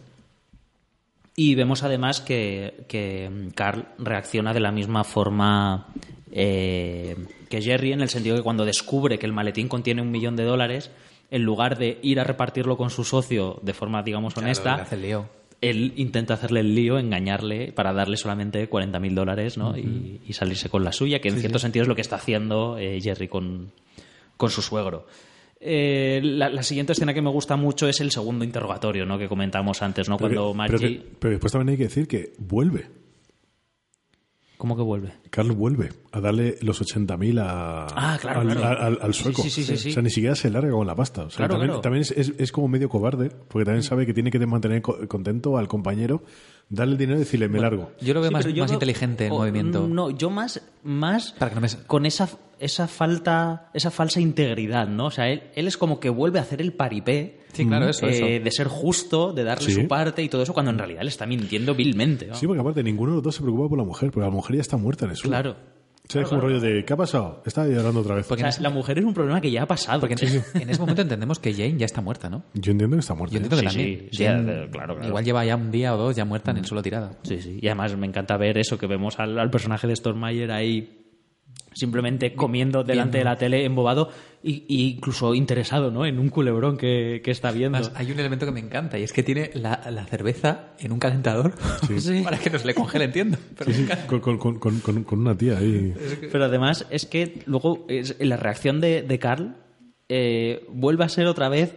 Y 1.36 1.56
vemos 1.56 1.84
además 1.84 2.22
que, 2.22 2.86
que 2.88 3.50
Carl 3.56 3.88
reacciona 3.98 4.54
de 4.54 4.62
la 4.62 4.72
misma 4.72 5.04
forma 5.04 5.88
eh, 6.32 7.16
que 7.50 7.62
Jerry, 7.62 7.92
en 7.92 8.02
el 8.02 8.10
sentido 8.10 8.38
que 8.38 8.42
cuando 8.42 8.64
descubre 8.66 9.20
que 9.20 9.26
el 9.26 9.34
maletín 9.34 9.68
contiene 9.68 10.02
un 10.02 10.12
millón 10.12 10.38
de 10.38 10.44
dólares, 10.44 10.92
en 11.32 11.44
lugar 11.44 11.78
de 11.78 12.00
ir 12.02 12.20
a 12.20 12.24
repartirlo 12.24 12.78
con 12.78 12.90
su 12.90 13.04
socio 13.04 13.60
de 13.64 13.74
forma, 13.74 14.02
digamos, 14.04 14.38
honesta, 14.38 14.86
lío. 14.96 15.28
él 15.60 15.94
intenta 15.98 16.36
hacerle 16.36 16.62
el 16.62 16.74
lío, 16.74 17.00
engañarle 17.00 17.74
para 17.74 17.92
darle 17.92 18.16
solamente 18.16 18.70
40.000 18.70 19.14
dólares 19.14 19.58
¿no? 19.58 19.78
y, 19.78 20.22
y 20.26 20.34
salirse 20.34 20.70
con 20.70 20.84
la 20.86 20.94
suya, 20.94 21.20
que 21.20 21.30
en 21.30 21.40
cierto 21.40 21.60
sentido 21.60 21.84
es 21.84 21.90
lo 21.90 21.96
que 21.96 22.02
está 22.02 22.16
haciendo 22.16 22.78
eh, 22.78 23.02
Jerry 23.02 23.28
con, 23.28 23.72
con 24.38 24.50
su 24.50 24.62
suegro. 24.62 25.08
Eh, 25.68 26.22
la, 26.24 26.48
la 26.50 26.62
siguiente 26.62 26.92
escena 26.94 27.12
que 27.14 27.22
me 27.24 27.30
gusta 27.32 27.56
mucho 27.56 27.88
es 27.88 28.00
el 28.02 28.12
segundo 28.12 28.46
interrogatorio 28.46 29.06
¿no? 29.06 29.18
que 29.18 29.28
comentamos 29.28 29.82
antes, 29.82 30.08
¿no? 30.08 30.18
Pero 30.18 30.54
cuando 30.54 30.66
que- 30.66 30.70
pero, 30.70 30.80
Margie... 30.80 30.98
que- 31.00 31.06
pero 31.20 31.32
después 31.32 31.52
también 31.52 31.70
hay 31.70 31.78
que 31.78 31.84
decir 31.86 32.08
que 32.08 32.34
vuelve. 32.38 32.86
¿Cómo 34.58 34.76
que 34.78 34.82
vuelve? 34.84 35.12
Carlos 35.30 35.58
vuelve 35.58 35.90
a 36.14 36.22
darle 36.22 36.58
los 36.62 36.82
80.000 36.82 37.40
a, 37.40 37.88
Ah, 37.96 38.18
claro, 38.20 38.40
al, 38.42 38.48
claro. 38.56 38.68
al- 38.68 38.78
al- 38.94 39.00
al 39.02 39.14
sueco. 39.14 39.42
Sí, 39.42 39.50
sí, 39.50 39.64
sí, 39.64 39.76
sí, 39.78 39.90
O 39.90 39.94
sea, 39.94 40.02
ni 40.02 40.10
siquiera 40.10 40.36
se 40.36 40.50
larga 40.50 40.72
con 40.72 40.88
la 40.88 40.96
pasta. 40.96 41.24
O 41.24 41.30
sea, 41.30 41.38
Claro, 41.38 41.54
también, 41.56 41.70
claro. 41.70 41.82
también 41.82 42.02
es, 42.04 42.12
es- 42.12 42.34
es 42.38 42.52
como 42.52 42.68
medio 42.70 42.88
cobarde, 42.90 43.30
porque 43.50 43.66
también 43.66 43.84
sabe 43.84 44.06
que 44.06 44.14
tiene 44.14 44.32
que 44.32 44.40
mantener 44.46 44.82
co- 44.82 45.08
contento 45.10 45.58
al 45.58 45.68
compañero, 45.68 46.24
darle 46.70 46.94
el 46.94 46.98
dinero 46.98 47.18
y 47.18 47.24
decirle, 47.24 47.50
me 47.50 47.60
largo. 47.60 47.92
Yo 48.02 48.14
lo 48.14 48.22
veo 48.22 48.30
Sí, 48.30 48.34
más, 48.34 48.46
más 48.46 48.54
veo- 48.56 48.74
inteligente 48.74 49.26
el 49.26 49.32
movimiento. 49.32 49.88
No, 49.88 50.10
yo 50.10 50.30
más, 50.30 50.62
más 50.84 51.34
Para 51.34 51.50
que 51.50 51.56
no 51.56 51.62
me- 51.62 51.68
con 51.86 52.06
esa, 52.06 52.30
esa 52.60 52.88
falta, 52.88 53.70
esa 53.74 53.92
falsa 53.92 54.22
integridad, 54.22 54.88
¿no? 54.88 55.08
O 55.08 55.12
sea, 55.12 55.30
él, 55.30 55.44
él 55.56 55.68
es 55.68 55.78
como 55.78 56.00
que 56.00 56.10
vuelve 56.10 56.40
a 56.40 56.44
hacer 56.44 56.62
el 56.62 56.72
paripé. 56.74 57.42
Sí, 57.56 57.66
claro, 57.66 57.90
eso, 57.90 58.06
eh, 58.08 58.36
eso. 58.36 58.44
De 58.44 58.52
ser 58.52 58.68
justo, 58.68 59.34
de 59.34 59.44
darle 59.44 59.66
Sí. 59.66 59.72
su 59.74 59.88
parte 59.88 60.22
y 60.24 60.30
todo 60.30 60.44
eso, 60.44 60.54
cuando 60.54 60.72
en 60.72 60.78
realidad 60.78 61.02
le 61.02 61.10
está 61.10 61.26
mintiendo 61.26 61.74
vilmente. 61.76 62.28
¿no? 62.28 62.36
Sí, 62.36 62.46
porque 62.48 62.62
aparte 62.62 62.84
ninguno 62.84 63.12
de 63.12 63.16
los 63.18 63.24
dos 63.24 63.36
se 63.36 63.42
preocupa 63.42 63.70
por 63.70 63.78
la 63.78 63.84
mujer, 63.86 64.12
porque 64.12 64.26
la 64.26 64.32
mujer 64.32 64.56
ya 64.58 64.62
está 64.62 64.78
muerta 64.78 65.06
en 65.06 65.12
el 65.12 65.18
suelo. 65.18 65.32
Claro. 65.32 65.56
O 66.08 66.12
sea, 66.12 66.22
es 66.22 66.28
como 66.30 66.40
un 66.44 66.48
rollo 66.50 66.60
de, 66.60 66.86
¿qué 66.86 66.94
ha 66.94 66.98
pasado? 66.98 67.42
Está 67.48 67.66
llorando 67.68 68.02
otra 68.02 68.14
vez. 68.14 68.30
O 68.32 68.38
sea, 68.38 68.52
la 68.62 68.70
mujer 68.70 69.00
es 69.00 69.06
un 69.06 69.14
problema 69.16 69.42
que 69.42 69.50
ya 69.50 69.64
ha 69.64 69.66
pasado. 69.66 70.02
Porque 70.02 70.14
en, 70.24 70.62
en 70.62 70.70
ese 70.70 70.80
momento 70.80 71.02
entendemos 71.02 71.40
que 71.40 71.52
Jane 71.52 71.78
ya 71.78 71.86
está 71.88 72.00
muerta, 72.02 72.30
¿no? 72.30 72.44
Yo 72.54 72.74
entiendo 72.74 72.96
que 72.96 73.00
está 73.00 73.16
muerta. 73.16 73.34
Yo 73.34 73.40
¿eh? 73.40 73.44
entiendo 73.44 73.64
que 73.64 73.70
Sí, 73.72 73.76
también. 73.76 74.00
sí, 74.12 74.18
sí, 74.18 74.24
Jane 74.24 74.70
claro, 74.70 74.94
claro. 74.94 75.08
Igual 75.08 75.26
lleva 75.26 75.44
ya 75.46 75.56
un 75.56 75.72
día 75.72 75.96
o 75.96 75.98
dos 75.98 76.16
ya 76.16 76.24
muerta 76.24 76.52
en 76.52 76.58
el 76.58 76.66
suelo 76.66 76.84
tirada. 76.84 77.18
Sí, 77.24 77.40
sí. 77.42 77.58
Y 77.60 77.66
además 77.68 77.98
me 77.98 78.06
encanta 78.06 78.38
ver 78.38 78.60
eso, 78.60 78.78
que 78.78 78.86
vemos 78.86 79.18
al, 79.20 79.40
al 79.40 79.50
personaje 79.50 79.88
de 79.88 79.96
Stormyer 79.96 80.52
ahí 80.52 81.02
simplemente 81.74 82.36
comiendo 82.36 82.84
delante 82.84 83.18
de 83.18 83.24
la 83.24 83.36
tele, 83.36 83.66
embobado 83.66 84.10
e 84.48 84.64
incluso 84.68 85.34
interesado 85.34 85.90
¿no? 85.92 86.06
en 86.06 86.20
un 86.20 86.30
culebrón 86.30 86.78
que, 86.78 87.22
que 87.24 87.32
está 87.32 87.52
viendo. 87.52 87.78
Además, 87.80 87.98
hay 88.00 88.12
un 88.12 88.20
elemento 88.20 88.46
que 88.46 88.52
me 88.52 88.60
encanta 88.60 89.00
y 89.00 89.04
es 89.04 89.12
que 89.12 89.24
tiene 89.24 89.50
la, 89.56 89.82
la 89.90 90.06
cerveza 90.06 90.74
en 90.80 90.92
un 90.92 91.00
calentador 91.00 91.54
para 92.24 92.38
que 92.38 92.50
no 92.52 92.60
se 92.60 92.68
le 92.68 92.76
congele, 92.76 93.06
entiendo. 93.06 93.38
Pero 93.58 93.72
Sí, 93.74 93.86
sí, 93.86 93.94
con, 94.08 94.20
con- 94.20 94.38
con- 94.60 94.80
con- 94.80 95.04
con 95.04 95.20
una 95.20 95.36
tía 95.38 95.58
ahí. 95.58 95.94
Pero 96.32 96.46
además 96.46 96.86
es 96.90 97.06
que 97.06 97.42
luego 97.48 97.86
es- 97.90 98.16
la 98.20 98.38
reacción 98.38 98.80
de, 98.82 99.02
de 99.02 99.20
Carl 99.20 99.56
eh, 100.10 100.66
vuelve 100.70 101.04
a 101.06 101.10
ser 101.10 101.26
otra 101.28 101.50
vez 101.50 101.74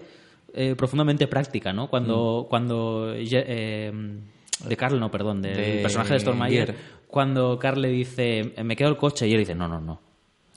eh, 0.55 0.74
profundamente 0.77 1.27
práctica, 1.27 1.73
¿no? 1.73 1.89
Cuando, 1.89 2.47
cuando 2.51 3.15
Ye- 3.16 3.45
eh, 3.47 3.93
de 4.66 4.77
Carl, 4.77 4.99
no, 4.99 5.11
perdón, 5.11 5.40
del 5.43 5.57
De 5.57 5.78
personaje 5.82 6.15
de 6.15 6.20
Stormyer, 6.20 6.66
Yer. 6.69 6.74
cuando 7.07 7.59
Carl 7.59 7.81
le 7.81 7.89
dice, 7.89 8.53
me 8.65 8.74
quedo 8.77 8.89
el 8.90 8.97
coche, 8.97 9.27
y 9.28 9.32
él 9.32 9.39
dice, 9.39 9.55
no, 9.55 9.69
no, 9.69 9.81
no. 9.81 10.01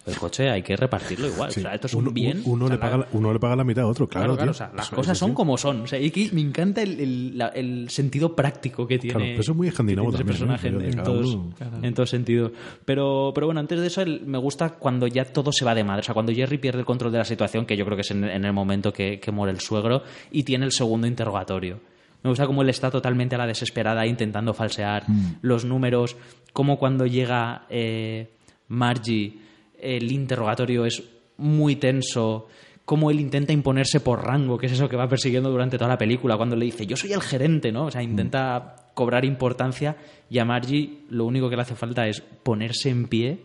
El 0.06 0.18
coche 0.18 0.50
hay 0.50 0.64
que 0.64 0.76
repartirlo 0.76 1.28
igual. 1.28 1.52
Sí. 1.52 1.60
O 1.60 1.64
sea, 1.64 1.76
esto 1.76 1.86
es 1.88 1.94
uno, 1.94 2.08
un 2.10 2.14
bien. 2.16 2.42
uno 2.46 2.66
O 2.66 2.68
sea, 2.68 2.76
le 2.78 2.82
paga, 2.82 2.98
la- 2.98 3.08
uno 3.14 3.32
le 3.34 3.40
paga 3.40 3.56
la 3.56 3.64
mitad 3.64 3.84
a 3.84 3.88
otro, 3.88 4.08
claro. 4.08 4.36
Claro, 4.36 4.36
claro, 4.38 4.52
tío. 4.52 4.52
o 4.52 4.54
sea, 4.68 4.72
las 4.76 4.88
Eso- 4.88 4.96
cosas 4.96 5.12
eso 5.18 5.20
son 5.26 5.30
sí. 5.30 5.36
como 5.36 5.58
son. 5.58 5.82
O 5.82 5.88
sea, 5.88 6.00
y 6.00 6.10
que 6.10 6.30
me 6.34 6.42
encanta 6.42 6.82
el, 6.82 7.00
el- 7.00 7.38
la- 7.38 7.50
el 7.50 7.90
sentido 7.90 8.36
práctico 8.36 8.88
que 8.88 8.98
tiene. 8.98 9.14
Claro, 9.14 9.26
pero 9.32 9.42
eso 9.42 9.52
es 9.52 9.58
muy 9.58 9.68
escandinavo 9.68 10.12
también, 10.12 10.28
¿eh? 10.28 10.32
personaje 10.32 10.68
en, 10.70 10.82
en 10.82 11.04
todos, 11.04 11.38
en 11.84 11.94
todo 11.94 12.06
sentido. 12.08 12.52
Pero, 12.84 13.32
pero 13.36 13.46
bueno, 13.48 13.60
antes 13.60 13.80
de 13.80 13.88
eso, 13.88 14.02
el- 14.02 14.22
me 14.26 14.38
gusta 14.40 14.70
cuando 14.72 15.06
ya 15.06 15.24
todo 15.26 15.52
se 15.52 15.66
va 15.66 15.76
de 15.76 15.84
madre. 15.84 16.00
O 16.00 16.04
sea, 16.04 16.14
cuando 16.14 16.32
Jerry 16.34 16.58
pierde 16.58 16.80
el 16.80 16.86
control 16.86 17.12
de 17.12 17.20
la 17.20 17.26
situación, 17.26 17.66
que 17.68 17.78
yo 17.78 17.86
creo 17.86 17.96
que 17.96 18.02
es 18.02 18.12
en, 18.12 18.24
en 18.24 18.44
el 18.44 18.54
momento 18.54 18.92
que, 18.92 19.20
que 19.20 19.32
muere 19.32 19.52
el 19.54 19.60
suegro, 19.60 20.02
y 20.32 20.44
tiene 20.44 20.66
el 20.66 20.72
segundo 20.72 21.06
interrogatorio. 21.06 21.80
Me 22.24 22.30
gusta 22.30 22.46
cómo 22.48 22.62
él 22.62 22.70
está 22.70 22.90
totalmente 22.92 23.36
a 23.36 23.38
la 23.40 23.48
desesperada 23.48 24.06
intentando 24.08 24.54
falsear 24.54 25.04
Mm. 25.08 25.36
los 25.42 25.66
números, 25.66 26.16
como 26.54 26.78
cuando 26.78 27.06
llega 27.06 27.66
eh, 27.70 28.30
Margie, 28.68 29.41
el 29.82 30.12
interrogatorio 30.12 30.86
es 30.86 31.04
muy 31.38 31.76
tenso, 31.76 32.48
cómo 32.86 33.10
él 33.10 33.20
intenta 33.20 33.54
imponerse 33.54 34.00
por 34.00 34.24
rango, 34.24 34.58
que 34.58 34.68
es 34.68 34.74
eso 34.74 34.88
que 34.88 34.96
va 34.96 35.08
persiguiendo 35.08 35.50
durante 35.50 35.78
toda 35.78 35.90
la 35.90 35.98
película, 35.98 36.38
cuando 36.38 36.56
le 36.56 36.66
dice, 36.66 36.86
yo 36.86 36.96
soy 36.96 37.14
el 37.14 37.22
gerente, 37.22 37.72
¿no? 37.72 37.86
O 37.86 37.92
sea, 37.92 38.04
intenta 38.04 38.76
cobrar 38.94 39.26
importancia 39.26 39.98
y 40.30 40.40
a 40.40 40.46
Margie 40.46 41.06
lo 41.10 41.26
único 41.26 41.50
que 41.50 41.56
le 41.56 41.62
hace 41.62 41.76
falta 41.76 42.08
es 42.08 42.22
ponerse 42.22 42.90
en 42.90 43.08
pie 43.08 43.40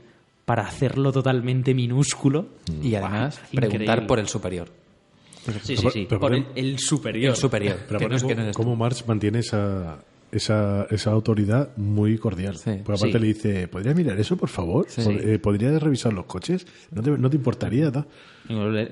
para 0.45 0.63
hacerlo 0.63 1.13
totalmente 1.13 1.75
minúsculo. 1.75 2.47
Y 2.83 2.95
además, 2.95 3.41
preguntar 3.53 3.81
increíble. 3.83 4.07
por 4.07 4.19
el 4.19 4.29
superior. 4.29 4.69
Sí, 5.63 5.77
sí, 5.77 5.89
sí, 5.93 6.07
pero 6.09 6.21
por 6.21 6.35
el, 6.35 6.79
superior. 6.79 7.31
El 7.31 7.37
superior. 7.37 7.79
Pero 7.87 7.99
que 7.99 8.05
aparte, 8.07 8.25
no 8.25 8.33
es 8.33 8.51
que 8.51 8.53
¿cómo, 8.53 8.71
no 8.71 8.77
Marge 8.77 9.05
mantiene 9.07 9.41
esa, 9.41 9.99
esa, 10.33 10.87
esa 10.91 11.11
autoridad 11.13 11.71
muy 11.77 12.19
cordial? 12.19 12.57
Sí. 12.57 12.81
Porque 12.85 12.99
aparte 13.01 13.13
Sí. 13.13 13.19
le 13.19 13.27
dice, 13.27 13.69
¿podría 13.69 13.95
mirar 13.95 14.19
eso, 14.19 14.37
por 14.37 14.49
favor? 14.49 14.87
Sí. 14.89 15.03
Pod- 15.03 15.21
eh, 15.25 15.39
¿Podrías 15.39 15.83
revisar 15.83 16.13
los 16.13 16.27
coches? 16.27 16.67
¿No 16.91 17.03
te, 17.03 17.11
no 17.11 17.31
te 17.31 17.37
importaría? 17.37 17.91
tal?". 17.93 18.07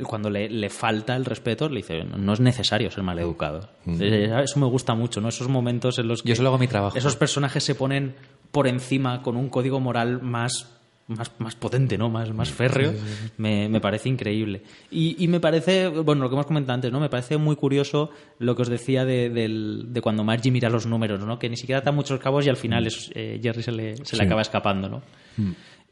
Cuando 0.04 0.30
le, 0.30 0.48
le 0.50 0.68
falta 0.68 1.14
el 1.14 1.24
respeto, 1.24 1.68
le 1.68 1.76
dice, 1.76 2.02
no 2.04 2.32
es 2.32 2.40
necesario 2.40 2.90
ser 2.90 3.04
maleducado. 3.04 3.68
Eh, 3.86 4.32
Eso 4.42 4.58
me 4.58 4.66
gusta 4.66 4.94
mucho, 4.94 5.20
¿no? 5.20 5.28
Esos 5.28 5.48
momentos 5.48 5.98
en 6.00 6.08
los 6.08 6.22
que 6.22 6.30
Yo 6.30 6.36
solo 6.36 6.48
hago 6.48 6.58
mi 6.58 6.66
trabajo. 6.66 6.96
esos 6.98 7.14
personajes 7.16 7.62
se 7.62 7.74
ponen 7.76 8.14
por 8.50 8.66
encima 8.66 9.22
con 9.22 9.36
un 9.36 9.48
código 9.48 9.78
moral 9.80 10.20
más 10.22 10.72
más, 11.08 11.30
más 11.38 11.54
potente, 11.56 11.98
¿no? 11.98 12.08
Más, 12.08 12.32
más 12.32 12.50
férreo, 12.50 12.92
Me, 13.36 13.68
me 13.68 13.80
parece 13.80 14.08
increíble. 14.08 14.62
Y, 14.90 15.22
y 15.22 15.28
me 15.28 15.38
parece, 15.40 15.88
bueno, 15.88 16.22
lo 16.22 16.28
que 16.30 16.34
hemos 16.34 16.46
comentado 16.46 16.74
antes, 16.74 16.90
¿no? 16.92 17.00
Me 17.00 17.08
parece 17.10 17.36
muy 17.36 17.56
curioso 17.56 18.10
lo 18.38 18.56
que 18.56 18.62
os 18.62 18.68
decía 18.68 19.04
de, 19.04 19.28
del- 19.30 19.86
de 19.92 20.00
cuando 20.00 20.24
Margie 20.24 20.50
mira 20.50 20.70
los 20.70 20.86
números, 20.86 21.20
¿no? 21.24 21.38
Que 21.38 21.48
ni 21.50 21.56
siquiera 21.56 21.80
ata 21.80 21.92
muchos 21.92 22.18
cabos 22.20 22.46
y 22.46 22.48
al 22.50 22.56
final 22.56 22.86
es- 22.86 23.10
eh, 23.14 23.38
Jerry 23.42 23.62
se 23.62 23.72
le, 23.72 23.96
se 23.96 24.16
le 24.16 24.22
acaba 24.24 24.42
escapando, 24.42 24.88
¿no? 24.88 25.02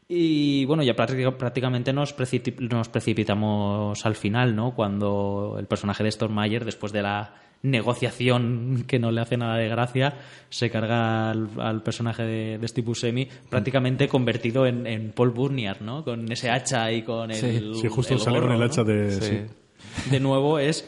Y 0.09 0.65
bueno, 0.65 0.83
ya 0.83 0.95
práctica- 0.95 1.37
prácticamente 1.37 1.93
nos, 1.93 2.13
precipitamos 2.91 4.05
al 4.05 4.15
final, 4.15 4.55
¿no? 4.55 4.73
Cuando 4.75 5.55
el 5.59 5.65
personaje 5.65 6.03
de 6.03 6.11
Stormyer, 6.11 6.65
después 6.65 6.91
de 6.91 7.01
la 7.01 7.33
negociación 7.63 8.83
que 8.87 8.99
no 8.99 9.11
le 9.11 9.21
hace 9.21 9.37
nada 9.37 9.55
de 9.57 9.67
gracia, 9.69 10.15
se 10.49 10.69
carga 10.69 11.31
al, 11.31 11.49
al 11.59 11.81
personaje 11.81 12.23
de, 12.23 12.57
de 12.57 12.67
Steve 12.67 12.85
Buscemi 12.87 13.27
prácticamente 13.49 14.07
convertido 14.07 14.65
en, 14.67 14.85
en 14.85 15.11
Paul 15.11 15.31
Burnier, 15.31 15.81
¿no? 15.81 16.03
Con 16.03 16.31
ese 16.31 16.49
hacha 16.49 16.91
y 16.91 17.01
con 17.03 17.31
el, 17.31 17.37
Sí. 17.37 17.81
Sí, 17.81 17.87
justo 17.87 18.13
el 18.13 18.19
sale 18.19 18.37
con 18.39 18.49
gorro, 18.49 18.53
el 18.53 18.59
¿no? 18.59 18.65
hacha 18.65 18.83
de... 18.83 19.11
Sí. 19.11 19.21
sí. 19.21 20.09
De 20.11 20.19
nuevo 20.19 20.59
es, 20.59 20.87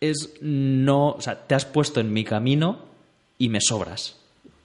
es 0.00 0.34
no... 0.42 1.10
O 1.12 1.20
sea, 1.20 1.46
te 1.46 1.54
has 1.54 1.64
puesto 1.64 2.00
en 2.00 2.12
mi 2.12 2.24
camino 2.24 2.84
y 3.38 3.48
me 3.48 3.60
sobras. 3.60 4.18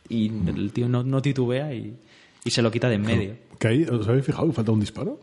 Y 0.09 0.27
el 0.49 0.71
tío 0.73 0.87
no, 0.89 1.03
no 1.03 1.21
titubea 1.21 1.73
y, 1.73 1.95
y 2.45 2.49
se 2.51 2.61
lo 2.61 2.71
quita 2.71 2.89
de 2.89 2.95
en 2.95 3.01
medio. 3.01 3.35
Que 3.59 3.67
ahí, 3.67 3.83
¿Os 3.83 4.07
habéis 4.07 4.25
fijado 4.25 4.47
que 4.47 4.53
falta 4.53 4.71
un 4.71 4.79
disparo? 4.79 5.19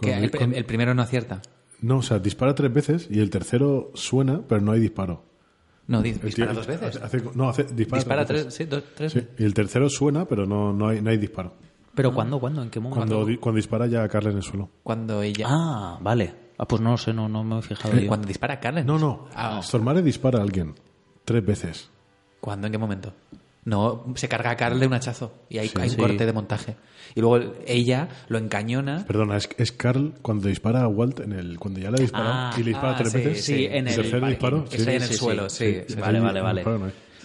Que 0.00 0.10
Con- 0.12 0.24
el, 0.24 0.30
con- 0.30 0.54
el 0.54 0.64
primero 0.64 0.92
no 0.94 1.02
acierta. 1.02 1.40
No, 1.82 1.98
o 1.98 2.02
sea, 2.02 2.18
dispara 2.18 2.54
tres 2.54 2.72
veces 2.72 3.08
y 3.10 3.20
el 3.20 3.28
tercero 3.30 3.90
suena, 3.94 4.40
pero 4.48 4.60
no 4.60 4.72
hay 4.72 4.80
disparo. 4.80 5.24
No, 5.88 6.00
di- 6.00 6.10
El 6.10 6.18
tío 6.20 6.26
dispara 6.26 6.52
dos 6.54 6.66
veces. 6.66 6.96
hace- 6.96 7.18
hace- 7.18 7.30
no, 7.34 7.48
hace, 7.48 7.64
dispara, 7.64 7.98
Dispara 8.00 8.24
tres 8.24 8.42
tres, 8.42 8.44
veces. 8.46 8.54
sí, 8.56 8.64
dos, 8.64 8.84
tres. 8.94 9.12
Sí, 9.12 9.26
y 9.38 9.44
el 9.44 9.52
tercero 9.52 9.88
suena, 9.90 10.24
pero 10.26 10.46
no, 10.46 10.72
no, 10.72 10.88
hay, 10.88 11.02
no 11.02 11.10
hay 11.10 11.18
disparo. 11.18 11.52
¿Pero 11.94 12.14
cuándo? 12.14 12.38
¿Cuándo? 12.40 12.62
¿En 12.62 12.70
qué 12.70 12.80
momento? 12.80 12.98
Cuando, 13.00 13.26
di- 13.26 13.36
cuando 13.36 13.56
dispara 13.56 13.86
ya 13.86 14.08
Carla 14.08 14.30
en 14.30 14.36
el 14.38 14.42
suelo. 14.42 14.70
Cuando 14.82 15.20
ella. 15.22 15.46
Ah, 15.50 15.98
vale. 16.00 16.34
Ah, 16.56 16.66
pues 16.66 16.80
no 16.80 16.92
lo 16.92 16.96
sé, 16.96 17.12
no, 17.12 17.28
no 17.28 17.42
me 17.44 17.58
he 17.58 17.62
fijado 17.62 17.98
yo. 17.98 18.06
Cuando 18.08 18.26
dispara 18.28 18.60
Carlen. 18.60 18.86
No, 18.86 18.98
no. 18.98 19.26
Ah, 19.34 19.60
Stormare 19.62 20.00
dispara 20.02 20.38
a 20.38 20.42
alguien 20.42 20.74
tres 21.24 21.44
veces. 21.44 21.90
¿Cuándo? 22.40 22.66
¿En 22.68 22.72
qué 22.72 22.78
momento? 22.78 23.12
No, 23.64 24.06
se 24.16 24.28
carga 24.28 24.50
a 24.50 24.56
Carl 24.56 24.80
de 24.80 24.88
un 24.88 24.94
hachazo 24.94 25.32
y 25.48 25.58
hay, 25.58 25.70
hay 25.78 25.88
un 25.88 25.94
Sí. 25.94 25.96
corte 25.96 26.26
de 26.26 26.32
montaje. 26.32 26.74
Y 27.14 27.20
luego 27.20 27.54
ella 27.66 28.08
lo 28.28 28.38
encañona. 28.38 29.04
Perdona, 29.06 29.36
es, 29.36 29.48
es 29.56 29.70
Carl 29.70 30.14
cuando 30.20 30.48
dispara 30.48 30.82
a 30.82 30.88
Walt 30.88 31.20
en 31.20 31.32
el 31.32 31.58
cuando 31.60 31.78
ya 31.78 31.90
le 31.90 31.98
ha 31.98 32.00
disparado 32.00 32.32
Ah, 32.34 32.54
y 32.56 32.60
le 32.64 32.70
dispara 32.70 32.92
ah, 32.94 32.96
tres 32.98 33.12
sí, 33.12 33.18
veces. 33.18 33.44
Sí, 33.44 33.64
en 33.70 33.86
el 33.86 33.94
tercer 33.94 34.24
disparo. 34.26 34.64
Está 34.70 34.92
en 34.92 35.02
el 35.02 35.08
suelo, 35.08 35.48
sí, 35.48 35.76
sí. 35.86 35.94
Vale, 35.94 36.18
Sí, 36.18 36.24
vale, 36.24 36.40
vale. 36.40 36.64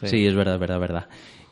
Sí. 0.04 0.28
es 0.28 0.36
verdad, 0.36 0.60
verdad, 0.60 0.80
verdad. 0.80 1.08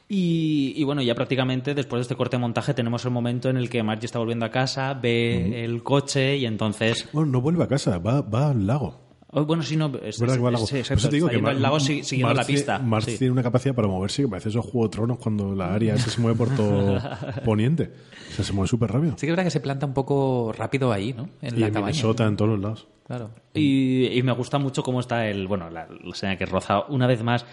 Y, 0.07 0.73
y 0.77 0.83
bueno, 0.83 1.01
ya 1.01 1.15
prácticamente 1.15 1.73
después 1.73 1.97
de 1.99 2.01
este 2.03 2.15
corte 2.15 2.37
de 2.37 2.41
montaje 2.41 2.75
tenemos 2.75 3.03
el 3.05 3.11
momento 3.11 3.49
en 3.49 3.57
el 3.57 3.71
que 3.71 3.81
Margie 3.81 4.05
está 4.05 4.19
volviendo 4.19 4.45
a 4.45 4.51
casa, 4.51 4.93
ve 4.93 5.63
el 5.65 5.81
coche 5.81 6.37
y 6.37 6.45
entonces... 6.45 7.09
Bueno, 7.11 7.31
no 7.31 7.41
vuelve 7.41 7.63
a 7.63 7.67
casa, 7.67 7.97
va, 7.97 8.21
va 8.21 8.51
al 8.51 8.67
lago. 8.67 9.04
Oh, 9.37 9.45
bueno, 9.45 9.63
sí, 9.63 9.75
no... 9.75 9.87
Es, 10.01 10.15
Es 10.15 10.19
verdad 10.21 10.35
que 10.35 10.41
va 10.41 10.47
al 10.47 10.53
lago. 10.53 10.65
sí, 10.65 10.77
exacto, 10.77 10.99
eso 11.01 11.09
te 11.09 11.15
digo 11.17 11.27
que 11.27 11.37
Mar- 11.39 11.81
siguiendo 11.81 12.33
la 12.33 12.41
Marge- 12.41 12.45
pista. 12.47 12.79
Marge 12.79 13.11
sí. 13.11 13.17
tiene 13.17 13.33
una 13.33 13.43
capacidad 13.43 13.75
para 13.75 13.87
moverse 13.89 14.21
que 14.21 14.27
parece 14.29 14.47
esos 14.49 14.63
Juego 14.65 14.87
de 14.87 14.91
Tronos 14.91 15.17
cuando 15.19 15.53
la 15.53 15.73
área 15.73 15.97
se 15.97 16.21
mueve 16.21 16.37
por 16.37 16.55
todo 16.55 16.97
poniente. 17.43 17.91
O 18.31 18.33
sea, 18.33 18.45
se 18.45 18.53
mueve 18.53 18.69
súper 18.69 18.91
rápido. 18.93 19.11
Sí 19.17 19.25
que 19.25 19.25
es 19.27 19.31
verdad 19.31 19.43
que 19.43 19.51
se 19.51 19.59
planta 19.59 19.85
un 19.85 19.93
poco 19.93 20.53
rápido 20.57 20.91
ahí, 20.91 21.11
¿no? 21.13 21.27
En 21.41 21.57
y 21.57 21.59
la 21.59 21.67
en 21.67 21.73
cabaña. 21.73 21.91
Minnesota, 21.91 22.25
en 22.25 22.37
todos 22.37 22.51
los 22.51 22.59
lados. 22.61 22.87
Claro. 23.05 23.31
Y, 23.53 24.07
y 24.17 24.23
me 24.23 24.31
gusta 24.31 24.57
mucho 24.57 24.81
cómo 24.83 25.01
está 25.01 25.27
el... 25.27 25.47
Bueno, 25.47 25.69
la, 25.69 25.87
la 25.87 26.11
escena 26.11 26.37
que 26.37 26.45
roza 26.45 26.85
una 26.87 27.05
vez 27.05 27.21
más 27.21 27.45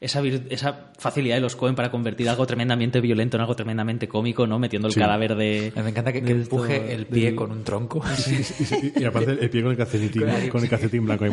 esa, 0.00 0.22
esa 0.50 0.90
facilidad 0.96 1.34
de 1.36 1.40
los 1.40 1.56
Cohen 1.56 1.74
para 1.74 1.90
convertir 1.90 2.28
algo 2.28 2.46
tremendamente 2.46 3.00
violento 3.00 3.36
en 3.36 3.40
algo 3.40 3.56
tremendamente 3.56 4.06
cómico, 4.06 4.46
¿no? 4.46 4.58
Metiendo 4.58 4.86
el 4.88 4.94
Sí. 4.94 5.00
cadáver 5.00 5.34
de... 5.34 5.72
Me 5.74 5.90
encanta 5.90 6.12
que, 6.12 6.22
que 6.22 6.32
empuje 6.32 6.94
el 6.94 7.06
pie 7.06 7.26
del- 7.26 7.34
con 7.34 7.50
un 7.50 7.64
tronco. 7.64 8.02
Y, 8.96 9.00
y 9.00 9.04
aparte 9.04 9.32
el 9.40 9.50
pie 9.50 9.62
con 9.62 9.72
el 9.72 9.76
calcetín, 9.76 10.22
con 10.50 10.62
el 10.62 10.68
calcetín 10.68 11.04
blanco. 11.04 11.24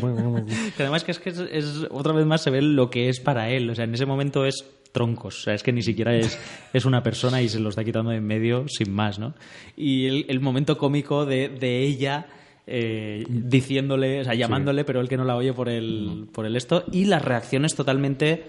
Que 0.76 0.82
además 0.84 1.04
que 1.04 1.12
es 1.12 1.20
que 1.20 1.30
es, 1.30 1.40
es- 1.40 1.88
otra 1.92 2.14
vez 2.14 2.26
más 2.26 2.42
se 2.42 2.50
ve 2.50 2.62
lo 2.62 2.90
que 2.90 3.10
es 3.10 3.20
para 3.20 3.50
él. 3.50 3.70
O 3.70 3.76
sea, 3.76 3.86
en 3.86 3.94
ese 3.94 4.06
momento 4.08 4.46
es 4.46 4.66
troncos. 4.92 5.40
O 5.40 5.42
sea, 5.44 5.54
es 5.54 5.62
que 5.62 5.72
ni 5.74 5.82
siquiera 5.84 6.16
es, 6.16 6.40
es 6.74 6.86
una 6.86 7.04
persona 7.04 7.42
y 7.42 7.50
se 7.50 7.60
lo 7.60 7.70
está 7.70 7.84
quitando 7.84 8.12
de 8.12 8.18
en 8.18 8.26
medio 8.26 8.66
sin 8.68 8.92
más, 8.94 9.20
¿no? 9.20 9.36
Y 9.76 10.06
el, 10.08 10.26
el 10.30 10.40
momento 10.40 10.78
cómico 10.78 11.26
de, 11.26 11.50
de 11.50 11.84
ella 11.84 12.28
eh, 12.68 13.24
diciéndole, 13.28 14.22
o 14.22 14.24
sea, 14.24 14.34
llamándole, 14.34 14.84
pero 14.86 15.00
él 15.00 15.08
que 15.08 15.18
no 15.18 15.26
la 15.26 15.36
oye 15.36 15.54
por 15.54 15.70
el, 15.70 16.28
por 16.32 16.46
el 16.46 16.56
esto. 16.56 16.84
Y 16.92 17.06
las 17.06 17.24
reacciones 17.24 17.76
totalmente, 17.76 18.46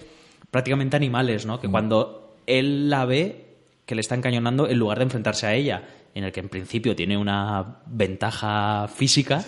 prácticamente 0.51 0.97
animales, 0.97 1.47
¿no? 1.47 1.61
Que 1.61 1.69
cuando 1.69 2.37
él 2.47 2.89
la 2.89 3.05
ve, 3.05 3.45
que 3.85 3.95
le 3.95 4.01
está 4.01 4.15
encañonando, 4.15 4.69
en 4.69 4.79
lugar 4.79 4.99
de 4.99 5.05
enfrentarse 5.05 5.47
a 5.47 5.55
ella, 5.55 5.83
en 6.15 6.25
el 6.25 6.33
que 6.33 6.41
en 6.41 6.49
principio 6.49 6.97
tiene 6.97 7.17
una 7.19 7.81
ventaja 7.87 8.89
física, 8.89 9.45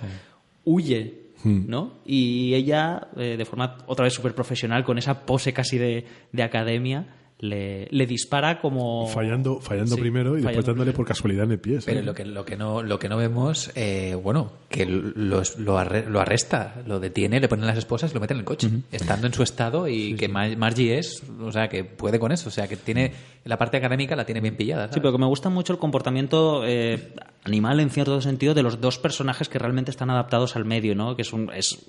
huye, 0.64 1.28
¿no? 1.44 1.94
Y 2.04 2.52
ella, 2.54 3.08
eh, 3.16 3.36
de 3.38 3.44
forma 3.44 3.78
otra 3.86 4.04
vez 4.04 4.12
súper 4.12 4.34
profesional, 4.34 4.84
con 4.84 4.98
esa 4.98 5.24
pose 5.24 5.52
casi 5.54 5.78
de, 5.78 6.04
de 6.32 6.42
academia, 6.42 7.06
le, 7.40 7.86
le 7.92 8.06
dispara 8.06 8.60
como... 8.60 9.06
Fallando, 9.08 9.60
fallando 9.60 9.94
Sí, 9.94 10.00
primero 10.00 10.30
y 10.32 10.36
después 10.42 10.54
fallando 10.56 10.72
dándole 10.72 10.92
por 10.92 11.06
casualidad 11.06 11.44
en 11.44 11.52
el 11.52 11.60
pie. 11.60 11.74
¿sabes? 11.80 11.84
Pero 11.86 12.02
lo 12.02 12.12
que, 12.14 12.24
lo 12.24 12.44
que, 12.44 12.56
no, 12.56 12.82
lo 12.82 12.98
que 12.98 13.08
no 13.08 13.16
vemos, 13.16 13.70
eh, 13.76 14.16
bueno, 14.20 14.50
que 14.68 14.86
lo, 14.86 15.42
lo, 15.58 15.78
arre- 15.78 16.06
lo 16.08 16.20
arresta, 16.20 16.82
lo 16.86 16.98
detiene, 16.98 17.38
le 17.38 17.48
ponen 17.48 17.66
las 17.66 17.78
esposas 17.78 18.10
y 18.10 18.14
lo 18.14 18.20
mete 18.20 18.34
en 18.34 18.40
el 18.40 18.44
coche, 18.44 18.68
estando 18.90 19.26
en 19.28 19.34
su 19.34 19.42
estado 19.44 19.86
y 19.86 20.14
que 20.14 20.26
Mar- 20.28 20.56
Margie 20.56 20.98
es, 20.98 21.22
o 21.40 21.52
sea, 21.52 21.68
que 21.68 21.84
puede 21.84 22.18
con 22.18 22.32
eso, 22.32 22.48
o 22.48 22.52
sea, 22.52 22.66
que 22.66 22.76
tiene 22.76 23.12
la 23.44 23.56
parte 23.56 23.76
académica 23.76 24.16
la 24.16 24.24
tiene 24.26 24.40
bien 24.40 24.56
pillada. 24.56 24.86
Sí, 24.86 24.94
¿sabes? 24.94 25.00
pero 25.02 25.12
que 25.12 25.18
me 25.18 25.26
gusta 25.26 25.48
mucho 25.48 25.72
el 25.72 25.78
comportamiento 25.78 26.64
eh, 26.66 27.12
animal 27.44 27.78
en 27.78 27.90
cierto 27.90 28.20
sentido 28.20 28.52
de 28.54 28.64
los 28.64 28.80
dos 28.80 28.98
personajes 28.98 29.48
que 29.48 29.60
realmente 29.60 29.92
están 29.92 30.10
adaptados 30.10 30.56
al 30.56 30.64
medio, 30.64 30.96
¿no? 30.96 31.14
Que 31.14 31.22
es, 31.22 31.32
un- 31.32 31.52
es 31.54 31.86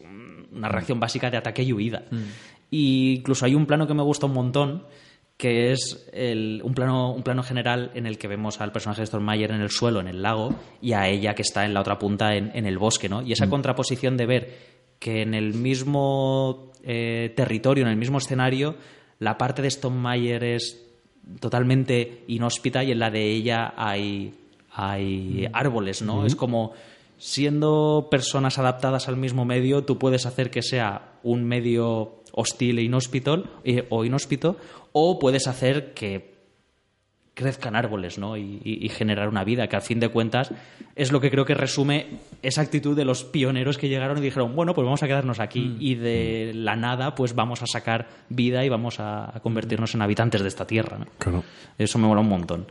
una 0.52 0.70
reacción 0.70 1.00
básica 1.00 1.32
de 1.32 1.38
ataque 1.38 1.64
y 1.64 1.74
huida. 1.74 2.04
Y 2.72 3.16
incluso 3.18 3.46
hay 3.46 3.56
un 3.56 3.66
plano 3.66 3.88
que 3.88 3.94
me 3.96 4.04
gusta 4.04 4.28
un 4.28 4.34
montón 4.34 4.84
que 5.40 5.72
es 5.72 6.06
el- 6.12 6.60
un, 6.66 6.74
plano, 6.74 7.14
un 7.14 7.24
plano 7.24 7.44
general 7.44 7.92
en 7.96 8.06
el 8.06 8.18
que 8.18 8.28
vemos 8.28 8.60
al 8.60 8.74
personaje 8.74 9.02
de 9.04 9.06
Stormyer 9.08 9.52
en 9.52 9.62
el 9.62 9.70
suelo, 9.70 10.02
en 10.02 10.10
el 10.10 10.22
lago, 10.22 10.54
y 10.82 10.92
a 10.92 11.08
ella 11.08 11.34
que 11.34 11.44
está 11.44 11.64
en 11.64 11.74
la 11.74 11.80
otra 11.80 11.98
punta, 11.98 12.36
en, 12.36 12.52
en 12.54 12.66
el 12.66 12.78
bosque, 12.78 13.08
¿no? 13.08 13.22
Y 13.22 13.32
esa 13.32 13.50
contraposición 13.50 14.18
de 14.18 14.26
ver 14.26 14.58
que 15.00 15.22
en 15.22 15.34
el 15.34 15.54
mismo 15.54 16.74
eh, 16.84 17.32
territorio, 17.38 17.86
en 17.86 17.90
el 17.90 17.96
mismo 17.96 18.18
escenario, 18.18 18.76
la 19.20 19.38
parte 19.38 19.62
de 19.62 19.72
Stormyer 19.72 20.44
es 20.44 20.86
totalmente 21.40 22.24
inhóspita 22.28 22.84
y 22.84 22.92
en 22.92 23.00
la 23.00 23.10
de 23.10 23.32
ella 23.32 23.74
hay, 23.78 24.34
hay 24.74 25.48
árboles, 25.54 26.02
¿no? 26.02 26.26
Es 26.26 26.36
como 26.36 26.74
siendo 27.18 28.08
personas 28.12 28.58
adaptadas 28.60 29.08
al 29.08 29.16
mismo 29.18 29.46
medio, 29.46 29.84
tú 29.84 29.98
puedes 29.98 30.26
hacer 30.26 30.50
que 30.52 30.62
sea 30.62 31.14
un 31.24 31.44
medio 31.46 32.16
hostil 32.32 32.80
e 32.80 32.84
inhóspito, 32.84 33.44
eh, 33.66 33.86
o 33.90 34.06
inhóspito, 34.06 34.56
o 34.94 35.20
puedes 35.20 35.48
hacer 35.48 35.94
que 35.94 36.38
crezcan 37.34 37.74
árboles, 37.78 38.18
¿no? 38.18 38.36
Y, 38.36 38.60
y- 38.66 38.86
y 38.86 38.90
generar 38.90 39.30
una 39.30 39.46
vida, 39.46 39.68
que 39.70 39.78
al 39.78 39.82
fin 39.82 40.02
de 40.02 40.10
cuentas 40.10 40.52
es 40.96 41.14
lo 41.14 41.22
que 41.22 41.32
creo 41.32 41.46
que 41.46 41.54
resume 41.54 42.20
esa 42.42 42.60
actitud 42.62 42.98
de 42.98 43.06
los 43.06 43.24
pioneros 43.24 43.78
que 43.78 43.88
llegaron 43.88 44.18
y 44.18 44.22
dijeron, 44.22 44.56
bueno, 44.58 44.74
pues 44.74 44.84
vamos 44.84 45.02
a 45.04 45.08
quedarnos 45.08 45.40
aquí 45.40 45.78
y 45.80 45.96
de 45.96 46.52
la 46.54 46.76
nada, 46.76 47.16
pues 47.16 47.36
vamos 47.36 47.62
a 47.62 47.68
sacar 47.68 48.10
vida 48.28 48.66
y 48.66 48.70
vamos 48.70 49.00
a, 49.00 49.34
a 49.38 49.40
convertirnos 49.40 49.96
en 49.96 50.02
habitantes 50.02 50.42
de 50.42 50.50
esta 50.50 50.68
tierra, 50.68 50.98
¿no? 50.98 51.06
Claro. 51.18 51.44
Eso 51.78 51.98
me 51.98 52.08
mola 52.08 52.20
un 52.20 52.28
montón. 52.30 52.68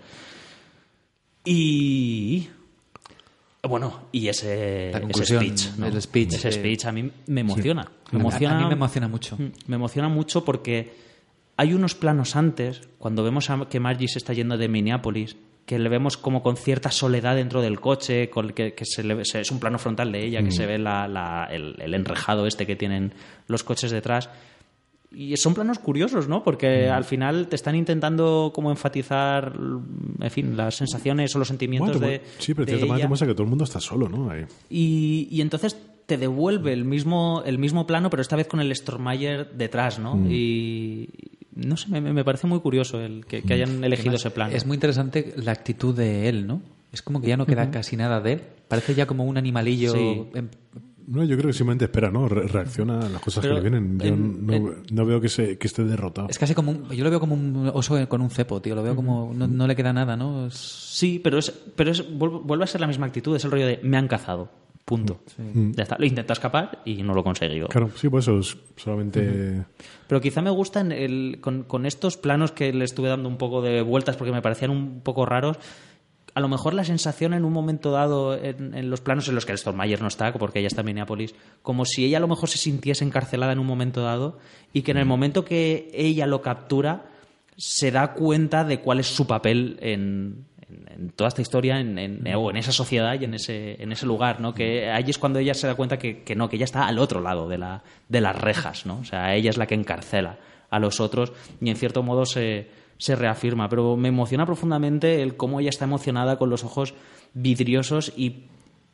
Y. 1.45 2.49
Bueno, 3.63 4.03
y 4.13 4.29
ese, 4.29 4.91
La 4.93 4.99
ese 5.09 5.25
speech. 5.39 5.69
¿no? 5.79 5.87
el 5.87 6.01
speech, 6.03 6.35
Ese 6.35 6.49
eh, 6.49 6.53
speech 6.53 6.85
a 6.87 6.93
mí 6.93 7.11
me 7.27 7.41
emociona. 7.41 7.83
A- 7.83 8.13
Me 8.13 8.21
emociona. 8.21 8.57
A, 8.57 8.61
mí 8.61 8.67
me 8.67 8.73
emociona 8.75 9.09
mucho. 9.09 9.37
Mm, 9.37 9.51
Me 9.67 9.77
emociona 9.77 10.09
mucho 10.09 10.45
porque 10.45 11.08
hay 11.59 11.75
unos 11.75 11.95
planos 11.95 12.35
antes, 12.37 12.81
cuando 12.99 13.23
vemos 13.23 13.51
a- 13.51 13.69
que 13.69 13.79
Margie 13.81 14.09
se 14.09 14.19
está 14.19 14.33
yendo 14.33 14.57
de 14.57 14.69
Minneapolis, 14.69 15.37
que 15.67 15.79
le 15.79 15.91
vemos 15.91 16.17
como 16.17 16.43
con 16.43 16.57
cierta 16.57 16.91
soledad 16.91 17.37
dentro 17.37 17.61
del 17.61 17.79
coche, 17.79 18.31
con 18.31 18.51
que, 18.51 18.73
que 18.73 18.87
se 18.87 19.03
le 19.05 19.15
ve- 19.15 19.25
se- 19.27 19.41
es 19.43 19.51
un 19.51 19.61
plano 19.61 19.79
frontal 19.79 20.11
de 20.11 20.25
ella, 20.25 20.43
que 20.43 20.51
se 20.51 20.65
ve 20.65 20.79
la- 20.79 21.07
la- 21.07 21.47
el, 21.51 21.75
el 21.83 21.93
enrejado 21.93 22.47
este 22.47 22.67
que 22.67 22.75
tienen 22.75 23.13
los 23.49 23.65
coches 23.65 23.91
detrás. 23.91 24.31
Y 25.11 25.37
son 25.39 25.55
planos 25.55 25.79
curiosos, 25.79 26.29
¿no? 26.29 26.43
Porque 26.45 26.89
al 26.91 27.05
final 27.05 27.49
te 27.49 27.57
están 27.57 27.75
intentando 27.75 28.53
como 28.55 28.71
enfatizar, 28.71 29.55
en 30.21 30.31
fin, 30.31 30.57
las 30.57 30.77
sensaciones 30.77 31.35
o 31.35 31.39
los 31.39 31.49
sentimientos 31.49 31.99
Bueno, 31.99 32.07
de. 32.07 32.23
sí, 32.39 32.53
pero 32.55 32.67
de 32.67 32.73
manera 32.87 33.09
ella. 33.09 33.17
te 33.17 33.27
que 33.27 33.33
todo 33.33 33.43
el 33.45 33.49
mundo 33.49 33.65
está 33.65 33.81
solo, 33.81 34.09
¿no? 34.09 34.31
Ahí. 34.31 34.45
Y, 34.71 35.29
y 35.31 35.41
entonces 35.41 35.79
te 36.07 36.19
devuelve 36.19 36.73
el 36.73 36.85
mismo, 36.85 37.43
el 37.45 37.59
mismo 37.59 37.87
plano, 37.87 38.11
pero 38.11 38.21
esta 38.23 38.37
vez 38.37 38.47
con 38.47 38.61
el 38.61 38.75
Stormayer 38.75 39.51
detrás, 39.53 39.99
¿no? 39.99 40.15
Mm. 40.15 40.27
Y 40.31 41.09
no 41.59 41.77
sé, 41.77 41.89
me, 41.91 42.01
me 42.01 42.25
parece 42.25 42.47
muy 42.47 42.61
curioso 42.61 43.01
el 43.01 43.27
que, 43.27 43.43
que 43.43 43.55
hayan 43.55 43.85
elegido 43.85 44.11
Además, 44.11 44.21
ese 44.23 44.31
plano. 44.31 44.55
Es 44.55 44.65
muy 44.67 44.75
interesante 44.77 45.35
la 45.37 45.53
actitud 45.53 45.95
de 45.95 46.29
él, 46.29 46.47
¿no? 46.47 46.63
Es 46.93 47.03
como 47.03 47.21
que 47.21 47.29
ya 47.29 47.37
no 47.37 47.45
queda 47.47 47.71
casi 47.71 47.97
nada 47.97 48.21
de 48.21 48.33
él. 48.35 48.43
Parece 48.69 48.95
ya 48.95 49.07
como 49.07 49.25
un 49.25 49.37
animalillo. 49.37 49.93
Sí. 49.93 50.23
em- 50.35 50.49
No, 51.07 51.25
yo 51.25 51.37
creo 51.37 51.49
que 51.49 51.53
simplemente 51.55 51.87
espera, 51.87 52.11
¿no? 52.11 52.29
Re- 52.29 52.49
reacciona 52.49 53.01
a 53.01 53.09
las 53.09 53.21
cosas 53.23 53.43
Pero 53.43 53.57
que 53.57 53.63
le 53.63 53.71
vienen. 53.71 53.99
Yo 53.99 54.07
en- 54.09 54.47
no, 54.47 54.53
en- 54.55 54.75
no 54.93 55.07
veo 55.07 55.21
que, 55.21 55.29
se, 55.29 55.57
que 55.59 55.67
esté 55.67 55.85
derrotado. 55.85 56.29
Es 56.31 56.39
casi 56.39 56.55
como 56.55 56.71
un, 56.71 56.89
yo 56.91 57.03
lo 57.05 57.11
veo 57.11 57.19
como 57.21 57.35
un 57.35 57.71
oso 57.75 58.09
con 58.09 58.21
un 58.21 58.31
cepo, 58.31 58.61
tío. 58.63 58.75
Lo 58.75 58.83
veo 58.83 58.95
como 58.97 59.33
no, 59.35 59.47
no 59.49 59.67
le 59.67 59.75
queda 59.77 59.93
nada, 59.93 60.17
¿no? 60.17 60.47
Es- 60.47 60.55
Sí, 60.55 61.19
pero 61.23 61.39
es, 61.39 61.51
pero 61.77 61.91
es 61.91 62.05
vuelve 62.11 62.65
a 62.65 62.67
ser 62.67 62.81
la 62.81 62.87
misma 62.87 63.07
actitud, 63.07 63.35
es 63.37 63.45
el 63.45 63.51
rollo 63.51 63.67
de 63.67 63.81
me 63.83 63.97
han 63.97 64.09
cazado. 64.09 64.51
Punto. 64.89 65.21
Ya 65.37 65.83
está. 65.83 65.97
Lo 65.99 66.07
intenta 66.07 66.33
escapar 66.33 66.81
y 66.87 67.03
no 67.03 67.13
lo 67.13 67.21
he 67.21 67.23
conseguido. 67.23 67.69
Claro, 67.69 67.91
sí, 67.95 68.09
pues 68.09 68.25
eso 68.25 68.39
es 68.39 68.57
solamente... 68.77 69.67
Pero 70.07 70.23
quizá 70.23 70.41
me 70.41 70.49
gustan 70.49 70.93
el, 70.93 71.41
con, 71.43 71.65
con 71.65 71.85
estos 71.85 72.17
planos 72.17 72.53
que 72.53 72.73
le 72.73 72.87
estuve 72.87 73.11
dando 73.11 73.29
un 73.29 73.37
poco 73.37 73.61
de 73.61 73.83
vueltas 73.83 74.17
porque 74.17 74.33
me 74.33 74.41
parecían 74.41 74.71
un 74.71 75.03
poco 75.03 75.27
raros. 75.27 75.59
A 76.33 76.41
lo 76.41 76.49
mejor 76.49 76.73
la 76.73 76.85
sensación 76.85 77.35
en 77.35 77.45
un 77.45 77.53
momento 77.53 77.91
dado, 77.91 78.35
en, 78.35 78.73
en 78.75 78.89
los 78.89 79.03
planos 79.03 79.29
en 79.29 79.35
los 79.35 79.45
que 79.45 79.53
el 79.53 79.59
Stormayer 79.59 80.01
no 80.01 80.09
está, 80.09 80.33
porque 80.33 80.61
ella 80.61 80.69
está 80.69 80.81
en 80.81 80.87
Minneapolis, 80.87 81.35
como 81.61 81.85
si 81.85 82.07
ella 82.07 82.17
a 82.17 82.21
lo 82.21 82.29
mejor 82.29 82.49
se 82.49 82.57
sintiese 82.57 83.05
encarcelada 83.05 83.53
en 83.53 83.59
un 83.59 83.67
momento 83.67 84.01
dado 84.01 84.39
y 84.73 84.81
que 84.81 84.93
en 84.93 84.97
el 84.97 85.05
momento 85.05 85.45
que 85.45 85.91
ella 85.93 86.27
lo 86.27 86.41
captura 86.41 87.11
se 87.59 87.91
da 87.91 88.15
cuenta 88.15 88.65
de 88.65 88.81
cuál 88.81 89.01
es 89.01 89.09
su 89.09 89.27
papel 89.27 89.77
en, 89.83 90.47
en- 90.71 90.87
en 91.03 91.11
toda 91.11 91.29
esta 91.29 91.43
historia, 91.43 91.81
en, 91.81 91.99
en- 91.99 92.35
o 92.35 92.51
en 92.51 92.57
esa 92.57 92.73
sociedad 92.73 93.19
y 93.21 93.25
en 93.25 93.35
ese, 93.35 93.83
en 93.83 93.93
ese 93.93 94.07
lugar, 94.07 94.41
¿no? 94.41 94.53
Que 94.55 94.91
ahí 94.91 95.05
es 95.09 95.19
cuando 95.19 95.39
ella 95.39 95.55
se 95.55 95.67
da 95.67 95.75
cuenta 95.75 95.99
que, 95.99 96.23
que 96.23 96.35
no, 96.35 96.49
que 96.49 96.57
ella 96.57 96.65
está 96.65 96.87
al 96.87 96.99
otro 96.99 97.21
lado 97.21 97.49
de, 97.49 97.59
la, 97.59 97.83
de 98.09 98.21
las 98.21 98.39
rejas, 98.41 98.87
¿no? 98.87 98.99
O 99.01 99.05
sea, 99.05 99.35
ella 99.35 99.51
es 99.51 99.57
la 99.57 99.67
que 99.67 99.75
encarcela 99.75 100.39
a 100.71 100.79
los 100.79 101.01
otros 101.01 101.33
y 101.61 101.71
en 101.71 101.77
cierto 101.77 102.03
modo 102.03 102.27
se, 102.27 102.69
se 102.99 103.17
reafirma. 103.17 103.69
Pero 103.69 103.97
me 103.97 104.09
emociona 104.09 104.45
profundamente 104.47 105.23
el 105.23 105.37
cómo 105.37 105.61
ella 105.61 105.71
está 105.71 105.85
emocionada 105.87 106.37
con 106.37 106.51
los 106.51 106.65
ojos 106.65 106.95
vidriosos 107.35 108.13
y, 108.17 108.45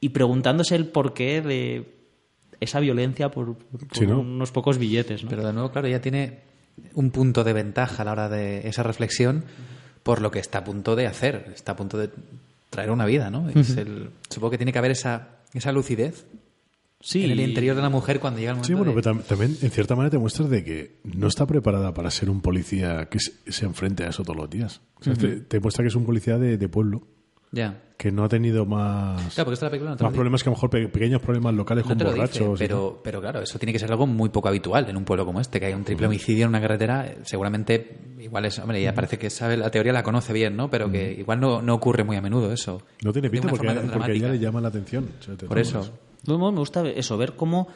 y 0.01 0.11
preguntándose 0.11 0.77
el 0.77 0.87
porqué 0.89 1.41
de 1.41 1.93
esa 2.61 2.79
violencia 2.81 3.31
por, 3.31 3.57
por 3.57 3.81
Sí, 3.93 4.07
¿no? 4.07 4.21
unos 4.21 4.53
pocos 4.53 4.79
billetes, 4.79 5.25
¿no? 5.25 5.31
Pero 5.31 5.45
de 5.47 5.53
nuevo, 5.53 5.71
claro, 5.71 5.89
ya 5.89 6.01
tiene 6.01 6.41
un 6.95 7.11
punto 7.11 7.45
de 7.45 7.53
ventaja 7.53 8.03
a 8.03 8.05
la 8.05 8.13
hora 8.13 8.29
de 8.29 8.67
esa 8.69 8.83
reflexión 8.83 9.45
por 10.05 10.21
lo 10.21 10.31
que 10.31 10.39
está 10.39 10.59
a 10.59 10.65
punto 10.65 10.95
de 10.95 11.09
hacer. 11.09 11.53
Está 11.57 11.73
a 11.73 11.77
punto 11.77 11.99
de 11.99 12.11
traer 12.71 12.91
una 12.93 13.05
vida, 13.07 13.31
¿no? 13.31 13.49
Es 13.51 13.77
el- 13.77 14.11
supongo 14.31 14.53
que 14.53 14.59
tiene 14.59 14.73
que 14.73 14.79
haber 14.79 14.93
esa, 14.93 15.29
esa 15.53 15.73
lucidez 15.73 16.25
sí, 17.01 17.25
en 17.25 17.31
el 17.33 17.41
interior 17.41 17.75
de 17.77 17.83
la 17.83 17.89
mujer 17.91 18.21
cuando 18.21 18.39
llega 18.41 18.51
el 18.53 18.57
momento 18.57 18.67
Sí, 18.69 18.75
bueno, 18.75 18.93
de- 18.95 19.03
pero 19.03 19.17
tam- 19.17 19.23
también 19.25 19.57
en 19.61 19.71
cierta 19.71 19.95
manera 19.97 20.11
te 20.11 20.19
muestras 20.19 20.49
de 20.51 20.63
que 20.65 20.97
no 21.05 21.27
está 21.29 21.47
preparada 21.47 21.93
para 21.95 22.11
ser 22.11 22.31
un 22.31 22.41
policía 22.41 23.07
que 23.09 23.19
se, 23.19 23.33
se 23.51 23.65
enfrente 23.65 24.05
a 24.05 24.09
eso 24.11 24.23
todos 24.23 24.37
los 24.37 24.49
días. 24.51 24.81
O 25.01 25.05
sea, 25.05 25.15
te, 25.15 25.41
te 25.41 25.61
muestra 25.61 25.83
que 25.83 25.89
es 25.89 25.95
un 25.95 26.05
policía 26.07 26.39
de, 26.39 26.57
de 26.59 26.69
pueblo, 26.69 27.07
Ya. 27.55 27.81
que 27.97 28.11
no 28.11 28.25
ha 28.25 28.29
tenido 28.29 28.67
más, 28.67 29.33
Claro, 29.35 29.47
porque 29.47 29.55
esta 29.55 29.71
película 29.71 29.93
no 29.93 29.97
te 29.97 30.03
más 30.03 30.09
lo 30.11 30.13
dice. 30.13 30.17
problemas 30.19 30.43
que 30.43 30.49
a 30.49 30.51
lo 30.51 30.57
mejor 30.57 30.71
pe- 30.71 30.89
pequeños 30.89 31.23
problemas 31.23 31.55
locales 31.55 31.85
No 31.85 31.89
con 31.91 31.99
dice, 31.99 32.11
borrachos. 32.11 32.39
tal. 32.49 32.59
pero, 32.59 33.01
pero 33.03 33.21
claro, 33.21 33.41
eso 33.41 33.59
tiene 33.59 33.73
que 33.73 33.79
ser 33.79 33.91
algo 33.93 34.07
muy 34.07 34.29
poco 34.31 34.49
habitual 34.49 34.89
en 34.91 34.97
un 34.97 35.05
pueblo 35.05 35.25
como 35.25 35.41
este, 35.41 35.61
que 35.61 35.67
hay 35.67 35.73
un 35.75 35.85
triple 35.85 36.07
homicidio 36.09 36.45
en 36.45 36.49
una 36.51 36.61
carretera. 36.61 37.15
Seguramente, 37.23 37.99
igual 38.19 38.45
es, 38.47 38.59
hombre, 38.59 38.83
ya 38.83 38.93
parece 38.95 39.17
que 39.19 39.31
sabe, 39.31 39.57
la 39.57 39.71
teoría 39.71 39.93
la 39.93 40.03
conoce 40.03 40.33
bien, 40.33 40.57
¿no? 40.57 40.69
Pero 40.69 40.91
que 40.91 41.13
igual 41.13 41.41
no, 41.41 41.63
no 41.63 41.75
ocurre 41.75 42.05
muy 42.05 42.17
a 42.17 42.21
menudo 42.21 42.53
eso. 42.53 42.83
No 43.03 43.13
tiene 43.13 43.31
pinta 43.31 43.49
porque, 43.49 43.69
porque 43.93 44.13
a 44.13 44.15
ella 44.15 44.29
le 44.29 44.39
llama 44.41 44.61
la 44.61 44.69
atención. 44.69 45.09
O 45.21 45.23
sea, 45.23 45.37
Por 45.37 45.59
eso. 45.59 45.97
No, 46.27 46.39
me 46.53 46.59
gusta 46.59 46.83
eso, 46.89 47.17
ver 47.17 47.35
cómo 47.37 47.69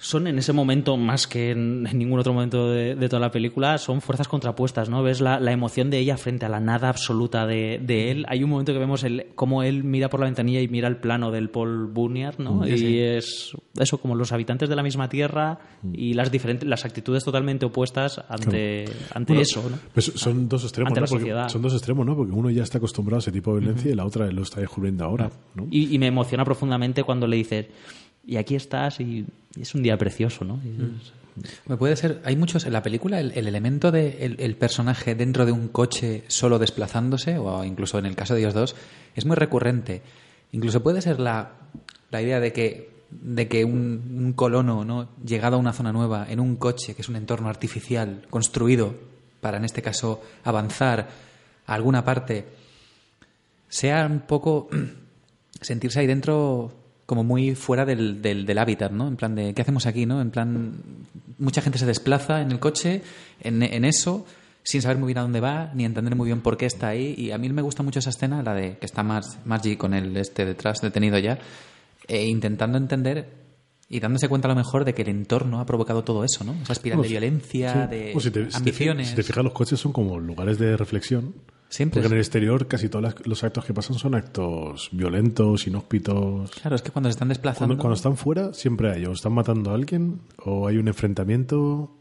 son 0.00 0.28
en 0.28 0.38
ese 0.38 0.52
momento, 0.52 0.96
más 0.96 1.26
que 1.26 1.50
en, 1.50 1.84
en 1.90 1.98
ningún 1.98 2.20
otro 2.20 2.32
momento 2.32 2.70
de, 2.70 2.94
de 2.94 3.08
toda 3.08 3.18
la 3.18 3.32
película, 3.32 3.78
son 3.78 4.00
fuerzas 4.00 4.28
contrapuestas, 4.28 4.88
¿no? 4.88 5.02
Ves 5.02 5.20
la, 5.20 5.40
la 5.40 5.50
emoción 5.50 5.90
de 5.90 5.98
ella 5.98 6.16
frente 6.16 6.46
a 6.46 6.48
la 6.48 6.60
nada 6.60 6.88
absoluta 6.88 7.46
de, 7.46 7.80
de 7.84 8.12
él. 8.12 8.24
Hay 8.28 8.44
un 8.44 8.50
momento 8.50 8.72
que 8.72 8.78
vemos 8.78 9.02
el, 9.02 9.26
cómo 9.34 9.64
él 9.64 9.82
mira 9.82 10.08
por 10.08 10.20
la 10.20 10.26
ventanilla 10.26 10.60
y 10.60 10.68
mira 10.68 10.86
el 10.86 10.98
plano 10.98 11.32
del 11.32 11.50
Paul 11.50 11.86
Bunyan, 11.88 12.34
¿no? 12.38 12.62
Sí, 12.64 12.70
y 12.74 12.78
sí. 12.78 12.98
es 13.00 13.56
eso, 13.76 13.98
como 13.98 14.14
los 14.14 14.30
habitantes 14.30 14.68
de 14.68 14.76
la 14.76 14.84
misma 14.84 15.08
tierra 15.08 15.58
y 15.92 16.14
las 16.14 16.30
diferentes, 16.30 16.68
las 16.68 16.84
actitudes 16.84 17.24
totalmente 17.24 17.66
opuestas 17.66 18.20
ante, 18.28 18.84
ante 19.12 19.32
Bueno, 19.32 19.42
eso, 19.42 19.68
¿no? 19.68 19.78
pues 19.92 20.12
son 20.14 20.48
dos 20.48 20.62
extremos, 20.62 20.90
Ante 20.92 21.00
¿no? 21.00 21.06
la 21.06 21.10
Porque 21.10 21.22
sociedad. 21.24 21.48
son 21.48 21.62
dos 21.62 21.72
extremos, 21.74 22.06
¿no? 22.06 22.14
Porque 22.16 22.32
uno 22.32 22.50
ya 22.50 22.62
está 22.62 22.78
acostumbrado 22.78 23.16
a 23.16 23.20
ese 23.20 23.32
tipo 23.32 23.52
de 23.54 23.60
violencia 23.60 23.90
y 23.90 23.94
la 23.94 24.06
otra 24.06 24.30
lo 24.30 24.42
está 24.42 24.60
descubriendo 24.60 25.04
ahora, 25.04 25.28
¿no? 25.56 25.66
Y, 25.72 25.92
y 25.92 25.98
me 25.98 26.06
emociona 26.06 26.44
profundamente 26.44 27.02
cuando 27.02 27.26
le 27.26 27.36
dices, 27.36 27.66
y 28.28 28.36
aquí 28.36 28.54
estás 28.54 29.00
y, 29.00 29.24
es 29.58 29.74
un 29.74 29.82
día 29.82 29.96
precioso, 29.96 30.44
¿no? 30.44 30.60
Me 31.66 31.76
puede 31.76 31.96
ser, 31.96 32.20
hay 32.24 32.36
muchos 32.36 32.66
en 32.66 32.74
la 32.74 32.82
película, 32.82 33.18
el, 33.18 33.32
el 33.34 33.48
elemento 33.48 33.90
de 33.90 34.24
el, 34.24 34.36
el 34.38 34.54
personaje 34.56 35.14
dentro 35.14 35.46
de 35.46 35.52
un 35.52 35.68
coche 35.68 36.24
solo 36.28 36.58
desplazándose, 36.58 37.38
o 37.38 37.64
incluso 37.64 37.98
en 37.98 38.04
el 38.06 38.14
caso 38.14 38.34
de 38.34 38.40
ellos 38.40 38.54
dos, 38.54 38.76
es 39.16 39.24
muy 39.24 39.34
recurrente. 39.34 40.02
Incluso 40.52 40.82
puede 40.82 41.00
ser 41.00 41.20
la, 41.20 41.52
la 42.10 42.20
idea 42.20 42.38
de 42.38 42.52
que, 42.52 42.90
de 43.10 43.48
que 43.48 43.64
un, 43.64 44.14
un 44.14 44.32
colono, 44.34 44.84
¿no? 44.84 45.08
llegado 45.24 45.56
a 45.56 45.60
una 45.60 45.72
zona 45.72 45.92
nueva, 45.92 46.26
en 46.28 46.38
un 46.38 46.56
coche, 46.56 46.94
que 46.94 47.02
es 47.02 47.08
un 47.08 47.16
entorno 47.16 47.48
artificial, 47.48 48.26
construido 48.28 48.94
para, 49.40 49.56
en 49.56 49.64
este 49.64 49.80
caso, 49.80 50.22
avanzar 50.44 51.08
a 51.66 51.74
alguna 51.74 52.04
parte, 52.04 52.44
sea 53.68 54.06
un 54.06 54.20
poco 54.20 54.68
sentirse 55.62 56.00
ahí 56.00 56.06
dentro 56.06 56.77
como 57.08 57.24
muy 57.24 57.54
fuera 57.54 57.86
del, 57.86 58.20
del, 58.20 58.44
del 58.44 58.58
hábitat, 58.58 58.92
¿no? 58.92 59.08
En 59.08 59.16
plan 59.16 59.34
de, 59.34 59.54
¿qué 59.54 59.62
hacemos 59.62 59.86
aquí, 59.86 60.04
no? 60.04 60.20
En 60.20 60.30
plan, 60.30 60.74
mucha 61.38 61.62
gente 61.62 61.78
se 61.78 61.86
desplaza 61.86 62.42
en 62.42 62.52
el 62.52 62.58
coche, 62.58 63.00
en, 63.40 63.62
en 63.62 63.86
eso, 63.86 64.26
sin 64.62 64.82
saber 64.82 64.98
muy 64.98 65.06
bien 65.06 65.18
a 65.18 65.22
dónde 65.22 65.40
va, 65.40 65.70
ni 65.74 65.86
entender 65.86 66.14
muy 66.14 66.26
bien 66.26 66.42
por 66.42 66.58
qué 66.58 66.66
está 66.66 66.88
ahí. 66.88 67.14
Y 67.16 67.30
a 67.30 67.38
mí 67.38 67.48
me 67.48 67.62
gusta 67.62 67.82
mucho 67.82 68.00
esa 68.00 68.10
escena, 68.10 68.42
la 68.42 68.52
de 68.52 68.76
que 68.76 68.84
está 68.84 69.02
Mar 69.02 69.22
Margie 69.46 69.78
con 69.78 69.94
el 69.94 70.14
este 70.18 70.44
detrás, 70.44 70.82
detenido 70.82 71.18
ya, 71.18 71.38
e 72.06 72.26
intentando 72.26 72.76
entender 72.76 73.30
y 73.88 74.00
dándose 74.00 74.28
cuenta 74.28 74.48
a 74.48 74.50
lo 74.50 74.56
mejor 74.56 74.84
de 74.84 74.92
que 74.92 75.00
el 75.00 75.08
entorno 75.08 75.60
ha 75.60 75.64
provocado 75.64 76.04
todo 76.04 76.24
eso, 76.24 76.44
¿no? 76.44 76.52
Esa 76.62 76.74
espiral 76.74 76.98
Bueno, 76.98 77.04
de 77.08 77.08
violencia, 77.20 77.88
Sí. 77.90 77.96
de 77.96 78.12
si 78.20 78.30
te, 78.30 78.44
si 78.44 78.50
te- 78.50 78.56
ambiciones. 78.58 79.08
si 79.08 79.14
te 79.14 79.22
fijas, 79.22 79.42
los 79.42 79.54
coches 79.54 79.80
son 79.80 79.92
como 79.94 80.18
lugares 80.20 80.58
de 80.58 80.76
reflexión. 80.76 81.32
Siempre. 81.68 82.00
Porque 82.00 82.06
en 82.06 82.14
el 82.14 82.20
exterior 82.20 82.66
casi 82.66 82.88
todos 82.88 83.14
los 83.26 83.44
actos 83.44 83.64
que 83.64 83.74
pasan 83.74 83.98
son 83.98 84.14
actos 84.14 84.88
violentos, 84.92 85.66
inhóspitos. 85.66 86.50
Claro, 86.52 86.76
es 86.76 86.82
que 86.82 86.90
cuando 86.90 87.08
se 87.08 87.12
están 87.12 87.28
desplazando... 87.28 87.74
Cuando, 87.74 87.82
cuando 87.82 87.96
están 87.96 88.16
fuera 88.16 88.54
siempre 88.54 88.90
hay 88.90 89.04
o 89.04 89.12
están 89.12 89.32
matando 89.32 89.70
a 89.70 89.74
alguien 89.74 90.20
o 90.44 90.66
hay 90.66 90.78
un 90.78 90.88
enfrentamiento 90.88 91.97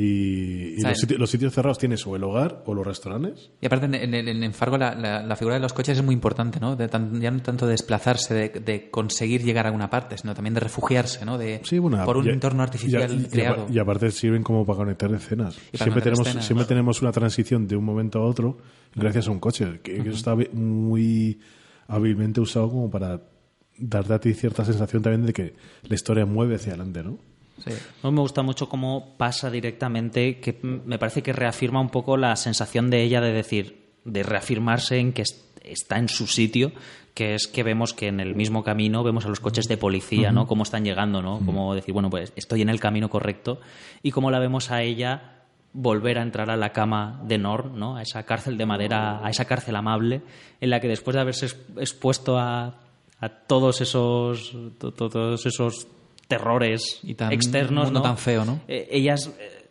Y, 0.00 0.80
los, 0.80 0.96
sitios, 0.98 1.18
los 1.18 1.28
sitios 1.30 1.52
cerrados 1.52 1.76
tienes 1.78 2.06
o 2.06 2.14
el 2.14 2.22
hogar 2.22 2.62
o 2.66 2.74
los 2.74 2.86
restaurantes. 2.86 3.50
Y 3.60 3.66
aparte, 3.66 3.86
en, 3.86 4.14
en, 4.14 4.42
en 4.44 4.52
Fargo 4.54 4.78
la, 4.78 4.94
la- 4.94 5.22
la 5.22 5.36
figura 5.36 5.56
de 5.56 5.60
los 5.60 5.72
coches 5.72 5.98
es 5.98 6.04
muy 6.04 6.14
importante, 6.14 6.60
¿no? 6.60 6.76
De 6.76 6.86
tan- 6.88 7.20
ya 7.20 7.30
no 7.30 7.40
tanto 7.42 7.66
de 7.66 7.72
desplazarse, 7.72 8.32
de, 8.34 8.48
de 8.60 8.90
conseguir 8.90 9.42
llegar 9.42 9.66
a 9.66 9.68
alguna 9.70 9.90
parte, 9.90 10.16
sino 10.16 10.34
también 10.34 10.54
de 10.54 10.60
refugiarse, 10.60 11.24
¿no? 11.24 11.36
De, 11.36 11.60
Sí, 11.64 11.78
bueno, 11.78 12.04
por 12.04 12.16
un 12.16 12.28
entorno 12.28 12.62
artificial 12.62 13.28
creado. 13.30 13.66
Y, 13.70 13.78
aparte 13.78 14.10
sirven 14.10 14.42
como 14.42 14.64
para 14.64 14.76
conectar 14.78 15.12
escenas. 15.12 15.54
para 15.56 15.60
Siempre, 15.84 15.88
conectar 15.88 16.02
tenemos, 16.12 16.26
escenas, 16.28 16.46
siempre 16.46 16.66
tenemos 16.66 17.02
una 17.02 17.12
transición 17.12 17.66
de 17.66 17.76
un 17.76 17.84
momento 17.84 18.20
a 18.20 18.24
otro 18.26 18.58
gracias 18.94 19.26
a 19.28 19.30
un 19.32 19.40
coche, 19.40 19.80
que, 19.82 19.96
está 20.08 20.36
muy 20.52 21.40
hábilmente 21.88 22.40
usado 22.40 22.68
como 22.68 22.90
para 22.90 23.22
darte 23.78 24.12
a 24.14 24.18
ti 24.20 24.34
cierta 24.34 24.64
sensación 24.64 25.02
también 25.02 25.24
de 25.26 25.32
que 25.32 25.54
la 25.88 25.94
historia 25.94 26.26
mueve 26.26 26.56
hacia 26.56 26.72
adelante, 26.74 27.02
¿no? 27.02 27.18
Sí. 27.64 27.72
No 28.02 28.12
me 28.12 28.20
gusta 28.20 28.42
mucho 28.42 28.68
cómo 28.68 29.14
pasa 29.16 29.50
directamente, 29.50 30.38
que 30.40 30.58
me 30.62 30.98
parece 30.98 31.22
que 31.22 31.32
reafirma 31.32 31.80
un 31.80 31.90
poco 31.90 32.16
la 32.16 32.34
sensación 32.36 32.90
de 32.90 33.02
ella 33.02 33.20
de 33.20 33.32
decir, 33.32 33.88
de 34.04 34.22
reafirmarse 34.22 34.98
en 34.98 35.12
que 35.12 35.22
es- 35.22 35.44
está 35.64 35.98
en 35.98 36.08
su 36.08 36.26
sitio, 36.26 36.72
que 37.14 37.34
es 37.34 37.48
que 37.48 37.62
vemos 37.64 37.92
que 37.94 38.06
en 38.06 38.20
el 38.20 38.34
mismo 38.36 38.62
camino 38.62 39.02
vemos 39.02 39.26
a 39.26 39.28
los 39.28 39.40
coches 39.40 39.66
de 39.66 39.76
policía, 39.76 40.30
¿no? 40.30 40.46
Cómo 40.46 40.62
están 40.62 40.84
llegando, 40.84 41.20
¿no? 41.20 41.40
Como 41.44 41.74
decir, 41.74 41.92
bueno, 41.92 42.10
pues 42.10 42.32
estoy 42.36 42.62
en 42.62 42.68
el 42.68 42.78
camino 42.80 43.10
correcto 43.10 43.60
y 44.02 44.12
cómo 44.12 44.30
la 44.30 44.38
vemos 44.38 44.70
a 44.70 44.82
ella 44.82 45.34
volver 45.72 46.18
a 46.18 46.22
entrar 46.22 46.48
a 46.48 46.56
la 46.56 46.72
cama 46.72 47.20
de 47.24 47.36
Nor, 47.38 47.66
¿no? 47.72 47.96
A 47.96 48.02
esa 48.02 48.22
cárcel 48.22 48.56
de 48.56 48.66
madera, 48.66 49.20
a 49.26 49.30
esa 49.30 49.44
cárcel 49.46 49.74
amable, 49.76 50.22
en 50.60 50.70
la 50.70 50.80
que 50.80 50.88
después 50.88 51.14
de 51.16 51.20
haberse 51.20 51.46
ex- 51.46 51.58
expuesto 51.76 52.38
a, 52.38 52.78
a 53.20 53.28
todos 53.28 53.80
esos 53.80 54.56
to- 54.78 54.92
to- 54.92 55.10
todos 55.10 55.44
esos 55.44 55.86
terrores 56.28 57.00
Y 57.02 57.14
tan- 57.14 57.32
externos, 57.32 57.86
mundo 57.86 58.00
¿no? 58.00 58.04
tan 58.04 58.18
feo, 58.18 58.44
¿no? 58.44 58.60
Eh, 58.68 58.86
ella 58.90 59.14
es- 59.14 59.26
eh, 59.40 59.66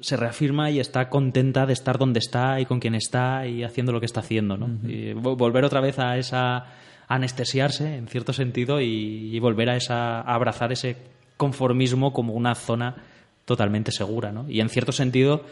se 0.00 0.16
reafirma 0.16 0.70
y 0.70 0.78
está 0.80 1.08
contenta 1.10 1.66
de 1.66 1.72
estar 1.72 1.98
donde 1.98 2.20
está 2.20 2.60
y 2.60 2.66
con 2.66 2.78
quien 2.80 2.94
está 2.94 3.46
y 3.46 3.64
haciendo 3.64 3.90
lo 3.92 3.98
que 4.00 4.06
está 4.06 4.20
haciendo, 4.20 4.56
¿no? 4.56 4.66
Y 4.88 5.12
vo- 5.12 5.36
volver 5.36 5.64
otra 5.64 5.80
vez 5.80 5.98
a 5.98 6.16
esa 6.16 6.66
anestesiarse 7.08 7.96
en 7.96 8.06
cierto 8.06 8.32
sentido 8.32 8.80
y, 8.80 9.34
y 9.34 9.38
volver 9.40 9.70
a 9.70 9.76
esa 9.76 10.20
a 10.20 10.34
abrazar 10.34 10.72
ese 10.72 10.96
conformismo 11.36 12.12
como 12.12 12.32
una 12.34 12.54
zona 12.54 12.96
totalmente 13.44 13.90
segura, 13.92 14.30
¿no? 14.30 14.48
Y 14.48 14.60
en 14.60 14.68
cierto 14.68 14.92
sentido, 14.92 15.44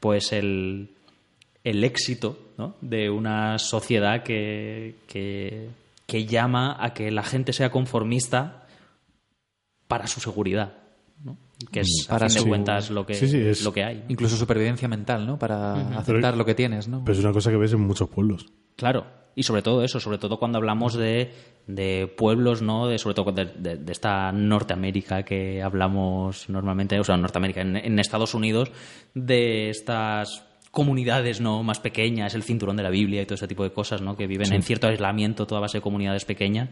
pues 0.00 0.32
el 0.32 0.90
el 1.62 1.82
éxito 1.82 2.38
¿no? 2.58 2.74
de 2.82 3.08
una 3.08 3.58
sociedad 3.58 4.22
que, 4.22 4.96
que, 5.06 5.70
que 6.06 6.26
llama 6.26 6.76
a 6.78 6.92
que 6.92 7.10
la 7.10 7.22
gente 7.22 7.54
sea 7.54 7.70
conformista 7.70 8.63
para 9.94 10.06
su 10.08 10.20
seguridad, 10.20 10.72
¿no? 11.22 11.36
que 11.70 11.80
es, 11.80 12.06
Para 12.08 12.26
a 12.26 12.28
fin 12.28 12.34
de 12.34 12.40
su- 12.42 12.48
cuentas, 12.48 12.90
lo 12.90 13.06
que, 13.06 13.14
Sí, 13.14 13.28
sí, 13.28 13.38
es- 13.38 13.62
lo 13.64 13.72
que 13.72 13.84
hay. 13.84 13.96
¿no? 13.98 14.04
Incluso 14.08 14.36
supervivencia 14.36 14.88
mental, 14.88 15.24
¿no? 15.26 15.38
Para 15.38 15.74
aceptar 15.98 16.04
Pero- 16.32 16.36
lo 16.36 16.44
que 16.44 16.54
tienes, 16.54 16.88
¿no? 16.88 17.04
Pero 17.04 17.16
es 17.16 17.24
una 17.24 17.32
cosa 17.32 17.50
que 17.50 17.56
ves 17.56 17.72
en 17.72 17.80
muchos 17.80 18.08
pueblos. 18.08 18.46
Claro, 18.76 19.06
y 19.36 19.44
sobre 19.44 19.62
todo 19.62 19.82
eso, 19.84 20.00
sobre 20.00 20.18
todo 20.18 20.38
cuando 20.38 20.58
hablamos 20.58 20.94
de, 20.94 21.30
de 21.68 22.12
pueblos, 22.18 22.60
¿no? 22.60 22.88
De, 22.88 22.98
sobre 22.98 23.14
todo 23.14 23.30
de, 23.32 23.44
de- 23.46 23.76
de 23.76 23.92
esta 23.92 24.32
Norteamérica 24.32 25.22
que 25.22 25.62
hablamos 25.62 26.48
normalmente, 26.48 26.98
o 26.98 27.04
sea, 27.04 27.16
Norteamérica, 27.16 27.60
en, 27.62 27.76
en 27.76 27.98
Estados 28.00 28.34
Unidos, 28.34 28.72
de 29.14 29.70
estas 29.70 30.44
comunidades 30.72 31.40
no 31.40 31.62
más 31.62 31.78
pequeñas, 31.78 32.34
el 32.34 32.42
cinturón 32.42 32.76
de 32.76 32.82
la 32.82 32.90
Biblia 32.90 33.22
y 33.22 33.26
todo 33.26 33.36
ese 33.36 33.46
tipo 33.46 33.62
de 33.62 33.70
cosas, 33.72 34.02
¿no? 34.02 34.16
Que 34.16 34.26
viven 34.26 34.52
en 34.52 34.62
cierto 34.62 34.88
aislamiento, 34.88 35.46
toda 35.46 35.60
base 35.60 35.78
de 35.78 35.82
comunidades 35.82 36.24
pequeñas 36.24 36.68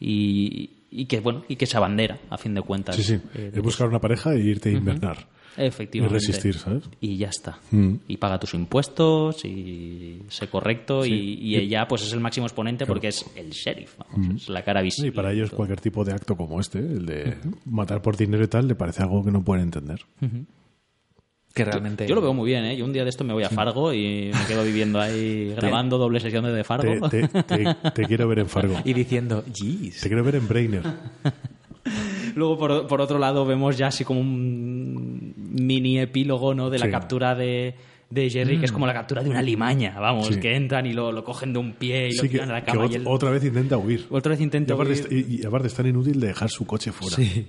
y, 0.00 0.70
y 0.90 1.06
que 1.06 1.20
bueno 1.20 1.44
y 1.48 1.56
que 1.56 1.66
se 1.66 1.76
abandera 1.76 2.18
a 2.30 2.38
fin 2.38 2.54
de 2.54 2.62
cuentas. 2.62 2.96
Sí, 2.96 3.02
sí. 3.02 3.20
Eh, 3.34 3.52
Es 3.54 3.62
buscar 3.62 3.88
una 3.88 4.00
pareja 4.00 4.32
e 4.34 4.40
irte 4.40 4.70
a 4.70 4.72
invernar. 4.72 5.26
Efectivamente. 5.60 6.14
Y 6.14 6.18
resistir, 6.28 6.54
¿sabes? 6.54 6.84
Y 7.00 7.16
ya 7.16 7.28
está. 7.30 7.58
Mm. 7.72 7.94
Y 8.06 8.16
paga 8.18 8.38
tus 8.38 8.54
impuestos 8.54 9.44
y 9.44 10.22
sé 10.28 10.46
correcto. 10.46 11.04
Y, 11.04 11.34
y 11.40 11.56
ella, 11.56 11.88
pues, 11.88 12.02
es 12.02 12.12
el 12.12 12.20
máximo 12.20 12.46
exponente 12.46 12.86
porque 12.86 13.08
es 13.08 13.26
el 13.34 13.50
sheriff. 13.50 13.96
vamos, 13.98 14.42
Es 14.42 14.48
la 14.48 14.62
cara 14.62 14.82
visible. 14.82 15.10
Mm. 15.10 15.12
Y 15.12 15.16
para 15.16 15.32
ellos 15.32 15.50
cualquier 15.50 15.80
tipo 15.80 16.04
de 16.04 16.12
acto 16.12 16.36
como 16.36 16.60
este, 16.60 16.78
el 16.78 17.04
de 17.06 17.36
matar 17.64 18.00
por 18.02 18.16
dinero 18.16 18.44
y 18.44 18.48
tal, 18.48 18.68
le 18.68 18.76
parece 18.76 19.02
algo 19.02 19.24
que 19.24 19.32
no 19.32 19.42
pueden 19.42 19.64
entender. 19.64 19.98
Que 21.58 21.70
realmente... 21.70 22.06
Yo 22.06 22.14
lo 22.14 22.20
veo 22.22 22.32
muy 22.32 22.46
bien, 22.46 22.64
¿eh? 22.64 22.76
Yo 22.76 22.84
un 22.84 22.92
día 22.92 23.04
de 23.04 23.10
esto 23.10 23.24
me 23.24 23.32
voy 23.32 23.42
a 23.44 23.50
Fargo 23.50 23.92
y 23.92 24.30
me 24.32 24.46
quedo 24.46 24.64
viviendo 24.64 25.00
ahí 25.00 25.52
grabando 25.56 25.98
doble 25.98 26.20
sesión 26.20 26.44
de 26.44 26.64
Fargo. 26.64 27.08
Te, 27.08 27.28
te- 27.28 27.42
te- 27.42 27.74
te 27.94 28.04
quiero 28.06 28.26
ver 28.28 28.38
en 28.40 28.48
Fargo. 28.48 28.76
Y 28.84 28.92
diciendo, 28.94 29.44
jeez. 29.54 30.00
Te 30.00 30.08
quiero 30.08 30.24
ver 30.24 30.36
en 30.36 30.48
Brainer. 30.48 30.82
Luego, 32.34 32.58
por, 32.58 32.86
por 32.86 33.00
otro 33.00 33.18
lado, 33.18 33.44
vemos 33.46 33.76
ya 33.78 33.88
así 33.88 34.04
como 34.04 34.20
un 34.20 35.34
mini 35.36 35.98
epílogo, 35.98 36.54
¿no? 36.54 36.70
De 36.70 36.78
la 36.78 36.86
Sí. 36.86 36.92
captura 36.92 37.34
de, 37.34 37.74
de 38.10 38.30
Jerry, 38.30 38.58
que 38.58 38.64
es 38.64 38.72
como 38.72 38.86
la 38.86 38.94
captura 38.94 39.22
de 39.22 39.28
una 39.28 39.42
limaña, 39.42 40.00
vamos, 40.00 40.28
Sí. 40.28 40.40
que 40.40 40.56
entran 40.56 40.86
y 40.86 40.94
lo, 40.94 41.12
lo 41.12 41.22
cogen 41.24 41.52
de 41.52 41.58
un 41.58 41.74
pie 41.74 42.08
y 42.08 42.12
lo 42.16 42.22
Sí, 42.22 42.28
que, 42.28 42.28
tiran 42.28 42.48
a 42.50 42.54
la 42.54 42.64
cama. 42.64 42.86
y 42.90 42.94
él- 42.94 43.02
otra 43.06 43.30
vez 43.30 43.44
intenta 43.44 43.76
huir. 43.76 44.06
otra 44.08 44.30
vez 44.30 44.40
Y 44.40 44.44
intenta 44.44 44.72
aparte, 44.72 44.92
huir. 44.94 45.06
es, 45.10 45.12
y- 45.28 45.42
y 45.42 45.46
aparte 45.46 45.66
es 45.68 45.74
tan 45.74 45.86
inútil 45.86 46.18
de 46.18 46.28
dejar 46.28 46.48
su 46.48 46.66
coche 46.66 46.90
fuera. 46.90 47.16
Sí. 47.16 47.46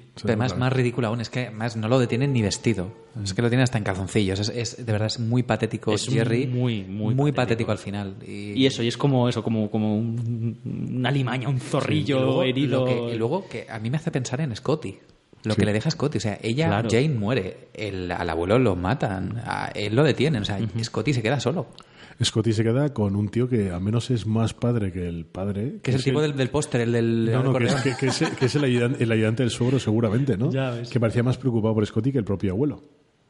Más 0.57 0.73
ridículo 0.73 1.07
aún, 1.07 1.21
es 1.21 1.29
que 1.29 1.47
además 1.47 1.77
no 1.77 1.87
lo 1.87 1.97
detienen 1.97 2.33
ni 2.33 2.41
vestido. 2.41 2.91
Es 3.23 3.33
que 3.33 3.41
lo 3.41 3.47
tienen 3.49 3.63
hasta 3.63 3.77
en 3.77 3.85
calzoncillos. 3.85 4.39
Es, 4.39 4.49
es- 4.49 4.85
de 4.85 4.91
verdad, 4.91 5.07
es 5.07 5.19
muy 5.19 5.43
patético 5.43 5.93
Es 5.93 6.05
Jerry. 6.07 6.45
muy, 6.45 6.83
muy 6.83 7.13
patético. 7.31 7.35
patético. 7.35 7.71
al 7.71 7.77
final. 7.77 8.15
Y, 8.27 8.51
Y 8.61 8.65
eso, 8.65 8.83
y 8.83 8.87
es 8.89 8.97
como 8.97 9.29
eso, 9.29 9.41
como, 9.43 9.71
como 9.71 9.97
un- 9.97 10.57
una 10.97 11.09
limaña, 11.11 11.47
un 11.47 11.55
y 11.55 11.59
zorrillo 11.59 12.19
luego, 12.19 12.43
herido. 12.43 12.81
lo 12.81 12.85
que, 13.07 13.15
y 13.15 13.17
luego 13.17 13.47
que 13.47 13.65
a 13.69 13.79
mí 13.79 13.89
me 13.89 13.95
hace 13.97 14.11
pensar 14.11 14.41
en 14.41 14.53
Scotty. 14.55 14.97
Lo 15.43 15.53
Sí. 15.53 15.59
que 15.61 15.65
le 15.65 15.73
deja 15.73 15.87
a 15.87 15.91
Scotty. 15.91 16.17
O 16.17 16.21
sea, 16.21 16.37
ella, 16.41 16.67
Claro. 16.67 16.89
Jane 16.91 17.09
muere. 17.09 17.69
El, 17.73 18.11
al 18.11 18.29
abuelo 18.29 18.59
lo 18.59 18.75
matan. 18.75 19.41
A 19.45 19.69
él 19.73 19.95
lo 19.95 20.03
detienen. 20.03 20.41
O 20.41 20.45
sea, 20.45 20.59
Scotty 20.83 21.13
se 21.13 21.21
queda 21.21 21.39
solo. 21.39 21.67
Scotty 22.21 22.51
se 22.51 22.63
queda 22.63 22.93
con 22.93 23.15
un 23.15 23.29
tío 23.29 23.47
que 23.47 23.71
al 23.71 23.79
menos 23.79 24.11
es 24.11 24.27
más 24.27 24.53
padre 24.53 24.91
que 24.91 25.07
el 25.07 25.25
padre. 25.25 25.77
Que 25.81 25.91
es 25.91 25.95
el 25.97 26.03
tipo 26.03 26.21
del, 26.21 26.35
del 26.35 26.49
póster, 26.49 26.81
el 26.81 26.91
del. 26.91 27.31
No, 27.31 27.43
no, 27.43 27.53
que 27.53 27.63
es, 27.65 27.75
que- 27.75 27.95
que 27.95 28.07
es- 28.07 28.29
que 28.37 28.45
es 28.47 28.55
el, 28.55 28.63
ayudante, 28.65 29.01
el 29.01 29.11
ayudante 29.11 29.43
del 29.43 29.49
suegro 29.51 29.79
seguramente, 29.79 30.35
¿no? 30.37 30.51
Ya 30.51 30.71
ves. 30.71 30.89
Que 30.89 30.99
parecía 30.99 31.23
más 31.23 31.37
preocupado 31.37 31.73
por 31.73 31.85
Scotty 31.85 32.11
que 32.11 32.17
el 32.17 32.25
propio 32.25 32.51
abuelo. 32.51 32.81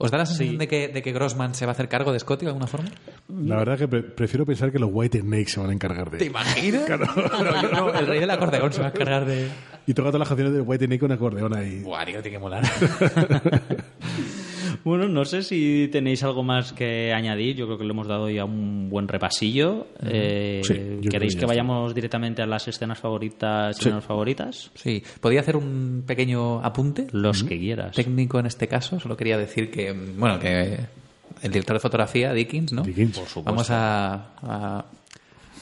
¿Os 0.01 0.09
da 0.11 0.17
la 0.17 0.25
sensación 0.25 0.57
de, 0.57 0.67
que, 0.69 0.87
de 0.87 1.01
que 1.01 1.11
Grossman 1.11 1.53
se 1.53 1.65
va 1.65 1.71
a 1.71 1.73
hacer 1.73 1.89
cargo 1.89 2.13
de 2.13 2.19
Scotty 2.19 2.45
de 2.45 2.51
alguna 2.51 2.67
forma? 2.67 2.87
La 3.27 3.57
verdad 3.57 3.77
que 3.77 3.85
pre- 3.89 4.01
prefiero 4.01 4.45
pensar 4.45 4.71
que 4.71 4.79
los 4.79 4.89
White 4.93 5.19
Snakes 5.19 5.49
se 5.51 5.59
van 5.59 5.71
a 5.71 5.73
encargar 5.73 6.09
de 6.09 6.19
él. 6.19 6.27
imaginas? 6.27 6.89
No, 6.89 7.61
yo 7.61 7.69
no, 7.69 7.93
el 7.93 8.07
rey 8.07 8.19
del 8.21 8.29
acordeón 8.31 8.71
se 8.71 8.79
va 8.79 8.87
a 8.87 8.89
encargar 8.91 9.25
de. 9.25 9.49
Y 9.87 9.93
toca 9.93 10.09
todas 10.09 10.19
las 10.19 10.27
canciones 10.27 10.53
de 10.53 10.61
White 10.61 10.85
Snake 10.85 10.99
con 10.99 11.11
acordeón 11.11 11.55
ahí. 11.55 11.79
Buah, 11.81 12.05
tío, 12.05 12.21
tiene 12.21 12.37
que 12.37 12.39
molar. 12.39 12.63
Bueno, 14.83 15.07
no 15.09 15.25
sé 15.25 15.43
si 15.43 15.89
tenéis 15.91 16.23
algo 16.23 16.41
más 16.43 16.71
que 16.73 17.11
añadir. 17.13 17.55
Yo 17.55 17.65
creo 17.65 17.77
que 17.77 17.83
le 17.83 17.91
hemos 17.91 18.07
dado 18.07 18.29
ya 18.29 18.45
un 18.45 18.87
buen 18.89 19.07
repasillo. 19.07 19.87
Eh, 20.03 20.61
Sí, 20.63 20.73
que 21.01 21.09
¿Queréis 21.09 21.35
que 21.35 21.45
vayamos 21.45 21.93
directamente 21.93 22.41
a 22.41 22.45
las 22.45 22.67
escenas 22.67 22.97
favoritas 22.99 23.77
y 23.79 23.83
Sí. 23.83 23.89
favoritas? 24.01 24.71
Sí, 24.75 25.03
podía 25.19 25.41
hacer 25.41 25.57
un 25.57 26.03
pequeño 26.05 26.63
apunte. 26.63 27.07
Los 27.11 27.43
que 27.43 27.59
quieras. 27.59 27.95
técnico 27.95 28.39
en 28.39 28.45
este 28.45 28.67
caso, 28.67 28.99
solo 28.99 29.17
quería 29.17 29.37
decir 29.37 29.69
que, 29.69 29.91
bueno, 29.91 30.39
que 30.39 30.79
el 31.41 31.51
director 31.51 31.75
de 31.75 31.79
fotografía, 31.81 32.31
Dickens, 32.33 32.71
¿no? 32.71 32.83
Dickens. 32.83 33.17
Por 33.19 33.27
supuesto. 33.27 33.51
Vamos 33.51 33.69
a, 33.71 34.13
a, 34.41 34.85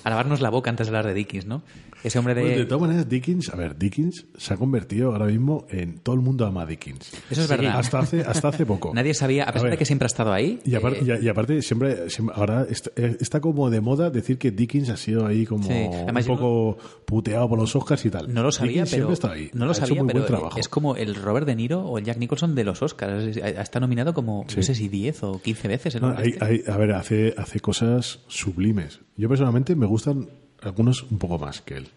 a 0.03 0.09
lavarnos 0.09 0.41
la 0.41 0.49
boca 0.49 0.69
antes 0.69 0.87
de 0.87 0.89
hablar 0.89 1.07
de 1.07 1.13
Dickens, 1.15 1.45
¿no? 1.45 1.63
Ese 2.07 2.19
hombre 2.19 2.33
de... 2.35 2.65
Todas 2.65 2.81
maneras, 2.81 3.07
Dickens, 3.09 3.49
a 3.49 3.55
ver, 3.55 3.77
Dickens 3.77 4.25
se 4.37 4.53
ha 4.53 4.57
convertido 4.57 5.11
ahora 5.11 5.25
mismo 5.27 5.65
en 5.69 5.99
todo 5.99 6.15
el 6.15 6.21
mundo 6.21 6.45
ama 6.45 6.63
a 6.63 6.65
Dickens. 6.65 7.11
Eso 7.29 7.41
es 7.43 7.47
verdad. 7.47 7.77
Hasta 7.77 7.99
hace, 7.99 8.21
hasta 8.21 8.47
hace 8.49 8.65
poco. 8.65 8.91
Nadie 8.95 9.13
sabía, 9.13 9.43
a 9.43 9.47
pesar 9.51 9.63
ver. 9.63 9.71
de 9.71 9.77
que 9.77 9.85
siempre 9.85 10.05
ha 10.05 10.07
estado 10.07 10.33
ahí. 10.33 10.59
Y 10.65 10.75
aparte, 10.75 10.99
eh, 10.99 11.19
y, 11.21 11.25
y 11.25 11.29
aparte 11.29 11.61
siempre, 11.61 12.09
siempre- 12.09 12.35
ahora 12.37 12.65
está, 12.69 12.91
está 12.95 13.39
como 13.41 13.69
de 13.69 13.81
moda 13.81 14.09
decir 14.09 14.37
que 14.37 14.51
Dickens 14.51 14.89
ha 14.89 14.97
sido 14.97 15.25
ahí 15.25 15.45
como 15.45 15.63
Sí. 15.63 15.73
Además, 15.73 16.27
un 16.27 16.35
poco 16.37 16.77
puteado 17.05 17.47
por 17.49 17.59
los 17.59 17.75
Oscars 17.75 18.05
y 18.05 18.09
tal. 18.09 18.33
no 18.33 18.43
lo 18.43 18.51
sabía, 18.51 18.83
Dickens 18.83 18.89
pero 18.91 18.97
siempre 19.07 19.13
está 19.13 19.31
ahí. 19.31 19.49
no 19.53 19.65
lo 19.65 19.71
Ha 19.71 19.73
hecho 19.75 19.85
sabía, 19.87 20.03
muy 20.03 20.07
pero 20.13 20.19
buen 20.21 20.27
trabajo. 20.33 20.59
es 20.59 20.69
como 20.69 20.95
el 20.95 21.15
Robert 21.15 21.45
De 21.45 21.55
Niro 21.55 21.81
o 21.81 21.97
el 21.97 22.05
Jack 22.05 22.17
Nicholson 22.17 22.55
de 22.55 22.63
los 22.63 22.81
Oscars. 22.81 23.23
Es- 23.25 23.37
Está 23.37 23.79
nominado 23.79 24.13
como 24.13 24.45
no 24.55 24.63
sé 24.63 24.73
si 24.75 24.87
10 24.87 25.23
o 25.23 25.41
15 25.41 25.67
veces. 25.67 25.95
el 25.95 26.01
No, 26.01 26.15
hay- 26.17 26.35
a 26.67 26.77
ver, 26.77 26.91
hace, 26.93 27.33
hace 27.37 27.59
cosas 27.59 28.19
sublimes. 28.27 28.99
Yo 29.17 29.27
personalmente 29.29 29.75
me 29.75 29.85
gustan 29.85 30.29
algunos 30.67 31.03
un 31.03 31.17
poco 31.17 31.37
más 31.39 31.61
que 31.61 31.77
él. 31.77 31.87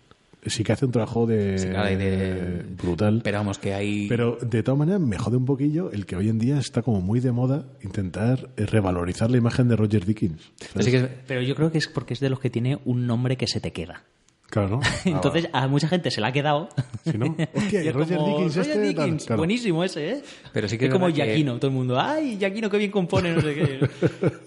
Sí 0.46 0.64
que 0.64 0.72
hace 0.72 0.86
un 0.86 0.92
trabajo 0.92 1.26
de, 1.26 1.58
Sí, 1.58 1.68
claro, 1.68 1.98
de- 1.98 2.64
brutal. 2.82 3.20
Pero 3.22 3.36
vamos, 3.38 3.58
que 3.58 3.74
hay... 3.74 4.08
Pero 4.08 4.38
de 4.40 4.62
todas 4.62 4.78
maneras 4.78 4.98
me 5.02 5.18
jode 5.18 5.36
un 5.36 5.44
poquillo 5.44 5.92
el 5.92 6.06
que 6.06 6.16
hoy 6.16 6.30
en 6.30 6.38
día 6.38 6.58
está 6.58 6.80
como 6.80 7.02
muy 7.02 7.20
de 7.20 7.30
moda 7.30 7.66
intentar 7.82 8.48
eh, 8.56 8.64
revalorizar 8.64 9.30
la 9.30 9.36
imagen 9.36 9.68
de 9.68 9.76
Roger 9.76 10.06
Dickens. 10.06 10.50
pero 10.72 10.82
sí 10.82 10.90
que 10.90 11.00
Pero 11.26 11.42
yo 11.42 11.54
creo 11.54 11.70
que 11.70 11.76
es 11.76 11.88
porque 11.88 12.14
es 12.14 12.20
de 12.20 12.30
los 12.30 12.40
que 12.40 12.48
tiene 12.48 12.78
un 12.86 13.06
nombre 13.06 13.36
que 13.36 13.46
se 13.46 13.60
te 13.60 13.72
queda. 13.72 14.02
Claro, 14.48 14.68
¿no? 14.68 14.80
Entonces 15.04 15.48
a 15.52 15.68
mucha 15.68 15.86
gente 15.88 16.10
se 16.10 16.22
la 16.22 16.28
ha 16.28 16.32
quedado. 16.32 16.70
Si 17.04 17.18
no, 17.18 17.26
hostia, 17.54 17.84
Y 17.84 17.88
es 17.88 17.94
Roger 17.94 18.16
como, 18.16 18.28
Dickens 18.38 18.56
"Roger 18.56 18.70
este, 18.72 18.94
tal", 18.94 19.04
Dickens, 19.04 19.26
claro. 19.26 19.40
buenísimo 19.40 19.84
ese, 19.84 20.10
¿eh? 20.10 20.22
Pero 20.54 20.68
sí 20.68 20.78
que 20.78 20.86
es 20.86 20.88
es 20.88 20.92
como 20.94 21.04
verdad 21.06 21.24
que- 21.26 21.44
todo 21.44 21.66
el 21.66 21.72
mundo, 21.74 22.00
ay, 22.00 22.38
Giaquino, 22.38 22.70
qué 22.70 22.78
bien 22.78 22.90
compone, 22.90 23.34
no 23.34 23.42
sé 23.42 23.54
qué. 23.54 23.88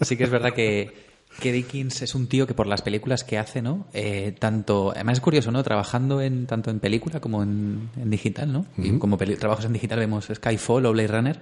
sí 0.04 0.16
que 0.16 0.24
es 0.24 0.30
verdad 0.30 0.52
que, 0.52 0.92
que 1.40 1.52
Dickens 1.52 2.00
es 2.02 2.14
un 2.14 2.26
tío 2.28 2.46
que 2.46 2.54
por 2.54 2.66
las 2.66 2.82
películas 2.82 3.24
que 3.24 3.38
hace, 3.38 3.60
¿no? 3.60 3.86
Eh, 3.92 4.34
tanto, 4.38 4.92
además 4.94 5.14
es 5.18 5.20
curioso, 5.20 5.50
¿no? 5.50 5.62
Trabajando 5.62 6.20
en 6.20 6.46
tanto 6.46 6.70
en 6.70 6.80
película 6.80 7.20
como 7.20 7.42
en, 7.42 7.90
en 8.00 8.10
digital, 8.10 8.52
¿no? 8.52 8.66
Y 8.78 8.98
como 8.98 9.16
trabajos 9.18 9.64
en 9.64 9.72
digital 9.72 9.98
vemos 9.98 10.28
Skyfall 10.32 10.86
o 10.86 10.92
Blade 10.92 11.08
Runner. 11.08 11.40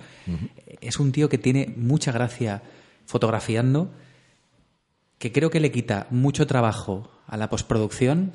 Es 0.81 0.99
un 0.99 1.13
tío 1.13 1.29
que 1.29 1.39
tiene 1.39 1.75
mucha 1.77 2.11
gracia 2.11 2.63
fotografiando, 3.07 3.91
que 5.19 5.31
creo 5.33 5.51
que 5.51 5.61
le 5.61 5.71
quita 5.71 6.07
mucho 6.11 6.47
trabajo 6.47 7.11
a 7.27 7.37
la 7.37 7.49
postproducción, 7.51 8.33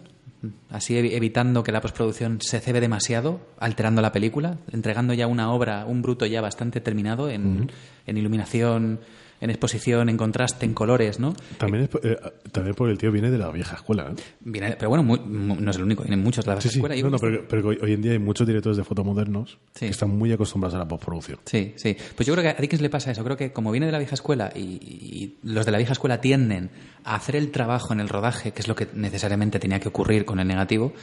así 0.70 0.94
evi- 0.94 1.14
evitando 1.14 1.64
que 1.64 1.72
la 1.72 1.82
postproducción 1.82 2.40
se 2.42 2.60
cebe 2.60 2.80
demasiado, 2.80 3.42
alterando 3.60 4.02
la 4.02 4.12
película, 4.12 4.60
entregando 4.72 5.14
ya 5.14 5.28
una 5.28 5.52
obra, 5.52 5.86
un 5.86 6.02
bruto 6.02 6.26
ya 6.26 6.40
bastante 6.42 6.80
terminado 6.82 7.30
en, 7.30 7.70
en 8.06 8.18
iluminación, 8.18 9.00
en 9.40 9.50
exposición, 9.50 10.10
en 10.10 10.18
contraste, 10.18 10.66
en 10.66 10.74
colores, 10.74 11.20
¿no? 11.20 11.34
También, 11.58 11.84
es, 11.86 11.90
eh, 12.04 12.18
también 12.52 12.76
porque 12.76 12.92
el 12.92 12.98
tío 12.98 13.12
viene 13.12 13.30
de 13.30 13.38
la 13.38 13.50
vieja 13.52 13.76
escuela. 13.76 14.12
¿eh? 14.12 14.16
Viene- 14.42 14.76
pero 14.78 14.90
bueno, 14.90 15.04
muy- 15.04 15.20
mu- 15.20 15.56
no 15.60 15.72
es 15.72 15.78
el 15.78 15.84
único, 15.84 16.04
vienen 16.04 16.24
muchos 16.24 16.44
de 16.46 16.54
la 16.56 16.62
Sí, 16.62 16.70
sí. 16.70 16.76
escuela. 16.80 16.96
Yo 16.96 17.06
No, 17.06 17.12
no, 17.12 17.18
pero, 17.20 17.48
pero 17.48 17.68
hoy, 17.70 17.94
en 17.94 18.02
día 18.02 18.12
hay 18.14 18.20
muchos 18.20 18.48
directores 18.48 18.78
de 18.78 18.84
foto 18.84 19.04
modernos 19.04 19.58
Sí. 19.74 19.86
que 19.86 19.92
están 19.92 20.10
muy 20.10 20.32
acostumbrados 20.32 20.76
a 20.76 20.80
la 20.80 20.88
postproducción. 20.88 21.40
Sí, 21.46 21.74
sí. 21.76 21.96
Pues 22.16 22.26
yo 22.26 22.34
creo 22.34 22.44
que 22.44 22.50
a 22.50 22.54
Dickens 22.62 22.82
le 22.82 22.90
pasa 22.90 23.12
eso. 23.12 23.24
Creo 23.24 23.38
que 23.38 23.52
como 23.52 23.72
viene 23.72 23.86
de 23.86 23.92
la 23.92 24.00
vieja 24.00 24.16
escuela 24.16 24.52
y, 24.56 24.60
y 24.60 25.38
los 25.44 25.66
de 25.66 25.72
la 25.72 25.78
vieja 25.78 25.94
escuela 25.94 26.20
tienden 26.22 26.70
a 27.04 27.16
hacer 27.16 27.36
el 27.36 27.52
trabajo 27.52 27.94
en 27.94 28.00
el 28.00 28.10
rodaje, 28.10 28.52
que 28.52 28.62
es 28.62 28.68
lo 28.68 28.76
que 28.76 28.88
necesariamente 28.94 29.60
tenía 29.60 29.80
que 29.80 29.88
ocurrir 29.90 30.26
con 30.26 30.40
el 30.40 30.48
negativo, 30.48 30.94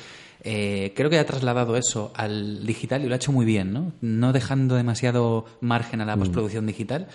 eh, 0.43 0.93
creo 0.95 1.09
que 1.09 1.19
ha 1.19 1.25
trasladado 1.25 1.77
eso 1.77 2.13
al 2.15 2.67
digital 2.67 3.03
y 3.03 3.07
lo 3.09 3.15
ha 3.15 3.17
hecho 3.17 3.33
muy 3.33 3.47
bien, 3.47 3.73
¿no? 3.73 3.93
No 4.03 4.33
dejando 4.33 4.75
demasiado 4.75 5.47
margen 5.61 6.01
a 6.01 6.05
la 6.05 6.17
postproducción 6.17 6.67
digital. 6.67 7.09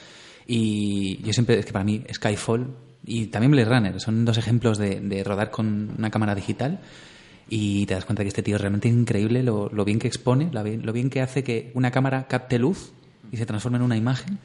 Y 0.51 1.21
yo 1.21 1.31
siempre, 1.31 1.59
es 1.59 1.65
que 1.67 1.71
para 1.73 1.85
mí 1.85 2.01
Skyfall 2.11 2.67
y 3.05 3.27
también 3.27 3.51
Blade 3.51 3.69
Runner 3.69 3.99
son 4.01 4.26
dos 4.26 4.39
ejemplos 4.39 4.80
de, 4.80 4.99
de 4.99 5.23
rodar 5.23 5.51
con 5.51 5.91
una 5.95 6.09
cámara 6.09 6.34
digital 6.34 6.80
y 7.47 7.85
te 7.85 7.93
das 7.93 8.03
cuenta 8.05 8.23
que 8.23 8.30
este 8.30 8.41
tío 8.41 8.55
es 8.55 8.61
realmente 8.61 8.88
increíble 8.88 9.43
lo, 9.43 9.69
lo 9.69 9.85
bien 9.85 9.99
que 9.99 10.07
expone, 10.07 10.49
lo 10.51 10.63
bien, 10.63 10.84
lo 10.85 10.91
bien 10.91 11.11
que 11.11 11.21
hace 11.21 11.43
que 11.43 11.71
una 11.76 11.91
cámara 11.91 12.26
capte 12.27 12.57
luz 12.57 12.91
y 13.31 13.38
se 13.38 13.45
transforme 13.45 13.77
en 13.77 13.84
una 13.84 13.95
imagen. 13.95 14.39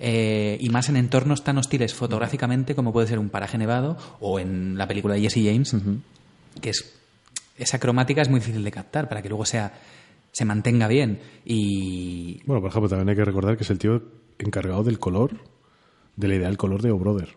eh, 0.00 0.58
y 0.60 0.68
más 0.70 0.88
en 0.88 0.96
entornos 0.96 1.44
tan 1.44 1.58
hostiles 1.58 1.94
fotográficamente 1.94 2.74
como 2.74 2.92
puede 2.92 3.06
ser 3.06 3.20
un 3.20 3.28
paraje 3.30 3.56
nevado 3.56 3.96
o 4.18 4.40
en 4.40 4.76
la 4.76 4.88
película 4.88 5.14
de 5.14 5.20
Jesse 5.20 5.44
James, 5.44 5.76
que 6.60 6.70
es 6.70 6.92
esa 7.56 7.78
cromática 7.78 8.20
es 8.20 8.28
muy 8.28 8.40
difícil 8.40 8.64
de 8.64 8.70
captar 8.72 9.08
para 9.08 9.22
que 9.22 9.28
luego 9.28 9.46
sea 9.46 9.72
se 10.32 10.44
mantenga 10.44 10.88
bien 10.88 11.20
y 11.44 12.42
Bueno, 12.46 12.60
por 12.60 12.70
ejemplo, 12.70 12.88
también 12.88 13.08
hay 13.10 13.16
que 13.16 13.24
recordar 13.24 13.56
que 13.56 13.62
es 13.62 13.70
el 13.70 13.78
tío 13.78 14.02
encargado 14.38 14.82
del 14.84 14.98
color, 14.98 15.32
de 16.16 16.28
la 16.28 16.34
idea 16.36 16.48
del 16.48 16.56
color 16.56 16.82
de 16.82 16.90
O 16.90 16.98
Brother, 16.98 17.36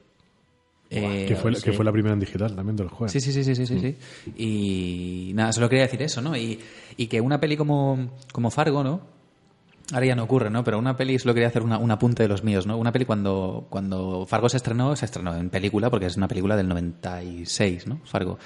eh, 0.90 1.26
que, 1.28 1.36
fue, 1.36 1.52
la- 1.52 1.58
que 1.60 1.72
sí. 1.72 1.76
fue 1.76 1.86
la 1.86 1.92
primera 1.92 2.14
en 2.14 2.20
digital 2.20 2.56
también 2.56 2.76
del 2.76 2.88
juego. 2.90 3.10
Sí, 3.10 3.20
sí, 3.22 3.32
sí, 3.32 3.44
sí, 3.44 3.56
sí, 3.56 3.66
sí, 3.68 3.80
sí. 3.80 3.96
Y 4.38 5.32
nada, 5.36 5.52
solo 5.54 5.70
quería 5.70 5.84
decir 5.86 6.02
eso, 6.02 6.22
¿no? 6.22 6.36
Y, 6.36 6.60
y 6.98 7.08
que 7.08 7.22
una 7.22 7.40
peli 7.40 7.56
como, 7.58 8.12
como 8.32 8.50
Fargo, 8.52 8.84
¿no? 8.84 9.02
Ahora 9.92 10.06
ya 10.06 10.16
no 10.16 10.24
ocurre, 10.24 10.50
¿no? 10.52 10.64
Pero 10.64 10.78
una 10.78 10.96
peli, 10.96 11.18
solo 11.20 11.34
quería 11.34 11.48
hacer 11.48 11.64
una, 11.64 11.78
un 11.80 11.90
apunte 11.92 12.22
de 12.24 12.30
los 12.30 12.44
míos, 12.44 12.68
¿no? 12.68 12.78
Una 12.78 12.92
peli 12.92 13.06
cuando, 13.06 13.66
cuando 13.70 14.26
Fargo 14.28 14.48
se 14.50 14.58
estrenó, 14.58 14.96
se 14.96 15.06
estrenó 15.06 15.36
en 15.36 15.50
película, 15.50 15.90
porque 15.90 16.06
es 16.06 16.16
una 16.18 16.28
película 16.28 16.56
del 16.56 16.68
96, 16.68 17.88
¿no? 17.88 18.00
Fargo. 18.06 18.38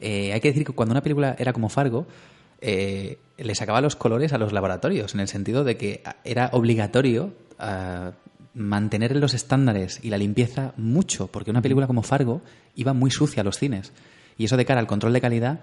Eh, 0.00 0.32
hay 0.32 0.40
que 0.40 0.48
decir 0.48 0.64
que 0.64 0.72
cuando 0.72 0.92
una 0.92 1.02
película 1.02 1.34
era 1.38 1.52
como 1.52 1.68
Fargo, 1.68 2.06
eh, 2.60 3.18
le 3.36 3.54
sacaba 3.56 3.80
los 3.80 3.96
colores 3.96 4.32
a 4.32 4.38
los 4.38 4.52
laboratorios, 4.52 5.14
en 5.14 5.20
el 5.20 5.28
sentido 5.28 5.64
de 5.64 5.76
que 5.76 6.02
era 6.24 6.50
obligatorio 6.52 7.32
ah, 7.62 8.12
mantener 8.54 9.16
los 9.16 9.34
estándares 9.34 10.00
y 10.02 10.10
la 10.10 10.18
limpieza 10.18 10.74
mucho, 10.76 11.28
porque 11.28 11.50
una 11.50 11.62
película 11.62 11.86
como 11.86 12.02
Fargo 12.02 12.42
iba 12.74 12.92
muy 12.92 13.10
sucia 13.10 13.40
a 13.40 13.44
los 13.44 13.58
cines. 13.58 13.92
Y 14.36 14.44
eso 14.44 14.56
de 14.56 14.64
cara 14.64 14.80
al 14.80 14.86
control 14.86 15.12
de 15.12 15.20
calidad 15.20 15.60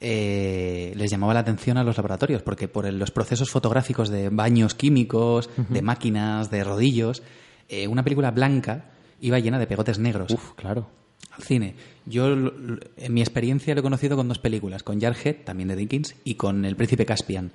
eh, 0.00 0.92
les 0.96 1.10
llamaba 1.10 1.34
la 1.34 1.40
atención 1.40 1.78
a 1.78 1.84
los 1.84 1.96
laboratorios, 1.96 2.42
porque 2.42 2.68
por 2.68 2.90
los 2.92 3.10
procesos 3.10 3.50
fotográficos 3.50 4.10
de 4.10 4.28
baños 4.28 4.74
químicos, 4.74 5.48
de 5.56 5.82
máquinas, 5.82 6.50
de 6.50 6.64
rodillos, 6.64 7.22
eh, 7.68 7.88
una 7.88 8.02
película 8.02 8.30
blanca 8.30 8.90
iba 9.20 9.38
llena 9.38 9.58
de 9.58 9.66
pegotes 9.66 9.98
negros 9.98 10.30
Uf, 10.30 10.52
claro. 10.54 10.88
al 11.32 11.42
cine. 11.42 11.74
Yo, 12.04 12.26
en 12.28 13.14
mi 13.14 13.20
experiencia, 13.20 13.74
lo 13.74 13.80
he 13.80 13.82
conocido 13.82 14.16
con 14.16 14.28
dos 14.28 14.38
películas, 14.38 14.82
con 14.82 15.00
Jarhead, 15.00 15.44
también 15.44 15.68
de 15.68 15.76
Dickens, 15.76 16.14
y 16.24 16.34
con 16.34 16.64
El 16.64 16.76
Príncipe 16.76 17.06
Caspian. 17.06 17.52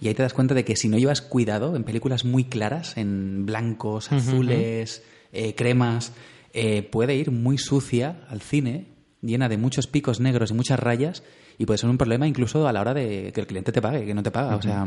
Y 0.00 0.08
ahí 0.08 0.14
te 0.14 0.22
das 0.22 0.34
cuenta 0.34 0.54
de 0.54 0.64
que 0.64 0.76
si 0.76 0.88
no 0.88 0.98
llevas 0.98 1.22
cuidado 1.22 1.76
en 1.76 1.84
películas 1.84 2.24
muy 2.24 2.44
claras, 2.44 2.96
en 2.96 3.46
blancos, 3.46 4.10
azules, 4.28 5.02
eh, 5.32 5.54
cremas, 5.54 6.12
eh, 6.52 6.82
puede 6.82 7.14
ir 7.16 7.30
muy 7.30 7.58
sucia 7.58 8.20
al 8.28 8.40
cine, 8.40 8.86
llena 9.22 9.48
de 9.48 9.56
muchos 9.56 9.86
picos 9.86 10.20
negros 10.20 10.50
y 10.50 10.54
muchas 10.54 10.78
rayas, 10.78 11.22
y 11.58 11.66
puede 11.66 11.78
ser 11.78 11.88
un 11.90 11.98
problema 11.98 12.26
incluso 12.26 12.66
a 12.68 12.72
la 12.72 12.80
hora 12.80 12.94
de 12.94 13.30
que 13.34 13.40
el 13.40 13.46
cliente 13.46 13.72
te 13.72 13.80
pague, 13.80 14.04
que 14.04 14.14
no 14.14 14.22
te 14.22 14.30
paga. 14.30 14.56
O 14.56 14.62
sea, 14.62 14.86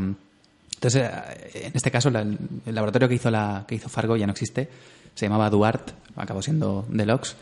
entonces, 0.74 1.02
eh, 1.02 1.62
en 1.66 1.72
este 1.74 1.90
caso, 1.90 2.10
la- 2.10 2.20
el 2.22 2.38
laboratorio 2.74 3.08
que 3.08 3.14
hizo, 3.16 3.30
la, 3.30 3.64
que 3.66 3.74
hizo 3.74 3.88
Fargo 3.88 4.16
ya 4.16 4.26
no 4.26 4.32
existe. 4.32 4.68
Se 5.14 5.26
llamaba 5.26 5.50
Duarte, 5.50 5.92
acabó 6.14 6.40
siendo 6.42 6.86
Deluxe, 6.88 7.34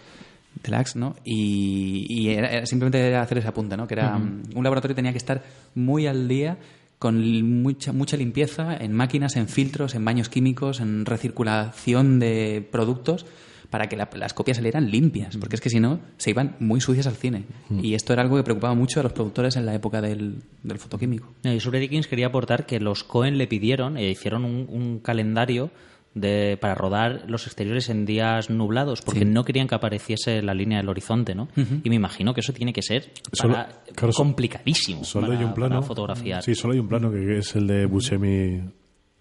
Deluxe 0.62 0.96
¿no? 0.96 1.14
Y, 1.24 2.06
y 2.08 2.30
era- 2.30 2.64
simplemente 2.64 2.98
era 3.06 3.20
hacer 3.20 3.38
ese 3.38 3.48
apunte, 3.48 3.76
¿no? 3.76 3.86
Que 3.86 3.94
era 3.94 4.16
mm, 4.18 4.42
un 4.54 4.64
laboratorio 4.64 4.94
que 4.94 4.98
tenía 5.00 5.12
que 5.12 5.18
estar 5.18 5.42
muy 5.74 6.06
al 6.06 6.26
día 6.28 6.56
con 6.98 7.42
mucha, 7.62 7.92
mucha 7.92 8.16
limpieza 8.16 8.76
en 8.76 8.92
máquinas, 8.92 9.36
en 9.36 9.48
filtros, 9.48 9.94
en 9.94 10.04
baños 10.04 10.28
químicos, 10.28 10.80
en 10.80 11.04
recirculación 11.04 12.18
de 12.18 12.66
productos 12.72 13.26
para 13.70 13.88
que 13.88 13.96
la- 13.96 14.08
las 14.14 14.32
copias 14.32 14.56
salieran 14.58 14.90
limpias, 14.90 15.36
porque 15.36 15.56
es 15.56 15.60
que 15.60 15.68
si 15.70 15.80
no, 15.80 15.98
se 16.18 16.30
iban 16.30 16.54
muy 16.60 16.80
sucias 16.80 17.06
al 17.06 17.16
cine. 17.16 17.44
Y 17.68 17.94
esto 17.94 18.12
era 18.12 18.22
algo 18.22 18.36
que 18.36 18.44
preocupaba 18.44 18.74
mucho 18.74 19.00
a 19.00 19.02
los 19.02 19.12
productores 19.12 19.56
en 19.56 19.66
la 19.66 19.74
época 19.74 20.00
del, 20.00 20.36
del 20.62 20.78
fotoquímico. 20.78 21.32
Y 21.44 21.60
sobre 21.60 21.80
Dickens 21.80 22.06
quería 22.06 22.28
aportar 22.28 22.64
que 22.64 22.78
los 22.80 23.02
Cohen 23.04 23.38
le 23.38 23.46
pidieron 23.48 23.96
e 23.96 24.08
hicieron 24.08 24.44
un, 24.44 24.66
un 24.70 24.98
calendario 25.00 25.70
de, 26.16 26.56
para 26.58 26.74
rodar 26.74 27.24
los 27.28 27.46
exteriores 27.46 27.90
en 27.90 28.06
días 28.06 28.48
nublados, 28.50 29.02
porque 29.02 29.20
Sí. 29.20 29.26
no 29.26 29.44
querían 29.44 29.68
que 29.68 29.74
apareciese 29.74 30.40
la 30.42 30.54
línea 30.54 30.78
del 30.78 30.88
horizonte, 30.88 31.34
¿no? 31.34 31.46
Y 31.84 31.90
me 31.90 31.94
imagino 31.96 32.32
que 32.32 32.40
eso 32.40 32.52
tiene 32.54 32.72
que 32.72 32.80
ser 32.82 33.12
Solo- 33.32 33.52
para- 33.54 33.82
claro, 33.94 34.12
so- 34.12 34.22
complicadísimo 34.22 35.04
Solo 35.04 35.26
para, 35.28 35.38
hay 35.38 35.44
un 35.44 35.52
plano. 35.54 35.74
para 35.76 35.86
fotografiar. 35.86 36.42
Sí, 36.42 36.54
solo 36.54 36.72
hay 36.72 36.80
un 36.80 36.88
plano 36.88 37.10
que 37.12 37.38
es 37.38 37.54
el 37.54 37.66
de 37.66 37.84
Buscemi 37.86 38.62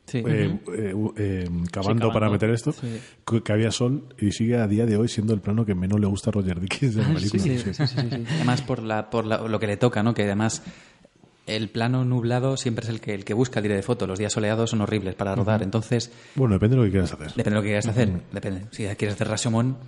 Sí. 0.07 0.19
eh, 0.25 0.93
u- 0.93 1.13
eh, 1.17 1.45
cavando 1.71 1.71
cavando. 1.71 2.11
para 2.13 2.29
meter 2.29 2.51
esto, 2.51 2.73
que 3.27 3.41
que 3.43 3.51
había 3.53 3.71
sol 3.71 4.07
y 4.19 4.31
sigue 4.31 4.55
a 4.55 4.67
día 4.67 4.85
de 4.85 4.95
hoy 4.97 5.07
siendo 5.09 5.33
el 5.33 5.41
plano 5.41 5.65
que 5.65 5.73
menos 5.75 5.99
le 5.99 6.05
gusta 6.07 6.29
a 6.29 6.33
Roger 6.33 6.59
Dickens 6.61 6.95
de 6.95 7.01
la 7.01 7.07
película. 7.13 7.43
Sí, 7.43 7.49
Sí. 7.57 7.57
sí, 7.57 7.73
sí, 7.73 7.87
sí, 7.87 7.97
sí. 8.09 8.23
Además, 8.35 8.61
por, 8.61 8.83
la, 8.83 9.09
por 9.09 9.25
la- 9.25 9.39
lo 9.47 9.59
que 9.59 9.67
le 9.67 9.77
toca, 9.77 10.01
¿no? 10.03 10.13
Que 10.13 10.23
además 10.23 10.61
el 11.47 11.69
plano 11.69 12.03
nublado 12.05 12.57
siempre 12.57 12.83
es 12.83 12.89
el 12.89 12.99
que, 13.01 13.13
el 13.13 13.23
que 13.25 13.33
busca 13.33 13.59
el 13.59 13.63
directo 13.63 13.77
de 13.81 13.83
foto. 13.83 14.07
Los 14.07 14.19
días 14.19 14.33
soleados 14.33 14.71
son 14.71 14.81
horribles 14.81 15.15
para 15.15 15.35
rodar. 15.35 15.61
Entonces, 15.63 16.11
Bueno, 16.35 16.55
depende 16.55 16.75
de 16.75 16.81
lo 16.81 16.85
que 16.85 16.91
quieras 16.91 17.13
hacer. 17.13 17.27
depende 17.27 17.49
de 17.51 17.55
lo 17.55 17.61
que 17.61 17.67
quieras 17.67 17.87
hacer. 17.87 18.21
Depende. 18.31 18.61
Si 18.71 18.83
quieres 18.95 19.13
hacer 19.15 19.27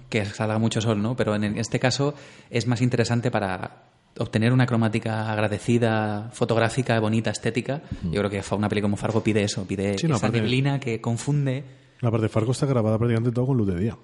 que 0.09 0.25
salga 0.25 0.59
mucho 0.59 0.81
sol, 0.81 1.01
¿no? 1.01 1.15
Pero 1.15 1.35
en 1.35 1.57
este 1.57 1.79
caso 1.79 2.13
es 2.49 2.67
más 2.67 2.81
interesante 2.81 3.31
para 3.31 3.83
obtener 4.19 4.51
una 4.53 4.65
cromática 4.65 5.31
agradecida, 5.31 6.29
fotográfica, 6.31 6.99
bonita, 6.99 7.29
estética. 7.31 7.81
Yo 8.03 8.21
creo 8.23 8.29
que 8.29 8.43
una 8.55 8.69
peli 8.69 8.81
como 8.81 8.97
Fargo 8.97 9.21
pide 9.23 9.43
eso, 9.43 9.65
pide 9.65 9.97
Sí, 9.97 10.07
no, 10.07 10.15
esa 10.17 10.29
neblina 10.29 10.79
que 10.79 11.01
confunde. 11.01 11.63
La 12.01 12.11
parte 12.11 12.23
de 12.23 12.29
Fargo 12.29 12.51
está 12.51 12.65
grabada 12.65 12.97
prácticamente 12.97 13.31
todo 13.33 13.47
con 13.47 13.57
luz 13.57 13.67
de 13.67 13.79
día. 13.79 13.97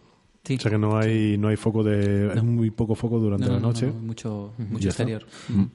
Sí. 0.45 0.56
O 0.56 0.60
sea 0.60 0.72
que 0.72 0.78
no 0.78 0.98
hay, 0.98 1.38
no 1.38 1.48
hay 1.48 1.56
foco 1.56 1.84
de. 1.84 2.30
Hay 2.36 2.41
muy 2.41 2.70
poco 2.70 2.95
foco 2.95 3.18
durante 3.18 3.45
No, 3.45 3.52
no, 3.52 3.56
la 3.56 3.61
no, 3.61 3.68
noche. 3.70 3.88
no, 3.88 3.94
mucho, 3.94 4.53
mucho 4.57 4.90
exterior. 4.90 5.26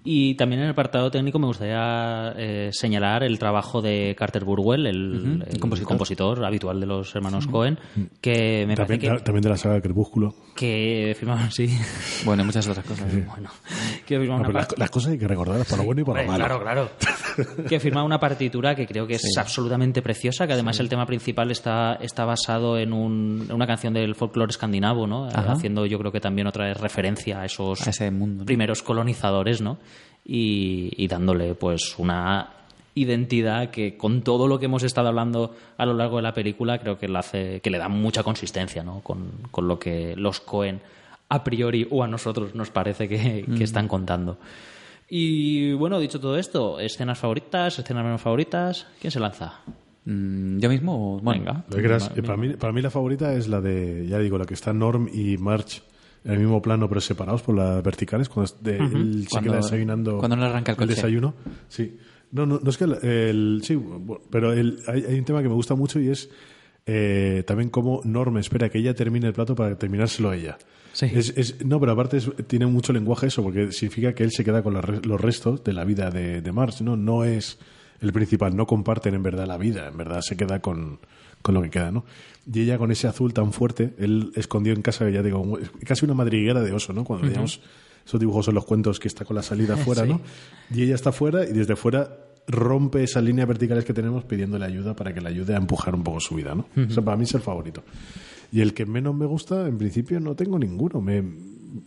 Y 0.04 0.34
también 0.34 0.60
en 0.60 0.66
el 0.66 0.72
apartado 0.72 1.10
técnico 1.10 1.38
me 1.38 1.46
gustaría 1.46 2.34
eh, 2.36 2.68
señalar 2.72 3.22
el 3.22 3.38
trabajo 3.38 3.80
de 3.80 4.14
Carter 4.18 4.44
Burwell, 4.44 4.86
el, 4.86 5.42
el 5.48 5.58
compositor. 5.58 5.88
compositor. 5.88 6.44
habitual 6.44 6.80
de 6.80 6.86
los 6.86 7.14
hermanos 7.16 7.46
Cohen, 7.46 7.78
que 8.20 8.66
me 8.66 8.76
También, 8.76 9.00
parece 9.00 9.16
que, 9.18 9.24
también 9.24 9.42
de 9.42 9.48
la 9.48 9.56
saga 9.56 9.80
Crepúsculo. 9.80 10.34
Que 10.58 11.14
firmaban, 11.18 11.50
sí, 11.52 11.68
Bueno, 12.24 12.42
y 12.42 12.46
muchas 12.46 12.66
otras 12.66 12.84
cosas. 12.84 13.12
bueno, 13.26 13.48
que 14.06 14.18
firmaban 14.18 14.42
No, 14.42 14.48
una 14.50 14.66
pero 14.66 14.76
las, 14.78 14.90
cosas 14.90 15.12
hay 15.12 15.18
que 15.18 15.28
recordarlas 15.28 15.68
para 15.68 15.82
lo 15.82 15.86
bueno 15.86 16.00
y 16.00 16.04
para 16.04 16.22
lo 16.22 16.28
malo. 16.32 16.44
Claro, 16.60 16.62
claro. 16.62 16.90
que 17.68 17.78
firma 17.78 18.02
una 18.02 18.18
partitura 18.18 18.74
que 18.74 18.86
creo 18.86 19.06
que 19.06 19.14
es 19.14 19.36
absolutamente 19.38 20.02
preciosa, 20.02 20.46
que 20.46 20.54
además 20.54 20.80
el 20.80 20.88
tema 20.88 21.06
principal 21.06 21.50
está, 21.52 21.94
está 22.00 22.24
basado 22.24 22.76
en, 22.78 22.92
un- 22.92 23.46
en 23.48 23.54
una 23.54 23.66
canción 23.66 23.94
del 23.94 24.16
folclore 24.16 24.50
escandinavo, 24.50 25.06
¿no? 25.06 25.26
Ajá. 25.28 25.52
Haciendo 25.52 25.86
yo 25.86 25.98
creo 25.98 26.10
que 26.10 26.20
también 26.20 26.48
otra 26.48 26.66
vez 26.66 26.76
referencia 26.80 27.40
a 27.40 27.44
esos 27.44 27.86
A 27.86 27.90
ese 27.90 28.10
mundo, 28.10 28.40
¿no? 28.42 28.46
primeros 28.46 28.82
colonizadores, 28.82 29.60
¿no? 29.60 29.78
Y, 30.24 30.90
y 30.96 31.06
dándole 31.06 31.54
pues 31.54 31.94
una 31.98 32.50
identidad 33.00 33.70
que 33.70 33.96
con 33.96 34.22
todo 34.22 34.46
lo 34.48 34.58
que 34.58 34.66
hemos 34.66 34.82
estado 34.82 35.08
hablando 35.08 35.54
a 35.76 35.86
lo 35.86 35.94
largo 35.94 36.16
de 36.16 36.22
la 36.22 36.32
película 36.34 36.78
creo 36.78 36.98
que 36.98 37.08
le 37.08 37.18
hace 37.18 37.60
que 37.60 37.70
le 37.70 37.78
da 37.78 37.88
mucha 37.88 38.22
consistencia 38.22 38.82
¿no? 38.82 39.00
con, 39.00 39.30
con 39.50 39.66
lo 39.68 39.78
que 39.78 40.14
los 40.16 40.40
Cohen 40.40 40.80
a 41.28 41.44
priori 41.44 41.86
o 41.90 42.02
a 42.02 42.08
nosotros 42.08 42.54
nos 42.54 42.70
parece 42.70 43.08
que, 43.08 43.44
que 43.56 43.64
están 43.64 43.88
contando 43.88 44.38
y 45.08 45.72
bueno 45.72 45.98
dicho 45.98 46.20
todo 46.20 46.36
esto 46.38 46.80
escenas 46.80 47.18
favoritas 47.18 47.78
escenas 47.78 48.04
menos 48.04 48.20
favoritas 48.20 48.86
quién 49.00 49.10
se 49.10 49.20
lanza 49.20 49.54
Mm, 50.10 50.58
¿Yo 50.60 50.70
mismo? 50.70 51.16
o- 51.16 51.20
Bueno, 51.20 51.44
Venga. 51.44 51.64
Lo 52.16 52.22
para, 52.22 52.36
mí, 52.38 52.48
para 52.54 52.72
mí 52.72 52.80
la 52.80 52.88
favorita 52.88 53.34
es 53.34 53.46
la 53.46 53.60
de, 53.60 54.06
ya 54.08 54.18
digo, 54.18 54.38
la 54.38 54.46
que 54.46 54.54
está 54.54 54.72
Norm 54.72 55.06
y 55.12 55.36
March 55.36 55.82
en 56.24 56.32
el 56.32 56.38
mismo 56.38 56.62
plano 56.62 56.88
pero 56.88 57.02
separados 57.02 57.42
por 57.42 57.54
las 57.56 57.82
verticales 57.82 58.30
cuando 58.30 58.50
de- 58.62 58.78
él 58.78 59.26
Cuando- 59.28 59.50
queda 59.50 59.56
desayunando 59.60 60.16
cuando 60.16 60.36
no 60.36 60.44
le 60.44 60.48
arranca 60.48 60.72
el 60.72 60.78
coche. 60.78 60.94
desayuno 60.94 61.34
sí 61.68 61.98
no 62.32 62.46
no, 62.46 62.60
no 62.62 62.70
es 62.70 62.76
que 62.78 62.84
el, 62.84 62.94
el- 63.02 63.60
sí 63.64 63.78
pero 64.30 64.52
el- 64.52 64.78
hay, 64.86 65.04
hay 65.08 65.18
un 65.18 65.24
tema 65.24 65.42
que 65.42 65.48
me 65.48 65.54
gusta 65.54 65.74
mucho 65.74 65.98
y 66.00 66.08
es 66.08 66.30
eh, 66.86 67.42
también 67.46 67.68
cómo 67.70 68.00
Norm 68.04 68.38
espera 68.38 68.68
que 68.70 68.78
ella 68.78 68.94
termine 68.94 69.26
el 69.26 69.32
plato 69.34 69.54
para 69.54 69.76
terminárselo 69.76 70.30
a 70.30 70.36
ella 70.36 70.58
Sí. 70.94 71.06
Es- 71.14 71.32
es- 71.36 71.64
no 71.64 71.78
pero 71.78 71.92
aparte 71.92 72.16
es- 72.16 72.30
tiene 72.48 72.66
mucho 72.66 72.92
lenguaje 72.92 73.26
eso 73.28 73.42
porque 73.42 73.70
significa 73.72 74.14
que 74.14 74.24
él 74.24 74.30
se 74.32 74.42
queda 74.44 74.62
con 74.62 74.72
los, 74.74 74.84
re- 74.84 75.00
los 75.04 75.20
restos 75.20 75.62
de 75.62 75.72
la 75.72 75.84
vida 75.84 76.10
de, 76.10 76.40
de 76.40 76.52
Marge 76.52 76.82
no 76.82 76.96
no 76.96 77.24
es 77.24 77.58
el 78.00 78.12
principal 78.12 78.56
no 78.56 78.66
comparten 78.66 79.14
en 79.14 79.22
verdad 79.22 79.46
la 79.46 79.58
vida 79.58 79.88
en 79.88 79.96
verdad 79.96 80.20
se 80.22 80.36
queda 80.36 80.60
con 80.60 80.98
con 81.40 81.54
lo 81.54 81.62
que 81.62 81.70
queda, 81.70 81.92
¿no? 81.92 82.04
Y 82.52 82.62
ella 82.62 82.78
con 82.78 82.90
ese 82.90 83.06
azul 83.06 83.32
tan 83.32 83.52
fuerte, 83.52 83.94
él 83.98 84.32
escondió 84.34 84.72
en 84.72 84.82
casa, 84.82 85.08
ya 85.08 85.22
digo, 85.22 85.56
casi 85.86 86.04
una 86.04 86.14
madriguera 86.14 86.60
de 86.62 86.72
oso, 86.72 86.92
¿no? 86.92 87.04
Cuando 87.04 87.28
veíamos 87.28 87.60
esos 88.08 88.18
dibujos 88.18 88.48
en 88.48 88.54
los 88.54 88.64
cuentos 88.64 88.98
que 88.98 89.06
está 89.06 89.24
con 89.26 89.36
la 89.36 89.42
salida 89.42 89.74
afuera, 89.80 90.06
¿no? 90.06 90.20
Y 90.74 90.82
ella 90.82 90.94
está 90.94 91.12
fuera 91.12 91.44
y 91.44 91.52
desde 91.52 91.76
fuera 91.76 92.08
rompe 92.46 93.02
esas 93.04 93.22
líneas 93.22 93.46
verticales 93.46 93.84
que 93.84 93.92
tenemos 93.92 94.24
pidiéndole 94.24 94.64
ayuda 94.64 94.96
para 94.96 95.12
que 95.12 95.20
le 95.20 95.28
ayude 95.28 95.52
a 95.54 95.58
empujar 95.58 95.94
un 95.94 96.02
poco 96.02 96.18
su 96.18 96.34
vida, 96.34 96.54
¿no? 96.54 96.66
O 96.82 96.90
sea, 96.90 97.04
para 97.04 97.16
mí 97.18 97.24
es 97.24 97.34
el 97.34 97.42
favorito. 97.42 97.82
Y 98.50 98.62
el 98.62 98.72
que 98.72 98.86
menos 98.86 99.14
me 99.14 99.26
gusta, 99.26 99.68
en 99.68 99.76
principio, 99.76 100.18
no 100.20 100.34
tengo 100.34 100.58
ninguno. 100.58 101.02
Me, 101.02 101.20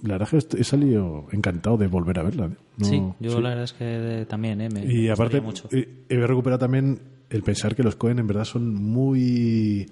la 0.04 0.20
verdad 0.20 0.30
es 0.36 0.46
que 0.46 0.62
he 0.62 0.64
salido 0.64 1.26
encantado 1.32 1.78
de 1.78 1.88
volver 1.88 2.20
a 2.20 2.24
verla. 2.24 2.46
¿eh? 2.46 2.50
No- 2.78 2.86
sí, 2.86 3.02
yo 3.20 3.32
sí. 3.38 3.42
la 3.42 3.50
verdad 3.50 3.64
es 3.64 3.74
que 3.74 4.26
también, 4.30 4.62
¿eh? 4.62 4.70
Me 4.70 4.86
Y 4.86 5.10
aparte, 5.10 5.42
mucho. 5.42 5.68
eh, 5.72 6.06
he 6.08 6.18
recuperado 6.28 6.60
también 6.60 7.00
el 7.32 7.42
pensar 7.42 7.76
que 7.76 7.82
los 7.82 7.96
Cohen 7.96 8.20
en 8.20 8.28
verdad 8.28 8.46
son 8.46 8.76
muy. 8.76 9.88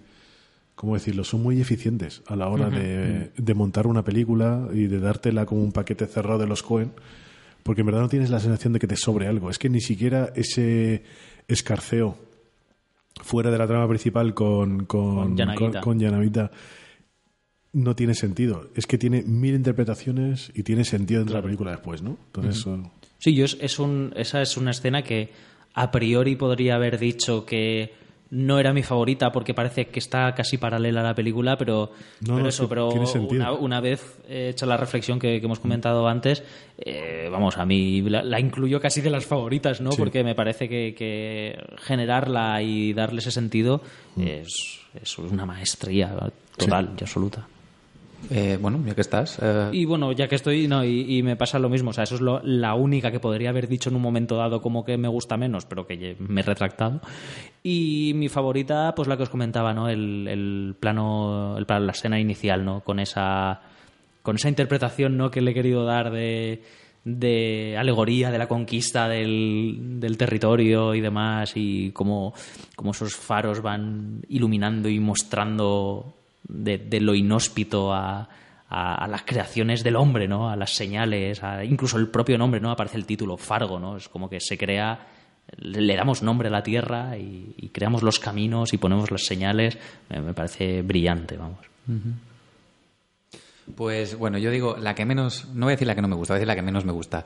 ¿Cómo 0.80 0.94
decirlo? 0.94 1.26
Son 1.26 1.44
muy 1.44 1.60
eficientes 1.60 2.22
a 2.28 2.38
la 2.38 2.48
hora 2.48 2.70
de, 2.70 3.32
de 3.36 3.54
montar 3.54 3.86
una 3.86 4.02
película 4.06 4.70
y 4.74 4.88
de 4.88 5.02
dártela 5.02 5.46
como 5.46 5.62
un 5.62 5.74
paquete 5.74 6.06
cerrado 6.06 6.40
de 6.40 6.48
los 6.48 6.64
Cohen, 6.64 6.94
porque 7.64 7.82
en 7.82 7.88
verdad 7.88 8.00
no 8.00 8.08
tienes 8.08 8.30
la 8.30 8.40
sensación 8.40 8.72
de 8.72 8.80
que 8.80 8.88
te 8.88 8.96
sobre 8.96 9.28
algo. 9.28 9.50
Es 9.50 9.60
que 9.60 9.68
ni 9.70 9.82
siquiera 9.82 10.32
ese 10.38 11.04
escarceo 11.50 12.16
fuera 13.22 13.52
de 13.52 13.58
la 13.58 13.68
trama 13.68 13.90
principal 13.90 14.34
con, 14.34 14.86
con, 14.86 15.36
Con 15.82 16.00
Yanagita 16.00 16.50
no 17.74 17.94
tiene 17.98 18.14
sentido. 18.14 18.70
Es 18.74 18.88
que 18.88 18.98
tiene 18.98 19.24
mil 19.24 19.56
interpretaciones 19.56 20.50
y 20.56 20.64
tiene 20.64 20.86
sentido 20.86 21.20
dentro 21.20 21.36
de 21.36 21.42
la 21.42 21.46
película 21.46 21.72
después, 21.72 22.02
¿no? 22.02 22.18
Entonces, 22.28 22.56
eso- 22.56 22.90
Sí, 23.18 23.36
yo 23.36 23.44
es, 23.44 23.58
es 23.60 23.80
un, 23.80 24.14
esa 24.16 24.42
es 24.42 24.56
una 24.56 24.72
escena 24.72 25.04
que 25.04 25.30
a 25.74 25.92
priori 25.92 26.38
podría 26.38 26.76
haber 26.76 26.98
dicho 26.98 27.46
que 27.46 27.92
no 28.32 28.60
era 28.60 28.74
mi 28.74 28.84
favorita 28.84 29.32
porque 29.32 29.54
parece 29.54 29.88
que 29.88 30.00
está 30.00 30.36
casi 30.36 30.58
paralela 30.58 31.02
a 31.02 31.04
la 31.04 31.16
película, 31.16 31.58
pero, 31.58 31.92
No, 32.28 32.36
pero 32.36 32.48
eso, 32.50 32.70
pero 32.70 32.90
una, 32.90 33.52
una 33.54 33.82
vez 33.82 34.20
hecha 34.30 34.66
la 34.68 34.78
reflexión 34.78 35.18
que, 35.20 35.40
que 35.40 35.46
hemos 35.46 35.60
comentado 35.60 36.08
antes, 36.08 36.44
eh, 36.78 37.28
vamos, 37.32 37.58
a 37.58 37.66
mí 37.66 38.02
la, 38.02 38.22
la 38.24 38.40
incluyo 38.40 38.80
casi 38.80 39.02
de 39.02 39.10
las 39.10 39.26
favoritas, 39.26 39.82
¿no? 39.82 39.92
Sí. 39.92 39.98
Porque 39.98 40.24
me 40.24 40.36
parece 40.36 40.70
que, 40.70 40.94
que 40.96 41.58
generarla 41.80 42.62
y 42.62 42.94
darle 42.94 43.20
ese 43.20 43.32
sentido 43.32 43.82
Mm. 44.16 44.22
es, 44.28 44.80
es 45.02 45.18
una 45.20 45.46
maestría 45.46 46.16
total 46.58 46.92
y 47.00 47.04
absoluta. 47.04 47.48
Eh, 48.30 48.58
bueno, 48.62 48.82
ya 48.86 48.94
que 48.96 49.02
estás. 49.02 49.40
eh, 49.42 49.70
Y 49.72 49.86
bueno, 49.86 50.12
ya 50.12 50.28
que 50.28 50.36
estoy, 50.36 50.68
no, 50.68 50.84
y, 50.84 51.24
me 51.24 51.36
pasa 51.36 51.58
lo 51.58 51.70
mismo. 51.70 51.92
O 51.92 51.94
sea, 51.94 52.04
eso 52.04 52.16
es 52.16 52.22
lo- 52.22 52.42
la 52.44 52.76
única 52.76 53.12
que 53.12 53.20
podría 53.20 53.50
haber 53.50 53.68
dicho 53.68 53.90
en 53.90 53.96
un 53.96 54.02
momento 54.02 54.36
dado 54.36 54.62
como 54.62 54.84
que 54.86 54.98
me 54.98 55.08
gusta 55.08 55.38
menos, 55.38 55.66
pero 55.66 55.88
que 55.88 56.16
me 56.20 56.42
he 56.42 56.44
retractado. 56.44 57.02
Y 57.64 58.12
mi 58.16 58.30
favorita, 58.30 58.94
pues 58.96 59.08
la 59.08 59.18
que 59.18 59.24
os 59.24 59.30
comentaba, 59.30 59.74
¿no? 59.74 59.90
El, 59.90 60.28
el 60.28 60.76
plano, 60.80 61.58
el 61.58 61.66
plano, 61.66 61.86
la 61.86 61.92
escena 61.94 62.20
inicial, 62.20 62.64
¿no? 62.66 62.82
Con 62.82 63.00
esa, 63.00 63.62
con 64.22 64.36
esa 64.36 64.50
interpretación, 64.50 65.18
¿no? 65.18 65.32
Que 65.32 65.42
le 65.42 65.52
he 65.52 65.54
querido 65.54 65.86
dar 65.86 66.12
de, 66.12 66.62
de 67.06 67.76
alegoría 67.78 68.32
de 68.32 68.38
la 68.38 68.48
conquista 68.48 69.08
del, 69.08 70.00
del 70.00 70.18
territorio 70.18 70.94
y 70.94 71.02
demás, 71.02 71.54
y 71.56 71.92
cómo, 71.92 72.34
cómo 72.76 72.92
esos 72.92 73.16
faros 73.16 73.62
van 73.62 74.22
iluminando 74.30 74.88
y 74.90 75.00
mostrando 75.00 76.16
de, 76.50 77.00
lo 77.00 77.16
inhóspito 77.16 77.94
a, 77.94 78.28
a, 78.68 79.08
las 79.08 79.24
creaciones 79.24 79.84
del 79.84 79.96
hombre, 79.96 80.28
¿no? 80.28 80.50
A 80.50 80.56
las 80.56 80.76
señales, 80.76 81.44
a- 81.44 81.64
incluso 81.64 81.98
el 81.98 82.10
propio 82.10 82.38
nombre, 82.38 82.60
¿no? 82.60 82.72
Aparece 82.72 82.98
el 82.98 83.06
título, 83.06 83.38
Fargo, 83.38 83.80
¿no? 83.80 83.96
Es 83.98 84.10
como 84.10 84.30
que 84.30 84.40
se 84.42 84.58
crea, 84.58 85.08
le, 85.58 85.96
damos 85.96 86.22
nombre 86.24 86.50
a 86.50 86.52
la 86.52 86.64
tierra 86.64 87.18
y, 87.18 87.70
creamos 87.72 88.04
los 88.04 88.20
caminos 88.20 88.74
y 88.74 88.78
ponemos 88.78 89.12
las 89.12 89.26
señales. 89.26 89.78
Me, 90.10 90.34
parece 90.34 90.82
brillante, 90.82 91.38
vamos. 91.38 91.60
Pues 93.76 94.18
bueno, 94.18 94.38
yo 94.40 94.50
digo 94.50 94.78
la 94.78 94.96
que 94.96 95.06
menos, 95.06 95.48
no 95.54 95.68
voy 95.68 95.74
a 95.74 95.76
decir 95.76 95.88
la 95.88 95.96
que 95.96 96.02
no 96.02 96.08
me 96.08 96.16
gusta, 96.16 96.34
voy 96.34 96.38
a 96.38 96.40
decir 96.40 96.48
la 96.48 96.56
que 96.56 96.62
menos 96.64 96.86
me 96.86 96.92
gusta. 96.92 97.26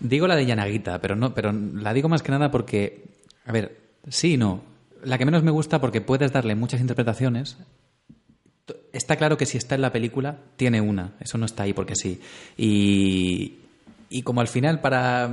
Digo 0.00 0.26
la 0.26 0.36
de 0.36 0.44
Yanagita, 0.44 1.00
pero 1.00 1.16
no, 1.16 1.32
pero 1.32 1.52
la 1.52 1.94
digo 1.94 2.08
más 2.08 2.22
que 2.22 2.30
nada 2.30 2.50
porque, 2.50 3.04
a 3.46 3.52
ver, 3.52 3.80
sí 4.08 4.34
y 4.34 4.36
no. 4.36 4.60
La 5.02 5.16
que 5.16 5.24
menos 5.24 5.42
me 5.42 5.50
gusta 5.50 5.80
porque 5.80 6.00
puedes 6.00 6.32
darle 6.32 6.54
muchas 6.54 6.80
interpretaciones. 6.80 7.56
Está 8.92 9.16
claro 9.16 9.36
que 9.36 9.46
si 9.46 9.58
está 9.58 9.74
en 9.76 9.82
la 9.82 9.92
película, 9.92 10.38
tiene 10.56 10.80
una. 10.80 11.12
Eso 11.20 11.38
no 11.38 11.46
está 11.46 11.62
ahí 11.64 11.72
porque 11.72 11.94
sí. 11.94 12.20
Y, 12.56 13.58
y 14.08 14.22
como 14.22 14.40
al 14.40 14.48
final 14.48 14.80
para 14.80 15.30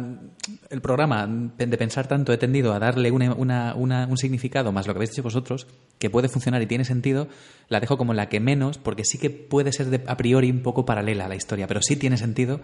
el 0.70 0.82
programa 0.82 1.28
de 1.28 1.78
pensar 1.78 2.08
tanto 2.08 2.34
he 2.34 2.38
tendido 2.38 2.74
a 2.74 2.80
darle 2.80 3.12
una- 3.12 3.34
una- 3.34 3.76
una- 3.76 4.08
un 4.08 4.18
significado 4.18 4.72
más 4.72 4.86
lo 4.88 4.94
que 4.94 4.98
habéis 4.98 5.12
dicho 5.12 5.24
vosotros, 5.24 5.68
que 6.00 6.10
puede 6.10 6.28
funcionar 6.30 6.62
y 6.62 6.66
tiene 6.68 6.86
sentido, 6.86 7.28
la 7.70 7.80
dejo 7.80 7.98
como 7.98 8.14
la 8.14 8.30
que 8.30 8.40
menos, 8.40 8.78
porque 8.78 9.04
sí 9.06 9.18
que 9.18 9.30
puede 9.30 9.72
ser 9.72 9.88
de- 9.88 10.04
a 10.08 10.18
priori 10.18 10.50
un 10.52 10.62
poco 10.62 10.86
paralela 10.86 11.26
a 11.26 11.30
la 11.30 11.36
historia, 11.36 11.68
pero 11.68 11.82
sí 11.82 11.96
tiene 11.96 12.18
sentido 12.18 12.60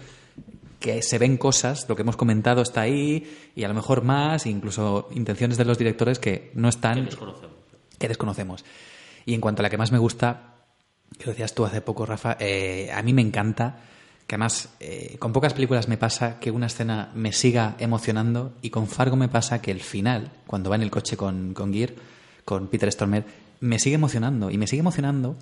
que 0.80 1.02
se 1.02 1.18
ven 1.18 1.38
cosas, 1.38 1.88
lo 1.90 1.96
que 1.96 2.04
hemos 2.04 2.16
comentado 2.16 2.62
está 2.62 2.82
ahí, 2.82 3.28
y 3.56 3.64
a 3.64 3.68
lo 3.68 3.74
mejor 3.74 4.04
más, 4.04 4.46
incluso 4.46 5.10
intenciones 5.14 5.58
de 5.58 5.66
los 5.66 5.78
directores 5.78 6.20
que 6.20 6.52
no 6.56 6.70
están 6.70 6.96
que 7.98 8.08
desconocemos. 8.08 8.64
Y 9.26 9.34
en 9.34 9.42
cuanto 9.42 9.62
a 9.62 9.64
la 9.64 9.70
que 9.70 9.78
más 9.78 9.92
me 9.92 9.98
gusta, 10.00 10.49
que 11.18 11.30
decías 11.30 11.54
tú 11.54 11.66
hace 11.66 11.82
poco, 11.82 12.06
Rafa, 12.06 12.38
eh, 12.40 12.92
a 12.94 13.02
mí 13.02 13.14
me 13.14 13.22
encanta 13.22 13.80
que 14.28 14.36
además 14.36 14.70
eh, 14.80 15.18
con 15.18 15.34
pocas 15.34 15.54
películas 15.54 15.88
me 15.88 15.98
pasa 15.98 16.40
que 16.40 16.52
una 16.52 16.68
escena 16.68 17.12
me 17.16 17.34
siga 17.34 17.76
emocionando 17.80 18.54
y 18.62 18.70
con 18.70 18.88
Fargo 18.88 19.16
me 19.16 19.28
pasa 19.28 19.62
que 19.62 19.72
el 19.72 19.82
final, 19.82 20.32
cuando 20.46 20.70
va 20.70 20.76
en 20.76 20.84
el 20.84 20.92
coche 20.92 21.18
con, 21.18 21.54
con 21.54 21.74
Gear, 21.74 21.94
con 22.46 22.68
Peter 22.68 22.92
Stormer, 22.92 23.26
me 23.62 23.80
sigue 23.80 23.96
emocionando. 23.96 24.52
Y 24.52 24.58
me 24.58 24.68
sigue 24.68 24.82
emocionando, 24.82 25.36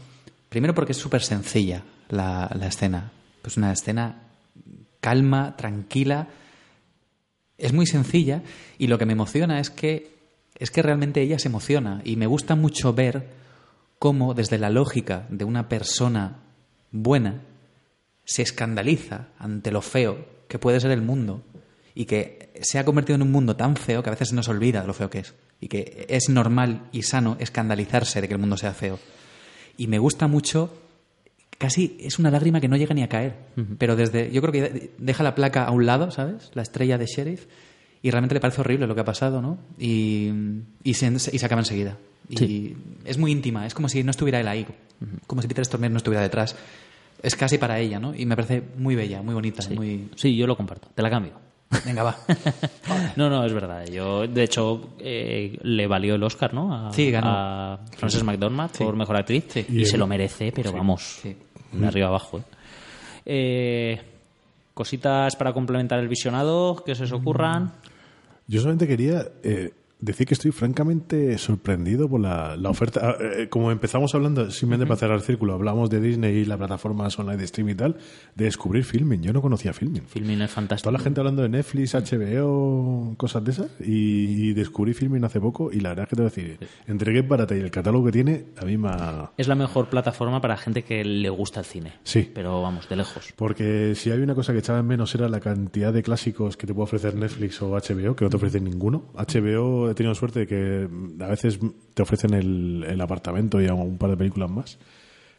primero 0.50 0.74
porque 0.74 0.94
es 0.94 0.98
súper 0.98 1.22
sencilla 1.22 1.84
la, 2.10 2.50
la 2.58 2.68
escena. 2.68 3.12
Pues 3.42 3.58
una 3.58 3.74
escena 3.74 4.24
calma, 5.02 5.56
tranquila, 5.58 6.30
es 7.58 7.74
muy 7.74 7.86
sencilla 7.88 8.42
y 8.78 8.88
lo 8.88 8.98
que 8.98 9.06
me 9.06 9.14
emociona 9.14 9.60
es 9.60 9.70
que 9.70 10.16
es 10.60 10.72
que 10.72 10.82
realmente 10.82 11.22
ella 11.22 11.40
se 11.40 11.50
emociona 11.50 12.02
y 12.04 12.16
me 12.16 12.26
gusta 12.26 12.56
mucho 12.56 12.94
ver 12.94 13.28
cómo 14.00 14.34
desde 14.34 14.58
la 14.58 14.70
lógica 14.70 15.26
de 15.30 15.46
una 15.46 15.70
persona 15.70 16.40
buena 16.92 17.42
se 18.26 18.42
escandaliza 18.42 19.28
ante 19.40 19.72
lo 19.72 19.82
feo 19.82 20.26
que 20.48 20.60
puede 20.60 20.80
ser 20.80 20.92
el 20.92 21.02
mundo 21.02 21.42
y 21.96 22.06
que 22.06 22.52
se 22.62 22.80
ha 22.80 22.86
convertido 22.86 23.16
en 23.16 23.22
un 23.24 23.32
mundo 23.32 23.56
tan 23.56 23.76
feo 23.76 24.04
que 24.04 24.10
a 24.10 24.14
veces 24.14 24.30
se 24.30 24.36
nos 24.36 24.48
olvida 24.50 24.82
de 24.82 24.88
lo 24.88 24.94
feo 24.94 25.10
que 25.10 25.20
es 25.20 25.34
y 25.60 25.68
que 25.68 26.06
es 26.10 26.30
normal 26.30 26.88
y 26.92 27.02
sano 27.04 27.38
escandalizarse 27.40 28.22
de 28.22 28.28
que 28.28 28.34
el 28.36 28.40
mundo 28.40 28.58
sea 28.58 28.74
feo. 28.74 29.00
Y 29.78 29.88
me 29.88 29.98
gusta 30.00 30.28
mucho 30.28 30.72
casi 31.58 31.98
es 32.00 32.20
una 32.20 32.30
lágrima 32.30 32.62
que 32.62 32.68
no 32.68 32.78
llega 32.78 32.94
ni 32.94 33.02
a 33.04 33.10
caer. 33.10 33.36
Pero 33.80 33.96
desde. 33.96 34.32
Yo 34.32 34.42
creo 34.42 34.52
que 34.52 34.62
de- 34.62 34.92
deja 35.00 35.24
la 35.24 35.34
placa 35.34 35.64
a 35.64 35.72
un 35.72 35.86
lado, 35.88 36.12
¿sabes? 36.12 36.52
La 36.54 36.62
estrella 36.62 36.98
de 37.00 37.06
sheriff. 37.08 37.48
Y 38.02 38.12
realmente 38.12 38.36
le 38.36 38.40
parece 38.40 38.62
horrible 38.62 38.88
lo 38.88 38.96
que 38.96 39.02
ha 39.02 39.06
pasado, 39.06 39.42
¿no? 39.42 39.58
Y, 39.80 40.30
y, 40.84 40.94
se, 40.94 41.08
y 41.08 41.20
se 41.40 41.46
acaba 41.46 41.62
enseguida. 41.62 41.98
Y 42.30 42.74
es 43.06 43.18
muy 43.18 43.32
íntima. 43.32 43.66
Es 43.66 43.74
como 43.74 43.90
si 43.90 44.04
no 44.04 44.12
estuviera 44.12 44.40
él 44.40 44.48
ahí. 44.48 44.66
Como 45.26 45.42
si 45.42 45.48
Peter 45.48 45.66
Stormer 45.66 45.90
no 45.92 45.98
estuviera 45.98 46.22
detrás. 46.22 46.56
Es 47.24 47.36
casi 47.36 47.58
para 47.58 47.80
ella, 47.80 48.00
¿no? 48.00 48.14
Y 48.14 48.26
me 48.26 48.36
parece 48.36 48.62
muy 48.78 48.96
bella, 48.96 49.22
muy 49.22 49.34
bonita. 49.34 49.64
Muy... 49.76 50.10
Sí, 50.16 50.36
yo 50.36 50.46
lo 50.46 50.56
comparto. 50.56 50.90
Te 50.94 51.02
la 51.02 51.10
cambio. 51.10 51.34
Venga, 51.86 52.04
va. 52.04 52.18
No, 53.16 53.30
no, 53.30 53.44
es 53.46 53.52
verdad. 53.54 53.86
Yo, 53.88 54.28
de 54.28 54.44
hecho, 54.44 54.92
eh, 55.00 55.58
le 55.64 55.88
valió 55.88 56.16
el 56.16 56.24
Oscar, 56.24 56.54
¿no? 56.54 56.74
A, 56.74 56.94
Sí, 56.94 57.10
ganó. 57.12 57.28
a 57.30 57.80
Frances 57.98 58.24
McDormand 58.24 58.72
por 58.78 58.96
mejor 58.96 59.18
actriz. 59.18 59.46
Sí. 59.50 59.66
Y, 59.70 59.82
Y 59.82 59.86
se 59.86 59.98
lo 59.98 60.06
merece, 60.08 60.52
pero 60.54 60.72
vamos, 60.72 61.20
Sí. 61.22 61.36
de 61.74 61.88
arriba 61.88 62.08
abajo. 62.08 62.38
¿eh? 62.40 62.44
Eh, 63.26 64.02
cositas 64.78 65.36
para 65.36 65.52
complementar 65.52 66.00
el 66.00 66.08
visionado 66.08 66.84
que 66.86 66.94
se 66.96 67.04
os 67.04 67.12
ocurran. 67.12 67.74
Yo 68.48 68.62
solamente 68.62 68.88
quería, 68.88 69.28
eh, 69.44 69.74
decir 70.00 70.28
que 70.28 70.34
estoy 70.34 70.52
francamente 70.52 71.38
sorprendido 71.38 72.08
por 72.08 72.20
la, 72.22 72.56
la 72.56 72.70
oferta. 72.70 73.02
Ah, 73.04 73.16
eh, 73.20 73.48
Como 73.50 73.72
empezamos 73.72 74.14
hablando, 74.16 74.50
simplemente 74.52 74.88
para 74.88 75.00
cerrar 75.00 75.18
el 75.18 75.24
círculo, 75.24 75.54
hablamos 75.54 75.90
de 75.90 76.00
Disney 76.00 76.38
y 76.38 76.46
la 76.46 76.58
plataforma 76.58 77.08
online 77.18 77.38
de 77.38 77.46
streaming 77.46 77.74
y 77.74 77.78
tal, 77.78 77.98
de 78.36 78.46
descubrir 78.46 78.84
filming. 78.84 79.22
Yo 79.22 79.34
no 79.34 79.42
conocía 79.42 79.74
filming. 79.74 80.04
Filming 80.04 80.42
es 80.42 80.52
fantástico. 80.52 80.90
Toda 80.90 80.98
la 80.98 81.04
gente 81.04 81.20
hablando 81.20 81.42
de 81.42 81.50
Netflix, 81.50 81.96
HBO, 81.96 83.16
cosas 83.18 83.44
de 83.44 83.52
esas, 83.52 83.68
y, 83.80 84.50
y 84.50 84.54
descubrí 84.54 84.94
filming 84.94 85.24
hace 85.24 85.40
poco, 85.40 85.72
y 85.72 85.80
la 85.80 85.90
verdad 85.90 86.04
es 86.04 86.10
que 86.10 86.16
te 86.16 86.22
voy 86.22 86.28
a 86.28 86.34
decir, 86.36 86.68
entre 86.88 87.14
que 87.14 87.20
es 87.20 87.28
barata 87.28 87.56
y 87.56 87.60
el 87.60 87.72
catálogo 87.72 88.06
que 88.06 88.12
tiene, 88.12 88.46
a 88.58 88.66
mí 88.66 88.78
me 88.78 88.90
ha... 88.90 89.32
Es 89.38 89.48
la 89.48 89.56
mejor 89.56 89.90
plataforma 89.90 90.42
para 90.42 90.58
gente 90.58 90.84
que 90.84 91.04
le 91.04 91.30
gusta 91.30 91.62
el 91.62 91.66
cine. 91.66 91.94
Sí. 92.04 92.30
Pero 92.34 92.62
vamos, 92.62 92.88
de 92.90 92.96
lejos. 92.96 93.34
Porque 93.36 93.96
si 93.96 94.12
hay 94.12 94.20
una 94.20 94.36
cosa 94.36 94.54
que 94.54 94.60
echaba 94.60 94.80
en 94.80 94.88
menos 94.88 95.14
era 95.16 95.30
la 95.30 95.40
cantidad 95.40 95.94
de 95.94 96.04
clásicos 96.04 96.58
que 96.58 96.68
te 96.68 96.74
puede 96.74 96.86
ofrecer 96.86 97.16
Netflix 97.16 97.62
o 97.62 97.72
HBO, 97.72 98.16
que 98.16 98.26
no 98.26 98.30
te 98.30 98.38
ofrecen 98.38 98.64
ninguno. 98.64 99.06
HBO 99.16 99.87
he 99.92 99.94
tenido 99.96 100.14
suerte 100.16 100.40
de 100.42 100.48
que 100.48 100.88
mm, 100.90 101.22
a 101.22 101.28
veces 101.28 101.60
te 101.94 102.02
ofrecen 102.02 102.34
el, 102.34 102.84
el 102.88 103.02
apartamento 103.02 103.62
y 103.62 103.68
un 103.68 103.98
par 103.98 104.10
de 104.12 104.18
películas 104.18 104.50
más. 104.50 104.78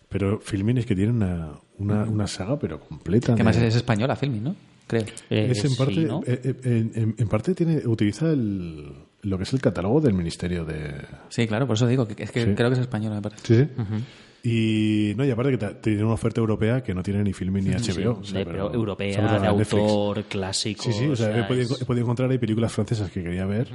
Pero 0.08 0.40
Filmin 0.40 0.78
es 0.78 0.86
que 0.86 0.94
tiene 0.96 1.12
una, 1.12 1.52
una, 1.78 2.04
una 2.04 2.26
saga, 2.26 2.58
pero 2.58 2.80
completa. 2.80 3.34
Que 3.34 3.42
de- 3.44 3.66
es 3.66 3.76
española, 3.76 4.16
Filmin, 4.16 4.42
¿no? 4.44 4.56
Creo. 4.86 5.02
Eh, 5.28 5.48
es 5.50 5.62
en 5.64 5.70
sí, 5.72 5.76
parte, 5.76 6.00
¿no? 6.00 6.22
eh, 6.26 6.40
eh, 6.42 6.54
en, 6.64 6.92
en- 6.94 7.14
en 7.18 7.28
parte 7.28 7.54
tiene, 7.54 7.86
utiliza 7.86 8.30
el, 8.30 8.90
lo 9.20 9.36
que 9.36 9.42
es 9.42 9.52
el 9.52 9.60
catálogo 9.60 10.00
del 10.00 10.14
Ministerio 10.14 10.64
de, 10.64 10.94
Sí, 11.28 11.46
claro, 11.46 11.66
por 11.66 11.76
eso 11.76 11.86
digo 11.86 12.08
que 12.08 12.22
es 12.22 12.30
que 12.30 12.42
Sí. 12.42 12.54
creo 12.54 12.68
que 12.70 12.74
es 12.74 12.80
española, 12.80 13.16
me 13.16 13.22
parece. 13.22 13.42
Sí, 13.46 13.64
sí. 13.64 13.68
Y 14.44 15.14
no, 15.16 15.24
y 15.26 15.30
aparte 15.30 15.58
que 15.58 15.66
tiene 15.82 16.04
una 16.04 16.14
oferta 16.14 16.40
europea 16.40 16.82
que 16.82 16.94
no 16.94 17.02
tiene 17.02 17.22
ni 17.22 17.32
Filmin 17.34 17.64
ni 17.64 17.78
Sí, 17.78 17.90
HBO. 17.92 18.20
o 18.20 18.24
sea, 18.24 18.44
pero- 18.44 18.72
europea, 18.72 19.32
de 19.40 19.40
Netflix. 19.40 19.72
autor, 19.74 20.24
clásico. 20.24 20.84
Sí, 20.84 20.92
sí, 20.92 21.06
o 21.06 21.16
sea, 21.16 21.36
he, 21.38 21.42
podido, 21.44 21.64
es- 21.74 21.82
he 21.82 21.84
podido 21.84 22.04
encontrar 22.06 22.30
ahí 22.30 22.38
películas 22.38 22.72
francesas 22.72 23.10
que 23.10 23.22
quería 23.22 23.44
ver. 23.44 23.68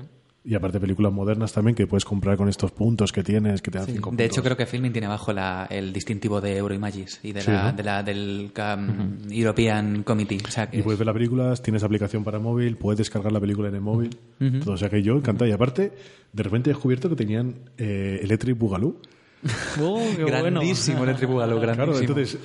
Y 0.46 0.56
aparte 0.56 0.78
películas 0.78 1.14
modernas 1.14 1.54
también 1.54 1.74
que 1.74 1.88
puedes 1.88 2.04
comprar 2.04 2.36
con 2.36 2.50
estos 2.50 2.72
puntos 2.72 3.14
que 3.14 3.24
tienes, 3.24 3.62
que 3.62 3.72
te 3.72 3.78
dan 3.78 3.88
cinco 3.88 4.12
De 4.14 4.26
hecho, 4.26 4.44
creo 4.44 4.58
que 4.58 4.66
Filmin 4.66 4.92
tiene 4.92 5.08
abajo 5.08 5.32
la- 5.32 5.68
el 5.70 5.94
distintivo 5.94 6.42
de 6.42 6.58
Euroimages 6.58 7.22
y 7.24 7.32
de 7.32 7.42
Sí, 7.42 7.52
la, 7.52 7.72
¿no? 7.72 7.78
de 7.78 7.84
la- 7.84 8.04
del 8.04 8.52
um, 8.58 9.32
European 9.32 10.04
Committee. 10.04 10.40
O 10.46 10.52
sea, 10.52 10.68
Y 10.72 10.82
puedes 10.82 11.00
ver 11.00 11.06
las 11.06 11.14
películas, 11.14 11.62
tienes 11.62 11.82
aplicación 11.84 12.26
para 12.26 12.40
móvil, 12.40 12.76
puedes 12.76 12.98
descargar 12.98 13.32
la 13.32 13.40
película 13.40 13.70
en 13.70 13.76
el 13.76 13.82
móvil. 13.82 14.18
todo, 14.64 14.74
o 14.74 14.78
sea 14.78 14.90
que 14.90 15.02
yo 15.02 15.16
encantado. 15.16 15.50
Y 15.50 15.54
aparte, 15.54 15.94
de 16.34 16.44
repente 16.44 16.70
he 16.70 16.74
descubierto 16.74 17.08
que 17.10 17.16
tenían 17.16 17.56
eh, 17.78 18.20
Electric 18.22 18.58
Boogaloo. 18.58 18.98
Oh, 19.82 20.02
qué 20.16 20.24
bueno. 20.24 20.60
grandísimo 20.60 21.04
el 21.06 21.16
Tribugalú, 21.16 21.60
grandísimo. 21.60 21.94
Claro, 21.94 22.00
entonces 22.00 22.38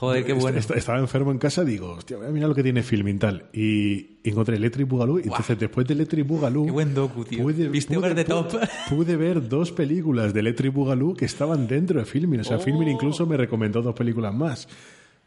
Joder, 0.00 0.24
qué 0.24 0.32
bueno. 0.32 0.58
est- 0.58 0.70
estaba 0.70 0.98
enfermo 0.98 1.30
en 1.30 1.36
casa, 1.38 1.62
digo, 1.62 1.92
hostia, 1.92 2.16
voy 2.16 2.26
a 2.26 2.30
mirar 2.30 2.48
lo 2.48 2.54
que 2.54 2.62
tiene 2.62 2.82
Filmin 2.82 3.18
tal. 3.18 3.50
Y 3.52 4.18
encontré 4.24 4.56
Electric 4.56 4.88
Boogaloo. 4.88 5.18
Y 5.18 5.24
entonces, 5.24 5.58
después 5.58 5.86
de 5.86 5.92
Electric 5.92 6.26
Boogaloo. 6.26 6.64
Qué 6.64 6.70
buen 6.70 6.94
docu, 6.94 7.24
tío. 7.26 7.42
Pude, 7.42 7.68
Viste 7.68 7.94
pude- 7.94 7.98
over 7.98 8.14
the 8.14 8.24
pude- 8.24 8.48
top. 8.48 8.60
pude 8.88 9.16
ver 9.16 9.46
dos 9.46 9.72
películas 9.72 10.32
de 10.32 10.40
Electric 10.40 10.72
Boogaloo 10.72 11.12
que 11.14 11.26
estaban 11.26 11.68
dentro 11.68 11.98
de 12.00 12.06
Filmin. 12.06 12.40
O 12.40 12.44
sea, 12.44 12.58
Filmin 12.58 12.88
Oh. 12.88 12.92
incluso 12.92 13.26
me 13.26 13.36
recomendó 13.36 13.82
dos 13.82 13.94
películas 13.94 14.32
más. 14.34 14.66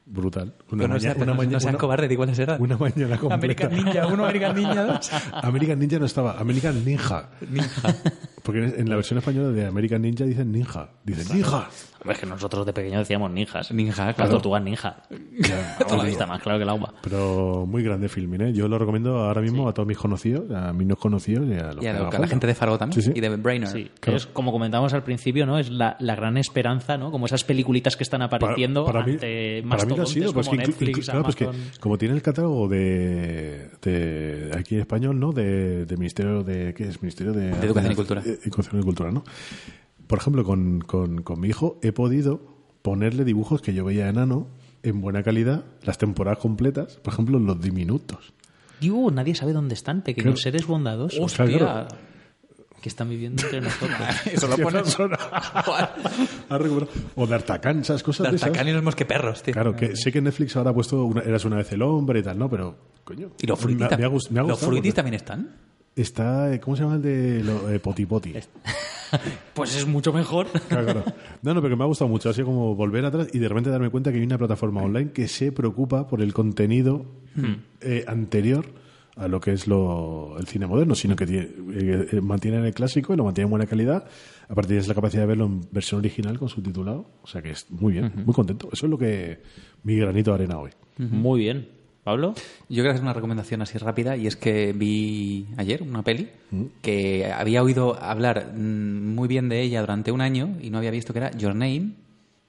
Brutal. 0.05 0.53
Una 0.69 0.85
no 0.87 0.95
mañana, 0.95 1.15
una 1.23 1.33
mañana- 1.33 1.53
no 1.53 1.59
seas 1.61 1.75
cobarde, 1.77 2.09
di 2.09 2.17
cuáles 2.17 2.37
eran. 2.37 2.61
una 2.61 2.75
mañana 2.75 3.17
completa. 3.17 3.67
American 3.67 3.71
Ninja 3.73 4.07
1, 4.07 4.25
American 4.25 4.55
Ninja 4.55 4.83
2. 4.83 5.11
American 5.43 5.79
Ninja 5.79 5.99
no 5.99 6.05
estaba, 6.07 6.37
American 6.39 6.83
Ninja. 6.83 7.29
Porque 8.43 8.65
en- 8.65 8.73
en 8.81 8.89
la 8.89 8.97
versión 8.97 9.19
española 9.19 9.49
de 9.51 9.65
American 9.65 10.01
Ninja 10.01 10.25
dicen 10.25 10.51
ninja. 10.51 10.89
Dicen 11.05 11.33
ninja. 11.37 11.69
Es 12.09 12.19
que 12.19 12.25
nosotros 12.25 12.65
de 12.65 12.73
pequeños 12.73 12.99
decíamos 12.99 13.31
ninjas. 13.31 13.71
Ninja, 13.71 14.05
Las 14.07 14.15
claro. 14.15 14.31
tortugas 14.31 14.61
ninja. 14.63 14.97
Vamos, 15.89 16.05
está 16.07 16.25
más 16.25 16.41
claro 16.41 16.57
que 16.59 16.63
el 16.63 16.69
agua. 16.69 16.93
Pero 17.01 17.65
muy 17.65 17.83
grande 17.83 18.09
filming, 18.09 18.41
¿eh? 18.41 18.53
Yo 18.53 18.67
lo 18.67 18.77
recomiendo 18.77 19.17
ahora 19.19 19.41
mismo 19.41 19.67
a 19.69 19.73
todos 19.73 19.87
mis 19.87 19.97
conocidos, 19.97 20.51
a 20.51 20.73
mis 20.73 20.87
no 20.87 20.95
conocidos 20.95 21.47
y 21.49 21.53
a 21.53 21.73
los 21.73 21.83
Y 21.83 21.87
a, 21.87 21.93
lo- 21.93 22.11
la 22.11 22.27
gente 22.27 22.47
de 22.47 22.55
Fargo 22.55 22.77
también. 22.77 23.01
Sí, 23.01 23.11
sí. 23.11 23.17
Y 23.17 23.21
de 23.21 23.29
Brainer. 23.35 23.69
Sí, 23.69 23.89
Claro. 23.99 24.17
es 24.17 24.25
como 24.27 24.51
comentábamos 24.51 24.93
al 24.93 25.03
principio, 25.03 25.45
¿no? 25.45 25.57
Es 25.57 25.69
la, 25.69 25.95
la 25.99 26.15
gran 26.15 26.37
esperanza, 26.37 26.97
¿no? 26.97 27.11
Como 27.11 27.25
esas 27.25 27.43
peliculitas 27.43 27.95
que 27.95 28.03
están 28.03 28.21
apareciendo 28.21 28.85
para, 28.85 28.99
para 28.99 29.05
mí, 29.07 29.13
ante 29.13 29.63
para 29.69 29.85
mí 29.85 29.95
lo 29.95 30.03
ha 30.03 30.05
sido, 30.05 30.33
pues 30.33 30.47
como 30.47 30.59
que 30.61 30.67
Netflix, 30.67 31.05
claro, 31.05 31.23
pues 31.23 31.35
que 31.35 31.49
como 31.79 31.97
tiene 31.97 32.15
el 32.15 32.21
catálogo 32.21 32.67
de, 32.67 33.69
de 33.81 34.51
aquí 34.57 34.75
en 34.75 34.81
español, 34.81 35.19
¿no? 35.19 35.31
De, 35.31 35.85
de 35.85 35.97
Ministerio 35.97 36.43
de 36.43 36.73
¿qué 36.73 36.83
es? 36.89 37.01
Ministerio 37.01 37.33
de, 37.33 37.49
Educación 37.49 37.91
y 37.91 37.95
Cultura. 37.95 38.21
eh, 38.25 38.39
Educación 38.43 38.81
y 38.81 38.83
Cultura, 38.83 39.11
¿no? 39.11 39.23
Por 40.07 40.19
ejemplo, 40.19 40.43
con, 40.43 40.79
con, 40.81 41.21
con 41.21 41.39
mi 41.39 41.47
hijo 41.49 41.79
he 41.81 41.91
podido 41.91 42.41
ponerle 42.81 43.23
dibujos 43.23 43.61
que 43.61 43.73
yo 43.73 43.85
veía 43.85 44.09
enano 44.09 44.47
en 44.83 44.99
buena 45.01 45.23
calidad, 45.23 45.63
las 45.83 45.97
temporadas 45.97 46.39
completas, 46.39 46.97
por 47.03 47.13
ejemplo, 47.13 47.39
los 47.39 47.59
diminutos. 47.61 48.33
Digo, 48.81 49.09
nadie 49.11 49.33
sabe 49.33 49.53
dónde 49.53 49.75
están, 49.75 50.01
pequeños 50.01 50.33
Claro. 50.35 50.37
seres 50.43 50.67
bondadosos 50.67 51.19
Hostia. 51.19 51.45
Claro. 51.57 51.87
que 52.81 52.89
están 52.89 53.07
viviendo 53.09 53.41
entre 53.43 53.61
nosotros. 53.61 53.97
Eso 54.25 54.47
lo 54.49 54.57
pones. 54.61 54.97
Ha 56.49 56.57
recuperado- 56.57 56.89
o 57.15 57.25
de 57.27 57.35
Artacán, 57.35 57.79
esas 57.79 58.03
cosas. 58.03 58.29
D'Artagnan 58.29 58.67
y 58.67 58.71
los 58.73 58.83
mosqueperros, 58.83 59.41
tío. 59.41 59.53
Claro, 59.53 59.75
que 59.75 59.95
sé 59.95 60.11
que 60.11 60.21
Netflix 60.21 60.55
ahora 60.57 60.71
ha 60.71 60.73
puesto 60.73 61.05
una, 61.05 61.21
Eras 61.21 61.45
una 61.45 61.55
vez 61.57 61.71
el 61.71 61.81
hombre 61.81 62.19
y 62.19 62.23
tal, 62.23 62.37
¿no? 62.37 62.49
Pero, 62.49 62.75
coño. 63.05 63.31
Y 63.41 63.47
los 63.47 63.57
fruitis, 63.59 63.87
me 63.97 64.03
ha 64.05 64.09
gust- 64.09 64.29
me 64.31 64.39
ha 64.39 64.43
¿Los 64.43 64.59
fruitis 64.59 64.91
porque 64.91 64.95
también 64.95 65.13
están? 65.15 65.49
Está, 65.95 66.53
eh, 66.53 66.59
¿cómo 66.59 66.75
se 66.75 66.83
llama 66.83 66.95
el 66.95 67.01
de 67.01 67.43
lo, 67.43 67.69
eh, 67.69 67.79
Poti 67.79 68.05
Poti? 68.05 68.33
pues 69.53 69.75
es 69.75 69.85
mucho 69.85 70.11
mejor. 70.13 70.47
Claro, 70.67 70.85
claro. 70.85 71.03
No, 71.41 71.53
no, 71.53 71.61
pero 71.61 71.73
que 71.73 71.77
me 71.77 71.83
ha 71.83 71.87
gustado 71.87 72.09
mucho. 72.09 72.29
Ha 72.29 72.33
sido 72.33 72.47
como 72.47 72.73
volver 72.73 73.05
atrás 73.05 73.27
y 73.31 73.39
de 73.39 73.47
repente 73.47 73.69
darme 73.69 73.89
cuenta 73.89 74.11
que 74.11 74.17
hay 74.17 74.23
una 74.23 74.37
plataforma 74.37 74.81
online 74.81 75.11
que 75.11 75.27
se 75.27 75.51
preocupa 75.51 76.07
por 76.07 76.21
el 76.21 76.33
contenido 76.33 77.05
eh, 77.81 78.05
anterior 78.07 78.65
a 79.15 79.27
lo 79.27 79.39
que 79.39 79.51
es 79.51 79.67
lo, 79.67 80.35
el 80.39 80.47
cine 80.47 80.65
moderno, 80.65 80.95
sino 80.95 81.15
que 81.15 81.27
tiene, 81.27 81.49
eh, 81.73 82.21
mantienen 82.21 82.65
el 82.65 82.73
clásico 82.73 83.13
y 83.13 83.17
lo 83.17 83.23
mantienen 83.23 83.47
en 83.47 83.51
buena 83.51 83.65
calidad. 83.67 84.05
Aparte 84.49 84.69
tienes 84.69 84.87
la 84.87 84.95
capacidad 84.95 85.23
de 85.23 85.27
verlo 85.27 85.45
en 85.45 85.61
versión 85.71 85.99
original 85.99 86.39
con 86.39 86.49
subtitulado. 86.49 87.05
O 87.21 87.27
sea 87.27 87.41
que 87.41 87.51
es 87.51 87.69
muy 87.69 87.93
bien, 87.93 88.11
muy 88.25 88.33
contento. 88.33 88.69
Eso 88.71 88.87
es 88.87 88.89
lo 88.89 88.97
que 88.97 89.41
mi 89.83 89.95
granito 89.97 90.31
de 90.31 90.35
arena 90.35 90.57
hoy. 90.57 90.71
Muy 90.97 91.41
bien. 91.41 91.82
¿Pablo? 92.03 92.33
Yo 92.67 92.83
creo 92.83 92.91
que 92.91 92.97
es 92.97 93.01
una 93.01 93.13
recomendación 93.13 93.61
así 93.61 93.77
rápida 93.77 94.17
y 94.17 94.27
es 94.27 94.35
que 94.35 94.73
vi 94.73 95.47
ayer 95.55 95.81
una 95.81 96.03
peli 96.03 96.29
que 96.81 97.31
había 97.31 97.63
oído 97.63 97.97
hablar 98.01 98.51
mm, 98.53 99.15
muy 99.15 99.27
bien 99.27 99.47
de 99.47 99.61
ella 99.61 99.79
durante 99.79 100.11
un 100.11 100.19
año 100.19 100.57
y 100.61 100.69
no 100.69 100.79
había 100.79 100.91
visto 100.91 101.13
que 101.13 101.19
era 101.19 101.31
Your 101.31 101.55
Name. 101.55 101.91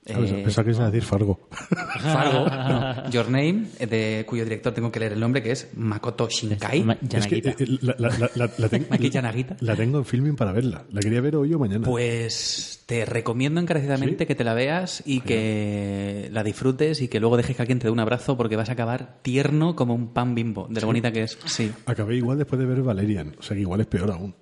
Claro, 0.05 0.25
eh, 0.27 0.43
Pensaba 0.45 0.65
que 0.67 0.71
ibas 0.73 0.81
a 0.83 0.91
decir 0.91 1.03
Fargo. 1.03 1.49
Fargo, 1.51 2.47
no, 3.05 3.11
Your 3.11 3.27
Name, 3.31 3.65
eh, 3.79 3.87
de 3.87 4.25
cuyo 4.27 4.45
director 4.45 4.73
tengo 4.75 4.93
que 4.93 5.01
leer 5.01 5.13
el 5.15 5.21
nombre, 5.21 5.43
que 5.43 5.53
es 5.53 5.69
Makoto 5.77 6.29
Shinkai. 6.29 6.81
Es 7.11 7.27
que 7.27 7.41
Yanagita. 7.41 7.51
eh, 7.65 7.79
la, 7.81 7.95
la- 7.99 8.09
la- 8.19 8.31
la- 8.35 8.51
la 8.59 8.69
ten- 8.69 8.87
Maki 8.91 9.09
Yanagita. 9.09 9.57
la 9.61 9.75
tengo 9.77 9.97
en 9.99 10.05
filming 10.05 10.37
para 10.37 10.53
verla. 10.53 10.85
La 10.93 11.01
quería 11.01 11.21
ver 11.23 11.37
hoy 11.37 11.55
o 11.55 11.59
mañana. 11.59 11.87
Pues 11.87 12.83
te 12.87 13.07
recomiendo 13.07 13.61
encarecidamente 13.63 14.25
¿Sí? 14.25 14.27
que 14.27 14.35
te 14.35 14.45
la 14.45 14.53
veas 14.53 15.03
y 15.07 15.21
que 15.23 16.29
la 16.33 16.45
disfrutes 16.45 17.01
y 17.01 17.09
que 17.09 17.19
luego 17.19 17.39
dejes 17.39 17.57
que 17.57 17.63
alguien 17.63 17.79
te 17.79 17.87
dé 17.87 17.91
un 17.91 18.01
abrazo 18.01 18.37
porque 18.37 18.57
vas 18.57 18.69
a 18.69 18.73
acabar 18.73 19.21
tierno 19.23 19.75
como 19.75 19.95
un 19.95 20.13
pan 20.13 20.35
bimbo, 20.35 20.67
de 20.69 20.83
lo 20.83 20.87
bonita 20.87 21.13
que 21.13 21.23
es. 21.23 21.39
Sí, 21.47 21.73
Acabé 21.87 22.17
igual 22.17 22.37
después 22.37 22.59
de 22.61 22.67
ver 22.67 22.83
Valerian. 22.83 23.35
O 23.39 23.43
sea 23.43 23.55
que 23.55 23.63
igual 23.63 23.81
es 23.81 23.87
peor 23.87 24.11
aún. 24.11 24.35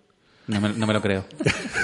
No 0.49 0.61
me, 0.61 0.69
no 0.71 0.87
me 0.87 0.93
lo 0.93 1.01
creo. 1.03 1.25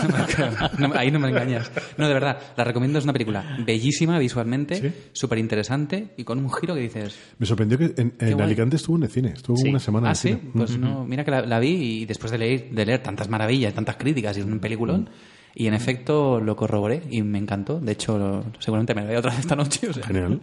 No 0.02 0.08
me 0.10 0.18
lo 0.18 0.26
creo. 0.26 0.50
No 0.78 0.88
me- 0.88 0.96
ahí 0.98 1.10
no 1.10 1.18
me 1.18 1.28
engañas. 1.28 1.70
No, 1.96 2.06
de 2.06 2.14
verdad, 2.14 2.38
la 2.56 2.62
recomiendo. 2.64 2.98
Es 2.98 3.04
una 3.04 3.12
película 3.12 3.58
bellísima 3.66 4.16
visualmente, 4.18 4.76
¿Sí? 4.80 4.92
súper 5.12 5.38
interesante 5.38 6.14
y 6.16 6.22
con 6.24 6.38
un 6.38 6.52
giro 6.52 6.74
que 6.74 6.80
dices... 6.82 7.18
Me 7.38 7.46
sorprendió 7.46 7.78
que 7.78 7.94
en. 7.96 8.40
Alicante 8.40 8.76
estuvo 8.76 8.96
en 8.96 9.02
el 9.02 9.08
cine. 9.10 9.30
Estuvo 9.34 9.56
Sí. 9.56 9.68
una 9.68 9.80
semana 9.80 10.06
en 10.08 10.10
Ah, 10.12 10.14
sí, 10.14 10.28
cine. 10.28 10.40
pues 10.54 10.78
no, 10.78 11.04
mira 11.04 11.24
que 11.24 11.30
la, 11.32 11.42
la 11.42 11.58
vi 11.58 12.02
y 12.02 12.06
después 12.06 12.30
de 12.30 12.38
leer, 12.38 12.70
de 12.70 12.86
leer 12.86 13.02
tantas 13.02 13.28
maravillas, 13.28 13.74
tantas 13.74 13.96
críticas 13.96 14.36
y 14.36 14.40
es 14.40 14.46
un 14.46 14.60
peliculón. 14.60 15.10
Y 15.54 15.66
en 15.66 15.74
efecto 15.74 16.38
lo 16.40 16.54
corroboré 16.54 17.02
y 17.10 17.22
me 17.22 17.38
encantó. 17.38 17.80
De 17.80 17.90
hecho, 17.92 18.16
lo- 18.18 18.44
seguramente 18.60 18.94
me 18.94 19.00
la 19.02 19.08
veo 19.08 19.18
otra 19.18 19.30
vez 19.32 19.40
esta 19.40 19.56
noche. 19.56 19.88
o 19.88 19.92
sea. 19.92 20.04
Genial. 20.06 20.40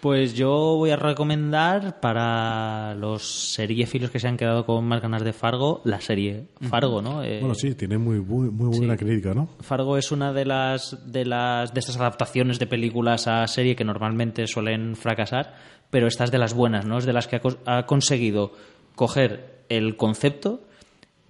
Pues 0.00 0.32
yo 0.32 0.48
voy 0.76 0.90
a 0.90 0.96
recomendar 0.96 2.00
para 2.00 2.94
los 2.94 3.52
seriefilos 3.52 4.10
que 4.10 4.18
se 4.18 4.28
han 4.28 4.38
quedado 4.38 4.64
con 4.64 4.84
más 4.86 5.02
ganas 5.02 5.22
de 5.22 5.34
Fargo, 5.34 5.82
la 5.84 6.00
serie 6.00 6.46
Fargo, 6.70 7.02
¿no? 7.02 7.22
Eh, 7.22 7.38
Bueno, 7.40 7.54
sí, 7.54 7.74
tiene 7.74 7.98
muy, 7.98 8.18
muy, 8.20 8.50
muy 8.50 8.78
buena 8.78 8.96
crítica, 8.96 9.34
¿no? 9.34 9.50
Fargo 9.60 9.98
es 9.98 10.10
una 10.10 10.32
de 10.32 10.46
las 10.46 11.12
de 11.12 11.26
las 11.26 11.74
de 11.74 11.80
estas 11.80 11.98
adaptaciones 11.98 12.58
de 12.58 12.66
películas 12.66 13.28
a 13.28 13.46
serie 13.46 13.76
que 13.76 13.84
normalmente 13.84 14.46
suelen 14.46 14.96
fracasar, 14.96 15.54
pero 15.90 16.06
esta 16.06 16.24
es 16.24 16.30
de 16.30 16.38
las 16.38 16.54
buenas, 16.54 16.86
¿no? 16.86 16.96
Es 16.96 17.04
de 17.04 17.12
las 17.12 17.28
que 17.28 17.36
ha, 17.36 17.78
ha 17.78 17.84
conseguido 17.84 18.52
coger 18.94 19.64
el 19.68 19.96
concepto, 19.96 20.62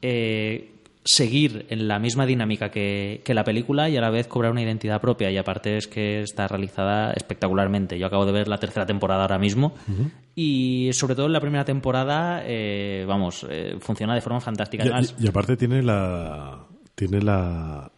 eh, 0.01 0.75
seguir 1.05 1.67
en 1.71 1.89
la 1.89 1.99
misma 1.99 2.27
dinámica 2.27 2.71
que, 2.71 3.23
que 3.25 3.33
la 3.35 3.43
película 3.45 3.89
y 3.89 3.97
a 3.97 4.01
la 4.03 4.11
vez 4.11 4.27
cobrar 4.27 4.53
una 4.53 4.63
identidad 4.63 5.01
propia. 5.01 5.31
Y 5.31 5.39
aparte 5.39 5.77
es 5.79 5.87
que 5.89 6.21
está 6.23 6.47
realizada 6.47 7.13
espectacularmente. 7.13 7.99
Yo 7.99 8.07
acabo 8.07 8.27
de 8.27 8.33
ver 8.33 8.49
la 8.49 8.59
tercera 8.59 8.85
temporada 8.87 9.23
ahora 9.23 9.39
mismo 9.39 9.75
y 10.35 10.91
sobre 10.93 11.15
todo 11.15 11.27
en 11.27 11.33
la 11.33 11.41
primera 11.41 11.65
temporada, 11.65 12.43
eh, 12.45 13.05
vamos, 13.09 13.47
eh, 13.49 13.77
funciona 13.81 14.15
de 14.15 14.21
forma 14.21 14.41
fantástica. 14.41 14.85
Y, 14.85 14.89
Además, 14.89 15.15
y- 15.19 15.25
y 15.25 15.29
aparte 15.29 15.57
tiene 15.57 15.83
la 15.83 16.67
tiene 16.95 17.23
la 17.23 17.91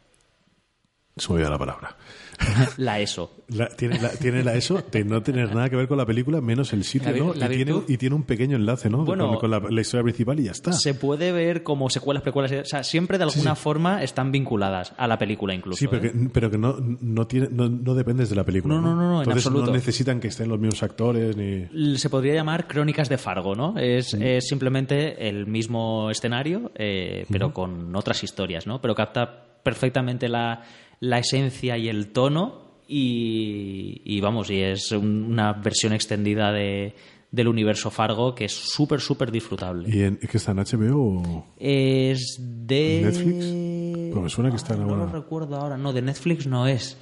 Se 1.16 1.28
me 1.28 1.34
olvidó 1.34 1.50
la 1.50 1.58
palabra. 1.58 1.96
La 2.76 3.00
ESO. 3.00 3.30
La- 3.48 3.68
tiene, 3.68 4.00
la, 4.00 4.08
tiene 4.10 4.42
la 4.42 4.54
eso 4.54 4.82
de 4.90 5.04
no 5.04 5.22
tener 5.22 5.54
nada 5.54 5.68
que 5.68 5.76
ver 5.76 5.88
con 5.88 5.98
la 5.98 6.06
película, 6.06 6.40
menos 6.40 6.72
el 6.72 6.84
sitio, 6.84 7.14
¿no? 7.14 7.34
y, 7.34 7.38
tiene, 7.38 7.56
virtud. 7.56 7.84
y 7.88 7.96
tiene 7.98 8.14
un 8.14 8.22
pequeño 8.22 8.56
enlace, 8.56 8.88
¿no? 8.88 9.04
Bueno, 9.04 9.28
con, 9.28 9.38
con 9.38 9.50
la, 9.50 9.60
la 9.60 9.80
historia 9.80 10.02
principal 10.02 10.40
y 10.40 10.44
ya 10.44 10.52
está. 10.52 10.72
Se 10.72 10.94
puede 10.94 11.32
ver 11.32 11.62
como 11.62 11.90
secuelas, 11.90 12.22
precuelas, 12.22 12.52
o 12.52 12.64
sea, 12.64 12.82
siempre 12.82 13.18
de 13.18 13.24
alguna 13.24 13.54
forma 13.54 14.02
están 14.02 14.32
vinculadas 14.32 14.94
a 14.96 15.06
la 15.06 15.18
película 15.18 15.54
incluso. 15.54 15.78
Sí, 15.78 15.88
pero 15.88 16.06
¿eh? 16.06 16.12
que, 16.12 16.28
pero 16.32 16.50
que 16.50 16.58
no, 16.58 16.76
no, 16.78 17.26
tiene, 17.26 17.48
no, 17.50 17.68
no 17.68 17.94
dependes 17.94 18.30
de 18.30 18.36
la 18.36 18.44
película. 18.44 18.74
No, 18.74 18.80
no, 18.80 18.94
no, 18.94 19.02
no, 19.02 19.22
en 19.22 19.28
Entonces 19.28 19.52
no 19.52 19.66
necesitan 19.66 20.20
que 20.20 20.28
estén 20.28 20.48
los 20.48 20.58
mismos 20.58 20.82
actores 20.82 21.36
ni. 21.36 21.96
Se 21.98 22.08
podría 22.08 22.34
llamar 22.34 22.66
Crónicas 22.66 23.08
de 23.08 23.18
Fargo, 23.18 23.54
¿no? 23.54 23.78
Es, 23.78 24.14
es 24.14 24.46
simplemente 24.46 25.28
el 25.28 25.46
mismo 25.46 26.10
escenario, 26.10 26.70
eh, 26.74 27.26
pero 27.30 27.52
con 27.52 27.94
otras 27.94 28.22
historias, 28.22 28.66
¿no? 28.66 28.80
Pero 28.80 28.94
capta 28.94 29.44
perfectamente 29.62 30.28
la, 30.28 30.62
la 31.02 31.18
esencia 31.18 31.76
y 31.76 31.88
el 31.88 32.12
tono 32.12 32.62
y, 32.88 34.00
y 34.04 34.20
vamos, 34.20 34.50
y 34.50 34.60
es 34.60 34.92
un- 34.92 35.24
una 35.32 35.52
versión 35.54 35.92
extendida 35.92 36.52
de, 36.52 36.94
del 37.30 37.48
universo 37.48 37.90
Fargo 37.90 38.34
que 38.34 38.44
es 38.44 38.52
súper, 38.52 39.00
súper 39.00 39.32
disfrutable. 39.32 39.88
¿Y 39.94 40.02
en, 40.02 40.18
es 40.22 40.28
que 40.30 40.36
está 40.36 40.52
en 40.52 40.58
HBO 40.58 41.22
o 41.22 41.46
Es 41.58 42.36
de... 42.38 43.00
Netflix? 43.04 44.12
Pues 44.12 44.22
me 44.22 44.28
suena 44.30 44.50
que 44.50 44.56
está 44.56 44.74
en 44.74 44.82
Ah, 44.82 44.84
No 44.84 44.94
alguna- 44.94 45.12
lo 45.12 45.18
recuerdo 45.20 45.56
ahora. 45.56 45.76
No, 45.76 45.92
de 45.92 46.02
Netflix 46.02 46.46
no 46.46 46.66
es. 46.68 46.96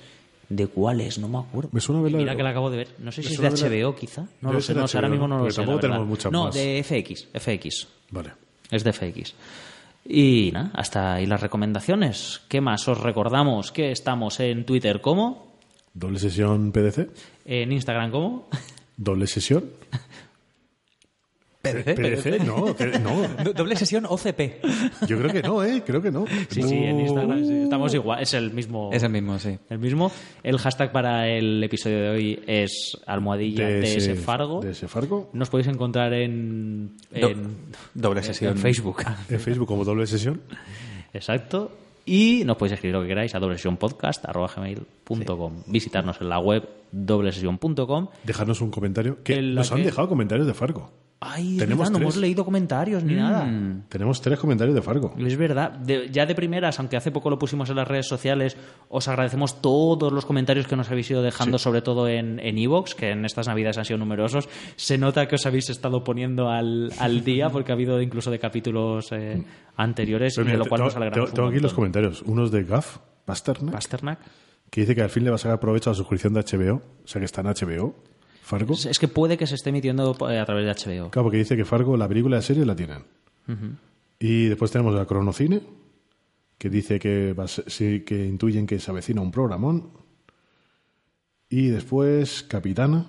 ¿De 0.49 0.67
cuál 0.67 1.01
es? 1.01 1.19
No 1.19 1.29
me 1.29 1.39
acuerdo. 1.39 1.69
Me 1.73 1.81
suena 1.81 2.01
verla- 2.03 2.17
Mira 2.19 2.35
que 2.37 2.43
la 2.43 2.51
acabo 2.51 2.71
de 2.71 2.77
ver. 2.79 2.89
No 3.01 3.13
sé 3.13 3.23
si 3.23 3.35
es 3.35 3.41
de 3.41 3.49
HBO, 3.51 3.95
quizá. 3.95 4.23
No 4.41 4.49
Debe 4.51 4.55
lo 4.55 4.61
sé. 4.63 4.75
No, 4.75 4.89
sé, 4.89 4.97
ahora 4.97 5.09
mismo 5.09 5.29
no 5.29 5.39
lo 5.45 5.51
sé. 5.51 5.57
tampoco 5.57 5.79
tenemos 5.81 6.07
muchas 6.07 6.33
no, 6.33 6.45
más. 6.47 6.55
de 6.55 6.83
FX. 6.83 7.29
FX. 7.35 7.89
Vale. 8.11 8.31
Es 8.71 8.83
de 8.83 8.93
FX. 8.93 9.35
Y 10.13 10.51
nada, 10.53 10.73
hasta 10.75 11.15
ahí 11.15 11.27
las 11.27 11.41
recomendaciones. 11.41 12.43
¿Qué 12.49 12.61
más? 12.61 12.89
Os 12.89 13.01
recordamos 13.01 13.71
que 13.71 13.93
estamos 13.93 14.41
en 14.41 14.67
Twitter 14.67 15.01
como, 15.01 15.55
Doble 15.95 16.19
sesión 16.19 16.73
PDC. 16.73 17.11
en 17.45 17.71
Instagram 17.71 18.11
como, 18.11 18.49
Doble 18.97 19.29
sesión. 19.29 19.71
PDC. 21.63 21.95
PDC, 21.95 22.43
no, 22.47 22.75
no. 23.01 23.29
Do- 23.45 23.53
Doble 23.53 23.77
sesión 23.77 24.07
OCP. 24.07 24.65
Yo 25.07 25.19
creo 25.19 25.31
que 25.31 25.43
no, 25.43 25.63
¿eh? 25.63 25.83
Creo 25.85 26.01
que 26.01 26.11
no. 26.11 26.25
Sí, 26.49 26.63
sí, 26.63 26.75
en 26.75 27.01
Instagram 27.01 27.45
sí, 27.45 27.63
estamos 27.65 27.93
igual. 27.95 28.23
Es 28.23 28.33
el 28.35 28.51
mismo. 28.53 28.89
Es 28.93 29.03
el 29.03 29.11
mismo, 29.11 29.39
sí. 29.39 29.59
El 29.69 29.79
mismo. 29.79 30.11
El 30.43 30.59
hashtag 30.59 30.91
para 30.91 31.29
el 31.29 31.63
episodio 31.63 32.01
de 32.01 32.09
hoy 32.09 32.43
es 32.47 32.97
almohadilla 33.07 33.69
DS 33.69 34.19
Fargo. 34.21 34.61
DS 34.63 34.87
Fargo. 34.89 35.29
Nos 35.35 35.51
podéis 35.51 35.69
encontrar 35.69 36.15
en, 36.15 36.97
Do- 37.11 37.29
en, 37.29 37.57
doble 37.95 38.21
en 38.21 38.27
sesión. 38.27 38.57
Facebook. 38.57 39.03
En 39.29 39.39
Facebook 39.41 39.69
como 39.69 39.85
doble 39.85 40.07
sesión. 40.07 40.41
Exacto. 41.13 41.73
Y 42.07 42.43
nos 42.47 42.57
podéis 42.57 42.73
escribir 42.75 42.95
lo 42.97 43.03
que 43.03 43.09
queráis 43.09 43.35
a 43.35 43.39
doblesesionpodcast.com. 43.39 45.53
Visitarnos 45.67 46.21
en 46.21 46.29
la 46.29 46.39
web 46.39 46.69
doblesesion.com. 46.93 48.09
Dejarnos 48.25 48.61
un 48.61 48.71
comentario. 48.71 49.23
Que 49.23 49.35
En 49.35 49.55
nos 49.55 49.71
han 49.73 49.83
dejado 49.85 50.09
comentarios 50.09 50.47
de 50.47 50.55
Fargo. 50.55 50.91
Ay, 51.23 51.59
Tenemos 51.59 51.81
verdad, 51.89 51.93
no 51.93 51.99
hemos 51.99 52.17
leído 52.17 52.47
comentarios 52.47 53.05
ni 53.05 53.15
nada. 53.15 53.47
Tenemos 53.91 54.23
tres 54.23 54.39
comentarios 54.39 54.75
de 54.75 54.81
Fargo. 54.81 55.15
Es 55.19 55.37
verdad. 55.37 55.71
De- 55.73 56.09
ya 56.11 56.25
de 56.25 56.35
primeras, 56.35 56.79
aunque 56.79 56.97
hace 56.97 57.11
poco 57.11 57.29
lo 57.29 57.39
pusimos 57.39 57.69
en 57.69 57.77
las 57.77 57.87
redes 57.87 58.09
sociales, 58.09 58.57
os 58.89 59.07
agradecemos 59.07 59.61
todos 59.61 60.13
los 60.15 60.25
comentarios 60.25 60.67
que 60.67 60.77
nos 60.77 60.91
habéis 60.91 61.11
ido 61.11 61.21
dejando, 61.21 61.59
sobre 61.59 61.83
todo 61.83 62.09
en 62.09 62.41
en 62.41 62.57
Evox, 62.57 62.95
que 62.95 63.11
en 63.11 63.27
estas 63.27 63.49
navidades 63.49 63.77
han 63.77 63.85
sido 63.85 63.99
numerosos. 63.99 64.49
Se 64.77 64.97
nota 64.97 65.29
que 65.29 65.35
os 65.35 65.45
habéis 65.45 65.69
estado 65.69 66.03
poniendo 66.05 66.49
al, 66.49 66.91
al 66.99 67.23
día, 67.23 67.49
porque 67.53 67.73
ha 67.73 67.75
habido 67.75 68.01
incluso 68.01 68.31
de 68.31 68.39
capítulos 68.39 69.13
eh, 69.13 69.45
anteriores, 69.77 70.33
Pero 70.37 70.45
y 70.49 70.53
de 70.53 70.53
mira, 70.57 70.65
lo 70.65 70.69
cual 70.71 70.81
nos 70.85 70.97
alegramos. 70.97 71.35
tengo- 71.35 71.49
aquí 71.51 71.59
los 71.59 71.75
comentarios. 71.75 72.23
Unos 72.23 72.51
de 72.51 72.65
Gaff, 72.65 72.97
Pasternak, 73.27 73.75
Pasternak. 73.75 74.19
que 74.71 74.81
dice 74.81 74.95
que 74.95 75.03
al 75.03 75.11
fin 75.11 75.25
le 75.25 75.31
va 75.31 75.37
a 75.37 75.39
sacar 75.39 75.61
provecho 75.61 75.91
a 75.91 75.93
la 75.93 75.97
suscripción 75.99 76.33
de 76.33 76.41
HBO. 76.41 76.77
O 77.05 77.07
sea 77.07 77.21
que 77.21 77.27
está 77.27 77.43
en 77.43 77.49
HBO. 77.49 77.95
Fargo. 78.51 78.75
Es 78.75 78.99
que 78.99 79.09
puede 79.09 79.39
que 79.39 79.47
se 79.47 79.55
esté 79.55 79.71
emitiendo 79.71 80.17
eh, 80.29 80.39
a 80.39 80.45
través 80.45 80.65
de 80.67 80.73
HBO. 80.73 81.11
Claro, 81.11 81.25
porque 81.27 81.39
dice 81.39 81.57
que 81.57 81.65
Fargo, 81.65 81.97
la 81.97 82.09
película 82.09 82.37
de 82.37 82.43
serie 82.43 82.67
la 82.67 82.75
tienen. 82.77 83.05
Y 84.19 84.47
después 84.47 84.71
tenemos 84.71 84.99
a 85.01 85.07
Cronocine, 85.07 85.61
que 86.59 86.69
dice 86.71 86.99
que, 86.99 87.33
va 87.33 87.45
a 87.45 87.49
ser- 87.49 87.71
sí, 87.71 88.01
que 88.01 88.27
intuyen 88.27 88.67
que 88.67 88.79
se 88.79 88.91
avecina 88.91 89.21
un 89.21 89.31
programón. 89.31 89.91
Y 91.49 91.69
después 91.69 92.43
Capitana, 92.45 93.07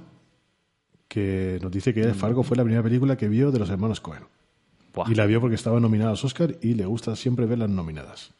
que 1.07 1.59
nos 1.61 1.71
dice 1.71 1.93
que 1.93 2.13
Fargo 2.13 2.43
fue 2.43 2.55
la 2.57 2.63
primera 2.63 2.81
película 2.83 3.17
que 3.17 3.27
vio 3.27 3.51
de 3.51 3.59
los 3.59 3.69
hermanos 3.69 3.99
Cohen. 4.01 4.23
Buah, 4.93 5.09
Y 5.11 5.15
la 5.15 5.25
vio 5.25 5.39
porque 5.41 5.55
estaba 5.55 5.79
nominada 5.79 6.09
a 6.09 6.13
los 6.13 6.23
Oscar 6.25 6.55
y 6.61 6.73
le 6.73 6.85
gusta 6.85 7.15
siempre 7.15 7.45
ver 7.45 7.59
las 7.59 7.69
nominadas. 7.69 8.31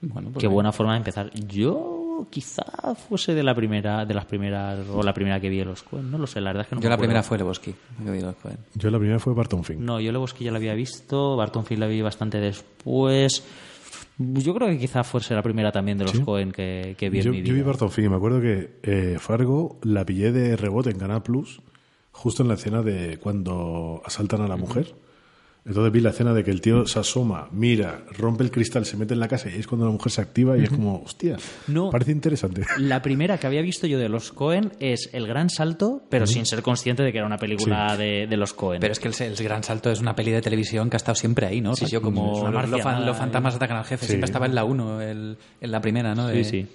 Bueno, 0.00 0.30
pues 0.30 0.42
Qué 0.42 0.46
buena 0.46 0.72
forma 0.72 0.92
de 0.92 0.98
empezar. 0.98 1.30
Yo 1.34 2.05
quizá 2.30 2.64
fuese 3.08 3.34
de 3.34 3.42
la 3.42 3.54
primera, 3.54 4.04
de 4.06 4.14
las 4.14 4.24
primeras, 4.24 4.80
o 4.88 5.02
la 5.02 5.12
primera 5.12 5.38
que 5.40 5.48
vi 5.48 5.60
en 5.60 5.68
los 5.68 5.82
Coen. 5.82 6.10
No 6.10 6.18
lo 6.18 6.26
sé, 6.26 6.40
la 6.40 6.50
verdad 6.50 6.62
es 6.62 6.68
que 6.68 6.74
no 6.76 6.80
Yo 6.80 6.88
me 6.88 6.94
la 6.94 6.98
primera 6.98 7.22
fue 7.22 7.36
Lebowski. 7.38 7.74
que 8.04 8.10
vi 8.10 8.20
los 8.20 8.34
Coen. 8.36 8.56
Yo 8.74 8.90
la 8.90 8.98
primera 8.98 9.18
fue 9.18 9.34
Barton 9.34 9.62
Fink. 9.64 9.78
No, 9.80 10.00
yo 10.00 10.10
Lebowski 10.12 10.44
ya 10.44 10.50
la 10.50 10.58
había 10.58 10.74
visto, 10.74 11.36
Barton 11.36 11.64
Field 11.64 11.80
la 11.80 11.86
vi 11.86 12.00
bastante 12.02 12.38
después. 12.38 13.44
Yo 14.18 14.54
creo 14.54 14.68
que 14.68 14.78
quizá 14.78 15.04
fuese 15.04 15.34
la 15.34 15.42
primera 15.42 15.70
también 15.70 15.98
de 15.98 16.04
los 16.04 16.12
¿Sí? 16.12 16.22
Cohen 16.22 16.50
que, 16.52 16.94
que 16.98 17.10
vi 17.10 17.20
yo, 17.20 17.30
en 17.32 17.42
mi 17.42 17.42
yo 17.42 17.54
vi. 17.54 17.62
Barton 17.62 17.90
Fink 17.90 18.06
y 18.06 18.08
me 18.08 18.16
acuerdo 18.16 18.40
que 18.40 18.78
eh, 18.82 19.16
Fargo 19.18 19.78
la 19.82 20.04
pillé 20.06 20.32
de 20.32 20.56
rebote 20.56 20.90
en 20.90 20.98
Canal 20.98 21.22
Plus 21.22 21.60
justo 22.12 22.42
en 22.42 22.48
la 22.48 22.54
escena 22.54 22.80
de 22.82 23.18
cuando 23.18 24.00
asaltan 24.06 24.40
a 24.40 24.48
la 24.48 24.56
mujer. 24.56 24.94
Entonces 25.66 25.92
vi 25.92 26.00
la 26.00 26.10
escena 26.10 26.32
de 26.32 26.44
que 26.44 26.50
el 26.52 26.60
tío 26.60 26.86
se 26.86 27.00
asoma, 27.00 27.48
mira, 27.50 28.04
rompe 28.16 28.44
el 28.44 28.50
cristal, 28.52 28.86
se 28.86 28.96
mete 28.96 29.14
en 29.14 29.20
la 29.20 29.26
casa 29.26 29.48
y 29.50 29.58
es 29.58 29.66
cuando 29.66 29.84
la 29.86 29.90
mujer 29.92 30.12
se 30.12 30.20
activa 30.20 30.56
y 30.56 30.62
es 30.62 30.70
como, 30.70 31.02
hostia, 31.02 31.36
No. 31.66 31.90
parece 31.90 32.12
interesante. 32.12 32.62
La 32.78 33.02
primera 33.02 33.38
que 33.38 33.46
había 33.48 33.62
visto 33.62 33.86
yo 33.88 33.98
de 33.98 34.08
los 34.08 34.30
Cohen 34.32 34.72
es 34.78 35.10
El 35.12 35.26
Gran 35.26 35.50
Salto, 35.50 36.02
pero 36.08 36.26
sin 36.26 36.46
ser 36.46 36.62
consciente 36.62 37.02
de 37.02 37.10
que 37.10 37.18
era 37.18 37.26
una 37.26 37.38
película 37.38 37.96
de, 37.96 38.26
de 38.28 38.36
los 38.36 38.54
Cohen. 38.54 38.80
Pero 38.80 38.92
es 38.92 39.00
que 39.00 39.08
el, 39.08 39.14
el 39.20 39.36
Gran 39.44 39.64
Salto 39.64 39.90
es 39.90 40.00
una 40.00 40.14
peli 40.14 40.30
de 40.30 40.40
televisión 40.40 40.88
que 40.88 40.96
ha 40.96 40.98
estado 40.98 41.16
siempre 41.16 41.46
ahí, 41.46 41.60
¿no? 41.60 41.74
Sí, 41.74 41.86
sí, 41.86 41.96
como 41.96 42.40
una 42.42 42.62
lo- 42.64 42.78
fan- 42.78 43.04
los 43.04 43.16
fantasmas 43.16 43.54
¿eh? 43.54 43.56
atacan 43.56 43.78
al 43.78 43.84
jefe. 43.84 44.04
Sí. 44.06 44.10
Siempre 44.12 44.26
estaba 44.26 44.46
en 44.46 44.54
la 44.54 44.62
1, 44.64 45.00
el- 45.02 45.36
en 45.60 45.70
la 45.72 45.80
primera, 45.80 46.14
¿no? 46.14 46.28
Sí, 46.30 46.36
De- 46.36 46.44
sí. 46.44 46.66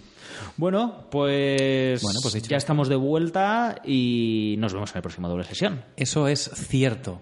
Bueno, 0.58 1.06
pues, 1.12 2.02
Bueno, 2.02 2.20
pues 2.22 2.34
dicho. 2.34 2.50
ya 2.50 2.58
estamos 2.58 2.90
de 2.90 2.96
vuelta 2.96 3.78
y 3.86 4.56
nos 4.60 4.74
vemos 4.74 4.92
en 4.92 4.98
el 4.98 5.02
próximo 5.02 5.30
doble 5.30 5.44
sesión. 5.46 5.82
Eso 5.96 6.28
es 6.28 6.52
cierto. 6.54 7.22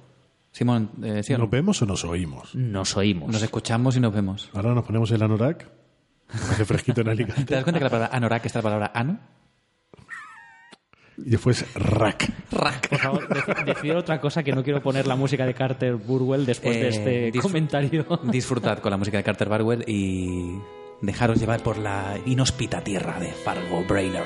Simón, 0.59 0.89
eh, 1.03 1.23
¿sí 1.23 1.33
o 1.33 1.38
no? 1.38 1.45
¿Nos 1.45 1.51
vemos 1.51 1.81
o 1.81 1.85
nos 1.85 2.03
oímos? 2.03 2.53
Nos 2.53 2.97
oímos. 2.97 3.31
Nos 3.31 3.41
escuchamos 3.41 3.95
y 3.95 4.01
nos 4.01 4.13
vemos. 4.13 4.49
Ahora 4.53 4.73
nos 4.73 4.83
ponemos 4.83 5.09
el 5.11 5.23
anorak, 5.23 5.65
hace 6.29 6.65
fresquito 6.65 6.99
en 6.99 7.07
Alicante, 7.07 7.45
¿Te 7.45 7.55
das 7.55 7.63
cuenta 7.63 7.79
que 7.79 7.85
la 7.85 7.89
palabra 7.89 8.15
anorak 8.17 8.45
está 8.45 8.59
la 8.59 8.63
palabra 8.63 8.91
ano? 8.93 9.19
y 11.17 11.29
después 11.29 11.65
rack. 11.75 12.29
Por 12.49 12.99
favor, 12.99 13.27
dec- 13.29 13.63
decid 13.65 13.95
otra 13.95 14.19
cosa 14.21 14.43
que 14.43 14.51
no 14.53 14.63
quiero 14.63 14.81
poner 14.81 15.07
la 15.07 15.15
música 15.15 15.45
de 15.45 15.53
Carter 15.53 15.95
Burwell 15.95 16.45
después 16.45 16.75
de 16.75 16.85
Eh, 16.85 16.89
este 16.89 17.31
disfr- 17.33 17.41
comentario. 17.41 18.05
Disfrutad 18.23 18.79
con 18.79 18.91
la 18.91 18.97
música 18.97 19.17
de 19.17 19.23
Carter 19.23 19.47
Barwell 19.49 19.83
y 19.88 20.59
dejaros 21.01 21.39
llevar 21.39 21.61
por 21.63 21.77
la 21.77 22.17
inhóspita 22.25 22.81
tierra 22.81 23.17
de 23.19 23.31
Fargo, 23.31 23.83
Brainer, 23.88 24.23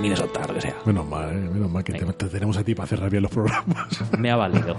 Minnesota, 0.00 0.46
lo 0.48 0.54
que 0.54 0.60
sea. 0.62 0.76
Menos 0.86 1.06
mal, 1.06 1.30
¿eh? 1.32 1.50
menos 1.52 1.70
mal 1.70 1.84
que 1.84 1.92
te, 1.94 2.04
te 2.14 2.26
tenemos 2.28 2.56
a 2.56 2.64
ti 2.64 2.74
para 2.74 2.86
cerrar 2.86 3.10
bien 3.10 3.22
los 3.22 3.32
programas. 3.32 3.88
Me 4.18 4.30
ha 4.30 4.36
valido. 4.36 4.74